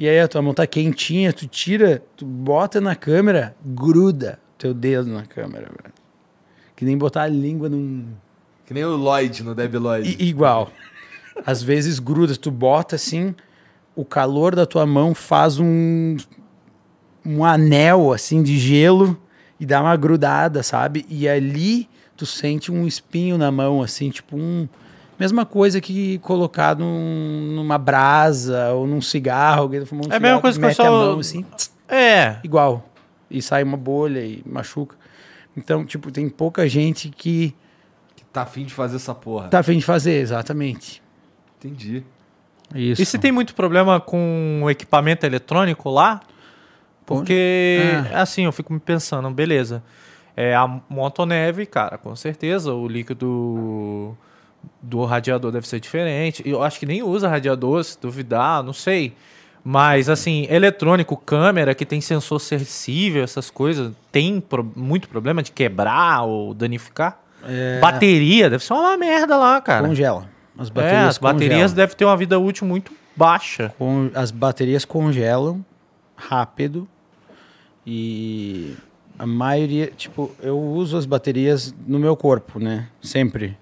E 0.00 0.08
aí 0.08 0.18
a 0.18 0.26
tua 0.26 0.40
mão 0.40 0.54
tá 0.54 0.66
quentinha, 0.66 1.30
tu 1.30 1.46
tira, 1.46 2.02
tu 2.16 2.24
bota 2.24 2.80
na 2.80 2.96
câmera, 2.96 3.54
gruda 3.62 4.38
teu 4.56 4.72
dedo 4.72 5.10
na 5.10 5.26
câmera, 5.26 5.66
velho. 5.66 5.92
Que 6.74 6.86
nem 6.86 6.96
botar 6.96 7.24
a 7.24 7.28
língua 7.28 7.68
num 7.68 8.06
Que 8.64 8.72
nem 8.72 8.82
o 8.82 8.96
Lloyd 8.96 9.42
no 9.42 9.54
Debi 9.54 9.76
Lloyd. 9.76 10.08
I- 10.08 10.26
igual. 10.26 10.70
Às 11.44 11.62
vezes 11.62 11.98
gruda, 11.98 12.34
tu 12.34 12.50
bota 12.50 12.96
assim, 12.96 13.34
o 13.94 14.02
calor 14.02 14.56
da 14.56 14.64
tua 14.64 14.86
mão 14.86 15.14
faz 15.14 15.58
um 15.58 16.16
um 17.22 17.44
anel 17.44 18.10
assim 18.10 18.42
de 18.42 18.58
gelo 18.58 19.20
e 19.60 19.66
dá 19.66 19.82
uma 19.82 19.94
grudada, 19.96 20.62
sabe? 20.62 21.04
E 21.10 21.28
ali 21.28 21.86
tu 22.16 22.24
sente 22.24 22.72
um 22.72 22.86
espinho 22.86 23.36
na 23.36 23.50
mão 23.50 23.82
assim, 23.82 24.08
tipo 24.08 24.34
um 24.34 24.66
mesma 25.20 25.44
coisa 25.46 25.80
que 25.80 26.18
colocar 26.18 26.74
num- 26.76 27.52
numa 27.54 27.76
brasa 27.78 28.70
ou 28.72 28.86
num 28.86 29.00
cigarro, 29.00 29.62
alguém 29.62 29.84
fumando 29.84 30.08
um 30.08 30.12
É 30.12 30.16
a 30.16 30.20
mesma 30.20 30.26
cigarro, 30.38 30.40
coisa 30.42 30.58
que 30.58 30.64
eu 30.64 30.68
mete 30.68 30.80
a 30.80 30.84
só- 30.84 30.90
mão 30.90 31.20
assim, 31.20 31.44
É. 31.88 32.38
igual. 32.42 32.86
E 33.30 33.40
sai 33.40 33.62
uma 33.62 33.76
bolha 33.76 34.20
e 34.20 34.42
machuca. 34.46 34.96
Então, 35.56 35.84
tipo, 35.84 36.10
tem 36.10 36.28
pouca 36.28 36.68
gente 36.68 37.10
que 37.10 37.54
Que 38.16 38.24
tá 38.32 38.42
afim 38.42 38.64
de 38.64 38.72
fazer 38.74 38.96
essa 38.96 39.14
porra. 39.14 39.48
tá 39.48 39.58
afim 39.60 39.78
de 39.78 39.84
fazer, 39.84 40.20
exatamente. 40.20 41.02
Entendi. 41.58 42.02
Isso. 42.74 43.02
E 43.02 43.06
se 43.06 43.18
tem 43.18 43.30
muito 43.32 43.54
problema 43.54 44.00
com 44.00 44.60
o 44.64 44.70
equipamento 44.70 45.26
eletrônico 45.26 45.90
lá? 45.90 46.20
Porque, 47.04 47.80
Ah. 48.12 48.22
assim, 48.22 48.44
eu 48.44 48.52
fico 48.52 48.72
me 48.72 48.78
pensando, 48.80 49.28
beleza. 49.30 49.82
É 50.36 50.54
a 50.54 50.66
motoneve, 50.88 51.66
cara, 51.66 51.98
com 51.98 52.14
certeza, 52.14 52.72
o 52.72 52.86
líquido 52.86 54.16
do 54.82 55.04
radiador 55.04 55.50
deve 55.52 55.66
ser 55.68 55.80
diferente. 55.80 56.42
Eu 56.46 56.62
acho 56.62 56.78
que 56.78 56.86
nem 56.86 57.02
usa 57.02 57.28
radiador, 57.28 57.82
se 57.84 57.98
duvidar, 58.00 58.62
não 58.62 58.72
sei. 58.72 59.14
Mas, 59.62 60.08
assim, 60.08 60.46
eletrônico, 60.48 61.16
câmera 61.16 61.74
que 61.74 61.84
tem 61.84 62.00
sensor 62.00 62.40
sensível, 62.40 63.22
essas 63.22 63.50
coisas, 63.50 63.92
tem 64.10 64.40
pro- 64.40 64.70
muito 64.74 65.08
problema 65.08 65.42
de 65.42 65.52
quebrar 65.52 66.22
ou 66.22 66.54
danificar? 66.54 67.20
Bateria, 67.80 68.48
deve 68.50 68.64
ser 68.64 68.72
uma 68.72 68.96
merda 68.96 69.36
lá, 69.36 69.60
cara. 69.60 69.86
Congela. 69.86 70.28
As 70.58 70.68
É, 70.68 70.72
baterias 70.72 71.08
as 71.08 71.18
baterias 71.18 71.72
devem 71.72 71.96
ter 71.96 72.04
uma 72.04 72.16
vida 72.16 72.38
útil 72.38 72.66
muito 72.66 72.92
baixa. 73.16 73.74
Con- 73.78 74.10
As 74.14 74.30
baterias 74.30 74.84
congelam 74.84 75.64
rápido 76.16 76.86
e 77.86 78.74
a 79.18 79.26
maioria, 79.26 79.88
tipo, 79.96 80.34
eu 80.42 80.58
uso 80.58 80.96
as 80.96 81.06
baterias 81.06 81.74
no 81.86 81.98
meu 81.98 82.16
corpo, 82.16 82.58
né? 82.58 82.88
Sempre. 83.00 83.56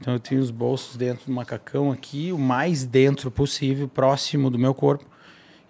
Então 0.00 0.14
eu 0.14 0.20
tenho 0.20 0.40
os 0.40 0.50
bolsos 0.50 0.96
dentro 0.96 1.26
do 1.26 1.32
macacão 1.32 1.92
aqui, 1.92 2.32
o 2.32 2.38
mais 2.38 2.86
dentro 2.86 3.30
possível, 3.30 3.86
próximo 3.86 4.48
do 4.48 4.58
meu 4.58 4.72
corpo, 4.72 5.04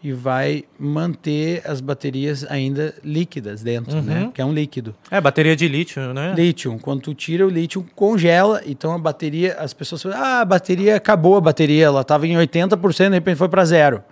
e 0.03 0.13
vai 0.13 0.65
manter 0.79 1.63
as 1.67 1.81
baterias 1.81 2.45
ainda 2.49 2.95
líquidas 3.05 3.63
dentro, 3.63 4.01
né? 4.01 4.23
Uhum. 4.23 4.31
Que 4.31 4.41
é 4.41 4.45
um 4.45 4.53
líquido. 4.53 4.95
É, 5.11 5.21
bateria 5.21 5.55
de 5.57 5.69
lítio, 5.69 6.15
né? 6.15 6.33
Lítio, 6.35 6.79
quando 6.81 7.03
tu 7.03 7.13
tira 7.13 7.45
o 7.45 7.51
lítio, 7.51 7.85
congela, 7.95 8.63
então 8.65 8.95
a 8.95 8.99
bateria, 8.99 9.55
as 9.55 9.75
pessoas 9.75 10.03
falam, 10.03 10.19
ah, 10.19 10.41
a 10.41 10.45
bateria 10.45 10.97
acabou 10.97 11.37
a 11.37 11.41
bateria, 11.41 11.87
ela 11.87 12.01
estava 12.01 12.27
em 12.27 12.35
80%, 12.35 13.09
de 13.09 13.15
repente 13.15 13.37
foi 13.37 13.49
para 13.49 13.65
zero. 13.65 14.03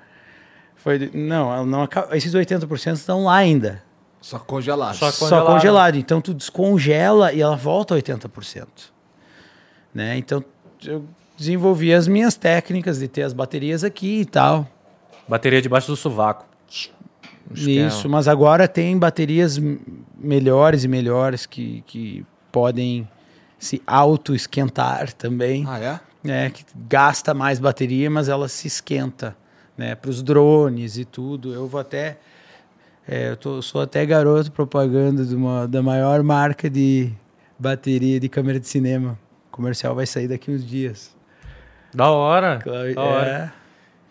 Foi, 0.74 1.10
não, 1.14 1.52
ela 1.52 1.64
não 1.64 1.82
acaba, 1.82 2.16
esses 2.16 2.34
80% 2.34 2.94
estão 2.94 3.24
lá 3.24 3.36
ainda, 3.36 3.82
Só 4.20 4.38
congelado. 4.38 4.96
Só 4.96 5.10
só 5.10 5.26
congelado. 5.26 5.46
congelado. 5.46 5.96
Então 5.96 6.20
tu 6.20 6.34
descongela 6.34 7.32
e 7.32 7.40
ela 7.40 7.56
volta 7.56 7.94
a 7.94 7.98
80%. 7.98 8.66
Né? 9.94 10.16
Então 10.18 10.44
eu 10.84 11.04
desenvolvi 11.36 11.92
as 11.94 12.06
minhas 12.08 12.34
técnicas 12.34 12.98
de 12.98 13.08
ter 13.08 13.22
as 13.22 13.32
baterias 13.32 13.82
aqui 13.84 14.20
e 14.20 14.24
tal. 14.24 14.66
Bateria 15.28 15.60
debaixo 15.62 15.88
do 15.88 15.96
sovaco. 15.96 16.46
Isso, 17.54 18.08
mas 18.08 18.28
agora 18.28 18.68
tem 18.68 18.98
baterias 18.98 19.58
melhores 20.18 20.84
e 20.84 20.88
melhores 20.88 21.46
que, 21.46 21.82
que 21.86 22.24
podem 22.52 23.08
se 23.58 23.80
auto-esquentar 23.86 25.12
também. 25.14 25.64
Ah, 25.66 25.78
é? 25.78 26.00
né, 26.22 26.50
que 26.50 26.64
gasta 26.88 27.32
mais 27.32 27.58
bateria, 27.58 28.10
mas 28.10 28.28
ela 28.28 28.48
se 28.48 28.66
esquenta, 28.66 29.36
né, 29.76 29.94
para 29.94 30.10
os 30.10 30.22
drones 30.22 30.98
e 30.98 31.04
tudo. 31.04 31.54
Eu 31.54 31.66
vou 31.66 31.80
até, 31.80 32.18
é, 33.06 33.30
eu 33.30 33.36
tô- 33.36 33.62
sou 33.62 33.80
até 33.80 34.04
garoto 34.04 34.50
propaganda 34.52 35.24
de 35.24 35.34
uma, 35.34 35.66
da 35.66 35.80
maior 35.82 36.22
marca 36.22 36.68
de 36.68 37.10
bateria 37.58 38.18
de 38.20 38.28
câmera 38.28 38.58
de 38.60 38.68
cinema. 38.68 39.18
O 39.58 39.60
comercial 39.60 39.92
vai 39.92 40.06
sair 40.06 40.28
daqui 40.28 40.52
uns 40.52 40.64
dias. 40.64 41.10
Da 41.92 42.08
hora. 42.08 42.60
Claro, 42.62 42.94
Da 42.94 43.02
hora. 43.02 43.54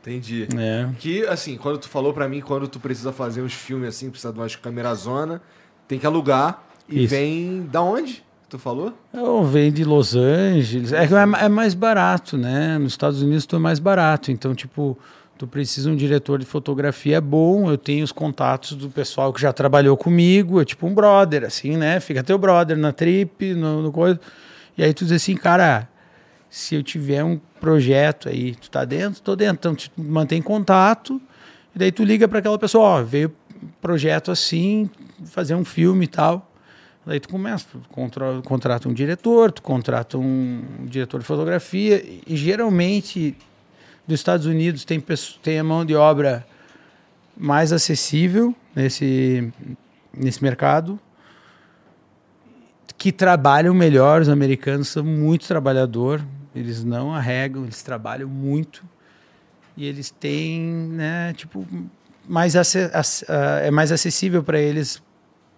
Entendi. 0.02 0.46
É, 0.58 0.62
é. 0.62 0.90
Que, 1.00 1.26
assim, 1.26 1.56
quando 1.56 1.78
tu 1.78 1.88
falou 1.88 2.14
pra 2.14 2.28
mim, 2.28 2.42
quando 2.42 2.68
tu 2.68 2.82
precisa 2.82 3.14
fazer 3.14 3.42
uns 3.42 3.54
filmes 3.54 3.88
assim, 3.88 4.10
precisa 4.10 4.34
de 4.34 4.40
umas 4.40 4.58
câmeras-zona, 4.58 5.42
tem 5.88 5.98
que 5.98 6.06
alugar 6.06 6.64
e 6.90 7.06
Isso. 7.06 7.10
vem 7.16 7.66
da 7.72 7.82
onde? 7.82 8.26
Tu 8.50 8.60
falou? 8.60 8.92
Eu 9.14 9.42
venho 9.46 9.72
de 9.72 9.86
Los 9.86 10.18
Angeles. 10.18 10.92
É, 10.92 11.08
que 11.08 11.14
é 11.14 11.46
é 11.46 11.50
mais 11.50 11.74
barato, 11.74 12.38
né? 12.38 12.78
Nos 12.78 12.92
Estados 12.92 13.22
Unidos 13.22 13.46
tudo 13.46 13.60
é 13.60 13.64
mais 13.64 13.80
barato. 13.80 14.34
Então, 14.34 14.54
tipo, 14.54 14.98
tu 15.38 15.48
precisa 15.48 15.90
de 15.90 15.94
um 15.94 15.98
diretor 15.98 16.40
de 16.40 16.46
fotografia 16.46 17.22
bom. 17.22 17.72
Eu 17.72 17.78
tenho 17.78 18.04
os 18.04 18.12
contatos 18.12 18.74
do 18.74 18.90
pessoal 18.90 19.32
que 19.32 19.40
já 19.40 19.54
trabalhou 19.54 19.96
comigo. 19.96 20.60
É 20.60 20.66
tipo 20.66 20.86
um 20.86 20.94
brother, 20.94 21.46
assim, 21.46 21.78
né? 21.78 22.02
Fica 22.02 22.22
teu 22.22 22.38
brother 22.38 22.78
na 22.78 22.92
trip, 22.92 23.54
no, 23.54 23.82
no 23.82 23.94
coisa. 23.94 24.20
E 24.78 24.84
aí 24.84 24.94
tu 24.94 25.04
diz 25.06 25.14
assim, 25.14 25.36
cara, 25.36 25.90
se 26.50 26.76
eu 26.76 26.84
tiver 26.84 27.24
um 27.24 27.38
projeto 27.60 28.30
aí, 28.30 28.56
tu 28.56 28.70
tá 28.70 28.86
dentro? 28.86 29.22
Tô 29.22 29.36
dentro. 29.36 29.56
Então, 29.56 29.76
tu 29.76 29.90
mantém 29.98 30.42
contato. 30.42 31.22
E 31.76 31.80
daí 31.80 31.92
tu 31.92 32.04
liga 32.04 32.28
para 32.28 32.40
aquela 32.40 32.58
pessoa, 32.60 32.86
ó, 32.86 33.04
veio 33.04 33.34
um 33.62 33.68
projeto 33.82 34.32
assim, 34.32 34.90
fazer 35.26 35.56
um 35.56 35.66
filme 35.66 36.06
e 36.06 36.08
tal. 36.08 36.52
Daí 37.06 37.20
tu 37.20 37.30
começa, 37.30 37.66
tu 37.72 37.82
contra- 37.90 38.42
contrata 38.44 38.90
um 38.90 38.94
diretor, 38.94 39.52
tu 39.52 39.62
contrata 39.62 40.18
um 40.18 40.62
diretor 40.86 41.20
de 41.20 41.26
fotografia, 41.26 42.04
e, 42.28 42.36
geralmente 42.36 43.36
dos 44.06 44.20
Estados 44.20 44.46
Unidos 44.46 44.84
tem, 44.84 45.02
tem 45.42 45.60
a 45.60 45.64
mão 45.64 45.86
de 45.86 45.96
obra 45.96 46.46
mais 47.36 47.72
acessível 47.72 48.54
nesse, 48.76 49.52
nesse 50.14 50.44
mercado, 50.44 51.00
que 53.08 53.12
trabalham 53.14 53.74
melhor, 53.74 54.20
os 54.20 54.28
americanos 54.28 54.90
são 54.90 55.02
muito 55.02 55.48
trabalhador, 55.48 56.22
eles 56.54 56.84
não 56.84 57.14
arregam, 57.14 57.64
eles 57.64 57.82
trabalham 57.82 58.28
muito, 58.28 58.84
e 59.78 59.86
eles 59.86 60.10
têm, 60.12 60.62
né, 60.62 61.32
tipo, 61.32 61.66
mais 62.28 62.54
ah, 62.58 62.62
é 63.62 63.72
mais 63.72 63.94
acessível 63.94 64.44
para 64.44 64.60
eles 64.60 65.02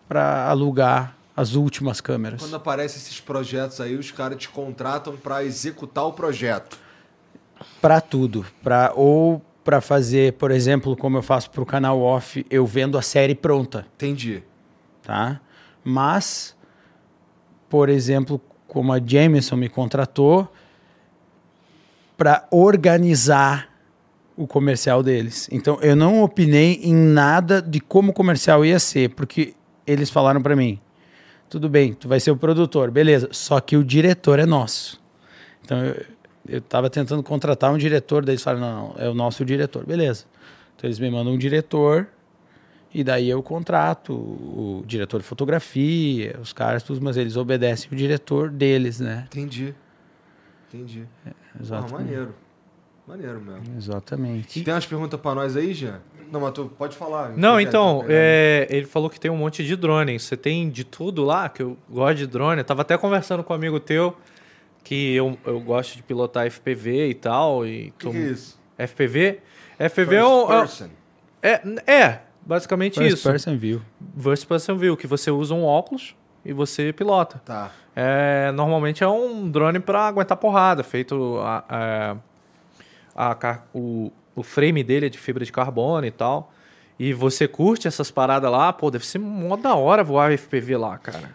para 0.08 0.48
alugar 0.48 1.16
as 1.36 1.56
últimas 1.56 2.00
câmeras. 2.00 2.40
Quando 2.40 2.56
aparecem 2.56 3.02
esses 3.02 3.20
projetos 3.20 3.82
aí, 3.82 3.96
os 3.96 4.12
caras 4.12 4.38
te 4.38 4.48
contratam 4.48 5.18
pra 5.18 5.44
executar 5.44 6.06
o 6.06 6.14
projeto. 6.14 6.78
Para 7.82 8.00
tudo, 8.00 8.46
para 8.62 8.94
ou 8.96 9.42
para 9.64 9.82
fazer, 9.82 10.34
por 10.34 10.52
exemplo, 10.52 10.96
como 10.96 11.18
eu 11.18 11.24
faço 11.24 11.50
para 11.50 11.64
o 11.64 11.66
canal 11.66 12.00
off, 12.00 12.46
eu 12.48 12.64
vendo 12.68 12.96
a 12.96 13.02
série 13.02 13.34
pronta, 13.34 13.88
Entendi. 13.96 14.44
tá? 15.02 15.42
Mas, 15.84 16.56
por 17.70 17.90
exemplo, 17.90 18.42
como 18.68 18.92
a 18.92 19.00
Jameson 19.00 19.56
me 19.56 19.70
contratou 19.70 20.48
para 22.18 22.48
organizar 22.52 23.70
o 24.36 24.48
comercial 24.48 25.04
deles. 25.04 25.50
Então, 25.52 25.80
eu 25.82 25.96
não 25.96 26.24
opinei 26.24 26.80
em 26.84 26.94
nada 26.94 27.62
de 27.62 27.80
como 27.80 28.12
o 28.12 28.14
comercial 28.14 28.66
ia 28.66 28.80
ser, 28.80 29.10
porque 29.10 29.54
eles 29.86 30.10
falaram 30.10 30.42
para 30.42 30.56
mim: 30.56 30.80
tudo 31.50 31.68
bem, 31.68 31.94
tu 31.94 32.08
vai 32.08 32.20
ser 32.20 32.32
o 32.32 32.38
produtor, 32.38 32.90
beleza, 32.92 33.30
só 33.32 33.60
que 33.60 33.76
o 33.76 33.84
diretor 33.84 34.40
é 34.40 34.46
nosso. 34.46 35.02
Então, 35.64 35.84
eu, 35.84 36.06
eu 36.48 36.62
tava 36.62 36.90
tentando 36.90 37.22
contratar 37.22 37.72
um 37.72 37.78
diretor, 37.78 38.24
daí 38.24 38.36
eles 38.36 38.44
falaram: 38.44 38.66
não, 38.66 38.88
não, 38.90 38.96
é 38.98 39.10
o 39.10 39.14
nosso 39.14 39.44
diretor, 39.44 39.86
beleza. 39.86 40.26
Então, 40.76 40.88
eles 40.88 41.00
me 41.00 41.10
mandam 41.12 41.34
um 41.34 41.38
diretor. 41.38 42.08
E 42.94 43.04
daí 43.04 43.30
eu 43.30 43.42
contrato 43.44 44.14
o, 44.14 44.84
diretor 44.86 45.20
de 45.20 45.26
fotografia, 45.28 46.38
os 46.42 46.52
caras, 46.52 46.82
tudo, 46.82 47.00
mas 47.04 47.18
eles 47.18 47.36
obedecem 47.38 47.90
o 47.92 47.96
diretor 47.96 48.50
deles, 48.50 49.00
né? 49.00 49.26
Entendi. 49.28 49.76
Entendi. 50.74 51.06
Ah, 51.26 51.32
Exatamente. 51.60 51.94
maneiro. 51.94 52.36
Maneiro 53.08 53.42
mesmo. 53.42 53.76
Exatamente. 53.78 54.64
Tem 54.64 54.74
umas 54.74 54.86
perguntas 54.86 55.20
pra 55.20 55.34
nós 55.36 55.56
aí, 55.56 55.74
Jean? 55.74 56.00
Não, 56.32 56.40
mas 56.40 56.52
tu 56.52 56.66
pode 56.78 56.96
falar. 56.96 57.30
Não, 57.36 57.60
então, 57.60 58.06
é, 58.08 58.68
ele 58.70 58.86
falou 58.86 59.10
que 59.10 59.20
tem 59.20 59.32
um 59.32 59.38
monte 59.38 59.64
de 59.66 59.76
drone. 59.76 60.20
Você 60.20 60.38
tem 60.38 60.70
de 60.70 60.84
tudo 60.84 61.24
lá, 61.26 61.50
que 61.50 61.64
eu 61.64 61.76
gosto 61.90 62.18
de 62.18 62.28
drone. 62.28 62.60
Eu 62.62 62.66
tava 62.66 62.84
até 62.84 62.96
conversando 63.00 63.44
com 63.44 63.52
um 63.52 63.56
amigo 63.56 63.80
teu, 63.80 64.16
que 64.84 65.16
eu, 65.16 65.36
eu 65.44 65.60
gosto 65.60 65.96
de 65.96 66.04
pilotar 66.04 66.46
FPV 66.46 67.10
e 67.10 67.14
tal. 67.16 67.66
E 67.66 67.90
O 67.90 67.94
que, 67.94 68.10
que 68.12 68.18
é 68.18 68.20
isso? 68.22 68.60
FPV? 68.78 69.40
FPV 69.80 70.16
é, 70.16 70.20
First 70.20 70.28
um- 70.30 70.52
é, 70.54 70.60
person. 70.60 70.90
é, 71.88 71.92
é, 71.92 72.20
basicamente 72.46 72.96
First 73.00 73.18
isso. 73.18 73.30
person 73.32 73.58
view. 73.58 73.82
First 74.20 74.48
person 74.48 74.76
view, 74.78 74.96
que 74.98 75.08
você 75.08 75.30
usa 75.32 75.54
um 75.54 75.64
óculos 75.64 76.16
e 76.46 76.54
você 76.54 76.92
pilota. 76.94 77.42
Tá. 77.46 77.72
É, 77.96 78.52
normalmente 78.54 79.04
é 79.04 79.08
um 79.08 79.50
drone 79.50 79.80
para 79.80 80.08
aguentar 80.08 80.38
porrada, 80.38 80.84
feito 80.84 81.38
a, 81.42 81.64
a- 81.70 82.16
a 83.32 83.36
car- 83.36 83.66
o, 83.74 84.12
o 84.36 84.42
frame 84.44 84.84
dele 84.84 85.08
é 85.08 85.10
de 85.10 85.18
fibra 85.18 85.44
de 85.44 85.52
carbono 85.52 86.06
e 86.06 86.12
tal. 86.12 86.54
E 86.98 87.14
você 87.14 87.48
curte 87.48 87.88
essas 87.88 88.12
paradas 88.12 88.52
lá, 88.52 88.72
pô, 88.74 88.92
deve 88.92 89.06
ser 89.06 89.20
mó 89.20 89.56
da 89.56 89.74
hora 89.76 90.04
voar 90.04 90.32
FPV 90.38 90.76
lá, 90.78 90.98
cara. 90.98 91.34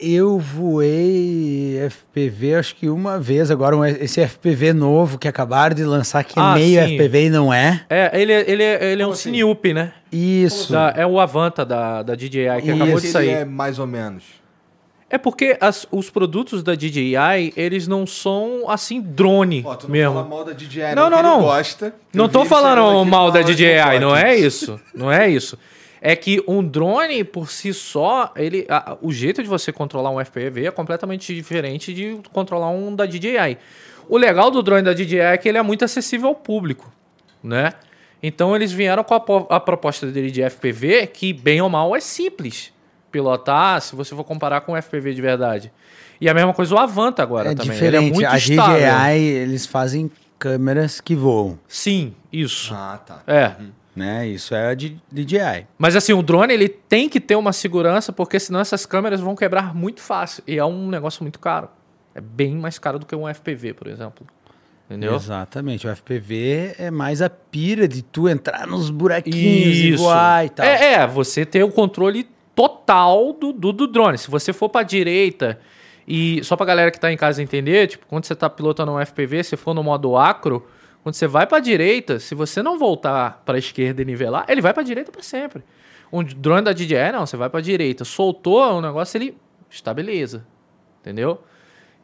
Eu 0.00 0.38
voei 0.38 1.76
FPV 1.90 2.54
acho 2.54 2.76
que 2.76 2.88
uma 2.88 3.18
vez, 3.18 3.50
agora 3.50 3.76
um- 3.76 3.84
esse 3.84 4.20
FPV 4.20 4.72
novo 4.72 5.18
que 5.18 5.26
acabaram 5.26 5.74
de 5.74 5.84
lançar, 5.84 6.22
que 6.24 6.34
Ah, 6.38 6.52
é 6.52 6.54
meio 6.60 6.80
sim. 6.86 6.94
FPV 6.94 7.24
e 7.26 7.30
não 7.30 7.52
é. 7.52 7.84
É, 7.90 8.10
ele, 8.20 8.32
é- 8.32 8.50
ele, 8.50 8.62
é- 8.62 8.92
ele 8.92 9.02
é 9.02 9.06
um 9.06 9.10
assim? 9.10 9.32
Cineup, 9.32 9.64
né? 9.72 9.92
Isso. 10.12 10.72
Da- 10.72 10.92
é 10.96 11.04
o 11.06 11.18
Avanta 11.18 11.64
da, 11.64 12.02
da 12.04 12.14
DJI 12.14 12.62
que 12.62 12.68
Isso. 12.68 12.76
acabou 12.76 13.00
de 13.00 13.06
Ele 13.06 13.12
sair. 13.12 13.28
é 13.30 13.44
mais 13.44 13.78
ou 13.80 13.86
menos. 13.88 14.22
É 15.10 15.16
porque 15.18 15.56
as- 15.60 15.86
os 15.90 16.10
produtos 16.10 16.62
da 16.62 16.74
DJI, 16.74 17.52
eles 17.56 17.88
não 17.88 18.06
são 18.06 18.68
assim 18.68 19.00
drone 19.00 19.62
Ó, 19.66 19.74
tu 19.74 19.84
não 19.86 19.90
mesmo. 19.92 20.14
fala 20.14 20.28
mal 20.28 20.44
da 20.44 20.52
DJI, 20.52 20.94
Não, 20.94 21.04
não, 21.04 21.10
não, 21.10 21.18
ele 21.18 21.28
não. 21.28 21.40
gosta. 21.40 21.94
Não 22.14 22.28
tô 22.28 22.40
ele 22.40 22.48
falando 22.50 23.04
mal 23.06 23.30
da 23.32 23.40
DJI, 23.40 23.98
não 24.00 24.14
é 24.14 24.36
isso. 24.36 24.78
Não 24.94 25.10
é 25.10 25.28
isso. 25.28 25.58
É 26.00 26.14
que 26.14 26.42
um 26.46 26.62
drone 26.66 27.24
por 27.24 27.50
si 27.50 27.72
só, 27.74 28.32
ele, 28.36 28.66
a- 28.68 28.96
o 29.02 29.12
jeito 29.12 29.42
de 29.42 29.48
você 29.48 29.72
controlar 29.72 30.10
um 30.10 30.20
FPV 30.20 30.66
é 30.66 30.70
completamente 30.70 31.34
diferente 31.34 31.92
de 31.92 32.20
controlar 32.32 32.70
um 32.70 32.94
da 32.94 33.04
DJI. 33.06 33.58
O 34.08 34.16
legal 34.16 34.50
do 34.50 34.62
drone 34.62 34.82
da 34.82 34.92
DJI 34.94 35.18
é 35.20 35.36
que 35.36 35.48
ele 35.48 35.58
é 35.58 35.62
muito 35.62 35.84
acessível 35.84 36.28
ao 36.28 36.34
público, 36.34 36.92
né? 37.42 37.72
Então 38.22 38.54
eles 38.56 38.72
vieram 38.72 39.04
com 39.04 39.14
a, 39.14 39.56
a 39.56 39.60
proposta 39.60 40.06
dele 40.06 40.30
de 40.30 40.42
FPV 40.42 41.06
que 41.08 41.32
bem 41.32 41.60
ou 41.60 41.68
mal 41.68 41.94
é 41.94 42.00
simples 42.00 42.72
pilotar, 43.12 43.80
se 43.80 43.94
você 43.96 44.14
for 44.14 44.24
comparar 44.24 44.60
com 44.62 44.72
o 44.72 44.76
FPV 44.76 45.14
de 45.14 45.22
verdade. 45.22 45.72
E 46.20 46.28
a 46.28 46.34
mesma 46.34 46.52
coisa 46.52 46.74
o 46.74 46.78
Avanta 46.78 47.22
agora 47.22 47.52
É 47.52 47.54
também. 47.54 47.72
diferente. 47.72 47.96
Ele 47.96 48.06
é 48.08 48.12
muito 48.12 48.26
a 48.26 48.36
estável. 48.36 48.76
DJI, 48.76 49.20
eles 49.20 49.66
fazem 49.66 50.10
câmeras 50.38 51.00
que 51.00 51.14
voam, 51.14 51.58
Sim, 51.68 52.14
isso. 52.32 52.72
Ah, 52.74 53.00
tá. 53.04 53.22
É. 53.26 53.52
né? 53.98 54.26
Isso 54.26 54.54
é 54.54 54.68
a 54.68 54.74
de 54.74 54.98
DJI. 55.10 55.66
Mas 55.76 55.96
assim, 55.96 56.12
o 56.12 56.22
drone 56.22 56.54
ele 56.54 56.68
tem 56.68 57.08
que 57.08 57.20
ter 57.20 57.36
uma 57.36 57.52
segurança, 57.52 58.12
porque 58.12 58.38
senão 58.38 58.60
essas 58.60 58.86
câmeras 58.86 59.20
vão 59.20 59.34
quebrar 59.34 59.74
muito 59.74 60.00
fácil. 60.00 60.42
E 60.46 60.56
é 60.56 60.64
um 60.64 60.88
negócio 60.88 61.22
muito 61.22 61.38
caro. 61.38 61.68
É 62.14 62.20
bem 62.20 62.56
mais 62.56 62.78
caro 62.78 62.98
do 62.98 63.04
que 63.04 63.14
um 63.14 63.32
FPV, 63.32 63.74
por 63.74 63.88
exemplo. 63.88 64.26
Entendeu? 64.86 65.14
Exatamente. 65.14 65.86
O 65.86 65.94
FPV 65.94 66.76
é 66.78 66.90
mais 66.90 67.20
a 67.20 67.28
pira 67.28 67.86
de 67.86 68.00
tu 68.00 68.26
entrar 68.28 68.66
nos 68.66 68.88
buraquinhos 68.88 69.76
e 69.76 69.96
voar 69.96 70.46
e 70.46 70.48
tal. 70.48 70.64
É, 70.64 70.94
é, 70.94 71.06
você 71.06 71.44
ter 71.44 71.62
o 71.62 71.70
controle 71.70 72.26
total 72.54 73.34
do, 73.34 73.52
do, 73.52 73.72
do 73.72 73.86
drone. 73.86 74.16
Se 74.16 74.30
você 74.30 74.52
for 74.52 74.70
pra 74.70 74.82
direita 74.82 75.60
e 76.06 76.42
só 76.42 76.56
pra 76.56 76.64
galera 76.64 76.90
que 76.90 76.98
tá 76.98 77.12
em 77.12 77.16
casa 77.18 77.42
entender, 77.42 77.86
tipo, 77.86 78.06
quando 78.06 78.24
você 78.24 78.34
tá 78.34 78.48
pilotando 78.48 78.92
um 78.92 79.04
FPV, 79.04 79.44
se 79.44 79.56
for 79.56 79.74
no 79.74 79.82
modo 79.82 80.16
acro, 80.16 80.66
quando 81.02 81.14
você 81.14 81.26
vai 81.26 81.46
pra 81.46 81.58
direita, 81.58 82.18
se 82.18 82.34
você 82.34 82.62
não 82.62 82.78
voltar 82.78 83.42
pra 83.44 83.58
esquerda 83.58 84.02
e 84.02 84.04
nivelar, 84.04 84.44
ele 84.48 84.60
vai 84.60 84.74
pra 84.74 84.82
direita 84.82 85.10
pra 85.10 85.22
sempre. 85.22 85.62
Um 86.12 86.22
drone 86.24 86.62
da 86.62 86.72
DJI, 86.72 87.12
não, 87.12 87.26
você 87.26 87.36
vai 87.36 87.50
pra 87.50 87.60
direita, 87.60 88.04
soltou 88.04 88.78
o 88.78 88.80
negócio, 88.80 89.16
ele 89.16 89.36
estabiliza. 89.70 90.44
Entendeu? 91.00 91.42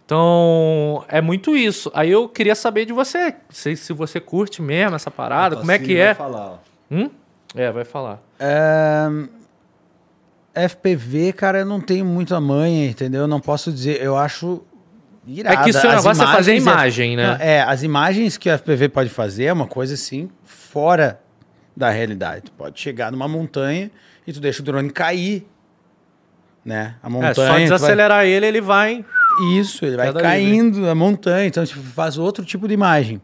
Então, 0.04 1.04
é 1.08 1.20
muito 1.20 1.56
isso. 1.56 1.90
Aí 1.94 2.10
eu 2.10 2.28
queria 2.28 2.54
saber 2.54 2.84
de 2.84 2.92
você, 2.92 3.34
se, 3.48 3.74
se 3.76 3.92
você 3.92 4.20
curte 4.20 4.60
mesmo 4.60 4.96
essa 4.96 5.10
parada, 5.10 5.56
como 5.56 5.70
é 5.70 5.78
que 5.78 5.96
é? 5.96 6.14
Falar, 6.14 6.52
ó. 6.52 6.58
Hum? 6.90 7.10
É, 7.54 7.70
vai 7.72 7.84
falar. 7.84 8.20
Ahn, 8.38 9.28
FPV, 10.54 11.32
cara, 11.32 11.60
eu 11.60 11.66
não 11.66 11.80
tenho 11.80 12.04
muita 12.04 12.40
manha, 12.40 12.86
entendeu? 12.86 13.22
Eu 13.22 13.28
não 13.28 13.40
posso 13.40 13.72
dizer. 13.72 14.02
Eu 14.02 14.16
acho. 14.16 14.62
Irada. 15.26 15.60
É 15.60 15.64
que 15.64 15.70
o 15.70 15.72
seu 15.72 15.90
As 15.90 16.04
negócio 16.04 16.22
é 16.22 16.26
fazer 16.26 16.54
imagens 16.56 16.96
imagem, 16.96 17.16
né? 17.16 17.26
Não, 17.26 17.34
É, 17.44 17.62
as 17.62 17.82
imagens 17.82 18.36
que 18.36 18.48
o 18.50 18.52
FPV 18.58 18.88
pode 18.90 19.08
fazer 19.10 19.44
é 19.44 19.52
uma 19.52 19.66
coisa 19.66 19.94
assim, 19.94 20.28
fora 20.44 21.20
da 21.76 21.90
realidade. 21.90 22.42
Tu 22.42 22.52
pode 22.52 22.78
chegar 22.80 23.10
numa 23.10 23.26
montanha 23.26 23.90
e 24.26 24.32
tu 24.32 24.40
deixa 24.40 24.60
o 24.62 24.64
drone 24.64 24.90
cair. 24.90 25.46
Né? 26.64 26.94
A 27.02 27.10
montanha. 27.10 27.30
É, 27.30 27.34
só 27.34 27.44
tu 27.44 27.48
vai- 27.48 27.62
desacelerar 27.62 28.24
ele, 28.24 28.46
ele 28.46 28.60
vai. 28.60 29.04
Isso, 29.58 29.84
ele 29.84 29.96
vai 29.96 30.12
caindo 30.12 30.88
a 30.88 30.94
montanha, 30.94 31.46
então 31.46 31.64
tipo, 31.66 31.80
faz 31.82 32.16
outro 32.16 32.44
tipo 32.44 32.66
de 32.68 32.74
imagem. 32.74 33.20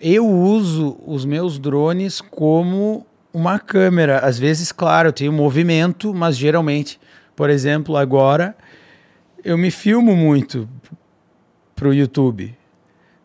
Eu 0.00 0.26
uso 0.28 0.98
os 1.06 1.24
meus 1.24 1.58
drones 1.58 2.20
como 2.20 3.06
uma 3.32 3.58
câmera. 3.58 4.18
Às 4.18 4.38
vezes, 4.38 4.72
claro, 4.72 5.08
eu 5.08 5.12
tenho 5.12 5.32
movimento, 5.32 6.12
mas 6.12 6.36
geralmente, 6.36 6.98
por 7.34 7.48
exemplo, 7.48 7.96
agora 7.96 8.54
eu 9.44 9.56
me 9.56 9.70
filmo 9.70 10.14
muito 10.16 10.68
pro 11.76 11.94
YouTube, 11.94 12.56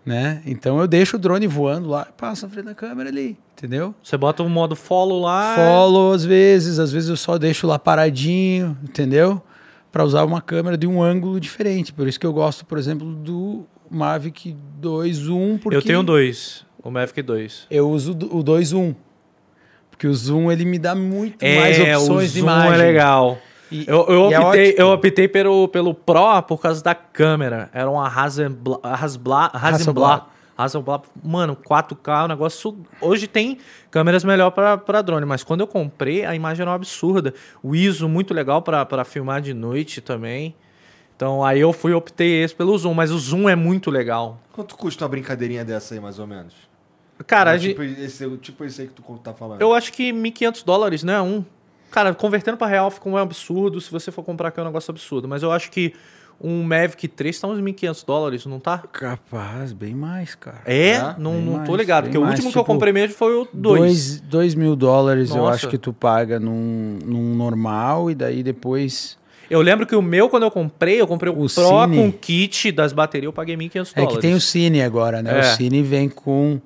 né? 0.06 0.44
Então 0.46 0.80
eu 0.80 0.88
deixo 0.88 1.16
o 1.16 1.20
drone 1.20 1.48
voando 1.48 1.90
lá, 1.90 2.06
passo 2.06 2.46
na 2.46 2.52
frente 2.52 2.66
da 2.66 2.76
câmera 2.76 3.10
ali, 3.10 3.38
entendeu? 3.58 3.96
Você 4.04 4.16
bota 4.18 4.44
o 4.44 4.50
modo 4.50 4.76
follow 4.76 5.22
lá. 5.22 5.56
Follow 5.56 6.12
às 6.14 6.24
vezes, 6.24 6.78
às 6.78 6.92
vezes 6.92 7.10
eu 7.10 7.18
só 7.18 7.38
deixo 7.40 7.66
lá 7.66 7.80
paradinho, 7.80 8.78
entendeu? 8.84 9.42
Para 9.92 10.04
usar 10.04 10.24
uma 10.24 10.42
câmera 10.42 10.78
de 10.78 10.86
um 10.86 11.02
ângulo 11.02 11.40
diferente. 11.40 11.92
Por 11.92 12.08
isso 12.08 12.20
que 12.20 12.26
eu 12.26 12.32
gosto, 12.34 12.66
por 12.66 12.78
exemplo, 12.78 13.14
do 13.14 13.66
Mavic 13.90 14.56
2.1, 14.82 15.60
porque 15.60 15.78
Eu 15.78 15.82
tenho 15.82 16.04
dois. 16.04 16.66
O 16.84 16.90
Mavic 16.90 17.22
2. 17.22 17.68
eu 17.70 17.90
uso 17.90 18.12
o 18.14 18.44
2.1. 18.44 18.96
Porque 19.90 20.08
o 20.08 20.14
zoom 20.16 20.52
ele 20.52 20.66
me 20.66 20.80
dá 20.80 20.96
muito 20.96 21.44
É, 21.44 21.60
mais 21.60 21.78
o 21.80 21.84
opções 21.84 22.34
de 22.34 22.40
zoom 22.40 22.46
imagem. 22.48 22.74
é 22.74 22.78
legal. 22.78 23.38
E- 23.72 23.86
Eu, 23.88 24.06
eu 24.08 24.30
e 24.30 24.34
é 24.34 24.40
optei, 24.40 24.68
ótimo. 24.70 24.82
eu 24.82 24.88
optei 24.90 25.28
pelo, 25.28 25.68
pelo 25.70 25.94
Pro 25.94 26.42
por 26.44 26.60
causa 26.60 26.84
da 26.84 26.94
câmera. 26.94 27.70
Era 27.74 27.90
uma 27.90 28.08
Hasselblad. 28.08 28.80
Hasselblad. 28.84 29.52
Hasselblad. 29.56 30.24
Hasselblad. 30.58 31.04
Mano, 31.24 31.56
4K, 31.56 32.26
o 32.26 32.28
negócio. 32.28 32.78
Hoje 33.00 33.28
tem 33.28 33.58
câmeras 33.90 34.24
melhor 34.24 34.52
pra 34.52 34.78
pra 34.78 35.02
drone, 35.02 35.26
mas 35.26 35.44
quando 35.44 35.62
eu 35.62 35.68
comprei, 35.68 36.26
a 36.26 36.36
imagem 36.36 36.62
era 36.64 36.70
uma 36.72 36.76
absurda. 36.76 37.34
O 37.64 37.74
ISO, 37.76 38.08
muito 38.10 38.34
legal 38.34 38.62
pra 38.62 38.86
pra 38.86 39.04
filmar 39.06 39.42
de 39.42 39.54
noite 39.54 40.02
também. 40.02 40.54
Então 41.16 41.44
aí 41.44 41.60
eu 41.60 41.72
fui 41.72 41.94
optei 41.94 42.44
esse 42.44 42.54
pelo 42.54 42.76
zoom, 42.78 42.94
mas 42.94 43.12
o 43.12 43.18
zoom 43.20 43.48
é 43.48 43.56
muito 43.56 43.90
legal. 43.92 44.40
Quanto 44.54 44.76
custa 44.76 45.04
uma 45.06 45.10
brincadeirinha 45.10 45.64
dessa 45.64 45.94
aí, 45.94 46.00
mais 46.00 46.20
ou 46.20 46.28
menos? 46.28 46.54
Cara, 47.28 47.52
a 47.52 47.60
tipo, 47.60 47.84
gente- 47.84 48.02
esse, 48.02 48.28
tipo 48.38 48.66
esse 48.66 48.82
aí 48.82 48.88
que 48.88 48.94
tu 48.96 49.04
tá 49.24 49.32
falando. 49.34 49.62
Eu 49.62 49.74
acho 49.74 49.94
que 49.94 50.12
1.500 50.12 50.64
dólares, 50.64 51.04
né? 51.04 51.22
Um. 51.22 51.46
Cara, 51.92 52.14
convertendo 52.14 52.58
pra 52.58 52.68
real 52.68 52.90
fica 52.90 53.08
um 53.10 53.18
absurdo. 53.18 53.80
Se 53.82 53.92
você 53.92 54.12
for 54.12 54.24
comprar 54.24 54.48
aqui 54.50 54.60
é 54.60 54.64
um 54.64 54.66
negócio 54.66 54.90
absurdo. 54.92 55.28
Mas 55.28 55.44
eu 55.44 55.52
acho 55.52 55.70
que 55.70 55.94
um 56.44 56.64
Mavic 56.64 57.08
3 57.08 57.40
tá 57.40 57.48
uns 57.48 57.60
1.500 57.62 58.06
dólares, 58.06 58.46
não 58.48 58.60
tá? 58.60 58.80
Capaz, 58.92 59.74
bem 59.74 59.94
mais, 59.94 60.34
cara. 60.34 60.62
É? 60.66 60.90
É? 60.94 61.16
Não, 61.20 61.34
Bem 61.34 61.42
não 61.46 61.54
tô 61.64 61.72
mais, 61.74 61.80
ligado. 61.82 62.04
bem 62.06 62.12
Porque 62.14 62.18
o 62.18 62.22
mais, 62.22 62.34
último 62.36 62.52
que 62.52 62.58
eu 62.58 62.64
tipo, 62.64 62.74
comprei 62.74 62.92
mesmo 62.92 63.16
foi 63.16 63.34
o 63.36 63.48
2. 63.54 63.80
Dois, 63.80 64.22
dois 64.22 64.56
mil 64.56 64.76
dólares 64.76 65.30
eu 65.30 65.38
Nossa. 65.38 65.54
acho 65.54 65.68
que 65.68 65.78
tu 65.78 65.94
paga 65.94 66.40
num, 66.40 66.98
num 67.06 67.36
normal 67.36 68.10
e 68.10 68.16
daí 68.16 68.42
depois... 68.42 69.20
Eu 69.50 69.62
lembro 69.62 69.86
que 69.86 69.96
o 69.96 70.02
meu, 70.02 70.30
quando 70.30 70.44
eu 70.44 70.52
comprei, 70.52 71.00
eu 71.02 71.06
comprei 71.06 71.32
o, 71.32 71.36
O 71.44 71.50
Pro 71.50 71.82
Cine. 71.84 71.98
com 71.98 72.12
kit 72.12 72.72
das 72.72 72.94
baterias, 72.94 73.26
eu 73.26 73.34
paguei 73.34 73.56
1.500 73.58 73.92
É 73.92 73.96
dólares. 73.98 74.16
que 74.16 74.22
tem 74.22 74.34
o 74.34 74.40
Cine 74.42 74.82
agora, 74.82 75.22
né? 75.22 75.38
É. 75.38 75.42
O 75.42 75.44
Cine 75.44 75.84
vem 75.84 76.08
com 76.08 76.60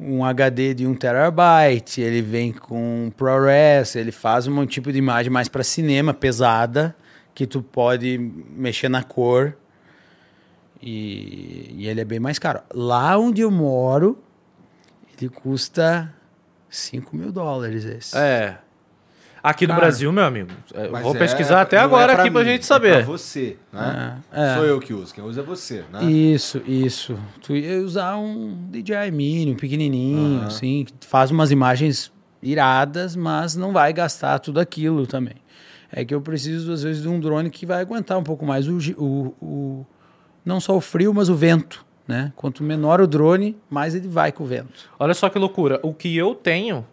um 0.00 0.24
HD 0.24 0.72
de 0.72 0.86
1 0.86 0.94
terabyte, 0.94 2.00
ele 2.00 2.22
vem 2.22 2.52
com 2.52 3.12
ProRes, 3.16 3.94
ele 3.94 4.10
faz 4.10 4.46
um 4.46 4.64
tipo 4.64 4.90
de 4.90 4.98
imagem 4.98 5.30
mais 5.30 5.46
para 5.46 5.62
cinema, 5.62 6.14
pesada, 6.14 6.96
que 7.34 7.46
tu 7.46 7.62
pode 7.62 8.18
mexer 8.50 8.88
na 8.88 9.02
cor. 9.02 9.56
E, 10.82 11.74
e 11.76 11.86
ele 11.86 12.00
é 12.00 12.04
bem 12.04 12.18
mais 12.18 12.38
caro. 12.38 12.60
Lá 12.72 13.18
onde 13.18 13.42
eu 13.42 13.50
moro, 13.50 14.18
ele 15.18 15.28
custa 15.28 16.14
5 16.70 17.14
mil 17.14 17.30
dólares 17.30 17.84
esse. 17.84 18.16
É. 18.16 18.58
Aqui 19.42 19.66
no 19.66 19.72
Cara, 19.74 19.80
Brasil, 19.86 20.12
meu 20.12 20.24
amigo, 20.24 20.50
é, 20.74 20.88
vou 20.88 21.14
é- 21.14 21.18
pesquisar 21.18 21.62
até 21.62 21.76
é 21.76 21.80
agora 21.80 22.12
aqui 22.12 22.24
mim, 22.24 22.32
pra 22.32 22.44
gente 22.44 22.60
É 22.60 22.64
saber. 22.64 22.96
pra 22.96 23.06
você, 23.06 23.56
né? 23.72 24.20
É, 24.32 24.42
é. 24.42 24.54
Sou 24.54 24.64
eu 24.64 24.78
que 24.80 24.92
uso, 24.92 25.14
quem 25.14 25.24
usa 25.24 25.40
é 25.40 25.44
você, 25.44 25.82
né? 25.92 26.04
Isso, 26.04 26.60
isso. 26.66 27.18
Tu 27.42 27.56
ia 27.56 27.78
usar 27.80 28.16
um 28.16 28.54
DJI 28.70 29.10
Mini, 29.10 29.52
um 29.52 29.56
pequenininho, 29.56 30.42
assim, 30.46 30.84
que 30.84 31.06
faz 31.06 31.30
umas 31.30 31.50
imagens 31.50 32.12
iradas, 32.42 33.16
mas 33.16 33.56
não 33.56 33.72
vai 33.72 33.92
gastar 33.92 34.38
tudo 34.40 34.60
aquilo 34.60 35.06
também. 35.06 35.34
É 35.92 36.04
que 36.04 36.14
eu 36.14 36.20
preciso, 36.20 36.72
às 36.72 36.82
vezes, 36.82 37.02
de 37.02 37.08
um 37.08 37.18
drone 37.18 37.50
que 37.50 37.64
vai 37.66 37.80
aguentar 37.80 38.18
um 38.18 38.22
pouco 38.22 38.44
mais 38.46 38.68
o, 38.68 38.78
o, 38.96 39.34
o- 39.40 39.86
não 40.44 40.60
só 40.60 40.76
o 40.76 40.80
frio, 40.80 41.12
mas 41.12 41.28
o 41.28 41.34
vento, 41.34 41.84
né? 42.06 42.32
Quanto 42.36 42.62
menor 42.62 43.00
o 43.00 43.06
drone, 43.06 43.56
mais 43.68 43.94
ele 43.94 44.06
vai 44.06 44.30
com 44.32 44.44
o 44.44 44.46
vento. 44.46 44.88
Olha 44.98 45.14
só 45.14 45.28
que 45.28 45.38
loucura. 45.38 45.80
O 45.82 45.92
que 45.92 46.16
eu 46.16 46.34
tenho, 46.34 46.86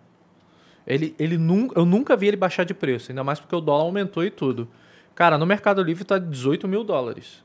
ele, 0.88 1.14
ele 1.19 1.38
nun, 1.38 1.68
eu 1.76 1.85
nunca 1.85 2.15
vi 2.15 2.27
ele 2.27 2.38
baixar 2.38 2.64
de 2.64 2.73
preço, 2.73 3.11
ainda 3.11 3.23
mais 3.23 3.39
porque 3.39 3.55
o 3.55 3.61
dólar 3.61 3.84
aumentou 3.84 4.23
e 4.23 4.31
tudo. 4.31 4.68
Cara, 5.14 5.38
no 5.38 5.45
Mercado 5.45 5.81
Livre 5.84 6.03
tá 6.03 6.18
18 6.18 6.68
mil 6.68 6.84
dólares. 6.84 7.43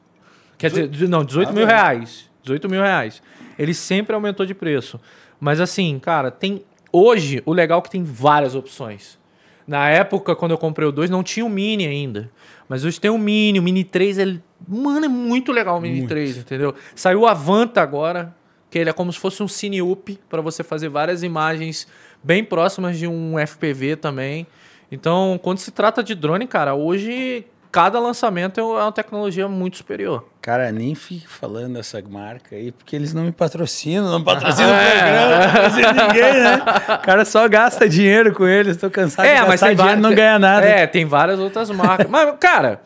Quer 0.59 0.69
dizer, 0.71 0.89
de- 0.89 1.09
não, 1.09 1.25
18 1.25 1.49
Ah, 1.49 1.53
mil 1.53 1.67
velho. 1.67 1.77
reais. 1.77 2.31
18 2.43 2.69
mil 2.69 2.81
reais. 2.83 3.23
Ele 3.59 3.75
sempre 3.75 4.15
aumentou 4.15 4.47
de 4.47 4.55
preço. 4.55 5.01
Mas 5.41 5.61
assim, 5.61 5.99
cara, 5.99 6.31
tem. 6.31 6.63
Hoje, 6.93 7.43
o 7.47 7.53
legal 7.53 7.79
é 7.81 7.83
que 7.83 7.91
tem 7.91 8.05
várias 8.05 8.55
opções. 8.55 9.19
Na 9.67 9.89
época, 9.89 10.37
quando 10.37 10.51
eu 10.53 10.59
comprei 10.59 10.87
o 10.87 10.93
2, 10.93 11.09
não 11.09 11.23
tinha 11.23 11.45
o 11.47 11.49
Mini 11.49 11.87
ainda. 11.87 12.31
Mas 12.69 12.85
hoje 12.85 13.01
tem 13.01 13.11
o 13.11 13.19
Mini, 13.19 13.59
o 13.59 13.63
Mini 13.63 13.85
3 13.85 14.19
é. 14.19 14.37
Mano, 14.69 15.05
é 15.07 15.09
muito 15.09 15.51
legal 15.53 15.79
o 15.79 15.81
Mini 15.81 15.99
Muito. 15.99 16.09
3, 16.09 16.37
entendeu? 16.39 16.75
Saiu 16.95 17.21
o 17.21 17.27
Avanta 17.27 17.81
agora, 17.81 18.35
que 18.71 18.79
ele 18.79 18.91
é 18.91 18.93
como 18.93 19.13
se 19.13 19.19
fosse 19.19 19.43
um 19.43 19.49
Cine 19.49 19.81
Up 19.83 20.19
para 20.29 20.41
você 20.43 20.63
fazer 20.63 20.89
várias 20.89 21.23
imagens 21.23 21.87
bem 22.23 22.45
próximas 22.45 22.99
de 22.99 23.07
um 23.07 23.35
FPV 23.39 23.97
também. 23.97 24.47
Então, 24.91 25.39
quando 25.43 25.59
se 25.59 25.71
trata 25.71 26.03
de 26.03 26.15
drone, 26.15 26.47
cara, 26.47 26.75
hoje 26.75 27.47
cada 27.71 27.99
lançamento 27.99 28.61
é 28.61 28.63
uma 28.63 28.93
tecnologia 28.93 29.49
muito 29.49 29.79
superior. 29.79 30.27
Cara, 30.43 30.71
nem 30.71 30.95
fico 30.95 31.27
falando 31.27 31.73
dessa 31.75 32.03
marca 32.07 32.55
aí, 32.55 32.71
porque 32.71 32.95
eles 32.95 33.15
não 33.15 33.23
me 33.25 33.33
patrocinam, 33.33 34.11
não 34.11 34.21
patrocinam 34.25 34.69
o 34.69 34.75
programa, 34.75 35.95
não 35.97 36.07
ninguém, 36.09 36.33
né? 36.35 36.63
O 36.97 36.99
cara 36.99 37.25
só 37.25 37.49
gasta 37.49 37.89
dinheiro 37.89 38.35
com 38.35 38.47
eles, 38.47 38.77
tô 38.77 38.91
cansado 38.91 39.25
de 39.27 39.33
gastar 39.35 39.69
dinheiro 39.69 39.77
várias- 39.83 39.99
e 39.99 40.03
não 40.03 40.15
ganha 40.15 40.39
nada. 40.39 40.67
É, 40.67 40.87
tem 40.87 41.07
várias 41.07 41.39
outras 41.39 41.71
marcas. 41.71 42.07
Mas, 42.11 42.35
cara, 42.39 42.83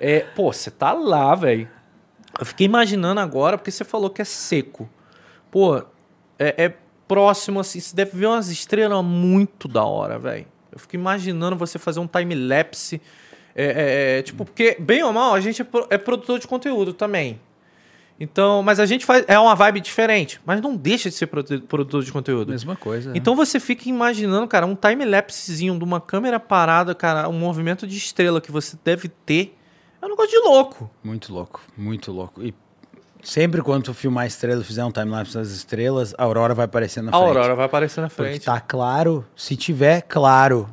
é, 0.00 0.20
pô, 0.34 0.52
você 0.52 0.70
tá 0.72 0.92
lá, 0.92 1.32
velho. 1.36 1.68
Eu 2.40 2.44
fiquei 2.44 2.66
imaginando 2.66 3.20
agora, 3.20 3.56
porque 3.56 3.70
você 3.70 3.84
falou 3.84 4.10
que 4.10 4.20
é 4.20 4.24
seco. 4.24 4.88
Pô, 5.52 5.76
é, 6.38 6.64
é 6.64 6.72
próximo, 7.08 7.60
assim, 7.60 7.80
você 7.80 7.94
deve 7.94 8.16
ver 8.16 8.26
umas 8.26 8.48
estrelas 8.48 9.04
muito 9.04 9.68
da 9.68 9.84
hora, 9.84 10.18
velho. 10.18 10.46
Eu 10.72 10.78
fico 10.78 10.94
imaginando 10.96 11.56
você 11.56 11.78
fazer 11.78 12.00
um 12.00 12.06
time-lapse. 12.06 13.00
É, 13.54 13.64
é, 13.64 14.18
é, 14.18 14.22
tipo, 14.22 14.44
porque, 14.44 14.76
bem 14.78 15.02
ou 15.02 15.12
mal, 15.12 15.34
a 15.34 15.40
gente 15.40 15.62
é, 15.62 15.64
pro- 15.64 15.86
é 15.88 15.96
produtor 15.96 16.38
de 16.38 16.46
conteúdo 16.46 16.92
também. 16.92 17.40
Então, 18.18 18.62
mas 18.62 18.80
a 18.80 18.86
gente 18.86 19.04
faz. 19.04 19.24
É 19.28 19.38
uma 19.38 19.54
vibe 19.54 19.80
diferente, 19.80 20.40
mas 20.44 20.60
não 20.62 20.74
deixa 20.74 21.08
de 21.10 21.14
ser 21.14 21.26
produ- 21.26 21.60
produtor 21.62 22.02
de 22.02 22.10
conteúdo. 22.10 22.50
Mesma 22.50 22.74
coisa. 22.74 23.12
Então 23.14 23.36
você 23.36 23.60
fica 23.60 23.88
imaginando, 23.90 24.46
cara, 24.48 24.64
um 24.66 24.74
time-lapsezinho 24.74 25.76
de 25.78 25.84
uma 25.84 26.00
câmera 26.00 26.40
parada, 26.40 26.94
cara, 26.94 27.28
um 27.28 27.38
movimento 27.38 27.86
de 27.86 27.96
estrela 27.96 28.40
que 28.40 28.50
você 28.50 28.76
deve 28.82 29.08
ter. 29.08 29.54
É 30.00 30.06
um 30.06 30.08
negócio 30.10 30.30
de 30.30 30.38
louco. 30.38 30.90
Muito 31.04 31.32
louco, 31.32 31.60
muito 31.76 32.10
louco. 32.10 32.42
E 32.42 32.54
Sempre 33.28 33.60
quando 33.60 33.82
tu 33.84 33.92
filmar 33.94 34.24
estrela, 34.24 34.62
fizer 34.62 34.84
um 34.84 34.92
timelapse 34.92 35.34
das 35.34 35.50
estrelas, 35.50 36.14
a 36.16 36.22
aurora 36.22 36.54
vai 36.54 36.64
aparecer 36.66 37.02
na 37.02 37.10
A 37.10 37.12
frente. 37.12 37.26
aurora 37.26 37.54
vai 37.56 37.66
aparecer 37.66 38.00
na 38.00 38.08
Porque 38.08 38.22
frente. 38.22 38.44
tá 38.44 38.60
claro, 38.60 39.26
se 39.34 39.56
tiver 39.56 40.02
claro, 40.02 40.68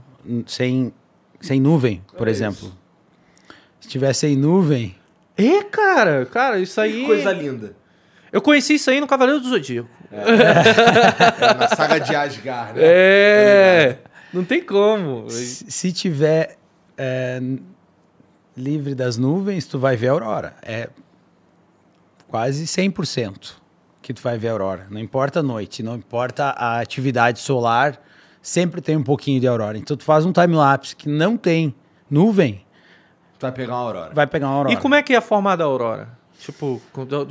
sem, 0.45 0.93
sem 1.41 1.59
nuvem, 1.59 2.03
por 2.15 2.27
É 2.27 2.31
exemplo. 2.31 2.67
isso. 2.67 2.77
Se 3.81 3.88
tiver 3.89 4.13
sem 4.13 4.35
nuvem, 4.38 4.95
É, 5.35 5.63
cara, 5.63 6.27
cara, 6.27 6.59
isso 6.59 6.80
aí. 6.80 7.01
Que 7.01 7.05
coisa 7.07 7.31
linda. 7.31 7.75
Eu 8.31 8.39
conheci 8.39 8.75
isso 8.75 8.89
aí 8.91 8.99
no 9.01 9.07
Cavaleiro 9.07 9.41
do 9.41 9.49
Zodíaco. 9.49 9.89
É, 10.11 11.53
na 11.57 11.67
saga 11.69 11.97
de 11.99 12.15
Asgard, 12.15 12.73
né? 12.80 12.81
É. 12.85 13.97
Não 14.31 14.43
tem 14.43 14.61
como. 14.63 15.27
se, 15.30 15.71
se 15.71 15.91
tiver 15.91 16.55
é, 16.95 17.41
livre 18.55 18.93
das 18.93 19.17
nuvens, 19.17 19.65
tu 19.65 19.80
vai 19.80 19.95
ver 19.95 20.09
a 20.09 20.11
aurora. 20.11 20.53
É 20.61 20.88
quase 22.34 22.65
100% 22.65 23.51
que 24.01 24.11
tu 24.11 24.19
vai 24.23 24.39
ver 24.39 24.47
a 24.47 24.51
aurora. 24.53 24.88
Não 24.89 24.99
importa 24.99 25.41
a 25.41 25.43
noite, 25.43 25.84
não 25.84 25.95
importa 25.95 26.45
a 26.45 26.80
atividade 26.80 27.38
solar, 27.39 28.01
sempre 28.41 28.81
tem 28.81 28.97
um 28.97 29.03
pouquinho 29.03 29.39
de 29.39 29.47
aurora. 29.47 29.77
Então 29.77 29.95
tu 29.95 30.03
faz 30.03 30.26
um 30.26 30.31
time-lapse 30.31 30.95
que 30.95 31.07
não 31.07 31.38
tem 31.38 31.76
nuvem, 32.10 32.65
Tu 33.38 33.43
vai 33.43 33.51
pegar 33.51 33.73
uma 33.76 33.81
aurora. 33.84 34.11
vai 34.15 34.26
pegar 34.26 34.47
uma 34.47 34.55
aurora. 34.55 34.73
E 34.73 34.77
como 34.77 34.95
é 34.95 35.03
que 35.03 35.14
é 35.14 35.18
a 35.18 35.22
forma 35.22 35.55
da 35.55 35.65
aurora? 35.65 36.10
Tipo, 36.39 36.81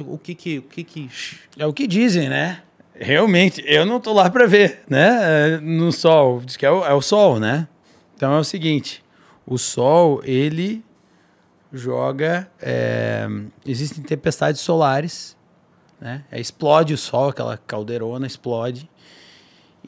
o 0.07 0.19
que 0.19 0.37
que. 0.37 0.59
O 0.59 0.63
que, 0.63 0.85
que... 0.85 1.11
É 1.59 1.67
o 1.67 1.73
que 1.73 1.89
dizem, 1.89 2.29
né? 2.29 2.63
Realmente, 2.95 3.61
eu 3.67 3.85
não 3.85 3.99
tô 3.99 4.13
lá 4.13 4.31
para 4.31 4.47
ver, 4.47 4.83
né? 4.89 5.55
É, 5.55 5.59
No 5.61 5.91
sol, 5.91 6.43
diz 6.45 6.57
que 6.57 6.65
é 6.65 6.71
o, 6.71 6.85
é 6.85 6.95
o 6.95 7.03
sol, 7.03 7.41
né? 7.41 7.67
Então 8.15 8.33
é 8.33 8.39
o 8.39 8.45
seguinte, 8.45 9.03
o 9.45 9.59
sol, 9.59 10.21
ele 10.23 10.85
joga... 11.73 12.51
é, 12.61 13.27
existem 13.65 14.03
tempestades 14.03 14.61
solares, 14.61 15.37
né? 16.01 16.25
É, 16.31 16.41
explode 16.41 16.93
o 16.93 16.99
sol, 16.99 17.29
aquela 17.29 17.57
caldeirona 17.57 18.27
explode 18.27 18.91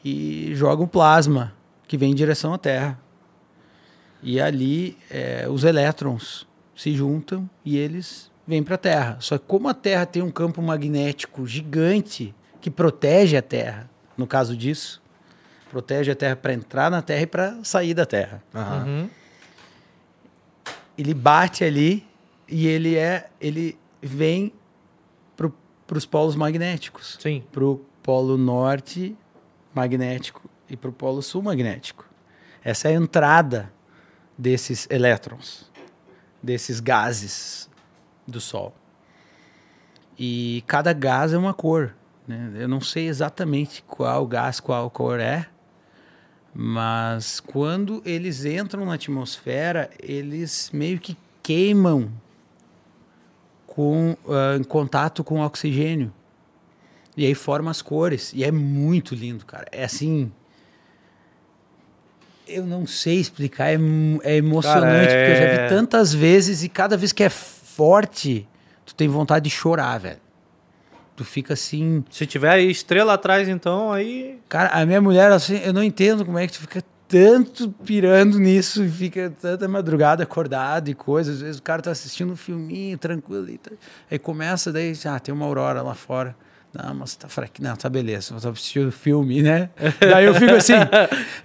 e 0.03 0.51
joga 0.55 0.81
um 0.81 0.87
plasma 0.87 1.53
que 1.87 1.97
vem 1.97 2.11
em 2.11 2.15
direção 2.15 2.53
à 2.53 2.57
Terra. 2.57 2.99
E 4.23 4.39
ali 4.39 4.97
é, 5.11 5.45
os 5.49 5.63
elétrons 5.63 6.47
se 6.75 6.93
juntam 6.93 7.49
e 7.63 7.77
eles 7.77 8.31
vêm 8.47 8.63
para 8.63 8.75
a 8.75 8.77
Terra. 8.77 9.17
Só 9.19 9.37
que 9.37 9.45
como 9.45 9.67
a 9.67 9.73
Terra 9.73 10.05
tem 10.05 10.21
um 10.21 10.31
campo 10.31 10.61
magnético 10.61 11.45
gigante 11.45 12.33
que 12.61 12.71
protege 12.71 13.35
a 13.35 13.41
Terra, 13.41 13.89
no 14.17 14.25
caso 14.25 14.55
disso, 14.55 15.01
protege 15.69 16.11
a 16.11 16.15
Terra 16.15 16.35
para 16.35 16.53
entrar 16.53 16.89
na 16.89 17.01
Terra 17.01 17.21
e 17.21 17.27
para 17.27 17.59
sair 17.63 17.93
da 17.93 18.05
Terra. 18.05 18.41
Aham. 18.53 18.85
Uhum. 18.85 19.09
Ele 20.97 21.13
bate 21.13 21.63
ali 21.63 22.05
e 22.47 22.67
ele 22.67 22.95
é, 22.95 23.29
ele 23.39 23.77
vem 24.01 24.53
para 25.35 25.97
os 25.97 26.05
polos 26.05 26.35
magnéticos, 26.35 27.17
Sim. 27.21 27.43
para 27.51 27.63
o 27.63 27.85
polo 28.01 28.37
norte 28.37 29.15
magnético 29.73 30.49
e 30.69 30.75
para 30.75 30.89
o 30.89 30.93
polo 30.93 31.21
sul 31.21 31.43
magnético. 31.43 32.09
Essa 32.63 32.89
é 32.89 32.91
a 32.91 32.95
entrada 32.95 33.71
desses 34.37 34.87
elétrons, 34.89 35.71
desses 36.41 36.79
gases 36.79 37.69
do 38.27 38.41
Sol. 38.41 38.73
E 40.17 40.63
cada 40.65 40.93
gás 40.93 41.33
é 41.33 41.37
uma 41.37 41.53
cor. 41.53 41.93
né? 42.27 42.51
Eu 42.55 42.67
não 42.67 42.81
sei 42.81 43.07
exatamente 43.07 43.83
qual 43.83 44.25
gás, 44.25 44.59
qual 44.59 44.89
cor 44.89 45.19
é, 45.19 45.47
mas 46.57 47.41
quando 47.41 48.01
eles 48.05 48.45
entram 48.45 48.85
na 48.85 48.93
atmosfera, 48.93 49.89
eles 50.01 50.69
meio 50.71 50.97
que 50.99 51.17
queimam 51.43 52.09
com, 53.67 54.15
ah, 54.29 54.55
em 54.57 54.63
contato 54.63 55.21
com 55.21 55.41
o 55.41 55.45
oxigênio. 55.45 56.13
E 57.17 57.25
aí 57.25 57.35
forma 57.35 57.69
as 57.69 57.81
cores. 57.81 58.31
E 58.33 58.43
é 58.43 58.51
muito 58.51 59.13
lindo, 59.13 59.45
cara. 59.45 59.67
É 59.69 59.83
assim. 59.83 60.31
Eu 62.47 62.65
não 62.65 62.87
sei 62.87 63.19
explicar, 63.19 63.69
é, 63.69 63.77
é 64.23 64.37
emocionante, 64.37 65.07
Cara, 65.07 65.19
porque 65.19 65.31
eu 65.31 65.35
já 65.35 65.43
é- 65.43 65.63
vi 65.63 65.69
tantas 65.69 66.13
vezes 66.13 66.63
e 66.63 66.69
cada 66.69 66.95
vez 66.95 67.11
que 67.11 67.23
é 67.23 67.29
forte, 67.29 68.47
tu 68.85 68.95
tem 68.95 69.07
vontade 69.09 69.43
de 69.45 69.49
chorar, 69.49 69.97
velho. 69.97 70.19
Tu 71.15 71.23
fica 71.23 71.53
assim. 71.53 72.03
Se 72.09 72.25
tiver 72.25 72.59
estrela 72.59 73.13
atrás, 73.13 73.47
então, 73.47 73.91
aí. 73.91 74.37
Cara, 74.49 74.69
a 74.69 74.85
minha 74.85 75.01
mulher, 75.01 75.31
assim, 75.31 75.57
eu 75.63 75.71
não 75.71 75.83
entendo 75.83 76.25
como 76.25 76.37
é 76.37 76.45
que 76.45 76.53
tu 76.53 76.59
fica 76.59 76.83
tanto 77.07 77.69
pirando 77.85 78.39
nisso 78.39 78.83
e 78.83 78.89
fica 78.89 79.31
tanta 79.39 79.67
madrugada 79.67 80.23
acordado 80.23 80.89
e 80.89 80.93
coisas. 80.93 81.35
Às 81.35 81.41
vezes 81.41 81.59
o 81.59 81.63
cara 81.63 81.81
tá 81.81 81.91
assistindo 81.91 82.33
um 82.33 82.35
filminho 82.35 82.97
tranquilo 82.97 83.49
e 83.49 83.57
tá... 83.57 83.71
aí 84.09 84.19
começa, 84.19 84.71
daí, 84.71 84.93
ah, 85.05 85.19
tem 85.19 85.33
uma 85.33 85.45
aurora 85.45 85.81
lá 85.81 85.93
fora. 85.93 86.35
Não, 86.73 86.93
mas 86.93 87.15
tá 87.15 87.29
fraquinho. 87.29 87.69
Não, 87.69 87.75
tá 87.77 87.87
beleza. 87.87 88.33
Eu 88.33 88.41
tô 88.41 88.49
assistindo 88.49 88.91
filme, 88.91 89.41
né? 89.41 89.69
daí 89.99 90.25
eu 90.25 90.35
fico 90.35 90.55
assim. 90.55 90.73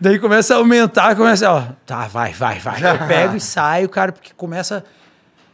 Daí 0.00 0.18
começa 0.18 0.54
a 0.54 0.56
aumentar, 0.56 1.14
começa, 1.14 1.48
ó. 1.48 1.68
Tá, 1.86 2.08
vai, 2.08 2.32
vai, 2.32 2.58
vai. 2.58 2.80
Eu 2.82 3.06
pego 3.06 3.36
e 3.36 3.40
saio, 3.40 3.88
cara, 3.88 4.10
porque 4.10 4.32
começa, 4.36 4.84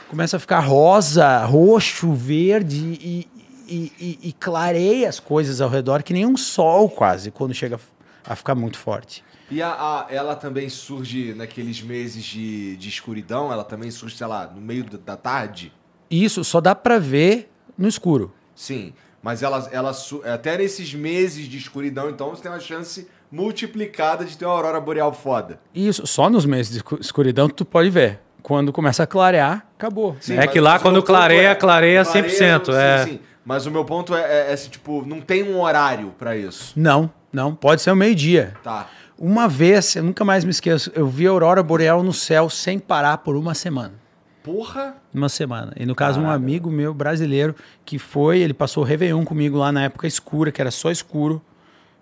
começa 0.09 0.39
a 0.39 0.41
ficar 0.41 0.61
rosa, 0.61 1.45
roxo, 1.45 2.15
verde 2.15 2.99
e, 3.03 3.29
e, 3.69 3.93
e- 3.99 4.29
e 4.29 4.33
clareia 4.33 5.09
as 5.09 5.19
coisas 5.21 5.61
ao 5.61 5.69
redor, 5.69 6.03
que 6.03 6.13
nem 6.13 6.25
um 6.27 6.37
sol 6.37 6.89
quase, 6.89 7.31
quando 7.31 7.53
chega 7.55 7.79
a 8.25 8.35
ficar 8.37 8.55
muito 8.55 8.79
forte. 8.79 9.25
E 9.51 9.63
a, 9.63 9.69
a- 9.71 10.07
ela 10.11 10.35
também 10.35 10.69
surge 10.69 11.33
naqueles 11.35 11.81
meses 11.81 12.25
de, 12.25 12.77
de 12.77 12.89
escuridão? 12.89 13.53
Ela 13.53 13.63
também 13.65 13.91
surge, 13.91 14.17
sei 14.17 14.27
lá, 14.27 14.47
no 14.47 14.61
meio 14.61 14.85
da- 14.85 15.17
tarde? 15.17 15.73
Isso 16.11 16.43
só 16.45 16.61
dá 16.61 16.75
pra 16.75 16.99
ver 16.99 17.51
no 17.77 17.87
escuro. 17.87 18.33
Sim. 18.55 18.93
Mas 19.23 19.43
ela, 19.43 19.69
ela 19.73 19.93
até 20.33 20.57
nesses 20.57 20.95
meses 20.95 21.49
de 21.49 21.59
escuridão, 21.59 22.09
então, 22.11 22.31
você 22.31 22.43
tem 22.43 22.51
uma 22.51 22.61
chance 22.61 23.09
multiplicada 23.31 24.25
de 24.25 24.37
ter 24.37 24.45
uma 24.45 24.55
aurora 24.55 24.81
boreal 24.81 25.13
foda. 25.13 25.59
Isso, 25.75 26.07
só 26.07 26.29
nos 26.29 26.45
meses 26.45 26.73
de 26.73 26.79
escu- 26.79 26.99
escuridão 27.01 27.49
tu 27.49 27.65
pode 27.65 27.91
ver. 27.91 28.21
Quando 28.43 28.73
começa 28.73 29.03
a 29.03 29.07
clarear, 29.07 29.67
acabou. 29.77 30.17
Sim, 30.21 30.37
É 30.39 30.47
que 30.47 30.61
lá, 30.61 30.79
quando 30.79 30.95
meu 30.95 31.03
ponto 31.03 31.09
clareia, 31.09 31.55
clareia 31.57 32.03
100%, 32.05 32.67
sim, 32.67 32.73
é. 32.73 33.05
sim. 33.05 33.21
Mas 33.47 33.65
o 33.65 33.71
meu 33.71 33.85
ponto 33.85 34.13
é, 34.13 34.23
é, 34.23 34.51
é 34.51 34.53
assim, 34.55 34.69
tipo, 34.69 35.07
não 35.07 35.21
tem 35.21 35.45
um 35.45 35.61
horário 35.61 36.13
pra 36.19 36.37
isso. 36.37 36.73
Não, 36.75 37.09
não, 37.33 37.55
pode 37.55 37.81
ser 37.81 37.93
o 37.93 37.97
meio-dia. 37.97 38.55
Tá. 38.61 38.89
Uma 39.17 39.47
vez, 39.47 39.95
eu 39.95 40.03
nunca 40.03 40.25
mais 40.25 40.45
me 40.45 40.51
esqueço, 40.51 40.91
eu 40.97 41.07
vi 41.07 41.29
a 41.29 41.31
aurora 41.31 41.63
boreal 41.63 42.03
no 42.03 42.13
céu 42.13 42.51
sem 42.51 42.77
parar 42.77 43.19
por 43.19 43.37
uma 43.37 43.55
semana. 43.55 43.95
Porra! 44.43 44.97
Uma 45.15 45.29
semana. 45.29 45.73
E 45.77 45.87
no 45.87 45.95
caso, 45.95 46.19
um 46.19 46.25
Caralho. 46.25 46.43
amigo 46.43 46.71
meu 46.71 46.93
brasileiro 46.93 47.55
que 47.85 48.01
foi, 48.01 48.41
ele 48.41 48.53
passou 48.53 48.83
o 48.83 48.87
Réveillon 48.87 49.25
comigo 49.25 49.59
lá 49.59 49.71
na 49.71 49.85
época 49.85 50.09
escura, 50.09 50.51
que 50.51 50.61
era 50.61 50.73
só 50.73 50.91
escuro. 50.91 51.41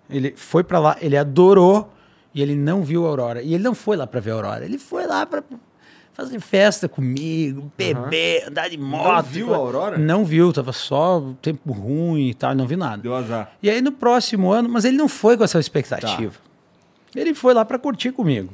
Ele 0.09 0.33
foi 0.35 0.63
pra 0.63 0.79
lá, 0.79 0.97
ele 0.99 1.15
adorou 1.15 1.93
e 2.33 2.41
ele 2.41 2.55
não 2.55 2.81
viu 2.83 3.05
a 3.05 3.09
aurora. 3.09 3.41
E 3.43 3.53
ele 3.53 3.63
não 3.63 3.75
foi 3.75 3.95
lá 3.95 4.07
pra 4.07 4.19
ver 4.19 4.31
a 4.31 4.33
aurora, 4.33 4.65
ele 4.65 4.79
foi 4.79 5.05
lá 5.05 5.25
pra 5.27 5.43
fazer 6.15 6.39
festa 6.39 6.87
comigo, 6.87 7.71
beber, 7.77 8.47
andar 8.47 8.69
de 8.69 8.77
moto. 8.77 9.25
viu 9.25 9.53
a 9.53 9.57
aurora? 9.57 9.97
Não 9.97 10.23
viu, 10.23 10.53
tava 10.53 10.71
só 10.71 11.21
tempo 11.41 11.73
ruim 11.73 12.29
e 12.29 12.33
tal, 12.33 12.55
não 12.55 12.65
viu 12.65 12.77
nada. 12.77 13.01
Deu 13.01 13.13
azar. 13.13 13.51
E 13.61 13.69
aí 13.69 13.81
no 13.81 13.91
próximo 13.91 14.51
ano, 14.51 14.69
mas 14.69 14.85
ele 14.85 14.95
não 14.95 15.09
foi 15.09 15.35
com 15.35 15.43
essa 15.43 15.59
expectativa. 15.59 16.33
Ele 17.13 17.33
foi 17.33 17.53
lá 17.53 17.65
para 17.65 17.77
curtir 17.77 18.11
comigo. 18.13 18.53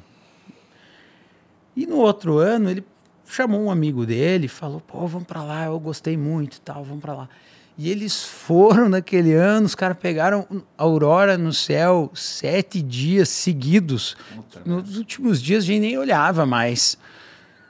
E 1.76 1.86
no 1.86 1.98
outro 1.98 2.40
ano 2.40 2.70
ele 2.70 2.84
chamou 3.28 3.62
um 3.62 3.72
amigo 3.72 4.06
dele, 4.06 4.48
falou: 4.48 4.82
"Pô, 4.82 5.06
vamos 5.08 5.28
para 5.28 5.44
lá, 5.44 5.66
eu 5.66 5.80
gostei 5.80 6.18
muito, 6.18 6.58
e 6.58 6.62
tal, 6.62 6.84
vamos 6.84 7.02
para 7.02 7.14
lá". 7.14 7.30
E 7.78 7.90
eles 7.90 8.24
foram 8.24 8.90
naquele 8.90 9.34
ano, 9.34 9.68
os 9.68 9.76
caras 9.76 9.98
pegaram 10.00 10.48
aurora 10.76 11.38
no 11.38 11.54
céu 11.54 12.12
sete 12.14 12.82
dias 12.82 13.30
seguidos. 13.30 14.18
Nos 14.66 14.98
últimos 14.98 15.42
dias 15.42 15.64
a 15.64 15.68
gente 15.68 15.80
nem 15.82 15.98
olhava 15.98 16.44
mais. 16.46 16.98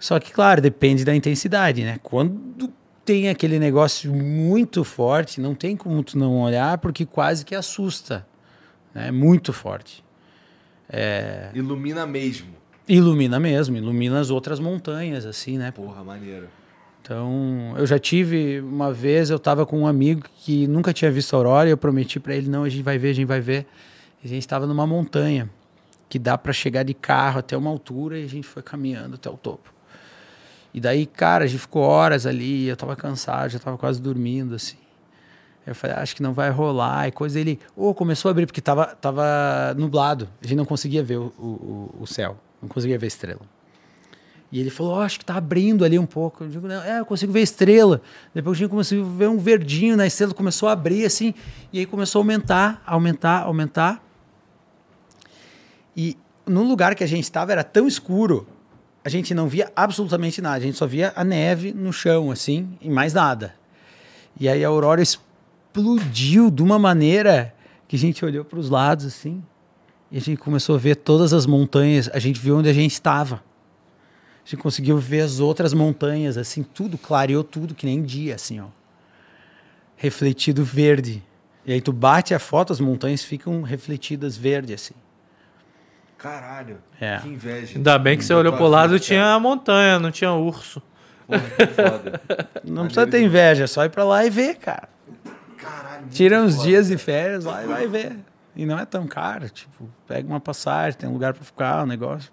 Só 0.02 0.20
que, 0.20 0.32
claro, 0.32 0.60
depende 0.60 1.06
da 1.06 1.16
intensidade, 1.16 1.84
né? 1.84 2.00
Quando 2.02 2.74
tem 3.06 3.30
aquele 3.30 3.60
negócio 3.60 4.12
muito 4.12 4.84
forte, 4.84 5.40
não 5.40 5.54
tem 5.54 5.78
como 5.78 6.04
tu 6.04 6.18
não 6.18 6.42
olhar, 6.42 6.80
porque 6.80 7.06
quase 7.06 7.46
que 7.46 7.54
assusta. 7.54 8.26
É 8.96 9.12
muito 9.12 9.54
forte. 9.54 10.04
Ilumina 11.54 12.08
mesmo. 12.08 12.48
Ilumina 12.88 13.40
mesmo, 13.40 13.78
ilumina 13.78 14.20
as 14.20 14.32
outras 14.32 14.60
montanhas, 14.60 15.24
assim, 15.24 15.60
né? 15.60 15.70
Porra, 15.70 16.04
maneiro. 16.04 16.48
Então, 17.04 17.76
eu 17.78 17.86
já 17.86 18.00
tive 18.00 18.60
uma 18.60 18.92
vez, 18.92 19.30
eu 19.30 19.38
tava 19.38 19.68
com 19.68 19.82
um 19.82 19.88
amigo 19.88 20.24
que 20.38 20.66
nunca 20.66 20.92
tinha 20.92 21.12
visto 21.12 21.36
a 21.36 21.38
aurora 21.38 21.70
e 21.70 21.72
eu 21.72 21.78
prometi 21.78 22.20
para 22.20 22.36
ele, 22.36 22.50
não, 22.50 22.64
a 22.64 22.70
gente 22.70 22.82
vai 22.82 22.98
ver, 22.98 23.12
a 23.12 23.14
gente 23.14 23.28
vai 23.28 23.40
ver. 23.40 23.68
E 24.24 24.26
a 24.26 24.30
gente 24.30 24.42
estava 24.42 24.66
numa 24.66 24.88
montanha 24.88 25.48
que 26.10 26.18
dá 26.18 26.36
para 26.40 26.52
chegar 26.52 26.82
de 26.82 26.96
carro 26.96 27.38
até 27.38 27.56
uma 27.56 27.70
altura 27.70 28.18
e 28.18 28.26
a 28.26 28.28
gente 28.28 28.48
foi 28.48 28.64
caminhando 28.64 29.14
até 29.14 29.30
o 29.30 29.38
topo. 29.38 29.71
E 30.74 30.80
daí, 30.80 31.06
cara, 31.06 31.44
a 31.44 31.48
gente 31.48 31.60
ficou 31.60 31.84
horas 31.84 32.26
ali, 32.26 32.68
eu 32.68 32.78
tava 32.78 32.96
cansado, 32.96 33.50
já 33.50 33.60
tava 33.60 33.78
quase 33.78 34.02
dormindo, 34.02 34.56
assim. 34.56 34.78
Eu 35.66 35.76
falei, 35.76 35.96
"Ah, 35.96 36.02
acho 36.02 36.16
que 36.16 36.24
não 36.24 36.34
vai 36.34 36.50
rolar, 36.50 37.08
e 37.08 37.12
coisa 37.12 37.40
ele, 37.40 37.60
ô, 37.76 37.94
começou 37.94 38.30
a 38.30 38.32
abrir, 38.32 38.46
porque 38.46 38.62
tava, 38.62 38.88
tava 38.88 39.76
nublado, 39.78 40.28
a 40.42 40.48
gente 40.48 40.58
não 40.58 40.66
conseguia 40.66 41.04
ver 41.04 41.18
o, 41.18 41.26
o, 41.38 41.96
o 42.02 42.08
céu, 42.08 42.38
não 42.62 42.68
conseguia 42.70 42.98
ver 42.98 43.06
a 43.06 43.08
estrela. 43.08 43.42
E 44.52 44.60
ele 44.60 44.70
falou, 44.70 44.94
"Ó, 44.94 45.02
acho 45.02 45.18
que 45.18 45.24
tá 45.24 45.36
abrindo 45.36 45.86
ali 45.86 45.98
um 45.98 46.06
pouco. 46.06 46.44
Eu 46.44 46.50
digo, 46.50 46.68
não, 46.68 46.84
é, 46.84 47.00
eu 47.00 47.06
consigo 47.06 47.32
ver 47.32 47.42
estrela. 47.42 48.02
Depois 48.34 48.60
eu 48.60 48.68
consigo 48.68 49.06
ver 49.06 49.30
um 49.30 49.38
verdinho 49.38 49.96
na 49.96 50.06
estrela, 50.06 50.34
começou 50.34 50.68
a 50.68 50.74
abrir 50.74 51.06
assim, 51.06 51.34
e 51.72 51.80
aí 51.80 51.86
começou 51.86 52.20
a 52.20 52.22
aumentar, 52.22 52.82
aumentar, 52.86 53.44
aumentar. 53.44 54.04
E 55.96 56.18
no 56.46 56.64
lugar 56.64 56.96
que 56.96 57.04
a 57.04 57.08
gente 57.08 57.24
estava 57.24 57.52
era 57.52 57.64
tão 57.64 57.88
escuro, 57.88 58.48
a 59.04 59.10
gente 59.10 59.34
não 59.34 59.48
via 59.48 59.72
absolutamente 59.76 60.42
nada, 60.42 60.58
a 60.58 60.60
gente 60.60 60.78
só 60.78 60.86
via 60.86 61.12
a 61.16 61.24
neve 61.24 61.74
no 61.74 61.92
chão, 61.92 62.32
assim, 62.32 62.78
e 62.80 62.90
mais 62.90 63.14
nada. 63.14 63.56
E 64.40 64.48
aí 64.48 64.64
a 64.64 64.68
aurora 64.68 65.02
explodiu 65.02 66.52
de 66.52 66.62
uma 66.62 66.78
maneira 66.78 67.54
que 67.88 67.96
a 67.96 68.00
gente 68.00 68.24
olhou 68.24 68.46
para 68.46 68.60
os 68.60 68.70
lados, 68.70 69.06
assim, 69.06 69.44
e 70.12 70.18
a 70.18 70.22
gente 70.22 70.38
começou 70.38 70.76
a 70.76 70.78
ver 70.78 70.96
todas 70.98 71.34
as 71.34 71.46
montanhas, 71.46 72.10
a 72.14 72.20
gente 72.20 72.40
viu 72.40 72.58
onde 72.58 72.70
a 72.70 72.74
gente 72.74 72.92
estava. 72.92 73.44
A 74.46 74.50
gente 74.50 74.62
conseguiu 74.62 74.98
ver 74.98 75.22
as 75.22 75.40
outras 75.40 75.74
montanhas, 75.74 76.38
assim, 76.38 76.64
tudo 76.64 76.98
clareou 76.98 77.44
tudo, 77.44 77.74
que 77.74 77.86
nem 77.86 78.04
dia, 78.04 78.36
assim, 78.36 78.60
ó. 78.60 78.68
Refletido 79.96 80.64
verde. 80.64 81.24
E 81.66 81.74
aí 81.74 81.82
tu 81.82 81.94
bate 81.94 82.34
a 82.34 82.40
foto, 82.40 82.74
as 82.74 82.80
montanhas 82.80 83.24
ficam 83.24 83.62
refletidas 83.62 84.36
verde, 84.36 84.74
assim. 84.74 84.96
Caralho. 86.22 86.78
É. 87.00 87.18
Que 87.18 87.30
inveja. 87.30 87.78
Ainda 87.78 87.98
bem 87.98 88.16
que 88.16 88.24
você 88.24 88.32
olhou 88.32 88.54
pro 88.54 88.68
lado 88.68 88.96
e 88.96 89.00
tinha 89.00 89.22
cara. 89.22 89.34
a 89.34 89.40
montanha, 89.40 90.00
não 90.00 90.12
tinha 90.12 90.32
urso. 90.32 90.80
Porra, 91.26 91.40
que 91.40 91.66
foda. 91.68 92.22
Não 92.64 92.84
precisa 92.86 93.08
ter 93.08 93.24
inveja, 93.24 93.64
é 93.64 93.68
só 93.68 93.84
ir 93.86 93.90
pra 93.90 94.04
lá 94.04 94.24
e 94.24 94.30
ver, 94.30 94.56
cara. 94.58 94.88
Caralho. 95.58 96.08
Tira 96.12 96.40
uns 96.40 96.56
foda. 96.56 96.68
dias 96.68 96.88
de 96.90 96.98
férias 96.98 97.46
lá 97.46 97.64
e 97.64 97.68
vai 97.68 97.88
ver. 97.88 98.20
E 98.56 98.66
não 98.68 98.78
é 98.78 98.86
tão 98.86 99.08
caro, 99.08 99.50
tipo, 99.50 99.90
pega 100.08 100.28
uma 100.28 100.40
passagem, 100.40 101.00
tem 101.00 101.10
um 101.10 101.14
lugar 101.14 101.34
pra 101.34 101.44
ficar, 101.44 101.84
um 101.84 101.88
negócio. 101.88 102.32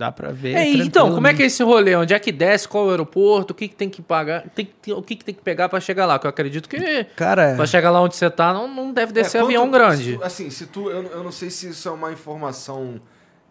Dá 0.00 0.10
pra 0.10 0.32
ver. 0.32 0.54
É, 0.56 0.66
então, 0.66 1.14
como 1.14 1.26
é 1.26 1.34
que 1.34 1.42
é 1.42 1.46
esse 1.46 1.62
rolê? 1.62 1.94
Onde 1.94 2.14
é 2.14 2.18
que 2.18 2.32
desce? 2.32 2.66
Qual 2.66 2.86
o 2.86 2.90
aeroporto? 2.90 3.52
O 3.52 3.54
que, 3.54 3.68
que 3.68 3.74
tem 3.76 3.90
que 3.90 4.00
pagar? 4.00 4.48
Tem, 4.48 4.66
que- 4.80 4.92
o 4.94 5.02
que, 5.02 5.14
que 5.14 5.22
tem 5.22 5.34
que 5.34 5.42
pegar 5.42 5.68
pra 5.68 5.78
chegar 5.78 6.06
lá? 6.06 6.18
Que 6.18 6.26
eu 6.26 6.30
acredito 6.30 6.66
que 6.70 7.04
Cara, 7.16 7.54
pra 7.54 7.66
chegar 7.66 7.90
lá 7.90 8.00
onde 8.00 8.16
você 8.16 8.30
tá, 8.30 8.50
não, 8.50 8.66
não 8.66 8.94
deve 8.94 9.12
descer 9.12 9.36
É, 9.36 9.40
quanto- 9.42 9.48
avião 9.48 9.70
grande. 9.70 10.12
se 10.12 10.16
tu- 10.16 10.24
assim, 10.24 10.48
se 10.48 10.66
tu. 10.68 10.88
Eu, 10.90 11.02
eu 11.02 11.22
não 11.22 11.30
sei 11.30 11.50
se 11.50 11.68
isso 11.68 11.86
é 11.86 11.92
uma 11.92 12.10
informação. 12.10 12.98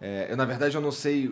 é, 0.02 0.26
eu, 0.32 0.36
na 0.38 0.44
verdade, 0.46 0.74
eu 0.74 0.82
não 0.82 0.92
sei 0.92 1.32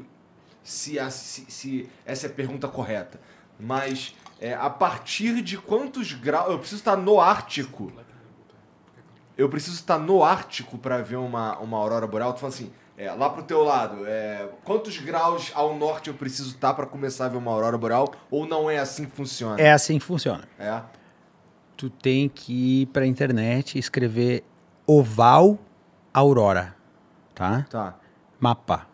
se, 0.61 0.99
a- 0.99 1.09
se- 1.09 1.45
se 1.49 1.89
essa 2.05 2.27
é 2.27 2.29
a 2.29 2.33
pergunta 2.33 2.67
correta. 2.67 3.19
Mas 3.59 4.13
é, 4.39 4.53
a 4.53 4.69
partir 4.69 5.41
de 5.41 5.57
quantos 5.57 6.13
graus. 6.13 6.51
Eu 6.51 6.59
preciso 6.59 6.79
estar 6.81 6.95
no 6.95 7.19
Ártico. 7.19 7.91
Eu 9.35 9.49
preciso 9.49 9.75
estar 9.77 9.97
no 9.97 10.23
Ártico 10.23 10.77
para 10.77 10.99
ver 11.01 11.15
uma, 11.15 11.57
uma 11.59 11.77
aurora 11.77 12.05
boreal. 12.05 12.33
Tu 12.33 12.39
fala 12.39 12.53
assim, 12.53 12.71
é, 12.97 13.11
lá 13.11 13.29
pro 13.29 13.43
teu 13.43 13.63
lado, 13.63 14.07
é, 14.07 14.49
quantos 14.63 14.97
graus 14.97 15.51
ao 15.53 15.77
norte 15.77 16.07
eu 16.09 16.15
preciso 16.15 16.55
estar 16.55 16.73
para 16.73 16.87
começar 16.87 17.25
a 17.25 17.29
ver 17.29 17.37
uma 17.37 17.51
aurora 17.51 17.77
boreal? 17.77 18.11
Ou 18.31 18.47
não 18.47 18.67
é 18.67 18.79
assim 18.79 19.05
que 19.05 19.11
funciona? 19.11 19.61
é 19.61 19.71
assim 19.71 19.99
que 19.99 20.05
funciona. 20.05 20.45
É? 20.57 20.81
Tu 21.77 21.91
tem 21.91 22.27
que 22.27 22.81
ir 22.81 22.85
pra 22.87 23.05
internet 23.05 23.75
e 23.75 23.79
escrever 23.79 24.43
oval 24.87 25.59
aurora, 26.11 26.75
tá? 27.35 27.67
Tá. 27.69 27.95
Mapa. 28.39 28.87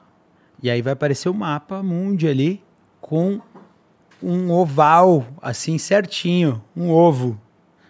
E 0.62 0.70
aí 0.70 0.82
vai 0.82 0.92
aparecer 0.92 1.30
o 1.30 1.34
mapa 1.34 1.82
mundi 1.82 2.28
ali 2.28 2.62
com 3.00 3.40
um 4.22 4.52
oval 4.52 5.26
assim 5.42 5.78
certinho, 5.78 6.62
um 6.76 6.90
ovo, 6.90 7.40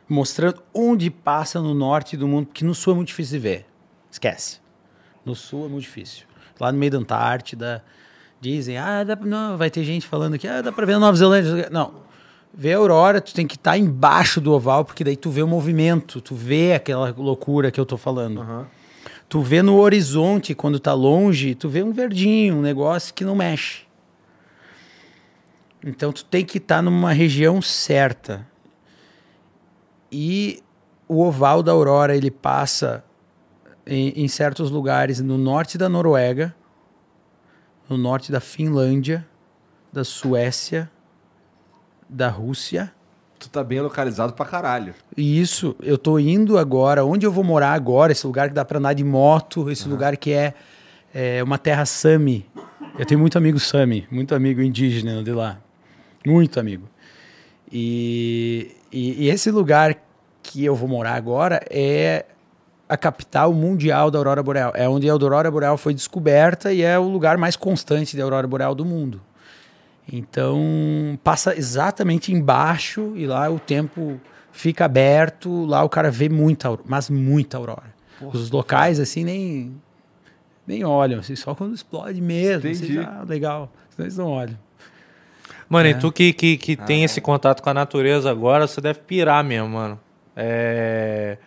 mostrando 0.07 0.61
onde 0.71 1.09
passa 1.09 1.59
no 1.59 1.73
norte 1.73 2.15
do 2.15 2.27
mundo, 2.27 2.47
porque 2.47 2.63
no 2.63 2.75
sul 2.75 2.93
é 2.93 2.95
muito 2.97 3.07
difícil 3.07 3.39
de 3.39 3.39
ver. 3.39 3.65
Esquece. 4.11 4.62
No 5.25 5.35
sul 5.35 5.65
é 5.65 5.69
muito 5.69 5.83
difícil. 5.83 6.25
Lá 6.59 6.71
no 6.71 6.77
meio 6.77 6.91
da 6.91 6.97
Antártida, 6.97 7.83
dizem, 8.39 8.77
ah, 8.77 9.03
dá 9.03 9.15
não, 9.15 9.57
vai 9.57 9.69
ter 9.69 9.83
gente 9.83 10.05
falando 10.05 10.35
aqui, 10.35 10.47
ah, 10.47 10.61
dá 10.61 10.71
pra 10.71 10.85
ver 10.85 10.93
na 10.93 10.99
Nova 10.99 11.17
Zelândia. 11.17 11.69
Não. 11.71 12.03
Ver 12.53 12.73
a 12.73 12.77
aurora, 12.77 13.19
tu 13.19 13.33
tem 13.33 13.47
que 13.47 13.55
estar 13.55 13.77
embaixo 13.77 14.39
do 14.39 14.51
oval, 14.51 14.85
porque 14.85 15.03
daí 15.03 15.15
tu 15.15 15.31
vê 15.31 15.41
o 15.41 15.47
movimento, 15.47 16.21
tu 16.21 16.35
vê 16.35 16.73
aquela 16.73 17.11
loucura 17.17 17.71
que 17.71 17.79
eu 17.79 17.85
tô 17.85 17.97
falando. 17.97 18.41
Aham. 18.41 18.67
Tu 19.27 19.41
vê 19.41 19.63
no 19.63 19.77
horizonte, 19.79 20.53
quando 20.53 20.79
tá 20.79 20.93
longe, 20.93 21.55
tu 21.55 21.67
vê 21.67 21.81
um 21.81 21.91
verdinho, 21.91 22.57
um 22.57 22.61
negócio 22.61 23.13
que 23.13 23.25
não 23.25 23.35
mexe. 23.35 23.81
Então 25.83 26.11
tu 26.11 26.23
tem 26.23 26.45
que 26.45 26.59
estar 26.59 26.81
numa 26.81 27.11
região 27.11 27.61
certa. 27.61 28.47
E 30.11 30.61
o 31.07 31.23
oval 31.23 31.63
da 31.63 31.71
aurora, 31.71 32.15
ele 32.15 32.29
passa 32.29 33.03
em, 33.85 34.23
em 34.23 34.27
certos 34.27 34.69
lugares 34.69 35.19
no 35.19 35.37
norte 35.37 35.77
da 35.77 35.89
Noruega, 35.89 36.55
no 37.89 37.97
norte 37.97 38.31
da 38.31 38.39
Finlândia, 38.39 39.25
da 39.91 40.03
Suécia, 40.03 40.89
da 42.09 42.29
Rússia. 42.29 42.91
Tu 43.39 43.49
tá 43.49 43.63
bem 43.63 43.81
localizado 43.81 44.33
pra 44.33 44.45
caralho. 44.45 44.93
E 45.17 45.39
isso, 45.39 45.75
eu 45.81 45.97
tô 45.97 46.17
indo 46.17 46.57
agora, 46.57 47.03
onde 47.03 47.25
eu 47.25 47.31
vou 47.31 47.43
morar 47.43 47.73
agora, 47.73 48.11
esse 48.11 48.25
lugar 48.25 48.47
que 48.47 48.55
dá 48.55 48.63
pra 48.63 48.79
andar 48.79 48.93
de 48.93 49.03
moto, 49.03 49.69
esse 49.69 49.87
lugar 49.87 50.15
que 50.15 50.31
é, 50.31 50.53
é 51.13 51.43
uma 51.43 51.57
terra 51.57 51.85
Sami. 51.85 52.45
Eu 52.97 53.05
tenho 53.05 53.19
muito 53.19 53.37
amigo 53.37 53.59
Sami, 53.59 54.07
muito 54.09 54.33
amigo 54.33 54.61
indígena 54.61 55.21
de 55.23 55.31
lá. 55.31 55.59
Muito 56.25 56.59
amigo. 56.59 56.87
E, 57.71 58.75
e, 58.91 59.25
e 59.25 59.29
esse 59.29 59.51
lugar 59.51 59.97
que 60.41 60.63
eu 60.63 60.75
vou 60.75 60.87
morar 60.87 61.15
agora 61.15 61.61
é 61.69 62.25
a 62.93 62.97
capital 62.97 63.51
mundial 63.51 64.11
da 64.11 64.19
Aurora 64.19 64.43
Boreal. 64.43 64.71
É 64.75 64.87
onde 64.87 65.09
a 65.09 65.13
Aurora 65.13 65.49
Boreal 65.49 65.77
foi 65.79 65.95
descoberta 65.95 66.71
e 66.71 66.83
é 66.83 66.99
o 66.99 67.09
lugar 67.09 67.39
mais 67.39 67.55
constante 67.55 68.15
da 68.15 68.23
Aurora 68.23 68.45
Boreal 68.45 68.75
do 68.75 68.85
mundo. 68.85 69.19
Então, 70.11 71.17
passa 71.23 71.57
exatamente 71.57 72.31
embaixo 72.31 73.13
e 73.15 73.25
lá 73.25 73.49
o 73.49 73.57
tempo 73.57 74.21
fica 74.51 74.85
aberto, 74.85 75.65
lá 75.65 75.83
o 75.83 75.89
cara 75.89 76.11
vê 76.11 76.29
muita, 76.29 76.67
aurora, 76.67 76.85
mas 76.87 77.09
muita 77.09 77.57
aurora. 77.57 77.91
Os 78.21 78.51
locais, 78.51 78.99
assim, 78.99 79.23
nem, 79.23 79.81
nem 80.67 80.85
olham, 80.85 81.19
assim, 81.19 81.35
só 81.35 81.55
quando 81.55 81.73
explode 81.73 82.21
mesmo. 82.21 82.69
Assim, 82.69 82.99
ah, 82.99 83.25
legal. 83.27 83.71
Eles 83.97 84.17
não 84.17 84.27
olham. 84.27 84.57
Mano, 85.67 85.87
É. 85.87 85.91
e 85.91 85.95
tu 85.95 86.11
que, 86.11 86.31
que, 86.31 86.57
que 86.57 86.75
tem 86.75 87.03
esse 87.03 87.19
contato 87.19 87.63
com 87.63 87.71
a 87.71 87.73
natureza 87.73 88.29
agora, 88.29 88.67
você 88.67 88.79
deve 88.79 88.99
pirar 88.99 89.43
mesmo, 89.43 89.69
mano. 89.69 89.99
É. 90.35 91.39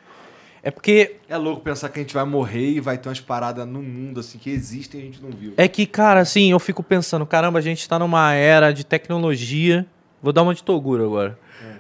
É 0.67 0.71
porque. 0.73 1.19
É 1.29 1.37
louco 1.37 1.63
pensar 1.63 1.89
que 1.91 2.01
a 2.01 2.03
gente 2.03 2.13
vai 2.13 2.25
morrer 2.25 2.71
e 2.71 2.81
vai 2.81 2.99
ter 2.99 3.09
umas 3.09 3.21
paradas 3.21 3.65
no 3.65 3.81
mundo 3.81 4.19
assim 4.19 4.37
que 4.37 4.51
existem 4.51 4.99
e 4.99 5.03
a 5.05 5.07
gente 5.07 5.23
não 5.23 5.31
viu. 5.31 5.55
É 5.57 5.69
que, 5.69 5.87
cara, 5.87 6.19
assim, 6.19 6.51
eu 6.51 6.59
fico 6.59 6.83
pensando, 6.83 7.25
caramba, 7.25 7.61
a 7.61 7.63
gente 7.63 7.89
tá 7.89 8.01
numa 8.01 8.33
era 8.33 8.73
de 8.73 8.85
tecnologia. 8.85 9.87
Vou 10.21 10.33
dar 10.33 10.43
uma 10.43 10.53
de 10.53 10.65
Toguro 10.65 11.05
agora. 11.05 11.39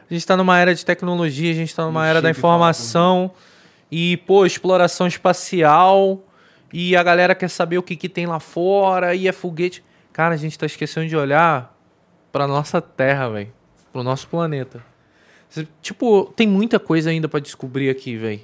A 0.08 0.14
gente 0.14 0.24
tá 0.24 0.36
numa 0.36 0.56
era 0.56 0.72
de 0.72 0.86
tecnologia, 0.86 1.50
a 1.50 1.54
gente 1.54 1.74
tá 1.74 1.84
numa 1.84 2.02
Não 2.02 2.06
era 2.06 2.22
da 2.22 2.30
informação. 2.30 3.32
E, 3.90 4.18
pô, 4.18 4.46
exploração 4.46 5.08
espacial. 5.08 6.22
E 6.72 6.94
a 6.94 7.02
galera 7.02 7.34
quer 7.34 7.48
saber 7.48 7.78
o 7.78 7.82
que, 7.82 7.96
que 7.96 8.08
tem 8.08 8.24
lá 8.24 8.38
fora. 8.38 9.16
E 9.16 9.26
é 9.26 9.32
foguete. 9.32 9.82
Cara, 10.12 10.34
a 10.34 10.38
gente 10.38 10.56
tá 10.56 10.64
esquecendo 10.64 11.08
de 11.08 11.16
olhar 11.16 11.76
pra 12.30 12.46
nossa 12.46 12.80
Terra, 12.80 13.30
velho. 13.30 13.52
Pro 13.92 14.04
nosso 14.04 14.28
planeta. 14.28 14.80
Tipo, 15.82 16.32
tem 16.36 16.46
muita 16.46 16.78
coisa 16.78 17.10
ainda 17.10 17.28
pra 17.28 17.40
descobrir 17.40 17.90
aqui, 17.90 18.16
velho. 18.16 18.40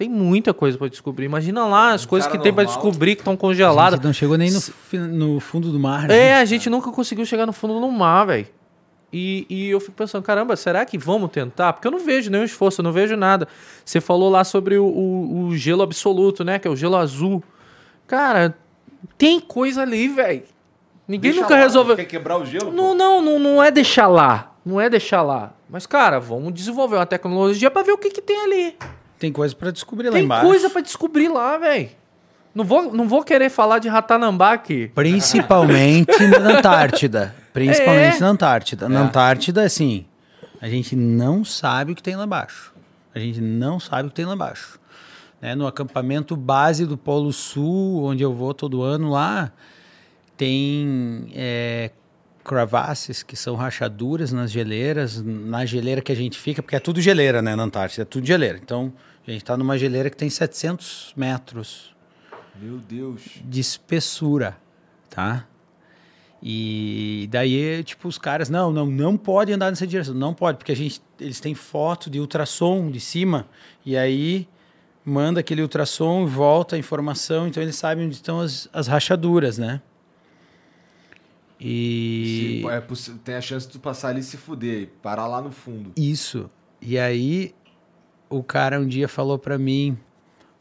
Tem 0.00 0.08
muita 0.08 0.54
coisa 0.54 0.78
pra 0.78 0.88
descobrir. 0.88 1.26
Imagina 1.26 1.66
lá 1.66 1.92
as 1.92 2.06
Um 2.06 2.08
coisas 2.08 2.26
que 2.32 2.38
tem 2.38 2.54
pra 2.54 2.64
normal- 2.64 2.82
descobrir 2.82 3.16
que 3.16 3.20
estão 3.20 3.34
A 3.34 3.36
congeladas. 3.36 3.96
gente 3.98 4.04
não 4.06 4.12
chegou 4.14 4.38
nem 4.38 4.50
no, 4.50 5.08
no 5.34 5.40
fundo 5.40 5.70
do 5.70 5.78
mar. 5.78 6.08
né? 6.08 6.16
É, 6.28 6.34
a 6.36 6.44
gente 6.46 6.70
nunca 6.70 6.90
conseguiu 6.90 7.26
chegar 7.26 7.44
no 7.44 7.52
fundo 7.52 7.78
do 7.78 7.90
mar, 7.90 8.24
velho. 8.24 8.46
E, 9.12 9.44
e 9.50 9.68
eu 9.68 9.78
fico 9.78 9.92
pensando, 9.92 10.22
caramba, 10.22 10.56
será 10.56 10.86
que 10.86 10.96
vamos 10.96 11.30
tentar? 11.30 11.74
Porque 11.74 11.86
eu 11.86 11.90
não 11.92 11.98
vejo 11.98 12.30
nenhum 12.30 12.44
esforço, 12.44 12.80
eu 12.80 12.82
não 12.82 12.92
vejo 12.92 13.14
nada. 13.14 13.46
Você 13.84 14.00
falou 14.00 14.30
lá 14.30 14.42
sobre 14.42 14.78
o, 14.78 14.86
o- 14.86 15.48
o 15.48 15.54
gelo 15.54 15.82
absoluto, 15.82 16.42
né? 16.44 16.58
Que 16.58 16.66
é 16.66 16.70
o 16.70 16.76
gelo 16.76 16.96
azul. 16.96 17.44
Cara, 18.06 18.56
tem 19.18 19.38
coisa 19.38 19.82
ali, 19.82 20.08
velho. 20.08 20.44
Ninguém 21.06 21.32
Deixa 21.32 21.42
nunca 21.42 21.56
lá, 21.56 21.60
resolveu. 21.60 21.94
Quer 21.96 22.06
quebrar 22.06 22.38
o 22.38 22.46
gelo? 22.46 22.72
Não, 22.72 22.94
não, 22.94 23.20
não, 23.20 23.38
não 23.38 23.62
é 23.62 23.70
deixar 23.70 24.06
lá. 24.06 24.54
Não 24.64 24.80
é 24.80 24.88
deixar 24.88 25.20
lá. 25.20 25.52
Mas, 25.68 25.86
cara, 25.86 26.18
vamos 26.18 26.54
desenvolver 26.54 26.96
uma 26.96 27.04
tecnologia 27.04 27.70
pra 27.70 27.82
ver 27.82 27.92
o 27.92 27.98
que, 27.98 28.08
que 28.08 28.22
tem 28.22 28.40
ali. 28.44 28.76
Tem 29.20 29.30
coisa 29.30 29.54
pra 29.54 29.70
descobrir 29.70 30.08
lá 30.08 30.14
Tem 30.14 30.24
embaixo. 30.24 30.46
coisa 30.46 30.68
pra 30.70 30.80
descobrir 30.80 31.28
lá, 31.28 31.56
velho. 31.58 31.90
Não 32.52 32.64
vou, 32.64 32.92
não 32.92 33.06
vou 33.06 33.22
querer 33.22 33.48
falar 33.50 33.78
de 33.78 33.88
Ratanambá 33.88 34.54
aqui. 34.54 34.90
Principalmente 34.92 36.26
na 36.26 36.38
Antártida. 36.58 37.32
Principalmente 37.52 38.16
É. 38.16 38.20
na 38.20 38.28
Antártida. 38.30 38.88
Na 38.88 38.98
É. 39.00 39.02
Antártida, 39.04 39.62
assim, 39.62 40.04
a 40.60 40.68
gente 40.68 40.96
não 40.96 41.44
sabe 41.44 41.92
o 41.92 41.94
que 41.94 42.02
tem 42.02 42.16
lá 42.16 42.24
embaixo. 42.24 42.72
A 43.14 43.18
gente 43.20 43.40
não 43.40 43.78
sabe 43.78 44.06
o 44.06 44.10
que 44.10 44.16
tem 44.16 44.24
lá 44.24 44.34
embaixo. 44.34 44.80
Né? 45.40 45.54
No 45.54 45.66
acampamento 45.66 46.34
base 46.34 46.86
do 46.86 46.96
Polo 46.96 47.32
Sul, 47.32 48.02
onde 48.04 48.22
eu 48.22 48.32
vou 48.32 48.52
todo 48.54 48.82
ano 48.82 49.10
lá, 49.10 49.52
tem 50.36 51.30
é, 51.34 51.90
crevasses, 52.44 53.22
que 53.22 53.36
são 53.36 53.54
rachaduras 53.54 54.32
nas 54.32 54.50
geleiras, 54.50 55.22
na 55.22 55.64
geleira 55.66 56.00
que 56.00 56.10
a 56.10 56.16
gente 56.16 56.38
fica, 56.38 56.62
porque 56.62 56.76
é 56.76 56.80
tudo 56.80 57.00
geleira, 57.00 57.42
né, 57.42 57.54
na 57.54 57.62
Antártida, 57.64 58.02
é 58.02 58.04
tudo 58.04 58.26
geleira. 58.26 58.58
Então, 58.62 58.92
a 59.26 59.30
gente 59.30 59.42
está 59.42 59.56
numa 59.56 59.76
geleira 59.78 60.10
que 60.10 60.16
tem 60.16 60.28
700 60.30 61.12
metros 61.16 61.94
Meu 62.60 62.78
Deus. 62.78 63.22
de 63.44 63.60
espessura, 63.60 64.56
tá? 65.08 65.46
E 66.42 67.28
daí, 67.30 67.84
tipo, 67.84 68.08
os 68.08 68.16
caras, 68.16 68.48
não, 68.48 68.72
não, 68.72 68.86
não 68.86 69.16
pode 69.16 69.52
andar 69.52 69.68
nessa 69.70 69.86
direção, 69.86 70.14
não 70.14 70.32
pode, 70.32 70.56
porque 70.56 70.72
a 70.72 70.76
gente, 70.76 71.02
eles 71.20 71.38
têm 71.38 71.54
foto 71.54 72.08
de 72.08 72.18
ultrassom 72.18 72.90
de 72.90 72.98
cima, 72.98 73.46
e 73.84 73.94
aí 73.96 74.48
manda 75.04 75.40
aquele 75.40 75.60
ultrassom, 75.60 76.26
volta 76.26 76.76
a 76.76 76.78
informação, 76.78 77.46
então 77.46 77.62
eles 77.62 77.76
sabem 77.76 78.06
onde 78.06 78.14
estão 78.14 78.40
as, 78.40 78.68
as 78.72 78.86
rachaduras, 78.86 79.58
né? 79.58 79.82
E... 81.60 82.62
Se- 82.64 82.68
é 82.70 83.16
tem 83.22 83.34
a 83.34 83.40
chance 83.40 83.66
de 83.66 83.74
tu 83.74 83.78
passar 83.80 84.08
ali 84.08 84.20
e 84.20 84.22
se 84.22 84.38
fuder, 84.38 84.88
parar 85.02 85.26
lá 85.26 85.42
no 85.42 85.52
fundo. 85.52 85.92
Isso. 85.94 86.48
E 86.80 86.98
aí, 86.98 87.54
o 88.30 88.42
cara 88.44 88.80
um 88.80 88.86
dia 88.86 89.08
falou 89.08 89.38
pra 89.38 89.58
mim, 89.58 89.98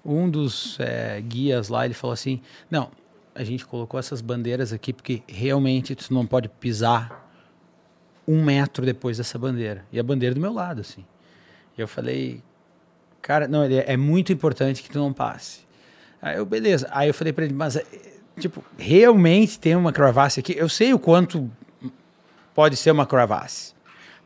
um 0.03 0.29
dos 0.29 0.77
é, 0.79 1.21
guias 1.21 1.69
lá, 1.69 1.85
ele 1.85 1.93
falou 1.93 2.13
assim: 2.13 2.41
Não, 2.69 2.89
a 3.35 3.43
gente 3.43 3.65
colocou 3.65 3.99
essas 3.99 4.19
bandeiras 4.19 4.73
aqui 4.73 4.91
porque 4.91 5.21
realmente 5.27 5.95
tu 5.95 6.13
não 6.13 6.25
pode 6.25 6.49
pisar 6.49 7.29
um 8.27 8.43
metro 8.43 8.85
depois 8.85 9.17
dessa 9.17 9.37
bandeira. 9.37 9.85
E 9.91 9.99
a 9.99 10.03
bandeira 10.03 10.33
do 10.33 10.41
meu 10.41 10.51
lado, 10.51 10.81
assim. 10.81 11.05
E 11.77 11.81
eu 11.81 11.87
falei: 11.87 12.41
Cara, 13.21 13.47
não, 13.47 13.63
ele 13.63 13.77
é 13.77 13.95
muito 13.95 14.33
importante 14.33 14.81
que 14.81 14.89
tu 14.89 14.97
não 14.97 15.13
passe. 15.13 15.61
Aí 16.21 16.37
eu, 16.37 16.45
beleza. 16.45 16.89
Aí 16.91 17.07
eu 17.07 17.13
falei 17.13 17.31
pra 17.31 17.45
ele: 17.45 17.53
Mas, 17.53 17.75
é, 17.75 17.85
tipo, 18.39 18.63
realmente 18.77 19.59
tem 19.59 19.75
uma 19.75 19.93
cravasse 19.93 20.39
aqui? 20.39 20.55
Eu 20.57 20.67
sei 20.67 20.91
o 20.93 20.99
quanto 20.99 21.49
pode 22.55 22.75
ser 22.75 22.91
uma 22.91 23.05
cravasse. 23.05 23.73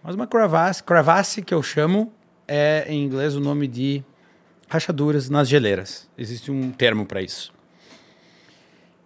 Mas 0.02 0.16
uma 0.16 0.28
crevasse, 0.28 0.84
crevasse 0.84 1.42
que 1.42 1.54
eu 1.54 1.62
chamo 1.62 2.12
é 2.56 2.86
em 2.88 3.04
inglês 3.04 3.36
o 3.36 3.40
nome 3.40 3.68
de 3.68 4.04
rachaduras 4.70 5.28
nas 5.28 5.50
geleiras. 5.50 6.08
Existe 6.16 6.52
um 6.52 6.72
termo 6.72 7.04
para 7.04 7.20
isso. 7.20 7.52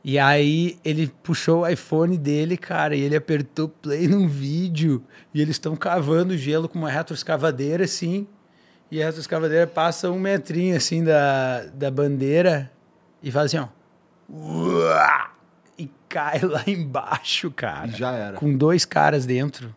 E 0.03 0.19
aí 0.19 0.78
ele 0.84 1.07
puxou 1.24 1.61
o 1.61 1.68
iPhone 1.68 2.18
dele, 2.18 2.57
cara, 2.57 2.94
e 2.94 3.02
ele 3.02 3.15
apertou 3.15 3.69
play 3.69 4.06
num 4.06 4.28
vídeo 4.28 5.02
e 5.34 5.41
eles 5.41 5.56
estão 5.56 5.78
cavando 5.78 6.38
gelo 6.38 6.68
com 6.68 6.78
uma 6.78 6.90
retroescavadeira 6.90 7.86
assim. 7.86 8.28
E 8.91 9.02
a 9.02 9.06
retroescavadeira 9.06 9.65
passa 9.65 10.11
um 10.11 10.19
metrinho 10.19 10.76
assim 10.76 11.03
da, 11.03 11.64
da 11.74 11.90
bandeira 11.90 12.69
e 13.24 13.32
faz 13.32 13.45
assim, 13.45 13.57
ó. 13.57 13.68
Uá! 14.30 15.32
E 15.78 15.90
cai 16.10 16.41
lá 16.41 16.64
embaixo, 16.68 17.49
cara. 17.49 17.88
E 17.88 17.91
já 17.91 18.11
era. 18.11 18.38
Com 18.38 18.56
dois 18.57 18.84
caras 18.84 19.26
dentro. 19.26 19.74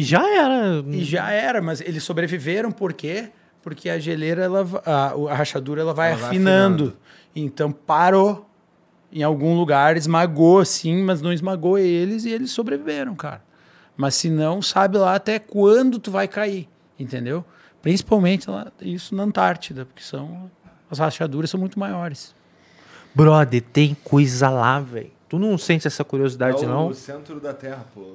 E 0.00 0.02
já 0.02 0.26
era. 0.28 0.84
E 0.88 1.04
já 1.04 1.30
era, 1.30 1.60
mas 1.60 1.80
eles 1.80 2.02
sobreviveram 2.02 2.70
por 2.72 2.92
quê? 2.92 3.30
Porque 3.62 3.90
a 3.90 3.98
geleira, 3.98 4.42
ela, 4.44 4.66
a, 4.86 5.32
a 5.32 5.34
rachadura, 5.34 5.80
ela 5.82 5.92
vai 5.92 6.10
Ela 6.12 6.16
vai 6.18 6.28
afinando. 6.30 6.84
afinando. 6.84 6.96
Então 7.36 7.70
parou 7.70 8.46
em 9.12 9.22
algum 9.22 9.56
lugar, 9.56 9.96
esmagou 9.96 10.64
sim, 10.64 11.02
mas 11.02 11.20
não 11.20 11.32
esmagou 11.32 11.76
eles 11.78 12.24
e 12.24 12.30
eles 12.30 12.50
sobreviveram, 12.52 13.14
cara. 13.14 13.42
Mas 13.96 14.14
se 14.14 14.30
não, 14.30 14.62
sabe 14.62 14.96
lá 14.96 15.14
até 15.14 15.38
quando 15.38 15.98
tu 15.98 16.10
vai 16.10 16.26
cair, 16.26 16.68
entendeu? 16.98 17.44
Principalmente 17.82 18.48
lá, 18.48 18.70
isso 18.80 19.14
na 19.14 19.24
Antártida, 19.24 19.84
porque 19.84 20.02
são 20.02 20.50
as 20.90 20.98
rachaduras 20.98 21.50
são 21.50 21.58
muito 21.60 21.78
maiores. 21.78 22.34
Brother, 23.14 23.60
tem 23.62 23.94
coisa 24.04 24.48
lá, 24.48 24.80
velho. 24.80 25.10
Tu 25.28 25.38
não 25.38 25.56
sente 25.58 25.86
essa 25.86 26.02
É 26.02 26.04
curiosidade, 26.04 26.64
o 26.64 26.68
não? 26.68 26.92
centro 26.94 27.38
da 27.40 27.52
Terra, 27.52 27.84
pô. 27.94 28.14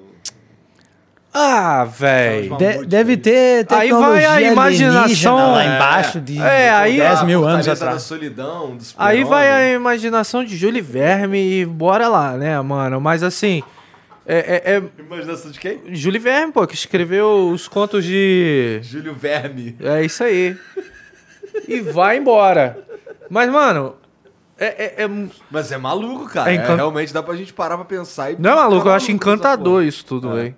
Ah, 1.37 1.83
velho. 1.83 2.55
De- 2.57 2.85
deve 2.85 3.17
ter 3.17 3.65
Aí 3.69 3.91
vai 3.91 4.23
a 4.25 4.41
imaginação, 4.41 5.51
lá 5.51 5.63
é. 5.63 5.75
embaixo 5.75 6.21
de 6.21 6.41
É, 6.41 6.69
aí- 6.69 6.97
10 6.97 7.19
a 7.19 7.23
mil 7.25 7.45
anos 7.45 7.67
atrás. 7.67 8.03
solidão, 8.03 8.77
dos 8.77 8.95
Aí 8.97 9.23
vai 9.25 9.51
a 9.51 9.73
imaginação 9.73 10.45
de 10.45 10.55
Júlio 10.55 10.81
Verme 10.81 11.37
e 11.61 11.65
bora 11.65 12.07
lá, 12.07 12.37
né, 12.37 12.59
mano? 12.61 13.01
Mas 13.01 13.21
assim, 13.21 13.61
é, 14.25 14.61
é, 14.65 14.75
é 14.77 14.83
Imaginação 14.97 15.51
de 15.51 15.59
quem? 15.59 15.81
Júlio 15.93 16.21
Verme, 16.21 16.53
pô, 16.53 16.65
que 16.65 16.73
escreveu 16.73 17.49
os 17.49 17.67
contos 17.67 18.05
de. 18.05 18.79
Júlio 18.81 19.13
Verme. 19.13 19.75
É 19.81 20.03
isso 20.05 20.23
aí. 20.23 20.55
E 21.67 21.81
vai 21.81 22.17
embora. 22.17 22.77
Mas, 23.29 23.49
mano, 23.49 23.95
é. 24.57 24.65
é- 25.01 25.03
é- 25.03 25.09
Mas 25.51 25.69
é 25.71 25.77
maluco, 25.77 26.29
cara. 26.29 26.49
É 26.49 26.55
É 26.55 26.57
encan- 26.57 26.75
realmente 26.75 27.13
dá 27.13 27.21
pra 27.21 27.35
gente 27.35 27.51
parar 27.53 27.75
pra 27.75 27.85
pensar 27.85 28.31
e... 28.31 28.35
Não 28.39 28.51
é 28.51 28.55
maluco, 28.55 28.87
eu 28.87 28.93
acho 28.93 29.11
encantador 29.11 29.83
isso 29.83 30.05
tudo, 30.05 30.37
É. 30.39 30.53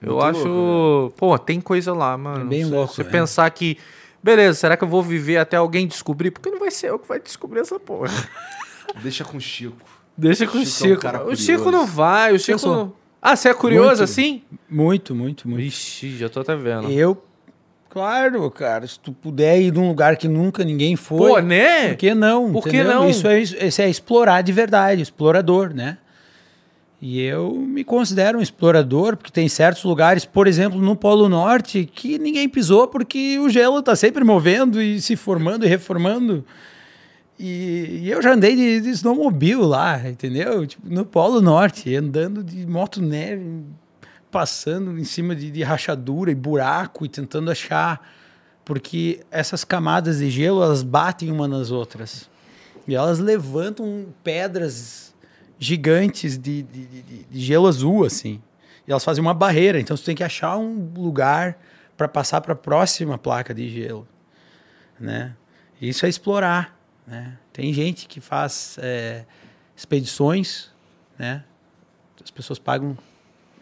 velho. 0.00 0.12
Eu 0.12 0.14
Muito 0.16 0.38
acho. 0.38 0.48
louco, 0.48 1.16
pô, 1.16 1.38
tem 1.38 1.60
coisa 1.60 1.92
lá, 1.92 2.16
mano. 2.16 2.42
É 2.42 2.44
bem 2.44 2.64
Se 2.64 2.70
louco, 2.70 2.94
Você 2.94 3.04
né? 3.04 3.10
pensar 3.10 3.50
que. 3.50 3.76
Beleza, 4.22 4.58
será 4.58 4.76
que 4.76 4.84
eu 4.84 4.88
vou 4.88 5.02
viver 5.02 5.38
até 5.38 5.56
alguém 5.56 5.86
descobrir? 5.86 6.30
Porque 6.30 6.50
não 6.50 6.58
vai 6.58 6.70
ser 6.70 6.90
eu 6.90 6.98
que 6.98 7.08
vai 7.08 7.18
descobrir 7.18 7.60
essa 7.60 7.78
porra. 7.80 8.10
Deixa 9.02 9.24
com 9.24 9.36
o 9.36 9.40
Chico. 9.40 9.76
Deixa 10.16 10.46
com 10.46 10.58
o 10.58 10.66
Chico 10.66 11.06
é 11.06 11.18
um 11.24 11.28
o 11.28 11.36
Chico 11.36 11.70
não 11.70 11.86
vai, 11.86 12.34
o 12.34 12.38
Chico 12.38 12.66
não. 12.66 12.92
Ah, 13.22 13.36
você 13.36 13.50
é 13.50 13.54
curioso 13.54 13.88
Muito. 13.88 14.02
assim? 14.02 14.42
Muito, 14.68 15.14
muito, 15.14 15.48
muito. 15.48 15.62
Ixi, 15.62 16.16
já 16.16 16.28
tô 16.28 16.40
até 16.40 16.56
vendo. 16.56 16.90
Eu, 16.90 17.22
claro, 17.88 18.50
cara, 18.50 18.86
se 18.86 18.98
tu 18.98 19.12
puder 19.12 19.60
ir 19.60 19.72
num 19.72 19.88
lugar 19.88 20.16
que 20.16 20.26
nunca 20.26 20.64
ninguém 20.64 20.96
foi, 20.96 21.30
Pô, 21.30 21.38
né? 21.38 21.88
por 21.90 21.96
que 21.96 22.14
não? 22.14 22.52
Por 22.52 22.62
que 22.64 22.68
entendeu? 22.70 22.94
não? 22.94 23.08
Isso 23.10 23.26
é, 23.26 23.40
isso 23.40 23.82
é 23.82 23.88
explorar 23.90 24.42
de 24.42 24.52
verdade, 24.52 25.02
explorador, 25.02 25.74
né? 25.74 25.98
E 27.00 27.18
eu 27.22 27.54
me 27.54 27.82
considero 27.82 28.38
um 28.38 28.42
explorador, 28.42 29.16
porque 29.16 29.30
tem 29.32 29.48
certos 29.48 29.84
lugares, 29.84 30.26
por 30.26 30.46
exemplo, 30.46 30.78
no 30.78 30.94
Polo 30.94 31.30
Norte, 31.30 31.86
que 31.86 32.18
ninguém 32.18 32.46
pisou 32.46 32.88
porque 32.88 33.38
o 33.38 33.48
gelo 33.48 33.78
está 33.78 33.96
sempre 33.96 34.22
movendo 34.22 34.82
e 34.82 35.00
se 35.00 35.16
formando 35.16 35.64
e 35.64 35.68
reformando. 35.68 36.44
E, 37.38 38.02
e 38.02 38.10
eu 38.10 38.20
já 38.20 38.34
andei 38.34 38.54
de, 38.54 38.82
de 38.82 38.90
snowmobile 38.90 39.62
lá, 39.62 40.06
entendeu? 40.06 40.66
Tipo, 40.66 40.86
no 40.90 41.06
Polo 41.06 41.40
Norte, 41.40 41.96
andando 41.96 42.44
de 42.44 42.66
moto 42.66 43.00
neve, 43.00 43.64
passando 44.30 44.98
em 44.98 45.04
cima 45.04 45.34
de, 45.34 45.50
de 45.50 45.62
rachadura 45.62 46.30
e 46.30 46.34
buraco 46.34 47.06
e 47.06 47.08
tentando 47.08 47.50
achar. 47.50 48.06
Porque 48.62 49.20
essas 49.30 49.64
camadas 49.64 50.18
de 50.18 50.28
gelo, 50.28 50.62
elas 50.62 50.82
batem 50.82 51.32
uma 51.32 51.48
nas 51.48 51.70
outras. 51.70 52.28
E 52.86 52.94
elas 52.94 53.18
levantam 53.18 54.04
pedras 54.22 55.09
gigantes 55.60 56.38
de, 56.38 56.62
de, 56.62 56.86
de- 56.86 57.02
de- 57.24 57.40
gelo 57.40 57.68
azul, 57.68 58.04
assim. 58.04 58.42
E 58.88 58.90
elas 58.90 59.04
fazem 59.04 59.20
uma 59.22 59.34
barreira. 59.34 59.78
Então, 59.78 59.94
você 59.96 60.02
tem 60.04 60.16
que 60.16 60.24
achar 60.24 60.56
um 60.56 60.90
lugar 60.96 61.58
para 61.98 62.08
passar 62.08 62.40
para 62.40 62.54
a 62.54 62.56
próxima 62.56 63.18
placa 63.18 63.52
de 63.54 63.68
gelo. 63.68 64.08
Né? 64.98 65.36
Isso 65.80 66.06
é 66.06 66.08
explorar. 66.08 66.76
Né? 67.06 67.36
Tem 67.52 67.72
gente 67.74 68.08
que 68.08 68.20
faz 68.20 68.78
é, 68.80 69.26
expedições, 69.76 70.70
né? 71.18 71.44
as 72.24 72.30
pessoas 72.30 72.58
pagam 72.58 72.96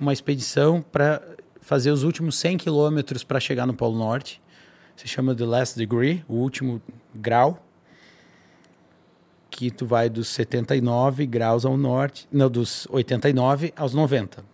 uma 0.01 0.13
expedição 0.13 0.81
para 0.81 1.21
fazer 1.61 1.91
os 1.91 2.05
últimos 2.05 2.39
100 2.39 2.59
quilômetros 2.59 3.25
para 3.25 3.41
chegar 3.41 3.67
no 3.67 3.75
Polo 3.75 3.99
Norte. 3.99 4.41
Se 4.97 5.09
chama 5.09 5.35
The 5.35 5.45
Last 5.45 5.77
Degree, 5.77 6.25
o 6.29 6.35
último 6.35 6.81
grau. 7.15 7.65
Que 9.59 9.73
tu 9.73 9.85
vai 9.85 10.09
dos 10.09 10.29
79 10.29 11.27
graus 11.27 11.65
ao 11.65 11.77
norte, 11.77 12.29
não, 12.31 12.49
dos 12.49 12.87
89 12.91 13.73
aos 13.77 13.93
90. 13.93 14.45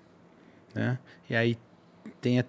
Né? 0.74 0.98
E 1.28 1.36
aí 1.36 1.58
tem 2.22 2.40
a, 2.40 2.44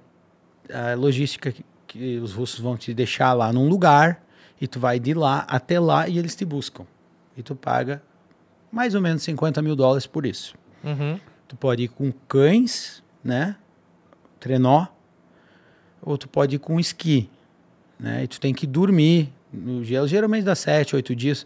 a 0.73 0.93
logística 0.95 1.51
que, 1.51 1.65
que 1.85 2.17
os 2.17 2.31
russos 2.31 2.61
vão 2.61 2.77
te 2.77 2.93
deixar 2.93 3.33
lá 3.33 3.51
num 3.51 3.67
lugar 3.67 4.23
e 4.61 4.67
tu 4.67 4.79
vai 4.79 5.01
de 5.01 5.13
lá 5.13 5.39
até 5.49 5.81
lá 5.81 6.07
e 6.07 6.17
eles 6.17 6.33
te 6.33 6.45
buscam. 6.45 6.85
E 7.35 7.43
tu 7.43 7.57
paga 7.57 8.01
mais 8.71 8.95
ou 8.95 9.01
menos 9.01 9.21
50 9.23 9.61
mil 9.61 9.75
dólares 9.75 10.07
por 10.07 10.25
isso. 10.25 10.55
Uhum. 10.81 11.19
Tu 11.49 11.57
pode 11.57 11.83
ir 11.83 11.87
com 11.89 12.09
cães, 12.25 13.03
né? 13.21 13.57
Trenó. 14.39 14.87
Ou 16.01 16.17
tu 16.17 16.29
pode 16.29 16.55
ir 16.55 16.59
com 16.59 16.79
esqui, 16.79 17.29
né? 17.99 18.23
E 18.23 18.27
tu 18.29 18.39
tem 18.39 18.53
que 18.53 18.65
dormir 18.65 19.33
no 19.51 19.83
gelo. 19.83 20.07
Geralmente 20.07 20.45
dá 20.45 20.55
sete, 20.55 20.95
oito 20.95 21.13
dias. 21.13 21.45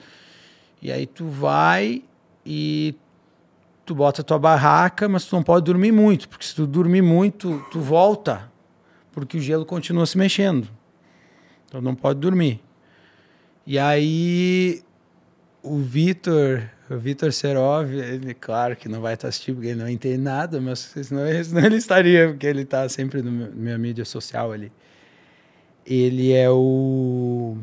E 0.81 0.91
aí 0.91 1.05
tu 1.05 1.27
vai 1.27 2.03
e 2.45 2.95
tu 3.85 3.95
bota 3.95 4.23
tua 4.23 4.39
barraca, 4.39 5.09
mas 5.09 5.25
tu 5.25 5.35
não 5.35 5.43
pode 5.43 5.65
dormir 5.65 5.91
muito. 5.91 6.29
Porque 6.29 6.45
se 6.45 6.55
tu 6.55 6.65
dormir 6.65 7.01
muito, 7.01 7.63
tu 7.71 7.79
volta. 7.79 8.51
Porque 9.11 9.37
o 9.37 9.41
gelo 9.41 9.65
continua 9.65 10.05
se 10.05 10.17
mexendo. 10.17 10.67
Então 11.65 11.81
não 11.81 11.95
pode 11.95 12.19
dormir. 12.19 12.61
E 13.65 13.77
aí 13.77 14.83
o 15.61 15.77
Vitor, 15.77 16.69
o 16.89 16.97
Vitor 16.97 17.31
Serov, 17.31 17.93
ele, 17.93 18.33
claro 18.33 18.75
que 18.75 18.87
não 18.87 19.01
vai 19.01 19.13
estar 19.13 19.27
assistindo 19.27 19.55
porque 19.55 19.69
ele 19.69 19.79
não 19.79 19.89
entende 19.89 20.17
nada, 20.17 20.59
mas 20.61 20.79
senão, 20.79 21.43
senão 21.43 21.65
ele 21.65 21.75
estaria, 21.75 22.29
porque 22.29 22.47
ele 22.47 22.61
está 22.61 22.87
sempre 22.89 23.21
meu, 23.21 23.51
minha 23.51 23.77
mídia 23.77 24.05
social 24.05 24.51
ali. 24.51 24.71
Ele 25.85 26.33
é 26.33 26.49
o. 26.49 27.57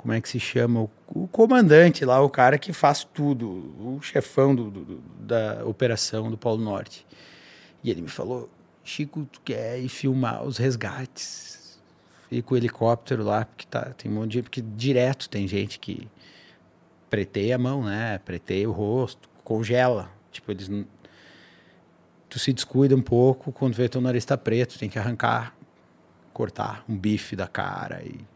Como 0.00 0.14
é 0.14 0.20
que 0.22 0.30
se 0.30 0.40
chama? 0.40 0.80
O, 0.80 0.90
o 1.08 1.28
comandante 1.28 2.06
lá, 2.06 2.22
o 2.22 2.30
cara 2.30 2.58
que 2.58 2.72
faz 2.72 3.04
tudo, 3.04 3.46
o 3.46 4.00
chefão 4.00 4.54
do, 4.54 4.70
do- 4.70 4.96
da 5.20 5.62
operação 5.66 6.30
do 6.30 6.38
Polo 6.38 6.64
Norte. 6.64 7.06
E 7.84 7.90
ele 7.90 8.00
me 8.00 8.08
falou: 8.08 8.48
Chico, 8.82 9.28
tu 9.30 9.42
quer 9.42 9.78
ir 9.78 9.90
filmar 9.90 10.42
os 10.42 10.56
resgates? 10.56 11.78
Ir 12.32 12.40
com 12.40 12.54
o 12.54 12.56
helicóptero 12.56 13.22
lá, 13.22 13.44
porque 13.44 13.66
tá, 13.66 13.92
tem 13.92 14.10
um 14.10 14.14
monte 14.14 14.28
de 14.30 14.34
gente, 14.36 14.44
porque 14.44 14.62
direto 14.62 15.28
tem 15.28 15.46
gente 15.46 15.78
que 15.78 16.08
preteia 17.10 17.56
a 17.56 17.58
mão, 17.58 17.84
né? 17.84 18.16
Preteia 18.24 18.70
o 18.70 18.72
rosto, 18.72 19.28
congela. 19.44 20.10
Tipo, 20.32 20.50
eles. 20.50 20.70
tu 22.30 22.38
se 22.38 22.54
descuida 22.54 22.96
um 22.96 23.02
pouco, 23.02 23.52
quando 23.52 23.74
vê 23.74 23.86
teu 23.86 24.00
nariz 24.00 24.24
tá 24.24 24.38
preto, 24.38 24.78
tem 24.78 24.88
que 24.88 24.98
arrancar, 24.98 25.54
cortar 26.32 26.84
um 26.88 26.96
bife 26.96 27.36
da 27.36 27.46
cara 27.46 28.02
e 28.02 28.29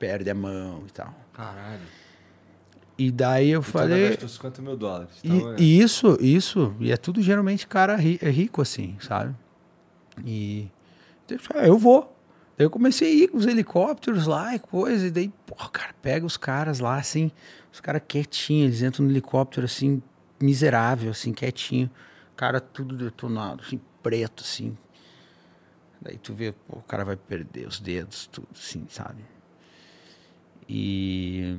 perde 0.00 0.28
a 0.30 0.34
mão 0.34 0.82
e 0.88 0.90
tal. 0.90 1.14
Caralho. 1.32 1.80
E 2.98 3.10
daí 3.10 3.50
eu 3.50 3.60
Então 3.60 3.70
falei. 3.72 4.10
gastou 4.10 4.28
50 4.28 4.62
mil 4.62 4.76
dólares. 4.76 5.14
E, 5.22 5.28
Então, 5.28 5.52
é. 5.52 5.56
e 5.60 5.78
isso, 5.80 6.18
isso, 6.20 6.74
e 6.80 6.90
é 6.90 6.96
tudo 6.96 7.22
geralmente 7.22 7.66
cara 7.66 7.94
ri- 7.96 8.18
é 8.20 8.28
rico 8.30 8.60
assim, 8.60 8.96
sabe? 9.00 9.34
E 10.24 10.68
ah, 11.54 11.66
eu 11.66 11.78
vou. 11.78 12.16
Daí 12.56 12.66
eu 12.66 12.70
comecei 12.70 13.08
a 13.10 13.14
ir 13.24 13.28
com 13.28 13.38
os 13.38 13.46
helicópteros 13.46 14.26
lá 14.26 14.54
e 14.54 14.58
coisa, 14.58 15.06
e 15.06 15.10
daí, 15.10 15.32
pô, 15.46 15.54
cara, 15.70 15.94
pega 16.02 16.26
os 16.26 16.36
caras 16.36 16.78
lá 16.80 16.96
assim, 16.98 17.30
os 17.72 17.80
caras 17.80 18.02
quietinhos, 18.06 18.66
eles 18.68 18.82
entram 18.82 19.04
no 19.06 19.10
helicóptero 19.12 19.64
assim, 19.64 20.02
miserável, 20.38 21.10
assim, 21.12 21.32
quietinho, 21.32 21.90
cara 22.36 22.60
tudo 22.60 22.96
detonado, 22.96 23.62
assim, 23.64 23.80
preto, 24.02 24.42
assim. 24.42 24.76
Daí 26.02 26.18
tu 26.18 26.34
vê, 26.34 26.52
pô, 26.52 26.78
o 26.78 26.82
cara 26.82 27.04
vai 27.04 27.16
perder 27.16 27.66
os 27.66 27.78
dedos, 27.80 28.26
tudo 28.26 28.48
assim, 28.54 28.86
sabe? 28.90 29.22
E 30.72 31.56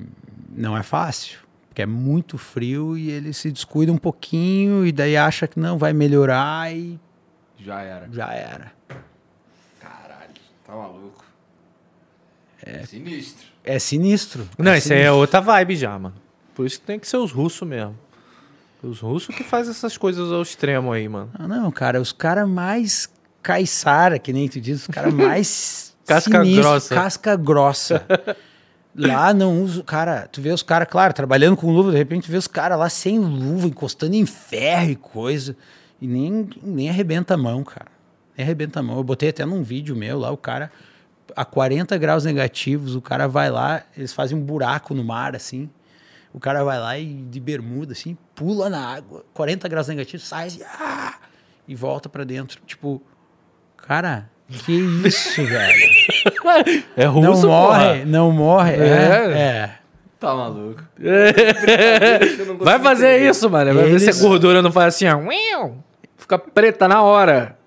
não 0.55 0.77
é 0.77 0.81
fácil, 0.83 1.39
porque 1.67 1.81
é 1.81 1.85
muito 1.85 2.37
frio 2.37 2.97
e 2.97 3.09
ele 3.11 3.33
se 3.33 3.51
descuida 3.51 3.91
um 3.91 3.97
pouquinho 3.97 4.85
e 4.85 4.91
daí 4.93 5.17
acha 5.17 5.47
que 5.49 5.59
não 5.59 5.77
vai 5.77 5.91
melhorar 5.91 6.73
e 6.73 6.97
Já 7.59 7.81
era. 7.81 8.07
já 8.09 8.33
era. 8.33 8.71
Caralho, 9.81 10.31
tá 10.65 10.73
maluco. 10.73 11.25
É. 12.63 12.85
Sinistro. 12.85 13.47
É 13.65 13.79
sinistro. 13.79 14.47
Não, 14.57 14.71
é 14.71 14.77
isso 14.77 14.93
aí 14.93 14.99
é 14.99 15.01
sinistro. 15.01 15.17
outra 15.19 15.41
vibe 15.41 15.75
já, 15.75 15.99
mano. 15.99 16.15
Por 16.55 16.65
isso 16.65 16.79
que 16.79 16.85
tem 16.85 16.97
que 16.97 17.05
ser 17.07 17.17
os 17.17 17.33
russos 17.33 17.67
mesmo. 17.67 17.97
Os 18.81 19.01
russos 19.01 19.35
que 19.35 19.43
fazem 19.43 19.71
essas 19.71 19.97
coisas 19.97 20.31
ao 20.31 20.41
extremo 20.41 20.93
aí, 20.93 21.09
mano. 21.09 21.29
Ah, 21.33 21.49
não, 21.49 21.69
cara, 21.69 21.99
os 21.99 22.13
caras 22.13 22.47
mais 22.47 23.09
caiçara, 23.43 24.17
que 24.17 24.31
nem 24.31 24.47
tu 24.47 24.61
diz, 24.61 24.81
os 24.83 24.87
caras 24.87 25.13
mais 25.13 25.93
Casca 26.07 26.39
sinistros, 26.39 26.65
grossa. 26.65 26.95
Casca 26.95 27.35
grossa. 27.35 28.05
Lá 28.93 29.33
não 29.33 29.63
usa, 29.63 29.83
cara, 29.83 30.27
tu 30.27 30.41
vê 30.41 30.51
os 30.51 30.61
caras, 30.61 30.87
claro, 30.89 31.13
trabalhando 31.13 31.55
com 31.55 31.71
luva, 31.71 31.91
de 31.91 31.97
repente 31.97 32.25
tu 32.25 32.31
vê 32.31 32.37
os 32.37 32.47
caras 32.47 32.77
lá 32.77 32.89
sem 32.89 33.17
luva, 33.19 33.67
encostando 33.67 34.15
em 34.15 34.25
ferro 34.25 34.91
e 34.91 34.95
coisa, 34.95 35.55
e 36.01 36.07
nem, 36.07 36.49
nem 36.61 36.89
arrebenta 36.89 37.35
a 37.35 37.37
mão, 37.37 37.63
cara. 37.63 37.91
Nem 38.35 38.43
arrebenta 38.43 38.81
a 38.81 38.83
mão. 38.83 38.97
Eu 38.97 39.03
botei 39.03 39.29
até 39.29 39.45
num 39.45 39.63
vídeo 39.63 39.95
meu 39.95 40.19
lá, 40.19 40.29
o 40.31 40.37
cara, 40.37 40.71
a 41.35 41.45
40 41.45 41.97
graus 41.97 42.25
negativos, 42.25 42.95
o 42.95 43.01
cara 43.01 43.27
vai 43.27 43.49
lá, 43.49 43.83
eles 43.95 44.11
fazem 44.11 44.37
um 44.37 44.41
buraco 44.41 44.93
no 44.93 45.03
mar, 45.03 45.35
assim, 45.35 45.69
o 46.33 46.39
cara 46.39 46.63
vai 46.63 46.79
lá 46.79 46.97
e 46.97 47.05
de 47.05 47.39
bermuda, 47.39 47.93
assim, 47.93 48.17
pula 48.35 48.69
na 48.69 48.85
água, 48.85 49.25
40 49.33 49.67
graus 49.67 49.87
negativos, 49.87 50.27
sai 50.27 50.49
ah, 50.79 51.15
e 51.67 51.75
volta 51.75 52.09
pra 52.09 52.23
dentro. 52.23 52.61
Tipo, 52.65 53.01
cara, 53.77 54.29
que 54.59 54.71
isso, 55.07 55.43
velho? 55.45 56.85
É 56.97 57.05
não 57.05 57.13
russo, 57.13 57.47
morre, 57.47 57.79
porra. 57.99 58.05
não 58.05 58.31
morre. 58.31 58.73
É, 58.73 58.77
É. 58.77 59.37
é. 59.37 59.75
Tá 60.19 60.35
maluco. 60.35 60.83
Vai 62.59 62.79
fazer 62.79 63.27
isso, 63.27 63.49
mano. 63.49 63.73
Vai 63.73 63.83
ver 63.85 63.89
Eles- 63.91 64.03
se 64.03 64.09
a 64.23 64.27
gordura 64.27 64.61
não 64.61 64.71
faz 64.71 64.95
assim, 64.95 65.05
ó. 65.07 65.71
Fica 66.17 66.37
preta 66.37 66.87
na 66.87 67.01
hora. 67.01 67.57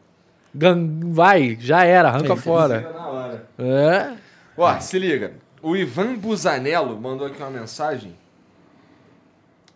Gan- 0.54 1.00
Vai, 1.12 1.56
já 1.60 1.84
era, 1.84 2.08
arranca 2.08 2.32
Eles- 2.32 2.44
fora. 2.44 2.92
Na 2.94 3.06
hora. 3.08 3.44
É. 3.58 4.12
Ó, 4.56 4.78
se 4.78 4.98
liga. 4.98 5.32
O 5.60 5.74
Ivan 5.74 6.14
Busanello 6.14 6.96
mandou 7.00 7.26
aqui 7.26 7.38
uma 7.42 7.50
mensagem. 7.50 8.14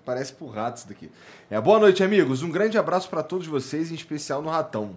Parece 0.04 0.32
por 0.32 0.48
rato 0.54 0.76
isso 0.78 0.88
daqui. 0.88 1.10
É, 1.50 1.60
boa 1.60 1.78
noite, 1.80 2.02
amigos. 2.04 2.42
Um 2.42 2.50
grande 2.50 2.78
abraço 2.78 3.08
pra 3.10 3.22
todos 3.22 3.46
vocês, 3.46 3.90
em 3.90 3.94
especial 3.94 4.40
no 4.40 4.50
Ratão. 4.50 4.90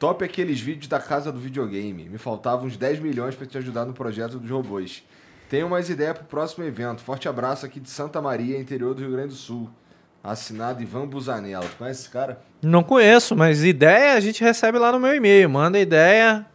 Top 0.00 0.24
aqueles 0.24 0.58
vídeos 0.60 0.88
da 0.88 0.98
casa 0.98 1.30
do 1.30 1.38
videogame. 1.38 2.08
Me 2.08 2.16
faltavam 2.18 2.66
uns 2.66 2.76
10 2.76 2.98
milhões 3.00 3.34
pra 3.36 3.46
te 3.46 3.56
ajudar 3.58 3.84
no 3.84 3.92
projeto 3.92 4.38
dos 4.38 4.50
robôs. 4.50 5.04
Tenho 5.48 5.68
mais 5.68 5.90
ideia 5.90 6.14
pro 6.14 6.24
próximo 6.24 6.64
evento. 6.64 7.02
Forte 7.02 7.28
abraço 7.28 7.66
aqui 7.66 7.78
de 7.78 7.90
Santa 7.90 8.20
Maria, 8.22 8.58
interior 8.58 8.94
do 8.94 9.02
Rio 9.02 9.10
Grande 9.12 9.28
do 9.28 9.34
Sul. 9.34 9.68
Assinado 10.24 10.82
Ivan 10.82 11.06
Busanello. 11.06 11.68
Conhece 11.78 12.00
esse 12.02 12.10
cara? 12.10 12.40
Não 12.62 12.82
conheço, 12.82 13.36
mas 13.36 13.62
ideia 13.62 14.14
a 14.14 14.20
gente 14.20 14.42
recebe 14.42 14.78
lá 14.78 14.90
no 14.90 14.98
meu 14.98 15.14
e-mail. 15.14 15.50
Manda 15.50 15.78
ideia. 15.78 16.46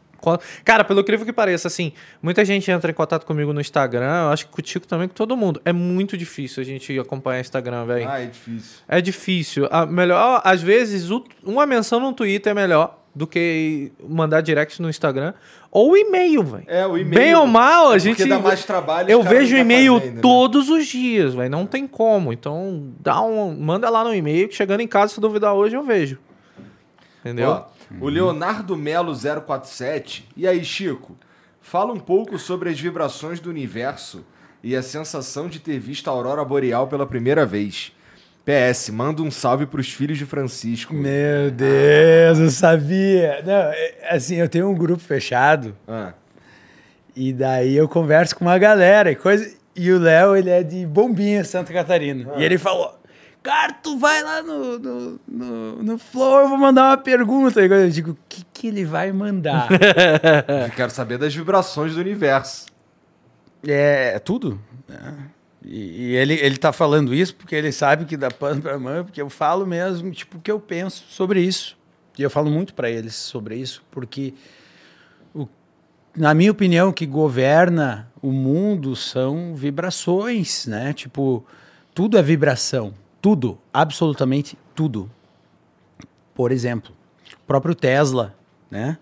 Cara, 0.63 0.83
pelo 0.83 1.01
incrível 1.01 1.23
que 1.23 1.31
pareça, 1.33 1.67
assim, 1.67 1.93
muita 2.23 2.43
gente 2.43 2.71
entra 2.71 2.89
em 2.89 2.93
contato 2.95 3.27
comigo 3.27 3.53
no 3.53 3.61
Instagram, 3.61 4.23
eu 4.23 4.29
acho 4.29 4.47
que 4.47 4.51
contigo 4.53 4.87
também, 4.87 5.07
com 5.07 5.13
todo 5.13 5.37
mundo. 5.37 5.61
É 5.63 5.71
muito 5.71 6.17
difícil 6.17 6.61
a 6.63 6.65
gente 6.65 6.97
acompanhar 6.97 7.41
Instagram, 7.41 7.85
velho. 7.85 8.09
Ah, 8.09 8.19
é 8.23 8.25
difícil. 8.25 8.77
É 8.87 9.01
difícil. 9.01 9.67
A 9.69 9.85
melhor, 9.85 10.41
às 10.43 10.63
vezes, 10.63 11.11
o- 11.11 11.23
uma 11.43 11.67
menção 11.67 11.99
no 11.99 12.11
Twitter 12.11 12.49
é 12.51 12.55
melhor 12.55 13.04
do 13.15 13.25
que 13.25 13.93
mandar 14.07 14.41
direct 14.41 14.81
no 14.81 14.89
Instagram. 14.89 15.33
Ou 15.71 15.97
e-mail, 15.97 16.43
velho. 16.43 16.63
É, 16.67 16.85
o 16.85 16.97
e-mail. 16.97 17.15
Bem 17.15 17.35
ou 17.35 17.47
mal, 17.47 17.91
a 17.91 17.95
É 17.95 17.99
gente. 17.99 18.17
porque 18.17 18.29
dá 18.29 18.39
mais 18.39 18.63
trabalho, 18.65 19.09
Eu 19.09 19.23
vejo 19.23 19.55
e-mail 19.55 19.97
fazendo, 19.99 20.15
né? 20.15 20.21
todos 20.21 20.69
os 20.69 20.85
dias, 20.85 21.33
velho. 21.33 21.49
Não 21.49 21.65
tem 21.65 21.87
como. 21.87 22.31
Então, 22.33 22.93
dá 22.99 23.21
um, 23.21 23.57
manda 23.57 23.89
lá 23.89 24.03
no 24.03 24.13
e-mail 24.13 24.47
que 24.49 24.55
chegando 24.55 24.81
em 24.81 24.87
casa, 24.87 25.13
se 25.15 25.19
duvidar 25.21 25.53
hoje, 25.53 25.75
eu 25.75 25.83
vejo. 25.83 26.17
Entendeu? 27.21 27.49
Ó, 27.49 27.65
o 27.99 28.07
Leonardo 28.09 28.75
Melo 28.77 29.13
047. 29.15 30.27
E 30.35 30.47
aí, 30.47 30.63
Chico? 30.63 31.17
Fala 31.61 31.91
um 31.93 31.99
pouco 31.99 32.37
sobre 32.37 32.69
as 32.69 32.79
vibrações 32.79 33.39
do 33.39 33.49
universo 33.49 34.23
e 34.63 34.75
a 34.75 34.83
sensação 34.83 35.47
de 35.47 35.59
ter 35.59 35.79
visto 35.79 36.07
a 36.07 36.11
aurora 36.11 36.43
boreal 36.45 36.87
pela 36.87 37.05
primeira 37.05 37.45
vez. 37.45 37.91
PS, 38.45 38.91
manda 38.91 39.23
um 39.23 39.31
salve 39.31 39.65
pros 39.65 39.91
filhos 39.91 40.17
de 40.19 40.25
Francisco. 40.25 40.93
Meu 40.93 41.49
Deus, 41.49 42.37
eu 42.37 42.49
sabia. 42.51 43.41
Não, 43.43 43.53
é, 43.53 43.95
assim, 44.09 44.35
eu 44.35 44.47
tenho 44.47 44.69
um 44.69 44.75
grupo 44.75 45.01
fechado 45.01 45.75
Ah, 45.87 46.13
e 47.15 47.33
daí 47.33 47.75
eu 47.75 47.89
converso 47.89 48.35
com 48.35 48.45
uma 48.45 48.57
galera 48.59 49.11
e 49.11 49.15
coisa. 49.15 49.51
E 49.75 49.91
o 49.91 49.99
Léo, 49.99 50.35
ele 50.35 50.49
é 50.49 50.61
de 50.61 50.85
Bombinha, 50.85 51.43
Santa 51.43 51.73
Catarina. 51.73 52.33
E 52.37 52.43
ele 52.43 52.57
falou: 52.57 52.97
Cara, 53.41 53.73
tu 53.73 53.97
vai 53.97 54.21
lá 54.21 54.41
no, 54.43 54.79
no, 54.79 55.19
no, 55.27 55.83
no 55.83 55.97
Flow, 55.97 56.41
eu 56.41 56.49
vou 56.49 56.57
mandar 56.57 56.89
uma 56.89 56.97
pergunta. 56.97 57.61
E 57.61 57.69
eu 57.69 57.89
digo: 57.89 58.11
O 58.11 58.17
que, 58.29 58.45
que 58.53 58.67
ele 58.67 58.85
vai 58.85 59.11
mandar? 59.11 59.69
eu 60.67 60.71
quero 60.75 60.91
saber 60.91 61.17
das 61.17 61.33
vibrações 61.33 61.95
do 61.95 61.99
universo. 61.99 62.67
É, 63.67 64.13
é 64.15 64.19
tudo. 64.19 64.59
né? 64.87 65.13
E, 65.67 66.11
e 66.11 66.15
ele, 66.15 66.35
ele 66.35 66.57
tá 66.57 66.71
falando 66.71 67.13
isso 67.13 67.35
porque 67.35 67.55
ele 67.55 67.71
sabe 67.71 68.05
que 68.05 68.15
dá 68.15 68.29
pano 68.29 68.61
pra 68.61 68.77
mão, 68.77 69.03
porque 69.03 69.21
eu 69.21 69.29
falo 69.29 69.65
mesmo, 69.65 70.11
tipo, 70.11 70.37
o 70.37 70.41
que 70.41 70.51
eu 70.51 70.59
penso 70.59 71.03
sobre 71.09 71.41
isso. 71.41 71.75
E 72.17 72.21
eu 72.21 72.29
falo 72.29 72.49
muito 72.49 72.73
para 72.73 72.89
eles 72.89 73.15
sobre 73.15 73.57
isso, 73.57 73.83
porque, 73.91 74.33
o, 75.33 75.47
na 76.15 76.33
minha 76.33 76.51
opinião, 76.51 76.89
o 76.89 76.93
que 76.93 77.05
governa 77.05 78.09
o 78.21 78.31
mundo 78.31 78.95
são 78.95 79.55
vibrações, 79.55 80.65
né? 80.67 80.93
Tipo, 80.93 81.43
tudo 81.93 82.17
é 82.17 82.21
vibração. 82.21 82.93
Tudo, 83.21 83.57
absolutamente 83.73 84.57
tudo. 84.75 85.09
Por 86.33 86.51
exemplo, 86.51 86.93
o 87.33 87.45
próprio 87.47 87.73
Tesla, 87.73 88.35
né? 88.69 88.97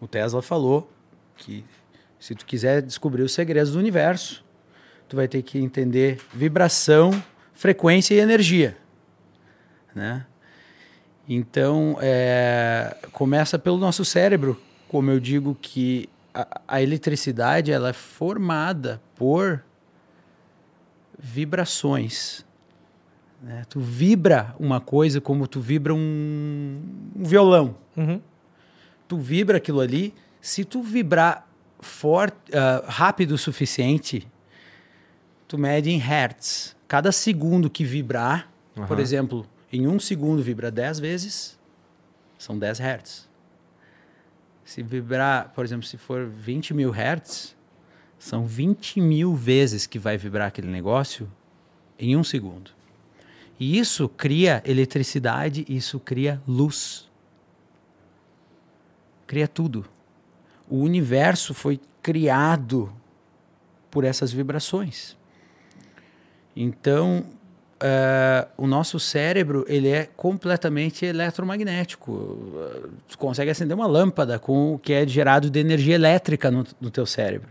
O 0.00 0.08
Tesla 0.08 0.40
falou 0.40 0.90
que 1.36 1.64
se 2.18 2.34
tu 2.34 2.46
quiser 2.46 2.80
descobrir 2.82 3.22
os 3.22 3.32
segredos 3.32 3.72
do 3.72 3.78
universo, 3.78 4.44
tu 5.10 5.16
vai 5.16 5.26
ter 5.28 5.42
que 5.42 5.58
entender 5.58 6.20
vibração, 6.32 7.10
frequência 7.52 8.14
e 8.14 8.18
energia, 8.20 8.76
né? 9.94 10.24
Então, 11.28 11.98
é, 12.00 12.96
começa 13.12 13.58
pelo 13.58 13.76
nosso 13.76 14.04
cérebro, 14.04 14.60
como 14.88 15.10
eu 15.10 15.18
digo 15.20 15.56
que 15.60 16.08
a, 16.32 16.60
a 16.66 16.82
eletricidade 16.82 17.70
ela 17.72 17.90
é 17.90 17.92
formada 17.92 19.00
por 19.16 19.62
vibrações. 21.18 22.44
né? 23.42 23.64
Tu 23.68 23.80
vibra 23.80 24.54
uma 24.58 24.80
coisa 24.80 25.20
como 25.20 25.46
tu 25.46 25.60
vibra 25.60 25.92
um, 25.94 26.80
um 27.16 27.24
violão 27.24 27.76
Uhum. 27.96 28.20
tu 29.08 29.18
vibra 29.18 29.56
aquilo 29.58 29.80
ali, 29.80 30.14
se 30.40 30.64
tu 30.64 30.82
vibrar 30.82 31.46
forte, 31.80 32.36
ah, 32.54 32.84
rápido 32.86 33.32
o 33.32 33.38
suficiente, 33.38 34.26
tu 35.50 35.58
mede 35.58 35.90
em 35.90 35.98
hertz. 35.98 36.76
Cada 36.86 37.10
segundo 37.10 37.68
que 37.68 37.82
vibrar, 37.82 38.48
por 38.74 38.92
Aham. 38.92 39.00
exemplo, 39.00 39.46
em 39.72 39.88
um 39.88 39.98
segundo 39.98 40.42
vibra 40.42 40.70
10 40.70 41.00
vezes, 41.00 41.58
são 42.38 42.56
10 42.56 42.78
hertz. 42.78 43.28
Se 44.64 44.80
vibrar, 44.80 45.52
por 45.52 45.64
exemplo, 45.64 45.84
se 45.84 45.96
for 45.96 46.26
20 46.26 46.72
mil 46.72 46.92
hertz, 46.92 47.56
são 48.16 48.46
20 48.46 49.00
mil 49.00 49.34
vezes 49.34 49.86
que 49.88 49.98
vai 49.98 50.16
vibrar 50.16 50.46
aquele 50.46 50.68
negócio 50.68 51.28
em 51.98 52.16
um 52.16 52.22
segundo. 52.22 52.70
E 53.58 53.76
isso 53.76 54.08
cria 54.08 54.62
eletricidade, 54.64 55.66
isso 55.68 55.98
cria 55.98 56.40
luz 56.46 57.10
cria 59.30 59.46
tudo. 59.46 59.84
O 60.68 60.78
universo 60.78 61.54
foi 61.54 61.80
criado 62.02 62.92
por 63.88 64.02
essas 64.02 64.32
vibrações. 64.32 65.16
Então, 66.62 67.24
é, 67.82 68.46
o 68.58 68.66
nosso 68.66 69.00
cérebro 69.00 69.64
ele 69.66 69.88
é 69.88 70.04
completamente 70.14 71.06
eletromagnético. 71.06 72.38
Tu 73.08 73.16
consegue 73.16 73.50
acender 73.50 73.74
uma 73.74 73.86
lâmpada 73.86 74.38
com 74.38 74.74
o 74.74 74.78
que 74.78 74.92
é 74.92 75.08
gerado 75.08 75.48
de 75.48 75.58
energia 75.58 75.94
elétrica 75.94 76.50
no, 76.50 76.66
no 76.78 76.90
teu 76.90 77.06
cérebro. 77.06 77.48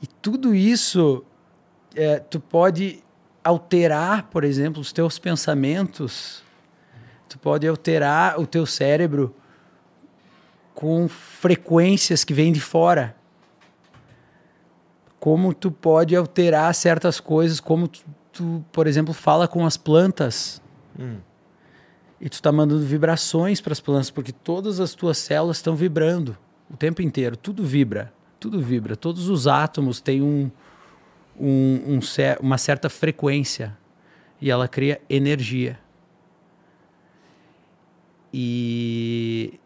E 0.00 0.06
tudo 0.06 0.54
isso 0.54 1.24
é, 1.96 2.20
tu 2.20 2.38
pode 2.38 3.02
alterar, 3.42 4.28
por 4.30 4.44
exemplo, 4.44 4.80
os 4.80 4.92
teus 4.92 5.18
pensamentos. 5.18 6.44
Tu 7.28 7.36
pode 7.40 7.66
alterar 7.66 8.38
o 8.38 8.46
teu 8.46 8.64
cérebro 8.64 9.34
com 10.76 11.08
frequências 11.08 12.22
que 12.22 12.32
vêm 12.32 12.52
de 12.52 12.60
fora. 12.60 13.16
Como 15.22 15.54
tu 15.54 15.70
pode 15.70 16.16
alterar 16.16 16.74
certas 16.74 17.20
coisas, 17.20 17.60
como 17.60 17.86
tu, 17.86 18.02
tu 18.32 18.64
por 18.72 18.88
exemplo, 18.88 19.14
fala 19.14 19.46
com 19.46 19.64
as 19.64 19.76
plantas. 19.76 20.60
Hum. 20.98 21.18
E 22.20 22.28
tu 22.28 22.32
está 22.32 22.50
mandando 22.50 22.84
vibrações 22.84 23.60
para 23.60 23.72
as 23.72 23.78
plantas, 23.78 24.10
porque 24.10 24.32
todas 24.32 24.80
as 24.80 24.96
tuas 24.96 25.18
células 25.18 25.58
estão 25.58 25.76
vibrando 25.76 26.36
o 26.68 26.76
tempo 26.76 27.02
inteiro. 27.02 27.36
Tudo 27.36 27.62
vibra, 27.62 28.12
tudo 28.40 28.60
vibra. 28.60 28.96
Todos 28.96 29.28
os 29.28 29.46
átomos 29.46 30.00
têm 30.00 30.20
um, 30.20 30.50
um, 31.38 31.98
um, 31.98 32.00
uma 32.40 32.58
certa 32.58 32.90
frequência 32.90 33.78
e 34.40 34.50
ela 34.50 34.66
cria 34.66 35.00
energia. 35.08 35.78
E 38.34 39.60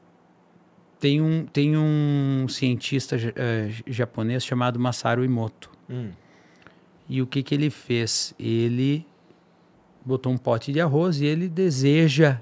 tem 0.98 1.20
um, 1.20 1.46
tem 1.46 1.76
um 1.76 2.46
cientista 2.48 3.16
uh, 3.16 3.82
japonês 3.86 4.44
chamado 4.44 4.78
Masaru 4.78 5.24
Emoto. 5.24 5.70
Hum. 5.88 6.10
E 7.08 7.22
o 7.22 7.26
que, 7.26 7.42
que 7.42 7.54
ele 7.54 7.70
fez? 7.70 8.34
Ele 8.38 9.06
botou 10.04 10.32
um 10.32 10.38
pote 10.38 10.72
de 10.72 10.80
arroz 10.80 11.20
e 11.20 11.26
ele 11.26 11.48
deseja 11.48 12.40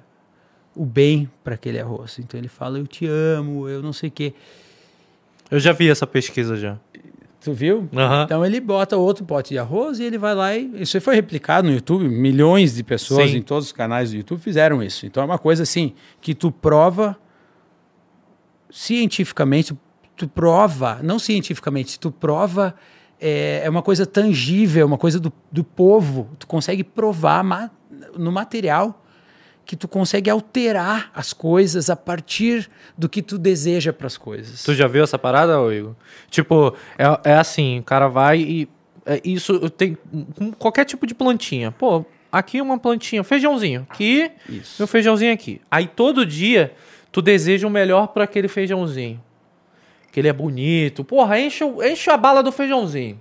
o 0.74 0.84
bem 0.84 1.30
para 1.42 1.54
aquele 1.54 1.78
arroz. 1.78 2.18
Então 2.18 2.38
ele 2.38 2.48
fala: 2.48 2.78
Eu 2.78 2.86
te 2.86 3.06
amo, 3.06 3.68
eu 3.68 3.82
não 3.82 3.92
sei 3.92 4.08
o 4.08 4.12
quê. 4.12 4.34
Eu 5.50 5.60
já 5.60 5.72
vi 5.72 5.90
essa 5.90 6.06
pesquisa 6.06 6.56
já. 6.56 6.78
Tu 7.42 7.52
viu? 7.52 7.88
Uhum. 7.92 8.22
Então 8.24 8.44
ele 8.44 8.58
bota 8.58 8.96
outro 8.96 9.22
pote 9.24 9.50
de 9.50 9.58
arroz 9.58 9.98
e 9.98 10.04
ele 10.04 10.16
vai 10.16 10.34
lá 10.34 10.56
e. 10.56 10.70
Isso 10.80 10.98
foi 11.00 11.14
replicado 11.14 11.68
no 11.68 11.74
YouTube. 11.74 12.08
Milhões 12.08 12.74
de 12.74 12.82
pessoas 12.82 13.30
Sim. 13.30 13.38
em 13.38 13.42
todos 13.42 13.66
os 13.66 13.72
canais 13.72 14.10
do 14.10 14.16
YouTube 14.16 14.40
fizeram 14.40 14.82
isso. 14.82 15.04
Então 15.04 15.22
é 15.22 15.26
uma 15.26 15.38
coisa 15.38 15.62
assim 15.62 15.92
que 16.22 16.34
tu 16.34 16.50
prova 16.50 17.18
cientificamente, 18.74 19.72
tu 20.16 20.26
prova, 20.26 20.98
não 21.00 21.16
cientificamente, 21.16 21.98
tu 21.98 22.10
prova 22.10 22.74
é, 23.20 23.62
é 23.64 23.70
uma 23.70 23.82
coisa 23.82 24.04
tangível, 24.04 24.84
uma 24.84 24.98
coisa 24.98 25.20
do, 25.20 25.32
do 25.50 25.62
povo. 25.62 26.28
Tu 26.40 26.46
consegue 26.46 26.82
provar 26.82 27.44
ma 27.44 27.70
no 28.18 28.32
material 28.32 29.00
que 29.64 29.76
tu 29.76 29.86
consegue 29.86 30.28
alterar 30.28 31.10
as 31.14 31.32
coisas 31.32 31.88
a 31.88 31.96
partir 31.96 32.68
do 32.98 33.08
que 33.08 33.22
tu 33.22 33.38
deseja 33.38 33.92
para 33.92 34.08
as 34.08 34.18
coisas. 34.18 34.64
Tu 34.64 34.74
já 34.74 34.88
viu 34.88 35.04
essa 35.04 35.18
parada, 35.18 35.54
Igor? 35.72 35.94
Tipo, 36.28 36.74
é, 36.98 37.30
é 37.30 37.34
assim, 37.36 37.78
o 37.78 37.82
cara 37.84 38.08
vai 38.08 38.40
e. 38.40 38.68
É, 39.06 39.20
isso 39.24 39.70
tem 39.70 39.96
qualquer 40.58 40.84
tipo 40.84 41.06
de 41.06 41.14
plantinha. 41.14 41.70
Pô, 41.70 42.04
aqui 42.32 42.60
uma 42.60 42.78
plantinha, 42.78 43.22
feijãozinho. 43.22 43.86
Aqui, 43.88 44.30
Isso. 44.48 44.74
meu 44.78 44.88
feijãozinho 44.88 45.32
aqui. 45.32 45.60
Aí 45.70 45.86
todo 45.86 46.26
dia 46.26 46.74
tu 47.14 47.22
deseja 47.22 47.64
o 47.64 47.70
melhor 47.70 48.08
para 48.08 48.24
aquele 48.24 48.48
feijãozinho. 48.48 49.22
Que 50.10 50.18
ele 50.18 50.26
é 50.26 50.32
bonito. 50.32 51.04
Porra, 51.04 51.38
enche, 51.38 51.64
enche 51.64 52.10
a 52.10 52.16
bala 52.16 52.42
do 52.42 52.50
feijãozinho. 52.50 53.20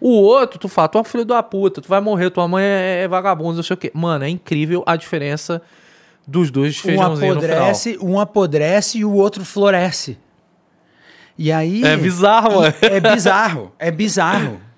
O 0.00 0.12
outro, 0.12 0.58
tu 0.58 0.66
fala, 0.66 0.88
tu 0.88 0.96
é 0.96 1.00
um 1.02 1.04
filho 1.04 1.26
da 1.26 1.42
puta, 1.42 1.82
tu 1.82 1.86
vai 1.88 2.00
morrer, 2.00 2.30
tua 2.30 2.48
mãe 2.48 2.64
é, 2.64 3.02
é 3.02 3.08
vagabundo, 3.08 3.56
não 3.56 3.62
sei 3.62 3.74
o 3.74 3.76
quê. 3.76 3.90
Mano, 3.92 4.24
é 4.24 4.30
incrível 4.30 4.82
a 4.86 4.96
diferença 4.96 5.60
dos 6.26 6.50
dois 6.50 6.78
um 6.78 6.80
feijãozinhos 6.80 7.34
no 7.36 7.42
final. 7.42 7.56
apodrece, 7.58 7.98
um 8.00 8.18
apodrece 8.18 8.98
e 8.98 9.04
o 9.04 9.12
outro 9.12 9.44
floresce. 9.44 10.16
E 11.36 11.52
aí 11.52 11.84
É 11.84 11.98
bizarro, 11.98 12.62
mano. 12.62 12.74
é 12.80 12.98
bizarro, 12.98 13.72
é 13.78 13.90
bizarro. 13.90 14.58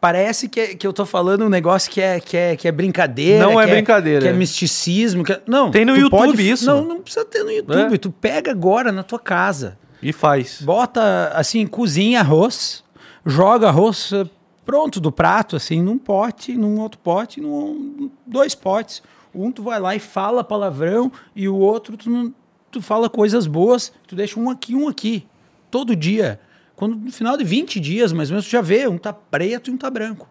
Parece 0.00 0.48
que, 0.48 0.58
é- 0.60 0.74
que 0.74 0.86
eu 0.86 0.92
tô 0.92 1.04
falando 1.04 1.44
um 1.44 1.48
negócio 1.48 1.90
que 1.90 2.00
é, 2.00 2.18
que 2.20 2.36
é, 2.36 2.56
que 2.56 2.66
é 2.66 2.72
brincadeira. 2.72 3.44
Não 3.44 3.60
é 3.60 3.66
que 3.66 3.72
brincadeira. 3.72 4.20
Que 4.22 4.28
é 4.28 4.32
misticismo. 4.32 5.22
que 5.22 5.32
é- 5.32 5.42
Não, 5.46 5.70
Tem 5.70 5.84
no 5.84 5.92
tu 5.94 6.00
YouTube 6.00 6.10
pode- 6.18 6.50
isso. 6.50 6.66
Não, 6.66 6.82
não 6.84 7.00
precisa 7.02 7.24
ter 7.24 7.42
no 7.44 7.50
YouTube. 7.50 7.94
É. 7.94 7.98
Tu 7.98 8.10
pega 8.10 8.50
agora 8.50 8.90
na 8.90 9.02
tua 9.02 9.18
casa. 9.18 9.78
E 10.02 10.12
faz. 10.12 10.62
Bota, 10.62 11.30
assim, 11.34 11.66
cozinha 11.66 12.20
arroz, 12.20 12.82
joga 13.26 13.68
arroz 13.68 14.10
eh, 14.14 14.24
pronto 14.64 14.98
do 14.98 15.12
prato, 15.12 15.56
assim, 15.56 15.82
num 15.82 15.98
pote, 15.98 16.56
num 16.56 16.80
outro 16.80 16.98
pote, 16.98 17.38
num, 17.40 18.10
dois 18.26 18.54
potes. 18.54 19.02
Um 19.34 19.52
tu 19.52 19.62
vai 19.62 19.78
lá 19.78 19.94
e 19.94 19.98
fala 19.98 20.42
palavrão 20.42 21.12
e 21.36 21.46
o 21.46 21.56
outro 21.56 21.98
tu, 21.98 22.08
não- 22.08 22.32
tu 22.70 22.80
fala 22.80 23.10
coisas 23.10 23.46
boas, 23.46 23.92
tu 24.06 24.16
deixa 24.16 24.40
um 24.40 24.48
aqui, 24.48 24.74
um 24.74 24.88
aqui, 24.88 25.26
todo 25.70 25.94
dia. 25.94 26.40
Quando 26.80 26.96
no 26.96 27.12
final 27.12 27.36
de 27.36 27.44
20 27.44 27.78
dias, 27.78 28.10
mais 28.10 28.30
ou 28.30 28.36
menos, 28.36 28.46
já 28.46 28.62
vê, 28.62 28.88
um 28.88 28.96
tá 28.96 29.12
preto 29.12 29.68
e 29.68 29.74
um 29.74 29.76
tá 29.76 29.90
branco. 29.90 30.26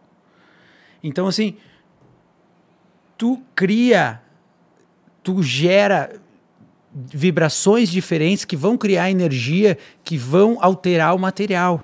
Então, 1.03 1.27
assim, 1.27 1.55
tu 3.15 3.39
cria, 3.53 4.19
tu 5.21 5.43
gera 5.43 6.19
vibrações 6.91 7.87
diferentes 7.87 8.45
que 8.45 8.57
vão 8.57 8.79
criar 8.79 9.11
energia, 9.11 9.77
que 10.03 10.17
vão 10.17 10.57
alterar 10.59 11.13
o 11.13 11.19
material. 11.19 11.83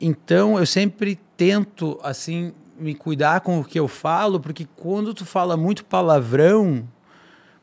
Então 0.00 0.58
eu 0.58 0.66
sempre 0.66 1.16
tento 1.36 2.00
assim 2.02 2.52
me 2.76 2.92
cuidar 2.92 3.40
com 3.40 3.60
o 3.60 3.64
que 3.64 3.78
eu 3.78 3.86
falo, 3.86 4.40
porque 4.40 4.66
quando 4.74 5.14
tu 5.14 5.24
fala 5.24 5.56
muito 5.56 5.84
palavrão, 5.84 6.88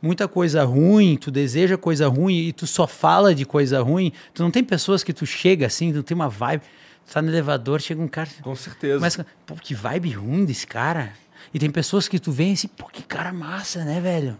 muita 0.04 0.28
coisa 0.28 0.66
ruim, 0.66 1.16
tu 1.16 1.32
deseja 1.32 1.78
coisa 1.78 2.10
ruim 2.10 2.36
e 2.36 2.52
tu 2.52 2.68
só 2.68 2.86
fala 2.86 3.34
de 3.34 3.46
coisa 3.46 3.82
ruim, 3.82 4.12
tu 4.34 4.44
não 4.44 4.52
tem 4.52 4.62
pessoas 4.62 5.02
que 5.02 5.14
tu 5.14 5.26
chega 5.26 5.66
assim, 5.66 5.94
tu 5.94 6.04
tem 6.04 6.14
uma 6.14 6.28
vibe, 6.28 6.62
tu 7.08 7.14
tá 7.14 7.22
no 7.22 7.30
elevador, 7.30 7.80
chega 7.80 8.02
um 8.02 8.08
cara, 8.10 8.30
Com 8.42 8.54
certeza. 8.54 9.00
mas, 9.00 9.18
pô, 9.46 9.56
que 9.56 9.74
vibe 9.74 10.12
ruim 10.12 10.44
desse 10.44 10.68
cara. 10.68 11.14
E 11.54 11.58
tem 11.58 11.72
pessoas 11.72 12.10
que 12.10 12.20
tu 12.20 12.34
vem 12.34 12.52
assim, 12.52 12.68
pô, 12.68 12.88
que 12.92 13.02
cara 13.02 13.32
massa, 13.32 13.86
né, 13.86 14.02
velho? 14.02 14.38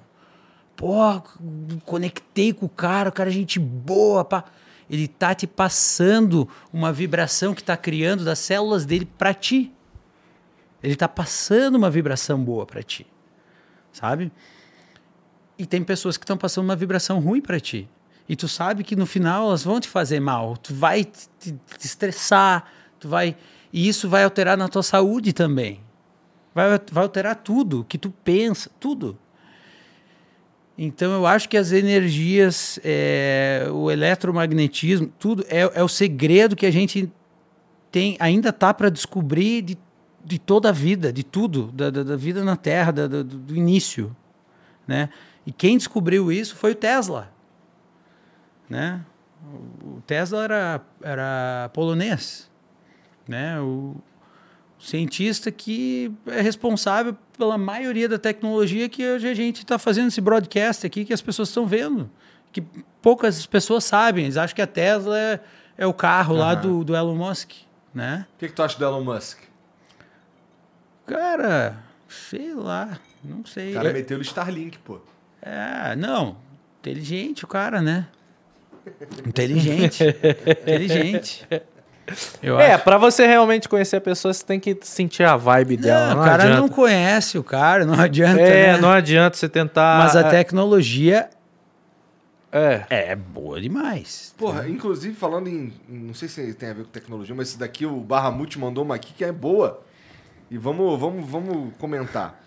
Pô, 0.76 1.22
conectei 1.86 2.52
com 2.52 2.66
o 2.66 2.70
cara, 2.70 3.08
o 3.08 3.12
cara 3.14 3.30
é 3.30 3.34
gente 3.34 3.58
boa, 3.58 4.26
pá. 4.26 4.44
Ele 4.90 5.08
tá 5.08 5.34
te 5.34 5.48
passando 5.48 6.48
uma 6.74 6.92
vibração 6.92 7.54
que 7.54 7.64
tá 7.64 7.78
criando 7.78 8.26
das 8.26 8.40
células 8.40 8.86
dele 8.86 9.06
pra 9.18 9.34
ti. 9.34 9.72
Ele 10.82 10.96
tá 10.98 11.08
passando 11.08 11.76
uma 11.76 11.90
vibração 11.90 12.44
boa 12.44 12.66
pra 12.66 12.84
ti. 12.84 13.08
Sabe? 13.94 14.30
E 15.64 15.66
tem 15.66 15.82
pessoas 15.84 16.18
que 16.18 16.24
estão 16.26 16.36
passando 16.38 16.66
uma 16.66 16.76
vibração 16.76 17.20
ruim 17.20 17.40
pra 17.42 17.58
ti. 17.60 17.88
E 18.28 18.36
tu 18.36 18.48
sabe 18.48 18.84
que 18.84 18.96
no 18.96 19.06
final 19.06 19.48
elas 19.48 19.64
vão 19.64 19.80
te 19.80 19.88
fazer 19.88 20.20
mal. 20.20 20.58
Tu 20.58 20.74
vai 20.74 21.06
te, 21.06 21.28
te- 21.40 21.56
estressar, 21.82 22.66
tu 23.00 23.08
vai 23.08 23.36
e 23.72 23.88
isso 23.88 24.08
vai 24.10 24.24
alterar 24.24 24.58
na 24.58 24.68
tua 24.68 24.84
saúde 24.84 25.32
também. 25.34 25.80
Vai, 26.54 26.80
vai 26.92 27.04
alterar 27.04 27.36
tudo 27.38 27.84
que 27.86 27.98
tu 27.98 28.12
pensa, 28.24 28.70
tudo. 28.80 29.18
Então 30.78 31.12
eu 31.14 31.26
acho 31.26 31.48
que 31.48 31.56
as 31.58 31.72
energias, 31.72 32.80
é, 32.84 33.68
o 33.72 33.90
eletromagnetismo, 33.90 35.12
tudo 35.20 35.46
é, 35.48 35.62
é 35.76 35.84
o 35.84 35.88
segredo 35.88 36.56
que 36.56 36.66
a 36.66 36.72
gente 36.72 37.12
tem, 37.92 38.18
ainda 38.20 38.52
tá 38.52 38.74
para 38.74 38.90
descobrir 38.90 39.62
de, 39.62 39.78
de 40.26 40.40
toda 40.40 40.70
a 40.70 40.72
vida, 40.72 41.14
de 41.14 41.24
tudo, 41.24 41.72
da, 41.72 41.90
da, 41.90 42.04
da 42.04 42.16
vida 42.16 42.44
na 42.44 42.56
Terra, 42.56 42.92
da- 42.92 43.08
do, 43.08 43.24
do 43.24 43.56
início, 43.56 44.16
né? 44.88 45.10
E 45.46 45.52
quem 45.52 45.78
descobriu 45.78 46.32
isso 46.32 46.56
foi 46.56 46.72
o 46.72 46.76
Tesla, 46.76 47.30
né? 48.70 49.02
O 49.84 50.02
Tesla 50.08 50.44
era, 50.44 50.82
era 51.02 51.70
polonês, 51.74 52.50
né? 53.28 53.60
O 53.60 53.96
cientista 54.80 55.52
que 55.52 56.12
é 56.26 56.42
responsável 56.42 57.16
pela 57.38 57.58
maioria 57.58 58.08
da 58.08 58.18
tecnologia 58.18 58.88
que 58.88 59.06
hoje 59.06 59.28
a 59.28 59.34
gente 59.34 59.58
está 59.60 59.78
fazendo 59.78 60.08
esse 60.08 60.22
broadcast 60.22 60.86
aqui, 60.88 61.04
que 61.06 61.14
as 61.14 61.22
pessoas 61.22 61.50
estão 61.50 61.66
vendo, 61.68 62.10
que 62.52 62.62
poucas 63.02 63.46
pessoas 63.46 63.84
sabem. 63.84 64.24
Eles 64.26 64.38
acham 64.38 64.56
que 64.56 64.62
a 64.62 64.68
Tesla 64.68 65.18
é, 65.20 65.40
é 65.78 65.86
o 65.88 65.94
carro 65.94 66.36
lá 66.36 66.52
Aham. 66.54 66.62
do, 66.62 66.84
do 66.86 66.96
Elon 66.96 67.16
Musk, 67.16 67.52
né? 67.94 68.26
O 68.36 68.40
que, 68.40 68.48
que 68.48 68.54
tu 68.54 68.64
acha 68.64 68.78
do 68.78 68.86
Elon 68.86 69.04
Musk? 69.04 69.40
Cara, 71.06 71.78
sei 72.08 72.54
lá, 72.54 72.98
não 73.24 73.46
sei. 73.46 73.72
O 73.72 73.74
cara 73.76 73.90
Eu- 73.90 73.94
meteu 73.94 74.18
o 74.18 74.22
Starlink, 74.22 74.78
pô. 74.80 75.00
É, 75.46 75.96
não, 75.96 76.38
inteligente 76.80 77.44
o 77.44 77.48
cara, 77.48 77.82
né? 77.82 78.08
Inteligente, 79.26 80.04
inteligente. 80.50 81.48
Eu 82.42 82.60
É, 82.60 82.74
acho. 82.74 82.84
pra 82.84 82.98
você 82.98 83.26
realmente 83.26 83.70
conhecer 83.70 83.96
a 83.98 84.02
pessoa, 84.02 84.34
você 84.34 84.44
tem 84.46 84.60
que 84.60 84.78
sentir 84.82 85.24
a 85.24 85.38
vibe 85.38 85.78
dela. 85.78 86.08
Não, 86.10 86.16
Não, 86.16 86.22
o 86.22 86.26
cara 86.26 86.44
adianta. 86.44 86.62
não 86.62 86.68
conhece 86.70 87.38
o 87.38 87.44
cara, 87.44 87.86
não 87.86 87.94
adianta. 88.00 88.42
É, 88.42 88.74
né? 88.74 88.78
não 88.78 88.90
adianta 88.90 89.38
você 89.38 89.48
tentar. 89.48 90.00
Mas 90.00 90.16
a 90.16 90.24
tecnologia 90.30 91.30
É. 92.52 92.84
é 92.90 93.16
boa 93.16 93.60
demais. 93.62 94.34
Porra, 94.38 94.68
inclusive 94.68 95.16
falando 95.16 95.48
em. 95.48 95.74
Não 95.88 96.14
sei 96.14 96.28
se 96.28 96.54
tem 96.54 96.70
a 96.70 96.74
ver 96.74 96.84
com 96.84 96.90
tecnologia, 96.90 97.34
mas 97.34 97.50
esse 97.50 97.58
daqui 97.60 97.86
o 97.86 97.98
Barramute 98.02 98.60
mandou 98.60 98.84
uma 98.84 98.96
aqui 98.96 99.14
que 99.14 99.24
é 99.24 99.32
boa. 99.32 99.82
E 100.52 100.58
vamos, 100.58 101.00
vamos, 101.00 101.28
vamos 101.30 101.74
comentar. 101.80 102.43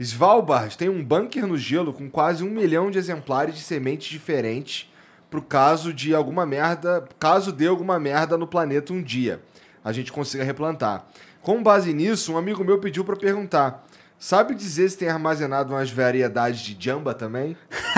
Svalbard 0.00 0.78
tem 0.78 0.88
um 0.88 1.04
bunker 1.04 1.46
no 1.46 1.58
gelo 1.58 1.92
com 1.92 2.08
quase 2.08 2.44
um 2.44 2.50
milhão 2.50 2.90
de 2.90 2.98
exemplares 2.98 3.56
de 3.56 3.60
sementes 3.62 4.08
diferentes 4.08 4.88
pro 5.28 5.42
caso 5.42 5.92
de 5.92 6.14
alguma 6.14 6.46
merda, 6.46 7.04
caso 7.18 7.52
dê 7.52 7.66
alguma 7.66 7.98
merda 7.98 8.38
no 8.38 8.46
planeta 8.46 8.92
um 8.92 9.02
dia, 9.02 9.42
a 9.84 9.92
gente 9.92 10.12
consiga 10.12 10.44
replantar. 10.44 11.06
Com 11.42 11.62
base 11.62 11.92
nisso, 11.92 12.32
um 12.32 12.38
amigo 12.38 12.64
meu 12.64 12.78
pediu 12.78 13.04
para 13.04 13.16
perguntar: 13.16 13.84
sabe 14.18 14.54
dizer 14.54 14.90
se 14.90 14.98
tem 14.98 15.08
armazenado 15.08 15.72
umas 15.72 15.90
variedades 15.90 16.60
de 16.60 16.76
jamba 16.78 17.14
também? 17.14 17.56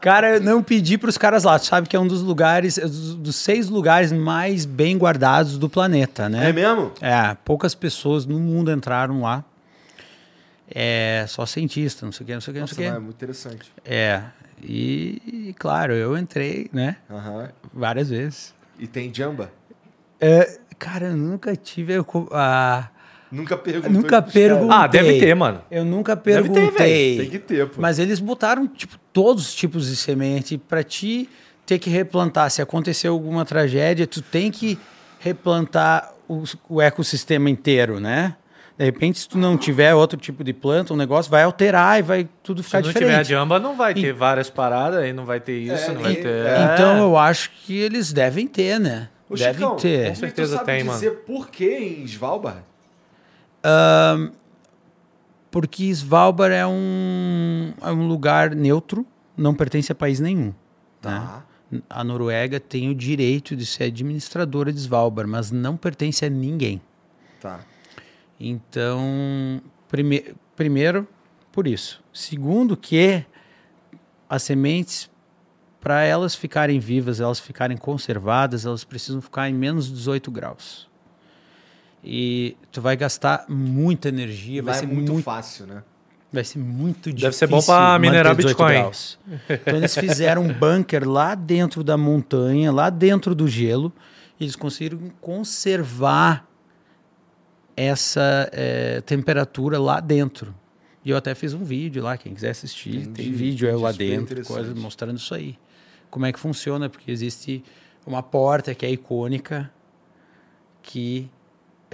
Cara, 0.00 0.36
eu 0.36 0.40
não 0.40 0.62
pedi 0.62 0.98
para 0.98 1.08
os 1.08 1.18
caras 1.18 1.44
lá. 1.44 1.58
Tu 1.58 1.66
sabe 1.66 1.88
que 1.88 1.96
é 1.96 2.00
um 2.00 2.06
dos 2.06 2.22
lugares, 2.22 2.78
dos, 2.78 3.14
dos 3.14 3.36
seis 3.36 3.68
lugares 3.68 4.12
mais 4.12 4.64
bem 4.64 4.96
guardados 4.96 5.58
do 5.58 5.68
planeta, 5.68 6.28
né? 6.28 6.50
É 6.50 6.52
mesmo? 6.52 6.92
É, 7.00 7.36
poucas 7.44 7.74
pessoas 7.74 8.26
no 8.26 8.38
mundo 8.38 8.70
entraram 8.70 9.22
lá. 9.22 9.44
É, 10.70 11.24
só 11.28 11.44
cientista, 11.44 12.06
não 12.06 12.12
sei 12.12 12.24
o 12.24 12.26
que, 12.26 12.34
não 12.34 12.40
sei 12.40 12.50
o 12.50 12.54
que, 12.54 12.60
não 12.60 12.66
sei 12.66 12.86
o 12.86 12.90
é 12.90 12.94
que. 12.94 12.98
muito 12.98 13.16
interessante. 13.16 13.72
É, 13.84 14.22
e, 14.62 15.54
claro, 15.58 15.92
eu 15.92 16.16
entrei, 16.16 16.70
né, 16.72 16.96
Aham. 17.10 17.50
várias 17.72 18.08
vezes. 18.08 18.54
E 18.78 18.86
tem 18.86 19.12
jamba? 19.12 19.52
É, 20.20 20.58
cara, 20.78 21.08
eu 21.08 21.16
nunca 21.16 21.54
tive 21.54 21.94
a... 22.32 22.88
Nunca 23.34 23.56
perguntou. 23.56 23.90
nunca 23.92 24.22
perguntei. 24.22 24.68
Ah, 24.76 24.86
deve 24.86 25.18
ter, 25.18 25.34
mano. 25.34 25.60
Eu 25.70 25.84
nunca 25.84 26.14
Deve 26.14 26.48
ter, 26.48 26.54
perguntei. 26.54 27.16
Tem 27.18 27.30
que 27.30 27.38
ter, 27.38 27.66
pô. 27.68 27.80
Mas 27.80 27.98
eles 27.98 28.20
botaram, 28.20 28.66
tipo, 28.66 28.96
todos 29.12 29.48
os 29.48 29.54
tipos 29.54 29.88
de 29.88 29.96
semente 29.96 30.56
para 30.56 30.82
ti 30.82 31.28
ter 31.66 31.78
que 31.78 31.90
replantar. 31.90 32.50
Se 32.50 32.60
acontecer 32.62 33.08
alguma 33.08 33.44
tragédia, 33.44 34.06
tu 34.06 34.22
tem 34.22 34.50
que 34.50 34.78
replantar 35.18 36.12
o, 36.28 36.44
o 36.68 36.80
ecossistema 36.80 37.48
inteiro, 37.50 37.98
né? 37.98 38.36
De 38.76 38.84
repente, 38.84 39.20
se 39.20 39.28
tu 39.28 39.38
não 39.38 39.56
tiver 39.56 39.94
outro 39.94 40.18
tipo 40.18 40.42
de 40.42 40.52
planta, 40.52 40.92
o 40.92 40.96
negócio 40.96 41.30
vai 41.30 41.44
alterar 41.44 41.98
e 41.98 42.02
vai 42.02 42.28
tudo 42.42 42.60
Se 42.60 42.66
ficar 42.66 42.80
não 42.80 42.88
diferente. 42.88 43.08
tiver 43.08 43.20
a 43.20 43.22
jamba, 43.22 43.58
não 43.60 43.76
vai 43.76 43.94
ter 43.94 44.12
várias 44.12 44.50
paradas, 44.50 44.98
aí 45.00 45.12
não 45.12 45.24
vai 45.24 45.38
ter 45.40 45.58
isso, 45.58 45.90
É, 45.90 45.94
não 45.94 46.02
vai 46.02 46.12
e- 46.12 46.16
ter... 46.16 46.26
é. 46.46 46.70
Então 46.74 46.98
eu 46.98 47.16
acho 47.16 47.50
que 47.64 47.76
eles 47.78 48.12
devem 48.12 48.48
ter, 48.48 48.80
né? 48.80 49.08
Ô, 49.30 49.36
devem 49.36 49.54
Chicão, 49.54 49.76
ter. 49.76 50.08
Com 50.08 50.14
certeza 50.16 50.54
tu 50.56 50.58
sabe 50.58 50.72
tem, 50.72 50.84
mano. 50.84 50.98
dizer 50.98 51.10
por 51.24 51.48
que 51.50 51.70
em 51.70 52.04
Svalbard? 52.04 52.62
Porque 55.50 55.84
Svalbard 55.84 56.54
é 56.54 56.66
um, 56.66 57.72
é 57.80 57.92
um 57.92 58.08
lugar 58.08 58.54
neutro, 58.54 59.06
não 59.36 59.54
pertence 59.54 59.92
a 59.92 59.94
país 59.94 60.18
nenhum. 60.18 60.52
Tá. 61.00 61.44
né? 61.70 61.82
A 61.88 62.02
Noruega 62.04 62.58
tem 62.60 62.88
o 62.88 62.94
direito 62.94 63.56
de 63.56 63.64
ser 63.64 63.84
administradora 63.84 64.72
de 64.72 64.78
Svalbard, 64.80 65.30
mas 65.30 65.50
não 65.50 65.76
pertence 65.76 66.24
a 66.24 66.28
ninguém. 66.28 66.80
Tá. 67.40 67.60
Então, 68.38 69.62
prime 69.88 70.34
primeiro, 70.56 71.06
por 71.52 71.66
isso. 71.66 72.02
Segundo, 72.12 72.76
que 72.76 73.24
as 74.28 74.42
sementes, 74.42 75.10
para 75.80 76.02
elas 76.02 76.34
ficarem 76.34 76.78
vivas, 76.78 77.20
elas 77.20 77.38
ficarem 77.38 77.76
conservadas, 77.76 78.66
elas 78.66 78.84
precisam 78.84 79.20
ficar 79.20 79.48
em 79.48 79.54
menos 79.54 79.86
de 79.86 79.92
18 79.92 80.30
graus. 80.30 80.88
E 82.04 82.56
tu 82.70 82.82
vai 82.82 82.96
gastar 82.96 83.46
muita 83.48 84.08
energia, 84.08 84.62
vai 84.62 84.74
ser 84.74 84.84
é 84.84 84.88
muito, 84.88 85.12
muito 85.12 85.24
fácil, 85.24 85.66
né? 85.66 85.82
Vai 86.30 86.44
ser 86.44 86.58
muito 86.58 87.12
difícil. 87.12 87.20
Deve 87.22 87.36
ser 87.36 87.46
bom 87.46 87.62
pra 87.62 87.92
manter 87.92 88.00
minerar 88.00 88.34
18 88.34 88.56
Bitcoin. 88.56 88.72
graus. 88.72 89.18
Então 89.48 89.76
eles 89.76 89.94
fizeram 89.96 90.42
um 90.42 90.52
bunker 90.52 91.08
lá 91.08 91.34
dentro 91.34 91.82
da 91.82 91.96
montanha, 91.96 92.72
lá 92.72 92.90
dentro 92.90 93.34
do 93.34 93.48
gelo, 93.48 93.92
e 94.38 94.44
eles 94.44 94.56
conseguiram 94.56 94.98
conservar 95.20 96.46
essa 97.76 98.50
eh, 98.52 99.00
temperatura 99.06 99.78
lá 99.78 100.00
dentro. 100.00 100.54
E 101.04 101.10
eu 101.10 101.16
até 101.16 101.34
fiz 101.34 101.54
um 101.54 101.62
vídeo 101.62 102.02
lá, 102.02 102.16
quem 102.16 102.34
quiser 102.34 102.50
assistir, 102.50 102.96
Entendi, 102.96 103.10
tem 103.12 103.32
vídeo 103.32 103.68
eu 103.68 103.80
lá 103.80 103.92
super 103.92 104.08
dentro, 104.08 104.44
coisa 104.44 104.74
mostrando 104.74 105.18
isso 105.18 105.34
aí. 105.34 105.56
Como 106.10 106.26
é 106.26 106.32
que 106.32 106.40
funciona, 106.40 106.88
porque 106.88 107.10
existe 107.10 107.62
uma 108.06 108.22
porta 108.22 108.74
que 108.74 108.84
é 108.84 108.90
icônica 108.90 109.70
que 110.82 111.30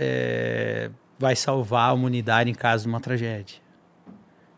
eh, 0.01 0.91
vai 1.19 1.37
salvar 1.37 1.91
a 1.91 1.93
humanidade 1.93 2.51
em 2.51 2.55
caso 2.55 2.85
de 2.85 2.89
uma 2.89 3.01
tragédia. 3.01 3.59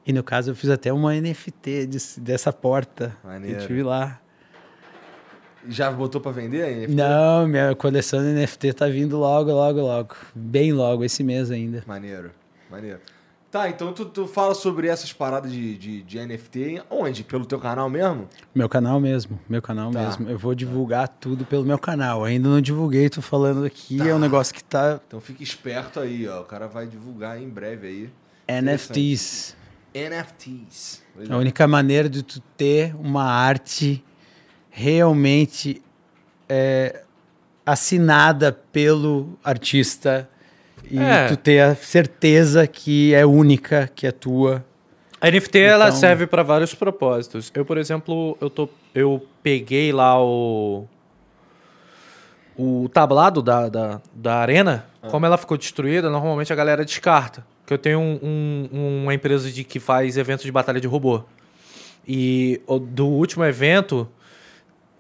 E 0.07 0.13
no 0.13 0.23
caso 0.23 0.51
eu 0.53 0.55
fiz 0.55 0.71
até 0.71 0.93
uma 0.93 1.15
NFT 1.15 1.87
desse- 1.87 2.21
dessa 2.21 2.53
porta. 2.53 3.17
Maneiro. 3.25 3.61
Eu 3.61 3.67
tive 3.67 3.83
lá. 3.83 4.21
Já 5.69 5.91
botou 5.93 6.21
pra 6.21 6.33
vender 6.33 6.63
aí? 6.63 6.87
Não, 6.89 7.47
minha 7.47 7.75
coleção 7.77 8.21
de 8.21 8.27
NFT 8.33 8.73
tá 8.73 8.87
vindo 8.89 9.17
logo, 9.19 9.51
logo, 9.53 9.81
logo. 9.81 10.17
Bem 10.35 10.73
logo, 10.73 11.05
esse 11.05 11.23
mês 11.23 11.51
ainda. 11.53 11.85
Maneiro, 11.87 12.33
maneiro. 12.71 12.99
Tá, 13.53 13.69
então 13.69 13.93
tu, 13.93 14.07
tu 14.07 14.27
fala 14.27 14.55
sobre 14.55 14.89
essas 14.89 15.13
paradas 15.13 15.53
de, 15.53 15.77
de, 15.77 16.03
de 16.05 16.27
NFT 16.27 16.85
onde? 16.89 17.23
Pelo 17.23 17.45
teu 17.45 17.59
canal 17.59 17.91
mesmo? 17.91 18.27
Meu 18.55 18.67
canal 18.67 18.99
mesmo, 18.99 19.39
meu 19.47 19.61
canal 19.61 19.91
Tá. 19.91 20.03
mesmo. 20.07 20.31
Eu 20.31 20.39
vou 20.39 20.55
divulgar 20.55 21.07
tudo 21.07 21.45
pelo 21.45 21.63
meu 21.63 21.79
canal. 21.79 22.25
Ainda 22.25 22.49
não 22.49 22.63
divulguei, 22.63 23.11
tô 23.11 23.21
falando 23.21 23.67
aqui. 23.67 24.01
É 24.01 24.15
um 24.15 24.19
negócio 24.19 24.55
que 24.55 24.65
tá 24.65 24.99
Então 25.07 25.21
fica 25.21 25.43
esperto 25.43 26.01
aí, 26.01 26.27
ó. 26.27 26.41
O 26.41 26.45
cara 26.47 26.67
vai 26.67 26.87
divulgar 26.87 27.39
em 27.39 27.47
breve 27.47 27.87
aí. 28.49 28.63
NFTs. 28.63 29.55
NFTs. 29.95 31.03
A 31.29 31.35
é. 31.35 31.37
única 31.37 31.69
maneira 31.69 32.09
de 32.09 32.23
tu 32.23 32.41
ter 32.57 32.97
uma 32.97 33.25
arte 33.25 34.03
realmente 34.71 35.83
é, 36.49 37.03
assinada 37.67 38.51
pelo 38.51 39.39
artista 39.45 40.27
e 40.91 40.99
É. 40.99 41.29
tu 41.29 41.37
ter 41.37 41.61
a 41.61 41.75
certeza 41.75 42.67
que 42.67 43.15
é 43.15 43.25
única, 43.25 43.91
que 43.95 44.07
é 44.07 44.13
tua. 44.13 44.65
A 45.21 45.29
NFT 45.31 45.59
ela 45.61 45.87
Então- 45.89 45.99
serve 45.99 46.27
para 46.27 46.43
vários 46.43 46.75
propósitos. 46.75 47.51
Eu, 47.55 47.65
por 47.65 47.79
exemplo, 47.79 48.37
eu 48.41 48.51
tô 48.51 48.69
eu 48.95 49.25
peguei 49.43 49.93
lá 49.93 50.23
o 50.23 50.87
o 52.59 52.89
tablado 52.93 53.41
da, 53.41 53.69
da, 53.69 54.01
da 54.15 54.35
arena, 54.37 54.85
como 55.11 55.25
ela 55.25 55.39
ficou 55.39 55.57
destruída, 55.57 56.11
normalmente 56.11 56.53
a 56.53 56.57
galera 56.57 56.85
descarta. 56.85 57.45
Porque 57.61 57.73
eu 57.73 57.79
tenho 57.79 57.99
um- 57.99 58.69
um- 58.71 59.03
uma 59.05 59.15
empresa 59.15 59.51
de 59.51 59.65
que 59.65 59.81
faz 59.81 60.19
eventos 60.19 60.45
de 60.45 60.53
batalha 60.53 60.79
de 60.81 60.87
robô. 60.87 61.23
E 62.07 62.61
do 62.91 63.07
último 63.07 63.43
evento, 63.45 64.07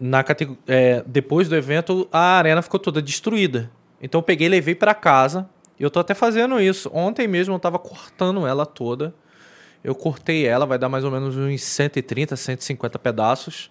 na 0.00 0.24
é, 0.66 1.02
depois 1.06 1.48
do 1.48 1.54
evento, 1.56 2.08
a 2.10 2.38
arena 2.38 2.62
ficou 2.62 2.80
toda 2.80 3.02
destruída. 3.02 3.70
Então 4.00 4.20
eu 4.20 4.22
peguei 4.22 4.46
e 4.46 4.50
levei 4.50 4.74
para 4.74 4.94
casa. 4.94 5.46
Eu 5.84 5.90
tô 5.90 6.00
até 6.00 6.14
fazendo 6.14 6.60
isso. 6.60 6.90
Ontem 6.92 7.26
mesmo 7.26 7.54
eu 7.54 7.58
tava 7.58 7.78
cortando 7.78 8.46
ela 8.46 8.64
toda. 8.64 9.14
Eu 9.82 9.94
cortei 9.94 10.46
ela, 10.46 10.64
vai 10.64 10.78
dar 10.78 10.88
mais 10.88 11.02
ou 11.04 11.10
menos 11.10 11.36
uns 11.36 11.60
130, 11.62 12.36
150 12.36 12.98
pedaços. 12.98 13.70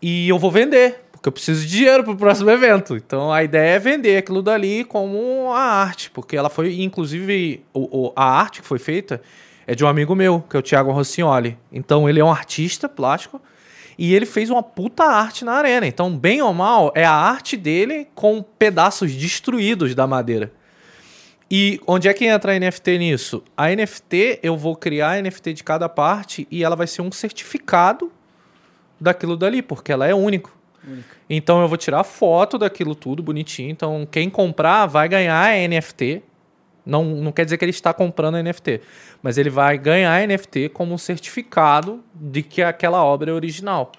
E 0.00 0.28
eu 0.28 0.38
vou 0.38 0.50
vender, 0.50 1.04
porque 1.10 1.28
eu 1.28 1.32
preciso 1.32 1.62
de 1.66 1.68
dinheiro 1.78 2.04
pro 2.04 2.16
próximo 2.16 2.50
evento. 2.50 2.94
Então 2.96 3.32
a 3.32 3.42
ideia 3.42 3.74
é 3.76 3.78
vender 3.78 4.18
aquilo 4.18 4.40
dali 4.42 4.84
como 4.84 5.50
a 5.52 5.58
arte, 5.60 6.10
porque 6.10 6.36
ela 6.36 6.48
foi, 6.48 6.80
inclusive, 6.82 7.64
o, 7.72 8.06
o- 8.08 8.12
a 8.14 8.24
arte 8.24 8.60
que 8.60 8.66
foi 8.68 8.78
feita 8.78 9.20
é 9.66 9.74
de 9.74 9.84
um 9.84 9.88
amigo 9.88 10.14
meu, 10.14 10.44
que 10.48 10.56
é 10.56 10.60
o 10.60 10.62
Thiago 10.62 10.92
Rossignoli. 10.92 11.58
Então 11.72 12.08
ele 12.08 12.20
é 12.20 12.24
um 12.24 12.30
artista 12.30 12.88
plástico 12.88 13.40
e 13.98 14.14
ele 14.14 14.26
fez 14.26 14.48
uma 14.50 14.62
puta 14.62 15.02
arte 15.04 15.44
na 15.44 15.54
arena. 15.54 15.86
Então, 15.86 16.16
bem 16.16 16.40
ou 16.42 16.52
mal, 16.54 16.92
é 16.94 17.04
a 17.04 17.10
arte 17.12 17.56
dele 17.56 18.06
com 18.14 18.42
pedaços 18.42 19.12
destruídos 19.12 19.92
da 19.94 20.06
madeira. 20.06 20.52
E 21.50 21.80
onde 21.86 22.08
é 22.08 22.14
que 22.14 22.24
entra 22.24 22.54
a 22.54 22.58
NFT 22.58 22.98
nisso? 22.98 23.42
A 23.56 23.68
NFT, 23.68 24.40
eu 24.42 24.56
vou 24.56 24.74
criar 24.74 25.12
a 25.12 25.22
NFT 25.22 25.52
de 25.52 25.64
cada 25.64 25.88
parte 25.88 26.46
e 26.50 26.64
ela 26.64 26.74
vai 26.74 26.86
ser 26.86 27.02
um 27.02 27.12
certificado 27.12 28.10
daquilo 29.00 29.36
dali, 29.36 29.62
porque 29.62 29.92
ela 29.92 30.06
é 30.06 30.14
único. 30.14 30.56
Então 31.28 31.60
eu 31.60 31.68
vou 31.68 31.76
tirar 31.76 32.02
foto 32.04 32.58
daquilo 32.58 32.94
tudo 32.94 33.22
bonitinho. 33.22 33.70
Então 33.70 34.06
quem 34.10 34.28
comprar 34.28 34.86
vai 34.86 35.08
ganhar 35.08 35.40
a 35.40 35.68
NFT. 35.68 36.22
Não, 36.84 37.04
não 37.04 37.32
quer 37.32 37.44
dizer 37.44 37.58
que 37.58 37.64
ele 37.64 37.70
está 37.70 37.92
comprando 37.92 38.36
a 38.36 38.42
NFT, 38.42 38.80
mas 39.20 39.36
ele 39.38 39.50
vai 39.50 39.76
ganhar 39.76 40.14
a 40.14 40.24
NFT 40.24 40.68
como 40.68 40.94
um 40.94 40.98
certificado 40.98 42.02
de 42.14 42.42
que 42.42 42.62
aquela 42.62 43.04
obra 43.04 43.30
é 43.30 43.34
original. 43.34 43.90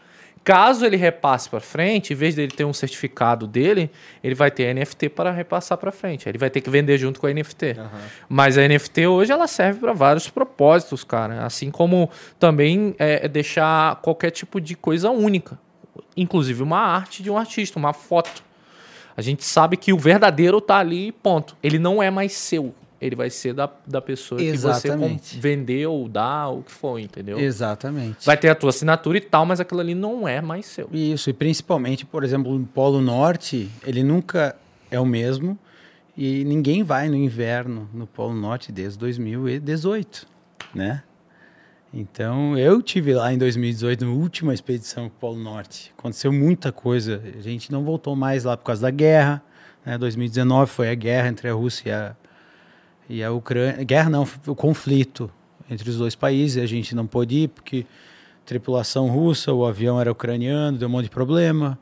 Caso 0.48 0.86
ele 0.86 0.96
repasse 0.96 1.50
para 1.50 1.60
frente, 1.60 2.14
em 2.14 2.16
vez 2.16 2.34
dele 2.34 2.54
ter 2.54 2.64
um 2.64 2.72
certificado 2.72 3.46
dele, 3.46 3.92
ele 4.24 4.34
vai 4.34 4.50
ter 4.50 4.74
NFT 4.74 5.10
para 5.10 5.30
repassar 5.30 5.78
para 5.78 5.92
frente. 5.92 6.30
Ele 6.30 6.38
vai 6.38 6.50
ter 6.50 6.62
que 6.62 6.70
vender 6.70 6.98
junto 6.98 7.20
com 7.20 7.28
a 7.28 7.34
NFT. 7.34 7.76
Mas 8.30 8.58
a 8.58 8.66
NFT 8.66 9.08
hoje 9.08 9.30
ela 9.30 9.46
serve 9.46 9.82
para 9.82 9.92
vários 9.92 10.30
propósitos, 10.30 11.04
cara. 11.04 11.46
Assim 11.46 11.70
como 11.70 12.10
também 12.40 12.96
é, 12.98 13.26
é 13.26 13.28
deixar 13.28 13.98
qualquer 13.98 14.32
tipo 14.32 14.62
de 14.62 14.74
coisa 14.74 15.12
única, 15.12 15.60
inclusive 16.16 16.64
uma 16.64 16.80
arte 16.80 17.22
de 17.22 17.30
um 17.30 17.38
artista, 17.38 17.78
uma 17.78 17.92
foto. 17.92 18.42
A 19.18 19.22
gente 19.22 19.44
sabe 19.44 19.76
que 19.76 19.92
o 19.92 19.98
verdadeiro 20.00 20.62
tá 20.62 20.78
ali, 20.78 21.12
ponto. 21.12 21.58
Ele 21.62 21.78
não 21.78 22.02
é 22.02 22.10
mais 22.10 22.32
seu. 22.32 22.74
Ele 23.00 23.16
vai 23.16 23.30
ser 23.30 23.54
da, 23.54 23.70
da 23.86 24.02
pessoa 24.02 24.40
que 24.40 24.46
você 24.46 24.54
Exatamente. 24.54 25.40
vendeu 25.40 25.94
ou 25.94 26.10
dá, 26.10 26.50
o 26.50 26.64
que 26.64 26.72
for, 26.72 27.00
entendeu? 27.00 27.40
Exatamente. 27.40 28.26
Vai 28.26 28.36
ter 28.36 28.50
a 28.50 28.56
tua 28.56 28.70
assinatura 28.70 29.18
e 29.18 29.22
tal, 29.22 29.46
mas 29.46 29.60
aquilo 29.60 29.80
ali 29.80 29.94
não 29.94 30.28
é 30.28 30.42
mais 30.42 30.66
seu. 30.66 30.90
Isso, 30.92 31.30
e 31.30 31.34
principalmente, 31.34 32.06
por 32.06 32.24
exemplo, 32.24 32.58
no 32.58 32.66
Polo 32.66 33.00
Norte, 33.00 33.70
ele 33.86 34.04
nunca 34.04 34.56
é 34.90 35.00
o 35.00 35.06
mesmo. 35.06 35.58
E 36.18 36.44
ninguém 36.46 36.84
vai 36.84 37.08
no 37.08 37.16
inverno 37.16 37.88
no 37.94 38.08
Polo 38.08 38.34
Norte 38.34 38.72
desde 38.72 38.98
2018, 38.98 40.28
né? 40.74 41.04
Então, 41.94 42.58
eu 42.58 42.82
tive 42.82 43.14
lá 43.14 43.32
em 43.32 43.38
2018, 43.38 44.04
na 44.04 44.12
última 44.12 44.54
expedição 44.54 45.10
pro 45.10 45.20
Polo 45.20 45.40
Norte. 45.40 45.94
Aconteceu 45.98 46.32
muita 46.34 46.72
coisa. 46.72 47.22
A 47.38 47.42
gente 47.42 47.72
não 47.72 47.84
voltou 47.84 48.16
mais 48.16 48.44
lá 48.44 48.58
por 48.58 48.66
causa 48.66 48.82
da 48.82 48.92
guerra. 48.92 49.42
Né? 49.86 49.98
2019 49.98 50.72
foi 50.72 50.90
a 50.90 50.96
guerra 50.96 51.30
entre 51.30 51.48
a 51.48 51.54
Rússia 51.54 51.90
e 51.90 51.92
a, 51.92 52.16
e 53.10 53.24
a 53.24 53.32
Ucrânia. 53.32 53.84
Guerra 53.84 54.10
não, 54.10 54.28
o 54.46 54.56
conflito 54.56 55.30
entre 55.70 55.90
os 55.90 55.98
dois 55.98 56.16
países. 56.16 56.62
A 56.62 56.66
gente 56.66 56.96
não 56.96 57.06
pôde 57.06 57.44
ir 57.44 57.48
porque 57.50 57.86
tripulação 58.46 59.08
russa, 59.08 59.54
o 59.54 59.66
avião 59.66 60.00
era 60.00 60.12
ucraniano, 60.12 60.78
deu 60.78 60.88
um 60.88 60.92
monte 60.92 61.06
de 61.06 61.10
problema. 61.12 61.78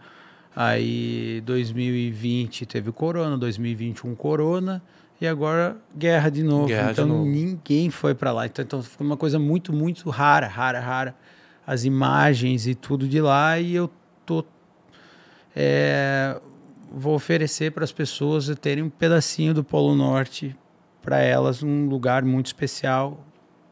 Aí 0.56 1.42
2020 1.45 2.66
teve 2.66 2.90
o 2.90 2.94
corona, 2.94 3.38
2021 3.38 4.16
corona 4.16 4.82
e 5.20 5.28
agora 5.28 5.78
guerra 5.95 6.30
de 6.30 6.44
novo. 6.44 6.68
Guerra 6.68 6.88
de 6.88 6.92
então 6.94 7.08
novo. 7.08 7.26
ninguém 7.26 7.90
foi 7.90 8.16
para 8.16 8.32
lá. 8.32 8.45
Então, 8.45 8.64
então 8.64 8.82
ficou 8.82 9.06
uma 9.06 9.18
coisa 9.18 9.38
muito, 9.38 9.74
muito 9.74 10.10
rara, 10.10 10.48
rara, 10.48 10.80
rara. 10.80 11.16
As 11.68 11.84
imagens 11.84 12.68
e 12.68 12.76
tudo 12.76 13.08
de 13.08 13.20
lá 13.20 13.60
e 13.60 13.76
eu 13.76 13.90
tô 14.26 14.45
é, 15.56 16.40
vou 16.92 17.16
oferecer 17.16 17.72
para 17.72 17.84
as 17.84 17.92
pessoas 17.92 18.54
terem 18.62 18.84
um 18.84 18.90
pedacinho 18.90 19.54
do 19.54 19.64
Polo 19.64 19.95
Norte 19.95 20.56
para 21.06 21.19
elas, 21.19 21.61
um 21.64 21.88
lugar 21.88 22.24
muito 22.25 22.48
especial, 22.48 23.19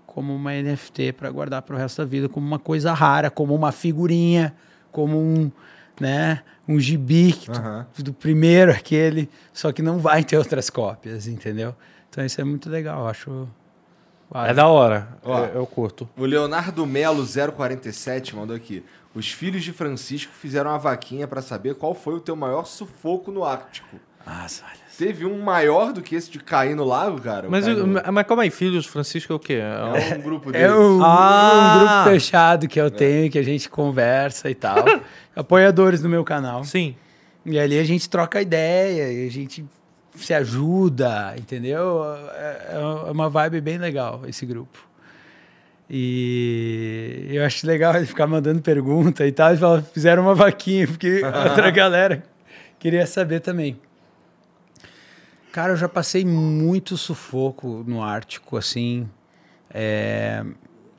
como 0.05 0.33
uma 0.33 0.51
NFT 0.53 1.13
para 1.13 1.29
guardar 1.31 1.61
para 1.63 1.75
o 1.75 1.79
resto 1.79 1.97
da 2.01 2.05
vida, 2.07 2.29
como 2.29 2.45
uma 2.45 2.59
coisa 2.59 2.93
rara, 2.93 3.29
como 3.31 3.53
uma 3.55 3.71
figurinha, 3.71 4.53
como 4.91 5.17
um, 5.19 5.51
né, 5.99 6.43
um 6.67 6.79
gibi 6.79 7.33
tu- 7.33 7.51
Aham. 7.51 7.87
do 7.97 8.13
primeiro 8.13 8.71
aquele, 8.71 9.27
só 9.51 9.71
que 9.71 9.81
não 9.81 9.97
vai 9.97 10.23
ter 10.23 10.37
outras 10.37 10.69
cópias, 10.69 11.27
entendeu? 11.27 11.75
Então 12.09 12.23
isso 12.23 12.39
é 12.39 12.43
muito 12.43 12.69
legal, 12.69 13.01
eu 13.01 13.07
acho. 13.07 13.47
É 14.35 14.53
da 14.53 14.67
hora. 14.67 15.07
Ó. 15.23 15.39
Eu, 15.45 15.45
eu 15.61 15.65
curto. 15.67 16.09
O 16.17 16.25
Leonardo 16.25 16.85
Melo 16.87 17.23
047 17.25 18.35
mandou 18.35 18.55
aqui. 18.55 18.83
Os 19.13 19.31
filhos 19.31 19.63
de 19.63 19.71
Francisco 19.71 20.31
fizeram 20.33 20.71
uma 20.71 20.79
vaquinha 20.79 21.27
pra 21.27 21.39
saber 21.41 21.75
qual 21.75 21.93
foi 21.93 22.15
o 22.15 22.19
teu 22.19 22.35
maior 22.35 22.65
sufoco 22.65 23.31
no 23.31 23.43
Ártico. 23.43 23.95
Nossa, 24.25 24.63
olha. 24.65 24.82
Teve 24.97 25.25
um 25.25 25.41
maior 25.41 25.91
do 25.91 26.01
que 26.01 26.13
esse 26.15 26.29
de 26.29 26.39
cair 26.39 26.75
no 26.75 26.83
lago, 26.83 27.19
cara? 27.19 27.47
Mas, 27.49 27.67
o- 27.67 27.87
no- 27.87 28.13
mas 28.13 28.27
calma 28.27 28.43
aí, 28.43 28.49
filhos 28.51 28.85
Francisco 28.85 29.33
é 29.33 29.35
o 29.35 29.39
quê? 29.39 29.53
É 29.55 29.83
um- 29.83 29.95
É 29.95 30.17
um 30.17 30.21
grupo 30.21 30.51
dele. 30.51 30.63
É 30.65 30.75
um, 30.75 31.03
Ah! 31.03 31.75
um 31.75 31.79
grupo 31.79 32.03
fechado 32.11 32.67
que 32.67 32.79
eu 32.79 32.91
tenho, 32.91 33.31
que 33.31 33.39
a 33.39 33.43
gente 33.43 33.67
conversa 33.69 34.49
e 34.49 34.55
tal. 34.55 34.75
Apoiadores 35.35 36.01
do 36.01 36.07
meu 36.09 36.23
canal. 36.23 36.63
Sim. 36.63 36.95
E 37.45 37.59
ali 37.59 37.79
a 37.79 37.83
gente 37.83 38.07
troca 38.09 38.41
ideia, 38.41 39.11
e 39.11 39.27
a 39.27 39.31
gente 39.31 39.65
se 40.15 40.31
ajuda, 40.33 41.33
entendeu? 41.39 42.03
É 42.35 42.75
é 42.75 43.11
uma 43.11 43.29
vibe 43.29 43.59
bem 43.61 43.77
legal 43.79 44.21
esse 44.27 44.45
grupo. 44.45 44.77
E 45.89 47.27
eu 47.31 47.43
acho 47.45 47.65
legal 47.67 47.95
ele 47.95 48.05
ficar 48.05 48.25
mandando 48.27 48.61
pergunta 48.61 49.25
e 49.27 49.31
tal. 49.31 49.49
Eles 49.49 49.61
fizeram 49.93 50.23
uma 50.23 50.35
vaquinha, 50.35 50.87
porque 50.87 51.21
outra 51.49 51.69
galera 51.71 52.23
queria 52.79 53.05
saber 53.05 53.39
também. 53.41 53.79
Cara, 55.53 55.73
eu 55.73 55.77
já 55.77 55.87
passei 55.87 56.25
muito 56.25 56.97
sufoco 56.97 57.83
no 57.85 58.01
Ártico, 58.01 58.57
assim. 58.57 59.07
É, 59.69 60.43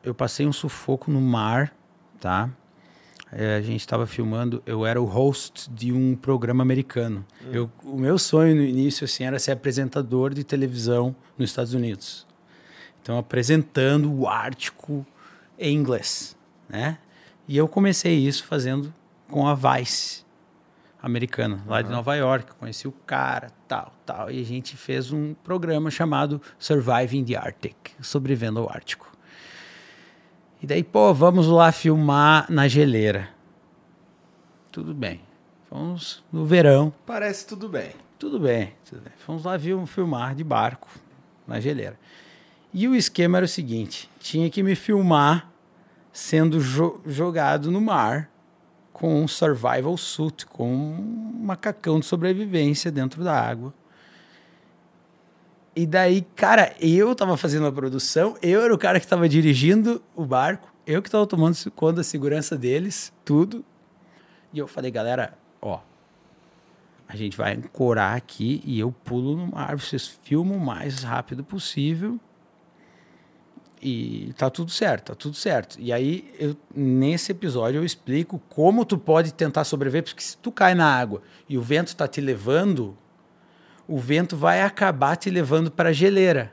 eu 0.01 0.15
passei 0.15 0.47
um 0.47 0.53
sufoco 0.53 1.11
no 1.11 1.21
mar, 1.21 1.75
tá? 2.21 2.49
É, 3.33 3.57
a 3.57 3.61
gente 3.61 3.81
estava 3.81 4.07
filmando, 4.07 4.63
eu 4.65 4.87
era 4.87 5.03
o 5.03 5.07
host 5.07 5.69
de 5.73 5.93
um 5.93 6.15
programa 6.15 6.63
americano. 6.63 7.27
Eu, 7.51 7.69
o 7.83 7.99
meu 7.99 8.17
sonho 8.17 8.55
no 8.55 8.63
início 8.63 9.07
assim 9.07 9.25
era 9.25 9.41
ser 9.41 9.51
apresentador 9.51 10.33
de 10.33 10.45
televisão 10.45 11.17
nos 11.37 11.51
Estados 11.51 11.75
Unidos. 11.75 12.25
Então 13.03 13.19
apresentando 13.19 14.09
o 14.15 14.29
Ártico 14.29 15.05
em 15.59 15.75
inglês, 15.75 16.37
né? 16.69 16.99
E 17.49 17.57
eu 17.57 17.67
comecei 17.67 18.17
isso 18.17 18.45
fazendo 18.45 18.95
com 19.29 19.49
a 19.49 19.55
Vice 19.57 20.24
americana, 21.05 21.63
lá 21.67 21.83
de 21.83 21.91
Nova 21.91 22.15
York. 22.17 22.53
Conheci 22.59 22.89
o 22.89 22.93
cara, 22.93 23.51
tal, 23.69 23.93
tal. 24.07 24.31
E 24.31 24.41
a 24.41 24.45
gente 24.45 24.77
fez 24.77 25.13
um 25.13 25.35
programa 25.35 25.91
chamado 25.91 26.41
Surviving 26.59 27.25
the 27.25 27.37
Arctic, 27.37 27.77
sobrevivendo 28.01 28.61
ao 28.61 28.71
Ártico. 28.71 29.13
E 30.63 30.67
daí, 30.67 30.83
pô, 30.83 31.13
vamos 31.13 31.47
lá 31.47 31.71
filmar 31.73 32.51
na 32.51 32.67
geleira. 32.69 33.29
Tudo 34.73 34.95
bem. 34.95 35.21
Fomos 35.69 36.23
no 36.33 36.45
verão, 36.47 36.93
Parece 37.05 37.47
tudo 37.47 37.69
bem. 37.69 37.91
tudo 38.19 38.39
bem, 38.39 38.73
tudo 38.89 39.03
bem. 39.03 39.13
Fomos 39.19 39.45
lá 39.45 39.59
filmar 39.87 40.35
de 40.35 40.45
barco 40.45 40.89
na 41.47 41.59
geleira. 41.61 41.99
E 42.73 42.87
o 42.89 42.95
esquema 42.95 43.39
era 43.39 43.45
o 43.45 43.49
seguinte: 43.49 44.09
tinha 44.21 44.49
que 44.51 44.63
me 44.63 44.75
filmar 44.75 45.51
sendo 46.13 46.61
jo- 46.61 47.01
jogado 47.07 47.71
no 47.71 47.81
mar 47.81 48.31
com 48.95 49.23
um 49.23 49.29
survival 49.29 49.97
suit, 49.97 50.47
com 50.47 50.73
um 50.73 51.41
macacão 51.43 51.99
de 51.99 52.07
sobrevivência 52.07 52.93
dentro 52.93 53.25
da 53.25 53.39
água. 53.39 53.75
E 55.75 55.85
daí, 55.85 56.23
cara, 56.37 56.73
eu 56.81 57.13
tava 57.17 57.37
fazendo 57.37 57.67
a 57.67 57.73
produção, 57.73 58.37
eu 58.41 58.63
era 58.63 58.73
o 58.73 58.79
cara 58.79 59.01
que 59.01 59.07
tava 59.07 59.29
dirigindo 59.29 60.01
o 60.15 60.25
barco, 60.25 60.73
eu 60.87 61.03
que 61.03 61.11
tava 61.11 61.27
tomando 61.27 61.57
conta 61.73 61.95
da 61.95 62.05
segurança 62.05 62.57
deles, 62.57 63.13
tudo. 63.25 63.65
E 64.53 64.61
eu 64.61 64.69
falei, 64.69 64.93
galera, 64.93 65.37
ó, 65.61 65.81
a 67.09 67.17
gente 67.17 67.37
vai 67.37 67.57
ancorar 67.57 68.17
aqui 68.17 68.63
e 68.65 68.79
eu 68.79 68.93
pulo 68.93 69.37
no 69.37 69.49
mar, 69.49 69.77
vocês 69.77 70.07
filmam 70.23 70.57
o 70.57 70.65
mais 70.65 71.03
rápido 71.03 71.43
possível. 71.43 72.21
E 73.83 74.33
tá 74.39 74.49
tudo 74.49 74.71
certo, 74.71 75.07
tá 75.07 75.15
tudo 75.15 75.37
certo. 75.37 75.77
E 75.79 75.93
aí, 75.93 76.33
eu, 76.39 76.57
nesse 76.75 77.33
episódio, 77.33 77.81
eu 77.81 77.85
explico 77.85 78.41
como 78.49 78.85
tu 78.85 78.97
pode 78.97 79.35
tentar 79.35 79.65
sobreviver, 79.65 80.05
porque 80.05 80.23
se 80.23 80.37
tu 80.39 80.51
cai 80.51 80.75
na 80.75 80.87
água 80.87 81.21
e 81.49 81.59
o 81.59 81.63
vento 81.63 81.95
tá 81.95 82.09
te 82.09 82.21
levando, 82.21 82.97
o 83.87 83.99
vento 83.99 84.37
vai 84.37 84.63
acabar 84.63 85.17
te 85.17 85.29
levando 85.29 85.71
para 85.71 85.91
a 85.91 85.93
geleira. 85.93 86.53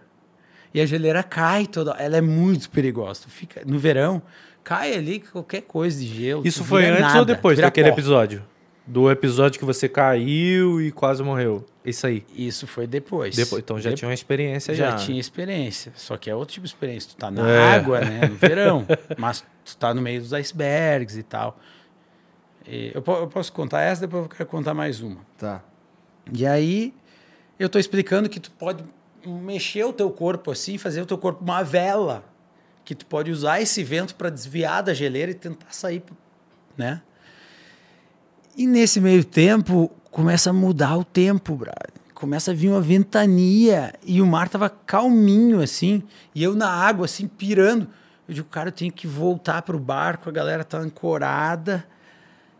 E 0.73 0.81
a 0.81 0.85
geleira 0.85 1.23
cai 1.23 1.67
toda, 1.67 1.91
ela 1.91 2.17
é 2.17 2.21
muito 2.21 2.69
perigosa. 2.69 3.21
Tu 3.23 3.29
fica 3.29 3.61
no 3.65 3.79
verão, 3.79 4.21
cai 4.63 4.93
ali 4.93 5.19
qualquer 5.19 5.61
coisa 5.61 5.99
de 5.99 6.07
gelo. 6.07 6.45
Isso 6.45 6.63
foi 6.63 6.85
antes 6.85 7.01
nada, 7.01 7.19
ou 7.19 7.25
depois 7.25 7.57
daquele 7.57 7.89
episódio? 7.89 8.43
Do 8.91 9.09
episódio 9.09 9.57
que 9.57 9.63
você 9.65 9.87
caiu 9.87 10.81
e 10.81 10.91
quase 10.91 11.23
morreu. 11.23 11.65
Isso 11.85 12.05
aí. 12.05 12.25
Isso 12.35 12.67
foi 12.67 12.85
depois. 12.85 13.35
Depois, 13.35 13.63
então 13.63 13.77
já 13.77 13.83
Depois. 13.83 13.99
tinha 13.99 14.09
uma 14.09 14.13
experiência 14.13 14.75
já, 14.75 14.91
já. 14.91 14.95
tinha 14.97 15.17
experiência. 15.19 15.93
Só 15.95 16.17
que 16.17 16.29
é 16.29 16.35
outro 16.35 16.53
tipo 16.55 16.65
de 16.65 16.73
experiência. 16.73 17.09
Tu 17.11 17.15
tá 17.15 17.31
na 17.31 17.49
É. 17.49 17.75
água, 17.75 18.01
né? 18.01 18.27
No 18.27 18.35
verão. 18.35 18.85
mas 19.17 19.45
tu 19.63 19.77
tá 19.77 19.93
no 19.93 20.01
meio 20.01 20.19
dos 20.19 20.33
icebergs 20.33 21.17
e 21.17 21.23
tal. 21.23 21.57
E 22.67 22.91
eu, 22.93 23.01
eu 23.15 23.27
posso 23.27 23.53
contar 23.53 23.81
essa, 23.81 24.01
depois 24.01 24.23
eu 24.23 24.29
quero 24.29 24.49
contar 24.49 24.73
mais 24.73 24.99
uma. 25.01 25.21
Tá. 25.37 25.63
E 26.33 26.45
aí, 26.45 26.93
eu 27.57 27.69
tô 27.69 27.79
explicando 27.79 28.27
que 28.27 28.41
tu 28.41 28.51
pode 28.51 28.83
mexer 29.25 29.85
o 29.85 29.93
teu 29.93 30.11
corpo 30.11 30.51
assim, 30.51 30.77
fazer 30.77 31.01
o 31.01 31.05
teu 31.05 31.17
corpo 31.17 31.41
uma 31.43 31.63
vela. 31.63 32.25
Que 32.83 32.93
tu 32.93 33.05
pode 33.05 33.31
usar 33.31 33.61
esse 33.61 33.83
vento 33.85 34.15
para 34.15 34.29
desviar 34.29 34.83
da 34.83 34.93
geleira 34.93 35.31
e 35.31 35.33
tentar 35.33 35.71
sair, 35.71 36.03
né? 36.77 37.01
E 38.55 38.67
nesse 38.67 38.99
meio 38.99 39.23
tempo, 39.23 39.89
começa 40.11 40.49
a 40.49 40.53
mudar 40.53 40.97
o 40.97 41.03
tempo, 41.03 41.55
brother. 41.55 41.89
Começa 42.13 42.51
a 42.51 42.53
vir 42.53 42.69
uma 42.69 42.81
ventania 42.81 43.93
e 44.05 44.21
o 44.21 44.27
mar 44.27 44.47
tava 44.47 44.69
calminho, 44.69 45.61
assim, 45.61 46.03
e 46.35 46.43
eu 46.43 46.53
na 46.53 46.69
água, 46.69 47.05
assim, 47.05 47.27
pirando. 47.27 47.87
Eu 48.27 48.35
digo, 48.35 48.47
cara, 48.47 48.69
eu 48.69 48.73
tenho 48.73 48.91
que 48.91 49.07
voltar 49.07 49.61
pro 49.63 49.79
barco, 49.79 50.29
a 50.29 50.31
galera 50.31 50.63
tá 50.63 50.77
ancorada. 50.77 51.87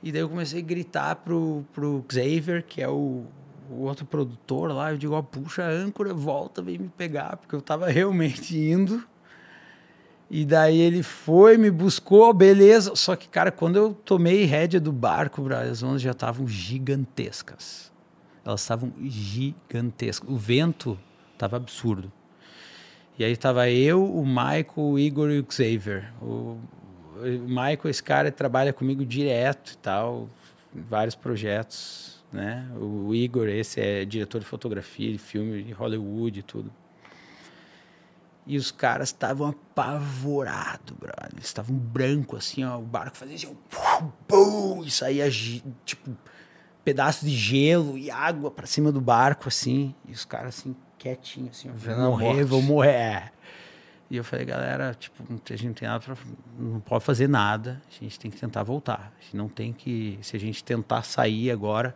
E 0.02 0.11
daí 0.11 0.22
eu 0.22 0.30
comecei 0.30 0.60
a 0.60 0.66
gritar 0.66 1.16
pro, 1.18 1.64
pro 1.72 2.03
Xavier, 2.11 2.64
que 2.64 2.82
é 2.82 2.88
o, 2.88 3.26
o 3.70 3.84
outro 3.84 4.06
produtor 4.06 4.74
lá. 4.74 4.92
Eu 4.92 4.98
digo, 4.98 5.14
ó, 5.14 5.22
puxa 5.22 5.64
a 5.64 5.70
âncora, 5.70 6.14
volta, 6.14 6.61
vem 6.61 6.80
me 6.80 6.90
pegar, 6.90 7.38
porque 7.38 7.56
eu 7.56 7.61
tava 7.61 7.88
realmente 7.92 8.58
indo. 8.58 9.03
E 10.34 10.45
daí 10.45 10.80
ele 10.80 11.03
foi, 11.03 11.58
me 11.58 11.69
buscou, 11.69 12.34
beleza. 12.34 12.95
Só 12.95 13.18
que, 13.18 13.27
cara, 13.27 13.51
quando 13.51 13.76
eu 13.76 13.93
tomei 13.93 14.45
rédea 14.45 14.80
do 14.80 14.90
barco, 14.90 15.45
as 15.53 15.84
ondas 15.84 16.01
já 16.01 16.11
estavam 16.11 16.48
gigantescas. 16.48 17.92
Elas 18.45 18.61
estavam 18.61 18.93
gigantescas. 19.01 20.30
O 20.30 20.38
vento 20.38 20.98
estava 21.34 21.58
absurdo. 21.58 22.10
E 23.19 23.26
aí 23.26 23.35
tava 23.35 23.69
eu, 23.69 24.01
o 24.06 24.26
Michael, 24.26 24.66
o 24.77 24.98
Igor 24.98 25.30
e 25.32 25.40
o 25.40 25.45
Xavier. 25.50 26.14
O, 26.22 26.58
Michael, 27.22 27.90
esse 27.90 28.01
cara, 28.01 28.32
trabalha 28.32 28.72
comigo 28.72 29.06
direto 29.06 29.74
e 29.74 29.77
tal, 29.80 30.30
vários 30.74 31.14
projetos, 31.14 32.24
né? 32.32 32.66
O 32.80 33.14
Igor, 33.14 33.50
esse 33.50 33.82
é 33.82 34.06
diretor 34.06 34.40
de 34.40 34.45
fotografia, 34.45 35.11
de 35.11 35.18
filme 35.18 35.61
de 35.61 35.74
Hollywood 35.74 36.40
e 36.40 36.42
tudo. 36.42 36.72
E 38.45 38.58
os 38.58 38.72
caras 38.72 39.10
estavam 39.10 39.48
apavorados, 39.48 40.95
brother. 40.98 41.30
Eles 41.34 41.45
estavam 41.45 41.76
branco 41.76 42.36
assim, 42.36 42.64
ó. 42.64 42.78
O 42.80 42.82
barco 42.82 43.16
fazia 43.16 43.36
assim, 43.36 43.56
pum, 44.28 44.84
e 44.84 44.90
saía, 44.90 45.30
tipo, 45.86 46.18
pedaço 46.84 47.26
de 47.26 47.36
gelo 47.36 47.98
e 47.98 48.10
água 48.10 48.50
pra 48.50 48.66
cima 48.66 48.92
do 48.92 49.00
barco, 49.00 49.48
assim. 49.48 49.94
E 50.08 50.11
os 50.11 50.26
caras, 50.26 50.60
assim, 50.60 50.76
quietinhos, 50.98 51.60
assim. 51.60 51.70
ó, 51.70 51.74
Vou 51.74 51.95
morrer, 51.95 52.44
vou 52.44 52.61
morrer. 52.61 52.90
É. 52.90 53.32
E 54.10 54.18
eu 54.18 54.26
falei, 54.26 54.45
galera, 54.45 54.94
tipo, 54.94 55.24
a 55.24 55.56
gente 55.56 55.68
não 55.68 55.74
tem 55.74 55.88
nada 55.88 56.03
pra, 56.03 56.18
não 56.60 56.82
pode 56.82 57.03
fazer 57.06 57.30
nada. 57.30 57.82
A 57.88 58.03
gente 58.03 58.20
tem 58.20 58.30
que 58.30 58.38
tentar 58.38 58.64
voltar. 58.64 59.14
A 59.18 59.24
gente 59.24 59.38
não 59.38 59.48
tem 59.48 59.72
que, 59.72 60.20
se 60.22 60.36
a 60.36 60.40
gente 60.40 60.64
tentar 60.64 61.03
sair 61.03 61.50
agora, 61.50 61.95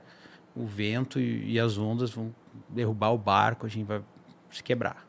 o 0.56 0.66
vento 0.66 1.20
e, 1.20 1.52
e 1.52 1.60
as 1.60 1.78
ondas 1.78 2.12
vão 2.12 2.34
derrubar 2.70 3.10
o 3.10 3.18
barco, 3.18 3.66
a 3.66 3.70
gente 3.70 3.86
vai 3.86 4.02
se 4.50 4.64
quebrar. 4.64 5.06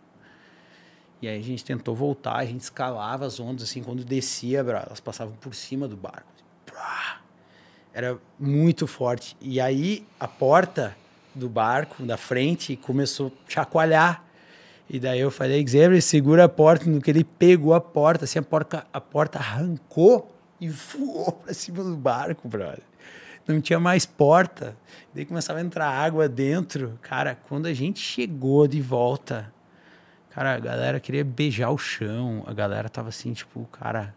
E 1.26 1.28
aí 1.28 1.40
a 1.40 1.42
gente 1.42 1.64
tentou 1.64 1.92
voltar, 1.92 2.36
a 2.36 2.44
gente 2.44 2.60
escalava 2.60 3.26
as 3.26 3.40
ondas, 3.40 3.64
assim, 3.64 3.82
quando 3.82 4.05
descia, 4.05 4.60
elas 4.60 5.00
passavam 5.00 5.34
por 5.34 5.56
cima 5.56 5.88
do 5.88 5.96
barco. 5.96 6.28
Era 7.92 8.16
muito 8.38 8.86
forte. 8.86 9.36
E 9.40 9.60
aí 9.60 10.06
a 10.20 10.28
porta 10.28 10.96
do 11.34 11.48
barco, 11.48 12.05
da 12.05 12.16
frente, 12.16 12.76
começou 12.76 13.32
a 13.44 13.50
chacoalhar. 13.50 14.22
E 14.88 15.00
daí 15.00 15.18
eu 15.18 15.32
falei, 15.32 15.66
Xavier, 15.66 16.00
segura 16.00 16.44
a 16.44 16.48
porta. 16.48 16.88
No 16.88 17.00
que 17.00 17.10
ele 17.10 17.24
pegou 17.24 17.74
a 17.74 17.80
porta, 17.80 18.24
assim, 18.24 18.38
a 18.38 18.42
porta, 18.42 18.86
a 18.92 19.00
porta 19.00 19.40
arrancou 19.40 20.32
e 20.60 20.68
voou 20.68 21.32
pra 21.32 21.52
cima 21.52 21.82
do 21.82 21.96
barco, 21.96 22.46
brother. 22.46 22.84
Não 23.48 23.60
tinha 23.60 23.80
mais 23.80 24.06
porta. 24.06 24.76
Daí 25.12 25.24
começava 25.24 25.58
a 25.58 25.62
entrar 25.62 25.88
água 25.88 26.28
dentro. 26.28 26.96
Cara, 27.02 27.36
quando 27.48 27.66
a 27.66 27.74
gente 27.74 27.98
chegou 27.98 28.68
de 28.68 28.80
volta, 28.80 29.52
cara, 30.36 30.55
a 30.55 30.58
galera 30.60 31.00
queria 31.00 31.24
beijar 31.24 31.70
o 31.70 31.78
chão. 31.78 32.42
A 32.47 32.52
galera 32.52 32.89
tava 32.89 33.08
assim, 33.08 33.32
tipo, 33.32 33.65
cara, 33.73 34.15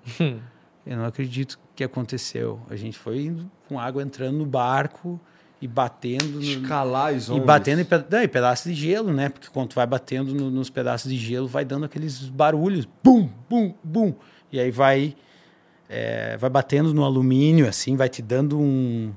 eu 0.86 0.98
não 0.98 1.06
acredito 1.06 1.58
que 1.76 1.84
aconteceu. 1.84 2.60
A 2.70 2.76
gente 2.76 2.98
foi 2.98 3.22
indo 3.26 3.50
com 3.68 3.80
água 3.80 4.04
entrando 4.04 4.38
no 4.38 4.46
barco 4.46 5.20
e 5.62 5.68
batendo 5.68 6.26
no, 6.26 6.42
Escalar 6.42 7.14
as 7.16 7.28
e 7.28 7.32
ondas. 7.32 7.46
batendo 7.46 7.82
em, 7.82 7.86
peda 7.86 8.28
pedaços 8.28 8.66
de 8.74 8.80
gelo, 8.80 9.12
né? 9.14 9.30
Porque 9.30 9.48
quando 9.50 9.70
tu 9.70 9.76
vai 9.76 9.86
batendo 9.88 10.34
no- 10.34 10.50
nos 10.52 10.70
pedaços 10.70 11.12
de 11.12 11.18
gelo, 11.18 11.48
vai 11.48 11.64
dando 11.66 11.86
aqueles 11.86 12.20
barulhos. 12.30 12.88
Bum, 13.04 13.30
bum, 13.50 13.74
bum. 13.84 14.14
E 14.52 14.60
aí 14.60 14.72
vai, 14.72 15.16
é, 15.88 16.36
vai 16.38 16.50
batendo 16.50 16.94
no 16.94 17.04
alumínio, 17.04 17.68
assim, 17.68 17.96
vai 17.96 18.10
te 18.10 18.22
dando 18.22 18.60
um. 18.60 19.14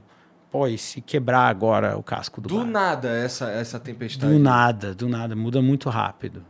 Pô, 0.50 0.66
e 0.66 0.76
se 0.76 1.00
quebrar 1.00 1.46
agora 1.48 1.96
o 1.96 2.02
casco 2.02 2.40
do, 2.40 2.48
Do 2.48 2.56
barco? 2.56 2.70
nada 2.70 3.08
essa, 3.08 3.48
essa 3.50 3.80
tempestade. 3.80 4.30
Do 4.32 4.38
nada, 4.38 4.94
do 4.94 5.08
nada. 5.08 5.34
Muda 5.34 5.62
muito 5.62 5.88
rápido. 5.88 6.44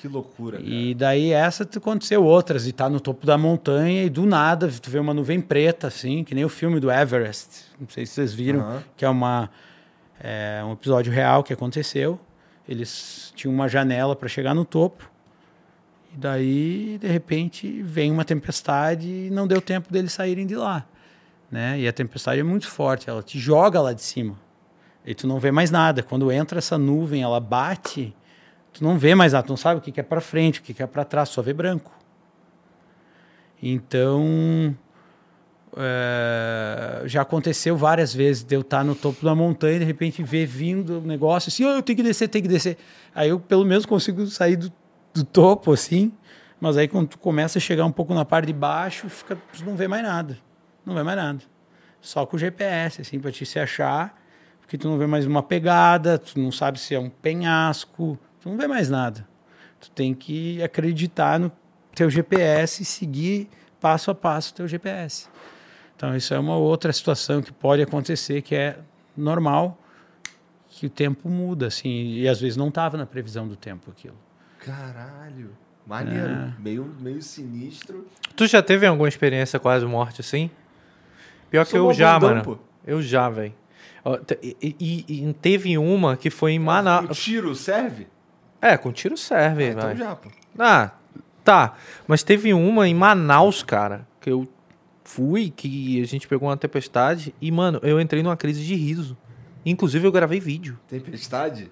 Que 0.00 0.08
loucura, 0.08 0.58
cara. 0.58 0.68
E 0.68 0.94
daí 0.94 1.32
essa 1.32 1.64
aconteceu 1.64 2.22
outras, 2.22 2.66
e 2.66 2.72
tá 2.72 2.88
no 2.88 3.00
topo 3.00 3.26
da 3.26 3.38
montanha 3.38 4.04
e 4.04 4.10
do 4.10 4.26
nada 4.26 4.68
tu 4.68 4.90
vê 4.90 4.98
uma 4.98 5.14
nuvem 5.14 5.40
preta, 5.40 5.86
assim, 5.86 6.22
que 6.22 6.34
nem 6.34 6.44
o 6.44 6.48
filme 6.48 6.78
do 6.78 6.90
Everest. 6.90 7.64
Não 7.80 7.88
sei 7.88 8.04
se 8.04 8.12
vocês 8.12 8.34
viram, 8.34 8.82
que 8.96 9.04
é, 9.04 9.08
uma, 9.08 9.50
é 10.20 10.62
um 10.64 10.72
episódio 10.72 11.12
real 11.12 11.42
que 11.42 11.52
aconteceu. 11.52 12.20
Eles 12.68 13.32
tinham 13.34 13.54
uma 13.54 13.68
janela 13.68 14.14
para 14.14 14.28
chegar 14.28 14.54
no 14.54 14.64
topo. 14.64 15.08
E 16.12 16.16
daí, 16.18 16.98
de 17.00 17.06
repente, 17.06 17.82
vem 17.82 18.10
uma 18.10 18.24
tempestade 18.24 19.08
e 19.08 19.30
não 19.30 19.46
deu 19.46 19.60
tempo 19.60 19.92
deles 19.92 20.12
saírem 20.12 20.46
de 20.46 20.56
lá. 20.56 20.84
Né? 21.50 21.80
E 21.80 21.88
a 21.88 21.92
tempestade 21.92 22.40
é 22.40 22.42
muito 22.42 22.68
forte, 22.68 23.08
ela 23.08 23.22
te 23.22 23.38
joga 23.38 23.80
lá 23.80 23.92
de 23.92 24.02
cima. 24.02 24.36
E 25.06 25.14
tu 25.14 25.26
não 25.26 25.38
vê 25.38 25.52
mais 25.52 25.70
nada. 25.70 26.02
Quando 26.02 26.32
entra 26.32 26.58
essa 26.58 26.76
nuvem, 26.76 27.22
ela 27.22 27.38
bate, 27.38 28.14
tu 28.76 28.84
não 28.84 28.98
vê 28.98 29.14
mais 29.14 29.32
nada, 29.32 29.46
tu 29.46 29.50
não 29.50 29.56
sabe 29.56 29.78
o 29.78 29.82
que 29.82 29.90
que 29.90 30.00
é 30.00 30.02
para 30.02 30.20
frente, 30.20 30.60
o 30.60 30.62
que 30.62 30.74
que 30.74 30.82
é 30.82 30.86
para 30.86 31.04
trás, 31.04 31.28
só 31.30 31.40
vê 31.40 31.52
branco. 31.52 31.92
Então, 33.62 34.76
é, 35.76 37.02
já 37.06 37.22
aconteceu 37.22 37.76
várias 37.76 38.14
vezes 38.14 38.42
de 38.42 38.54
eu 38.54 38.60
estar 38.60 38.84
no 38.84 38.94
topo 38.94 39.24
da 39.24 39.34
montanha 39.34 39.76
e 39.76 39.78
de 39.78 39.84
repente 39.84 40.22
ver 40.22 40.46
vindo 40.46 40.98
o 40.98 41.00
negócio 41.00 41.48
assim, 41.48 41.64
oh, 41.64 41.70
eu 41.70 41.82
tenho 41.82 41.96
que 41.96 42.02
descer, 42.02 42.28
tenho 42.28 42.42
que 42.42 42.48
descer. 42.48 42.76
Aí 43.14 43.30
eu 43.30 43.40
pelo 43.40 43.64
menos 43.64 43.86
consigo 43.86 44.26
sair 44.26 44.56
do, 44.56 44.72
do 45.14 45.24
topo 45.24 45.72
assim, 45.72 46.12
mas 46.60 46.76
aí 46.76 46.86
quando 46.88 47.08
tu 47.08 47.18
começa 47.18 47.58
a 47.58 47.60
chegar 47.60 47.84
um 47.84 47.92
pouco 47.92 48.12
na 48.14 48.24
parte 48.24 48.46
de 48.46 48.52
baixo, 48.52 49.08
fica, 49.08 49.36
tu 49.36 49.64
não 49.64 49.74
vê 49.74 49.88
mais 49.88 50.02
nada, 50.02 50.38
não 50.84 50.94
vê 50.94 51.02
mais 51.02 51.16
nada. 51.16 51.40
Só 52.00 52.24
com 52.26 52.36
o 52.36 52.38
GPS, 52.38 53.00
assim, 53.00 53.18
para 53.18 53.32
te 53.32 53.44
se 53.44 53.58
achar, 53.58 54.20
porque 54.60 54.78
tu 54.78 54.88
não 54.88 54.98
vê 54.98 55.06
mais 55.06 55.26
uma 55.26 55.42
pegada, 55.42 56.18
tu 56.18 56.38
não 56.38 56.52
sabe 56.52 56.78
se 56.78 56.94
é 56.94 56.98
um 56.98 57.08
penhasco, 57.10 58.18
tu 58.46 58.50
não 58.50 58.56
vê 58.56 58.66
mais 58.68 58.88
nada. 58.88 59.26
Tu 59.80 59.90
tem 59.90 60.14
que 60.14 60.62
acreditar 60.62 61.38
no 61.38 61.50
teu 61.94 62.08
GPS 62.08 62.82
e 62.82 62.84
seguir 62.84 63.48
passo 63.80 64.10
a 64.10 64.14
passo 64.14 64.52
o 64.52 64.54
teu 64.56 64.68
GPS. 64.68 65.28
Então 65.96 66.14
isso 66.16 66.32
é 66.32 66.38
uma 66.38 66.56
outra 66.56 66.92
situação 66.92 67.42
que 67.42 67.52
pode 67.52 67.82
acontecer, 67.82 68.42
que 68.42 68.54
é 68.54 68.78
normal, 69.16 69.78
que 70.68 70.86
o 70.86 70.90
tempo 70.90 71.28
muda, 71.28 71.66
assim, 71.66 72.12
e 72.14 72.28
às 72.28 72.40
vezes 72.40 72.56
não 72.56 72.68
estava 72.68 72.96
na 72.96 73.06
previsão 73.06 73.48
do 73.48 73.56
tempo 73.56 73.90
aquilo. 73.90 74.16
Caralho. 74.58 75.50
Maneiro. 75.86 76.28
É. 76.32 76.52
Meio, 76.58 76.94
meio 77.00 77.22
sinistro. 77.22 78.06
Tu 78.34 78.46
já 78.46 78.60
teve 78.62 78.86
alguma 78.86 79.08
experiência 79.08 79.58
quase 79.58 79.86
morte 79.86 80.20
assim? 80.20 80.50
Pior 81.50 81.64
que 81.64 81.70
Sou 81.70 81.90
eu 81.90 81.94
já, 81.94 82.18
mano. 82.18 82.42
pô. 82.42 82.58
Eu 82.84 83.00
já, 83.00 83.28
velho. 83.30 83.54
E, 84.42 84.76
e- 85.08 85.28
e 85.28 85.32
teve 85.34 85.78
uma 85.78 86.16
que 86.16 86.28
foi 86.28 86.52
em 86.52 86.58
O 86.58 86.62
Manaus. 86.62 87.16
tiro 87.18 87.54
serve? 87.54 88.06
É, 88.60 88.76
com 88.76 88.90
tiro 88.92 89.16
serve, 89.16 89.64
Ah, 89.64 89.68
então 89.70 89.82
vai. 89.82 89.96
já, 89.96 90.16
pô. 90.16 90.28
Ah, 90.58 90.90
tá. 91.44 91.74
Mas 92.06 92.22
teve 92.22 92.52
uma 92.54 92.88
em 92.88 92.94
Manaus, 92.94 93.62
cara, 93.62 94.06
que 94.20 94.30
eu 94.30 94.48
fui, 95.04 95.50
que 95.50 96.02
a 96.02 96.06
gente 96.06 96.26
pegou 96.26 96.48
uma 96.48 96.56
tempestade 96.56 97.34
e, 97.40 97.50
mano, 97.52 97.78
eu 97.82 98.00
entrei 98.00 98.22
numa 98.22 98.36
crise 98.36 98.64
de 98.64 98.74
riso. 98.74 99.16
Inclusive, 99.64 100.06
eu 100.06 100.12
gravei 100.12 100.40
vídeo. 100.40 100.78
Tempestade? 100.88 101.70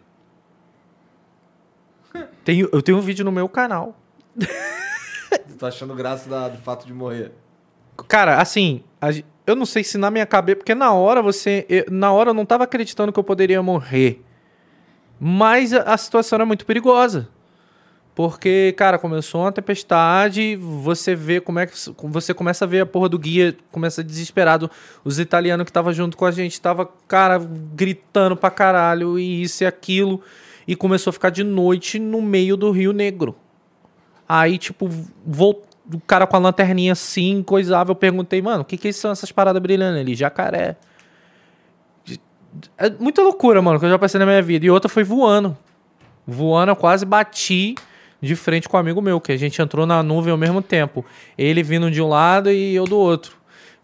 Tenho, 2.45 2.69
eu 2.73 2.83
tenho 2.83 2.99
um 2.99 3.01
vídeo 3.01 3.25
no 3.25 3.33
meu 3.33 3.49
canal. 3.49 3.97
Tu 4.39 5.55
tá 5.59 5.69
achando 5.69 5.95
graça 5.95 6.29
da- 6.29 6.49
do 6.49 6.59
fato 6.59 6.87
de 6.87 6.93
morrer? 6.93 7.33
Cara, 8.09 8.41
assim, 8.41 8.83
a 9.01 9.09
eu 9.47 9.55
não 9.55 9.67
sei 9.67 9.85
se 9.85 9.99
na 9.99 10.11
minha 10.11 10.25
cabeça, 10.27 10.57
porque 10.57 10.75
na 10.75 10.93
hora 10.93 11.21
você, 11.21 11.67
eu- 11.69 11.85
na 11.91 12.11
hora 12.13 12.31
eu 12.31 12.35
não 12.35 12.47
tava 12.47 12.65
acreditando 12.65 13.13
que 13.13 13.19
eu 13.19 13.25
poderia 13.25 13.63
morrer. 13.63 14.23
Mas 15.19 15.73
a, 15.73 15.97
situação 15.97 16.37
era 16.37 16.47
muito 16.47 16.67
perigosa. 16.67 17.29
Porque, 18.15 18.73
cara, 18.77 18.97
começou 18.97 19.41
uma 19.41 19.51
tempestade, 19.51 20.55
você 20.55 21.17
vê 21.17 21.41
como 21.41 21.59
é 21.59 21.67
que 21.67 21.75
você 21.99 22.33
começa 22.33 22.65
a 22.65 22.69
ver 22.69 22.81
a 22.81 22.87
porra 22.87 23.09
do 23.09 23.19
guia, 23.19 23.57
começa 23.73 24.05
desesperado. 24.05 24.71
Os 25.05 25.19
italianos 25.19 25.65
que 25.65 25.71
estavam 25.71 25.93
junto 25.93 26.17
com 26.17 26.25
a 26.25 26.31
gente 26.31 26.61
tava, 26.61 26.89
cara, 27.09 27.39
gritando 27.75 28.37
pra 28.37 28.51
caralho 28.51 29.19
e 29.19 29.43
isso 29.43 29.65
e 29.65 29.67
aquilo. 29.67 30.21
E 30.67 30.77
começou 30.77 31.11
a 31.11 31.13
ficar 31.13 31.31
de 31.31 31.43
noite 31.43 31.99
no 31.99 32.23
meio 32.23 32.57
do 32.57 32.71
Rio 32.71 32.93
Negro. 32.93 33.35
Aí, 34.29 34.59
tipo, 34.59 34.89
vol- 35.27 35.63
o 35.93 36.01
cara 36.01 36.27
com 36.27 36.37
a 36.37 36.39
lanterninha 36.39 36.93
assim, 36.93 37.43
coisava. 37.43 37.91
Eu 37.91 37.97
perguntei, 37.97 38.41
mano, 38.41 38.63
o 38.63 38.65
que, 38.65 38.77
que 38.79 38.93
são 38.93 39.11
essas 39.11 39.33
paradas 39.33 39.61
brilhando 39.61 39.99
ali? 39.99 40.15
Jacaré. 40.15 40.77
É 42.79 42.91
muita 42.91 43.23
loucura, 43.23 43.61
mano, 43.61 43.79
que 43.79 43.87
eu 43.87 43.91
já 43.91 43.99
passei 43.99 44.19
na 44.19 44.27
minha 44.27 44.43
vida. 44.43 44.67
E 44.67 44.71
outra 44.71 44.89
foi 44.89 45.05
voando. 45.05 45.57
Voando, 46.27 46.73
eu 46.73 46.77
quase 46.77 47.05
bati 47.05 47.75
de 48.21 48.35
frente 48.35 48.69
com 48.69 48.77
um 48.77 48.81
amigo 48.81 49.03
meu, 49.03 49.21
que 49.21 49.33
a 49.33 49.37
gente 49.37 49.61
entrou 49.61 49.87
na 49.87 50.03
nuvem 50.03 50.33
ao 50.33 50.39
mesmo 50.39 50.63
tempo. 50.63 51.05
Ele 51.37 51.63
vindo 51.63 51.91
de 51.91 52.01
um 52.01 52.09
lado 52.09 52.51
e 52.51 52.75
eu 52.75 52.85
do 52.85 52.97
outro. 52.97 53.37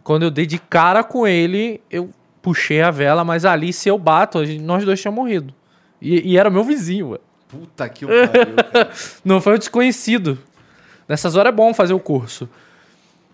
Quando 0.03 0.23
eu 0.23 0.31
dei 0.31 0.47
de 0.47 0.59
cara 0.59 1.05
com 1.05 1.27
ele, 1.27 1.81
eu 1.91 2.11
puxei 2.41 2.81
a 2.81 2.91
vela, 2.91 3.23
mas 3.23 3.45
ali, 3.45 3.73
se 3.73 3.89
eu 3.89 3.99
bato, 3.99 4.41
nós 4.61 4.85
dois 4.85 5.01
tínhamos 5.01 5.21
morrido. 5.21 5.55
E, 6.01 6.33
e 6.33 6.39
era 6.39 6.49
meu 6.49 6.65
vizinho, 6.65 7.09
mano. 7.09 7.21
Puta 7.49 7.89
que 7.89 8.07
pariu. 8.07 8.55
Não 9.25 9.41
foi 9.41 9.57
o 9.57 9.59
desconhecido. 9.59 10.39
Nessas 11.09 11.35
horas 11.35 11.53
é 11.53 11.57
bom 11.57 11.75
fazer 11.75 11.93
o 11.93 12.01
curso. 12.01 12.49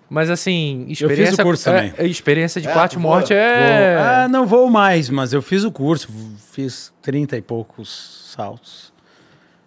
Mas 0.08 0.30
assim, 0.30 0.86
experiência. 0.88 1.42
curso 1.42 1.68
é- 1.68 1.72
também. 1.72 1.94
é, 1.98 2.06
experiência 2.06 2.60
de 2.60 2.68
É, 2.68 2.72
parte 2.72 2.92
tu 2.96 3.00
morte 3.00 3.32
é. 3.34 3.96
Vou- 3.96 4.04
Ah, 4.04 4.28
não 4.28 4.46
vou 4.46 4.70
mais, 4.70 5.10
mas 5.10 5.32
eu 5.32 5.42
fiz 5.42 5.64
o 5.64 5.70
curso, 5.72 6.08
fiz 6.52 6.92
30 7.02 7.36
e 7.36 7.42
poucos 7.42 8.30
saltos. 8.34 8.92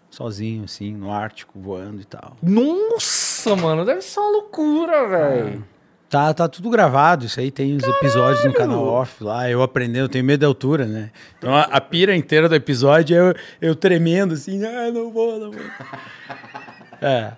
Sozinho, 0.10 0.64
assim, 0.66 0.94
no 0.94 1.12
Ártico, 1.12 1.60
voando 1.60 2.02
e 2.02 2.06
tal. 2.06 2.36
Nossa, 2.42 3.56
mano, 3.56 3.86
deve 3.86 4.02
ser 4.02 4.20
uma 4.20 4.32
loucura, 4.32 5.08
velho. 5.08 5.64
Tá, 6.10 6.34
tá 6.34 6.48
tudo 6.48 6.70
gravado, 6.72 7.26
isso 7.26 7.40
aí 7.40 7.52
tem 7.52 7.76
os 7.76 7.84
episódios 7.84 8.44
no 8.44 8.52
canal 8.52 8.84
off 8.84 9.24
lá, 9.24 9.48
eu 9.48 9.62
aprendendo, 9.62 10.06
eu 10.06 10.10
tenho 10.10 10.26
medo 10.26 10.40
da 10.42 10.48
altura, 10.48 10.86
né? 10.86 11.12
Então 11.38 11.54
a, 11.54 11.62
a 11.62 11.80
pira 11.80 12.16
inteira 12.16 12.50
do 12.50 12.56
episódio 12.56 13.16
é 13.16 13.20
eu, 13.20 13.36
eu 13.70 13.76
tremendo 13.76 14.34
assim, 14.34 14.66
ah, 14.66 14.90
não 14.92 15.12
vou, 15.12 15.38
não 15.40 15.52
vou. 15.52 15.62
É. 17.02 17.32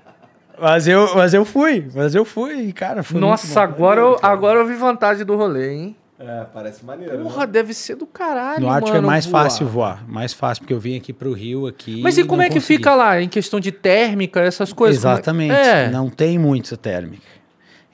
Mas 0.61 0.88
eu, 0.88 1.15
mas 1.15 1.33
eu 1.33 1.43
fui, 1.43 1.88
mas 1.95 2.14
eu 2.14 2.23
fui, 2.23 2.72
cara, 2.72 3.01
foi 3.03 3.19
muito 3.19 3.30
Nossa, 3.30 3.61
agora 3.61 3.99
eu, 3.99 4.17
agora 4.22 4.59
eu 4.59 4.67
vi 4.67 4.75
vantagem 4.75 5.25
do 5.25 5.35
rolê, 5.35 5.73
hein? 5.73 5.95
É, 6.19 6.45
parece 6.53 6.85
maneiro. 6.85 7.17
né? 7.17 7.23
Porra, 7.23 7.48
deve 7.48 7.73
ser 7.73 7.95
do 7.95 8.06
caralho, 8.06 8.61
No 8.61 8.69
Ártico 8.69 8.95
mano, 8.95 9.07
é 9.07 9.09
mais 9.09 9.25
voar. 9.25 9.43
fácil 9.43 9.65
voar, 9.67 10.07
mais 10.07 10.33
fácil, 10.33 10.61
porque 10.61 10.73
eu 10.73 10.80
vim 10.80 10.95
aqui 10.95 11.11
pro 11.11 11.33
Rio 11.33 11.65
aqui. 11.65 11.99
Mas 12.03 12.15
e 12.19 12.23
como 12.23 12.43
é 12.43 12.45
que 12.48 12.53
consegui. 12.59 12.77
fica 12.77 12.93
lá, 12.93 13.19
em 13.19 13.27
questão 13.27 13.59
de 13.59 13.72
térmica, 13.72 14.40
essas 14.40 14.72
coisas? 14.72 15.03
É- 15.03 15.07
Exatamente, 15.14 15.51
É. 15.56 15.90
não 15.90 16.09
tem 16.11 16.38
muita 16.38 16.77
térmica. 16.77 17.23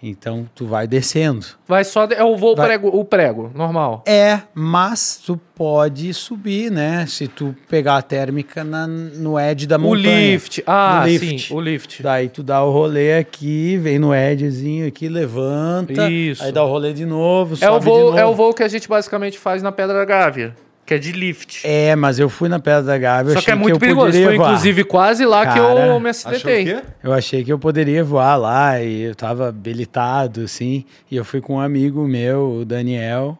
Então 0.01 0.48
tu 0.53 0.67
vai 0.67 0.88
descendo. 0.88 1.45
Vai 1.67 1.84
só. 1.84 2.06
de- 2.06 2.14
É 2.14 2.24
o 2.24 2.38
voo 2.38 2.56
Vai. 2.56 2.67
prego, 2.67 2.88
o 2.90 3.03
prego, 3.03 3.50
normal. 3.56 4.03
É, 4.08 4.42
mas 4.53 5.19
tu 5.26 5.40
pode 5.56 6.14
subir, 6.14 6.69
né? 6.72 7.06
Se 7.08 7.27
tu 7.27 7.56
pegar 7.67 7.98
a 7.98 8.01
térmica 8.03 8.64
na- 8.64 8.85
no 8.85 9.40
edge 9.40 9.66
da 9.66 9.77
O 9.77 9.80
montanha. 9.82 10.32
lift. 10.34 10.64
Ah, 10.67 11.03
lift. 11.06 11.48
sim, 11.48 11.53
o 11.53 11.59
lift. 11.59 12.03
Daí 12.03 12.30
tu 12.30 12.43
dá 12.43 12.64
o 12.64 12.72
rolê 12.72 13.17
aqui, 13.17 13.76
vem 13.77 13.98
no 13.98 14.14
edgezinho 14.14 14.88
aqui, 14.88 15.09
levanta. 15.09 16.09
Isso. 16.11 16.43
Aí 16.43 16.51
dá 16.51 16.64
o 16.64 16.67
rolê 16.69 16.93
de 16.93 17.06
novo, 17.06 17.56
É 17.59 17.69
o, 17.72 17.80
voo, 17.80 18.16
é 18.17 18.24
o 18.26 18.35
voo 18.35 18.53
que 18.53 18.61
a 18.61 18.67
gente 18.67 18.88
basicamente 18.88 19.40
faz 19.40 19.64
na 19.64 19.72
Pedra 19.72 19.95
da 19.98 20.06
Gávea, 20.06 20.56
que 20.88 20.93
é 20.93 20.98
de 20.98 21.11
lift. 21.11 21.67
É, 21.67 21.98
mas 21.98 22.17
eu 22.17 22.30
fui 22.30 22.48
na 22.48 22.59
Pedra 22.59 22.82
da 22.82 22.98
Gávea, 22.98 23.33
Só 23.33 23.41
que 23.41 23.51
é 23.51 23.56
muito 23.56 23.75
eu 23.75 23.80
perigoso. 23.80 24.14
Foi 24.14 24.38
voar. 24.38 24.48
inclusive 24.48 24.85
quase 24.85 25.25
lá 25.25 25.51
que 25.51 25.59
eu 25.59 25.75
Cara, 25.75 25.99
me 25.99 26.09
acidentei. 26.09 26.82
Eu 27.03 27.11
achei 27.11 27.43
que 27.43 27.51
eu 27.51 27.59
poderia 27.59 28.06
voar 28.06 28.38
lá 28.38 28.82
e 28.82 29.01
eu 29.01 29.14
tava 29.14 29.49
habilitado, 29.49 30.41
assim. 30.41 30.85
E 31.11 31.17
eu 31.17 31.25
fui 31.25 31.41
com 31.41 31.56
um 31.56 31.59
amigo 31.59 32.07
meu, 32.07 32.59
o 32.61 32.66
Daniel, 32.66 33.38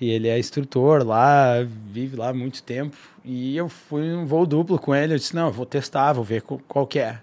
e 0.00 0.10
ele 0.10 0.26
é 0.26 0.36
instrutor 0.36 1.06
lá, 1.06 1.64
vive 1.88 2.16
lá 2.16 2.30
há 2.30 2.34
muito 2.34 2.60
tempo. 2.64 2.96
E 3.24 3.56
eu 3.56 3.68
fui 3.68 4.02
num 4.02 4.26
voo 4.26 4.44
duplo 4.44 4.76
com 4.76 4.92
ele. 4.92 5.14
Eu 5.14 5.18
disse: 5.18 5.36
Não, 5.36 5.46
eu 5.46 5.52
vou 5.52 5.64
testar, 5.66 6.14
vou 6.14 6.24
ver 6.24 6.42
qual, 6.42 6.60
qual 6.66 6.84
que 6.84 6.98
é. 6.98 7.18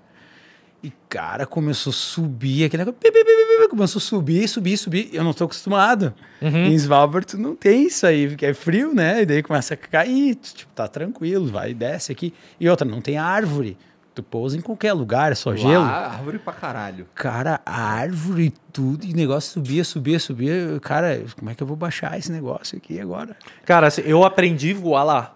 E, 0.83 0.91
cara, 1.07 1.45
começou 1.45 1.91
a 1.91 1.93
subir 1.93 2.65
aquele 2.65 2.83
negócio. 2.83 3.69
Começou 3.69 3.99
a 3.99 4.01
subir, 4.01 4.47
subir, 4.49 4.77
subir. 4.77 5.09
Eu 5.13 5.23
não 5.23 5.31
estou 5.31 5.45
acostumado. 5.45 6.13
Em 6.41 6.73
Svalbard 6.75 7.25
tu 7.25 7.37
não 7.37 7.55
tem 7.55 7.85
isso 7.87 8.05
aí, 8.05 8.27
porque 8.27 8.45
é 8.45 8.53
frio, 8.53 8.93
né? 8.93 9.21
E 9.21 9.25
daí 9.25 9.41
começa 9.41 9.75
a 9.75 9.77
cair, 9.77 10.35
tipo, 10.35 10.71
tá 10.73 10.87
tranquilo, 10.87 11.45
vai 11.47 11.71
e 11.71 11.73
desce 11.73 12.11
aqui. 12.11 12.33
E 12.59 12.67
outra, 12.69 12.85
não 12.85 12.99
tem 12.99 13.17
árvore. 13.17 13.77
Tu 14.13 14.21
pousa 14.21 14.57
em 14.57 14.61
qualquer 14.61 14.91
lugar, 14.93 15.31
é 15.31 15.35
só 15.35 15.55
gelo. 15.55 15.85
Lá, 15.85 16.07
árvore 16.17 16.37
pra 16.37 16.53
caralho. 16.53 17.07
Cara, 17.15 17.61
árvore 17.65 18.43
e 18.47 18.53
tudo, 18.71 19.05
e 19.05 19.13
o 19.13 19.15
negócio 19.15 19.53
subia, 19.53 19.83
subia, 19.85 20.19
subia. 20.19 20.79
Cara, 20.81 21.23
como 21.39 21.49
é 21.49 21.55
que 21.55 21.63
eu 21.63 21.67
vou 21.67 21.77
baixar 21.77 22.19
esse 22.19 22.31
negócio 22.31 22.77
aqui 22.77 22.99
agora? 22.99 23.35
Cara, 23.65 23.87
assim, 23.87 24.01
eu 24.05 24.23
aprendi 24.25 24.71
a 24.71 24.75
voar 24.75 25.03
lá. 25.03 25.35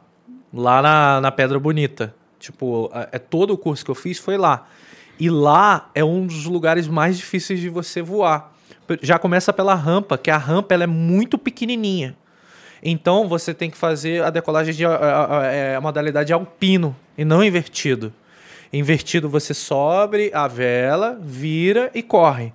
Lá 0.53 0.81
na, 0.81 1.21
na 1.21 1.31
Pedra 1.31 1.57
Bonita. 1.57 2.13
Tipo, 2.37 2.91
a- 2.93 3.07
é 3.13 3.17
todo 3.17 3.51
o 3.51 3.57
curso 3.57 3.83
que 3.83 3.89
eu 3.89 3.95
fiz 3.95 4.19
foi 4.19 4.37
lá. 4.37 4.67
E 5.19 5.29
lá 5.29 5.89
é 5.95 6.03
um 6.03 6.25
dos 6.27 6.45
lugares 6.45 6.87
mais 6.87 7.17
difíceis 7.17 7.59
de 7.59 7.69
você 7.69 8.01
voar. 8.01 8.53
Já 9.01 9.17
começa 9.19 9.51
pela 9.51 9.73
rampa, 9.75 10.17
que 10.17 10.29
a 10.31 10.37
rampa 10.37 10.73
ela 10.73 10.83
é 10.83 10.87
muito 10.87 11.37
pequenininha. 11.37 12.15
Então 12.81 13.27
você 13.27 13.53
tem 13.53 13.69
que 13.69 13.77
fazer 13.77 14.23
a 14.23 14.29
decolagem 14.29 14.73
de 14.73 14.85
a, 14.85 14.91
a- 15.39 15.45
é, 15.47 15.75
a 15.75 15.81
modalidade 15.81 16.31
alpino 16.31 16.95
e 17.17 17.25
não 17.25 17.43
invertido. 17.43 18.13
Invertido 18.71 19.27
você 19.29 19.53
sobe 19.53 20.29
a 20.33 20.47
vela, 20.47 21.17
vira 21.21 21.89
e 21.95 22.03
corre. 22.03 22.53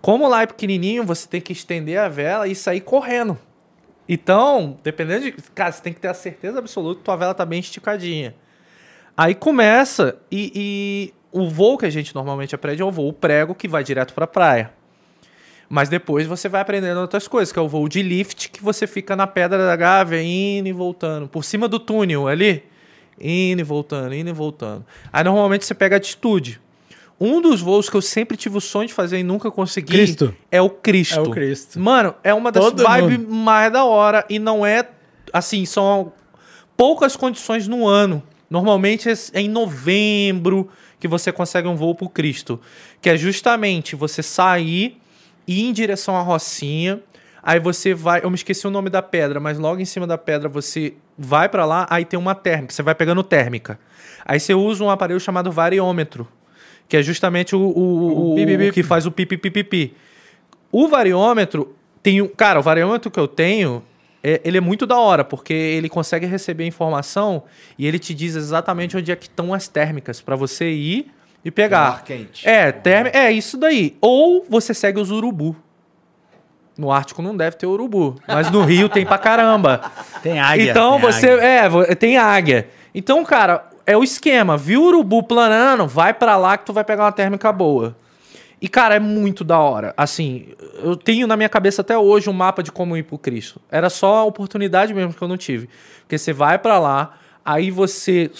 Como 0.00 0.28
lá 0.28 0.42
é 0.42 0.46
pequenininho, 0.46 1.02
você 1.04 1.26
tem 1.26 1.40
que 1.40 1.52
estender 1.52 1.98
a 1.98 2.08
vela 2.08 2.46
e 2.46 2.54
sair 2.54 2.80
correndo. 2.80 3.36
Então, 4.08 4.78
dependendo 4.82 5.24
de. 5.24 5.32
Cara, 5.54 5.72
você 5.72 5.82
tem 5.82 5.92
que 5.92 6.00
ter 6.00 6.08
a 6.08 6.14
certeza 6.14 6.58
absoluta 6.60 7.00
que 7.00 7.04
tua 7.04 7.16
vela 7.16 7.34
tá 7.34 7.44
bem 7.44 7.58
esticadinha. 7.60 8.34
Aí 9.16 9.34
começa 9.34 10.16
e 10.30 11.12
o 11.32 11.48
voo 11.48 11.78
que 11.78 11.86
a 11.86 11.90
gente 11.90 12.14
normalmente 12.14 12.54
aprende 12.54 12.82
é 12.82 12.84
o 12.84 12.90
voo 12.90 13.12
prego 13.12 13.54
que 13.54 13.68
vai 13.68 13.84
direto 13.84 14.14
pra 14.14 14.26
praia. 14.26 14.72
Mas 15.68 15.88
depois 15.88 16.26
você 16.26 16.48
vai 16.48 16.62
aprendendo 16.62 16.98
outras 17.00 17.28
coisas, 17.28 17.52
que 17.52 17.58
é 17.58 17.62
o 17.62 17.68
voo 17.68 17.88
de 17.88 18.02
lift, 18.02 18.50
que 18.50 18.62
você 18.62 18.86
fica 18.86 19.14
na 19.14 19.26
pedra 19.26 19.58
da 19.58 19.76
Gávea, 19.76 20.22
indo 20.22 20.68
e 20.68 20.72
voltando. 20.72 21.28
Por 21.28 21.44
cima 21.44 21.68
do 21.68 21.78
túnel 21.78 22.26
ali, 22.26 22.62
indo 23.20 23.60
e 23.60 23.64
voltando, 23.64 24.14
indo 24.14 24.30
e 24.30 24.32
voltando. 24.32 24.84
Aí 25.12 25.22
normalmente 25.22 25.66
você 25.66 25.74
pega 25.74 25.96
atitude. 25.96 26.58
Um 27.20 27.42
dos 27.42 27.60
voos 27.60 27.90
que 27.90 27.96
eu 27.96 28.02
sempre 28.02 28.36
tive 28.36 28.56
o 28.56 28.60
sonho 28.60 28.86
de 28.86 28.94
fazer 28.94 29.18
e 29.18 29.24
nunca 29.24 29.50
consegui 29.50 29.92
Cristo. 29.92 30.34
é 30.50 30.62
o 30.62 30.70
Cristo. 30.70 31.18
É 31.18 31.20
o 31.20 31.30
Cristo. 31.30 31.78
Mano, 31.80 32.14
é 32.22 32.32
uma 32.32 32.52
das 32.52 32.64
Todo 32.64 32.84
vibes 32.88 33.26
mais 33.28 33.72
da 33.72 33.84
hora 33.84 34.24
e 34.30 34.38
não 34.38 34.64
é 34.64 34.88
assim, 35.32 35.66
são 35.66 36.12
poucas 36.76 37.16
condições 37.16 37.66
no 37.66 37.86
ano. 37.86 38.22
Normalmente 38.48 39.10
é 39.10 39.40
em 39.40 39.48
novembro 39.48 40.70
que 41.00 41.06
você 41.08 41.30
consegue 41.32 41.68
um 41.68 41.76
voo 41.76 41.94
pro 41.94 42.08
Cristo, 42.08 42.60
que 43.00 43.08
é 43.10 43.16
justamente 43.16 43.94
você 43.96 44.22
sair 44.22 45.00
e 45.46 45.60
ir 45.60 45.68
em 45.68 45.72
direção 45.72 46.16
à 46.16 46.20
Rocinha, 46.20 47.00
aí 47.42 47.58
você 47.60 47.94
vai, 47.94 48.20
eu 48.24 48.30
me 48.30 48.34
esqueci 48.36 48.66
o 48.66 48.70
nome 48.70 48.90
da 48.90 49.00
pedra, 49.00 49.38
mas 49.40 49.58
logo 49.58 49.80
em 49.80 49.84
cima 49.84 50.06
da 50.06 50.18
pedra 50.18 50.48
você 50.48 50.94
vai 51.16 51.48
pra 51.48 51.64
lá, 51.64 51.86
aí 51.88 52.04
tem 52.04 52.18
uma 52.18 52.34
térmica, 52.34 52.72
você 52.74 52.82
vai 52.82 52.94
pegando 52.94 53.22
térmica. 53.22 53.78
Aí 54.24 54.38
você 54.40 54.52
usa 54.54 54.82
um 54.84 54.90
aparelho 54.90 55.20
chamado 55.20 55.50
variômetro, 55.52 56.28
que 56.88 56.96
é 56.96 57.02
justamente 57.02 57.54
o, 57.56 57.60
o, 57.60 58.32
o- 58.32 58.34
pi, 58.34 58.44
pi, 58.46 58.58
pi. 58.58 58.68
o 58.68 58.72
que 58.72 58.82
faz 58.82 59.06
o 59.06 59.10
pipipipipi. 59.10 59.94
O 60.70 60.88
variômetro 60.88 61.74
tem 62.02 62.20
um. 62.20 62.28
Cara, 62.28 62.58
o 62.60 62.62
variômetro 62.62 63.10
que 63.10 63.18
eu 63.18 63.26
tenho, 63.28 63.82
é- 64.22 64.40
ele 64.44 64.58
é 64.58 64.60
muito 64.60 64.86
da 64.86 64.98
hora, 64.98 65.24
porque 65.24 65.52
ele 65.52 65.88
consegue 65.88 66.26
receber 66.26 66.66
informação 66.66 67.42
e 67.78 67.86
ele 67.86 67.98
te 67.98 68.12
diz 68.14 68.34
exatamente 68.34 68.96
onde 68.96 69.10
é 69.12 69.16
que 69.16 69.26
estão 69.26 69.52
as 69.54 69.68
térmicas 69.68 70.20
para 70.20 70.34
você 70.36 70.70
ir 70.70 71.10
e 71.44 71.50
pegar. 71.50 71.88
Ar 71.88 72.04
quente. 72.04 72.46
É, 72.48 72.72
térmi- 72.72 73.10
é 73.14 73.30
isso 73.30 73.56
daí. 73.56 73.96
Ou 74.00 74.44
você 74.48 74.74
segue 74.74 75.00
os 75.00 75.10
urubu. 75.10 75.54
No 76.76 76.92
Ártico 76.92 77.20
não 77.22 77.36
deve 77.36 77.56
ter 77.56 77.66
urubu, 77.66 78.16
mas 78.28 78.50
no 78.52 78.62
Rio 78.64 78.88
tem 78.88 79.04
pra 79.04 79.18
caramba. 79.18 79.90
Tem 80.22 80.38
águia. 80.38 80.70
Então 80.70 80.92
tem 80.92 81.00
você. 81.12 81.30
águia. 81.30 81.86
É, 81.88 81.94
tem 81.94 82.16
águia. 82.18 82.68
Então, 82.94 83.24
cara, 83.24 83.68
é 83.84 83.96
o 83.96 84.04
esquema. 84.04 84.56
Viu 84.56 84.82
o 84.82 84.86
urubu 84.86 85.22
planando, 85.24 85.88
vai 85.88 86.14
pra 86.14 86.36
lá 86.36 86.56
que 86.56 86.64
tu 86.66 86.72
vai 86.72 86.84
pegar 86.84 87.04
uma 87.04 87.12
térmica 87.12 87.50
boa. 87.52 87.96
E, 88.60 88.68
cara, 88.68 88.96
é 88.96 89.00
muito 89.00 89.44
da 89.44 89.58
hora. 89.58 89.94
Assim, 89.96 90.48
eu 90.82 90.96
tenho 90.96 91.26
na 91.26 91.36
minha 91.36 91.48
cabeça 91.48 91.82
até 91.82 91.96
hoje 91.96 92.28
um 92.28 92.32
mapa 92.32 92.62
de 92.62 92.72
como 92.72 92.96
ir 92.96 93.04
pro 93.04 93.16
Cristo. 93.16 93.60
Era 93.70 93.88
só 93.88 94.16
a 94.16 94.24
oportunidade 94.24 94.92
mesmo 94.92 95.14
que 95.14 95.22
eu 95.22 95.28
não 95.28 95.36
tive. 95.36 95.68
Porque 96.00 96.18
você 96.18 96.32
vai 96.32 96.58
pra 96.58 96.78
lá, 96.78 97.18
aí 97.44 97.70
você, 97.70 98.30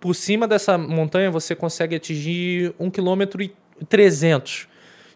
por 0.00 0.14
cima 0.14 0.48
dessa 0.48 0.76
montanha, 0.76 1.30
você 1.30 1.54
consegue 1.54 1.94
atingir 1.94 2.74
1 2.78 2.90
km 2.90 3.48
300 3.88 4.66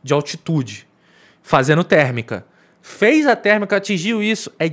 de 0.02 0.14
altitude, 0.14 0.86
fazendo 1.42 1.82
térmica. 1.82 2.46
Fez 2.80 3.26
a 3.26 3.34
térmica, 3.34 3.76
atingiu 3.76 4.22
isso, 4.22 4.52
é 4.58 4.72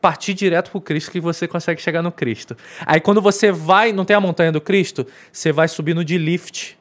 partir 0.00 0.34
direto 0.34 0.70
pro 0.70 0.80
Cristo 0.80 1.10
que 1.10 1.18
você 1.18 1.48
consegue 1.48 1.82
chegar 1.82 2.00
no 2.00 2.12
Cristo. 2.12 2.56
Aí 2.86 3.00
quando 3.00 3.20
você 3.20 3.50
vai, 3.50 3.92
não 3.92 4.04
tem 4.04 4.14
a 4.14 4.20
montanha 4.20 4.52
do 4.52 4.60
Cristo, 4.60 5.04
você 5.32 5.50
vai 5.50 5.66
subindo 5.66 6.04
de 6.04 6.16
lift. 6.16 6.78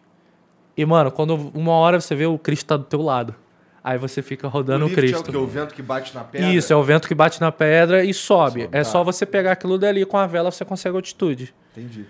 E, 0.77 0.85
mano, 0.85 1.11
quando 1.11 1.51
uma 1.53 1.71
hora 1.73 1.99
você 1.99 2.15
vê 2.15 2.25
o 2.25 2.37
Cristo 2.37 2.67
tá 2.67 2.77
do 2.77 2.83
teu 2.83 3.01
lado. 3.01 3.35
Aí 3.83 3.99
você 3.99 4.23
fica 4.23 4.47
rodando 4.47 4.85
o, 4.85 4.87
lift 4.87 4.99
Cristo. 4.99 5.27
É 5.27 5.29
o, 5.29 5.31
que? 5.31 5.37
o 5.37 5.45
vento 5.45 5.75
que 5.75 5.81
bate 5.81 6.15
na 6.15 6.23
pedra. 6.23 6.51
Isso, 6.51 6.73
é 6.73 6.75
o 6.75 6.83
vento 6.83 7.07
que 7.07 7.13
bate 7.13 7.39
na 7.39 7.51
pedra 7.51 8.03
e 8.03 8.13
sobe. 8.15 8.63
Sobe, 8.63 8.75
é 8.75 8.79
tá. 8.79 8.83
só 8.83 9.03
você 9.03 9.27
pegar 9.27 9.51
aquilo 9.51 9.77
dali 9.77 10.03
com 10.05 10.17
a 10.17 10.25
vela, 10.25 10.49
você 10.49 10.65
consegue 10.65 10.95
altitude. 10.95 11.53
Entendi. 11.77 12.05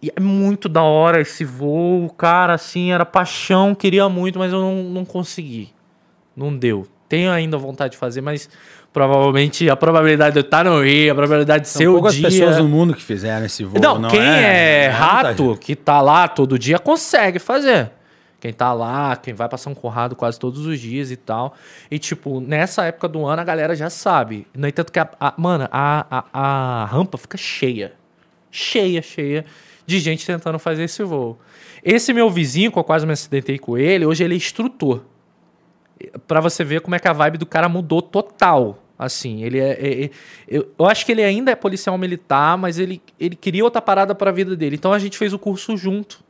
E 0.00 0.12
é 0.14 0.20
muito 0.20 0.68
da 0.68 0.82
hora 0.82 1.20
esse 1.20 1.44
voo, 1.44 2.08
cara, 2.10 2.54
assim, 2.54 2.92
era 2.92 3.04
paixão, 3.04 3.74
queria 3.74 4.08
muito, 4.08 4.38
mas 4.38 4.52
eu 4.52 4.60
não, 4.60 4.84
não 4.84 5.04
consegui. 5.04 5.70
Não 6.36 6.56
deu. 6.56 6.86
Tenho 7.08 7.32
ainda 7.32 7.58
vontade 7.58 7.92
de 7.92 7.98
fazer, 7.98 8.20
mas 8.20 8.48
provavelmente 8.92 9.68
a 9.68 9.74
probabilidade 9.74 10.34
de 10.34 10.38
eu 10.38 10.44
estar 10.44 10.64
no 10.64 10.80
Rio, 10.82 11.10
a 11.10 11.14
probabilidade 11.16 11.64
de 11.64 11.68
São 11.68 11.78
ser 11.80 11.88
o 11.88 11.94
poucas 11.94 12.14
dia... 12.14 12.28
pessoas 12.28 12.58
no 12.58 12.68
mundo 12.68 12.94
que 12.94 13.02
fizeram 13.02 13.44
esse 13.44 13.64
voo. 13.64 13.80
Não, 13.80 14.08
quem 14.08 14.20
é, 14.20 14.84
é 14.84 14.88
rato, 14.88 15.58
que 15.60 15.74
tá 15.74 16.00
lá 16.00 16.28
todo 16.28 16.56
dia, 16.56 16.78
consegue 16.78 17.40
fazer. 17.40 17.90
Quem 18.40 18.52
tá 18.52 18.72
lá, 18.72 19.16
quem 19.16 19.34
vai 19.34 19.48
pra 19.48 19.58
São 19.58 19.74
Conrado 19.74 20.14
quase 20.14 20.38
todos 20.38 20.64
os 20.64 20.78
dias 20.78 21.10
e 21.10 21.16
tal. 21.16 21.54
E, 21.90 21.98
tipo, 21.98 22.40
nessa 22.40 22.84
época 22.84 23.08
do 23.08 23.26
ano 23.26 23.42
a 23.42 23.44
galera 23.44 23.74
já 23.74 23.90
sabe. 23.90 24.46
No 24.56 24.68
entanto 24.68 24.92
que, 24.92 24.98
a, 25.00 25.08
a- 25.18 25.34
mano, 25.36 25.68
a, 25.72 26.06
a, 26.32 26.82
a 26.82 26.84
rampa 26.84 27.18
fica 27.18 27.36
cheia. 27.36 27.94
Cheia, 28.50 29.02
cheia 29.02 29.44
de 29.84 29.98
gente 29.98 30.24
tentando 30.24 30.58
fazer 30.58 30.84
esse 30.84 31.02
voo. 31.02 31.38
Esse 31.82 32.12
meu 32.12 32.30
vizinho, 32.30 32.70
que 32.70 32.78
eu 32.78 32.84
quase 32.84 33.06
me 33.06 33.12
acidentei 33.12 33.58
com 33.58 33.76
ele, 33.76 34.06
hoje 34.06 34.22
ele 34.22 34.34
é 34.34 34.36
instrutor. 34.36 35.02
Pra 36.28 36.40
você 36.40 36.62
ver 36.62 36.80
como 36.80 36.94
é 36.94 36.98
que 37.00 37.08
a 37.08 37.12
vibe 37.12 37.38
do 37.38 37.46
cara 37.46 37.68
mudou 37.68 38.00
total. 38.00 38.82
Assim, 38.96 39.42
ele 39.42 39.58
é. 39.58 39.70
é- 39.72 40.04
é- 40.04 40.10
eu, 40.46 40.68
eu 40.78 40.86
acho 40.86 41.04
que 41.04 41.10
ele 41.12 41.22
ainda 41.24 41.50
é 41.50 41.56
policial 41.56 41.96
militar, 41.98 42.56
mas 42.56 42.78
ele, 42.78 43.02
ele 43.18 43.34
queria 43.34 43.64
outra 43.64 43.80
parada 43.82 44.14
pra 44.14 44.30
vida 44.30 44.54
dele. 44.56 44.76
Então 44.76 44.92
a 44.92 44.98
gente 44.98 45.18
fez 45.18 45.32
o 45.32 45.38
curso 45.38 45.76
junto. 45.76 46.22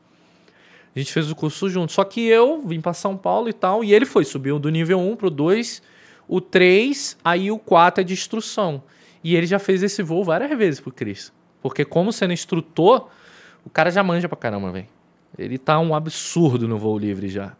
A 0.98 1.00
gente 1.00 1.12
fez 1.12 1.30
o 1.30 1.36
curso 1.36 1.68
junto. 1.70 1.92
Só 1.92 2.02
que 2.02 2.26
eu 2.26 2.60
vim 2.66 2.80
pra 2.80 2.92
São 2.92 3.16
Paulo 3.16 3.48
e 3.48 3.52
tal, 3.52 3.84
e 3.84 3.94
ele 3.94 4.04
foi, 4.04 4.24
subiu 4.24 4.58
do 4.58 4.68
nível 4.68 4.98
1 4.98 5.14
pro 5.14 5.30
2, 5.30 5.80
o 6.26 6.40
3, 6.40 7.16
aí 7.24 7.52
o 7.52 7.58
4 7.58 8.00
é 8.00 8.04
de 8.04 8.12
instrução. 8.14 8.82
E 9.22 9.36
ele 9.36 9.46
já 9.46 9.60
fez 9.60 9.80
esse 9.84 10.02
voo 10.02 10.24
várias 10.24 10.50
vezes 10.58 10.80
pro 10.80 10.90
Cris. 10.90 11.32
Porque 11.62 11.84
como 11.84 12.12
sendo 12.12 12.32
instrutor, 12.32 13.06
o 13.64 13.70
cara 13.70 13.92
já 13.92 14.02
manja 14.02 14.28
pra 14.28 14.36
caramba, 14.36 14.72
velho. 14.72 14.88
Ele 15.38 15.56
tá 15.56 15.78
um 15.78 15.94
absurdo 15.94 16.66
no 16.66 16.76
voo 16.78 16.98
livre 16.98 17.28
já. 17.28 17.52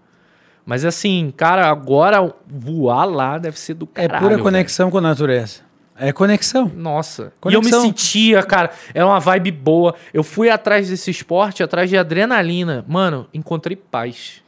Mas 0.66 0.84
assim, 0.84 1.32
cara, 1.36 1.68
agora 1.70 2.34
voar 2.44 3.04
lá 3.04 3.38
deve 3.38 3.56
ser 3.56 3.74
do 3.74 3.88
É 3.94 4.02
caralho. 4.08 4.20
pura 4.24 4.34
velho. 4.34 4.42
conexão 4.42 4.90
com 4.90 4.98
a 4.98 5.00
natureza. 5.00 5.60
É 5.98 6.12
conexão. 6.12 6.70
Nossa. 6.74 7.32
E 7.36 7.40
Conexão. 7.40 7.78
eu 7.78 7.82
me 7.82 7.88
sentia, 7.88 8.42
cara, 8.42 8.70
era 8.94 9.06
uma 9.06 9.18
vibe 9.18 9.50
boa. 9.50 9.94
Eu 10.14 10.22
fui 10.22 10.48
atrás 10.48 10.88
desse 10.88 11.10
esporte, 11.10 11.62
atrás 11.62 11.90
de 11.90 11.96
adrenalina. 11.96 12.84
Mano, 12.86 13.26
encontrei 13.34 13.76
paz. 13.76 14.42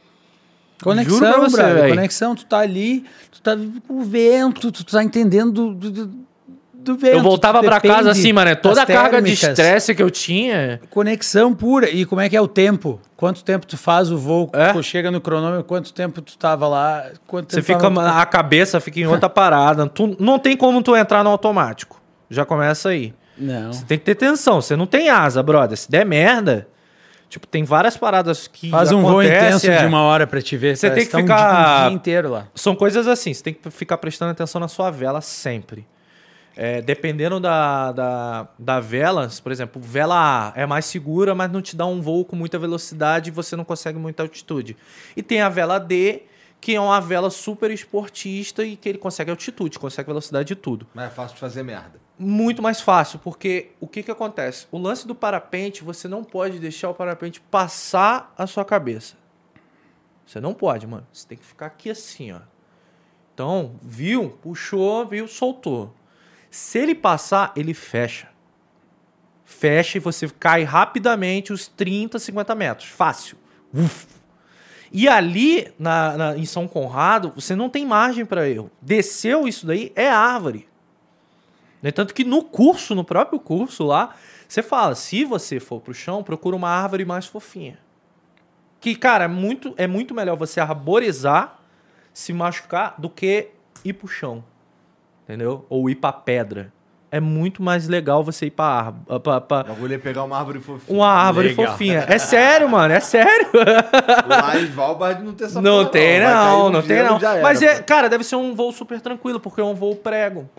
Conexão, 0.81 1.17
Juro 1.17 1.41
você, 1.41 1.57
brother. 1.57 1.89
Conexão, 1.89 2.35
tu 2.35 2.45
tá 2.45 2.59
ali, 2.59 3.05
tu 3.31 3.41
tá 3.41 3.55
com 3.87 3.99
o 3.99 4.03
vento, 4.03 4.71
tu 4.71 4.83
tá 4.83 5.03
entendendo 5.03 5.73
do, 5.73 5.91
do, 5.91 6.25
do- 6.83 6.95
vento. 6.97 7.15
Eu 7.17 7.21
voltava 7.21 7.61
depende 7.61 7.81
casa 7.81 8.11
assim, 8.11 8.33
mano. 8.33 8.49
é 8.49 8.55
Toda 8.55 8.81
a 8.81 8.85
carga 8.85 9.21
de 9.21 9.35
térmicas. 9.35 9.49
estresse 9.49 9.95
que 9.95 10.01
eu 10.03 10.09
tinha. 10.11 10.79
Conexão 10.89 11.53
pura. 11.53 11.89
E 11.89 12.05
como 12.05 12.21
é 12.21 12.27
que 12.29 12.35
é 12.35 12.41
o 12.41 12.47
tempo? 12.47 12.99
Quanto 13.15 13.43
tempo 13.43 13.65
tu 13.65 13.77
faz 13.77 14.11
o 14.11 14.17
voo? 14.17 14.49
É? 14.53 14.73
Tu 14.73 14.83
chega 14.83 15.11
no 15.11 15.21
cronômetro, 15.21 15.63
quanto 15.63 15.93
tempo 15.93 16.21
tu 16.21 16.37
tava 16.37 16.67
lá? 16.67 17.05
Quanto 17.27 17.51
Você 17.53 17.61
tempo 17.61 17.79
fica. 17.79 18.19
A 18.19 18.25
cabeça 18.25 18.79
fica 18.79 18.99
em 18.99 19.07
outra 19.07 19.29
parada. 19.29 19.87
Tu, 19.87 20.15
não 20.19 20.39
tem 20.39 20.57
como 20.57 20.81
tu 20.81 20.95
entrar 20.95 21.23
no 21.23 21.29
automático. 21.29 22.01
Já 22.29 22.45
começa 22.45 22.89
aí. 22.89 23.13
Não. 23.37 23.73
Você 23.73 23.85
tem 23.85 23.97
que 23.97 24.05
ter 24.05 24.15
tensão. 24.15 24.61
Você 24.61 24.75
não 24.75 24.85
tem 24.85 25.09
asa, 25.09 25.41
brother. 25.41 25.77
Se 25.77 25.89
der 25.89 26.05
merda. 26.05 26.67
Tipo, 27.29 27.47
tem 27.47 27.63
várias 27.63 27.95
paradas 27.95 28.45
que. 28.45 28.69
Faz 28.69 28.91
um 28.91 29.01
voo 29.01 29.21
acontece, 29.21 29.45
intenso 29.47 29.71
é. 29.71 29.77
de 29.79 29.85
uma 29.85 30.01
hora 30.01 30.27
pra 30.27 30.41
te 30.41 30.57
ver. 30.57 30.75
Você 30.75 30.89
tem 30.91 31.05
que 31.05 31.11
tá 31.11 31.17
ficar- 31.17 31.79
um 31.85 31.87
dia 31.87 31.95
inteiro 31.95 32.29
lá. 32.29 32.47
São 32.53 32.75
coisas 32.75 33.07
assim, 33.07 33.33
você 33.33 33.41
tem 33.41 33.53
que 33.53 33.69
ficar 33.71 33.97
prestando 33.99 34.31
atenção 34.31 34.59
na 34.59 34.67
sua 34.67 34.91
vela 34.91 35.21
sempre. 35.21 35.87
É, 36.55 36.81
dependendo 36.81 37.39
da, 37.39 37.91
da, 37.91 38.47
da 38.59 38.79
vela, 38.79 39.29
por 39.41 39.51
exemplo, 39.51 39.81
vela 39.81 40.51
A 40.53 40.59
é 40.59 40.65
mais 40.65 40.85
segura, 40.85 41.33
mas 41.33 41.51
não 41.51 41.61
te 41.61 41.75
dá 41.75 41.85
um 41.85 42.01
voo 42.01 42.25
com 42.25 42.35
muita 42.35 42.59
velocidade 42.59 43.29
e 43.29 43.31
você 43.31 43.55
não 43.55 43.63
consegue 43.63 43.97
muita 43.97 44.23
altitude. 44.23 44.75
E 45.15 45.23
tem 45.23 45.41
a 45.41 45.49
vela 45.49 45.79
D, 45.79 46.23
que 46.59 46.75
é 46.75 46.79
uma 46.79 46.99
vela 46.99 47.29
super 47.29 47.71
esportista 47.71 48.63
e 48.63 48.75
que 48.75 48.87
ele 48.87 48.97
consegue 48.97 49.31
altitude, 49.31 49.79
consegue 49.79 50.07
velocidade 50.07 50.53
e 50.53 50.55
tudo. 50.55 50.85
Mas 50.93 51.07
é 51.07 51.09
fácil 51.09 51.35
de 51.35 51.39
fazer 51.39 51.63
merda. 51.63 51.99
Muito 52.19 52.61
mais 52.61 52.81
fácil, 52.81 53.17
porque 53.19 53.71
o 53.79 53.87
que, 53.87 54.03
que 54.03 54.11
acontece? 54.11 54.67
O 54.71 54.77
lance 54.77 55.07
do 55.07 55.15
parapente, 55.15 55.83
você 55.83 56.07
não 56.07 56.23
pode 56.23 56.59
deixar 56.59 56.89
o 56.89 56.93
parapente 56.93 57.41
passar 57.41 58.33
a 58.37 58.45
sua 58.45 58.63
cabeça. 58.63 59.15
Você 60.25 60.39
não 60.39 60.53
pode, 60.53 60.85
mano. 60.85 61.07
Você 61.11 61.27
tem 61.27 61.37
que 61.37 61.43
ficar 61.43 61.65
aqui 61.65 61.89
assim, 61.89 62.31
ó. 62.31 62.41
Então, 63.33 63.75
viu? 63.81 64.29
Puxou, 64.29 65.05
viu? 65.07 65.27
Soltou. 65.27 65.95
Se 66.51 66.77
ele 66.77 66.93
passar, 66.93 67.51
ele 67.55 67.73
fecha. 67.73 68.27
Fecha 69.45 69.97
e 69.97 70.01
você 70.01 70.27
cai 70.29 70.63
rapidamente 70.63 71.51
os 71.53 71.67
30, 71.67 72.19
50 72.19 72.53
metros. 72.53 72.89
Fácil. 72.89 73.37
Uf. 73.73 74.05
E 74.91 75.07
ali, 75.07 75.73
na, 75.79 76.17
na- 76.17 76.37
em 76.37 76.45
São 76.45 76.67
Conrado, 76.67 77.31
você 77.33 77.55
não 77.55 77.69
tem 77.69 77.85
margem 77.85 78.25
para 78.25 78.47
erro. 78.49 78.69
Desceu 78.81 79.47
isso 79.47 79.65
daí, 79.65 79.91
é 79.95 80.09
árvore. 80.09 80.67
Tanto 81.95 82.13
que 82.13 82.23
no 82.25 82.43
curso, 82.43 82.93
no 82.93 83.03
próprio 83.03 83.39
curso 83.39 83.83
lá, 83.85 84.13
você 84.47 84.61
fala, 84.61 84.93
se 84.93 85.23
você 85.23 85.59
for 85.59 85.79
pro 85.79 85.93
chão, 85.93 86.21
procura 86.21 86.55
uma 86.55 86.69
árvore 86.69 87.05
mais 87.05 87.25
fofinha. 87.25 87.79
Que, 88.81 88.95
cara, 88.95 89.23
é 89.23 89.27
muito, 89.27 89.73
é 89.77 89.87
muito 89.87 90.13
melhor 90.13 90.35
você 90.35 90.59
arborizar, 90.59 91.59
se 92.13 92.33
machucar, 92.33 92.95
do 92.99 93.09
que 93.09 93.49
ir 93.85 93.93
pro 93.93 94.07
chão. 94.07 94.43
Entendeu? 95.31 95.65
Ou 95.69 95.89
ir 95.89 95.95
pra 95.95 96.11
pedra. 96.11 96.73
É 97.13 97.19
muito 97.19 97.61
mais 97.63 97.87
legal 97.87 98.23
você 98.23 98.47
ir 98.47 98.51
pra 98.51 98.65
árvore. 98.65 99.19
Pra, 99.21 99.41
pra- 99.41 99.61
O 99.61 99.63
bagulho 99.75 99.93
é 99.95 99.97
pegar 99.97 100.23
uma 100.23 100.37
árvore 100.37 100.59
fofinha. 100.59 100.97
uma 100.97 101.07
árvore 101.09 101.47
Legal. 101.49 101.67
fofinha. 101.67 102.05
É 102.07 102.17
sério, 102.17 102.69
mano, 102.69 102.93
é 102.93 102.99
sério. 103.01 103.47
Lá 104.27 104.57
em 104.59 104.65
Valbard 104.67 105.23
não 105.23 105.33
tem 105.33 105.47
essa 105.47 105.61
Não 105.61 105.79
porra, 105.79 105.89
tem, 105.89 106.19
não, 106.21 106.69
não 106.69 106.81
tem, 106.81 107.03
não. 107.03 107.17
era, 107.17 107.41
Mas, 107.41 107.61
é, 107.61 107.75
pô. 107.79 107.83
cara, 107.83 108.09
deve 108.09 108.23
ser 108.23 108.35
um 108.37 108.55
voo 108.55 108.71
super 108.71 108.99
tranquilo, 109.01 109.39
porque 109.39 109.59
é 109.59 109.63
um 109.63 109.73
voo 109.73 109.95
prego. 109.95 110.49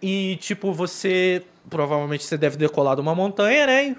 E, 0.00 0.36
tipo, 0.40 0.72
você. 0.72 1.42
Provavelmente 1.70 2.24
você 2.24 2.36
deve 2.36 2.56
decolar 2.56 2.96
de 2.96 3.00
uma 3.00 3.14
montanha, 3.14 3.66
né? 3.66 3.84
E 3.86 3.96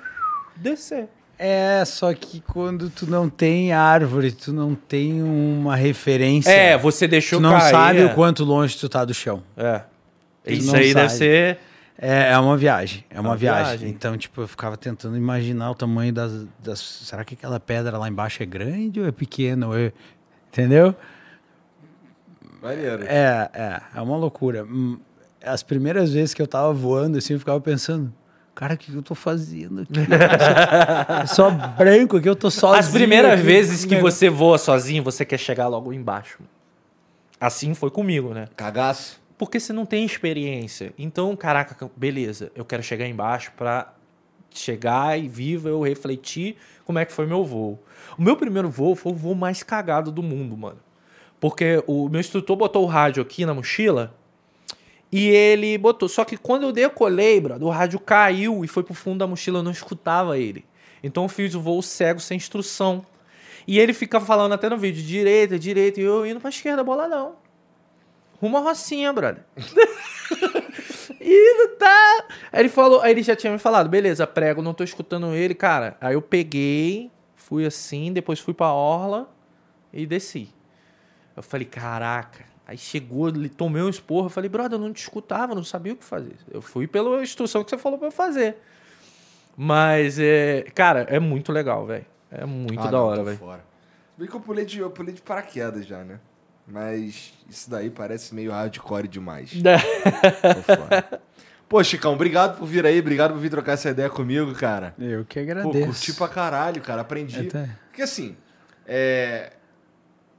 descer. 0.56 1.08
É, 1.40 1.84
só 1.86 2.14
que 2.14 2.42
quando 2.42 2.90
tu 2.90 3.10
não 3.10 3.28
tem 3.30 3.74
árvore, 3.74 4.32
tu 4.32 4.54
não 4.54 4.76
tem 4.76 5.22
uma 5.24 5.76
referência. 5.76 6.50
É, 6.52 6.78
você 6.78 7.08
deixou 7.08 7.40
tu 7.40 7.42
não 7.44 7.58
cair. 7.58 7.72
sabe 7.72 8.00
é. 8.02 8.06
o 8.06 8.14
quanto 8.14 8.44
longe 8.46 8.78
tu 8.78 8.88
tá 8.88 9.04
do 9.04 9.14
chão. 9.14 9.42
É. 9.58 9.82
Isso 10.46 10.68
não 10.68 10.76
aí 10.76 10.94
deve 10.94 11.10
sabe. 11.10 11.18
ser. 11.18 11.60
É, 11.98 12.32
é 12.32 12.38
uma 12.40 12.58
viagem, 12.58 13.06
é 13.10 13.20
uma, 13.20 13.30
Uma 13.30 13.36
viagem. 13.38 13.66
viagem. 13.78 13.90
Então, 13.90 14.18
tipo, 14.18 14.42
eu 14.42 14.48
ficava 14.48 14.76
tentando 14.76 15.16
imaginar 15.16 15.70
o 15.72 15.76
tamanho 15.76 16.12
das, 16.12 16.46
das... 16.60 16.80
Será 16.80 17.24
que 17.24 17.36
aquela 17.36 17.60
pedra 17.60 17.98
lá 18.00 18.10
embaixo 18.10 18.42
é 18.42 18.46
grande 18.48 19.00
ou 19.00 19.08
é 19.08 19.12
pequena? 19.12 19.68
Ou 19.68 19.78
é... 19.78 19.94
Entendeu? 20.52 20.96
Maneiro. 22.62 23.04
É, 23.04 23.50
é, 23.54 23.82
é 23.96 24.02
uma 24.02 24.18
loucura. 24.18 24.64
Hum, 24.64 25.00
As 25.46 25.62
primeiras 25.62 26.12
vezes 26.12 26.34
que 26.34 26.42
eu 26.42 26.48
tava 26.48 26.74
voando, 26.74 27.18
assim, 27.18 27.34
eu 27.34 27.40
ficava 27.40 27.62
pensando, 27.62 28.12
cara, 28.56 28.74
o 28.74 28.78
que 28.78 28.94
eu 28.94 29.04
tô 29.04 29.14
fazendo 29.14 29.82
aqui? 29.82 29.94
É 31.22 31.26
só 31.28 31.52
branco 31.52 32.18
aqui, 32.18 32.28
eu 32.28 32.36
tô 32.36 32.50
sozinho. 32.50 32.80
As 32.80 32.90
primeiras 32.90 33.34
aqui. 33.34 33.44
vezes 33.44 33.86
que 33.86 33.98
você 33.98 34.30
voa 34.30 34.58
sozinho, 34.58 35.04
você 35.04 35.24
quer 35.24 35.38
chegar 35.38 35.68
logo 35.68 35.94
embaixo. 35.94 36.40
Assim 37.40 37.74
foi 37.74 37.92
comigo, 37.92 38.34
né? 38.34 38.48
Cagaço. 38.56 39.22
Porque 39.44 39.60
você 39.60 39.74
não 39.74 39.86
tem 39.86 40.06
experiência. 40.06 40.94
Então, 40.98 41.36
caraca, 41.36 41.92
beleza, 41.98 42.50
eu 42.56 42.64
quero 42.64 42.82
chegar 42.82 43.06
embaixo 43.06 43.52
pra 43.58 43.94
chegar 44.50 45.20
e 45.20 45.28
viva 45.28 45.68
eu 45.68 45.82
refletir 45.82 46.56
como 46.86 46.98
é 46.98 47.04
que 47.04 47.12
foi 47.12 47.26
meu 47.26 47.44
voo. 47.44 47.78
O 48.18 48.22
meu 48.22 48.38
primeiro 48.38 48.70
voo 48.70 48.96
foi 48.96 49.12
o 49.12 49.16
voo 49.16 49.36
mais 49.36 49.62
cagado 49.62 50.14
do 50.14 50.24
mundo, 50.24 50.56
mano. 50.56 50.80
Porque 51.42 51.84
o 51.86 52.08
meu 52.08 52.22
instrutor 52.22 52.56
botou 52.56 52.86
o 52.86 52.88
rádio 52.88 53.22
aqui 53.22 53.46
na 53.46 53.54
mochila 53.54 54.16
e 55.12 55.28
ele 55.28 55.78
botou. 55.78 56.08
Só 56.08 56.24
que 56.24 56.38
quando 56.38 56.64
eu 56.64 56.72
decolei, 56.72 57.42
brother, 57.42 57.68
o 57.68 57.70
rádio 57.70 58.00
caiu 58.00 58.64
e 58.64 58.68
foi 58.70 58.82
pro 58.82 58.94
fundo 58.94 59.18
da 59.18 59.28
mochila, 59.28 59.60
eu 59.60 59.64
não 59.64 59.72
escutava 59.72 60.40
ele. 60.40 60.64
Então 61.04 61.24
eu 61.24 61.30
fiz 61.30 61.54
o 61.54 61.60
voo 61.60 61.82
cego 61.82 62.22
sem 62.22 62.38
instrução. 62.38 63.06
E 63.68 63.78
ele 63.78 63.92
fica 63.92 64.22
falando 64.22 64.54
até 64.54 64.70
no 64.70 64.78
vídeo, 64.78 65.04
direita, 65.04 65.60
direita, 65.60 66.00
e 66.00 66.04
eu 66.04 66.26
indo 66.26 66.40
pra 66.40 66.50
esquerda, 66.50 66.82
bola 66.82 67.10
não. 67.10 67.43
Rumo 68.44 68.58
à 68.58 68.60
Rocinha, 68.60 69.14
brother. 69.14 69.42
e 71.22 71.68
tá. 71.80 72.26
Aí 72.52 72.60
ele 72.60 72.68
falou, 72.68 73.00
aí 73.00 73.12
ele 73.12 73.24
já 73.24 73.38
tinha 73.38 73.54
me 73.54 73.58
falado, 73.58 73.88
beleza, 73.88 74.28
prego, 74.28 74.62
não 74.62 74.74
tô 74.74 74.84
escutando 74.84 75.34
ele, 75.34 75.56
cara. 75.56 75.96
Aí 76.02 76.14
eu 76.14 76.22
peguei, 76.22 77.10
fui 77.38 77.66
assim, 77.66 78.12
depois 78.12 78.42
fui 78.42 78.54
pra 78.54 78.74
orla 78.74 79.34
e 79.94 80.06
desci. 80.06 80.50
Eu 81.38 81.42
falei, 81.42 81.66
caraca. 81.66 82.44
Aí 82.68 82.78
chegou, 82.78 83.30
ele 83.30 83.48
tomei 83.48 83.82
um 83.82 83.88
esporro, 83.88 84.26
eu 84.26 84.30
falei, 84.30 84.50
brother, 84.50 84.78
eu 84.78 84.84
não 84.84 84.92
te 84.92 85.04
escutava, 85.04 85.56
não 85.56 85.64
sabia 85.64 85.94
o 85.94 85.96
que 85.96 86.04
fazer. 86.04 86.36
Eu 86.52 86.62
fui 86.62 86.86
pela 86.86 87.24
instrução 87.24 87.64
que 87.64 87.70
você 87.70 87.78
falou 87.78 87.98
pra 87.98 88.10
eu 88.10 88.12
fazer. 88.12 88.58
Mas, 89.56 90.20
é, 90.20 90.64
cara, 90.76 91.06
é 91.10 91.18
muito 91.18 91.50
legal, 91.50 91.86
velho. 91.86 92.06
É 92.30 92.46
muito 92.46 92.82
Ah, 92.82 92.86
da 92.88 92.92
não, 92.92 93.06
hora, 93.06 93.24
velho. 93.24 93.38
Se 93.38 93.46
bem 94.18 94.28
que 94.28 94.36
eu 94.36 94.42
pulei, 94.42 94.66
de, 94.66 94.80
eu 94.80 94.92
pulei 94.92 95.14
de 95.14 95.22
paraquedas 95.22 95.86
já, 95.86 96.04
né? 96.04 96.20
Mas 96.68 97.34
isso 97.50 97.70
daí 97.70 97.90
parece 97.90 98.34
meio 98.34 98.52
hardcore 98.52 99.08
demais. 99.08 99.52
Fora. 100.66 101.22
Pô, 101.68 101.84
Chicão, 101.84 102.14
obrigado 102.14 102.58
por 102.58 102.66
vir 102.66 102.86
aí, 102.86 103.00
obrigado 103.00 103.34
por 103.34 103.40
vir 103.40 103.50
trocar 103.50 103.74
essa 103.74 103.90
ideia 103.90 104.10
comigo, 104.10 104.54
cara. 104.54 104.94
Eu 105.00 105.26
que 105.26 105.44
Pô, 105.44 105.52
agradeço. 105.52 105.86
curti 105.86 106.14
pra 106.14 106.28
caralho, 106.28 106.82
cara. 106.82 107.02
Aprendi. 107.02 107.48
Até. 107.48 107.70
Porque 107.88 108.04
assim, 108.04 108.38
é... 108.86 109.54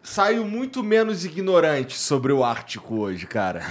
saio 0.04 0.44
muito 0.44 0.84
menos 0.84 1.24
ignorante 1.24 1.98
sobre 1.98 2.32
o 2.32 2.44
Ártico 2.44 3.00
hoje, 3.00 3.26
cara. 3.26 3.62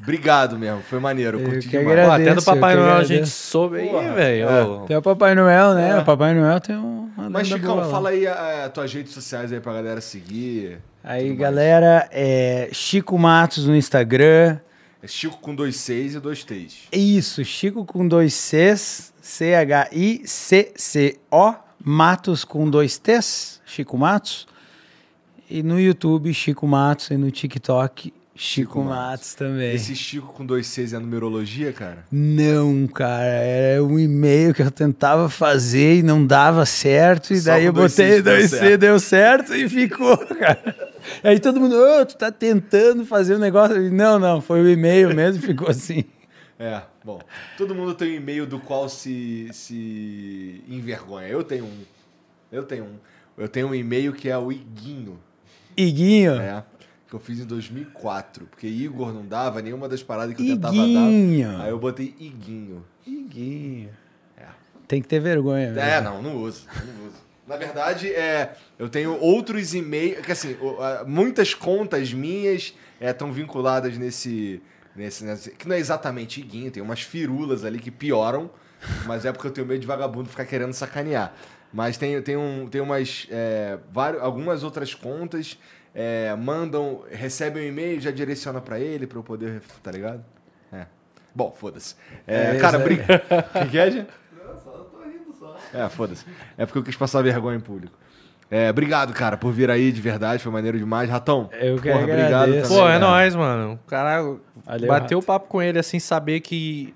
Obrigado 0.00 0.56
mesmo, 0.58 0.82
foi 0.82 1.00
maneiro, 1.00 1.40
eu 1.40 1.44
curti 1.48 1.68
que 1.68 1.78
demais. 1.78 1.86
Pô, 1.86 1.92
agradeço. 2.12 2.30
até 2.30 2.40
do 2.40 2.44
Papai 2.44 2.76
Noel 2.76 2.94
a 2.94 3.00
gente 3.00 3.12
agradeço. 3.12 3.50
soube 3.50 3.78
aí, 3.78 3.88
velho. 3.88 4.48
é. 4.48 4.86
Tem 4.86 4.96
o 4.96 5.02
Papai 5.02 5.34
Noel, 5.34 5.74
né? 5.74 5.90
É. 5.90 5.98
O 5.98 6.04
Papai 6.04 6.34
Noel 6.34 6.60
tem 6.60 6.76
um. 6.76 7.10
uma 7.16 7.30
Mas, 7.30 7.48
Chicão, 7.48 7.90
fala 7.90 8.10
aí 8.10 8.24
as 8.26 8.70
tuas 8.72 8.92
redes 8.92 9.12
sociais 9.12 9.52
aí 9.52 9.58
pra 9.58 9.72
galera 9.72 10.00
seguir. 10.00 10.78
Aí, 11.02 11.34
galera, 11.34 12.08
é 12.12 12.68
Chico 12.72 13.18
Matos 13.18 13.66
no 13.66 13.74
Instagram. 13.74 14.58
É 15.02 15.06
Chico 15.06 15.38
com 15.38 15.54
dois 15.54 15.76
Cs 15.76 16.14
e 16.14 16.20
dois 16.20 16.44
T's. 16.44 16.88
Isso, 16.92 17.44
Chico 17.44 17.84
com 17.84 18.06
dois 18.06 18.32
Cs, 18.32 19.12
C-H-I-C-C-O, 19.20 20.24
Matos 21.82 22.44
com 22.44 22.70
dois 22.70 22.96
T's, 22.98 23.60
Chico 23.66 23.98
Matos. 23.98 24.46
E 25.50 25.62
no 25.62 25.78
YouTube, 25.78 26.32
Chico 26.32 26.66
Matos, 26.66 27.10
e 27.10 27.16
no 27.16 27.30
TikTok, 27.30 28.04
Chico, 28.04 28.14
Chico 28.34 28.82
Matos. 28.82 28.96
Matos. 28.96 29.34
também. 29.34 29.74
Esse 29.74 29.94
Chico 29.94 30.32
com 30.32 30.44
dois 30.44 30.66
Cs 30.66 30.92
é 30.92 30.98
numerologia, 30.98 31.72
cara? 31.72 32.04
Não, 32.10 32.86
cara, 32.88 33.22
era 33.24 33.84
um 33.84 33.98
e-mail 33.98 34.52
que 34.52 34.62
eu 34.62 34.70
tentava 34.70 35.28
fazer 35.28 35.98
e 35.98 36.02
não 36.02 36.26
dava 36.26 36.66
certo, 36.66 37.32
e 37.32 37.38
Só 37.40 37.50
daí 37.50 37.66
eu 37.66 37.72
botei 37.72 38.20
dois 38.22 38.50
C, 38.50 38.58
certo. 38.58 38.80
deu 38.80 38.98
certo 38.98 39.54
e 39.54 39.68
ficou, 39.68 40.16
cara. 40.34 40.92
Aí 41.22 41.38
todo 41.38 41.60
mundo, 41.60 41.76
ô, 41.76 42.04
tu 42.06 42.16
tá 42.16 42.32
tentando 42.32 43.04
fazer 43.04 43.36
um 43.36 43.38
negócio. 43.38 43.86
E, 43.86 43.90
Não, 43.90 44.18
não, 44.18 44.40
foi 44.40 44.62
o 44.62 44.68
e-mail 44.68 45.14
mesmo, 45.14 45.42
ficou 45.46 45.68
assim. 45.68 46.04
É, 46.58 46.82
bom. 47.04 47.20
Todo 47.58 47.74
mundo 47.74 47.94
tem 47.94 48.12
um 48.12 48.16
e-mail 48.16 48.46
do 48.46 48.58
qual 48.58 48.88
se, 48.88 49.48
se 49.52 50.62
envergonha. 50.68 51.28
Eu 51.28 51.44
tenho 51.44 51.64
um. 51.64 51.80
Eu 52.50 52.62
tenho 52.62 52.84
um. 52.84 52.94
Eu 53.36 53.48
tenho 53.48 53.68
um 53.68 53.74
e-mail 53.74 54.12
que 54.12 54.28
é 54.28 54.38
o 54.38 54.50
Iguinho. 54.50 55.18
Iguinho. 55.76 56.32
É. 56.40 56.62
Que 57.08 57.14
eu 57.14 57.20
fiz 57.20 57.40
em 57.40 57.44
2004. 57.46 58.46
Porque 58.46 58.66
Igor 58.66 59.12
não 59.12 59.24
dava 59.26 59.60
nenhuma 59.62 59.88
das 59.88 60.02
paradas 60.02 60.34
que 60.34 60.42
eu 60.48 60.54
tentava 60.54 60.74
Iguinho. 60.74 61.52
dar. 61.52 61.64
Aí 61.64 61.70
eu 61.70 61.78
botei 61.78 62.14
Iguinho. 62.18 62.84
Iguinho. 63.06 63.90
É. 64.36 64.44
Tem 64.88 65.00
que 65.02 65.08
ter 65.08 65.20
vergonha. 65.20 65.68
É, 65.76 66.00
mesmo. 66.00 66.04
não, 66.10 66.22
não 66.22 66.36
uso. 66.36 66.66
Não 66.74 67.06
uso. 67.08 67.24
Na 67.46 67.56
verdade, 67.56 68.08
é, 68.12 68.54
eu 68.78 68.88
tenho 68.88 69.18
outros 69.20 69.74
e-mails. 69.74 70.24
Que 70.24 70.32
assim, 70.32 70.56
muitas 71.06 71.52
contas 71.54 72.12
minhas 72.12 72.74
estão 73.00 73.30
vinculadas 73.32 73.98
nesse, 73.98 74.62
nesse, 74.96 75.24
nesse- 75.24 75.50
Que 75.50 75.68
não 75.68 75.76
é 75.76 75.78
exatamente 75.78 76.40
iguinho, 76.40 76.70
tem 76.70 76.82
umas 76.82 77.02
firulas 77.02 77.62
ali 77.64 77.78
que 77.78 77.90
pioram, 77.90 78.50
mas 79.06 79.26
é 79.26 79.32
porque 79.32 79.46
eu 79.46 79.50
tenho 79.50 79.66
medo 79.66 79.80
de 79.80 79.86
vagabundo 79.86 80.28
ficar 80.30 80.46
querendo 80.46 80.72
sacanear. 80.72 81.34
Mas 81.74 81.96
tem, 81.96 82.22
tem, 82.22 82.36
um, 82.36 82.68
tem 82.68 82.80
umas. 82.80 83.26
É, 83.28 83.78
vários, 83.90 84.22
algumas 84.22 84.62
outras 84.62 84.94
contas 84.94 85.58
é, 85.92 86.32
mandam. 86.36 87.02
Recebem 87.10 87.64
um 87.64 87.68
e-mail, 87.68 88.00
já 88.00 88.12
direciona 88.12 88.60
pra 88.60 88.78
ele, 88.78 89.08
pra 89.08 89.18
eu 89.18 89.24
poder. 89.24 89.60
Tá 89.82 89.90
ligado? 89.90 90.24
É. 90.72 90.86
Bom, 91.34 91.50
foda-se. 91.50 91.96
É, 92.28 92.54
É, 92.54 92.58
cara, 92.60 92.78
aí. 92.78 92.84
briga. 92.84 93.04
O 93.66 93.68
que, 93.68 93.76
é, 93.76 93.90
Jean? 93.90 94.06
É, 95.72 95.88
foda-se. 95.88 96.24
É 96.56 96.64
porque 96.64 96.78
eu 96.78 96.84
quis 96.84 96.94
passar 96.94 97.22
vergonha 97.22 97.56
em 97.56 97.60
público. 97.60 97.98
É, 98.48 98.70
obrigado, 98.70 99.12
cara, 99.12 99.36
por 99.36 99.52
vir 99.52 99.68
aí 99.68 99.90
de 99.90 100.00
verdade, 100.00 100.40
foi 100.40 100.52
maneiro 100.52 100.78
demais. 100.78 101.10
Ratão, 101.10 101.50
Eu 101.60 101.76
porra, 101.80 102.02
agradeço. 102.04 102.68
Pô, 102.68 102.82
é 102.88 102.92
cara. 102.92 102.98
nóis, 103.00 103.34
mano. 103.34 103.80
O 103.84 103.88
cara 103.88 104.22
Valeu, 104.64 104.86
bateu 104.86 105.18
o 105.18 105.22
papo 105.22 105.48
com 105.48 105.60
ele, 105.60 105.78
assim, 105.80 105.98
saber 105.98 106.38
que. 106.38 106.94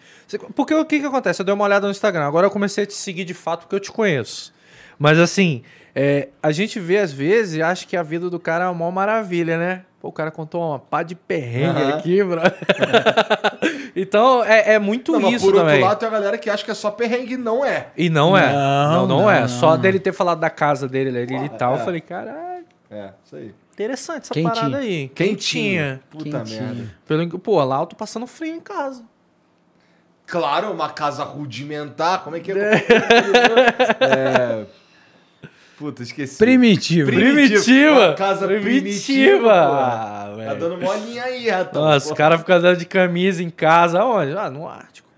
Porque 0.55 0.73
o 0.73 0.85
que 0.85 1.01
que 1.01 1.07
acontece? 1.07 1.43
Eu 1.43 1.47
dei 1.47 1.53
uma 1.53 1.65
olhada 1.65 1.87
no 1.87 1.91
Instagram. 1.91 2.27
Agora 2.27 2.47
eu 2.47 2.51
comecei 2.51 2.85
a 2.85 2.87
te 2.87 2.95
seguir 2.95 3.25
de 3.25 3.35
fato 3.35 3.63
porque 3.63 3.75
eu 3.75 3.81
te 3.81 3.91
conheço. 3.91 4.57
Mas 4.99 5.19
assim, 5.19 5.63
é, 5.95 6.29
a 6.43 6.51
gente 6.51 6.81
vê 6.81 6.99
às 6.99 7.13
vezes 7.13 7.57
e 7.57 7.63
acha 7.63 7.87
que 7.87 7.97
a 7.97 8.03
vida 8.03 8.29
do 8.29 8.39
cara 8.41 8.65
é 8.65 8.69
uma 8.69 8.91
maravilha, 8.91 9.57
né? 9.59 9.83
Pô, 10.01 10.09
o 10.09 10.13
cara 10.13 10.31
contou 10.31 10.63
uma 10.63 10.79
pá 10.79 11.03
de 11.03 11.15
perrengue 11.15 11.81
Aham. 11.83 11.97
aqui, 11.99 12.23
bro. 12.23 12.41
então 13.97 14.45
é, 14.45 14.75
é 14.75 14.79
muito 14.79 15.13
Não, 15.19 15.29
isso 15.31 15.45
por 15.47 15.55
também. 15.57 15.75
outro 15.77 15.89
lado, 15.89 15.99
tem 15.99 16.09
a 16.09 16.13
galera 16.13 16.39
que 16.39 16.49
acha 16.49 16.65
que 16.65 16.71
é 16.71 16.75
só 16.75 16.91
perrengue, 16.91 17.37
não 17.37 17.65
é. 17.65 17.89
E 17.97 18.09
não 18.09 18.37
é. 18.37 18.53
Não, 18.53 18.93
Não, 18.93 19.07
não, 19.07 19.23
não, 19.23 19.31
é. 19.31 19.41
não, 19.41 19.49
Só 19.49 19.77
dele 19.77 19.99
ter 19.99 20.13
falado 20.13 20.39
da 20.41 20.51
casa 20.51 20.89
dele 20.89 21.17
ali 21.19 21.45
e 21.47 21.49
tal, 21.49 21.75
é. 21.77 21.81
eu 21.81 21.85
falei, 21.85 22.01
caralho, 22.01 22.65
É, 22.91 23.11
isso 23.25 23.35
aí. 23.37 23.53
interessante 23.73 24.23
essa 24.25 24.35
Quentinho. 24.35 24.55
parada 24.55 24.77
aí. 24.79 25.09
Quentinha. 25.09 26.01
Puta 26.11 26.25
Quentinho. 26.39 26.63
merda. 26.63 26.95
Pelo, 27.07 27.39
pô, 27.41 27.63
lá 27.65 27.81
eu 27.81 27.87
tô 27.87 27.97
passando 27.97 28.27
frio 28.27 28.55
em 28.55 28.61
casa. 28.61 29.03
Claro, 30.27 30.71
uma 30.71 30.91
casa 30.91 31.25
rudimentar, 31.25 32.23
como 32.23 32.37
é 32.37 32.41
que 32.41 32.53
é? 32.53 32.55
é... 34.01 34.67
Puta, 35.79 36.03
esqueci. 36.03 36.37
Primitivo. 36.39 37.09
Primitiva. 37.11 37.93
Uma 38.09 38.15
casa 38.15 38.47
primitiva. 38.47 38.71
Primitiva. 38.81 39.53
Ah, 39.55 40.35
tá 40.47 40.55
dando 40.55 40.77
molinha 40.79 41.23
aí, 41.23 41.49
Ratão. 41.49 41.83
Nossa, 41.83 42.07
os 42.11 42.13
caras 42.17 42.41
ficam 42.41 42.57
andando 42.57 42.79
de 42.79 42.85
camisa 42.85 43.43
em 43.43 43.51
casa. 43.51 44.01
Aonde? 44.01 44.37
Ah, 44.37 44.51
no 44.51 44.69
Ártico. 44.69 45.09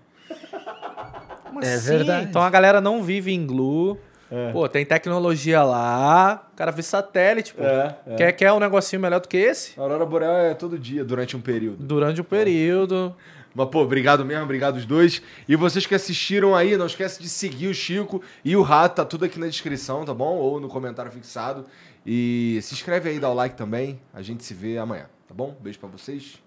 Como 1.45 1.63
É 1.63 1.73
assim? 1.73 1.89
verdade. 1.97 2.27
Então 2.29 2.41
a 2.41 2.49
galera 2.49 2.79
não 2.79 3.01
vive 3.01 3.31
em 3.33 3.45
glue. 3.45 3.97
É. 4.31 4.51
Pô, 4.51 4.69
tem 4.69 4.85
tecnologia 4.85 5.61
lá. 5.63 6.47
O 6.53 6.55
cara 6.55 6.71
vê 6.71 6.81
satélite, 6.81 7.53
pô. 7.53 7.63
É, 7.63 7.95
é. 8.07 8.15
Quer, 8.15 8.31
quer 8.33 8.53
um 8.53 8.59
negocinho 8.59 9.01
melhor 9.01 9.19
do 9.19 9.27
que 9.27 9.35
esse? 9.35 9.77
A 9.77 9.81
Aurora 9.81 10.05
Boreal 10.05 10.37
é 10.37 10.53
todo 10.53 10.79
dia, 10.79 11.03
durante 11.03 11.35
um 11.35 11.41
período. 11.41 11.77
Durante 11.83 12.21
o 12.21 12.23
período. 12.23 13.13
Mas, 13.53 13.69
pô, 13.69 13.81
obrigado 13.81 14.23
mesmo, 14.25 14.43
obrigado 14.43 14.77
os 14.77 14.85
dois. 14.85 15.21
E 15.47 15.55
vocês 15.55 15.85
que 15.85 15.95
assistiram 15.95 16.55
aí, 16.55 16.77
não 16.77 16.85
esquece 16.85 17.21
de 17.21 17.29
seguir 17.29 17.67
o 17.67 17.73
Chico 17.73 18.21
e 18.43 18.55
o 18.55 18.61
Rato, 18.61 18.95
tá 18.95 19.05
tudo 19.05 19.25
aqui 19.25 19.39
na 19.39 19.47
descrição, 19.47 20.05
tá 20.05 20.13
bom? 20.13 20.35
Ou 20.37 20.59
no 20.59 20.67
comentário 20.67 21.11
fixado. 21.11 21.65
E 22.05 22.59
se 22.61 22.73
inscreve 22.73 23.09
aí, 23.09 23.19
dá 23.19 23.29
o 23.29 23.33
like 23.33 23.55
também. 23.55 23.99
A 24.13 24.21
gente 24.21 24.43
se 24.43 24.53
vê 24.53 24.77
amanhã, 24.77 25.05
tá 25.27 25.33
bom? 25.33 25.55
Beijo 25.61 25.79
pra 25.79 25.89
vocês. 25.89 26.41